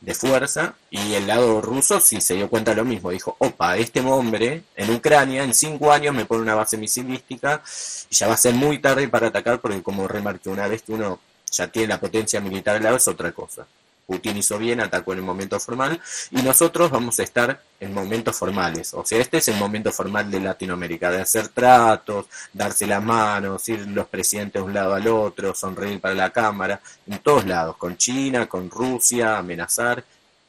de 0.01 0.15
fuerza 0.15 0.75
y 0.91 1.15
el 1.15 1.27
lado 1.27 1.61
ruso 1.61 2.01
sí 2.01 2.21
se 2.21 2.35
dio 2.35 2.49
cuenta 2.49 2.71
de 2.71 2.77
lo 2.77 2.85
mismo, 2.85 3.11
dijo, 3.11 3.35
opa, 3.39 3.77
este 3.77 4.01
hombre 4.01 4.63
en 4.77 4.95
Ucrania 4.95 5.43
en 5.43 5.55
cinco 5.55 5.93
años 5.93 6.15
me 6.15 6.25
pone 6.25 6.43
una 6.43 6.55
base 6.55 6.77
misilística 6.77 7.63
y 8.09 8.15
ya 8.15 8.29
va 8.29 8.35
a 8.35 8.39
ser 8.39 8.55
muy 8.55 8.79
tarde 8.79 9.09
para 9.09 9.29
atacar 9.29 9.61
porque 9.61 9.83
como 9.83 10.07
remarqué, 10.07 10.51
una 10.51 10.69
vez 10.69 10.83
que 10.83 10.93
uno 10.93 11.19
ya 11.51 11.67
tiene 11.67 11.89
la 11.89 12.01
potencia 12.01 12.41
militar 12.41 12.77
al 12.77 12.85
lado 12.85 12.97
es 12.97 13.09
otra 13.09 13.33
cosa. 13.33 13.67
Putin 14.11 14.39
hizo 14.39 14.59
bien, 14.59 14.81
atacó 14.81 15.13
en 15.13 15.21
el 15.21 15.25
momento 15.25 15.61
formal, 15.61 16.01
y 16.33 16.43
nosotros 16.43 16.91
vamos 16.91 17.21
a 17.21 17.23
estar 17.23 17.63
en 17.79 17.95
momentos 17.95 18.37
formales. 18.37 18.93
O 18.93 19.05
sea, 19.05 19.21
este 19.21 19.39
es 19.39 19.47
el 19.47 19.57
momento 19.57 19.93
formal 19.93 20.29
de 20.29 20.41
Latinoamérica, 20.41 21.13
de 21.13 21.21
hacer 21.21 21.47
tratos, 21.47 22.27
darse 22.53 22.89
las 22.89 23.01
manos, 23.05 23.69
ir 23.69 23.87
los 23.87 24.09
presidentes 24.09 24.61
de 24.61 24.67
un 24.67 24.75
lado 24.75 24.95
al 24.95 25.07
otro, 25.07 25.55
sonreír 25.55 26.01
para 26.01 26.15
la 26.15 26.31
cámara, 26.31 26.81
en 27.07 27.21
todos 27.21 27.47
lados, 27.47 27.77
con 27.77 27.97
China, 27.97 28.49
con 28.49 28.69
Rusia, 28.69 29.39
amenazar, 29.39 30.03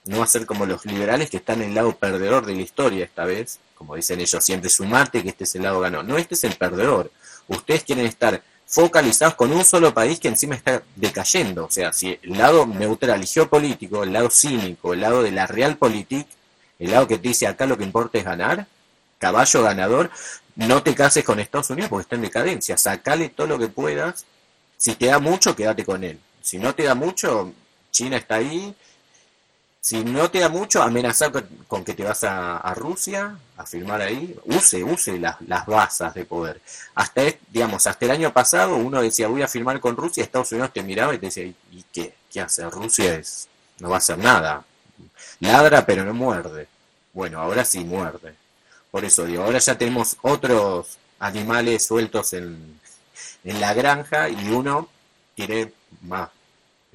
no 0.05 0.23
hacer 0.23 0.47
como 0.47 0.65
los 0.65 0.83
liberales 0.87 1.29
que 1.29 1.37
están 1.37 1.61
en 1.61 1.69
el 1.69 1.75
lado 1.75 1.95
perdedor 1.95 2.47
de 2.47 2.55
la 2.55 2.61
historia 2.63 3.05
esta 3.05 3.25
vez, 3.25 3.59
como 3.75 3.95
dicen 3.95 4.19
ellos, 4.19 4.43
siempre 4.43 4.71
sumate 4.71 5.21
que 5.21 5.29
este 5.29 5.43
es 5.43 5.53
el 5.53 5.61
lado 5.61 5.81
ganó. 5.81 6.01
No, 6.01 6.17
este 6.17 6.33
es 6.33 6.43
el 6.45 6.55
perdedor. 6.55 7.11
Ustedes 7.47 7.83
quieren 7.83 8.07
estar 8.07 8.41
focalizados 8.71 9.35
con 9.35 9.51
un 9.51 9.65
solo 9.65 9.93
país 9.93 10.17
que 10.17 10.29
encima 10.29 10.55
está 10.55 10.81
decayendo. 10.95 11.65
O 11.65 11.69
sea, 11.69 11.91
si 11.91 12.17
el 12.23 12.37
lado 12.37 12.65
neutral 12.65 13.21
y 13.21 13.27
geopolítico, 13.27 14.03
el 14.03 14.13
lado 14.13 14.29
cínico, 14.31 14.93
el 14.93 15.01
lado 15.01 15.21
de 15.21 15.31
la 15.31 15.45
realpolitik, 15.45 16.25
el 16.79 16.91
lado 16.91 17.05
que 17.05 17.17
te 17.17 17.27
dice 17.27 17.47
acá 17.47 17.65
lo 17.65 17.77
que 17.77 17.83
importa 17.83 18.17
es 18.17 18.23
ganar, 18.23 18.65
caballo 19.19 19.61
ganador, 19.61 20.09
no 20.55 20.81
te 20.81 20.95
cases 20.95 21.25
con 21.25 21.41
Estados 21.41 21.69
Unidos 21.69 21.89
porque 21.89 22.03
está 22.03 22.15
en 22.15 22.21
decadencia, 22.21 22.77
sacale 22.77 23.27
todo 23.27 23.45
lo 23.45 23.59
que 23.59 23.67
puedas, 23.67 24.25
si 24.77 24.95
te 24.95 25.07
da 25.07 25.19
mucho, 25.19 25.53
quédate 25.53 25.83
con 25.83 26.05
él, 26.05 26.17
si 26.41 26.57
no 26.57 26.73
te 26.73 26.83
da 26.83 26.95
mucho, 26.95 27.51
China 27.91 28.15
está 28.15 28.35
ahí, 28.35 28.73
si 29.81 30.03
no 30.03 30.29
te 30.29 30.39
da 30.39 30.47
mucho, 30.47 30.83
amenazar 30.83 31.31
con, 31.67 31.83
que 31.83 31.95
te 31.95 32.03
vas 32.03 32.23
a, 32.23 32.73
Rusia 32.75 33.35
a 33.57 33.65
firmar 33.65 33.99
ahí, 34.01 34.37
use, 34.45 34.83
use 34.83 35.19
las, 35.19 35.41
las 35.41 35.65
basas 35.65 36.13
de 36.13 36.23
poder. 36.23 36.61
Hasta, 36.93 37.23
digamos, 37.49 37.87
hasta 37.87 38.05
el 38.05 38.11
año 38.11 38.31
pasado 38.31 38.75
uno 38.75 39.01
decía 39.01 39.27
voy 39.27 39.41
a 39.41 39.47
firmar 39.47 39.79
con 39.79 39.97
Rusia, 39.97 40.23
Estados 40.23 40.51
Unidos 40.51 40.71
te 40.71 40.83
miraba 40.83 41.15
y 41.15 41.17
te 41.17 41.25
decía, 41.25 41.45
¿y 41.45 41.83
qué? 41.91 42.13
¿Qué 42.31 42.41
hace? 42.41 42.69
Rusia 42.69 43.15
es, 43.15 43.47
no 43.79 43.89
va 43.89 43.95
a 43.95 43.97
hacer 43.97 44.19
nada. 44.19 44.63
Ladra 45.39 45.83
pero 45.85 46.05
no 46.05 46.13
muerde. 46.13 46.67
Bueno, 47.13 47.41
ahora 47.41 47.65
sí 47.65 47.83
muerde. 47.83 48.35
Por 48.91 49.03
eso 49.03 49.25
digo, 49.25 49.43
ahora 49.43 49.57
ya 49.57 49.77
tenemos 49.77 50.15
otros 50.21 50.99
animales 51.19 51.85
sueltos 51.87 52.33
en, 52.33 52.79
en 53.43 53.59
la 53.59 53.73
granja 53.73 54.29
y 54.29 54.49
uno 54.49 54.89
tiene 55.35 55.73
más 56.01 56.29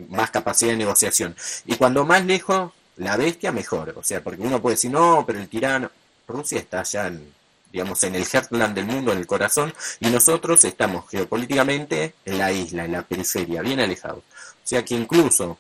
más 0.09 0.31
capacidad 0.31 0.73
de 0.73 0.77
negociación. 0.77 1.35
Y 1.65 1.77
cuando 1.77 2.05
más 2.05 2.25
lejos 2.25 2.73
la 2.97 3.17
bestia, 3.17 3.53
mejor. 3.53 3.95
O 3.97 4.03
sea, 4.03 4.23
porque 4.23 4.43
uno 4.43 4.61
puede 4.61 4.77
decir, 4.77 4.91
no, 4.91 5.25
pero 5.27 5.39
el 5.39 5.49
tirano, 5.49 5.91
Rusia 6.27 6.59
está 6.59 6.81
allá 6.81 7.09
en, 7.09 7.33
digamos, 7.73 8.03
en 8.05 8.15
el 8.15 8.25
heartland 8.25 8.75
del 8.75 8.87
mundo, 8.87 9.13
en 9.13 9.19
el 9.19 9.27
corazón, 9.27 9.73
y 10.01 10.09
nosotros 10.09 10.65
estamos 10.65 11.09
geopolíticamente 11.11 12.15
en 12.25 12.39
la 12.39 12.53
isla, 12.53 12.85
en 12.85 12.93
la 12.93 13.03
periferia, 13.03 13.63
bien 13.63 13.81
alejados. 13.81 14.21
O 14.21 14.69
sea 14.69 14.85
que 14.85 14.95
incluso, 14.95 15.59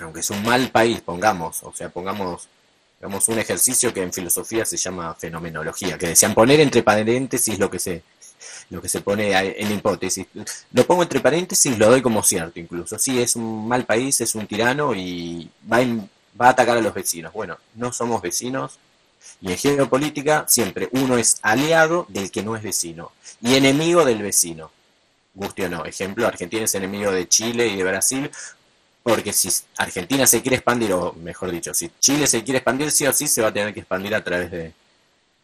aunque 0.00 0.20
es 0.20 0.30
un 0.30 0.42
mal 0.42 0.70
país, 0.70 1.00
pongamos, 1.00 1.62
o 1.62 1.72
sea, 1.72 1.88
pongamos 1.88 2.48
digamos, 3.02 3.26
un 3.28 3.38
ejercicio 3.40 3.92
que 3.92 4.00
en 4.00 4.12
filosofía 4.12 4.64
se 4.64 4.76
llama 4.76 5.12
fenomenología, 5.14 5.98
que 5.98 6.06
decían 6.06 6.34
poner 6.34 6.60
entre 6.60 6.84
paréntesis 6.84 7.58
lo 7.58 7.68
que 7.68 7.80
se 7.80 8.04
lo 8.70 8.80
que 8.80 8.88
se 8.88 9.00
pone 9.00 9.32
en 9.32 9.72
hipótesis. 9.72 10.26
Lo 10.72 10.86
pongo 10.86 11.02
entre 11.02 11.20
paréntesis, 11.20 11.76
lo 11.78 11.90
doy 11.90 12.00
como 12.00 12.22
cierto 12.22 12.60
incluso. 12.60 12.98
Sí, 12.98 13.20
es 13.20 13.36
un 13.36 13.68
mal 13.68 13.84
país, 13.84 14.20
es 14.20 14.34
un 14.34 14.46
tirano 14.46 14.94
y 14.94 15.50
va, 15.70 15.80
va 16.40 16.48
a 16.48 16.50
atacar 16.50 16.76
a 16.76 16.80
los 16.80 16.94
vecinos. 16.94 17.32
Bueno, 17.32 17.58
no 17.74 17.92
somos 17.92 18.22
vecinos 18.22 18.78
y 19.40 19.52
en 19.52 19.58
geopolítica 19.58 20.44
siempre 20.48 20.88
uno 20.92 21.16
es 21.16 21.38
aliado 21.42 22.06
del 22.08 22.30
que 22.30 22.42
no 22.42 22.56
es 22.56 22.62
vecino 22.62 23.12
y 23.40 23.54
enemigo 23.54 24.04
del 24.04 24.22
vecino. 24.22 24.70
Guste 25.34 25.64
o 25.64 25.68
no. 25.68 25.84
Ejemplo, 25.84 26.26
Argentina 26.26 26.64
es 26.64 26.74
enemigo 26.74 27.10
de 27.10 27.28
Chile 27.28 27.68
y 27.68 27.76
de 27.76 27.84
Brasil 27.84 28.30
porque 29.02 29.32
si 29.32 29.48
Argentina 29.78 30.26
se 30.26 30.42
quiere 30.42 30.56
expandir, 30.56 30.92
o 30.92 31.12
mejor 31.14 31.50
dicho, 31.50 31.74
si 31.74 31.90
Chile 31.98 32.26
se 32.26 32.44
quiere 32.44 32.58
expandir, 32.58 32.90
sí 32.92 33.06
o 33.06 33.12
sí 33.12 33.26
se 33.26 33.42
va 33.42 33.48
a 33.48 33.52
tener 33.52 33.74
que 33.74 33.80
expandir 33.80 34.14
a 34.14 34.22
través 34.22 34.50
de, 34.50 34.72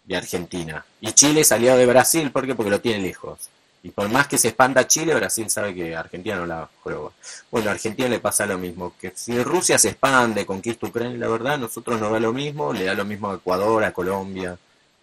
de 0.04 0.16
Argentina. 0.16 0.84
Y 1.00 1.12
Chile 1.12 1.40
es 1.40 1.50
aliado 1.50 1.78
de 1.78 1.86
Brasil, 1.86 2.30
¿por 2.30 2.46
qué? 2.46 2.54
Porque 2.54 2.70
lo 2.70 2.80
tiene 2.80 3.02
lejos. 3.02 3.50
Y 3.82 3.90
por 3.90 4.08
más 4.08 4.26
que 4.26 4.38
se 4.38 4.48
expanda 4.48 4.86
Chile, 4.86 5.14
Brasil 5.14 5.48
sabe 5.48 5.74
que 5.74 5.94
Argentina 5.94 6.36
no 6.36 6.46
la 6.46 6.68
juega. 6.82 7.10
Bueno, 7.50 7.68
a 7.68 7.72
Argentina 7.72 8.08
le 8.08 8.18
pasa 8.18 8.44
lo 8.46 8.58
mismo. 8.58 8.94
Que 9.00 9.12
si 9.14 9.42
Rusia 9.42 9.78
se 9.78 9.90
expande, 9.90 10.44
conquista 10.44 10.86
Ucrania, 10.86 11.16
la 11.16 11.28
verdad, 11.28 11.54
a 11.54 11.58
nosotros 11.58 12.00
nos 12.00 12.10
da 12.10 12.18
lo 12.18 12.32
mismo, 12.32 12.72
le 12.72 12.84
da 12.84 12.94
lo 12.94 13.04
mismo 13.04 13.30
a 13.30 13.36
Ecuador, 13.36 13.84
a 13.84 13.92
Colombia, 13.92 14.58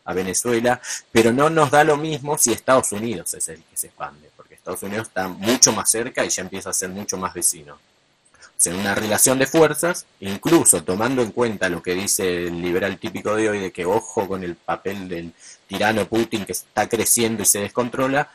a 0.06 0.14
Venezuela, 0.14 0.80
pero 1.12 1.34
no 1.34 1.50
nos 1.50 1.72
da 1.72 1.84
lo 1.84 1.98
mismo 1.98 2.38
si 2.38 2.54
Estados 2.54 2.92
Unidos 2.92 3.34
es 3.34 3.50
el 3.50 3.64
que 3.64 3.76
se 3.76 3.88
expande, 3.88 4.30
porque 4.38 4.54
Estados 4.54 4.84
Unidos 4.84 5.08
está 5.08 5.28
mucho 5.28 5.74
más 5.74 5.90
cerca 5.90 6.24
y 6.24 6.30
ya 6.30 6.44
empieza 6.44 6.70
a 6.70 6.74
ser 6.74 6.90
mucho 6.90 7.18
más 7.18 7.34
vecino. 7.34 7.74
O 7.74 8.58
sea, 8.58 8.74
una 8.74 8.96
relación 8.96 9.38
de 9.38 9.48
fuerzas, 9.48 10.06
incluso 10.22 10.84
tomando 10.84 11.22
en 11.22 11.32
cuenta 11.32 11.68
lo 11.68 11.84
que 11.84 11.94
dice 11.94 12.48
el 12.48 12.62
liberal 12.62 12.98
típico 12.98 13.36
de 13.36 13.50
hoy, 13.50 13.60
de 13.60 13.72
que 13.72 13.86
ojo 13.86 14.28
con 14.28 14.44
el 14.44 14.56
papel 14.56 15.10
del 15.10 15.34
tirano 15.68 16.08
Putin 16.08 16.46
que 16.46 16.54
está 16.54 16.88
creciendo 16.88 17.44
y 17.44 17.46
se 17.46 17.60
descontrola, 17.60 18.30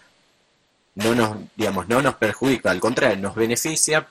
no 1.00 1.14
nos, 1.14 1.36
digamos, 1.56 1.88
no 1.88 2.02
nos 2.02 2.14
perjudica, 2.14 2.70
al 2.70 2.80
contrario, 2.80 3.16
nos 3.16 3.34
beneficia, 3.34 4.06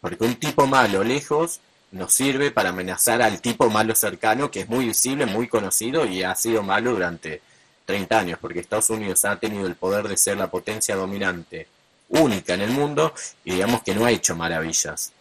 porque 0.00 0.24
un 0.24 0.36
tipo 0.36 0.66
malo 0.66 1.02
lejos 1.02 1.60
nos 1.90 2.12
sirve 2.12 2.50
para 2.50 2.70
amenazar 2.70 3.22
al 3.22 3.40
tipo 3.40 3.70
malo 3.70 3.94
cercano, 3.94 4.50
que 4.50 4.60
es 4.60 4.68
muy 4.68 4.86
visible, 4.86 5.26
muy 5.26 5.48
conocido 5.48 6.06
y 6.06 6.22
ha 6.22 6.34
sido 6.34 6.62
malo 6.62 6.92
durante 6.92 7.40
30 7.86 8.18
años, 8.18 8.38
porque 8.40 8.60
Estados 8.60 8.90
Unidos 8.90 9.24
ha 9.24 9.36
tenido 9.36 9.66
el 9.66 9.76
poder 9.76 10.08
de 10.08 10.16
ser 10.16 10.36
la 10.36 10.50
potencia 10.50 10.96
dominante 10.96 11.68
única 12.08 12.54
en 12.54 12.62
el 12.62 12.70
mundo 12.70 13.14
y 13.44 13.52
digamos 13.52 13.82
que 13.82 13.94
no 13.94 14.04
ha 14.04 14.10
hecho 14.10 14.34
maravillas. 14.36 15.12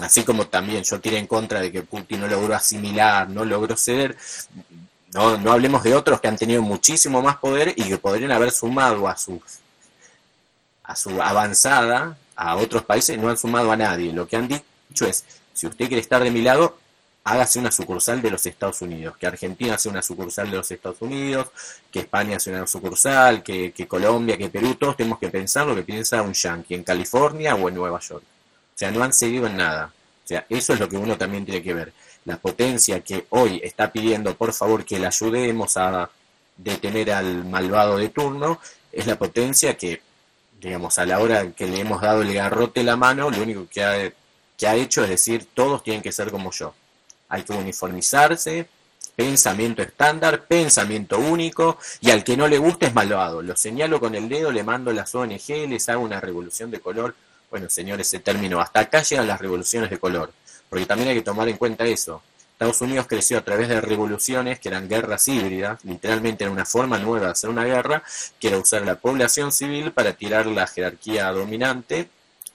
Así 0.00 0.24
como 0.24 0.46
también 0.46 0.84
yo 0.84 1.00
tiré 1.00 1.18
en 1.18 1.26
contra 1.26 1.60
de 1.60 1.70
que 1.70 1.82
Putin 1.82 2.20
no 2.20 2.28
logró 2.28 2.54
asimilar, 2.54 3.28
no 3.28 3.44
logró 3.44 3.76
ceder, 3.76 4.16
no, 5.12 5.36
no 5.36 5.52
hablemos 5.52 5.82
de 5.82 5.94
otros 5.94 6.20
que 6.20 6.28
han 6.28 6.38
tenido 6.38 6.62
muchísimo 6.62 7.20
más 7.20 7.36
poder 7.36 7.74
y 7.76 7.84
que 7.84 7.98
podrían 7.98 8.32
haber 8.32 8.52
sumado 8.52 9.06
a 9.06 9.16
sus 9.18 9.42
a 10.84 10.96
su 10.96 11.22
avanzada 11.22 12.16
a 12.36 12.56
otros 12.56 12.84
países, 12.84 13.18
no 13.18 13.28
han 13.28 13.36
sumado 13.36 13.70
a 13.72 13.76
nadie. 13.76 14.12
Lo 14.12 14.26
que 14.26 14.36
han 14.36 14.48
dicho 14.48 15.06
es, 15.06 15.24
si 15.52 15.66
usted 15.66 15.86
quiere 15.86 16.00
estar 16.00 16.22
de 16.22 16.30
mi 16.30 16.42
lado, 16.42 16.76
hágase 17.24 17.58
una 17.58 17.70
sucursal 17.70 18.20
de 18.20 18.30
los 18.30 18.44
Estados 18.46 18.82
Unidos, 18.82 19.16
que 19.16 19.26
Argentina 19.26 19.78
sea 19.78 19.92
una 19.92 20.02
sucursal 20.02 20.50
de 20.50 20.56
los 20.56 20.70
Estados 20.70 21.00
Unidos, 21.00 21.48
que 21.90 22.00
España 22.00 22.38
sea 22.40 22.54
una 22.54 22.66
sucursal, 22.66 23.42
que, 23.42 23.72
Colombia, 23.86 24.36
que 24.36 24.48
Perú, 24.48 24.74
todos 24.74 24.96
tenemos 24.96 25.18
que 25.18 25.28
pensar 25.28 25.66
lo 25.66 25.74
que 25.74 25.82
piensa 25.82 26.22
un 26.22 26.32
yankee 26.32 26.74
en 26.74 26.82
California 26.84 27.54
o 27.54 27.68
en 27.68 27.74
Nueva 27.74 28.00
York. 28.00 28.24
O 28.74 28.78
sea, 28.78 28.90
no 28.90 29.04
han 29.04 29.12
seguido 29.12 29.46
en 29.46 29.56
nada. 29.56 29.92
O 30.24 30.26
sea, 30.26 30.46
eso 30.48 30.72
es 30.72 30.80
lo 30.80 30.88
que 30.88 30.96
uno 30.96 31.16
también 31.16 31.44
tiene 31.44 31.62
que 31.62 31.74
ver. 31.74 31.92
La 32.24 32.36
potencia 32.38 33.00
que 33.00 33.26
hoy 33.30 33.60
está 33.62 33.92
pidiendo, 33.92 34.34
por 34.36 34.52
favor, 34.52 34.84
que 34.84 34.98
le 34.98 35.06
ayudemos 35.06 35.76
a 35.76 36.10
detener 36.56 37.12
al 37.12 37.44
malvado 37.44 37.98
de 37.98 38.08
turno, 38.08 38.60
es 38.90 39.06
la 39.06 39.16
potencia 39.16 39.76
que 39.76 40.02
digamos, 40.62 40.96
a 40.98 41.04
la 41.04 41.18
hora 41.18 41.50
que 41.50 41.66
le 41.66 41.80
hemos 41.80 42.00
dado 42.00 42.22
el 42.22 42.32
garrote 42.32 42.84
la 42.84 42.96
mano, 42.96 43.30
lo 43.30 43.42
único 43.42 43.66
que 43.68 43.82
ha, 43.82 44.12
que 44.56 44.66
ha 44.68 44.76
hecho 44.76 45.02
es 45.02 45.10
decir, 45.10 45.48
todos 45.52 45.82
tienen 45.82 46.02
que 46.02 46.12
ser 46.12 46.30
como 46.30 46.52
yo. 46.52 46.72
Hay 47.28 47.42
que 47.42 47.52
uniformizarse, 47.52 48.68
pensamiento 49.16 49.82
estándar, 49.82 50.44
pensamiento 50.44 51.18
único, 51.18 51.78
y 52.00 52.10
al 52.10 52.22
que 52.22 52.36
no 52.36 52.46
le 52.46 52.58
guste 52.58 52.86
es 52.86 52.94
malvado. 52.94 53.42
Lo 53.42 53.56
señalo 53.56 53.98
con 53.98 54.14
el 54.14 54.28
dedo, 54.28 54.52
le 54.52 54.62
mando 54.62 54.92
las 54.92 55.12
ONG, 55.14 55.68
les 55.68 55.88
hago 55.88 56.02
una 56.02 56.20
revolución 56.20 56.70
de 56.70 56.78
color. 56.78 57.16
Bueno, 57.50 57.68
señores, 57.68 58.06
ese 58.06 58.20
término, 58.20 58.60
hasta 58.60 58.80
acá 58.80 59.02
llegan 59.02 59.26
las 59.26 59.40
revoluciones 59.40 59.90
de 59.90 59.98
color, 59.98 60.32
porque 60.70 60.86
también 60.86 61.08
hay 61.08 61.16
que 61.16 61.22
tomar 61.22 61.48
en 61.48 61.56
cuenta 61.56 61.84
eso. 61.84 62.22
Estados 62.62 62.80
Unidos 62.82 63.06
creció 63.08 63.38
a 63.38 63.40
través 63.40 63.68
de 63.68 63.80
revoluciones 63.80 64.60
que 64.60 64.68
eran 64.68 64.88
guerras 64.88 65.26
híbridas, 65.26 65.84
literalmente 65.84 66.44
era 66.44 66.52
una 66.52 66.64
forma 66.64 66.96
nueva 66.96 67.26
de 67.26 67.32
hacer 67.32 67.50
una 67.50 67.64
guerra, 67.64 68.04
que 68.38 68.48
era 68.48 68.58
usar 68.58 68.82
la 68.82 68.94
población 68.94 69.50
civil 69.50 69.90
para 69.90 70.12
tirar 70.12 70.46
la 70.46 70.68
jerarquía 70.68 71.32
dominante. 71.32 72.08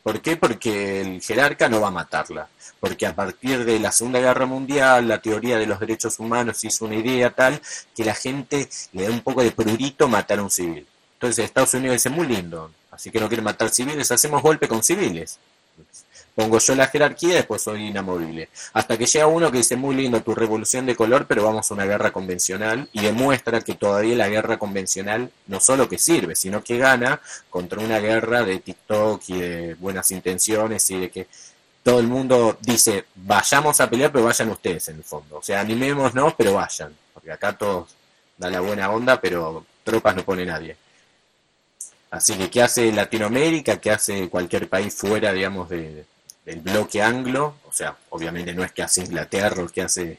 ¿Por 0.03 0.21
qué? 0.21 0.37
Porque 0.37 1.01
el 1.01 1.21
jerarca 1.21 1.67
no 1.67 1.81
va 1.81 1.89
a 1.89 1.91
matarla. 1.91 2.47
Porque 2.79 3.05
a 3.05 3.13
partir 3.13 3.65
de 3.65 3.81
la 3.81 3.91
Segunda 3.91 4.21
Guerra 4.21 4.45
Mundial, 4.45 5.09
la 5.09 5.21
teoría 5.21 5.57
de 5.57 5.65
los 5.65 5.77
derechos 5.77 6.19
humanos 6.19 6.63
hizo 6.63 6.85
una 6.85 6.95
idea 6.95 7.31
tal 7.31 7.61
que 7.93 8.05
la 8.05 8.15
gente 8.15 8.69
le 8.93 9.03
da 9.03 9.11
un 9.11 9.19
poco 9.19 9.43
de 9.43 9.51
prurito 9.51 10.07
matar 10.07 10.39
a 10.39 10.43
un 10.43 10.51
civil. 10.51 10.87
Entonces 11.15 11.43
Estados 11.43 11.73
Unidos 11.73 11.95
dice, 11.95 12.09
muy 12.09 12.27
lindo, 12.27 12.71
así 12.91 13.11
que 13.11 13.19
no 13.19 13.27
quiere 13.27 13.43
matar 13.43 13.71
civiles, 13.71 14.09
hacemos 14.09 14.41
golpe 14.41 14.69
con 14.69 14.81
civiles 14.83 15.37
pongo 16.37 16.59
yo 16.59 16.75
la 16.75 16.85
jerarquía 16.85 17.29
y 17.29 17.33
después 17.33 17.63
soy 17.63 17.87
inamovible. 17.87 18.49
Hasta 18.73 18.95
que 18.95 19.07
llega 19.07 19.25
uno 19.25 19.51
que 19.51 19.57
dice, 19.57 19.75
muy 19.75 19.95
lindo 19.95 20.21
tu 20.21 20.35
revolución 20.35 20.85
de 20.85 20.95
color, 20.95 21.25
pero 21.25 21.43
vamos 21.43 21.71
a 21.71 21.73
una 21.73 21.85
guerra 21.85 22.11
convencional 22.11 22.87
y 22.93 23.01
demuestra 23.01 23.61
que 23.61 23.73
todavía 23.73 24.15
la 24.15 24.29
guerra 24.29 24.59
convencional 24.59 25.31
no 25.47 25.59
solo 25.59 25.89
que 25.89 25.97
sirve, 25.97 26.35
sino 26.35 26.63
que 26.63 26.77
gana 26.77 27.19
contra 27.49 27.79
una 27.79 27.97
guerra 27.97 28.43
de 28.43 28.59
TikTok 28.59 29.23
y 29.29 29.39
de 29.39 29.73
buenas 29.79 30.11
intenciones 30.11 30.87
y 30.91 30.99
de 30.99 31.09
que 31.09 31.27
todo 31.81 31.99
el 31.99 32.05
mundo 32.05 32.59
dice, 32.61 33.05
vayamos 33.15 33.81
a 33.81 33.89
pelear, 33.89 34.11
pero 34.11 34.25
vayan 34.25 34.49
ustedes 34.49 34.89
en 34.89 34.97
el 34.97 35.03
fondo. 35.03 35.37
O 35.37 35.41
sea, 35.41 35.61
animémonos, 35.61 36.35
pero 36.35 36.53
vayan. 36.53 36.95
Porque 37.15 37.31
acá 37.31 37.57
todos 37.57 37.95
da 38.37 38.51
la 38.51 38.59
buena 38.59 38.91
onda, 38.91 39.19
pero 39.19 39.65
tropas 39.83 40.15
no 40.15 40.23
pone 40.23 40.45
nadie. 40.45 40.77
Así 42.11 42.35
que, 42.35 42.47
¿qué 42.51 42.61
hace 42.61 42.91
Latinoamérica? 42.91 43.81
¿Qué 43.81 43.89
hace 43.89 44.29
cualquier 44.29 44.69
país 44.69 44.93
fuera, 44.93 45.33
digamos, 45.33 45.69
de, 45.69 46.05
del 46.47 46.61
bloque 46.61 47.01
anglo, 47.01 47.55
o 47.67 47.73
sea, 47.73 47.97
obviamente 48.09 48.53
no 48.53 48.63
es 48.63 48.71
que 48.71 48.81
hace 48.81 49.01
Inglaterra 49.01 49.61
o 49.61 49.67
que 49.67 49.81
hace 49.81 50.17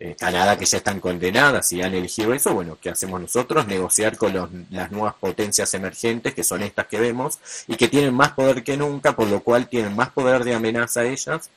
eh, 0.00 0.16
Canadá, 0.18 0.58
que 0.58 0.66
ya 0.66 0.78
están 0.78 0.98
condenadas 0.98 1.70
y 1.70 1.82
han 1.82 1.94
elegido 1.94 2.34
eso, 2.34 2.52
bueno, 2.52 2.76
¿qué 2.82 2.90
hacemos 2.90 3.20
nosotros? 3.20 3.68
Negociar 3.68 4.16
con 4.16 4.66
las 4.70 4.90
nuevas 4.90 5.14
potencias 5.14 5.72
emergentes, 5.74 6.34
que 6.34 6.42
son 6.42 6.64
estas 6.64 6.88
que 6.88 6.98
vemos, 6.98 7.38
y 7.68 7.76
que 7.76 7.86
tienen 7.86 8.12
más 8.12 8.32
poder 8.32 8.64
que 8.64 8.76
nunca, 8.76 9.14
por 9.14 9.28
lo 9.28 9.40
cual 9.40 9.68
tienen 9.68 9.94
más 9.94 10.10
poder 10.10 10.42
de 10.42 10.54
amenaza 10.54 11.04
ellas, 11.04 11.48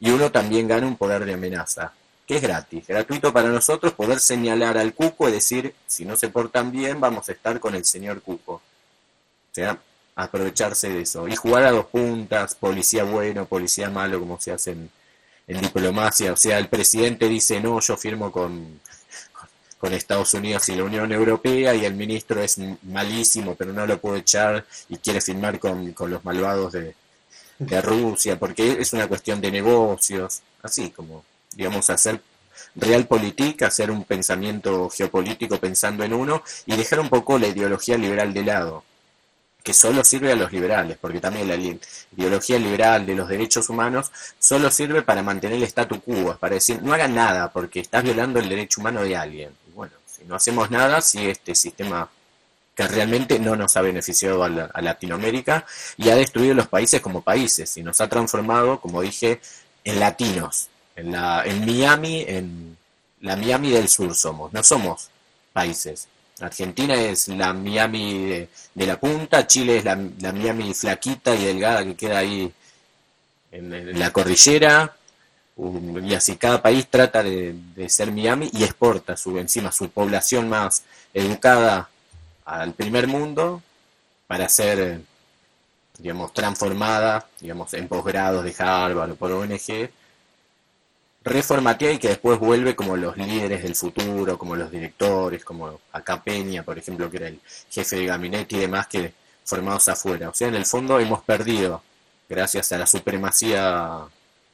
y 0.00 0.10
uno 0.10 0.32
también 0.32 0.66
gana 0.66 0.88
un 0.88 0.96
poder 0.96 1.24
de 1.24 1.34
amenaza, 1.34 1.92
que 2.26 2.34
es 2.34 2.42
gratis, 2.42 2.84
gratuito 2.88 3.32
para 3.32 3.48
nosotros 3.48 3.92
poder 3.92 4.18
señalar 4.18 4.76
al 4.76 4.92
cuco 4.92 5.28
y 5.28 5.32
decir, 5.32 5.72
si 5.86 6.04
no 6.04 6.16
se 6.16 6.30
portan 6.30 6.72
bien, 6.72 7.00
vamos 7.00 7.28
a 7.28 7.32
estar 7.32 7.60
con 7.60 7.76
el 7.76 7.84
señor 7.84 8.22
cuco 8.22 8.60
sea, 9.56 9.78
aprovecharse 10.16 10.88
de 10.88 11.02
eso. 11.02 11.28
Y 11.28 11.36
jugar 11.36 11.64
a 11.64 11.70
dos 11.70 11.86
puntas, 11.86 12.54
policía 12.54 13.04
bueno, 13.04 13.46
policía 13.46 13.90
malo, 13.90 14.18
como 14.18 14.40
se 14.40 14.52
hace 14.52 14.72
en, 14.72 14.90
en 15.46 15.60
diplomacia. 15.60 16.32
O 16.32 16.36
sea, 16.36 16.58
el 16.58 16.68
presidente 16.68 17.28
dice, 17.28 17.60
no, 17.60 17.80
yo 17.80 17.96
firmo 17.96 18.32
con, 18.32 18.80
con 19.78 19.92
Estados 19.92 20.34
Unidos 20.34 20.68
y 20.70 20.76
la 20.76 20.84
Unión 20.84 21.12
Europea 21.12 21.74
y 21.74 21.84
el 21.84 21.94
ministro 21.94 22.42
es 22.42 22.58
malísimo, 22.82 23.54
pero 23.54 23.72
no 23.72 23.86
lo 23.86 24.00
puede 24.00 24.20
echar 24.20 24.64
y 24.88 24.96
quiere 24.96 25.20
firmar 25.20 25.58
con, 25.58 25.92
con 25.92 26.10
los 26.10 26.24
malvados 26.24 26.72
de, 26.72 26.94
de 27.58 27.80
Rusia, 27.82 28.38
porque 28.38 28.78
es 28.80 28.92
una 28.92 29.08
cuestión 29.08 29.40
de 29.40 29.50
negocios, 29.50 30.42
así 30.62 30.90
como, 30.90 31.24
digamos, 31.54 31.90
hacer 31.90 32.20
realpolitik, 32.74 33.62
hacer 33.62 33.90
un 33.90 34.04
pensamiento 34.04 34.88
geopolítico 34.90 35.58
pensando 35.58 36.04
en 36.04 36.12
uno 36.12 36.42
y 36.66 36.76
dejar 36.76 37.00
un 37.00 37.08
poco 37.08 37.38
la 37.38 37.48
ideología 37.48 37.96
liberal 37.96 38.32
de 38.34 38.44
lado, 38.44 38.84
que 39.66 39.74
solo 39.74 40.04
sirve 40.04 40.30
a 40.30 40.36
los 40.36 40.52
liberales, 40.52 40.96
porque 41.00 41.18
también 41.18 41.48
la 41.48 41.56
ideología 41.56 42.56
liberal 42.56 43.04
de 43.04 43.16
los 43.16 43.28
derechos 43.28 43.68
humanos 43.68 44.12
solo 44.38 44.70
sirve 44.70 45.02
para 45.02 45.24
mantener 45.24 45.56
el 45.56 45.64
statu 45.64 46.00
quo, 46.00 46.36
para 46.38 46.54
decir, 46.54 46.80
no 46.84 46.92
hagan 46.92 47.16
nada 47.16 47.50
porque 47.50 47.80
estás 47.80 48.04
violando 48.04 48.38
el 48.38 48.48
derecho 48.48 48.80
humano 48.80 49.02
de 49.02 49.16
alguien. 49.16 49.50
Y 49.68 49.72
bueno, 49.72 49.94
si 50.06 50.22
no 50.24 50.36
hacemos 50.36 50.70
nada, 50.70 51.00
si 51.00 51.28
este 51.28 51.56
sistema 51.56 52.08
que 52.76 52.86
realmente 52.86 53.40
no 53.40 53.56
nos 53.56 53.76
ha 53.76 53.80
beneficiado 53.80 54.44
a, 54.44 54.48
Latinoamérica 54.80 55.66
y 55.96 56.10
ha 56.10 56.14
destruido 56.14 56.54
los 56.54 56.68
países 56.68 57.00
como 57.00 57.22
países 57.22 57.76
y 57.76 57.82
nos 57.82 58.00
ha 58.00 58.08
transformado, 58.08 58.80
como 58.80 59.02
dije, 59.02 59.40
en 59.82 59.98
latinos. 59.98 60.68
En, 60.94 61.10
la, 61.10 61.42
en 61.44 61.66
Miami, 61.66 62.24
en 62.28 62.76
la 63.20 63.34
Miami 63.34 63.72
del 63.72 63.88
Sur 63.88 64.14
somos, 64.14 64.52
no 64.52 64.62
somos 64.62 65.08
países. 65.52 66.06
Argentina 66.40 66.94
es 66.94 67.28
la 67.28 67.52
Miami 67.52 68.48
de, 68.74 68.86
la 68.86 69.00
punta, 69.00 69.46
Chile 69.46 69.78
es 69.78 69.84
la, 69.84 69.96
Miami 69.96 70.74
flaquita 70.74 71.34
y 71.34 71.44
delgada 71.44 71.84
que 71.84 71.94
queda 71.94 72.18
ahí 72.18 72.52
en, 73.52 73.98
la 73.98 74.12
cordillera, 74.12 74.94
y 75.56 76.14
así 76.14 76.36
cada 76.36 76.60
país 76.60 76.86
trata 76.90 77.22
de, 77.22 77.54
de, 77.74 77.88
ser 77.88 78.12
Miami 78.12 78.50
y 78.52 78.64
exporta 78.64 79.16
su 79.16 79.38
encima 79.38 79.72
su 79.72 79.88
población 79.88 80.50
más 80.50 80.84
educada 81.14 81.88
al 82.44 82.74
primer 82.74 83.06
mundo 83.06 83.62
para 84.26 84.48
ser, 84.48 85.00
digamos, 85.98 86.34
transformada, 86.34 87.26
digamos, 87.40 87.72
en 87.74 87.88
posgrados 87.88 88.44
de 88.44 88.54
Harvard 88.58 89.12
o 89.12 89.16
por 89.16 89.32
ONG, 89.32 89.90
reformateada 91.26 91.94
y 91.94 91.98
que 91.98 92.08
después 92.08 92.38
vuelve 92.38 92.76
como 92.76 92.96
los 92.96 93.16
líderes 93.16 93.62
del 93.62 93.74
futuro, 93.74 94.38
como 94.38 94.54
los 94.54 94.70
directores, 94.70 95.44
como 95.44 95.80
acá 95.92 96.22
Peña, 96.22 96.62
por 96.62 96.78
ejemplo, 96.78 97.10
que 97.10 97.16
era 97.16 97.28
el 97.28 97.40
jefe 97.68 97.96
de 97.96 98.06
gabinete 98.06 98.56
y 98.56 98.60
demás, 98.60 98.86
que 98.86 99.12
formados 99.44 99.88
afuera. 99.88 100.28
O 100.28 100.34
sea, 100.34 100.48
en 100.48 100.54
el 100.54 100.64
fondo 100.64 101.00
hemos 101.00 101.22
perdido, 101.22 101.82
gracias 102.28 102.70
a 102.72 102.78
la 102.78 102.86
supremacía 102.86 104.02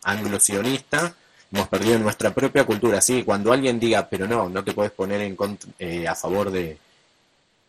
anglo-sionista, 0.02 1.14
hemos 1.52 1.68
perdido 1.68 1.98
nuestra 1.98 2.32
propia 2.32 2.64
cultura. 2.64 2.98
Así 2.98 3.22
cuando 3.22 3.52
alguien 3.52 3.78
diga, 3.78 4.08
pero 4.08 4.26
no, 4.26 4.48
no 4.48 4.64
te 4.64 4.72
puedes 4.72 4.92
poner 4.92 5.20
en 5.20 5.36
eh, 5.78 6.08
a 6.08 6.14
favor 6.14 6.50
de, 6.50 6.78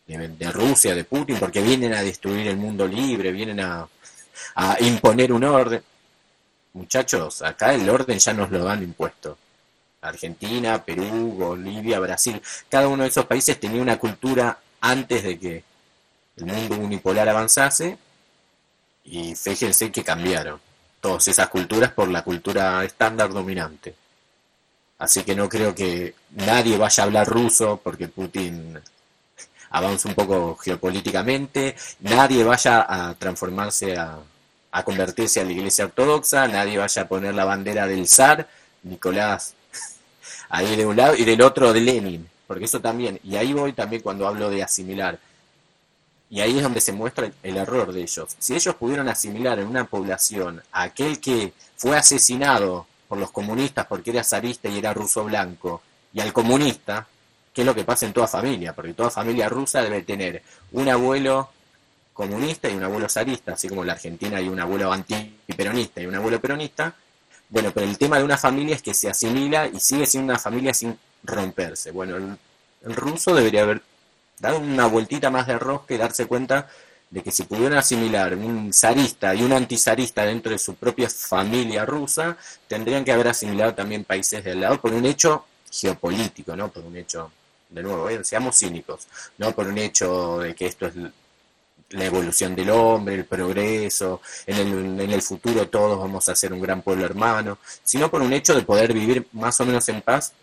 de, 0.08 0.52
Rusia, 0.52 0.96
de 0.96 1.04
Putin, 1.04 1.38
porque 1.40 1.62
vienen 1.62 1.94
a 1.94 2.02
destruir 2.02 2.48
el 2.48 2.58
mundo 2.58 2.88
libre, 2.88 3.34
vienen 3.34 3.60
a, 3.60 3.86
a 4.56 4.78
imponer 4.80 5.34
un 5.34 5.44
orden. 5.44 5.84
Muchachos, 6.74 7.44
acá 7.44 7.74
el 7.74 7.88
orden 7.88 8.18
ya 8.18 8.34
nos 8.34 8.50
lo 8.50 8.68
han 8.68 8.82
impuesto. 8.82 9.38
Argentina, 10.02 10.84
Perú, 10.84 11.36
Bolivia, 11.38 12.00
Brasil, 12.00 12.42
cada 12.68 12.88
uno 12.88 13.04
de 13.04 13.10
esos 13.10 13.26
países 13.26 13.60
tenía 13.60 13.82
una 13.82 14.00
cultura 14.00 14.58
antes 14.82 15.24
de 15.24 15.40
que 15.40 15.64
el 16.38 16.46
mundo 16.46 16.76
unipolar 16.76 17.30
avanzase 17.30 17.98
y 19.06 19.36
fíjense 19.36 19.92
que 19.92 20.04
cambiaron 20.04 20.60
todas 21.00 21.28
esas 21.28 21.48
culturas 21.50 21.92
por 21.92 22.10
la 22.10 22.24
cultura 22.24 22.84
estándar 22.84 23.32
dominante. 23.32 23.96
Así 24.98 25.24
que 25.24 25.36
no 25.36 25.48
creo 25.48 25.76
que 25.76 26.16
nadie 26.32 26.78
vaya 26.78 27.04
a 27.04 27.06
hablar 27.06 27.28
ruso 27.28 27.80
porque 27.84 28.08
Putin 28.08 28.80
avance 29.70 30.08
un 30.08 30.16
poco 30.16 30.56
geopolíticamente, 30.56 31.76
nadie 32.00 32.44
vaya 32.44 32.86
a 32.88 33.14
transformarse 33.16 33.98
a, 33.98 34.20
a 34.74 34.84
convertirse 34.84 35.40
a 35.40 35.44
la 35.46 35.52
iglesia 35.52 35.86
ortodoxa, 35.86 36.48
nadie 36.48 36.80
vaya 36.80 37.04
a 37.04 37.08
poner 37.08 37.36
la 37.36 37.46
bandera 37.46 37.86
del 37.86 38.08
zar, 38.08 38.50
Nicolás, 38.82 39.54
ahí 40.50 40.76
de 40.76 40.86
un 40.86 40.98
lado, 40.98 41.16
y 41.16 41.24
del 41.26 41.44
otro 41.44 41.72
de 41.72 41.80
Lenin, 41.80 42.28
porque 42.48 42.66
eso 42.66 42.82
también, 42.82 43.20
y 43.24 43.36
ahí 43.36 43.54
voy 43.54 43.74
también 43.74 44.02
cuando 44.02 44.28
hablo 44.28 44.50
de 44.50 44.64
asimilar, 44.64 45.20
y 46.28 46.42
ahí 46.42 46.58
es 46.58 46.64
donde 46.64 46.82
se 46.82 46.92
muestra 46.92 47.32
el 47.44 47.58
error 47.58 47.94
de 47.94 48.02
ellos. 48.02 48.36
Si 48.40 48.56
ellos 48.56 48.74
pudieron 48.74 49.08
asimilar 49.08 49.60
en 49.60 49.68
una 49.68 49.86
población 49.86 50.64
a 50.72 50.82
aquel 50.82 51.20
que 51.20 51.54
fue 51.76 51.96
asesinado 51.96 52.88
por 53.08 53.20
los 53.20 53.30
comunistas 53.30 53.86
porque 53.86 54.10
era 54.10 54.24
zarista 54.24 54.70
y 54.70 54.80
era 54.80 54.92
ruso 54.92 55.24
blanco, 55.24 55.84
y 56.12 56.20
al 56.20 56.34
comunista, 56.34 57.06
que 57.54 57.62
es 57.62 57.68
lo 57.68 57.76
que 57.76 57.84
pasa 57.84 58.08
en 58.08 58.14
toda 58.14 58.28
familia, 58.28 58.74
porque 58.74 58.96
toda 58.96 59.12
familia 59.12 59.48
rusa 59.50 59.84
debe 59.84 60.02
tener 60.02 60.42
un 60.72 60.90
abuelo 60.90 61.50
comunista 62.14 62.70
y 62.70 62.76
un 62.76 62.84
abuelo 62.84 63.10
zarista, 63.10 63.54
así 63.54 63.68
como 63.68 63.82
en 63.82 63.88
la 63.88 63.94
Argentina 63.94 64.38
hay 64.38 64.48
un 64.48 64.60
abuelo 64.60 64.92
antiperonista 64.94 66.02
y 66.02 66.06
un 66.06 66.16
abuelo 66.16 66.40
peronista. 66.40 66.96
Bueno, 67.50 67.72
pero 67.74 67.86
el 67.86 67.98
tema 67.98 68.18
de 68.18 68.24
una 68.24 68.38
familia 68.38 68.76
es 68.76 68.82
que 68.82 68.94
se 68.94 69.10
asimila 69.10 69.68
y 69.68 69.80
sigue 69.80 70.06
siendo 70.06 70.32
una 70.32 70.40
familia 70.40 70.74
sin 70.74 70.98
romperse. 71.24 71.92
Bueno, 71.92 72.38
el, 72.86 72.96
ruso 72.96 73.34
debería 73.36 73.64
haber 73.64 73.82
dado 74.40 74.60
una 74.60 74.88
vueltita 74.88 75.30
más 75.30 75.48
de 75.48 75.58
rosca 75.58 75.94
y 75.94 75.98
darse 75.98 76.26
cuenta 76.26 76.68
de 77.10 77.22
que 77.22 77.32
si 77.32 77.44
pudieran 77.44 77.78
asimilar 77.78 78.36
un 78.36 78.74
zarista 78.74 79.36
y 79.36 79.44
un 79.44 79.54
antizarista 79.54 80.26
dentro 80.26 80.52
de 80.52 80.58
su 80.58 80.76
propia 80.76 81.10
familia 81.10 81.86
rusa, 81.86 82.38
tendrían 82.68 83.06
que 83.06 83.12
haber 83.12 83.28
asimilado 83.28 83.76
también 83.76 84.04
países 84.04 84.44
del 84.44 84.62
lado 84.62 84.82
por 84.82 84.94
un 84.94 85.06
hecho 85.06 85.46
geopolítico, 85.72 86.56
¿no? 86.56 86.72
Por 86.72 86.84
un 86.84 86.98
hecho 86.98 87.32
de 87.70 87.84
nuevo, 87.84 88.10
¿eh? 88.10 88.24
seamos 88.24 88.58
cínicos, 88.58 89.08
no 89.38 89.52
por 89.52 89.68
un 89.68 89.78
hecho 89.78 90.40
de 90.40 90.56
que 90.56 90.68
esto 90.68 90.88
es 90.88 90.94
la 91.94 92.06
evolución 92.06 92.56
del 92.56 92.70
hombre, 92.70 93.16
el 93.16 93.26
progreso, 93.26 94.22
en 94.46 94.58
el, 94.58 95.00
en 95.00 95.12
el 95.12 95.22
futuro 95.22 95.68
todos 95.68 96.00
vamos 96.00 96.28
a 96.30 96.36
ser 96.36 96.54
un 96.54 96.62
gran 96.62 96.82
pueblo 96.82 97.06
hermano, 97.06 97.58
sino 97.84 98.10
por 98.10 98.22
un 98.22 98.34
hecho 98.34 98.56
de 98.56 98.64
poder 98.64 98.94
vivir 98.94 99.28
más 99.32 99.60
o 99.62 99.66
menos 99.66 99.88
en 99.90 100.02
paz 100.02 100.34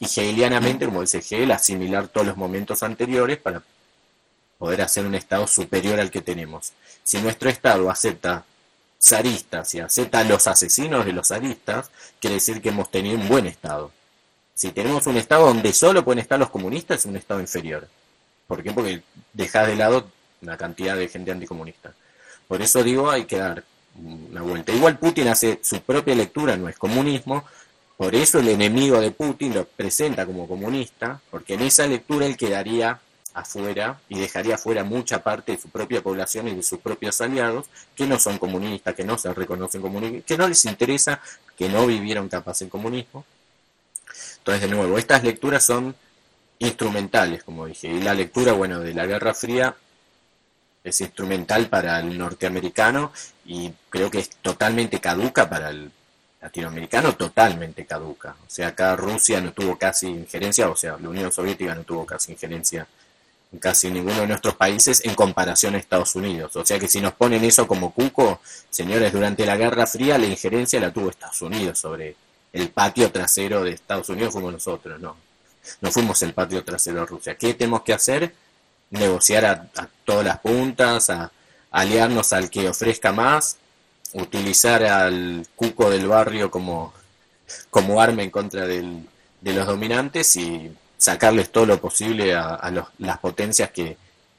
y 0.00 0.04
hegelianamente, 0.04 0.86
como 0.86 1.00
dice 1.00 1.18
Hegel, 1.18 1.50
asimilar 1.50 2.08
todos 2.08 2.26
los 2.26 2.36
momentos 2.36 2.82
anteriores 2.82 3.38
para 3.38 3.62
poder 4.58 4.82
hacer 4.82 5.06
un 5.06 5.14
Estado 5.14 5.46
superior 5.46 6.00
al 6.00 6.10
que 6.10 6.20
tenemos. 6.20 6.72
Si 7.02 7.20
nuestro 7.20 7.48
Estado 7.48 7.90
acepta 7.90 8.44
zaristas 9.00 9.74
y 9.74 9.80
acepta 9.80 10.24
los 10.24 10.46
asesinos 10.46 11.04
de 11.04 11.12
los 11.12 11.28
zaristas, 11.28 11.90
quiere 12.20 12.34
decir 12.34 12.60
que 12.60 12.70
hemos 12.70 12.90
tenido 12.90 13.16
un 13.16 13.28
buen 13.28 13.46
Estado. 13.46 13.92
Si 14.54 14.72
tenemos 14.72 15.06
un 15.06 15.16
Estado 15.16 15.46
donde 15.46 15.72
solo 15.72 16.04
pueden 16.04 16.18
estar 16.18 16.38
los 16.38 16.50
comunistas, 16.50 16.98
es 16.98 17.06
un 17.06 17.16
Estado 17.16 17.40
inferior. 17.40 17.88
¿Por 18.48 18.62
qué? 18.62 18.72
Porque 18.72 19.02
dejas 19.32 19.68
de 19.68 19.76
lado 19.76 20.10
una 20.42 20.56
cantidad 20.56 20.96
de 20.96 21.08
gente 21.08 21.30
anticomunista. 21.30 21.92
Por 22.46 22.62
eso 22.62 22.82
digo, 22.82 23.10
hay 23.10 23.24
que 23.24 23.38
dar 23.38 23.64
una 24.02 24.42
vuelta. 24.42 24.72
Igual 24.72 24.98
Putin 24.98 25.28
hace 25.28 25.60
su 25.62 25.80
propia 25.82 26.14
lectura, 26.14 26.56
no 26.56 26.68
es 26.68 26.76
comunismo, 26.76 27.44
por 27.96 28.14
eso 28.14 28.38
el 28.38 28.48
enemigo 28.48 29.00
de 29.00 29.10
Putin 29.10 29.54
lo 29.54 29.64
presenta 29.64 30.24
como 30.24 30.46
comunista, 30.46 31.20
porque 31.30 31.54
en 31.54 31.62
esa 31.62 31.86
lectura 31.86 32.26
él 32.26 32.36
quedaría 32.36 33.00
afuera 33.34 34.00
y 34.08 34.18
dejaría 34.18 34.54
afuera 34.54 34.84
mucha 34.84 35.22
parte 35.22 35.52
de 35.52 35.58
su 35.58 35.68
propia 35.68 36.00
población 36.00 36.48
y 36.48 36.54
de 36.54 36.62
sus 36.62 36.78
propios 36.78 37.20
aliados 37.20 37.66
que 37.94 38.06
no 38.06 38.18
son 38.18 38.38
comunistas, 38.38 38.94
que 38.94 39.04
no 39.04 39.18
se 39.18 39.32
reconocen 39.34 39.82
comunistas, 39.82 40.24
que 40.24 40.38
no 40.38 40.48
les 40.48 40.64
interesa, 40.64 41.20
que 41.56 41.68
no 41.68 41.86
vivieron 41.86 42.28
capaz 42.28 42.62
en 42.62 42.68
comunismo 42.68 43.24
entonces, 44.48 44.70
de 44.70 44.74
nuevo, 44.74 44.96
estas 44.96 45.22
lecturas 45.24 45.62
son 45.62 45.94
instrumentales, 46.58 47.44
como 47.44 47.66
dije, 47.66 47.88
y 47.88 48.00
la 48.00 48.14
lectura, 48.14 48.52
bueno, 48.52 48.80
de 48.80 48.94
la 48.94 49.04
Guerra 49.04 49.34
Fría 49.34 49.76
es 50.84 51.00
instrumental 51.00 51.68
para 51.68 52.00
el 52.00 52.16
norteamericano 52.16 53.12
y 53.44 53.72
creo 53.90 54.10
que 54.10 54.20
es 54.20 54.30
totalmente 54.30 55.00
caduca 55.00 55.48
para 55.48 55.70
el 55.70 55.90
latinoamericano, 56.40 57.14
totalmente 57.14 57.84
caduca. 57.84 58.36
O 58.46 58.50
sea, 58.50 58.68
acá 58.68 58.94
Rusia 58.96 59.40
no 59.40 59.52
tuvo 59.52 59.76
casi 59.76 60.06
injerencia, 60.06 60.68
o 60.68 60.76
sea, 60.76 60.96
la 61.00 61.08
Unión 61.08 61.32
Soviética 61.32 61.74
no 61.74 61.82
tuvo 61.82 62.06
casi 62.06 62.32
injerencia 62.32 62.86
en 63.52 63.58
casi 63.58 63.90
ninguno 63.90 64.20
de 64.20 64.26
nuestros 64.26 64.54
países 64.54 65.04
en 65.04 65.14
comparación 65.14 65.74
a 65.74 65.78
Estados 65.78 66.14
Unidos. 66.14 66.54
O 66.56 66.64
sea 66.64 66.78
que 66.78 66.88
si 66.88 67.00
nos 67.00 67.14
ponen 67.14 67.44
eso 67.44 67.66
como 67.66 67.92
cuco, 67.92 68.40
señores, 68.70 69.12
durante 69.12 69.46
la 69.46 69.56
Guerra 69.56 69.86
Fría 69.86 70.18
la 70.18 70.26
injerencia 70.26 70.80
la 70.80 70.92
tuvo 70.92 71.10
Estados 71.10 71.40
Unidos 71.42 71.78
sobre 71.78 72.14
el 72.52 72.70
patio 72.70 73.10
trasero 73.10 73.64
de 73.64 73.72
Estados 73.72 74.08
Unidos 74.08 74.32
fuimos 74.32 74.52
nosotros, 74.52 75.00
no. 75.00 75.16
No 75.80 75.90
fuimos 75.90 76.22
el 76.22 76.32
patio 76.32 76.64
trasero 76.64 77.00
de 77.00 77.06
Rusia. 77.06 77.34
¿Qué 77.36 77.54
tenemos 77.54 77.82
que 77.82 77.92
hacer? 77.92 78.34
Negociar 78.90 79.44
a, 79.44 79.88
todas 80.04 80.24
las 80.24 80.38
puntas, 80.38 81.10
a, 81.10 81.30
aliarnos 81.70 82.32
al 82.32 82.50
que 82.50 82.68
ofrezca 82.68 83.12
más, 83.12 83.56
utilizar 84.14 84.84
al 84.84 85.46
cuco 85.54 85.90
del 85.90 86.06
barrio 86.06 86.50
como, 86.50 86.94
como 87.70 88.00
arma 88.00 88.22
en 88.22 88.30
contra 88.30 88.66
del, 88.66 89.06
de 89.40 89.52
los 89.52 89.66
dominantes 89.66 90.36
y 90.36 90.72
sacarles 90.96 91.50
todo 91.50 91.66
lo 91.66 91.80
posible 91.80 92.34
a, 92.34 92.72
las 92.98 93.18
potencias 93.18 93.70
que 93.70 93.96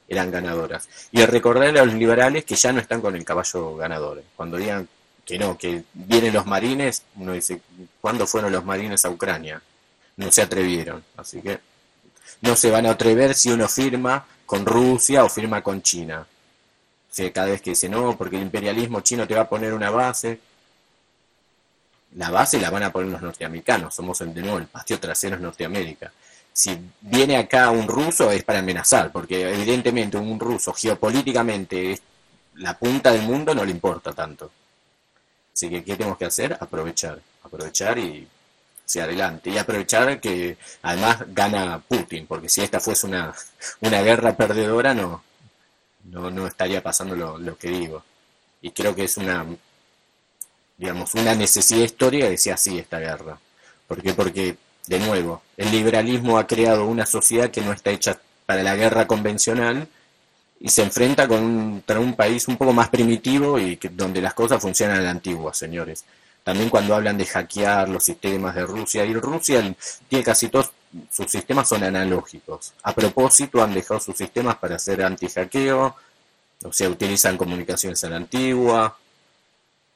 eran 0.08 0.30
ganadoras. 0.30 0.88
Y 1.12 1.24
recordar 1.24 1.68
a 1.68 1.84
los 1.84 1.94
liberales 1.94 2.44
que 2.44 2.56
ya 2.56 2.72
no 2.72 2.80
están 2.80 3.00
con 3.00 3.16
el 3.16 3.24
caballo 3.24 3.76
ganador. 3.76 4.22
Cuando 4.36 4.56
digan 4.56 4.88
que 5.24 5.38
no, 5.38 5.56
que 5.56 5.84
vienen 5.94 6.34
los 6.34 6.46
marines, 6.46 7.02
uno 7.16 7.32
dice, 7.32 7.60
¿cuándo 8.00 8.26
fueron 8.26 8.52
los 8.52 8.64
marines 8.64 9.04
a 9.04 9.10
Ucrania? 9.10 9.62
No 10.16 10.30
se 10.32 10.42
atrevieron. 10.42 11.04
Así 11.16 11.40
que 11.40 11.60
no 12.42 12.56
se 12.56 12.70
van 12.70 12.86
a 12.86 12.90
atrever 12.90 13.34
si 13.34 13.50
uno 13.50 13.68
firma 13.68 14.26
con 14.50 14.66
Rusia 14.66 15.22
o 15.22 15.28
firma 15.28 15.62
con 15.62 15.80
China. 15.80 16.26
O 16.26 17.32
cada 17.32 17.46
vez 17.46 17.62
que 17.62 17.70
dice 17.70 17.88
no, 17.88 18.18
porque 18.18 18.34
el 18.34 18.42
imperialismo 18.42 19.00
chino 19.00 19.24
te 19.24 19.36
va 19.36 19.42
a 19.42 19.48
poner 19.48 19.72
una 19.72 19.90
base, 19.90 20.40
la 22.16 22.30
base 22.30 22.58
la 22.58 22.68
van 22.68 22.82
a 22.82 22.90
poner 22.90 23.12
los 23.12 23.22
norteamericanos, 23.22 23.94
somos 23.94 24.20
el 24.22 24.34
de 24.34 24.40
nuevo 24.42 24.58
el 24.58 24.66
patio 24.66 24.98
trasero 24.98 25.36
es 25.36 25.40
Norteamérica. 25.40 26.10
Si 26.52 26.76
viene 27.00 27.36
acá 27.36 27.70
un 27.70 27.86
ruso 27.86 28.32
es 28.32 28.42
para 28.42 28.58
amenazar, 28.58 29.12
porque 29.12 29.48
evidentemente 29.48 30.16
un 30.16 30.40
ruso 30.40 30.72
geopolíticamente 30.72 31.92
es 31.92 32.02
la 32.56 32.76
punta 32.76 33.12
del 33.12 33.22
mundo 33.22 33.54
no 33.54 33.64
le 33.64 33.70
importa 33.70 34.12
tanto. 34.12 34.50
Así 35.54 35.70
que, 35.70 35.84
¿qué 35.84 35.94
tenemos 35.94 36.18
que 36.18 36.24
hacer? 36.24 36.58
Aprovechar, 36.58 37.20
aprovechar 37.44 37.98
y 38.00 38.26
hacia 38.90 39.04
adelante. 39.04 39.50
Y 39.50 39.58
aprovechar 39.58 40.20
que 40.20 40.56
además 40.82 41.18
gana 41.28 41.80
Putin, 41.86 42.26
porque 42.26 42.48
si 42.48 42.60
esta 42.62 42.80
fuese 42.80 43.06
una, 43.06 43.32
una 43.80 44.02
guerra 44.02 44.36
perdedora 44.36 44.94
no, 44.94 45.22
no, 46.04 46.30
no 46.30 46.46
estaría 46.46 46.82
pasando 46.82 47.14
lo, 47.14 47.38
lo 47.38 47.56
que 47.56 47.68
digo. 47.68 48.02
Y 48.60 48.72
creo 48.72 48.94
que 48.94 49.04
es 49.04 49.16
una, 49.16 49.46
digamos, 50.76 51.14
una 51.14 51.34
necesidad 51.34 51.84
histórica 51.84 52.28
que 52.28 52.36
sea 52.36 52.54
así 52.54 52.78
esta 52.78 52.98
guerra. 52.98 53.38
¿Por 53.86 54.02
qué? 54.02 54.12
Porque, 54.12 54.56
de 54.86 54.98
nuevo, 54.98 55.42
el 55.56 55.70
liberalismo 55.70 56.38
ha 56.38 56.46
creado 56.46 56.86
una 56.86 57.06
sociedad 57.06 57.50
que 57.50 57.60
no 57.60 57.72
está 57.72 57.90
hecha 57.90 58.18
para 58.44 58.62
la 58.64 58.74
guerra 58.74 59.06
convencional 59.06 59.88
y 60.58 60.68
se 60.68 60.82
enfrenta 60.82 61.28
con 61.28 61.42
un, 61.42 61.84
un 61.86 62.16
país 62.16 62.48
un 62.48 62.56
poco 62.56 62.72
más 62.72 62.88
primitivo 62.88 63.58
y 63.58 63.76
que, 63.76 63.88
donde 63.88 64.20
las 64.20 64.34
cosas 64.34 64.60
funcionan 64.60 64.98
a 64.98 65.02
la 65.02 65.10
antigua, 65.10 65.54
señores. 65.54 66.04
También 66.50 66.68
cuando 66.68 66.96
hablan 66.96 67.16
de 67.16 67.26
hackear 67.26 67.88
los 67.88 68.02
sistemas 68.02 68.56
de 68.56 68.66
Rusia, 68.66 69.04
y 69.04 69.14
Rusia 69.14 69.72
tiene 70.08 70.24
casi 70.24 70.48
todos 70.48 70.72
sus 71.08 71.30
sistemas 71.30 71.68
son 71.68 71.84
analógicos. 71.84 72.72
A 72.82 72.92
propósito, 72.92 73.62
han 73.62 73.72
dejado 73.72 74.00
sus 74.00 74.16
sistemas 74.16 74.56
para 74.56 74.74
hacer 74.74 75.00
anti-hackeo, 75.00 75.94
o 76.64 76.72
sea, 76.72 76.88
utilizan 76.88 77.36
comunicaciones 77.36 78.02
a 78.02 78.08
la 78.08 78.16
antigua, 78.16 78.96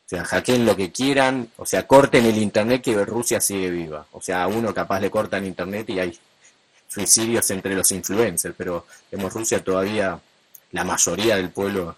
o 0.07 0.09
sea, 0.09 0.25
hackeen 0.25 0.65
lo 0.65 0.77
que 0.77 0.93
quieran, 0.93 1.51
o 1.57 1.67
sea, 1.67 1.89
corten 1.89 2.25
el 2.25 2.39
internet 2.39 2.83
que 2.83 3.05
Rusia 3.05 3.41
sigue 3.41 3.71
viva. 3.71 4.07
O 4.13 4.23
sea, 4.23 4.45
a 4.45 4.47
uno 4.47 4.73
capaz 4.73 5.01
le 5.01 5.11
cortan 5.11 5.45
internet 5.45 5.91
y 5.91 5.99
hay 5.99 6.17
suicidios 6.87 7.51
entre 7.51 7.75
los 7.75 7.91
influencers, 7.91 8.55
pero 8.57 8.87
vemos 9.11 9.33
Rusia 9.33 9.59
todavía, 9.65 10.21
la 10.71 10.85
mayoría 10.85 11.35
del 11.35 11.51
pueblo 11.51 11.97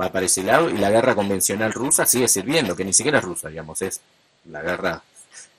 va 0.00 0.10
para 0.10 0.26
ese 0.26 0.42
lado 0.42 0.70
y 0.70 0.78
la 0.78 0.90
guerra 0.90 1.14
convencional 1.14 1.72
rusa 1.72 2.06
sigue 2.06 2.28
sirviendo, 2.28 2.76
que 2.76 2.84
ni 2.84 2.92
siquiera 2.92 3.18
es 3.18 3.24
rusa, 3.24 3.48
digamos, 3.48 3.80
es 3.82 4.00
la 4.50 4.62
guerra 4.62 5.02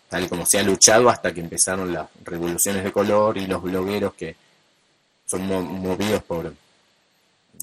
tal 0.10 0.30
como 0.30 0.45
se 0.45 0.60
ha 0.60 0.64
luchado 0.64 1.10
hasta 1.10 1.34
que 1.34 1.39
empezaron 1.39 1.91
las 1.91 2.07
revoluciones 2.23 2.84
de 2.84 2.91
color 2.91 3.38
y 3.38 3.47
los 3.47 3.64
blogueros 3.64 4.14
que 4.14 4.35
son 5.26 5.47
movidos 5.47 6.22
por, 6.23 6.53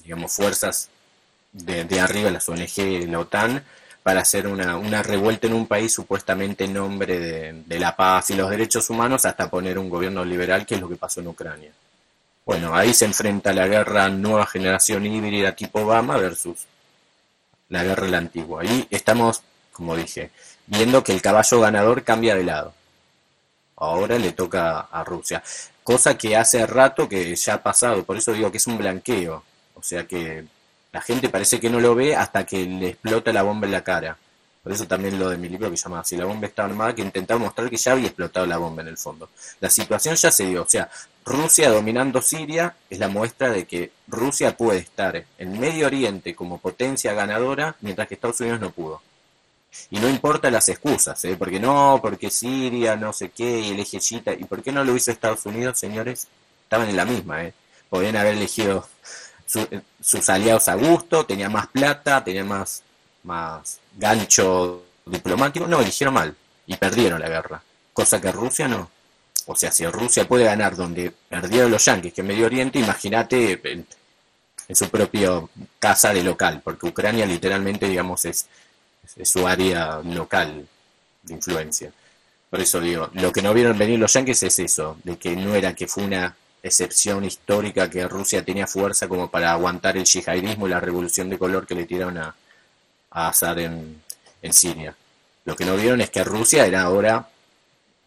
digamos, 0.03 0.33
fuerzas 0.33 0.89
de, 1.53 1.85
de 1.85 1.99
arriba, 2.01 2.29
las 2.29 2.49
ONG, 2.49 3.07
la 3.07 3.19
OTAN, 3.19 3.63
para 4.03 4.21
hacer 4.21 4.47
una, 4.47 4.77
una 4.77 5.03
revuelta 5.03 5.47
en 5.47 5.53
un 5.53 5.67
país 5.67 5.93
supuestamente 5.93 6.63
en 6.65 6.73
nombre 6.73 7.19
de, 7.65 7.79
la 7.79 7.95
paz 7.95 8.31
y 8.31 8.35
los 8.35 8.49
derechos 8.49 8.89
humanos 8.89 9.25
hasta 9.25 9.49
poner 9.49 9.77
un 9.77 9.89
gobierno 9.89 10.25
liberal, 10.25 10.65
que 10.65 10.75
es 10.75 10.81
lo 10.81 10.89
que 10.89 10.95
pasó 10.95 11.21
en 11.21 11.27
Ucrania. 11.27 11.71
Bueno, 12.45 12.75
ahí 12.75 12.93
se 12.93 13.05
enfrenta 13.05 13.53
la 13.53 13.67
guerra 13.67 14.09
nueva 14.09 14.45
generación 14.45 15.05
híbrida 15.05 15.55
tipo 15.55 15.81
Obama 15.81 16.17
versus 16.17 16.65
la 17.69 17.83
guerra 17.83 18.07
la 18.07 18.17
antigua. 18.17 18.63
Ahí 18.63 18.87
estamos, 18.89 19.43
como 19.71 19.95
dije, 19.95 20.31
viendo 20.67 21.03
que 21.03 21.13
el 21.13 21.21
caballo 21.21 21.61
ganador 21.61 22.03
cambia 22.03 22.35
de 22.35 22.43
lado. 22.43 22.73
Ahora 23.77 24.17
le 24.17 24.31
toca 24.33 24.81
a 24.81 25.03
Rusia. 25.03 25.43
Cosa 25.83 26.17
que 26.17 26.35
hace 26.35 26.65
rato 26.67 27.09
que 27.09 27.35
ya 27.35 27.55
ha 27.55 27.63
pasado, 27.63 28.03
por 28.03 28.17
eso 28.17 28.33
digo 28.33 28.51
que 28.51 28.57
es 28.57 28.67
un 28.67 28.77
blanqueo. 28.77 29.43
O 29.75 29.83
sea 29.83 30.05
que 30.05 30.45
la 30.91 31.01
gente 31.01 31.29
parece 31.29 31.59
que 31.59 31.69
no 31.69 31.79
lo 31.79 31.95
ve 31.95 32.15
hasta 32.15 32.45
que 32.45 32.65
le 32.65 32.89
explota 32.89 33.31
la 33.31 33.43
bomba 33.43 33.65
en 33.65 33.71
la 33.71 33.83
cara. 33.83 34.17
Por 34.63 34.71
eso 34.71 34.85
también 34.85 35.17
lo 35.17 35.29
de 35.29 35.37
mi 35.37 35.49
libro 35.49 35.71
que 35.71 35.77
se 35.77 35.85
llama 35.85 36.03
Si 36.03 36.15
la 36.15 36.25
bomba 36.25 36.45
está 36.47 36.65
armada, 36.65 36.93
que 36.93 37.01
intentaba 37.01 37.39
mostrar 37.39 37.69
que 37.69 37.77
ya 37.77 37.93
había 37.93 38.07
explotado 38.07 38.45
la 38.45 38.57
bomba 38.57 38.83
en 38.83 38.89
el 38.89 38.97
fondo. 38.97 39.29
La 39.59 39.69
situación 39.69 40.15
ya 40.15 40.29
se 40.29 40.45
dio. 40.45 40.61
O 40.61 40.69
sea, 40.69 40.89
Rusia 41.23 41.69
dominando 41.69 42.21
Siria 42.21 42.75
es 42.89 42.99
la 42.99 43.07
muestra 43.07 43.49
de 43.49 43.65
que 43.65 43.91
Rusia 44.07 44.57
puede 44.57 44.79
estar 44.79 45.23
en 45.37 45.59
Medio 45.59 45.87
Oriente 45.87 46.35
como 46.35 46.57
potencia 46.57 47.13
ganadora, 47.13 47.75
mientras 47.81 48.07
que 48.07 48.15
Estados 48.15 48.39
Unidos 48.41 48.59
no 48.59 48.71
pudo. 48.71 49.01
Y 49.89 49.99
no 49.99 50.09
importa 50.09 50.51
las 50.51 50.67
excusas, 50.67 51.23
¿eh? 51.25 51.35
porque 51.37 51.59
no, 51.59 51.99
porque 52.01 52.29
Siria, 52.29 52.95
no 52.95 53.13
sé 53.13 53.29
qué, 53.29 53.59
y 53.59 53.71
el 53.71 53.79
eje 53.79 53.99
¿Y 54.39 54.43
por 54.45 54.61
qué 54.61 54.71
no 54.71 54.83
lo 54.83 54.95
hizo 54.95 55.11
Estados 55.11 55.45
Unidos, 55.45 55.79
señores? 55.79 56.27
Estaban 56.63 56.89
en 56.89 56.97
la 56.97 57.05
misma, 57.05 57.45
¿eh? 57.45 57.53
Podían 57.89 58.15
haber 58.15 58.35
elegido 58.35 58.87
sus 60.01 60.29
aliados 60.29 60.67
a 60.69 60.75
gusto, 60.75 61.25
tenía 61.25 61.49
más 61.49 61.67
plata, 61.67 62.23
tenía 62.23 62.45
más, 62.45 62.83
más 63.23 63.79
gancho 63.97 64.83
diplomático, 65.05 65.67
no, 65.67 65.81
eligieron 65.81 66.13
mal 66.13 66.35
y 66.65 66.75
perdieron 66.77 67.19
la 67.19 67.27
guerra, 67.27 67.61
cosa 67.93 68.21
que 68.21 68.31
Rusia 68.31 68.67
no. 68.67 68.89
O 69.51 69.55
sea, 69.55 69.71
si 69.71 69.85
Rusia 69.85 70.27
puede 70.27 70.45
ganar 70.45 70.75
donde 70.75 71.11
perdieron 71.11 71.71
los 71.71 71.83
yanquis, 71.83 72.13
que 72.13 72.21
en 72.21 72.27
Medio 72.27 72.45
Oriente, 72.45 72.79
imagínate 72.79 73.59
en, 73.63 73.85
su 74.73 74.89
propia 74.89 75.41
casa 75.79 76.13
de 76.13 76.23
local, 76.23 76.61
porque 76.63 76.87
Ucrania 76.87 77.25
literalmente, 77.25 77.89
digamos, 77.89 78.23
es, 78.23 78.47
su 79.23 79.45
área 79.45 79.99
local 79.99 80.65
de 81.23 81.33
influencia. 81.33 81.91
Por 82.49 82.61
eso 82.61 82.79
digo, 82.79 83.09
lo 83.13 83.33
que 83.33 83.41
no 83.41 83.53
vieron 83.53 83.77
venir 83.77 83.99
los 83.99 84.13
yanquis 84.13 84.43
es 84.43 84.59
eso, 84.59 84.97
de 85.03 85.17
que 85.17 85.35
no 85.35 85.53
era 85.55 85.75
que 85.75 85.87
fue 85.87 86.03
una 86.03 86.35
excepción 86.63 87.25
histórica 87.25 87.89
que 87.89 88.07
Rusia 88.07 88.45
tenía 88.45 88.67
fuerza 88.67 89.09
como 89.09 89.29
para 89.29 89.51
aguantar 89.51 89.97
el 89.97 90.05
yihadismo 90.05 90.67
y 90.67 90.69
la 90.69 90.79
revolución 90.79 91.29
de 91.29 91.37
color 91.37 91.67
que 91.67 91.75
le 91.75 91.85
tiraron 91.85 92.17
a, 92.17 92.35
a 93.09 93.27
Assad 93.27 93.59
en 93.59 94.53
Siria. 94.53 94.95
Lo 95.43 95.55
que 95.55 95.65
no 95.65 95.75
vieron 95.75 95.99
es 95.99 96.09
que 96.09 96.23
Rusia 96.23 96.65
era 96.65 96.83
ahora 96.83 97.27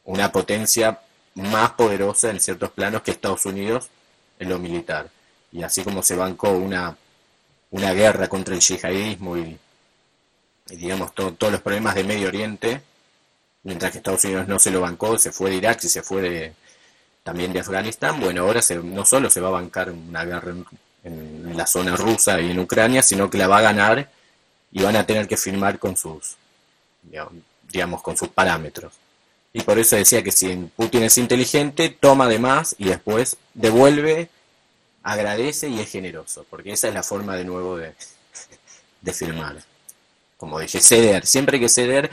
una 0.04 0.30
potencia 0.30 0.98
más 1.34 1.72
poderosa 1.72 2.30
en 2.30 2.40
ciertos 2.40 2.70
planos 2.70 3.02
que 3.02 3.10
Estados 3.10 3.44
Unidos 3.46 3.88
en 4.38 4.48
lo 4.48 4.58
militar. 4.58 5.08
Y 5.52 5.62
así 5.62 5.82
como 5.82 6.02
se 6.02 6.16
bancó 6.16 6.50
una, 6.50 6.96
una 7.70 7.92
guerra 7.92 8.28
contra 8.28 8.54
el 8.54 8.60
yihadismo 8.60 9.36
y, 9.36 9.58
digamos 10.66 11.14
todos 11.14 11.52
los 11.52 11.60
problemas 11.60 11.94
de 11.94 12.04
Medio 12.04 12.28
Oriente, 12.28 12.82
mientras 13.64 13.92
que 13.92 13.98
Estados 13.98 14.24
Unidos 14.24 14.48
no 14.48 14.58
se 14.58 14.70
lo 14.70 14.80
bancó, 14.80 15.18
se 15.18 15.32
fue 15.32 15.50
de 15.50 15.56
Irak 15.56 15.82
y 15.84 15.88
se 15.88 16.02
fue 16.02 16.22
de, 16.22 16.52
también 17.24 17.52
de 17.52 17.60
Afganistán, 17.60 18.20
bueno, 18.20 18.42
ahora 18.42 18.62
se, 18.62 18.76
no 18.76 19.04
solo 19.04 19.30
se 19.30 19.40
va 19.40 19.48
a 19.48 19.52
bancar 19.52 19.90
una 19.90 20.24
guerra 20.24 20.52
en, 21.02 21.56
la 21.56 21.66
zona 21.66 21.96
rusa 21.96 22.40
y 22.40 22.50
en 22.50 22.58
Ucrania, 22.58 23.02
sino 23.02 23.30
que 23.30 23.38
la 23.38 23.46
va 23.46 23.58
a 23.58 23.62
ganar 23.62 24.10
y 24.72 24.82
van 24.82 24.96
a 24.96 25.06
tener 25.06 25.28
que 25.28 25.36
firmar 25.36 25.78
con 25.78 25.96
sus, 25.96 26.36
digamos, 27.70 28.02
con 28.02 28.16
sus 28.16 28.28
parámetros. 28.28 28.92
Y 29.56 29.62
por 29.62 29.78
eso 29.78 29.94
decía 29.94 30.22
que 30.24 30.32
si 30.32 30.52
Putin 30.76 31.04
es 31.04 31.16
inteligente, 31.16 31.88
toma 31.88 32.28
de 32.28 32.40
más 32.40 32.74
y 32.76 32.86
después 32.86 33.36
devuelve, 33.54 34.28
agradece 35.04 35.68
y 35.68 35.78
es 35.78 35.88
generoso, 35.88 36.44
porque 36.50 36.72
esa 36.72 36.88
es 36.88 36.94
la 36.94 37.04
forma 37.04 37.36
de 37.36 37.44
nuevo 37.44 37.76
de, 37.76 37.94
de 39.00 39.12
firmar. 39.12 39.62
Como 40.36 40.58
dije, 40.58 40.80
ceder, 40.80 41.24
siempre 41.24 41.56
hay 41.56 41.60
que 41.62 41.68
ceder 41.68 42.10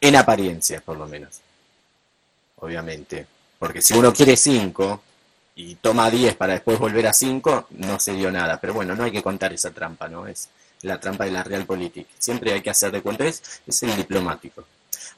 en 0.00 0.16
apariencia, 0.16 0.80
por 0.80 0.96
lo 0.96 1.06
menos. 1.06 1.40
Obviamente. 2.56 3.26
Porque 3.58 3.82
si 3.82 3.92
uno 3.92 4.14
quiere 4.14 4.34
5 4.38 5.02
y 5.56 5.74
toma 5.74 6.10
10 6.10 6.34
para 6.36 6.54
después 6.54 6.78
volver 6.78 7.06
a 7.08 7.12
5, 7.12 7.66
no 7.72 8.00
se 8.00 8.14
dio 8.14 8.32
nada. 8.32 8.58
Pero 8.58 8.72
bueno, 8.72 8.96
no 8.96 9.04
hay 9.04 9.12
que 9.12 9.22
contar 9.22 9.52
esa 9.52 9.70
trampa, 9.70 10.08
¿no? 10.08 10.26
Es 10.26 10.48
la 10.80 10.98
trampa 10.98 11.26
de 11.26 11.32
la 11.32 11.44
realpolitik. 11.44 12.06
Siempre 12.18 12.54
hay 12.54 12.62
que 12.62 12.70
hacer 12.70 12.90
de 12.90 13.02
cuenta, 13.02 13.26
es 13.26 13.42
el 13.82 13.94
diplomático. 13.96 14.64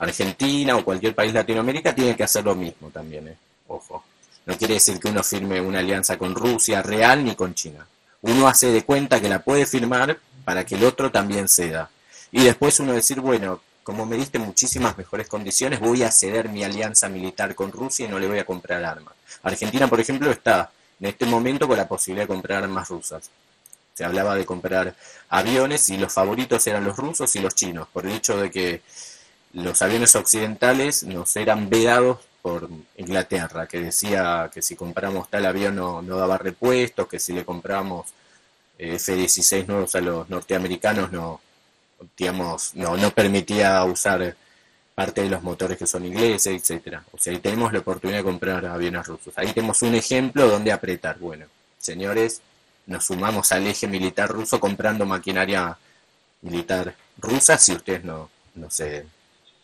Argentina 0.03 0.77
o 0.77 0.85
cualquier 0.85 1.15
país 1.15 1.33
de 1.33 1.39
Latinoamérica 1.39 1.95
tiene 1.95 2.17
que 2.17 2.25
hacer 2.25 2.45
lo 2.45 2.57
mismo 2.57 2.91
también, 2.91 3.29
¿eh? 3.29 3.37
Ojo. 3.69 4.03
No 4.45 4.59
quiere 4.59 4.75
decir 4.75 4.99
que 4.99 5.09
uno 5.09 5.23
firme 5.23 5.61
una 5.61 5.79
alianza 5.79 6.19
con 6.19 6.35
Rusia 6.35 6.83
real 6.83 7.25
ni 7.25 7.37
con 7.37 7.55
China. 7.55 7.87
Uno 8.23 8.49
hace 8.49 8.73
de 8.73 8.85
cuenta 8.85 9.21
que 9.21 9.29
la 9.29 9.45
puede 9.45 9.65
firmar 9.65 10.19
para 10.45 10.67
que 10.67 10.75
el 10.75 10.85
otro 10.85 11.13
también 11.13 11.49
ceda. 11.49 11.89
Y 12.33 12.43
después 12.43 12.81
uno 12.81 12.93
decir, 12.93 13.21
bueno, 13.21 13.61
como 13.85 14.05
me 14.05 14.17
diste 14.17 14.41
muchísimas 14.41 14.99
mejores 14.99 15.29
condiciones, 15.29 15.79
voy 15.79 16.03
a 16.03 16.11
ceder 16.11 16.49
mi 16.49 16.65
alianza 16.65 17.09
militar 17.09 17.55
con 17.55 17.71
Rusia 17.71 18.07
y 18.07 18.09
no 18.09 18.19
le 18.19 18.27
voy 18.27 18.41
a 18.41 18.45
comprar 18.45 18.85
armas. 18.85 19.15
Argentina, 19.45 19.87
por 19.87 20.01
ejemplo, 20.01 20.33
está 20.33 20.73
en 20.99 21.07
este 21.07 21.27
momento 21.27 21.69
con 21.69 21.77
la 21.77 21.87
posibilidad 21.87 22.25
de 22.25 22.35
comprar 22.35 22.65
armas 22.65 22.89
rusas. 22.89 23.31
Se 23.95 24.05
hablaba 24.05 24.35
de 24.35 24.47
comprar 24.47 24.97
aviones 25.29 25.89
y 25.91 25.97
los 25.97 26.13
favoritos 26.13 26.67
eran 26.67 26.83
los 26.83 26.97
rusos 26.97 27.37
y 27.37 27.41
los 27.41 27.55
chinos, 27.55 27.87
por 27.93 28.05
el 28.05 28.13
hecho 28.13 28.37
de 28.37 28.51
que 28.51 28.83
los 29.55 29.83
aviones 29.83 30.15
occidentales 30.17 31.05
nos 31.05 31.37
eran 31.37 31.69
vedados 31.69 32.19
por 32.41 32.69
Inglaterra, 32.97 33.69
que 33.69 33.81
decía 33.81 34.51
que 34.53 34.63
si 34.63 34.75
compramos 34.75 35.29
tal 35.31 35.47
avión 35.47 35.77
no, 35.77 36.03
no 36.03 36.17
daba 36.17 36.39
repuestos, 36.39 37.07
que 37.07 37.19
si 37.21 37.33
le 37.33 37.45
compramos 37.45 38.09
eh, 38.79 38.97
F-16 38.97 39.67
nuevos 39.67 39.95
a 39.95 40.01
los 40.01 40.29
norteamericanos 40.29 41.13
no, 41.13 41.41
digamos, 42.17 42.75
no, 42.75 42.97
no 42.97 43.11
permitía 43.11 43.85
usar 43.85 44.37
parte 44.95 45.23
de 45.23 45.31
los 45.31 45.43
motores 45.43 45.79
que 45.79 45.87
son 45.87 46.05
ingleses, 46.05 46.61
etcétera. 46.61 47.05
O 47.13 47.19
sea, 47.19 47.33
ahí 47.33 47.39
tenemos 47.39 47.73
la 47.73 47.79
oportunidad 47.79 48.19
de 48.19 48.25
comprar 48.25 48.67
aviones 48.67 49.07
rusos. 49.07 49.33
Ahí 49.37 49.53
tenemos 49.53 49.81
un 49.83 49.95
ejemplo 49.95 50.49
donde 50.49 50.73
apretar. 50.73 51.19
Bueno, 51.19 51.47
señores, 51.79 52.43
nos 52.87 53.07
sumamos 53.07 53.53
al 53.53 53.67
eje 53.67 53.87
militar 53.87 54.29
ruso 54.29 54.61
comprando 54.61 55.07
maquinaria 55.07 55.79
militar 56.43 56.95
rusa 57.19 57.57
si 57.57 57.73
ustedes 57.73 58.05
no, 58.05 58.29
no 58.57 58.71
sé, 58.71 59.07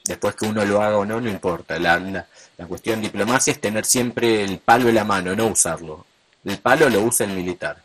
después 0.09 0.35
que 0.35 0.47
uno 0.47 0.65
lo 0.65 0.83
haga 0.83 0.99
o 0.99 1.05
no, 1.05 1.21
no 1.21 1.29
importa. 1.31 1.79
La, 1.79 1.99
la, 2.01 2.67
cuestión 2.67 3.01
de 3.01 3.09
diplomacia 3.09 3.53
es 3.53 3.61
tener 3.61 3.85
siempre 3.85 4.43
el 4.43 4.59
palo 4.59 4.89
en 4.89 4.95
la 4.97 5.05
mano, 5.05 5.37
no 5.37 5.47
usarlo. 5.47 6.07
El 6.45 6.59
palo 6.59 6.89
lo 6.89 7.03
usa 7.03 7.27
el 7.27 7.33
militar. 7.33 7.83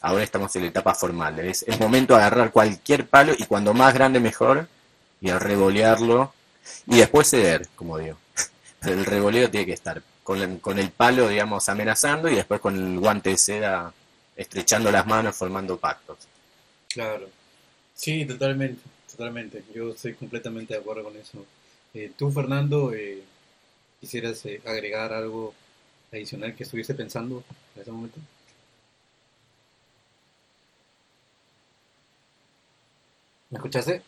Ahora 0.00 0.24
estamos 0.24 0.54
en 0.56 0.62
la 0.62 0.68
etapa 0.68 0.94
formal. 0.94 1.38
Es, 1.40 1.64
momento 1.78 2.14
de 2.14 2.20
agarrar 2.20 2.50
cualquier 2.50 3.06
palo 3.06 3.32
y 3.36 3.44
cuando 3.44 3.74
más 3.74 3.94
grande 3.94 4.18
mejor 4.18 4.68
y 5.20 5.30
a 5.30 5.38
revolearlo 5.38 6.32
y 6.86 6.98
después 6.98 7.28
ceder, 7.30 7.68
como 7.76 7.98
digo. 7.98 8.16
El 8.82 9.04
revoleo 9.04 9.50
tiene 9.50 9.66
que 9.66 9.72
estar 9.72 10.02
con, 10.22 10.58
con 10.58 10.78
el 10.78 10.90
palo, 10.90 11.28
digamos, 11.28 11.68
amenazando 11.68 12.28
y 12.28 12.36
después 12.36 12.60
con 12.60 12.76
el 12.76 13.00
guante 13.00 13.30
de 13.30 13.38
seda 13.38 13.92
estrechando 14.36 14.92
las 14.92 15.06
manos, 15.06 15.34
formando 15.34 15.76
pactos. 15.76 16.18
Claro. 16.88 17.28
Sí, 17.94 18.24
totalmente, 18.26 18.80
totalmente. 19.16 19.64
Yo 19.74 19.90
estoy 19.90 20.14
completamente 20.14 20.74
de 20.74 20.80
acuerdo 20.80 21.04
con 21.04 21.16
eso. 21.16 21.44
Eh, 21.94 22.12
tú, 22.16 22.30
Fernando, 22.30 22.92
eh, 22.92 23.22
quisieras 24.00 24.44
eh, 24.46 24.60
agregar 24.66 25.12
algo 25.12 25.54
adicional 26.12 26.54
que 26.56 26.64
estuviese 26.64 26.94
pensando 26.94 27.44
en 27.76 27.82
ese 27.82 27.92
momento. 27.92 28.20
¿Me 33.50 33.56
escuchaste? 33.58 34.02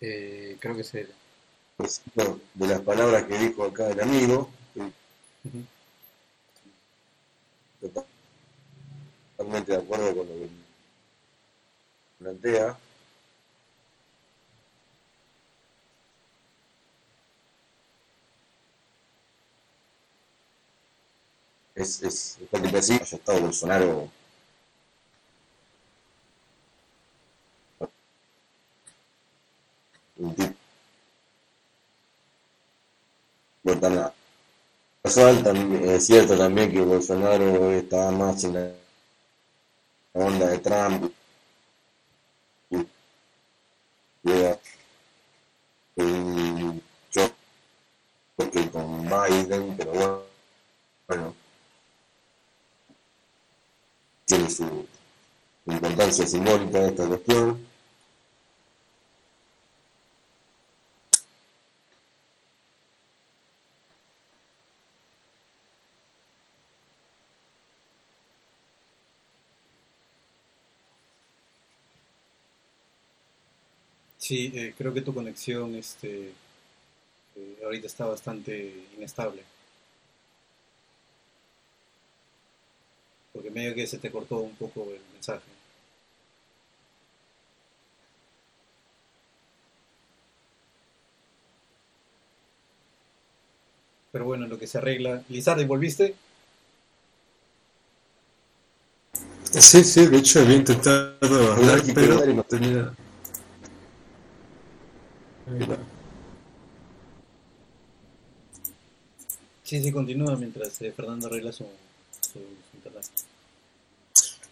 Eh, 0.00 0.56
creo 0.60 0.74
que 0.74 0.82
es 0.82 0.92
Pues, 1.76 2.02
de 2.54 2.66
las 2.66 2.80
palabras 2.80 3.24
que 3.24 3.38
dijo 3.38 3.64
acá 3.64 3.90
el 3.90 4.00
amigo, 4.00 4.50
totalmente 9.36 9.72
de 9.72 9.78
acuerdo 9.78 10.08
con 10.16 10.28
lo 10.28 10.34
que 10.34 10.48
plantea. 12.18 12.76
Es, 21.74 22.02
es, 22.02 22.38
es 22.40 22.48
que 22.50 22.58
decir, 22.68 23.02
haya 23.02 23.16
estado 23.16 23.40
Bolsonaro 23.42 24.10
un 30.18 30.34
tipo 30.34 30.54
es 35.94 36.06
cierto 36.06 36.36
también 36.36 36.72
que 36.72 36.80
Bolsonaro 36.80 37.70
estaba 37.72 38.10
más 38.10 38.42
en 38.44 38.54
la 38.54 38.85
onda 40.16 40.46
de 40.48 40.58
Trump 40.58 41.12
y 42.70 42.86
llega 44.22 44.58
un 45.96 46.82
choque 47.10 48.70
con 48.72 49.02
Biden, 49.02 49.76
pero 49.76 49.92
bueno, 49.92 50.22
bueno 51.06 51.34
tiene 54.24 54.50
su 54.50 54.86
importancia 55.66 56.26
simbólica 56.26 56.86
esta 56.86 57.06
cuestión. 57.06 57.75
Sí, 74.26 74.50
eh, 74.56 74.74
creo 74.76 74.92
que 74.92 75.02
tu 75.02 75.14
conexión 75.14 75.76
este, 75.76 76.32
eh, 77.36 77.58
ahorita 77.62 77.86
está 77.86 78.06
bastante 78.06 78.74
inestable. 78.96 79.40
Porque 83.32 83.50
medio 83.52 83.72
que 83.76 83.86
se 83.86 83.98
te 83.98 84.10
cortó 84.10 84.38
un 84.40 84.56
poco 84.56 84.82
el 84.90 85.00
mensaje. 85.14 85.44
Pero 94.10 94.24
bueno, 94.24 94.48
lo 94.48 94.58
que 94.58 94.66
se 94.66 94.78
arregla. 94.78 95.22
Lizardi, 95.28 95.64
¿volviste? 95.64 96.16
Sí, 99.52 99.84
sí, 99.84 100.06
de 100.06 100.18
hecho 100.18 100.40
había 100.40 100.56
intentado 100.56 101.52
hablar, 101.52 101.80
pero 101.94 102.26
no 102.26 102.42
tenía... 102.42 102.92
Sí, 109.62 109.82
sí, 109.82 109.92
continúa 109.92 110.36
mientras 110.36 110.80
eh, 110.82 110.92
Fernando 110.92 111.26
arregla 111.26 111.52
su, 111.52 111.64
su, 112.20 112.38
internet. 112.74 113.04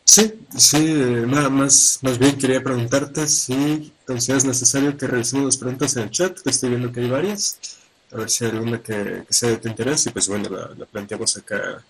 Sí, 0.04 0.40
sí, 0.56 0.76
eh, 0.76 1.24
nada 1.26 1.48
más, 1.48 1.98
más 2.02 2.18
bien 2.18 2.36
quería 2.36 2.62
preguntarte 2.62 3.26
si 3.26 3.92
consideras 4.06 4.44
necesario 4.44 4.96
que 4.96 5.06
revisemos 5.06 5.46
las 5.46 5.56
preguntas 5.56 5.96
en 5.96 6.04
el 6.04 6.10
chat, 6.10 6.38
que 6.40 6.50
estoy 6.50 6.70
viendo 6.70 6.92
que 6.92 7.00
hay 7.00 7.10
varias, 7.10 7.58
a 8.12 8.16
ver 8.16 8.30
si 8.30 8.44
hay 8.44 8.50
alguna 8.52 8.82
que, 8.82 9.24
sea 9.28 9.50
de 9.50 9.58
tu 9.58 9.68
interés 9.68 10.06
y 10.06 10.10
pues 10.10 10.28
bueno, 10.28 10.48
la, 10.48 10.86
planteamos 10.86 11.36
acá. 11.36 11.84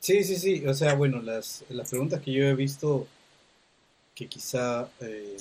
Sí, 0.00 0.24
sí, 0.24 0.36
sí, 0.36 0.66
o 0.66 0.74
sea, 0.74 0.94
bueno, 0.94 1.20
las, 1.20 1.64
las 1.70 1.88
preguntas 1.88 2.20
que 2.22 2.32
yo 2.32 2.44
he 2.44 2.54
visto 2.54 3.06
que 4.14 4.26
quizá 4.26 4.88
eh, 5.00 5.36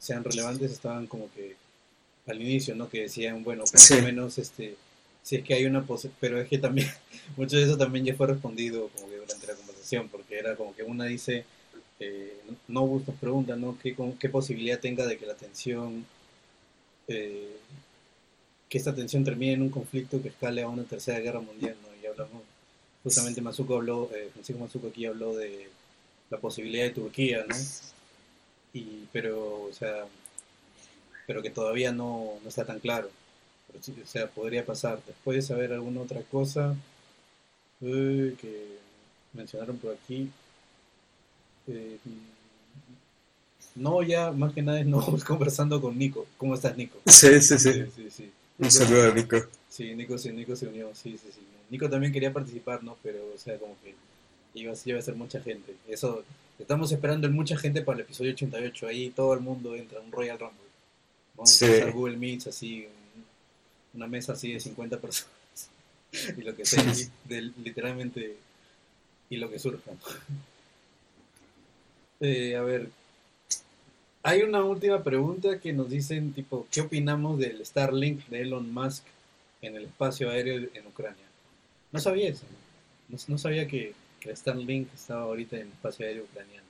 sean 0.00 0.24
relevantes 0.24 0.72
estaban 0.72 1.06
como 1.06 1.30
que 1.32 1.54
al 2.26 2.40
inicio, 2.40 2.74
¿no? 2.74 2.88
Que 2.88 3.02
decían, 3.02 3.44
bueno, 3.44 3.64
más 3.72 3.90
o 3.90 4.02
menos, 4.02 4.38
este, 4.38 4.74
si 5.22 5.36
es 5.36 5.44
que 5.44 5.54
hay 5.54 5.66
una 5.66 5.84
pero 6.18 6.40
es 6.40 6.48
que 6.48 6.58
también, 6.58 6.88
mucho 7.36 7.56
de 7.56 7.64
eso 7.64 7.76
también 7.76 8.04
ya 8.04 8.14
fue 8.14 8.26
respondido 8.26 8.88
como 8.88 9.08
que 9.08 9.16
durante 9.16 9.46
la 9.46 9.54
conversación, 9.54 10.08
porque 10.08 10.38
era 10.38 10.56
como 10.56 10.74
que 10.74 10.82
una 10.82 11.04
dice, 11.04 11.44
eh, 12.00 12.40
no 12.66 12.86
buscas 12.86 13.14
preguntas, 13.20 13.58
¿no? 13.58 13.78
¿Qué, 13.80 13.94
¿Qué, 14.18 14.28
posibilidad 14.28 14.80
tenga 14.80 15.06
de 15.06 15.18
que 15.18 15.26
la 15.26 15.34
tensión, 15.34 16.06
eh, 17.08 17.56
que 18.68 18.78
esta 18.78 18.94
tensión 18.94 19.24
termine 19.24 19.52
en 19.52 19.62
un 19.62 19.70
conflicto 19.70 20.22
que 20.22 20.28
escale 20.28 20.62
a 20.62 20.68
una 20.68 20.84
tercera 20.84 21.20
guerra 21.20 21.40
mundial, 21.40 21.76
¿no? 21.82 21.88
Y 22.02 22.06
hablamos, 22.06 22.42
justamente 23.02 23.42
Mazuco 23.42 23.76
habló, 23.76 24.10
eh, 24.14 24.30
Francisco 24.32 24.62
Mazuco 24.62 24.88
aquí 24.88 25.04
habló 25.04 25.34
de 25.36 25.68
la 26.30 26.38
posibilidad 26.38 26.84
de 26.84 26.90
Turquía, 26.90 27.44
¿no? 27.46 27.54
Y 28.72 29.06
pero 29.12 29.62
o 29.62 29.72
sea 29.72 30.06
pero 31.26 31.42
que 31.42 31.50
todavía 31.50 31.92
no, 31.92 32.32
no 32.42 32.48
está 32.48 32.64
tan 32.64 32.80
claro. 32.80 33.08
O 33.72 34.06
sea 34.06 34.26
podría 34.26 34.66
pasar. 34.66 35.00
Después 35.06 35.36
de 35.36 35.42
saber 35.42 35.72
alguna 35.72 36.00
otra 36.00 36.22
cosa 36.22 36.74
que 37.80 38.78
mencionaron 39.32 39.78
por 39.78 39.94
aquí 39.94 40.28
eh, 41.68 41.98
no 43.76 44.02
ya 44.02 44.32
más 44.32 44.52
que 44.52 44.60
nada 44.60 44.82
no 44.84 45.00
conversando 45.26 45.80
con 45.80 45.96
Nico. 45.96 46.26
Cómo 46.36 46.54
estás 46.54 46.76
Nico 46.76 46.98
sí 47.06 47.40
sí 47.40 47.58
sí, 47.58 48.10
sí, 48.10 48.30
un 48.58 48.70
saludo 48.70 49.10
a 49.10 49.14
Nico. 49.14 49.36
Sí 49.68 49.94
Nico 49.94 50.18
sí 50.18 50.32
Nico 50.32 50.56
se 50.56 50.66
unió 50.66 50.90
sí 50.94 51.16
sí 51.16 51.28
sí. 51.32 51.40
Nico 51.70 51.88
también 51.88 52.12
quería 52.12 52.32
participar 52.32 52.82
no 52.82 52.96
pero 53.02 53.20
o 53.34 53.38
sea 53.38 53.56
como 53.58 53.76
que 53.84 53.94
iba, 54.54 54.72
iba 54.84 54.98
a 54.98 55.02
ser 55.02 55.14
mucha 55.14 55.40
gente. 55.40 55.76
Eso 55.88 56.24
Estamos 56.60 56.92
esperando 56.92 57.26
en 57.26 57.32
mucha 57.32 57.56
gente 57.56 57.80
para 57.80 57.96
el 57.96 58.04
episodio 58.04 58.32
88. 58.32 58.86
Ahí 58.86 59.10
todo 59.10 59.32
el 59.32 59.40
mundo 59.40 59.74
entra, 59.74 59.98
un 59.98 60.12
Royal 60.12 60.38
Rumble. 60.38 60.68
Vamos 61.34 61.50
a 61.50 61.66
hacer 61.66 61.92
Google 61.92 62.18
Meets 62.18 62.48
así, 62.48 62.86
una 63.94 64.06
mesa 64.06 64.34
así 64.34 64.52
de 64.52 64.60
50 64.60 64.98
personas. 65.00 65.32
y 66.36 66.42
lo 66.42 66.54
que 66.54 66.66
sea, 66.66 66.84
literalmente, 67.28 68.36
y 69.30 69.36
lo 69.38 69.50
que 69.50 69.58
surja. 69.58 69.90
Eh, 72.20 72.54
a 72.56 72.62
ver, 72.62 72.90
hay 74.22 74.42
una 74.42 74.62
última 74.62 75.02
pregunta 75.02 75.58
que 75.58 75.72
nos 75.72 75.88
dicen, 75.88 76.34
tipo, 76.34 76.66
¿qué 76.70 76.82
opinamos 76.82 77.38
del 77.38 77.64
Starlink 77.64 78.26
de 78.26 78.42
Elon 78.42 78.72
Musk 78.72 79.04
en 79.62 79.76
el 79.76 79.84
espacio 79.84 80.28
aéreo 80.28 80.68
en 80.74 80.86
Ucrania? 80.86 81.24
No 81.90 82.00
sabía 82.00 82.28
eso. 82.28 82.44
no 83.28 83.38
sabía 83.38 83.66
que, 83.66 83.94
que 84.20 84.36
Starlink 84.36 84.92
estaba 84.94 85.22
ahorita 85.22 85.56
en 85.56 85.62
el 85.62 85.68
espacio 85.68 86.06
aéreo 86.06 86.24
ucraniano. 86.24 86.66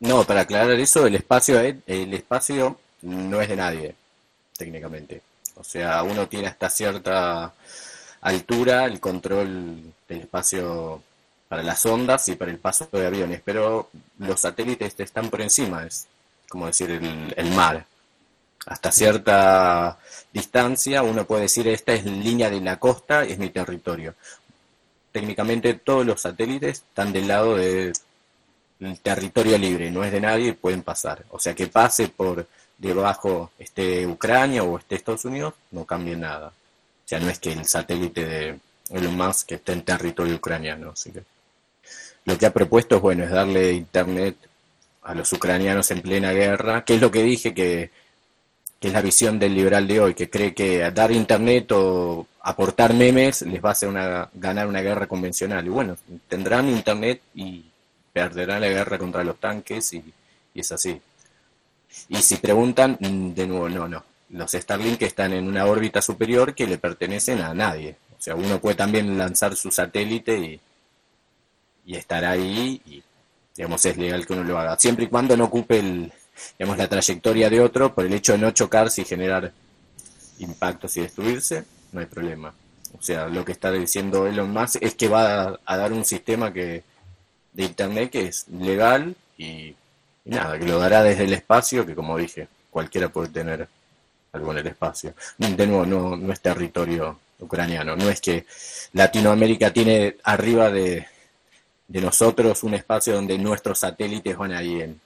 No, 0.00 0.24
para 0.24 0.40
aclarar 0.40 0.70
eso, 0.80 1.06
el 1.06 1.14
espacio, 1.14 1.60
el 1.60 2.14
espacio 2.14 2.80
no 3.02 3.40
es 3.40 3.48
de 3.48 3.56
nadie, 3.56 3.94
técnicamente. 4.56 5.20
O 5.56 5.64
sea, 5.64 6.02
uno 6.02 6.26
tiene 6.26 6.48
hasta 6.48 6.70
cierta 6.70 7.52
altura 8.22 8.86
el 8.86 8.98
control 8.98 9.92
del 10.08 10.20
espacio 10.20 11.02
para 11.48 11.62
las 11.62 11.84
ondas 11.84 12.28
y 12.28 12.36
para 12.36 12.50
el 12.50 12.58
paso 12.58 12.88
de 12.90 13.06
aviones, 13.06 13.42
pero 13.44 13.90
los 14.18 14.40
satélites 14.40 14.98
están 14.98 15.28
por 15.28 15.42
encima, 15.42 15.84
es 15.84 16.06
como 16.48 16.66
decir 16.66 16.90
el, 16.90 17.34
el 17.36 17.50
mar. 17.50 17.84
Hasta 18.66 18.92
cierta 18.92 19.98
distancia 20.32 21.02
uno 21.02 21.24
puede 21.24 21.42
decir 21.42 21.66
esta 21.68 21.92
es 21.92 22.04
línea 22.04 22.50
de 22.50 22.60
la 22.60 22.78
costa, 22.78 23.24
es 23.24 23.38
mi 23.38 23.50
territorio. 23.50 24.14
Técnicamente 25.12 25.74
todos 25.74 26.06
los 26.06 26.20
satélites 26.20 26.78
están 26.78 27.12
del 27.12 27.28
lado 27.28 27.56
del 27.56 27.92
territorio 29.02 29.58
libre, 29.58 29.90
no 29.90 30.04
es 30.04 30.12
de 30.12 30.20
nadie 30.20 30.54
pueden 30.54 30.82
pasar. 30.82 31.24
O 31.30 31.38
sea 31.38 31.54
que 31.54 31.66
pase 31.66 32.08
por 32.08 32.46
debajo 32.78 33.50
esté 33.58 34.06
Ucrania 34.06 34.62
o 34.62 34.78
esté 34.78 34.96
Estados 34.96 35.24
Unidos, 35.24 35.54
no 35.72 35.84
cambia 35.84 36.16
nada. 36.16 36.48
O 36.48 37.08
sea, 37.10 37.18
no 37.18 37.28
es 37.28 37.38
que 37.38 37.52
el 37.52 37.66
satélite 37.66 38.24
de 38.24 38.58
Elon 38.90 39.16
Musk 39.16 39.52
esté 39.52 39.72
en 39.72 39.82
territorio 39.82 40.36
ucraniano. 40.36 40.90
Así 40.92 41.10
que 41.10 41.22
lo 42.24 42.38
que 42.38 42.46
ha 42.46 42.52
propuesto 42.52 42.96
es 42.96 43.02
bueno, 43.02 43.24
es 43.24 43.30
darle 43.30 43.72
internet 43.72 44.36
a 45.02 45.14
los 45.14 45.32
ucranianos 45.32 45.90
en 45.90 46.02
plena 46.02 46.32
guerra, 46.32 46.84
que 46.84 46.94
es 46.94 47.00
lo 47.00 47.10
que 47.10 47.22
dije 47.22 47.54
que, 47.54 47.90
es 48.88 48.92
la 48.94 49.02
visión 49.02 49.38
del 49.38 49.54
liberal 49.54 49.86
de 49.86 50.00
hoy, 50.00 50.14
que 50.14 50.30
cree 50.30 50.54
que 50.54 50.90
dar 50.90 51.12
internet 51.12 51.70
o 51.72 52.26
aportar 52.40 52.94
memes 52.94 53.42
les 53.42 53.62
va 53.62 53.70
a 53.70 53.72
hacer 53.72 53.88
una, 53.90 54.30
ganar 54.32 54.66
una 54.66 54.80
guerra 54.80 55.06
convencional. 55.06 55.66
Y 55.66 55.68
bueno, 55.68 55.96
tendrán 56.28 56.68
internet 56.68 57.20
y 57.34 57.66
perderán 58.12 58.62
la 58.62 58.68
guerra 58.68 58.96
contra 58.96 59.22
los 59.22 59.38
tanques 59.38 59.92
y, 59.92 60.02
es 60.54 60.72
así. 60.72 61.00
Y 62.08 62.16
si 62.16 62.36
preguntan, 62.36 62.96
de 63.00 63.46
nuevo, 63.46 63.68
no, 63.68 63.86
no. 63.86 64.02
Los 64.30 64.52
Starlink 64.52 65.02
están 65.02 65.32
en 65.32 65.46
una 65.46 65.66
órbita 65.66 66.00
superior 66.00 66.54
que 66.54 66.66
le 66.66 66.78
pertenecen 66.78 67.40
a 67.40 67.52
nadie. 67.52 67.96
O 68.18 68.22
sea, 68.22 68.34
uno 68.34 68.60
puede 68.60 68.76
también 68.76 69.18
lanzar 69.18 69.56
su 69.56 69.70
satélite 69.70 70.38
y, 70.38 70.60
y 71.86 71.96
estar 71.96 72.24
ahí 72.24 72.80
y, 72.86 73.02
digamos, 73.56 73.84
es 73.84 73.96
legal 73.96 74.26
que 74.26 74.32
uno 74.32 74.44
lo 74.44 74.58
haga. 74.58 74.78
Siempre 74.78 75.04
y 75.04 75.08
cuando 75.08 75.36
no 75.36 75.44
ocupe 75.44 75.78
el, 75.80 76.12
digamos, 76.58 76.78
la 76.78 76.88
trayectoria 76.88 77.50
de 77.50 77.60
otro 77.60 77.94
por 77.94 78.04
el 78.04 78.12
hecho 78.12 78.32
de 78.32 78.38
no 78.38 78.50
chocarse 78.50 79.02
y 79.02 79.04
generar 79.04 79.52
impactos 80.38 80.96
y 80.96 81.02
destruirse, 81.02 81.64
no 81.92 82.00
hay 82.00 82.06
problema. 82.06 82.54
O 82.98 83.02
sea, 83.02 83.28
lo 83.28 83.44
que 83.44 83.52
está 83.52 83.70
diciendo 83.70 84.26
Elon 84.26 84.50
Musk 84.50 84.76
es 84.80 84.94
que 84.94 85.08
va 85.08 85.58
a, 85.64 85.76
dar 85.76 85.92
un 85.92 86.04
sistema 86.04 86.52
que 86.52 86.82
de 87.52 87.64
Internet 87.64 88.10
que 88.10 88.26
es 88.26 88.48
legal 88.48 89.14
y, 89.38 89.74
nada, 90.24 90.58
que 90.58 90.66
lo 90.66 90.78
dará 90.78 91.02
desde 91.02 91.24
el 91.24 91.32
espacio, 91.32 91.86
que 91.86 91.94
como 91.94 92.16
dije, 92.16 92.48
cualquiera 92.70 93.08
puede 93.08 93.28
tener 93.28 93.68
algo 94.32 94.52
en 94.52 94.58
el 94.58 94.66
espacio. 94.66 95.14
De 95.38 95.66
nuevo, 95.66 95.86
no, 95.86 96.16
no 96.16 96.32
es 96.32 96.40
territorio 96.40 97.18
ucraniano, 97.38 97.96
no 97.96 98.10
es 98.10 98.20
que 98.20 98.44
Latinoamérica 98.92 99.72
tiene 99.72 100.16
arriba 100.24 100.70
de, 100.70 101.06
de 101.90 102.00
nosotros 102.00 102.62
un 102.62 102.74
espacio 102.74 103.14
donde 103.14 103.36
nuestros 103.36 103.80
satélites 103.80 104.36
van 104.36 104.52
ahí 104.52 104.80
en... 104.80 105.00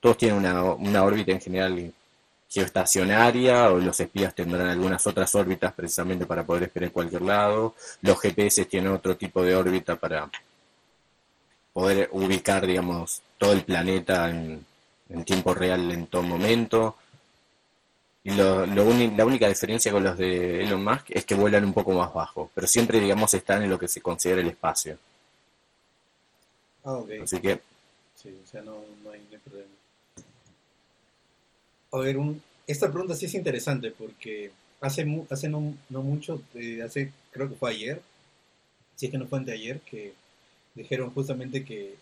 Todos 0.00 0.16
tienen 0.18 0.38
una, 0.38 0.62
una 0.62 1.04
órbita 1.04 1.32
en 1.32 1.40
general 1.40 1.92
geoestacionaria 2.48 3.70
o 3.70 3.78
los 3.78 3.98
espías 4.00 4.34
tendrán 4.34 4.68
algunas 4.68 5.06
otras 5.06 5.34
órbitas 5.34 5.72
precisamente 5.72 6.26
para 6.26 6.44
poder 6.44 6.64
esperar 6.64 6.88
en 6.88 6.92
cualquier 6.92 7.22
lado. 7.22 7.74
Los 8.02 8.20
GPS 8.20 8.64
tienen 8.66 8.92
otro 8.92 9.16
tipo 9.16 9.42
de 9.42 9.54
órbita 9.54 9.96
para 9.96 10.30
poder 11.72 12.08
ubicar, 12.12 12.66
digamos, 12.66 13.22
todo 13.36 13.52
el 13.52 13.62
planeta 13.62 14.30
en, 14.30 14.64
tiempo 15.24 15.54
real 15.54 15.90
en 15.90 16.06
todo 16.06 16.22
momento. 16.22 16.96
Y 18.24 18.30
lo, 18.30 18.66
lo 18.66 18.84
la 18.84 19.24
única 19.24 19.48
diferencia 19.48 19.92
con 19.92 20.02
los 20.02 20.16
de 20.16 20.64
Elon 20.64 20.82
Musk 20.82 21.10
es 21.10 21.24
que 21.24 21.34
vuelan 21.34 21.64
un 21.64 21.72
poco 21.72 21.92
más 21.92 22.12
bajo, 22.12 22.50
pero 22.54 22.66
siempre, 22.66 22.98
digamos, 22.98 23.32
están 23.34 23.62
en 23.62 23.70
lo 23.70 23.78
que 23.78 23.88
se 23.88 24.00
considera 24.00 24.40
el 24.40 24.48
espacio. 24.48 24.98
Ah, 26.84 26.94
ok. 26.94 27.10
Así 27.22 27.40
que... 27.40 27.60
Sí, 28.14 28.36
o 28.42 28.46
sea, 28.46 28.62
no. 28.62 28.78
A 31.92 31.98
ver, 31.98 32.16
un, 32.18 32.42
esta 32.66 32.90
pregunta 32.90 33.14
sí 33.14 33.26
es 33.26 33.34
interesante 33.34 33.90
porque 33.90 34.50
hace, 34.80 35.06
hace 35.30 35.48
no, 35.48 35.74
no 35.88 36.02
mucho, 36.02 36.42
eh, 36.54 36.82
hace, 36.82 37.12
creo 37.30 37.48
que 37.48 37.54
fue 37.54 37.70
ayer, 37.70 38.02
si 38.96 39.06
es 39.06 39.12
que 39.12 39.18
no 39.18 39.26
fue 39.26 39.38
anteayer, 39.38 39.80
que 39.80 40.12
dijeron 40.74 41.10
justamente 41.10 41.64
que 41.64 41.94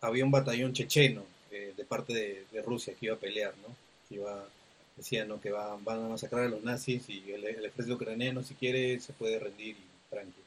había 0.00 0.24
un 0.24 0.30
batallón 0.30 0.72
checheno 0.72 1.24
eh, 1.50 1.74
de 1.76 1.84
parte 1.84 2.12
de, 2.12 2.62
Rusia 2.62 2.94
que 2.98 3.06
iba 3.06 3.14
a 3.14 3.18
pelear, 3.18 3.54
¿no? 3.58 3.74
Que 4.08 4.16
iba, 4.16 4.48
decían 4.96 5.28
¿no? 5.28 5.40
que 5.40 5.50
va, 5.50 5.76
van 5.84 6.04
a 6.04 6.08
masacrar 6.08 6.44
a 6.44 6.48
los 6.48 6.64
nazis 6.64 7.08
y 7.08 7.30
el, 7.30 7.44
el, 7.44 7.64
ejército 7.66 7.94
ucraniano 7.96 8.42
si 8.42 8.54
quiere 8.54 8.98
se 8.98 9.12
puede 9.12 9.38
rendir 9.38 9.76
y 9.76 10.10
tranquilo, 10.10 10.46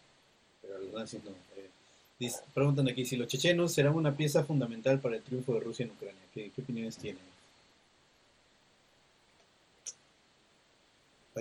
pero 0.62 0.76
a 0.76 0.80
los 0.80 0.94
nazis 0.94 1.24
no. 1.24 1.32
Eh, 2.22 2.32
preguntan 2.54 2.90
aquí 2.90 3.06
si 3.06 3.16
los 3.16 3.28
chechenos 3.28 3.72
serán 3.74 3.96
una 3.96 4.16
pieza 4.16 4.44
fundamental 4.44 5.00
para 5.00 5.16
el 5.16 5.22
triunfo 5.22 5.54
de 5.54 5.60
Rusia 5.62 5.86
en 5.86 5.92
Ucrania. 5.92 6.22
¿Qué, 6.34 6.52
opiniones 6.58 6.98
tienen? 6.98 7.29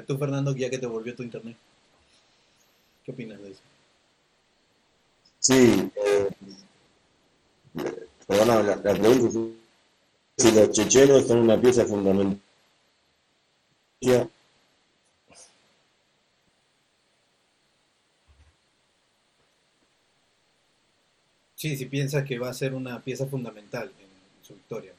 Tú, 0.06 0.18
Fernando, 0.18 0.54
ya 0.54 0.70
que 0.70 0.78
te 0.78 0.86
volvió 0.86 1.14
tu 1.14 1.22
internet. 1.22 1.56
¿Qué 3.04 3.12
opinas 3.12 3.40
de 3.40 3.50
eso? 3.50 3.60
Sí, 5.40 5.90
eh, 6.04 6.28
perdona, 8.26 8.62
la, 8.62 8.82
pregunta 8.82 9.28
es 9.28 10.46
si 10.46 10.52
los 10.52 10.70
chechenos 10.72 11.26
son 11.26 11.38
una 11.38 11.60
pieza 11.60 11.84
fundamental 11.84 12.40
Sí, 21.54 21.76
si 21.76 21.86
piensas 21.86 22.24
que 22.24 22.38
va 22.38 22.50
a 22.50 22.54
ser 22.54 22.72
una 22.74 23.02
pieza 23.02 23.26
fundamental 23.26 23.90
en 23.98 24.44
su 24.46 24.54
victoria. 24.54 24.92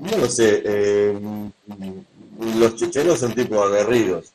No 0.00 0.16
lo 0.16 0.28
sé. 0.28 0.62
Eh, 0.64 1.20
los 2.56 2.76
chechenos 2.76 3.20
son 3.20 3.34
tipo 3.34 3.62
aguerridos. 3.62 4.32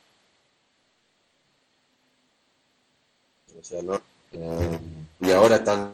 O 3.60 3.64
sea, 3.64 3.82
¿no? 3.82 4.00
Eh, 4.32 4.80
y 5.22 5.32
ahora 5.32 5.56
están 5.56 5.94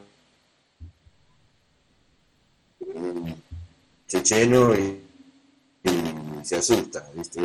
checheno 4.08 4.76
y, 4.76 5.02
se 6.44 6.58
asusta, 6.58 7.08
¿viste? 7.14 7.40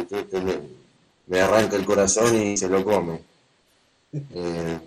me, 1.27 1.41
arranca 1.41 1.77
el 1.77 1.85
corazón 1.85 2.35
y 2.35 2.57
se 2.57 2.69
lo 2.69 2.83
come. 2.85 3.21
Eh, 4.13 4.81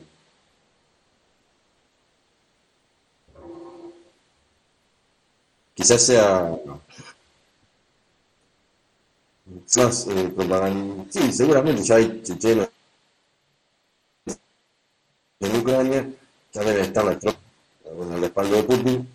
quizás 5.76 6.01
sea 6.01 6.51
más 9.77 10.07
eh, 10.07 10.31
propaganda. 10.35 11.05
Sí, 11.09 11.31
seguramente 11.31 11.83
ya 11.83 11.95
hay 11.95 12.21
chechenos 12.23 12.69
en 15.41 15.55
Ucrania, 15.55 16.09
ya 16.51 16.61
debe 16.63 16.81
estar 16.81 17.05
la 17.05 17.17
tropa 17.17 17.39
con 17.83 18.13
el 18.13 18.21
respaldo 18.21 18.57
de 18.57 18.63
Putin 18.63 19.07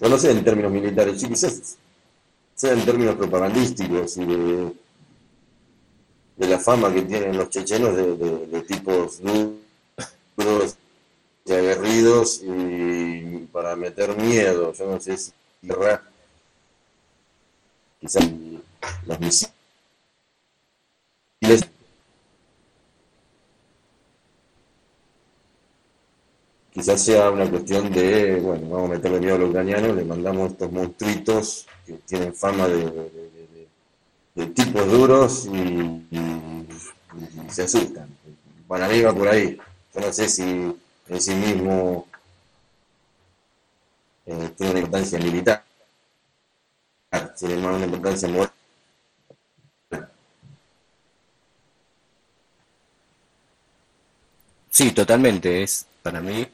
no 0.00 0.08
lo 0.08 0.18
sé 0.18 0.30
en 0.30 0.44
términos 0.44 0.70
militares, 0.70 1.20
sí, 1.20 1.28
quizás 1.28 1.76
sea 2.54 2.72
en 2.72 2.84
términos 2.84 3.16
propagandísticos 3.16 4.16
y 4.16 4.24
de, 4.24 4.72
la 6.38 6.58
fama 6.58 6.92
que 6.92 7.02
tienen 7.02 7.36
los 7.36 7.50
chechenos 7.50 7.96
de, 7.96 8.62
tipos 8.62 9.20
duros 10.36 10.76
y 11.44 11.52
aguerridos 11.52 12.42
y 12.44 13.48
para 13.52 13.74
meter 13.76 14.16
miedo, 14.16 14.72
yo 14.72 14.86
no 14.86 15.00
sé 15.00 15.16
si 15.16 15.32
quizás 18.00 18.30
los 19.06 19.20
misiles 19.20 19.52
quizás 26.78 27.04
sea 27.04 27.30
una 27.30 27.50
cuestión 27.50 27.90
de, 27.92 28.38
bueno, 28.40 28.68
vamos 28.68 28.90
a 28.90 28.94
meterle 28.94 29.18
miedo 29.20 29.34
a 29.34 29.38
los 29.38 29.50
ucranianos, 29.50 29.96
le 29.96 30.04
mandamos 30.04 30.52
estos 30.52 30.70
monstruitos 30.70 31.66
que 31.84 31.94
tienen 32.06 32.32
fama 32.34 32.68
de, 32.68 33.26
tipos 34.54 34.86
duros 34.88 35.46
y, 35.46 36.06
se 37.50 37.64
asustan. 37.64 38.08
Para 38.68 38.86
mí 38.88 39.00
va 39.00 39.12
por 39.12 39.26
ahí. 39.26 39.58
Yo 39.94 40.00
no 40.00 40.12
sé 40.12 40.28
si 40.28 40.42
en 40.42 41.20
sí 41.20 41.34
mismo 41.34 42.06
eh, 44.28 44.50
tiene 44.56 44.72
una 44.72 44.80
importancia 44.80 45.18
militar, 45.18 45.64
más 47.10 47.42
una 47.42 47.84
importancia 47.84 48.28
moral. 48.28 48.52
Sí, 54.70 54.92
totalmente. 54.92 55.62
Es 55.62 55.86
para 56.02 56.20
mí 56.20 56.46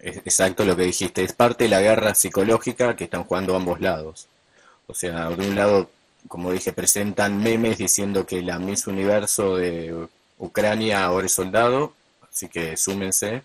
es 0.00 0.18
exacto 0.18 0.64
lo 0.64 0.76
que 0.76 0.82
dijiste. 0.82 1.22
Es 1.24 1.32
parte 1.32 1.64
de 1.64 1.70
la 1.70 1.80
guerra 1.80 2.14
psicológica 2.14 2.96
que 2.96 3.04
están 3.04 3.24
jugando 3.24 3.56
ambos 3.56 3.80
lados. 3.80 4.26
O 4.86 4.94
sea, 4.94 5.30
de 5.30 5.48
un 5.48 5.54
lado, 5.54 5.90
como 6.28 6.52
dije, 6.52 6.72
presentan 6.72 7.42
memes 7.42 7.78
diciendo 7.78 8.26
que 8.26 8.42
la 8.42 8.58
Miss 8.58 8.86
Universo 8.86 9.56
de 9.56 10.08
Ucrania 10.38 11.04
ahora 11.04 11.26
es 11.26 11.32
soldado, 11.32 11.94
así 12.30 12.48
que 12.48 12.76
súmense. 12.76 13.42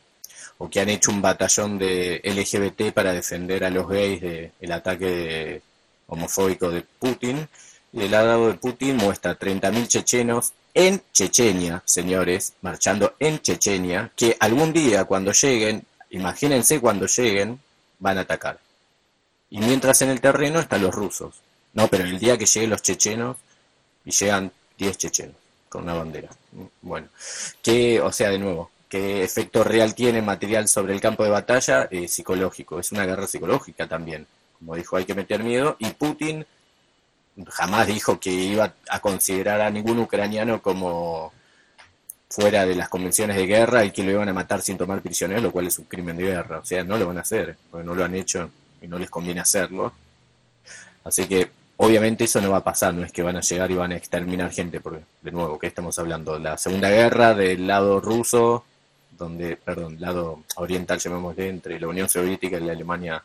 O 0.59 0.69
que 0.69 0.79
han 0.79 0.89
hecho 0.89 1.09
un 1.09 1.21
batallón 1.21 1.79
de 1.79 2.21
LGBT 2.23 2.93
para 2.93 3.13
defender 3.13 3.63
a 3.63 3.71
los 3.71 3.87
gays 3.87 4.21
del 4.21 4.71
ataque 4.71 5.61
homofóbico 6.07 6.69
de 6.69 6.83
Putin. 6.99 7.47
Y 7.91 8.03
el 8.03 8.11
lado 8.11 8.49
de 8.49 8.53
Putin 8.53 8.97
muestra 8.97 9.37
30.000 9.37 9.87
chechenos 9.87 10.53
en 10.73 11.01
Chechenia, 11.11 11.81
señores, 11.85 12.53
marchando 12.61 13.15
en 13.19 13.39
Chechenia, 13.39 14.11
que 14.15 14.37
algún 14.39 14.71
día 14.71 15.05
cuando 15.05 15.31
lleguen, 15.31 15.83
imagínense 16.11 16.79
cuando 16.79 17.07
lleguen, 17.07 17.59
van 17.97 18.19
a 18.19 18.21
atacar. 18.21 18.59
Y 19.49 19.59
mientras 19.59 20.01
en 20.03 20.11
el 20.11 20.21
terreno 20.21 20.59
están 20.59 20.83
los 20.83 20.93
rusos. 20.93 21.41
No, 21.73 21.87
pero 21.87 22.03
el 22.03 22.19
día 22.19 22.37
que 22.37 22.45
lleguen 22.45 22.69
los 22.69 22.83
chechenos, 22.83 23.37
y 24.05 24.11
llegan 24.11 24.51
10 24.77 24.97
chechenos 24.97 25.35
con 25.67 25.83
una 25.83 25.93
bandera. 25.93 26.29
Bueno, 26.81 27.09
que, 27.61 28.01
o 28.01 28.11
sea, 28.11 28.29
de 28.29 28.39
nuevo, 28.39 28.71
¿qué 28.89 29.23
efecto 29.23 29.63
real 29.63 29.95
tiene 29.95 30.21
material 30.21 30.67
sobre 30.67 30.93
el 30.93 30.99
campo 30.99 31.23
de 31.23 31.29
batalla? 31.29 31.87
Eh, 31.91 32.07
psicológico, 32.07 32.79
es 32.79 32.91
una 32.91 33.05
guerra 33.05 33.27
psicológica 33.27 33.87
también. 33.87 34.27
Como 34.57 34.75
dijo, 34.75 34.97
hay 34.97 35.05
que 35.05 35.15
meter 35.15 35.43
miedo. 35.43 35.77
Y 35.79 35.91
Putin 35.91 36.45
jamás 37.47 37.87
dijo 37.87 38.19
que 38.19 38.31
iba 38.31 38.73
a 38.89 38.99
considerar 38.99 39.61
a 39.61 39.69
ningún 39.69 39.99
ucraniano 39.99 40.61
como 40.61 41.31
fuera 42.29 42.65
de 42.65 42.75
las 42.75 42.89
convenciones 42.89 43.37
de 43.37 43.47
guerra 43.47 43.85
y 43.85 43.91
que 43.91 44.03
lo 44.03 44.11
iban 44.11 44.29
a 44.29 44.33
matar 44.33 44.61
sin 44.61 44.77
tomar 44.77 45.01
prisioneros, 45.01 45.43
lo 45.43 45.51
cual 45.51 45.67
es 45.67 45.79
un 45.79 45.85
crimen 45.85 46.17
de 46.17 46.23
guerra. 46.23 46.59
O 46.59 46.65
sea, 46.65 46.83
no 46.83 46.97
lo 46.97 47.07
van 47.07 47.17
a 47.17 47.21
hacer, 47.21 47.57
porque 47.71 47.85
no 47.85 47.95
lo 47.95 48.03
han 48.03 48.15
hecho 48.15 48.49
y 48.81 48.87
no 48.87 48.99
les 48.99 49.09
conviene 49.09 49.41
hacerlo. 49.41 49.93
Así 51.03 51.25
que 51.27 51.49
obviamente 51.77 52.25
eso 52.25 52.41
no 52.41 52.51
va 52.51 52.57
a 52.57 52.63
pasar, 52.63 52.93
no 52.93 53.03
es 53.03 53.11
que 53.11 53.23
van 53.23 53.37
a 53.37 53.41
llegar 53.41 53.71
y 53.71 53.75
van 53.75 53.91
a 53.93 53.97
exterminar 53.97 54.51
gente, 54.51 54.79
porque 54.79 55.01
de 55.21 55.31
nuevo, 55.31 55.57
¿qué 55.57 55.67
estamos 55.67 55.97
hablando? 55.97 56.37
La 56.37 56.57
Segunda 56.57 56.89
Guerra 56.89 57.33
del 57.33 57.65
lado 57.65 57.99
ruso, 57.99 58.65
donde, 59.19 59.57
perdón, 59.57 59.97
lado 59.99 60.43
oriental 60.55 60.97
llamémosle, 60.97 61.49
entre 61.49 61.79
la 61.79 61.87
Unión 61.87 62.09
Soviética 62.09 62.57
y 62.57 62.61
la 62.61 62.73
Alemania 62.73 63.23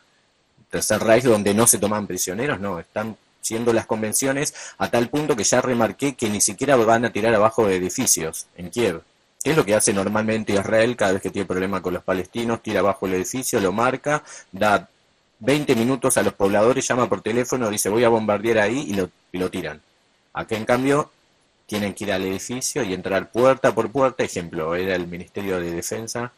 Tercer 0.69 1.01
Reich, 1.01 1.23
donde 1.23 1.53
no 1.53 1.65
se 1.65 1.79
toman 1.79 2.05
prisioneros, 2.05 2.59
no, 2.59 2.79
están 2.79 3.17
siendo 3.41 3.73
las 3.73 3.85
convenciones 3.85 4.53
a 4.77 4.89
tal 4.89 5.09
punto 5.09 5.35
que 5.35 5.43
ya 5.43 5.61
remarqué 5.61 6.15
que 6.15 6.29
ni 6.29 6.41
siquiera 6.41 6.75
van 6.75 7.05
a 7.05 7.11
tirar 7.11 7.33
abajo 7.33 7.67
de 7.67 7.75
edificios 7.77 8.47
en 8.57 8.69
Kiev. 8.69 9.01
¿Qué 9.43 9.51
es 9.51 9.57
lo 9.57 9.63
que 9.63 9.75
hace 9.75 9.93
normalmente 9.93 10.53
Israel 10.53 10.95
cada 10.95 11.13
vez 11.13 11.21
que 11.21 11.29
tiene 11.29 11.45
problema 11.45 11.81
con 11.81 11.93
los 11.93 12.03
palestinos? 12.03 12.63
Tira 12.63 12.79
abajo 12.79 13.05
el 13.05 13.13
edificio, 13.13 13.59
lo 13.59 13.71
marca, 13.71 14.23
da 14.51 14.89
20 15.39 15.75
minutos 15.75 16.17
a 16.17 16.23
los 16.23 16.33
pobladores, 16.33 16.87
llama 16.87 17.07
por 17.07 17.21
teléfono, 17.21 17.69
dice 17.69 17.89
voy 17.89 18.03
a 18.03 18.09
bombardear 18.09 18.57
ahí 18.57 18.85
y 18.89 18.93
lo, 18.95 19.09
y 19.31 19.37
lo 19.37 19.51
tiran. 19.51 19.79
Acá 20.33 20.57
en 20.57 20.65
cambio 20.65 21.11
tienen 21.65 21.93
que 21.93 22.05
ir 22.05 22.11
al 22.11 22.23
edificio 22.23 22.83
y 22.83 22.93
entrar 22.93 23.31
puerta 23.31 23.73
por 23.73 23.91
puerta. 23.91 24.23
Ejemplo, 24.23 24.75
era 24.75 24.95
el 24.95 25.07
Ministerio 25.07 25.59
de 25.59 25.71
Defensa 25.71 26.31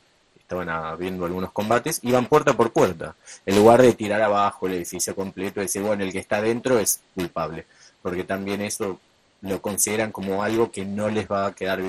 estaban 0.47 0.97
viendo 0.97 1.25
algunos 1.25 1.51
combates, 1.51 1.99
iban 2.03 2.27
puerta 2.27 2.53
por 2.55 2.71
puerta, 2.71 3.15
en 3.45 3.57
lugar 3.57 3.81
de 3.81 3.91
tirar 3.93 4.21
abajo 4.21 4.67
el 4.67 4.75
edificio 4.75 5.13
completo 5.13 5.59
decir, 5.59 5.81
bueno, 5.81 6.05
el 6.05 6.13
que 6.13 6.19
está 6.19 6.41
dentro 6.41 6.79
es 6.79 7.01
culpable, 7.13 7.65
porque 8.01 8.23
también 8.23 8.61
eso 8.61 8.97
lo 9.41 9.61
consideran 9.61 10.13
como 10.13 10.43
algo 10.43 10.71
que 10.71 10.85
no 10.85 11.09
les 11.09 11.29
va 11.29 11.47
a 11.47 11.53
quedar 11.53 11.81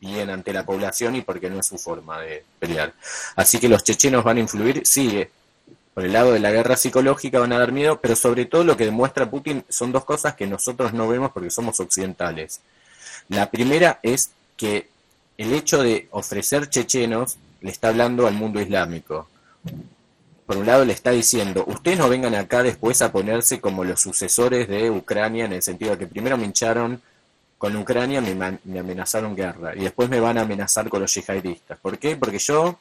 bien 0.00 0.30
ante 0.30 0.52
la 0.52 0.64
población 0.64 1.16
y 1.16 1.22
porque 1.22 1.50
no 1.50 1.58
es 1.58 1.66
su 1.66 1.76
forma 1.76 2.20
de 2.20 2.44
pelear. 2.60 2.92
Así 3.34 3.58
que 3.58 3.68
los 3.68 3.82
chechenos 3.82 4.22
van 4.22 4.36
a 4.36 4.40
influir, 4.40 4.82
sí, 4.84 5.26
por 5.94 6.04
el 6.04 6.12
lado 6.12 6.32
de 6.32 6.40
la 6.40 6.50
guerra 6.50 6.76
psicológica 6.76 7.38
van 7.38 7.52
a 7.52 7.58
dar 7.58 7.72
miedo, 7.72 8.00
pero 8.00 8.16
sobre 8.16 8.46
todo 8.46 8.64
lo 8.64 8.76
que 8.76 8.86
demuestra 8.86 9.30
Putin 9.30 9.64
son 9.68 9.92
dos 9.92 10.04
cosas 10.04 10.34
que 10.34 10.46
nosotros 10.46 10.92
no 10.92 11.06
vemos 11.06 11.32
porque 11.32 11.50
somos 11.50 11.78
occidentales. 11.80 12.60
La 13.28 13.50
primera 13.50 14.00
es 14.02 14.30
que 14.56 14.88
el 15.36 15.52
hecho 15.52 15.82
de 15.82 16.08
ofrecer 16.10 16.68
chechenos 16.70 17.36
le 17.60 17.70
está 17.70 17.88
hablando 17.88 18.26
al 18.26 18.34
mundo 18.34 18.60
islámico. 18.60 19.28
Por 20.46 20.56
un 20.56 20.66
lado 20.66 20.84
le 20.84 20.92
está 20.92 21.10
diciendo, 21.10 21.64
ustedes 21.66 21.98
no 21.98 22.08
vengan 22.08 22.34
acá 22.34 22.62
después 22.62 23.00
a 23.02 23.12
ponerse 23.12 23.60
como 23.60 23.84
los 23.84 24.00
sucesores 24.00 24.68
de 24.68 24.90
Ucrania, 24.90 25.44
en 25.44 25.52
el 25.52 25.62
sentido 25.62 25.92
de 25.92 25.98
que 25.98 26.06
primero 26.06 26.36
me 26.36 26.44
hincharon 26.44 27.00
con 27.58 27.76
Ucrania, 27.76 28.20
me, 28.20 28.58
me 28.64 28.78
amenazaron 28.80 29.36
guerra, 29.36 29.76
y 29.76 29.80
después 29.80 30.08
me 30.08 30.20
van 30.20 30.36
a 30.36 30.42
amenazar 30.42 30.88
con 30.88 31.00
los 31.00 31.14
yihadistas. 31.14 31.78
¿Por 31.78 31.96
qué? 31.98 32.16
Porque 32.16 32.38
yo, 32.38 32.78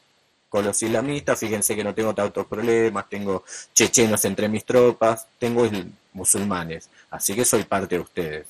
con 0.52 0.66
los 0.66 0.84
islamistas, 0.84 1.40
fíjense 1.40 1.78
que 1.78 1.84
no 1.84 1.96
tengo 1.96 2.14
tantos 2.14 2.46
problemas, 2.46 3.08
tengo 3.08 3.46
chechenos 3.74 4.26
entre 4.26 4.50
mis 4.50 4.66
tropas, 4.66 5.26
tengo 5.40 5.66
musulmanes, 6.12 6.90
así 7.10 7.34
que 7.34 7.46
soy 7.46 7.64
parte 7.64 7.96
de 7.96 8.02
ustedes. 8.02 8.48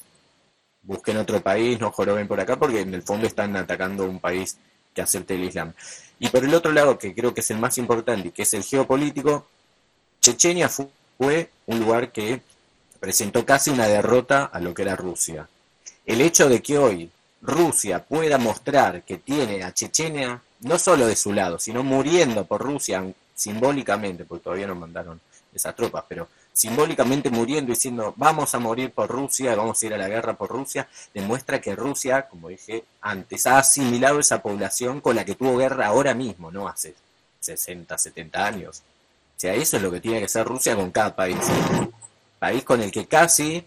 Busquen 0.81 1.17
otro 1.17 1.39
país, 1.41 1.79
no 1.79 1.91
joroben 1.91 2.27
por 2.27 2.39
acá, 2.39 2.57
porque 2.57 2.79
en 2.79 2.95
el 2.95 3.03
fondo 3.03 3.27
están 3.27 3.55
atacando 3.55 4.05
un 4.05 4.19
país 4.19 4.57
que 4.95 5.03
acepte 5.03 5.35
el 5.35 5.43
Islam. 5.43 5.73
Y 6.17 6.29
por 6.29 6.43
el 6.43 6.55
otro 6.55 6.71
lado, 6.71 6.97
que 6.97 7.13
creo 7.13 7.35
que 7.35 7.41
es 7.41 7.51
el 7.51 7.59
más 7.59 7.77
importante 7.77 8.29
y 8.29 8.31
que 8.31 8.41
es 8.41 8.53
el 8.55 8.63
geopolítico, 8.63 9.45
Chechenia 10.19 10.69
fue 10.69 11.51
un 11.67 11.79
lugar 11.79 12.11
que 12.11 12.41
presentó 12.99 13.45
casi 13.45 13.69
una 13.69 13.85
derrota 13.85 14.45
a 14.45 14.59
lo 14.59 14.73
que 14.73 14.81
era 14.81 14.95
Rusia. 14.95 15.47
El 16.03 16.21
hecho 16.21 16.49
de 16.49 16.63
que 16.63 16.79
hoy 16.79 17.11
Rusia 17.43 18.03
pueda 18.03 18.39
mostrar 18.39 19.03
que 19.03 19.17
tiene 19.17 19.63
a 19.63 19.71
Chechenia 19.71 20.41
no 20.61 20.77
solo 20.79 21.07
de 21.07 21.15
su 21.15 21.33
lado, 21.33 21.59
sino 21.59 21.83
muriendo 21.83 22.45
por 22.45 22.61
Rusia 22.61 23.03
simbólicamente, 23.33 24.25
porque 24.25 24.43
todavía 24.43 24.67
no 24.67 24.75
mandaron 24.75 25.19
esas 25.53 25.75
tropas, 25.75 26.05
pero 26.07 26.27
simbólicamente 26.53 27.29
muriendo 27.29 27.71
diciendo 27.71 28.13
vamos 28.17 28.53
a 28.53 28.59
morir 28.59 28.91
por 28.91 29.09
Rusia, 29.09 29.55
vamos 29.55 29.81
a 29.81 29.85
ir 29.85 29.93
a 29.93 29.97
la 29.97 30.07
guerra 30.07 30.33
por 30.33 30.49
Rusia, 30.49 30.87
demuestra 31.13 31.59
que 31.59 31.75
Rusia, 31.75 32.27
como 32.27 32.49
dije 32.49 32.83
antes, 33.01 33.47
ha 33.47 33.57
asimilado 33.57 34.19
esa 34.19 34.41
población 34.41 35.01
con 35.01 35.15
la 35.15 35.25
que 35.25 35.35
tuvo 35.35 35.57
guerra 35.57 35.87
ahora 35.87 36.13
mismo, 36.13 36.51
no 36.51 36.67
hace 36.67 36.93
60, 37.39 37.97
70 37.97 38.45
años. 38.45 38.83
O 39.35 39.39
sea, 39.41 39.55
eso 39.55 39.77
es 39.77 39.83
lo 39.83 39.91
que 39.91 39.99
tiene 39.99 40.19
que 40.19 40.25
hacer 40.25 40.45
Rusia 40.45 40.75
con 40.75 40.91
cada 40.91 41.15
país. 41.15 41.39
País 42.37 42.63
con 42.63 42.81
el 42.81 42.91
que 42.91 43.07
casi 43.07 43.65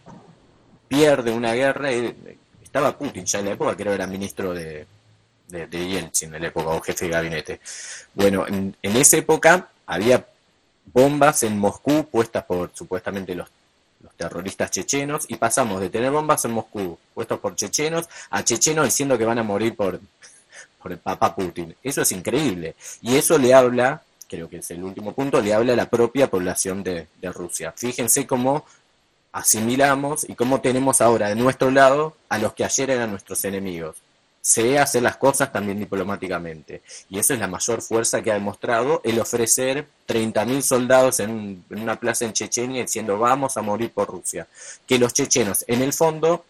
pierde 0.87 1.33
una 1.33 1.53
guerra. 1.55 1.91
Estaba 2.63 2.97
Putin 2.97 3.25
ya 3.25 3.41
en 3.41 3.47
la 3.47 3.51
época, 3.53 3.77
que 3.77 3.83
era 3.83 4.07
ministro 4.07 4.55
de, 4.55 4.87
de, 5.49 5.89
Yeltsin 5.89 6.35
en 6.35 6.43
la 6.43 6.49
época, 6.49 6.71
o 6.71 6.81
jefe 6.81 7.07
de 7.07 7.11
gabinete. 7.11 7.61
Bueno, 8.15 8.47
en, 8.47 8.77
en 8.83 8.97
esa 8.97 9.17
época 9.17 9.69
había 9.87 10.27
bombas 10.93 11.43
en 11.43 11.59
Moscú 11.59 12.07
puestas 12.11 12.45
por 12.45 12.71
supuestamente 12.75 13.35
los, 13.35 13.49
terroristas 14.17 14.71
chechenos 14.71 15.25
y 15.29 15.37
pasamos 15.37 15.81
de 15.81 15.89
tener 15.89 16.11
bombas 16.11 16.45
en 16.45 16.53
Moscú 16.53 16.99
puestas 17.15 17.39
por 17.39 17.57
chechenos 17.57 18.09
a 18.31 18.45
chechenos 18.45 18.85
diciendo 18.85 19.17
que 19.17 19.25
van 19.25 19.39
a 19.39 19.43
morir 19.43 19.75
por, 19.75 19.99
por 20.81 20.93
el 20.93 20.99
papá 20.99 21.35
Putin. 21.35 21.75
Eso 21.83 22.03
es 22.03 22.13
increíble. 22.13 22.77
Y 23.01 23.17
eso 23.17 23.39
le 23.39 23.55
habla, 23.55 24.03
creo 24.29 24.49
que 24.49 24.59
es 24.59 24.71
el 24.71 24.85
último 24.85 25.13
punto, 25.15 25.41
le 25.41 25.55
habla 25.55 25.73
a 25.73 25.77
la 25.77 25.89
propia 25.89 26.31
población 26.31 26.83
de, 26.83 27.09
de 27.21 27.33
Rusia. 27.33 27.73
Fíjense 27.75 28.27
cómo 28.27 28.67
asimilamos 29.33 30.29
y 30.29 30.35
cómo 30.35 30.61
tenemos 30.61 31.01
ahora 31.01 31.29
de 31.29 31.35
nuestro 31.35 31.71
lado 31.71 32.15
a 32.29 32.39
los 32.39 32.53
que 32.53 32.65
ayer 32.65 32.91
eran 32.91 33.11
nuestros 33.11 33.45
enemigos 33.45 33.97
se 34.45 34.79
hacer 34.79 35.03
las 35.03 35.17
cosas 35.17 35.51
también 35.51 35.79
diplomáticamente. 35.79 36.83
Y 37.09 37.19
esa 37.19 37.33
es 37.33 37.41
la 37.41 37.47
mayor 37.47 37.81
fuerza 37.81 38.21
que 38.21 38.31
ha 38.31 38.35
demostrado 38.35 39.01
el 39.03 39.19
ofrecer 39.19 39.87
30.000 40.07 40.61
soldados 40.61 41.21
en, 41.21 41.65
una 41.71 41.99
plaza 41.99 42.27
en 42.27 42.35
Chechenia 42.35 42.83
diciendo 42.83 43.19
vamos 43.19 43.57
a 43.57 43.63
morir 43.63 43.91
por 43.91 44.07
Rusia. 44.07 44.47
Que 44.87 44.99
los 44.99 45.15
chechenos, 45.15 45.65
en 45.67 45.81
el 45.81 45.95
fondo, 45.95 46.45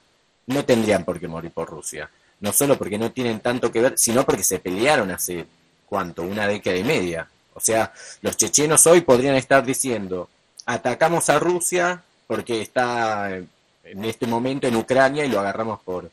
no 0.48 0.64
tendrían 0.64 1.04
por 1.04 1.20
qué 1.20 1.28
morir 1.28 1.52
por 1.52 1.70
Rusia. 1.70 2.10
No 2.40 2.52
solo 2.52 2.76
porque 2.76 2.98
no 2.98 3.12
tienen 3.12 3.38
tanto 3.38 3.70
que 3.70 3.80
ver, 3.80 3.94
sino 3.96 4.24
porque 4.24 4.42
se 4.42 4.58
pelearon 4.58 5.12
hace, 5.12 5.46
¿cuánto? 5.86 6.22
Una 6.22 6.48
década 6.48 6.76
y 6.76 6.82
media. 6.82 7.28
O 7.54 7.60
sea, 7.60 7.92
los 8.22 8.36
chechenos 8.36 8.84
hoy 8.88 9.02
podrían 9.02 9.36
estar 9.36 9.64
diciendo, 9.64 10.28
atacamos 10.66 11.30
a 11.30 11.38
Rusia 11.38 12.02
porque 12.26 12.60
está 12.60 13.36
en 13.36 14.04
este 14.04 14.26
momento 14.26 14.66
en 14.66 14.74
Ucrania 14.74 15.24
y 15.24 15.28
lo 15.28 15.38
agarramos 15.38 15.78
por, 15.82 16.10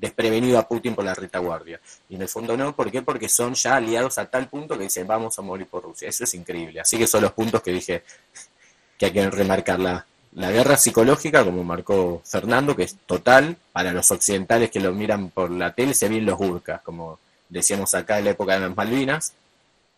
desprevenido 0.00 0.58
a 0.58 0.66
Putin 0.66 0.94
por 0.94 1.04
la 1.04 1.14
retaguardia. 1.14 1.78
Y 2.08 2.14
en 2.14 2.22
el 2.22 2.28
fondo 2.28 2.56
no, 2.56 2.74
¿por 2.74 2.90
qué? 2.90 3.02
Porque 3.02 3.28
son 3.28 3.54
ya 3.54 3.76
aliados 3.76 4.16
a 4.18 4.26
tal 4.26 4.48
punto 4.48 4.76
que 4.78 4.84
dicen 4.84 5.06
vamos 5.06 5.38
a 5.38 5.42
morir 5.42 5.66
por 5.66 5.82
Rusia. 5.82 6.08
Eso 6.08 6.24
es 6.24 6.34
increíble. 6.34 6.80
Así 6.80 6.96
que 6.96 7.06
son 7.06 7.22
los 7.22 7.32
puntos 7.32 7.62
que 7.62 7.72
dije 7.72 8.02
que 8.98 9.06
hay 9.06 9.12
que 9.12 9.30
remarcar. 9.30 9.78
La, 9.78 10.06
la 10.32 10.50
guerra 10.50 10.76
psicológica, 10.76 11.44
como 11.44 11.64
marcó 11.64 12.22
Fernando, 12.24 12.74
que 12.74 12.84
es 12.84 12.96
total, 13.04 13.56
para 13.72 13.92
los 13.92 14.10
occidentales 14.10 14.70
que 14.70 14.80
lo 14.80 14.92
miran 14.92 15.28
por 15.30 15.50
la 15.50 15.74
tele, 15.74 15.92
se 15.92 16.08
ven 16.08 16.24
los 16.24 16.38
burkas, 16.38 16.80
como 16.82 17.18
decíamos 17.48 17.94
acá 17.94 18.18
en 18.18 18.24
la 18.24 18.30
época 18.30 18.54
de 18.54 18.60
las 18.60 18.76
Malvinas, 18.76 19.34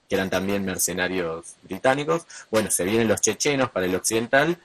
que 0.09 0.17
eran 0.17 0.31
también 0.31 0.65
mercenarios 0.65 1.55
británicos. 1.63 2.27
Bueno, 2.51 2.71
se 2.71 2.85
vienen 2.85 3.09
los 3.09 3.21
chechenos 3.21 3.71
para 3.71 3.87
el 3.87 3.95
occidental. 3.95 4.57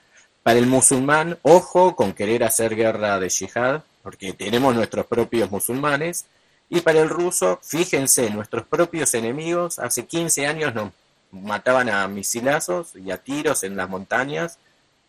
Para 0.42 0.58
el 0.58 0.66
musulmán, 0.66 1.38
ojo 1.42 1.94
con 1.94 2.12
querer 2.14 2.42
hacer 2.42 2.74
guerra 2.74 3.20
de 3.20 3.28
yihad, 3.28 3.82
porque 4.02 4.32
tenemos 4.32 4.74
nuestros 4.74 5.06
propios 5.06 5.50
musulmanes 5.50 6.26
Y 6.70 6.80
para 6.82 7.00
el 7.00 7.08
ruso, 7.08 7.58
fíjense, 7.62 8.28
nuestros 8.30 8.66
propios 8.66 9.14
enemigos 9.14 9.78
hace 9.78 10.04
15 10.06 10.46
años 10.46 10.74
nos 10.74 10.92
mataban 11.30 11.88
a 11.88 12.06
misilazos 12.08 12.94
y 12.94 13.10
a 13.10 13.18
tiros 13.18 13.64
en 13.64 13.76
las 13.76 13.88
montañas, 13.88 14.58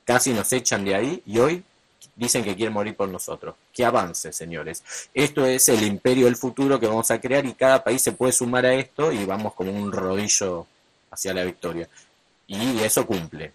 casi 0.05 0.31
nos 0.33 0.51
echan 0.53 0.85
de 0.85 0.95
ahí 0.95 1.23
y 1.25 1.39
hoy 1.39 1.63
dicen 2.15 2.43
que 2.43 2.55
quieren 2.55 2.73
morir 2.73 2.95
por 2.95 3.09
nosotros. 3.09 3.55
Que 3.73 3.85
avance, 3.85 4.31
señores. 4.33 4.83
Esto 5.13 5.45
es 5.45 5.69
el 5.69 5.83
imperio 5.83 6.25
del 6.25 6.35
futuro 6.35 6.79
que 6.79 6.87
vamos 6.87 7.11
a 7.11 7.19
crear 7.19 7.45
y 7.45 7.53
cada 7.53 7.83
país 7.83 8.01
se 8.01 8.11
puede 8.11 8.33
sumar 8.33 8.65
a 8.65 8.73
esto 8.73 9.11
y 9.11 9.25
vamos 9.25 9.53
como 9.53 9.71
un 9.71 9.91
rodillo 9.91 10.65
hacia 11.11 11.33
la 11.33 11.43
victoria. 11.43 11.87
Y 12.47 12.79
eso 12.79 13.05
cumple. 13.05 13.51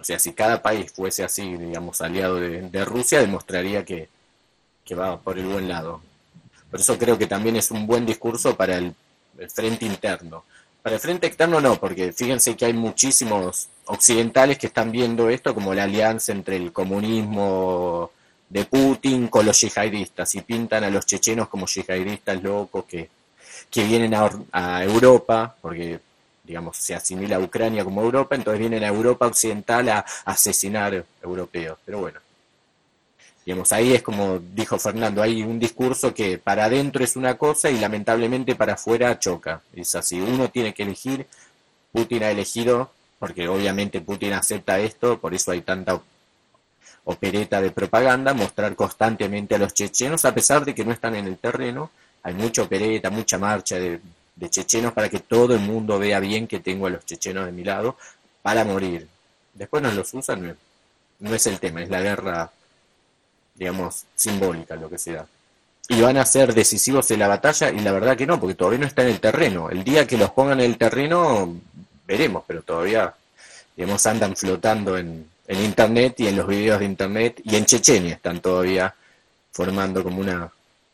O 0.00 0.04
sea, 0.04 0.18
si 0.18 0.32
cada 0.32 0.60
país 0.60 0.92
fuese 0.92 1.22
así, 1.24 1.56
digamos, 1.56 2.00
aliado 2.00 2.40
de, 2.40 2.84
Rusia, 2.84 3.20
demostraría 3.20 3.84
que, 3.84 4.08
que 4.84 4.94
va 4.94 5.18
por 5.18 5.38
el 5.38 5.46
buen 5.46 5.68
lado. 5.68 6.00
Por 6.70 6.80
eso 6.80 6.98
creo 6.98 7.16
que 7.16 7.26
también 7.26 7.56
es 7.56 7.70
un 7.70 7.86
buen 7.86 8.04
discurso 8.04 8.56
para 8.56 8.78
el, 8.78 8.94
frente 9.48 9.86
interno. 9.86 10.44
Para 10.82 10.96
el 10.96 11.00
frente 11.00 11.26
externo 11.26 11.60
no, 11.60 11.76
porque 11.76 12.12
fíjense 12.12 12.56
que 12.56 12.66
hay 12.66 12.72
muchísimos 12.72 13.68
occidentales 13.86 14.58
que 14.58 14.66
están 14.66 14.90
viendo 14.90 15.30
esto 15.30 15.54
como 15.54 15.72
la 15.72 15.84
alianza 15.84 16.32
entre 16.32 16.56
el 16.56 16.72
comunismo 16.72 18.10
de 18.48 18.64
Putin 18.66 19.28
con 19.28 19.46
los 19.46 19.60
yihadistas 19.60 20.34
y 20.34 20.42
pintan 20.42 20.84
a 20.84 20.90
los 20.90 21.06
chechenos 21.06 21.48
como 21.48 21.66
yihadistas 21.66 22.42
locos 22.42 22.84
que, 22.84 23.08
que 23.70 23.84
vienen 23.84 24.14
a, 24.14 24.30
a 24.52 24.84
Europa, 24.84 25.56
porque 25.60 26.00
digamos, 26.44 26.76
se 26.76 26.94
asimila 26.94 27.36
a 27.36 27.40
Ucrania 27.40 27.84
como 27.84 28.02
Europa, 28.02 28.34
entonces 28.34 28.60
vienen 28.60 28.84
a 28.84 28.88
Europa 28.88 29.26
occidental 29.26 29.88
a 29.88 30.04
asesinar 30.26 31.04
europeos. 31.22 31.78
Pero 31.84 32.00
bueno, 32.00 32.20
Digamos, 33.44 33.72
ahí 33.72 33.92
es 33.92 34.02
como 34.02 34.38
dijo 34.38 34.78
Fernando, 34.78 35.22
hay 35.22 35.42
un 35.42 35.58
discurso 35.58 36.14
que 36.14 36.38
para 36.38 36.64
adentro 36.64 37.04
es 37.04 37.14
una 37.14 37.36
cosa 37.36 37.70
y 37.70 37.78
lamentablemente 37.78 38.54
para 38.54 38.74
afuera 38.74 39.18
choca. 39.18 39.60
Es 39.74 39.94
así, 39.94 40.20
uno 40.20 40.50
tiene 40.50 40.72
que 40.72 40.84
elegir, 40.84 41.26
Putin 41.92 42.22
ha 42.22 42.30
elegido, 42.30 42.90
porque 43.18 43.46
obviamente 43.48 44.00
Putin 44.00 44.32
acepta 44.32 44.78
esto, 44.78 45.18
por 45.20 45.34
eso 45.34 45.50
hay 45.50 45.60
tanta 45.60 46.00
opereta 47.04 47.60
de 47.60 47.70
propaganda, 47.70 48.32
mostrar 48.32 48.74
constantemente 48.74 49.54
a 49.54 49.58
los 49.58 49.74
chechenos, 49.74 50.24
a 50.24 50.34
pesar 50.34 50.64
de 50.64 50.74
que 50.74 50.84
no 50.84 50.92
están 50.92 51.14
en 51.14 51.26
el 51.26 51.36
terreno, 51.36 51.90
hay 52.22 52.32
mucha 52.32 52.62
opereta, 52.62 53.10
mucha 53.10 53.38
marcha 53.38 53.78
de, 53.78 54.00
chechenos 54.48 54.92
para 54.92 55.08
que 55.08 55.20
todo 55.20 55.54
el 55.54 55.60
mundo 55.60 55.98
vea 55.98 56.20
bien 56.20 56.46
que 56.46 56.60
tengo 56.60 56.86
a 56.86 56.90
los 56.90 57.04
chechenos 57.06 57.46
de 57.46 57.52
mi 57.52 57.64
lado 57.64 57.96
para 58.42 58.64
morir. 58.64 59.06
Después 59.52 59.82
no 59.82 59.90
los 59.92 60.12
usan, 60.12 60.56
no 61.20 61.34
es 61.34 61.46
el 61.46 61.58
tema, 61.60 61.82
es 61.82 61.88
la 61.88 62.00
guerra 62.00 62.50
digamos, 63.54 64.04
simbólica 64.14 64.76
lo 64.76 64.88
que 64.90 64.98
sea. 64.98 65.26
Y 65.88 66.00
van 66.00 66.16
a 66.16 66.24
ser 66.24 66.54
decisivos 66.54 67.10
en 67.10 67.20
la 67.20 67.28
batalla 67.28 67.70
y 67.70 67.80
la 67.80 67.92
verdad 67.92 68.16
que 68.16 68.26
no, 68.26 68.40
porque 68.40 68.54
todavía 68.54 68.80
no 68.80 68.86
está 68.86 69.02
en 69.02 69.08
el 69.08 69.20
terreno. 69.20 69.70
El 69.70 69.84
día 69.84 70.06
que 70.06 70.16
los 70.16 70.30
pongan 70.30 70.60
en 70.60 70.66
el 70.66 70.78
terreno, 70.78 71.54
veremos, 72.06 72.44
pero 72.46 72.62
todavía, 72.62 73.14
digamos, 73.76 74.06
andan 74.06 74.34
flotando 74.34 74.96
en, 74.96 75.28
en 75.46 75.60
Internet 75.64 76.20
y 76.20 76.28
en 76.28 76.36
los 76.36 76.46
videos 76.46 76.80
de 76.80 76.86
Internet 76.86 77.40
y 77.44 77.56
en 77.56 77.66
Chechenia 77.66 78.14
están 78.14 78.40
todavía 78.40 78.94
formando 79.52 80.02
como 80.02 80.20
una, 80.20 80.50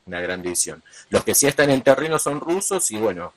una 0.07 0.21
gran 0.21 0.43
división. 0.43 0.83
Los 1.09 1.25
que 1.25 1.35
sí 1.35 1.47
están 1.47 1.71
en 1.71 1.83
terreno 1.83 2.19
son 2.19 2.41
rusos 2.41 2.91
y 2.91 2.97
bueno, 2.97 3.33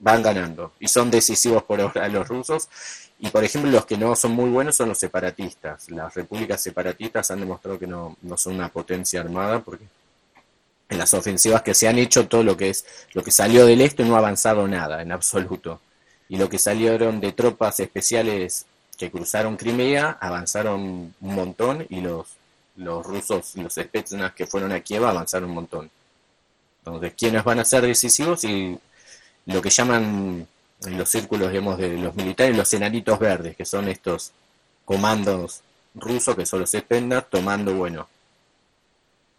van 0.00 0.22
ganando 0.22 0.72
y 0.78 0.88
son 0.88 1.10
decisivos 1.10 1.62
por 1.62 1.80
ahora 1.80 2.08
los 2.08 2.26
rusos 2.28 2.68
y 3.20 3.30
por 3.30 3.44
ejemplo, 3.44 3.70
los 3.70 3.86
que 3.86 3.96
no 3.96 4.14
son 4.14 4.32
muy 4.32 4.50
buenos 4.50 4.76
son 4.76 4.88
los 4.88 4.98
separatistas. 4.98 5.90
Las 5.90 6.14
repúblicas 6.14 6.60
separatistas 6.60 7.30
han 7.30 7.40
demostrado 7.40 7.78
que 7.78 7.86
no, 7.86 8.16
son 8.36 8.54
una 8.54 8.68
potencia 8.68 9.20
armada 9.20 9.60
porque 9.60 9.84
en 10.88 10.98
las 10.98 11.12
ofensivas 11.14 11.62
que 11.62 11.74
se 11.74 11.88
han 11.88 11.98
hecho 11.98 12.28
todo 12.28 12.42
lo 12.42 12.56
que 12.56 12.70
es 12.70 12.84
lo 13.12 13.22
que 13.22 13.30
salió 13.30 13.66
del 13.66 13.80
este 13.80 14.04
no 14.04 14.14
ha 14.14 14.18
avanzado 14.18 14.66
nada 14.68 15.02
en 15.02 15.12
absoluto. 15.12 15.80
Y 16.28 16.36
lo 16.36 16.48
que 16.48 16.58
salieron 16.58 17.20
de 17.20 17.32
tropas 17.32 17.80
especiales 17.80 18.66
que 18.96 19.10
cruzaron 19.10 19.56
Crimea 19.56 20.18
avanzaron 20.20 21.14
un 21.20 21.34
montón 21.34 21.86
y 21.88 22.00
los 22.00 22.38
los 22.78 23.04
rusos, 23.04 23.56
los 23.56 23.74
Spetsnaz 23.74 24.34
que 24.34 24.46
fueron 24.46 24.72
a 24.72 24.80
Kiev 24.80 25.04
avanzaron 25.04 25.48
un 25.50 25.56
montón. 25.56 25.90
Entonces, 26.78 27.12
¿quiénes 27.18 27.44
van 27.44 27.58
a 27.58 27.64
ser 27.64 27.82
decisivos? 27.82 28.44
Y 28.44 28.78
lo 29.46 29.60
que 29.60 29.70
llaman 29.70 30.46
en 30.84 30.98
los 30.98 31.08
círculos, 31.08 31.50
digamos, 31.50 31.78
de 31.78 31.96
los 31.96 32.14
militares, 32.14 32.56
los 32.56 32.72
enanitos 32.74 33.18
verdes, 33.18 33.56
que 33.56 33.64
son 33.64 33.88
estos 33.88 34.32
comandos 34.84 35.62
rusos 35.94 36.36
que 36.36 36.46
son 36.46 36.60
los 36.60 36.70
Spender, 36.70 37.22
tomando, 37.22 37.74
bueno, 37.74 38.08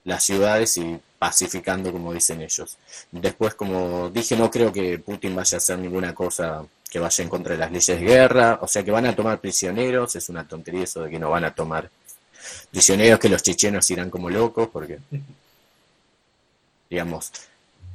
las 0.03 0.23
ciudades 0.23 0.77
y 0.77 0.99
pacificando, 1.17 1.91
como 1.91 2.13
dicen 2.13 2.41
ellos. 2.41 2.77
Después, 3.11 3.53
como 3.53 4.09
dije, 4.09 4.35
no 4.35 4.49
creo 4.49 4.71
que 4.71 4.99
Putin 4.99 5.35
vaya 5.35 5.57
a 5.57 5.59
hacer 5.59 5.77
ninguna 5.79 6.13
cosa 6.13 6.65
que 6.89 6.99
vaya 6.99 7.23
en 7.23 7.29
contra 7.29 7.53
de 7.53 7.59
las 7.59 7.71
leyes 7.71 7.99
de 7.99 8.05
guerra, 8.05 8.59
o 8.61 8.67
sea 8.67 8.83
que 8.83 8.91
van 8.91 9.05
a 9.05 9.15
tomar 9.15 9.39
prisioneros, 9.39 10.15
es 10.15 10.27
una 10.29 10.47
tontería 10.47 10.83
eso 10.83 11.03
de 11.03 11.11
que 11.11 11.19
no 11.19 11.29
van 11.29 11.43
a 11.43 11.53
tomar 11.53 11.89
prisioneros, 12.71 13.19
que 13.19 13.29
los 13.29 13.43
chechenos 13.43 13.89
irán 13.91 14.09
como 14.09 14.29
locos, 14.29 14.69
porque, 14.71 14.99
digamos, 16.89 17.31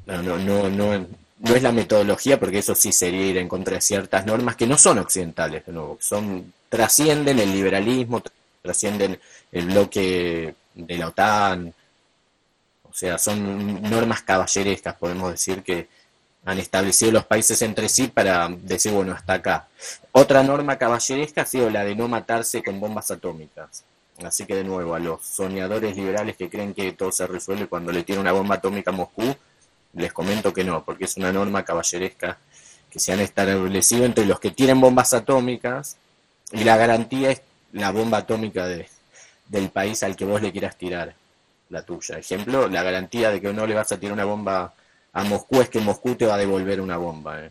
no, 0.06 0.22
no, 0.22 0.38
no, 0.38 0.68
no, 0.68 1.06
no 1.38 1.54
es 1.54 1.62
la 1.62 1.72
metodología, 1.72 2.38
porque 2.38 2.58
eso 2.58 2.74
sí 2.74 2.92
sería 2.92 3.26
ir 3.26 3.38
en 3.38 3.48
contra 3.48 3.74
de 3.74 3.80
ciertas 3.80 4.26
normas 4.26 4.56
que 4.56 4.66
no 4.66 4.78
son 4.78 4.98
occidentales, 4.98 5.66
de 5.66 5.72
nuevo, 5.72 5.98
son, 6.00 6.52
trascienden 6.68 7.38
el 7.38 7.52
liberalismo, 7.52 8.22
trascienden 8.62 9.18
el 9.52 9.66
bloque 9.66 10.54
de 10.74 10.98
la 10.98 11.08
OTAN, 11.08 11.74
o 12.88 12.92
sea, 12.92 13.18
son 13.18 13.82
normas 13.82 14.22
caballerescas, 14.22 14.94
podemos 14.94 15.32
decir, 15.32 15.62
que 15.62 15.88
han 16.44 16.58
establecido 16.58 17.12
los 17.12 17.24
países 17.24 17.60
entre 17.62 17.88
sí 17.88 18.08
para 18.08 18.48
decir, 18.48 18.92
bueno, 18.92 19.12
hasta 19.12 19.34
acá. 19.34 19.68
Otra 20.12 20.42
norma 20.42 20.78
caballeresca 20.78 21.42
ha 21.42 21.46
sido 21.46 21.70
la 21.70 21.84
de 21.84 21.96
no 21.96 22.06
matarse 22.06 22.62
con 22.62 22.78
bombas 22.80 23.10
atómicas. 23.10 23.84
Así 24.22 24.46
que 24.46 24.54
de 24.54 24.64
nuevo, 24.64 24.94
a 24.94 25.00
los 25.00 25.22
soñadores 25.22 25.96
liberales 25.96 26.36
que 26.36 26.48
creen 26.48 26.72
que 26.74 26.92
todo 26.92 27.10
se 27.10 27.26
resuelve 27.26 27.66
cuando 27.66 27.90
le 27.90 28.04
tiene 28.04 28.20
una 28.20 28.32
bomba 28.32 28.56
atómica 28.56 28.90
a 28.90 28.94
Moscú, 28.94 29.34
les 29.94 30.12
comento 30.12 30.52
que 30.52 30.64
no, 30.64 30.84
porque 30.84 31.04
es 31.04 31.16
una 31.16 31.32
norma 31.32 31.64
caballeresca 31.64 32.38
que 32.90 33.00
se 33.00 33.12
han 33.12 33.20
establecido 33.20 34.04
entre 34.04 34.26
los 34.26 34.40
que 34.40 34.50
tienen 34.50 34.80
bombas 34.80 35.14
atómicas 35.14 35.96
y 36.52 36.64
la 36.64 36.76
garantía 36.76 37.30
es 37.30 37.42
la 37.72 37.90
bomba 37.90 38.18
atómica 38.18 38.66
de, 38.66 38.88
del 39.48 39.70
país 39.70 40.02
al 40.02 40.16
que 40.16 40.24
vos 40.24 40.40
le 40.40 40.52
quieras 40.52 40.76
tirar 40.76 41.14
la 41.70 41.82
tuya. 41.82 42.18
Ejemplo, 42.18 42.68
la 42.68 42.82
garantía 42.82 43.30
de 43.30 43.40
que 43.40 43.52
no 43.52 43.66
le 43.66 43.74
vas 43.74 43.90
a 43.92 43.98
tirar 43.98 44.12
una 44.12 44.24
bomba 44.24 44.74
a 45.12 45.24
Moscú 45.24 45.60
es 45.60 45.68
que 45.68 45.80
Moscú 45.80 46.14
te 46.14 46.26
va 46.26 46.34
a 46.34 46.38
devolver 46.38 46.80
una 46.80 46.96
bomba, 46.96 47.40
¿eh? 47.40 47.50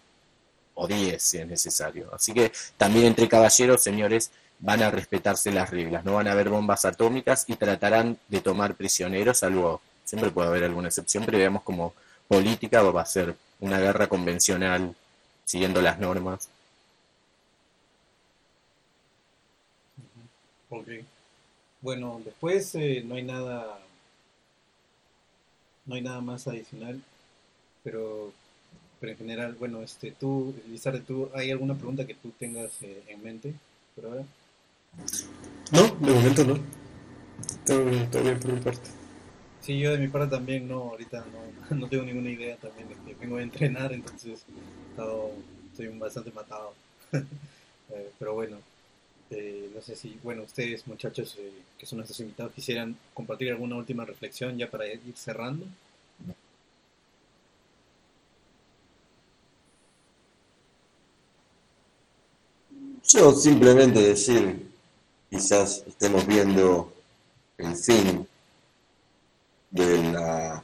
o 0.75 0.87
10 0.87 1.21
si 1.21 1.37
es 1.37 1.47
necesario. 1.47 2.09
Así 2.13 2.33
que 2.33 2.51
también 2.77 3.05
entre 3.05 3.27
caballeros, 3.27 3.81
señores, 3.81 4.31
van 4.59 4.81
a 4.81 4.91
respetarse 4.91 5.51
las 5.51 5.69
reglas, 5.69 6.05
no 6.05 6.13
van 6.13 6.27
a 6.27 6.31
haber 6.31 6.49
bombas 6.49 6.85
atómicas 6.85 7.45
y 7.47 7.55
tratarán 7.55 8.17
de 8.29 8.39
tomar 8.39 8.75
prisioneros, 8.75 9.43
algo, 9.43 9.81
siempre 10.05 10.31
puede 10.31 10.47
haber 10.47 10.63
alguna 10.63 10.87
excepción, 10.87 11.25
pero 11.25 11.37
veamos 11.37 11.63
como 11.63 11.93
política 12.27 12.83
o 12.83 12.93
va 12.93 13.01
a 13.01 13.05
ser 13.05 13.35
una 13.59 13.79
guerra 13.79 14.07
convencional 14.07 14.95
siguiendo 15.45 15.81
las 15.81 15.99
normas. 15.99 16.49
Ok. 20.69 20.87
Bueno, 21.81 22.21
después 22.23 22.73
eh, 22.75 23.03
no 23.05 23.15
hay 23.15 23.23
nada, 23.23 23.79
no 25.85 25.95
hay 25.95 26.01
nada 26.01 26.21
más 26.21 26.47
adicional, 26.47 27.01
pero, 27.83 28.31
pero 28.99 29.11
en 29.11 29.17
general, 29.17 29.55
bueno, 29.59 29.81
este, 29.81 30.11
tú, 30.11 30.55
Lizarde, 30.69 31.01
¿tú 31.01 31.29
hay 31.35 31.51
alguna 31.51 31.75
pregunta 31.75 32.07
que 32.07 32.15
tú 32.15 32.31
tengas 32.39 32.71
eh, 32.81 33.03
en 33.07 33.21
mente 33.21 33.53
por 33.95 34.05
ahora? 34.05 34.23
No, 35.71 35.81
de 36.07 36.13
momento 36.13 36.43
no. 36.45 36.59
Todo, 37.65 38.07
todo 38.09 38.23
bien 38.23 38.39
por 38.39 38.53
mi 38.53 38.59
parte. 38.61 39.02
Sí, 39.63 39.79
yo 39.79 39.91
de 39.91 39.97
mi 39.97 40.09
parte 40.09 40.35
también 40.35 40.67
no, 40.67 40.91
ahorita 40.91 41.25
no, 41.69 41.75
no 41.77 41.87
tengo 41.87 42.03
ninguna 42.03 42.29
idea 42.29 42.57
también 42.57 42.89
de 42.89 42.95
que 42.95 43.15
vengo 43.19 43.37
a 43.37 43.41
entrenar, 43.43 43.93
entonces 43.93 44.43
estoy 45.71 45.87
bastante 45.97 46.31
matado. 46.31 46.73
Eh, 47.91 48.11
pero 48.17 48.33
bueno, 48.33 48.57
eh, 49.29 49.69
no 49.75 49.81
sé 49.81 49.95
si, 49.95 50.17
bueno, 50.23 50.43
ustedes 50.43 50.87
muchachos 50.87 51.37
eh, 51.39 51.51
que 51.77 51.85
son 51.85 51.97
nuestros 51.97 52.19
invitados 52.21 52.53
quisieran 52.53 52.97
compartir 53.13 53.51
alguna 53.51 53.75
última 53.75 54.05
reflexión 54.05 54.57
ya 54.57 54.71
para 54.71 54.87
ir 54.87 55.01
cerrando. 55.15 55.65
Yo 63.07 63.33
simplemente 63.33 64.01
decir, 64.01 64.65
quizás 65.29 65.83
estemos 65.87 66.25
viendo 66.25 66.91
el 67.57 67.75
fin 67.75 68.27
de 69.73 70.13
la, 70.13 70.63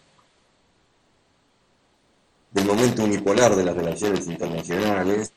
del 2.51 2.65
momento 2.65 3.03
unipolar 3.03 3.55
de 3.55 3.65
las 3.65 3.75
relaciones 3.75 4.27
internacionales, 4.27 5.31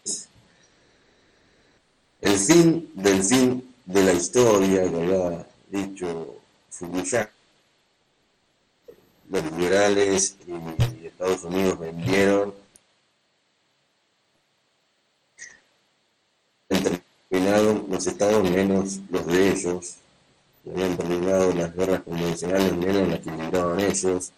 el 2.20 2.36
fin 2.38 2.90
del 2.94 3.24
fin 3.24 3.74
de 3.86 4.04
la 4.04 4.12
historia, 4.12 4.82
que 4.82 4.96
había 4.96 5.46
dicho 5.70 6.36
Fukuyama, 6.70 7.30
los 9.30 9.44
liberales 9.44 10.36
y 10.46 11.06
Estados 11.06 11.42
Unidos 11.44 11.78
vendieron 11.78 12.54
han 16.68 17.00
terminado 17.30 17.86
los 17.88 18.06
estados 18.06 18.50
menos 18.50 19.00
los 19.10 19.26
de 19.26 19.50
ellos, 19.50 19.96
habían 20.66 20.96
terminado 20.96 21.52
las 21.54 21.74
guerras 21.74 22.02
convencionales 22.02 22.76
menos 22.76 23.08
las 23.08 23.20
que 23.20 23.30
libraban 23.30 23.80
ellos, 23.80 24.32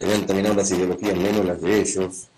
habían 0.00 0.26
terminado 0.26 0.54
las 0.54 0.70
ideologías 0.70 1.16
menos 1.16 1.44
las 1.44 1.60
de 1.60 1.80
ellos, 1.80 2.28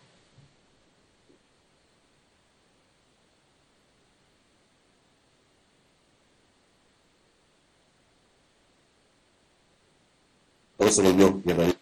Por 10.83 10.89
eso 10.89 11.01
mi 11.05 11.13
realidad. 11.53 11.77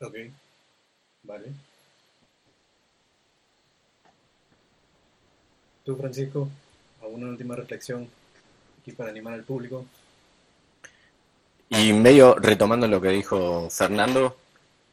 Ok, 0.00 0.14
vale. 1.22 1.54
Francisco, 5.96 6.48
¿alguna 7.02 7.28
última 7.28 7.56
reflexión 7.56 8.08
aquí 8.80 8.92
para 8.92 9.10
animar 9.10 9.34
al 9.34 9.44
público? 9.44 9.84
Y 11.68 11.92
medio 11.92 12.34
retomando 12.34 12.88
lo 12.88 13.00
que 13.00 13.10
dijo 13.10 13.70
Fernando, 13.70 14.36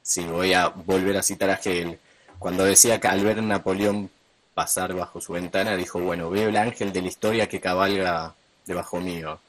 sí, 0.01 0.23
voy 0.25 0.53
a 0.53 0.67
volver 0.67 1.17
a 1.17 1.23
citar 1.23 1.49
a 1.49 1.55
Hegel. 1.55 1.97
Cuando 2.37 2.63
decía 2.63 2.99
que 2.99 3.07
al 3.07 3.23
ver 3.23 3.39
a 3.39 3.41
Napoleón 3.41 4.09
pasar 4.53 4.93
bajo 4.93 5.19
su 5.19 5.33
ventana, 5.33 5.75
dijo, 5.75 5.99
bueno, 5.99 6.29
veo 6.29 6.49
el 6.49 6.57
ángel 6.57 6.93
de 6.93 7.01
la 7.01 7.07
historia 7.07 7.49
que 7.49 7.59
cabalga 7.59 8.35
debajo 8.65 8.99
mío. 8.99 9.39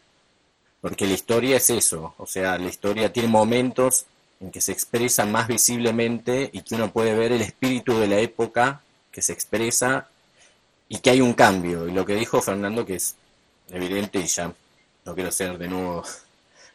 Porque 0.80 1.06
la 1.06 1.14
historia 1.14 1.56
es 1.56 1.70
eso, 1.70 2.14
o 2.18 2.26
sea, 2.26 2.56
la 2.56 2.68
historia 2.68 3.12
tiene 3.12 3.28
momentos 3.28 4.06
en 4.40 4.50
que 4.50 4.60
se 4.60 4.72
expresa 4.72 5.26
más 5.26 5.48
visiblemente 5.48 6.48
y 6.52 6.62
que 6.62 6.76
uno 6.76 6.92
puede 6.92 7.14
ver 7.14 7.32
el 7.32 7.42
espíritu 7.42 7.98
de 7.98 8.06
la 8.06 8.18
época 8.20 8.80
que 9.10 9.20
se 9.20 9.32
expresa 9.32 10.08
y 10.88 10.98
que 10.98 11.10
hay 11.10 11.20
un 11.20 11.34
cambio. 11.34 11.88
Y 11.88 11.92
lo 11.92 12.04
que 12.04 12.14
dijo 12.14 12.40
Fernando, 12.40 12.84
que 12.84 12.96
es 12.96 13.14
evidente 13.70 14.18
y 14.20 14.26
ya 14.26 14.52
no 15.04 15.14
quiero 15.14 15.30
ser 15.30 15.58
de 15.58 15.68
nuevo 15.68 16.02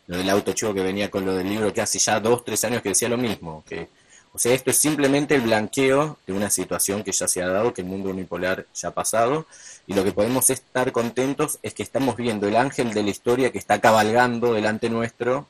lo 0.08 0.18
del 0.18 0.30
auto 0.30 0.54
chivo 0.54 0.74
que 0.74 0.82
venía 0.82 1.10
con 1.10 1.26
lo 1.26 1.34
del 1.34 1.50
libro 1.50 1.74
que 1.74 1.82
hace 1.82 2.00
ya 2.00 2.20
dos, 2.20 2.44
tres 2.44 2.64
años 2.66 2.82
que 2.82 2.90
decía 2.90 3.10
lo 3.10 3.18
mismo, 3.18 3.64
que 3.68 3.88
o 4.36 4.40
sea, 4.40 4.56
esto 4.56 4.72
es 4.72 4.78
simplemente 4.78 5.36
el 5.36 5.42
blanqueo 5.42 6.18
de 6.26 6.34
una 6.34 6.50
situación 6.50 7.04
que 7.04 7.12
ya 7.12 7.28
se 7.28 7.44
ha 7.44 7.48
dado, 7.48 7.72
que 7.72 7.82
el 7.82 7.88
mundo 7.88 8.10
unipolar 8.10 8.66
ya 8.74 8.88
ha 8.88 8.92
pasado, 8.92 9.46
y 9.86 9.94
lo 9.94 10.04
que 10.04 10.12
podemos 10.12 10.50
estar 10.50 10.92
contentos 10.92 11.60
es 11.62 11.76
que 11.76 11.84
estamos 11.84 12.16
viendo 12.18 12.48
el 12.48 12.56
ángel 12.56 12.96
de 12.96 13.04
la 13.04 13.12
historia 13.12 13.52
que 13.52 13.60
está 13.60 13.80
cabalgando 13.80 14.56
delante 14.56 14.90
nuestro, 14.90 15.46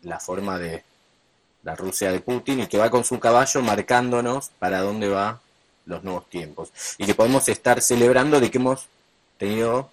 la 0.00 0.18
forma 0.18 0.58
de 0.58 0.82
la 1.62 1.76
Rusia 1.76 2.10
de 2.10 2.20
Putin, 2.20 2.60
y 2.60 2.66
que 2.68 2.78
va 2.78 2.88
con 2.88 3.04
su 3.04 3.20
caballo 3.20 3.60
marcándonos 3.60 4.48
para 4.58 4.80
dónde 4.80 5.08
va 5.08 5.42
los 5.86 6.02
nuevos 6.04 6.28
tiempos. 6.28 6.72
Y 6.98 7.06
que 7.06 7.14
podemos 7.14 7.48
estar 7.48 7.80
celebrando 7.80 8.40
de 8.40 8.50
que 8.50 8.58
hemos 8.58 8.86
tenido 9.38 9.90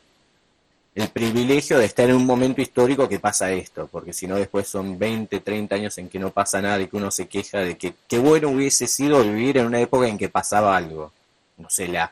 el 0.95 1.08
privilegio 1.09 1.77
de 1.77 1.85
estar 1.85 2.09
en 2.09 2.16
un 2.16 2.26
momento 2.26 2.61
histórico 2.61 3.08
que 3.08 3.19
pasa 3.19 3.51
esto, 3.51 3.88
porque 3.88 4.11
si 4.11 4.27
no 4.27 4.35
después 4.35 4.68
son 4.68 4.98
20, 5.00 5.40
30 5.40 5.76
años 5.76 5.98
en 5.98 6.09
que 6.09 6.19
no 6.19 6.32
pasa 6.32 6.61
nada 6.61 6.80
y 6.80 6.88
que 6.88 6.98
uno 6.98 7.11
se 7.11 7.27
queja 7.27 7.59
de 7.59 7.77
que 7.77 7.93
qué 8.08 8.19
bueno 8.19 8.50
hubiese 8.50 8.88
sido 8.88 9.24
vivir 9.24 9.58
en 9.58 9.68
una 9.68 9.80
época 9.80 10.08
en 10.08 10.18
que 10.18 10.30
pasaba 10.30 10.76
algo. 10.76 11.11
No 11.58 11.69
sé, 11.69 11.88
la, 11.88 12.11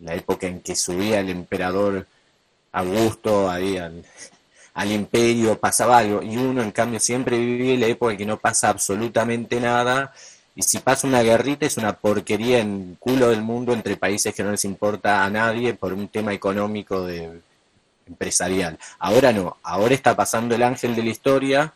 la 0.00 0.14
época 0.14 0.46
en 0.46 0.60
que 0.60 0.76
subía 0.76 1.20
el 1.20 1.30
emperador 1.30 2.06
Augusto 2.72 3.50
ahí 3.50 3.78
al, 3.78 4.04
al 4.74 4.92
imperio, 4.92 5.58
pasaba 5.58 5.98
algo, 5.98 6.22
y 6.22 6.36
uno 6.36 6.62
en 6.62 6.70
cambio 6.70 7.00
siempre 7.00 7.38
vive 7.38 7.76
la 7.78 7.86
época 7.86 8.12
en 8.12 8.18
que 8.18 8.26
no 8.26 8.38
pasa 8.38 8.68
absolutamente 8.68 9.60
nada, 9.60 10.12
y 10.58 10.64
si 10.64 10.80
pasa 10.80 11.06
una 11.06 11.22
guerrita 11.22 11.66
es 11.66 11.76
una 11.76 11.92
porquería 11.92 12.58
en 12.58 12.96
culo 12.98 13.28
del 13.28 13.42
mundo 13.42 13.72
entre 13.72 13.96
países 13.96 14.34
que 14.34 14.42
no 14.42 14.50
les 14.50 14.64
importa 14.64 15.24
a 15.24 15.30
nadie 15.30 15.72
por 15.72 15.92
un 15.92 16.08
tema 16.08 16.32
económico 16.32 17.06
empresarial. 18.04 18.76
Ahora 18.98 19.32
no, 19.32 19.58
ahora 19.62 19.94
está 19.94 20.16
pasando 20.16 20.56
el 20.56 20.64
ángel 20.64 20.96
de 20.96 21.04
la 21.04 21.10
historia. 21.10 21.72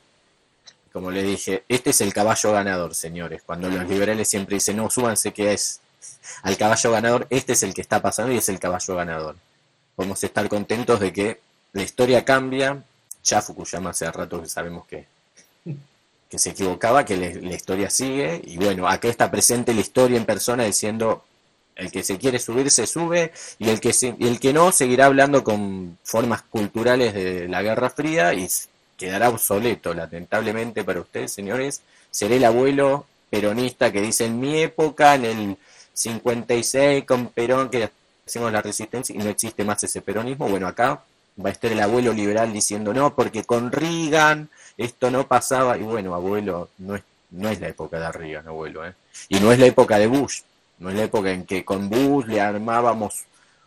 Como 0.92 1.12
le 1.12 1.22
dije, 1.22 1.62
este 1.68 1.90
es 1.90 2.00
el 2.00 2.12
caballo 2.12 2.50
ganador, 2.50 2.96
señores. 2.96 3.42
Cuando 3.46 3.70
los 3.70 3.88
liberales 3.88 4.26
siempre 4.26 4.54
dicen, 4.56 4.78
no, 4.78 4.90
súbanse 4.90 5.32
que 5.32 5.52
es 5.52 5.80
al 6.42 6.56
caballo 6.56 6.90
ganador, 6.90 7.28
este 7.30 7.52
es 7.52 7.62
el 7.62 7.74
que 7.74 7.82
está 7.82 8.02
pasando 8.02 8.32
y 8.32 8.38
es 8.38 8.48
el 8.48 8.58
caballo 8.58 8.96
ganador. 8.96 9.36
Podemos 9.94 10.24
estar 10.24 10.48
contentos 10.48 10.98
de 10.98 11.12
que 11.12 11.40
la 11.72 11.84
historia 11.84 12.24
cambia. 12.24 12.82
Ya 13.22 13.42
Fukuyama 13.42 13.90
hace 13.90 14.10
rato 14.10 14.42
que 14.42 14.48
sabemos 14.48 14.88
que, 14.88 15.06
que 16.32 16.38
se 16.38 16.48
equivocaba, 16.48 17.04
que 17.04 17.14
la 17.18 17.54
historia 17.54 17.90
sigue. 17.90 18.40
Y 18.46 18.56
bueno, 18.56 18.88
acá 18.88 19.06
está 19.06 19.30
presente 19.30 19.74
la 19.74 19.82
historia 19.82 20.16
en 20.16 20.24
persona 20.24 20.64
diciendo, 20.64 21.22
el 21.76 21.92
que 21.92 22.02
se 22.02 22.16
quiere 22.16 22.38
subir 22.38 22.70
se 22.70 22.86
sube 22.86 23.32
y 23.58 23.68
el 23.68 23.80
que, 23.80 23.92
se, 23.92 24.16
y 24.18 24.26
el 24.26 24.40
que 24.40 24.54
no 24.54 24.72
seguirá 24.72 25.04
hablando 25.04 25.44
con 25.44 25.98
formas 26.02 26.40
culturales 26.40 27.12
de 27.12 27.48
la 27.48 27.60
Guerra 27.60 27.90
Fría 27.90 28.32
y 28.32 28.48
quedará 28.96 29.28
obsoleto, 29.28 29.92
lamentablemente 29.92 30.84
para 30.84 31.02
ustedes, 31.02 31.32
señores. 31.32 31.82
Seré 32.10 32.36
el 32.36 32.46
abuelo 32.46 33.04
peronista 33.28 33.92
que 33.92 34.00
dice 34.00 34.24
en 34.24 34.40
mi 34.40 34.58
época, 34.62 35.16
en 35.16 35.26
el 35.26 35.56
56 35.92 37.04
con 37.04 37.26
Perón, 37.26 37.68
que 37.68 37.90
hacemos 38.26 38.50
la 38.50 38.62
resistencia 38.62 39.14
y 39.14 39.18
no 39.18 39.28
existe 39.28 39.64
más 39.64 39.84
ese 39.84 40.00
peronismo. 40.00 40.48
Bueno, 40.48 40.66
acá 40.66 41.02
va 41.38 41.50
a 41.50 41.52
estar 41.52 41.70
el 41.70 41.80
abuelo 41.80 42.14
liberal 42.14 42.54
diciendo 42.54 42.94
no, 42.94 43.14
porque 43.14 43.44
con 43.44 43.70
Reagan 43.70 44.48
esto 44.76 45.10
no 45.10 45.26
pasaba. 45.26 45.76
Y 45.78 45.82
bueno, 45.82 46.14
abuelo, 46.14 46.70
no 46.78 46.96
es, 46.96 47.02
no 47.30 47.48
es 47.48 47.60
la 47.60 47.68
época 47.68 47.98
de 47.98 48.12
Reagan, 48.12 48.48
abuelo, 48.48 48.86
¿eh? 48.86 48.94
y 49.28 49.40
no 49.40 49.52
es 49.52 49.58
la 49.58 49.66
época 49.66 49.98
de 49.98 50.06
Bush 50.06 50.42
no 50.82 50.90
es 50.90 50.96
la 50.96 51.04
época 51.04 51.30
en 51.30 51.46
que 51.46 51.64
con 51.64 51.88
Bush 51.88 52.26
le 52.26 52.40
armábamos 52.40 53.24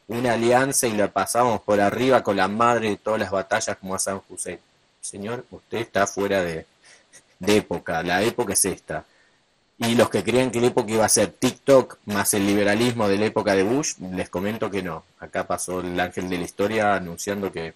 una 0.08 0.34
alianza 0.34 0.86
y 0.86 0.92
la 0.92 1.08
pasábamos 1.08 1.62
por 1.62 1.80
arriba 1.80 2.22
con 2.22 2.36
la 2.36 2.50
madre 2.50 2.90
de 2.90 2.98
todas 2.98 3.22
las 3.22 3.32
batallas 3.32 3.78
como 3.78 3.96
a 3.96 4.00
San 4.00 4.20
José. 4.20 4.60
Señor, 5.00 5.46
usted 5.50 5.78
está 5.78 6.08
fuera 6.08 6.44
de, 6.44 6.66
época, 7.48 8.04
la 8.04 8.22
época 8.22 8.52
es 8.52 8.66
esta. 8.66 9.06
Y 9.78 9.96
los 9.96 10.10
que 10.10 10.24
creían 10.24 10.52
que 10.52 10.60
la 10.60 10.68
época 10.68 10.92
iba 10.92 11.06
a 11.06 11.10
ser 11.10 11.32
TikTok 11.32 12.00
más 12.06 12.34
el 12.34 12.46
liberalismo 12.46 13.08
de 13.08 13.18
la 13.18 13.26
época 13.28 13.56
de 13.56 13.64
Bush, 13.64 13.96
les 14.12 14.30
comento 14.30 14.70
que 14.70 14.84
no. 14.84 15.04
Acá 15.20 15.48
pasó 15.48 15.80
el 15.80 15.98
ángel 15.98 16.30
de 16.30 16.38
la 16.38 16.44
historia 16.44 16.96
anunciando 16.96 17.52
que, 17.52 17.74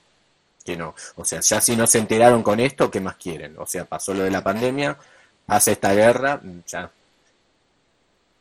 no. 0.75 0.95
O 1.15 1.25
sea, 1.25 1.41
ya 1.41 1.61
si 1.61 1.75
no 1.75 1.88
se 1.88 1.99
enteraron 1.99 2.43
con 2.43 2.59
esto, 2.59 2.89
¿qué 2.91 2.99
más 2.99 3.15
quieren? 3.15 3.56
O 3.57 3.65
sea, 3.65 3.85
pasó 3.85 4.14
lo 4.14 4.23
de 4.23 4.31
la 4.31 4.43
pandemia, 4.43 4.98
hace 5.48 5.73
esta 5.73 5.93
guerra, 5.93 6.41
ya 6.67 6.91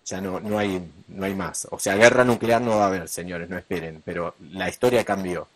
ya 0.08 0.20
no, 0.22 0.40
no, 0.40 0.58
hay, 0.58 0.82
no 1.08 1.26
hay 1.26 1.34
más. 1.34 1.68
O 1.70 1.78
sea, 1.78 1.94
guerra 1.96 2.24
nuclear 2.24 2.62
no 2.62 2.78
va 2.78 2.84
a 2.84 2.86
haber, 2.86 3.08
señores, 3.08 3.48
no 3.48 3.58
esperen, 3.58 4.02
pero 4.04 4.34
la 4.52 4.68
historia 4.68 5.04
cambió. 5.04 5.46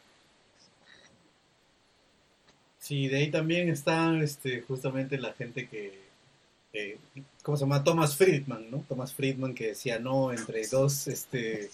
Sí, 2.78 3.09
de 3.09 3.17
ahí 3.18 3.31
también 3.31 3.70
está 3.70 4.12
este, 4.20 4.60
justamente 4.62 5.17
la 5.17 5.33
gente 5.33 5.68
que, 5.68 6.99
¿cómo 7.42 7.57
se 7.57 7.65
llama? 7.65 7.83
Thomas 7.83 8.17
Friedman, 8.17 8.70
¿no? 8.70 8.84
Thomas 8.89 9.15
Friedman 9.15 9.55
que 9.55 9.68
decía, 9.68 9.99
no, 9.99 10.33
entre 10.33 10.67
dos, 10.67 11.07
este, 11.09 11.70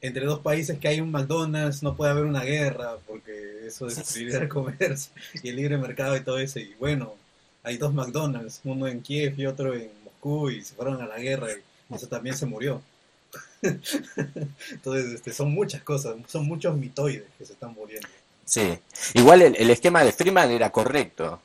entre 0.00 0.24
dos 0.24 0.40
países 0.40 0.78
que 0.78 0.88
hay 0.88 1.00
un 1.00 1.10
McDonald's 1.10 1.82
no 1.82 1.96
puede 1.96 2.12
haber 2.12 2.24
una 2.24 2.44
guerra 2.44 2.96
porque 3.06 3.66
eso 3.66 3.86
destruiría 3.86 4.38
el 4.38 4.48
comercio 4.48 5.12
y 5.42 5.48
el 5.48 5.56
libre 5.56 5.76
mercado 5.76 6.16
y 6.16 6.20
todo 6.20 6.38
eso. 6.38 6.58
Y 6.58 6.74
bueno, 6.78 7.14
hay 7.62 7.76
dos 7.76 7.92
McDonald's, 7.92 8.60
uno 8.64 8.86
en 8.86 9.02
Kiev 9.02 9.38
y 9.38 9.46
otro 9.46 9.74
en 9.74 9.90
Moscú 10.04 10.50
y 10.50 10.62
se 10.62 10.74
fueron 10.74 11.00
a 11.02 11.06
la 11.06 11.18
guerra. 11.18 11.48
Y, 11.52 11.94
eso 11.94 12.06
también 12.06 12.36
se 12.36 12.46
murió. 12.46 12.82
Entonces, 13.62 15.14
este, 15.14 15.32
son 15.32 15.52
muchas 15.52 15.82
cosas, 15.82 16.16
son 16.28 16.46
muchos 16.46 16.76
mitoides 16.76 17.24
que 17.38 17.44
se 17.44 17.54
están 17.54 17.72
muriendo. 17.74 18.08
Sí, 18.44 18.78
igual 19.14 19.42
el, 19.42 19.70
esquema 19.70 20.02
de 20.04 20.12
Freeman 20.12 20.50
era 20.50 20.70
correcto. 20.70 21.40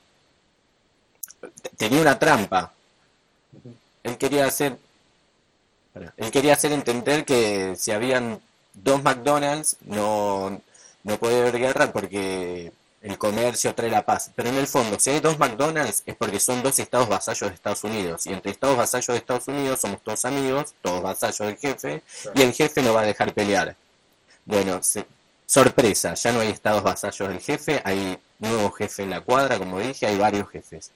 Tenía 1.75 2.01
una 2.01 2.17
trampa. 2.17 2.73
Él 4.03 4.17
quería 4.17 4.45
hacer, 4.45 4.77
él 6.17 6.31
quería 6.31 6.53
hacer 6.53 6.71
entender 6.71 7.25
que 7.25 7.75
si 7.75 7.91
habían 7.91 8.39
dos 8.73 9.03
McDonald's 9.03 9.77
no, 9.81 10.61
no 11.03 11.17
puede 11.17 11.41
haber 11.41 11.59
guerra 11.59 11.91
porque 11.91 12.71
el 13.03 13.17
comercio 13.17 13.75
trae 13.75 13.89
la 13.89 14.05
paz. 14.05 14.31
Pero 14.35 14.49
en 14.49 14.55
el 14.55 14.65
fondo, 14.65 14.97
si 14.97 15.11
hay 15.11 15.19
dos 15.19 15.37
McDonald's 15.37 16.03
es 16.05 16.15
porque 16.15 16.39
son 16.39 16.63
dos 16.63 16.79
estados 16.79 17.09
vasallos 17.09 17.49
de 17.49 17.55
Estados 17.55 17.83
Unidos. 17.83 18.25
Y 18.25 18.33
entre 18.33 18.51
estados 18.51 18.77
vasallos 18.77 19.07
de 19.07 19.17
Estados 19.17 19.47
Unidos 19.47 19.81
somos 19.81 20.01
todos 20.01 20.25
amigos, 20.25 20.73
todos 20.81 21.03
vasallos 21.03 21.39
del 21.39 21.57
jefe, 21.57 22.01
y 22.33 22.41
el 22.41 22.53
jefe 22.53 22.81
no 22.81 22.93
va 22.93 23.01
a 23.01 23.05
dejar 23.05 23.33
pelear. 23.33 23.75
Bueno, 24.45 24.79
sorpresa, 25.45 26.13
ya 26.15 26.31
no 26.31 26.39
hay 26.39 26.49
estados 26.49 26.81
vasallos 26.81 27.29
del 27.29 27.39
jefe, 27.39 27.81
hay 27.83 28.17
nuevo 28.39 28.71
jefe 28.71 29.03
en 29.03 29.09
la 29.09 29.21
cuadra, 29.21 29.57
como 29.57 29.79
dije, 29.79 30.07
hay 30.07 30.17
varios 30.17 30.49
jefes. 30.49 30.91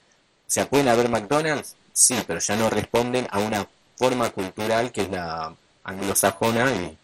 O 0.48 0.50
sea, 0.50 0.68
¿pueden 0.70 0.88
haber 0.88 1.10
McDonald's? 1.10 1.76
Sí, 1.92 2.18
pero 2.26 2.40
ya 2.40 2.56
no 2.56 2.70
responden 2.70 3.28
a 3.32 3.40
una 3.40 3.68
forma 3.98 4.30
cultural 4.30 4.92
que 4.92 5.02
es 5.02 5.10
la 5.10 5.54
anglosajona 5.84 6.72
y, 6.72 6.98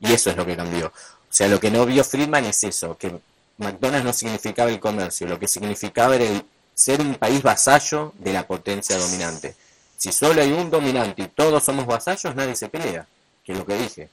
y 0.00 0.12
eso 0.12 0.30
es 0.30 0.36
lo 0.36 0.46
que 0.46 0.56
cambió. 0.56 0.86
O 0.86 0.92
sea, 1.30 1.48
lo 1.48 1.60
que 1.60 1.70
no 1.70 1.84
vio 1.84 2.04
Friedman 2.04 2.46
es 2.46 2.64
eso, 2.64 2.96
que 2.96 3.20
McDonald's 3.58 4.04
no 4.04 4.12
significaba 4.12 4.70
el 4.70 4.80
comercio, 4.80 5.26
lo 5.26 5.38
que 5.38 5.48
significaba 5.48 6.16
era 6.16 6.42
ser 6.74 7.00
un 7.00 7.16
país 7.16 7.42
vasallo 7.42 8.12
de 8.18 8.32
la 8.32 8.46
potencia 8.46 8.96
dominante. 8.96 9.54
Si 9.96 10.12
solo 10.12 10.40
hay 10.40 10.52
un 10.52 10.70
dominante 10.70 11.22
y 11.22 11.26
todos 11.26 11.64
somos 11.64 11.86
vasallos, 11.86 12.34
nadie 12.36 12.54
se 12.54 12.68
pelea, 12.68 13.06
que 13.44 13.52
es 13.52 13.58
lo 13.58 13.66
que 13.66 13.76
dije. 13.76 14.08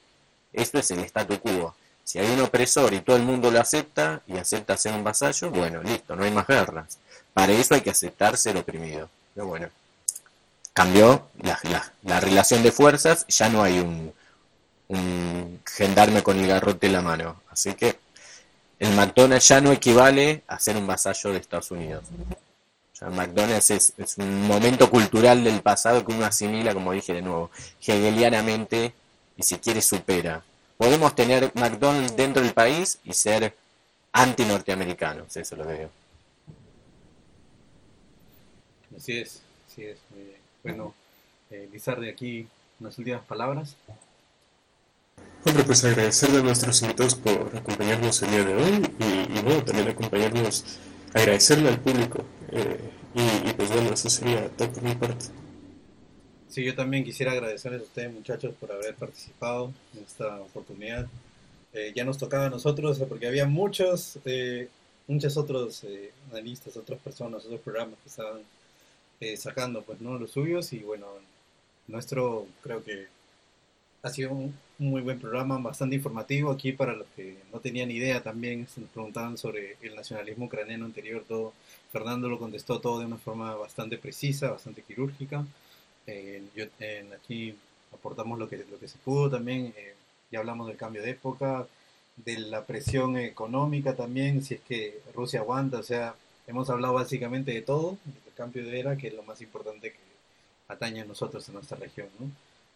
Esto 0.52 0.78
es 0.78 0.90
el 0.90 0.98
statu 1.00 1.38
quo. 1.38 1.74
Si 2.02 2.18
hay 2.18 2.28
un 2.30 2.40
opresor 2.40 2.92
y 2.92 3.00
todo 3.00 3.16
el 3.16 3.22
mundo 3.22 3.50
lo 3.50 3.60
acepta 3.60 4.20
y 4.26 4.36
acepta 4.36 4.76
ser 4.76 4.94
un 4.94 5.04
vasallo, 5.04 5.50
bueno, 5.50 5.82
listo, 5.82 6.16
no 6.16 6.24
hay 6.24 6.32
más 6.32 6.46
guerras. 6.46 6.98
Para 7.32 7.52
eso 7.52 7.74
hay 7.74 7.82
que 7.82 7.90
aceptar 7.90 8.36
ser 8.36 8.56
oprimido. 8.56 9.08
Pero 9.34 9.46
bueno, 9.46 9.68
cambió 10.76 11.26
la, 11.40 11.58
la, 12.02 12.20
relación 12.20 12.62
de 12.62 12.70
fuerzas, 12.70 13.24
ya 13.28 13.48
no 13.48 13.62
hay 13.62 13.78
un, 13.78 14.12
un 14.88 15.62
gendarme 15.64 16.22
con 16.22 16.38
el 16.38 16.46
garrote 16.46 16.86
en 16.88 16.92
la 16.92 17.00
mano. 17.00 17.40
Así 17.50 17.72
que 17.72 17.96
el 18.78 18.92
McDonald's 18.94 19.48
ya 19.48 19.62
no 19.62 19.72
equivale 19.72 20.42
a 20.46 20.58
ser 20.58 20.76
un 20.76 20.86
vasallo 20.86 21.32
de 21.32 21.38
Estados 21.38 21.70
Unidos. 21.70 22.04
Ya 23.00 23.08
McDonald's 23.08 23.70
es, 23.70 23.94
es, 23.96 24.18
un 24.18 24.46
momento 24.46 24.90
cultural 24.90 25.42
del 25.44 25.62
pasado 25.62 26.04
que 26.04 26.12
uno 26.12 26.26
asimila, 26.26 26.74
como 26.74 26.92
dije 26.92 27.14
de 27.14 27.22
nuevo, 27.22 27.50
hegelianamente 27.80 28.92
y 29.34 29.44
si 29.44 29.56
quiere 29.56 29.80
supera. 29.80 30.44
Podemos 30.76 31.14
tener 31.14 31.52
McDonald's 31.54 32.14
dentro 32.14 32.42
del 32.42 32.52
país 32.52 32.98
y 33.02 33.14
ser 33.14 33.56
anti-norteamericanos, 34.12 35.34
eso 35.38 35.54
es 35.54 35.58
lo 35.58 35.64
veo. 35.64 35.90
Así 38.94 39.20
es, 39.20 39.40
así 39.70 39.84
es. 39.84 39.96
Bueno, 40.66 40.94
eh, 41.50 41.68
de 41.70 42.10
aquí 42.10 42.46
unas 42.80 42.98
últimas 42.98 43.22
palabras. 43.22 43.76
Hombre, 45.44 45.62
pues 45.62 45.84
agradecerle 45.84 46.38
a 46.38 46.42
nuestros 46.42 46.82
invitados 46.82 47.14
por 47.14 47.56
acompañarnos 47.56 48.20
el 48.22 48.30
día 48.30 48.44
de 48.44 48.54
hoy 48.54 48.82
y, 48.98 49.42
bueno, 49.42 49.62
también 49.62 49.88
acompañarnos, 49.88 50.78
agradecerle 51.14 51.68
al 51.68 51.80
público. 51.80 52.24
Eh, 52.50 52.80
y, 53.14 53.52
pues 53.52 53.70
bueno, 53.70 53.90
eso 53.94 54.10
sería 54.10 54.48
todo 54.48 54.72
por 54.72 54.82
mi 54.82 54.94
parte. 54.96 55.26
Sí, 56.48 56.64
yo 56.64 56.74
también 56.74 57.04
quisiera 57.04 57.30
agradecerles 57.30 57.82
a 57.82 57.84
ustedes 57.84 58.12
muchachos 58.12 58.54
por 58.58 58.72
haber 58.72 58.96
participado 58.96 59.72
en 59.94 60.02
esta 60.02 60.40
oportunidad. 60.40 61.06
Eh, 61.72 61.92
ya 61.94 62.04
nos 62.04 62.18
tocaba 62.18 62.46
a 62.46 62.50
nosotros 62.50 62.98
porque 63.08 63.28
había 63.28 63.46
muchos, 63.46 64.18
eh, 64.24 64.68
muchos 65.06 65.36
otros 65.36 65.86
analistas, 66.32 66.76
otras 66.76 66.98
personas, 66.98 67.44
otros 67.44 67.60
programas 67.60 67.98
que 68.02 68.08
estaban 68.08 68.42
sacando 69.36 69.82
pues 69.82 70.00
no 70.00 70.18
los 70.18 70.30
suyos 70.30 70.72
y 70.72 70.80
bueno, 70.80 71.06
nuestro 71.88 72.46
creo 72.62 72.84
que 72.84 73.06
ha 74.02 74.10
sido 74.10 74.32
un 74.32 74.54
muy 74.78 75.00
buen 75.00 75.18
programa, 75.18 75.58
bastante 75.58 75.96
informativo 75.96 76.50
aquí 76.50 76.72
para 76.72 76.94
los 76.94 77.06
que 77.16 77.38
no 77.52 77.60
tenían 77.60 77.90
idea 77.90 78.22
también, 78.22 78.68
se 78.68 78.80
nos 78.80 78.90
preguntaban 78.90 79.38
sobre 79.38 79.76
el 79.80 79.96
nacionalismo 79.96 80.46
ucraniano 80.46 80.84
anterior, 80.84 81.24
todo, 81.26 81.54
Fernando 81.90 82.28
lo 82.28 82.38
contestó 82.38 82.78
todo 82.80 83.00
de 83.00 83.06
una 83.06 83.16
forma 83.16 83.54
bastante 83.54 83.96
precisa, 83.96 84.50
bastante 84.50 84.82
quirúrgica. 84.82 85.46
Eh, 86.06 86.42
yo, 86.54 86.66
aquí 87.14 87.56
aportamos 87.92 88.38
lo 88.38 88.48
que, 88.48 88.58
lo 88.70 88.78
que 88.78 88.88
se 88.88 88.98
pudo 88.98 89.30
también, 89.30 89.72
eh, 89.76 89.94
ya 90.30 90.40
hablamos 90.40 90.68
del 90.68 90.76
cambio 90.76 91.02
de 91.02 91.10
época, 91.10 91.66
de 92.16 92.38
la 92.38 92.64
presión 92.64 93.16
económica 93.16 93.96
también, 93.96 94.42
si 94.42 94.54
es 94.54 94.60
que 94.60 95.00
Rusia 95.14 95.40
aguanta, 95.40 95.78
o 95.78 95.82
sea, 95.82 96.14
hemos 96.46 96.68
hablado 96.70 96.94
básicamente 96.94 97.52
de 97.52 97.62
todo, 97.62 97.98
del 98.04 98.25
cambio 98.36 98.64
de 98.64 98.78
era, 98.78 98.96
que 98.96 99.08
es 99.08 99.14
lo 99.14 99.22
más 99.22 99.40
importante 99.40 99.92
que 99.92 99.98
atañe 100.68 101.00
a 101.00 101.04
nosotros 101.04 101.46
en 101.48 101.54
nuestra 101.54 101.76
región, 101.76 102.08
¿no? 102.18 102.30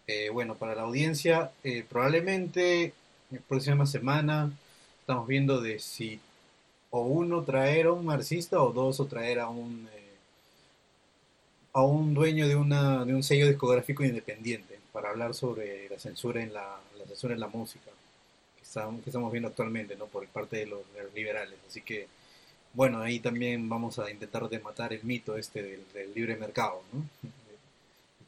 Eh, 0.06 0.28
bueno, 0.30 0.56
para 0.56 0.74
la 0.74 0.82
audiencia, 0.82 1.52
eh, 1.62 1.84
probablemente 1.89 2.92
la 3.30 3.39
próxima 3.40 3.86
semana 3.86 4.50
estamos 5.00 5.28
viendo 5.28 5.60
de 5.60 5.78
si 5.78 6.20
o 6.90 7.02
uno 7.02 7.42
traer 7.44 7.86
a 7.86 7.92
un 7.92 8.05
marxista 8.05 8.60
o 8.62 8.72
dos 8.72 8.98
o 9.00 9.06
traer 9.06 9.39
a 9.39 9.48
un 9.48 9.89
eh, 9.94 10.16
a 11.72 11.82
un 11.82 12.14
dueño 12.14 12.48
de 12.48 12.56
una 12.56 13.05
de 13.05 13.14
un 13.14 13.22
sello 13.22 13.47
discográfico 13.47 14.05
independiente 14.05 14.78
para 14.92 15.10
hablar 15.10 15.34
sobre 15.34 15.89
la 15.89 15.98
censura 15.98 16.42
en 16.42 16.52
la, 16.52 16.80
censura 17.06 17.34
en 17.34 17.40
la 17.40 17.48
música 17.48 17.90
que 18.56 18.62
estamos, 18.62 19.30
viendo 19.32 19.48
actualmente 19.48 19.97
no 19.97 20.06
por 20.06 20.26
parte 20.28 20.56
de 20.58 20.66
los, 20.66 20.80
liberales 21.14 21.58
así 21.68 21.82
que 21.82 22.08
bueno 22.73 23.00
ahí 23.00 23.20
también 23.20 23.68
vamos 23.68 23.99
a 23.99 24.10
intentar 24.10 24.49
de 24.49 24.60
matar 24.60 24.92
el 24.92 25.02
mito 25.05 25.36
este 25.36 25.62
del, 25.62 26.15
libre 26.15 26.36
mercado 26.36 26.82
¿no? 26.92 27.05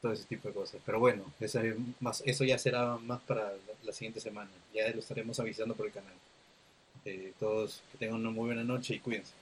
todo 0.02 0.12
ese 0.12 0.24
tipo 0.24 0.48
de 0.48 0.54
cosas. 0.54 0.80
Pero 0.84 0.98
bueno, 0.98 1.22
eso, 1.40 1.60
más, 2.00 2.22
eso 2.26 2.44
ya 2.44 2.58
será 2.58 2.98
más 2.98 3.20
para 3.22 3.52
la, 3.84 3.92
siguiente 3.92 4.20
semana. 4.20 4.50
Ya 4.74 4.90
lo 4.90 4.98
estaremos 4.98 5.38
avisando 5.38 5.74
por 5.74 5.86
el 5.86 5.92
canal. 5.92 6.12
Eh, 7.04 7.32
todos 7.38 7.82
que 7.92 7.98
tengan 7.98 8.16
una 8.16 8.30
muy 8.30 8.46
buena 8.46 8.64
noche 8.64 8.96
y 8.96 8.98
cuídense. 8.98 9.32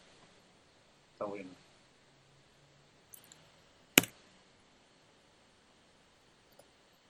Estamos 1.15 1.35
bien. 1.35 1.60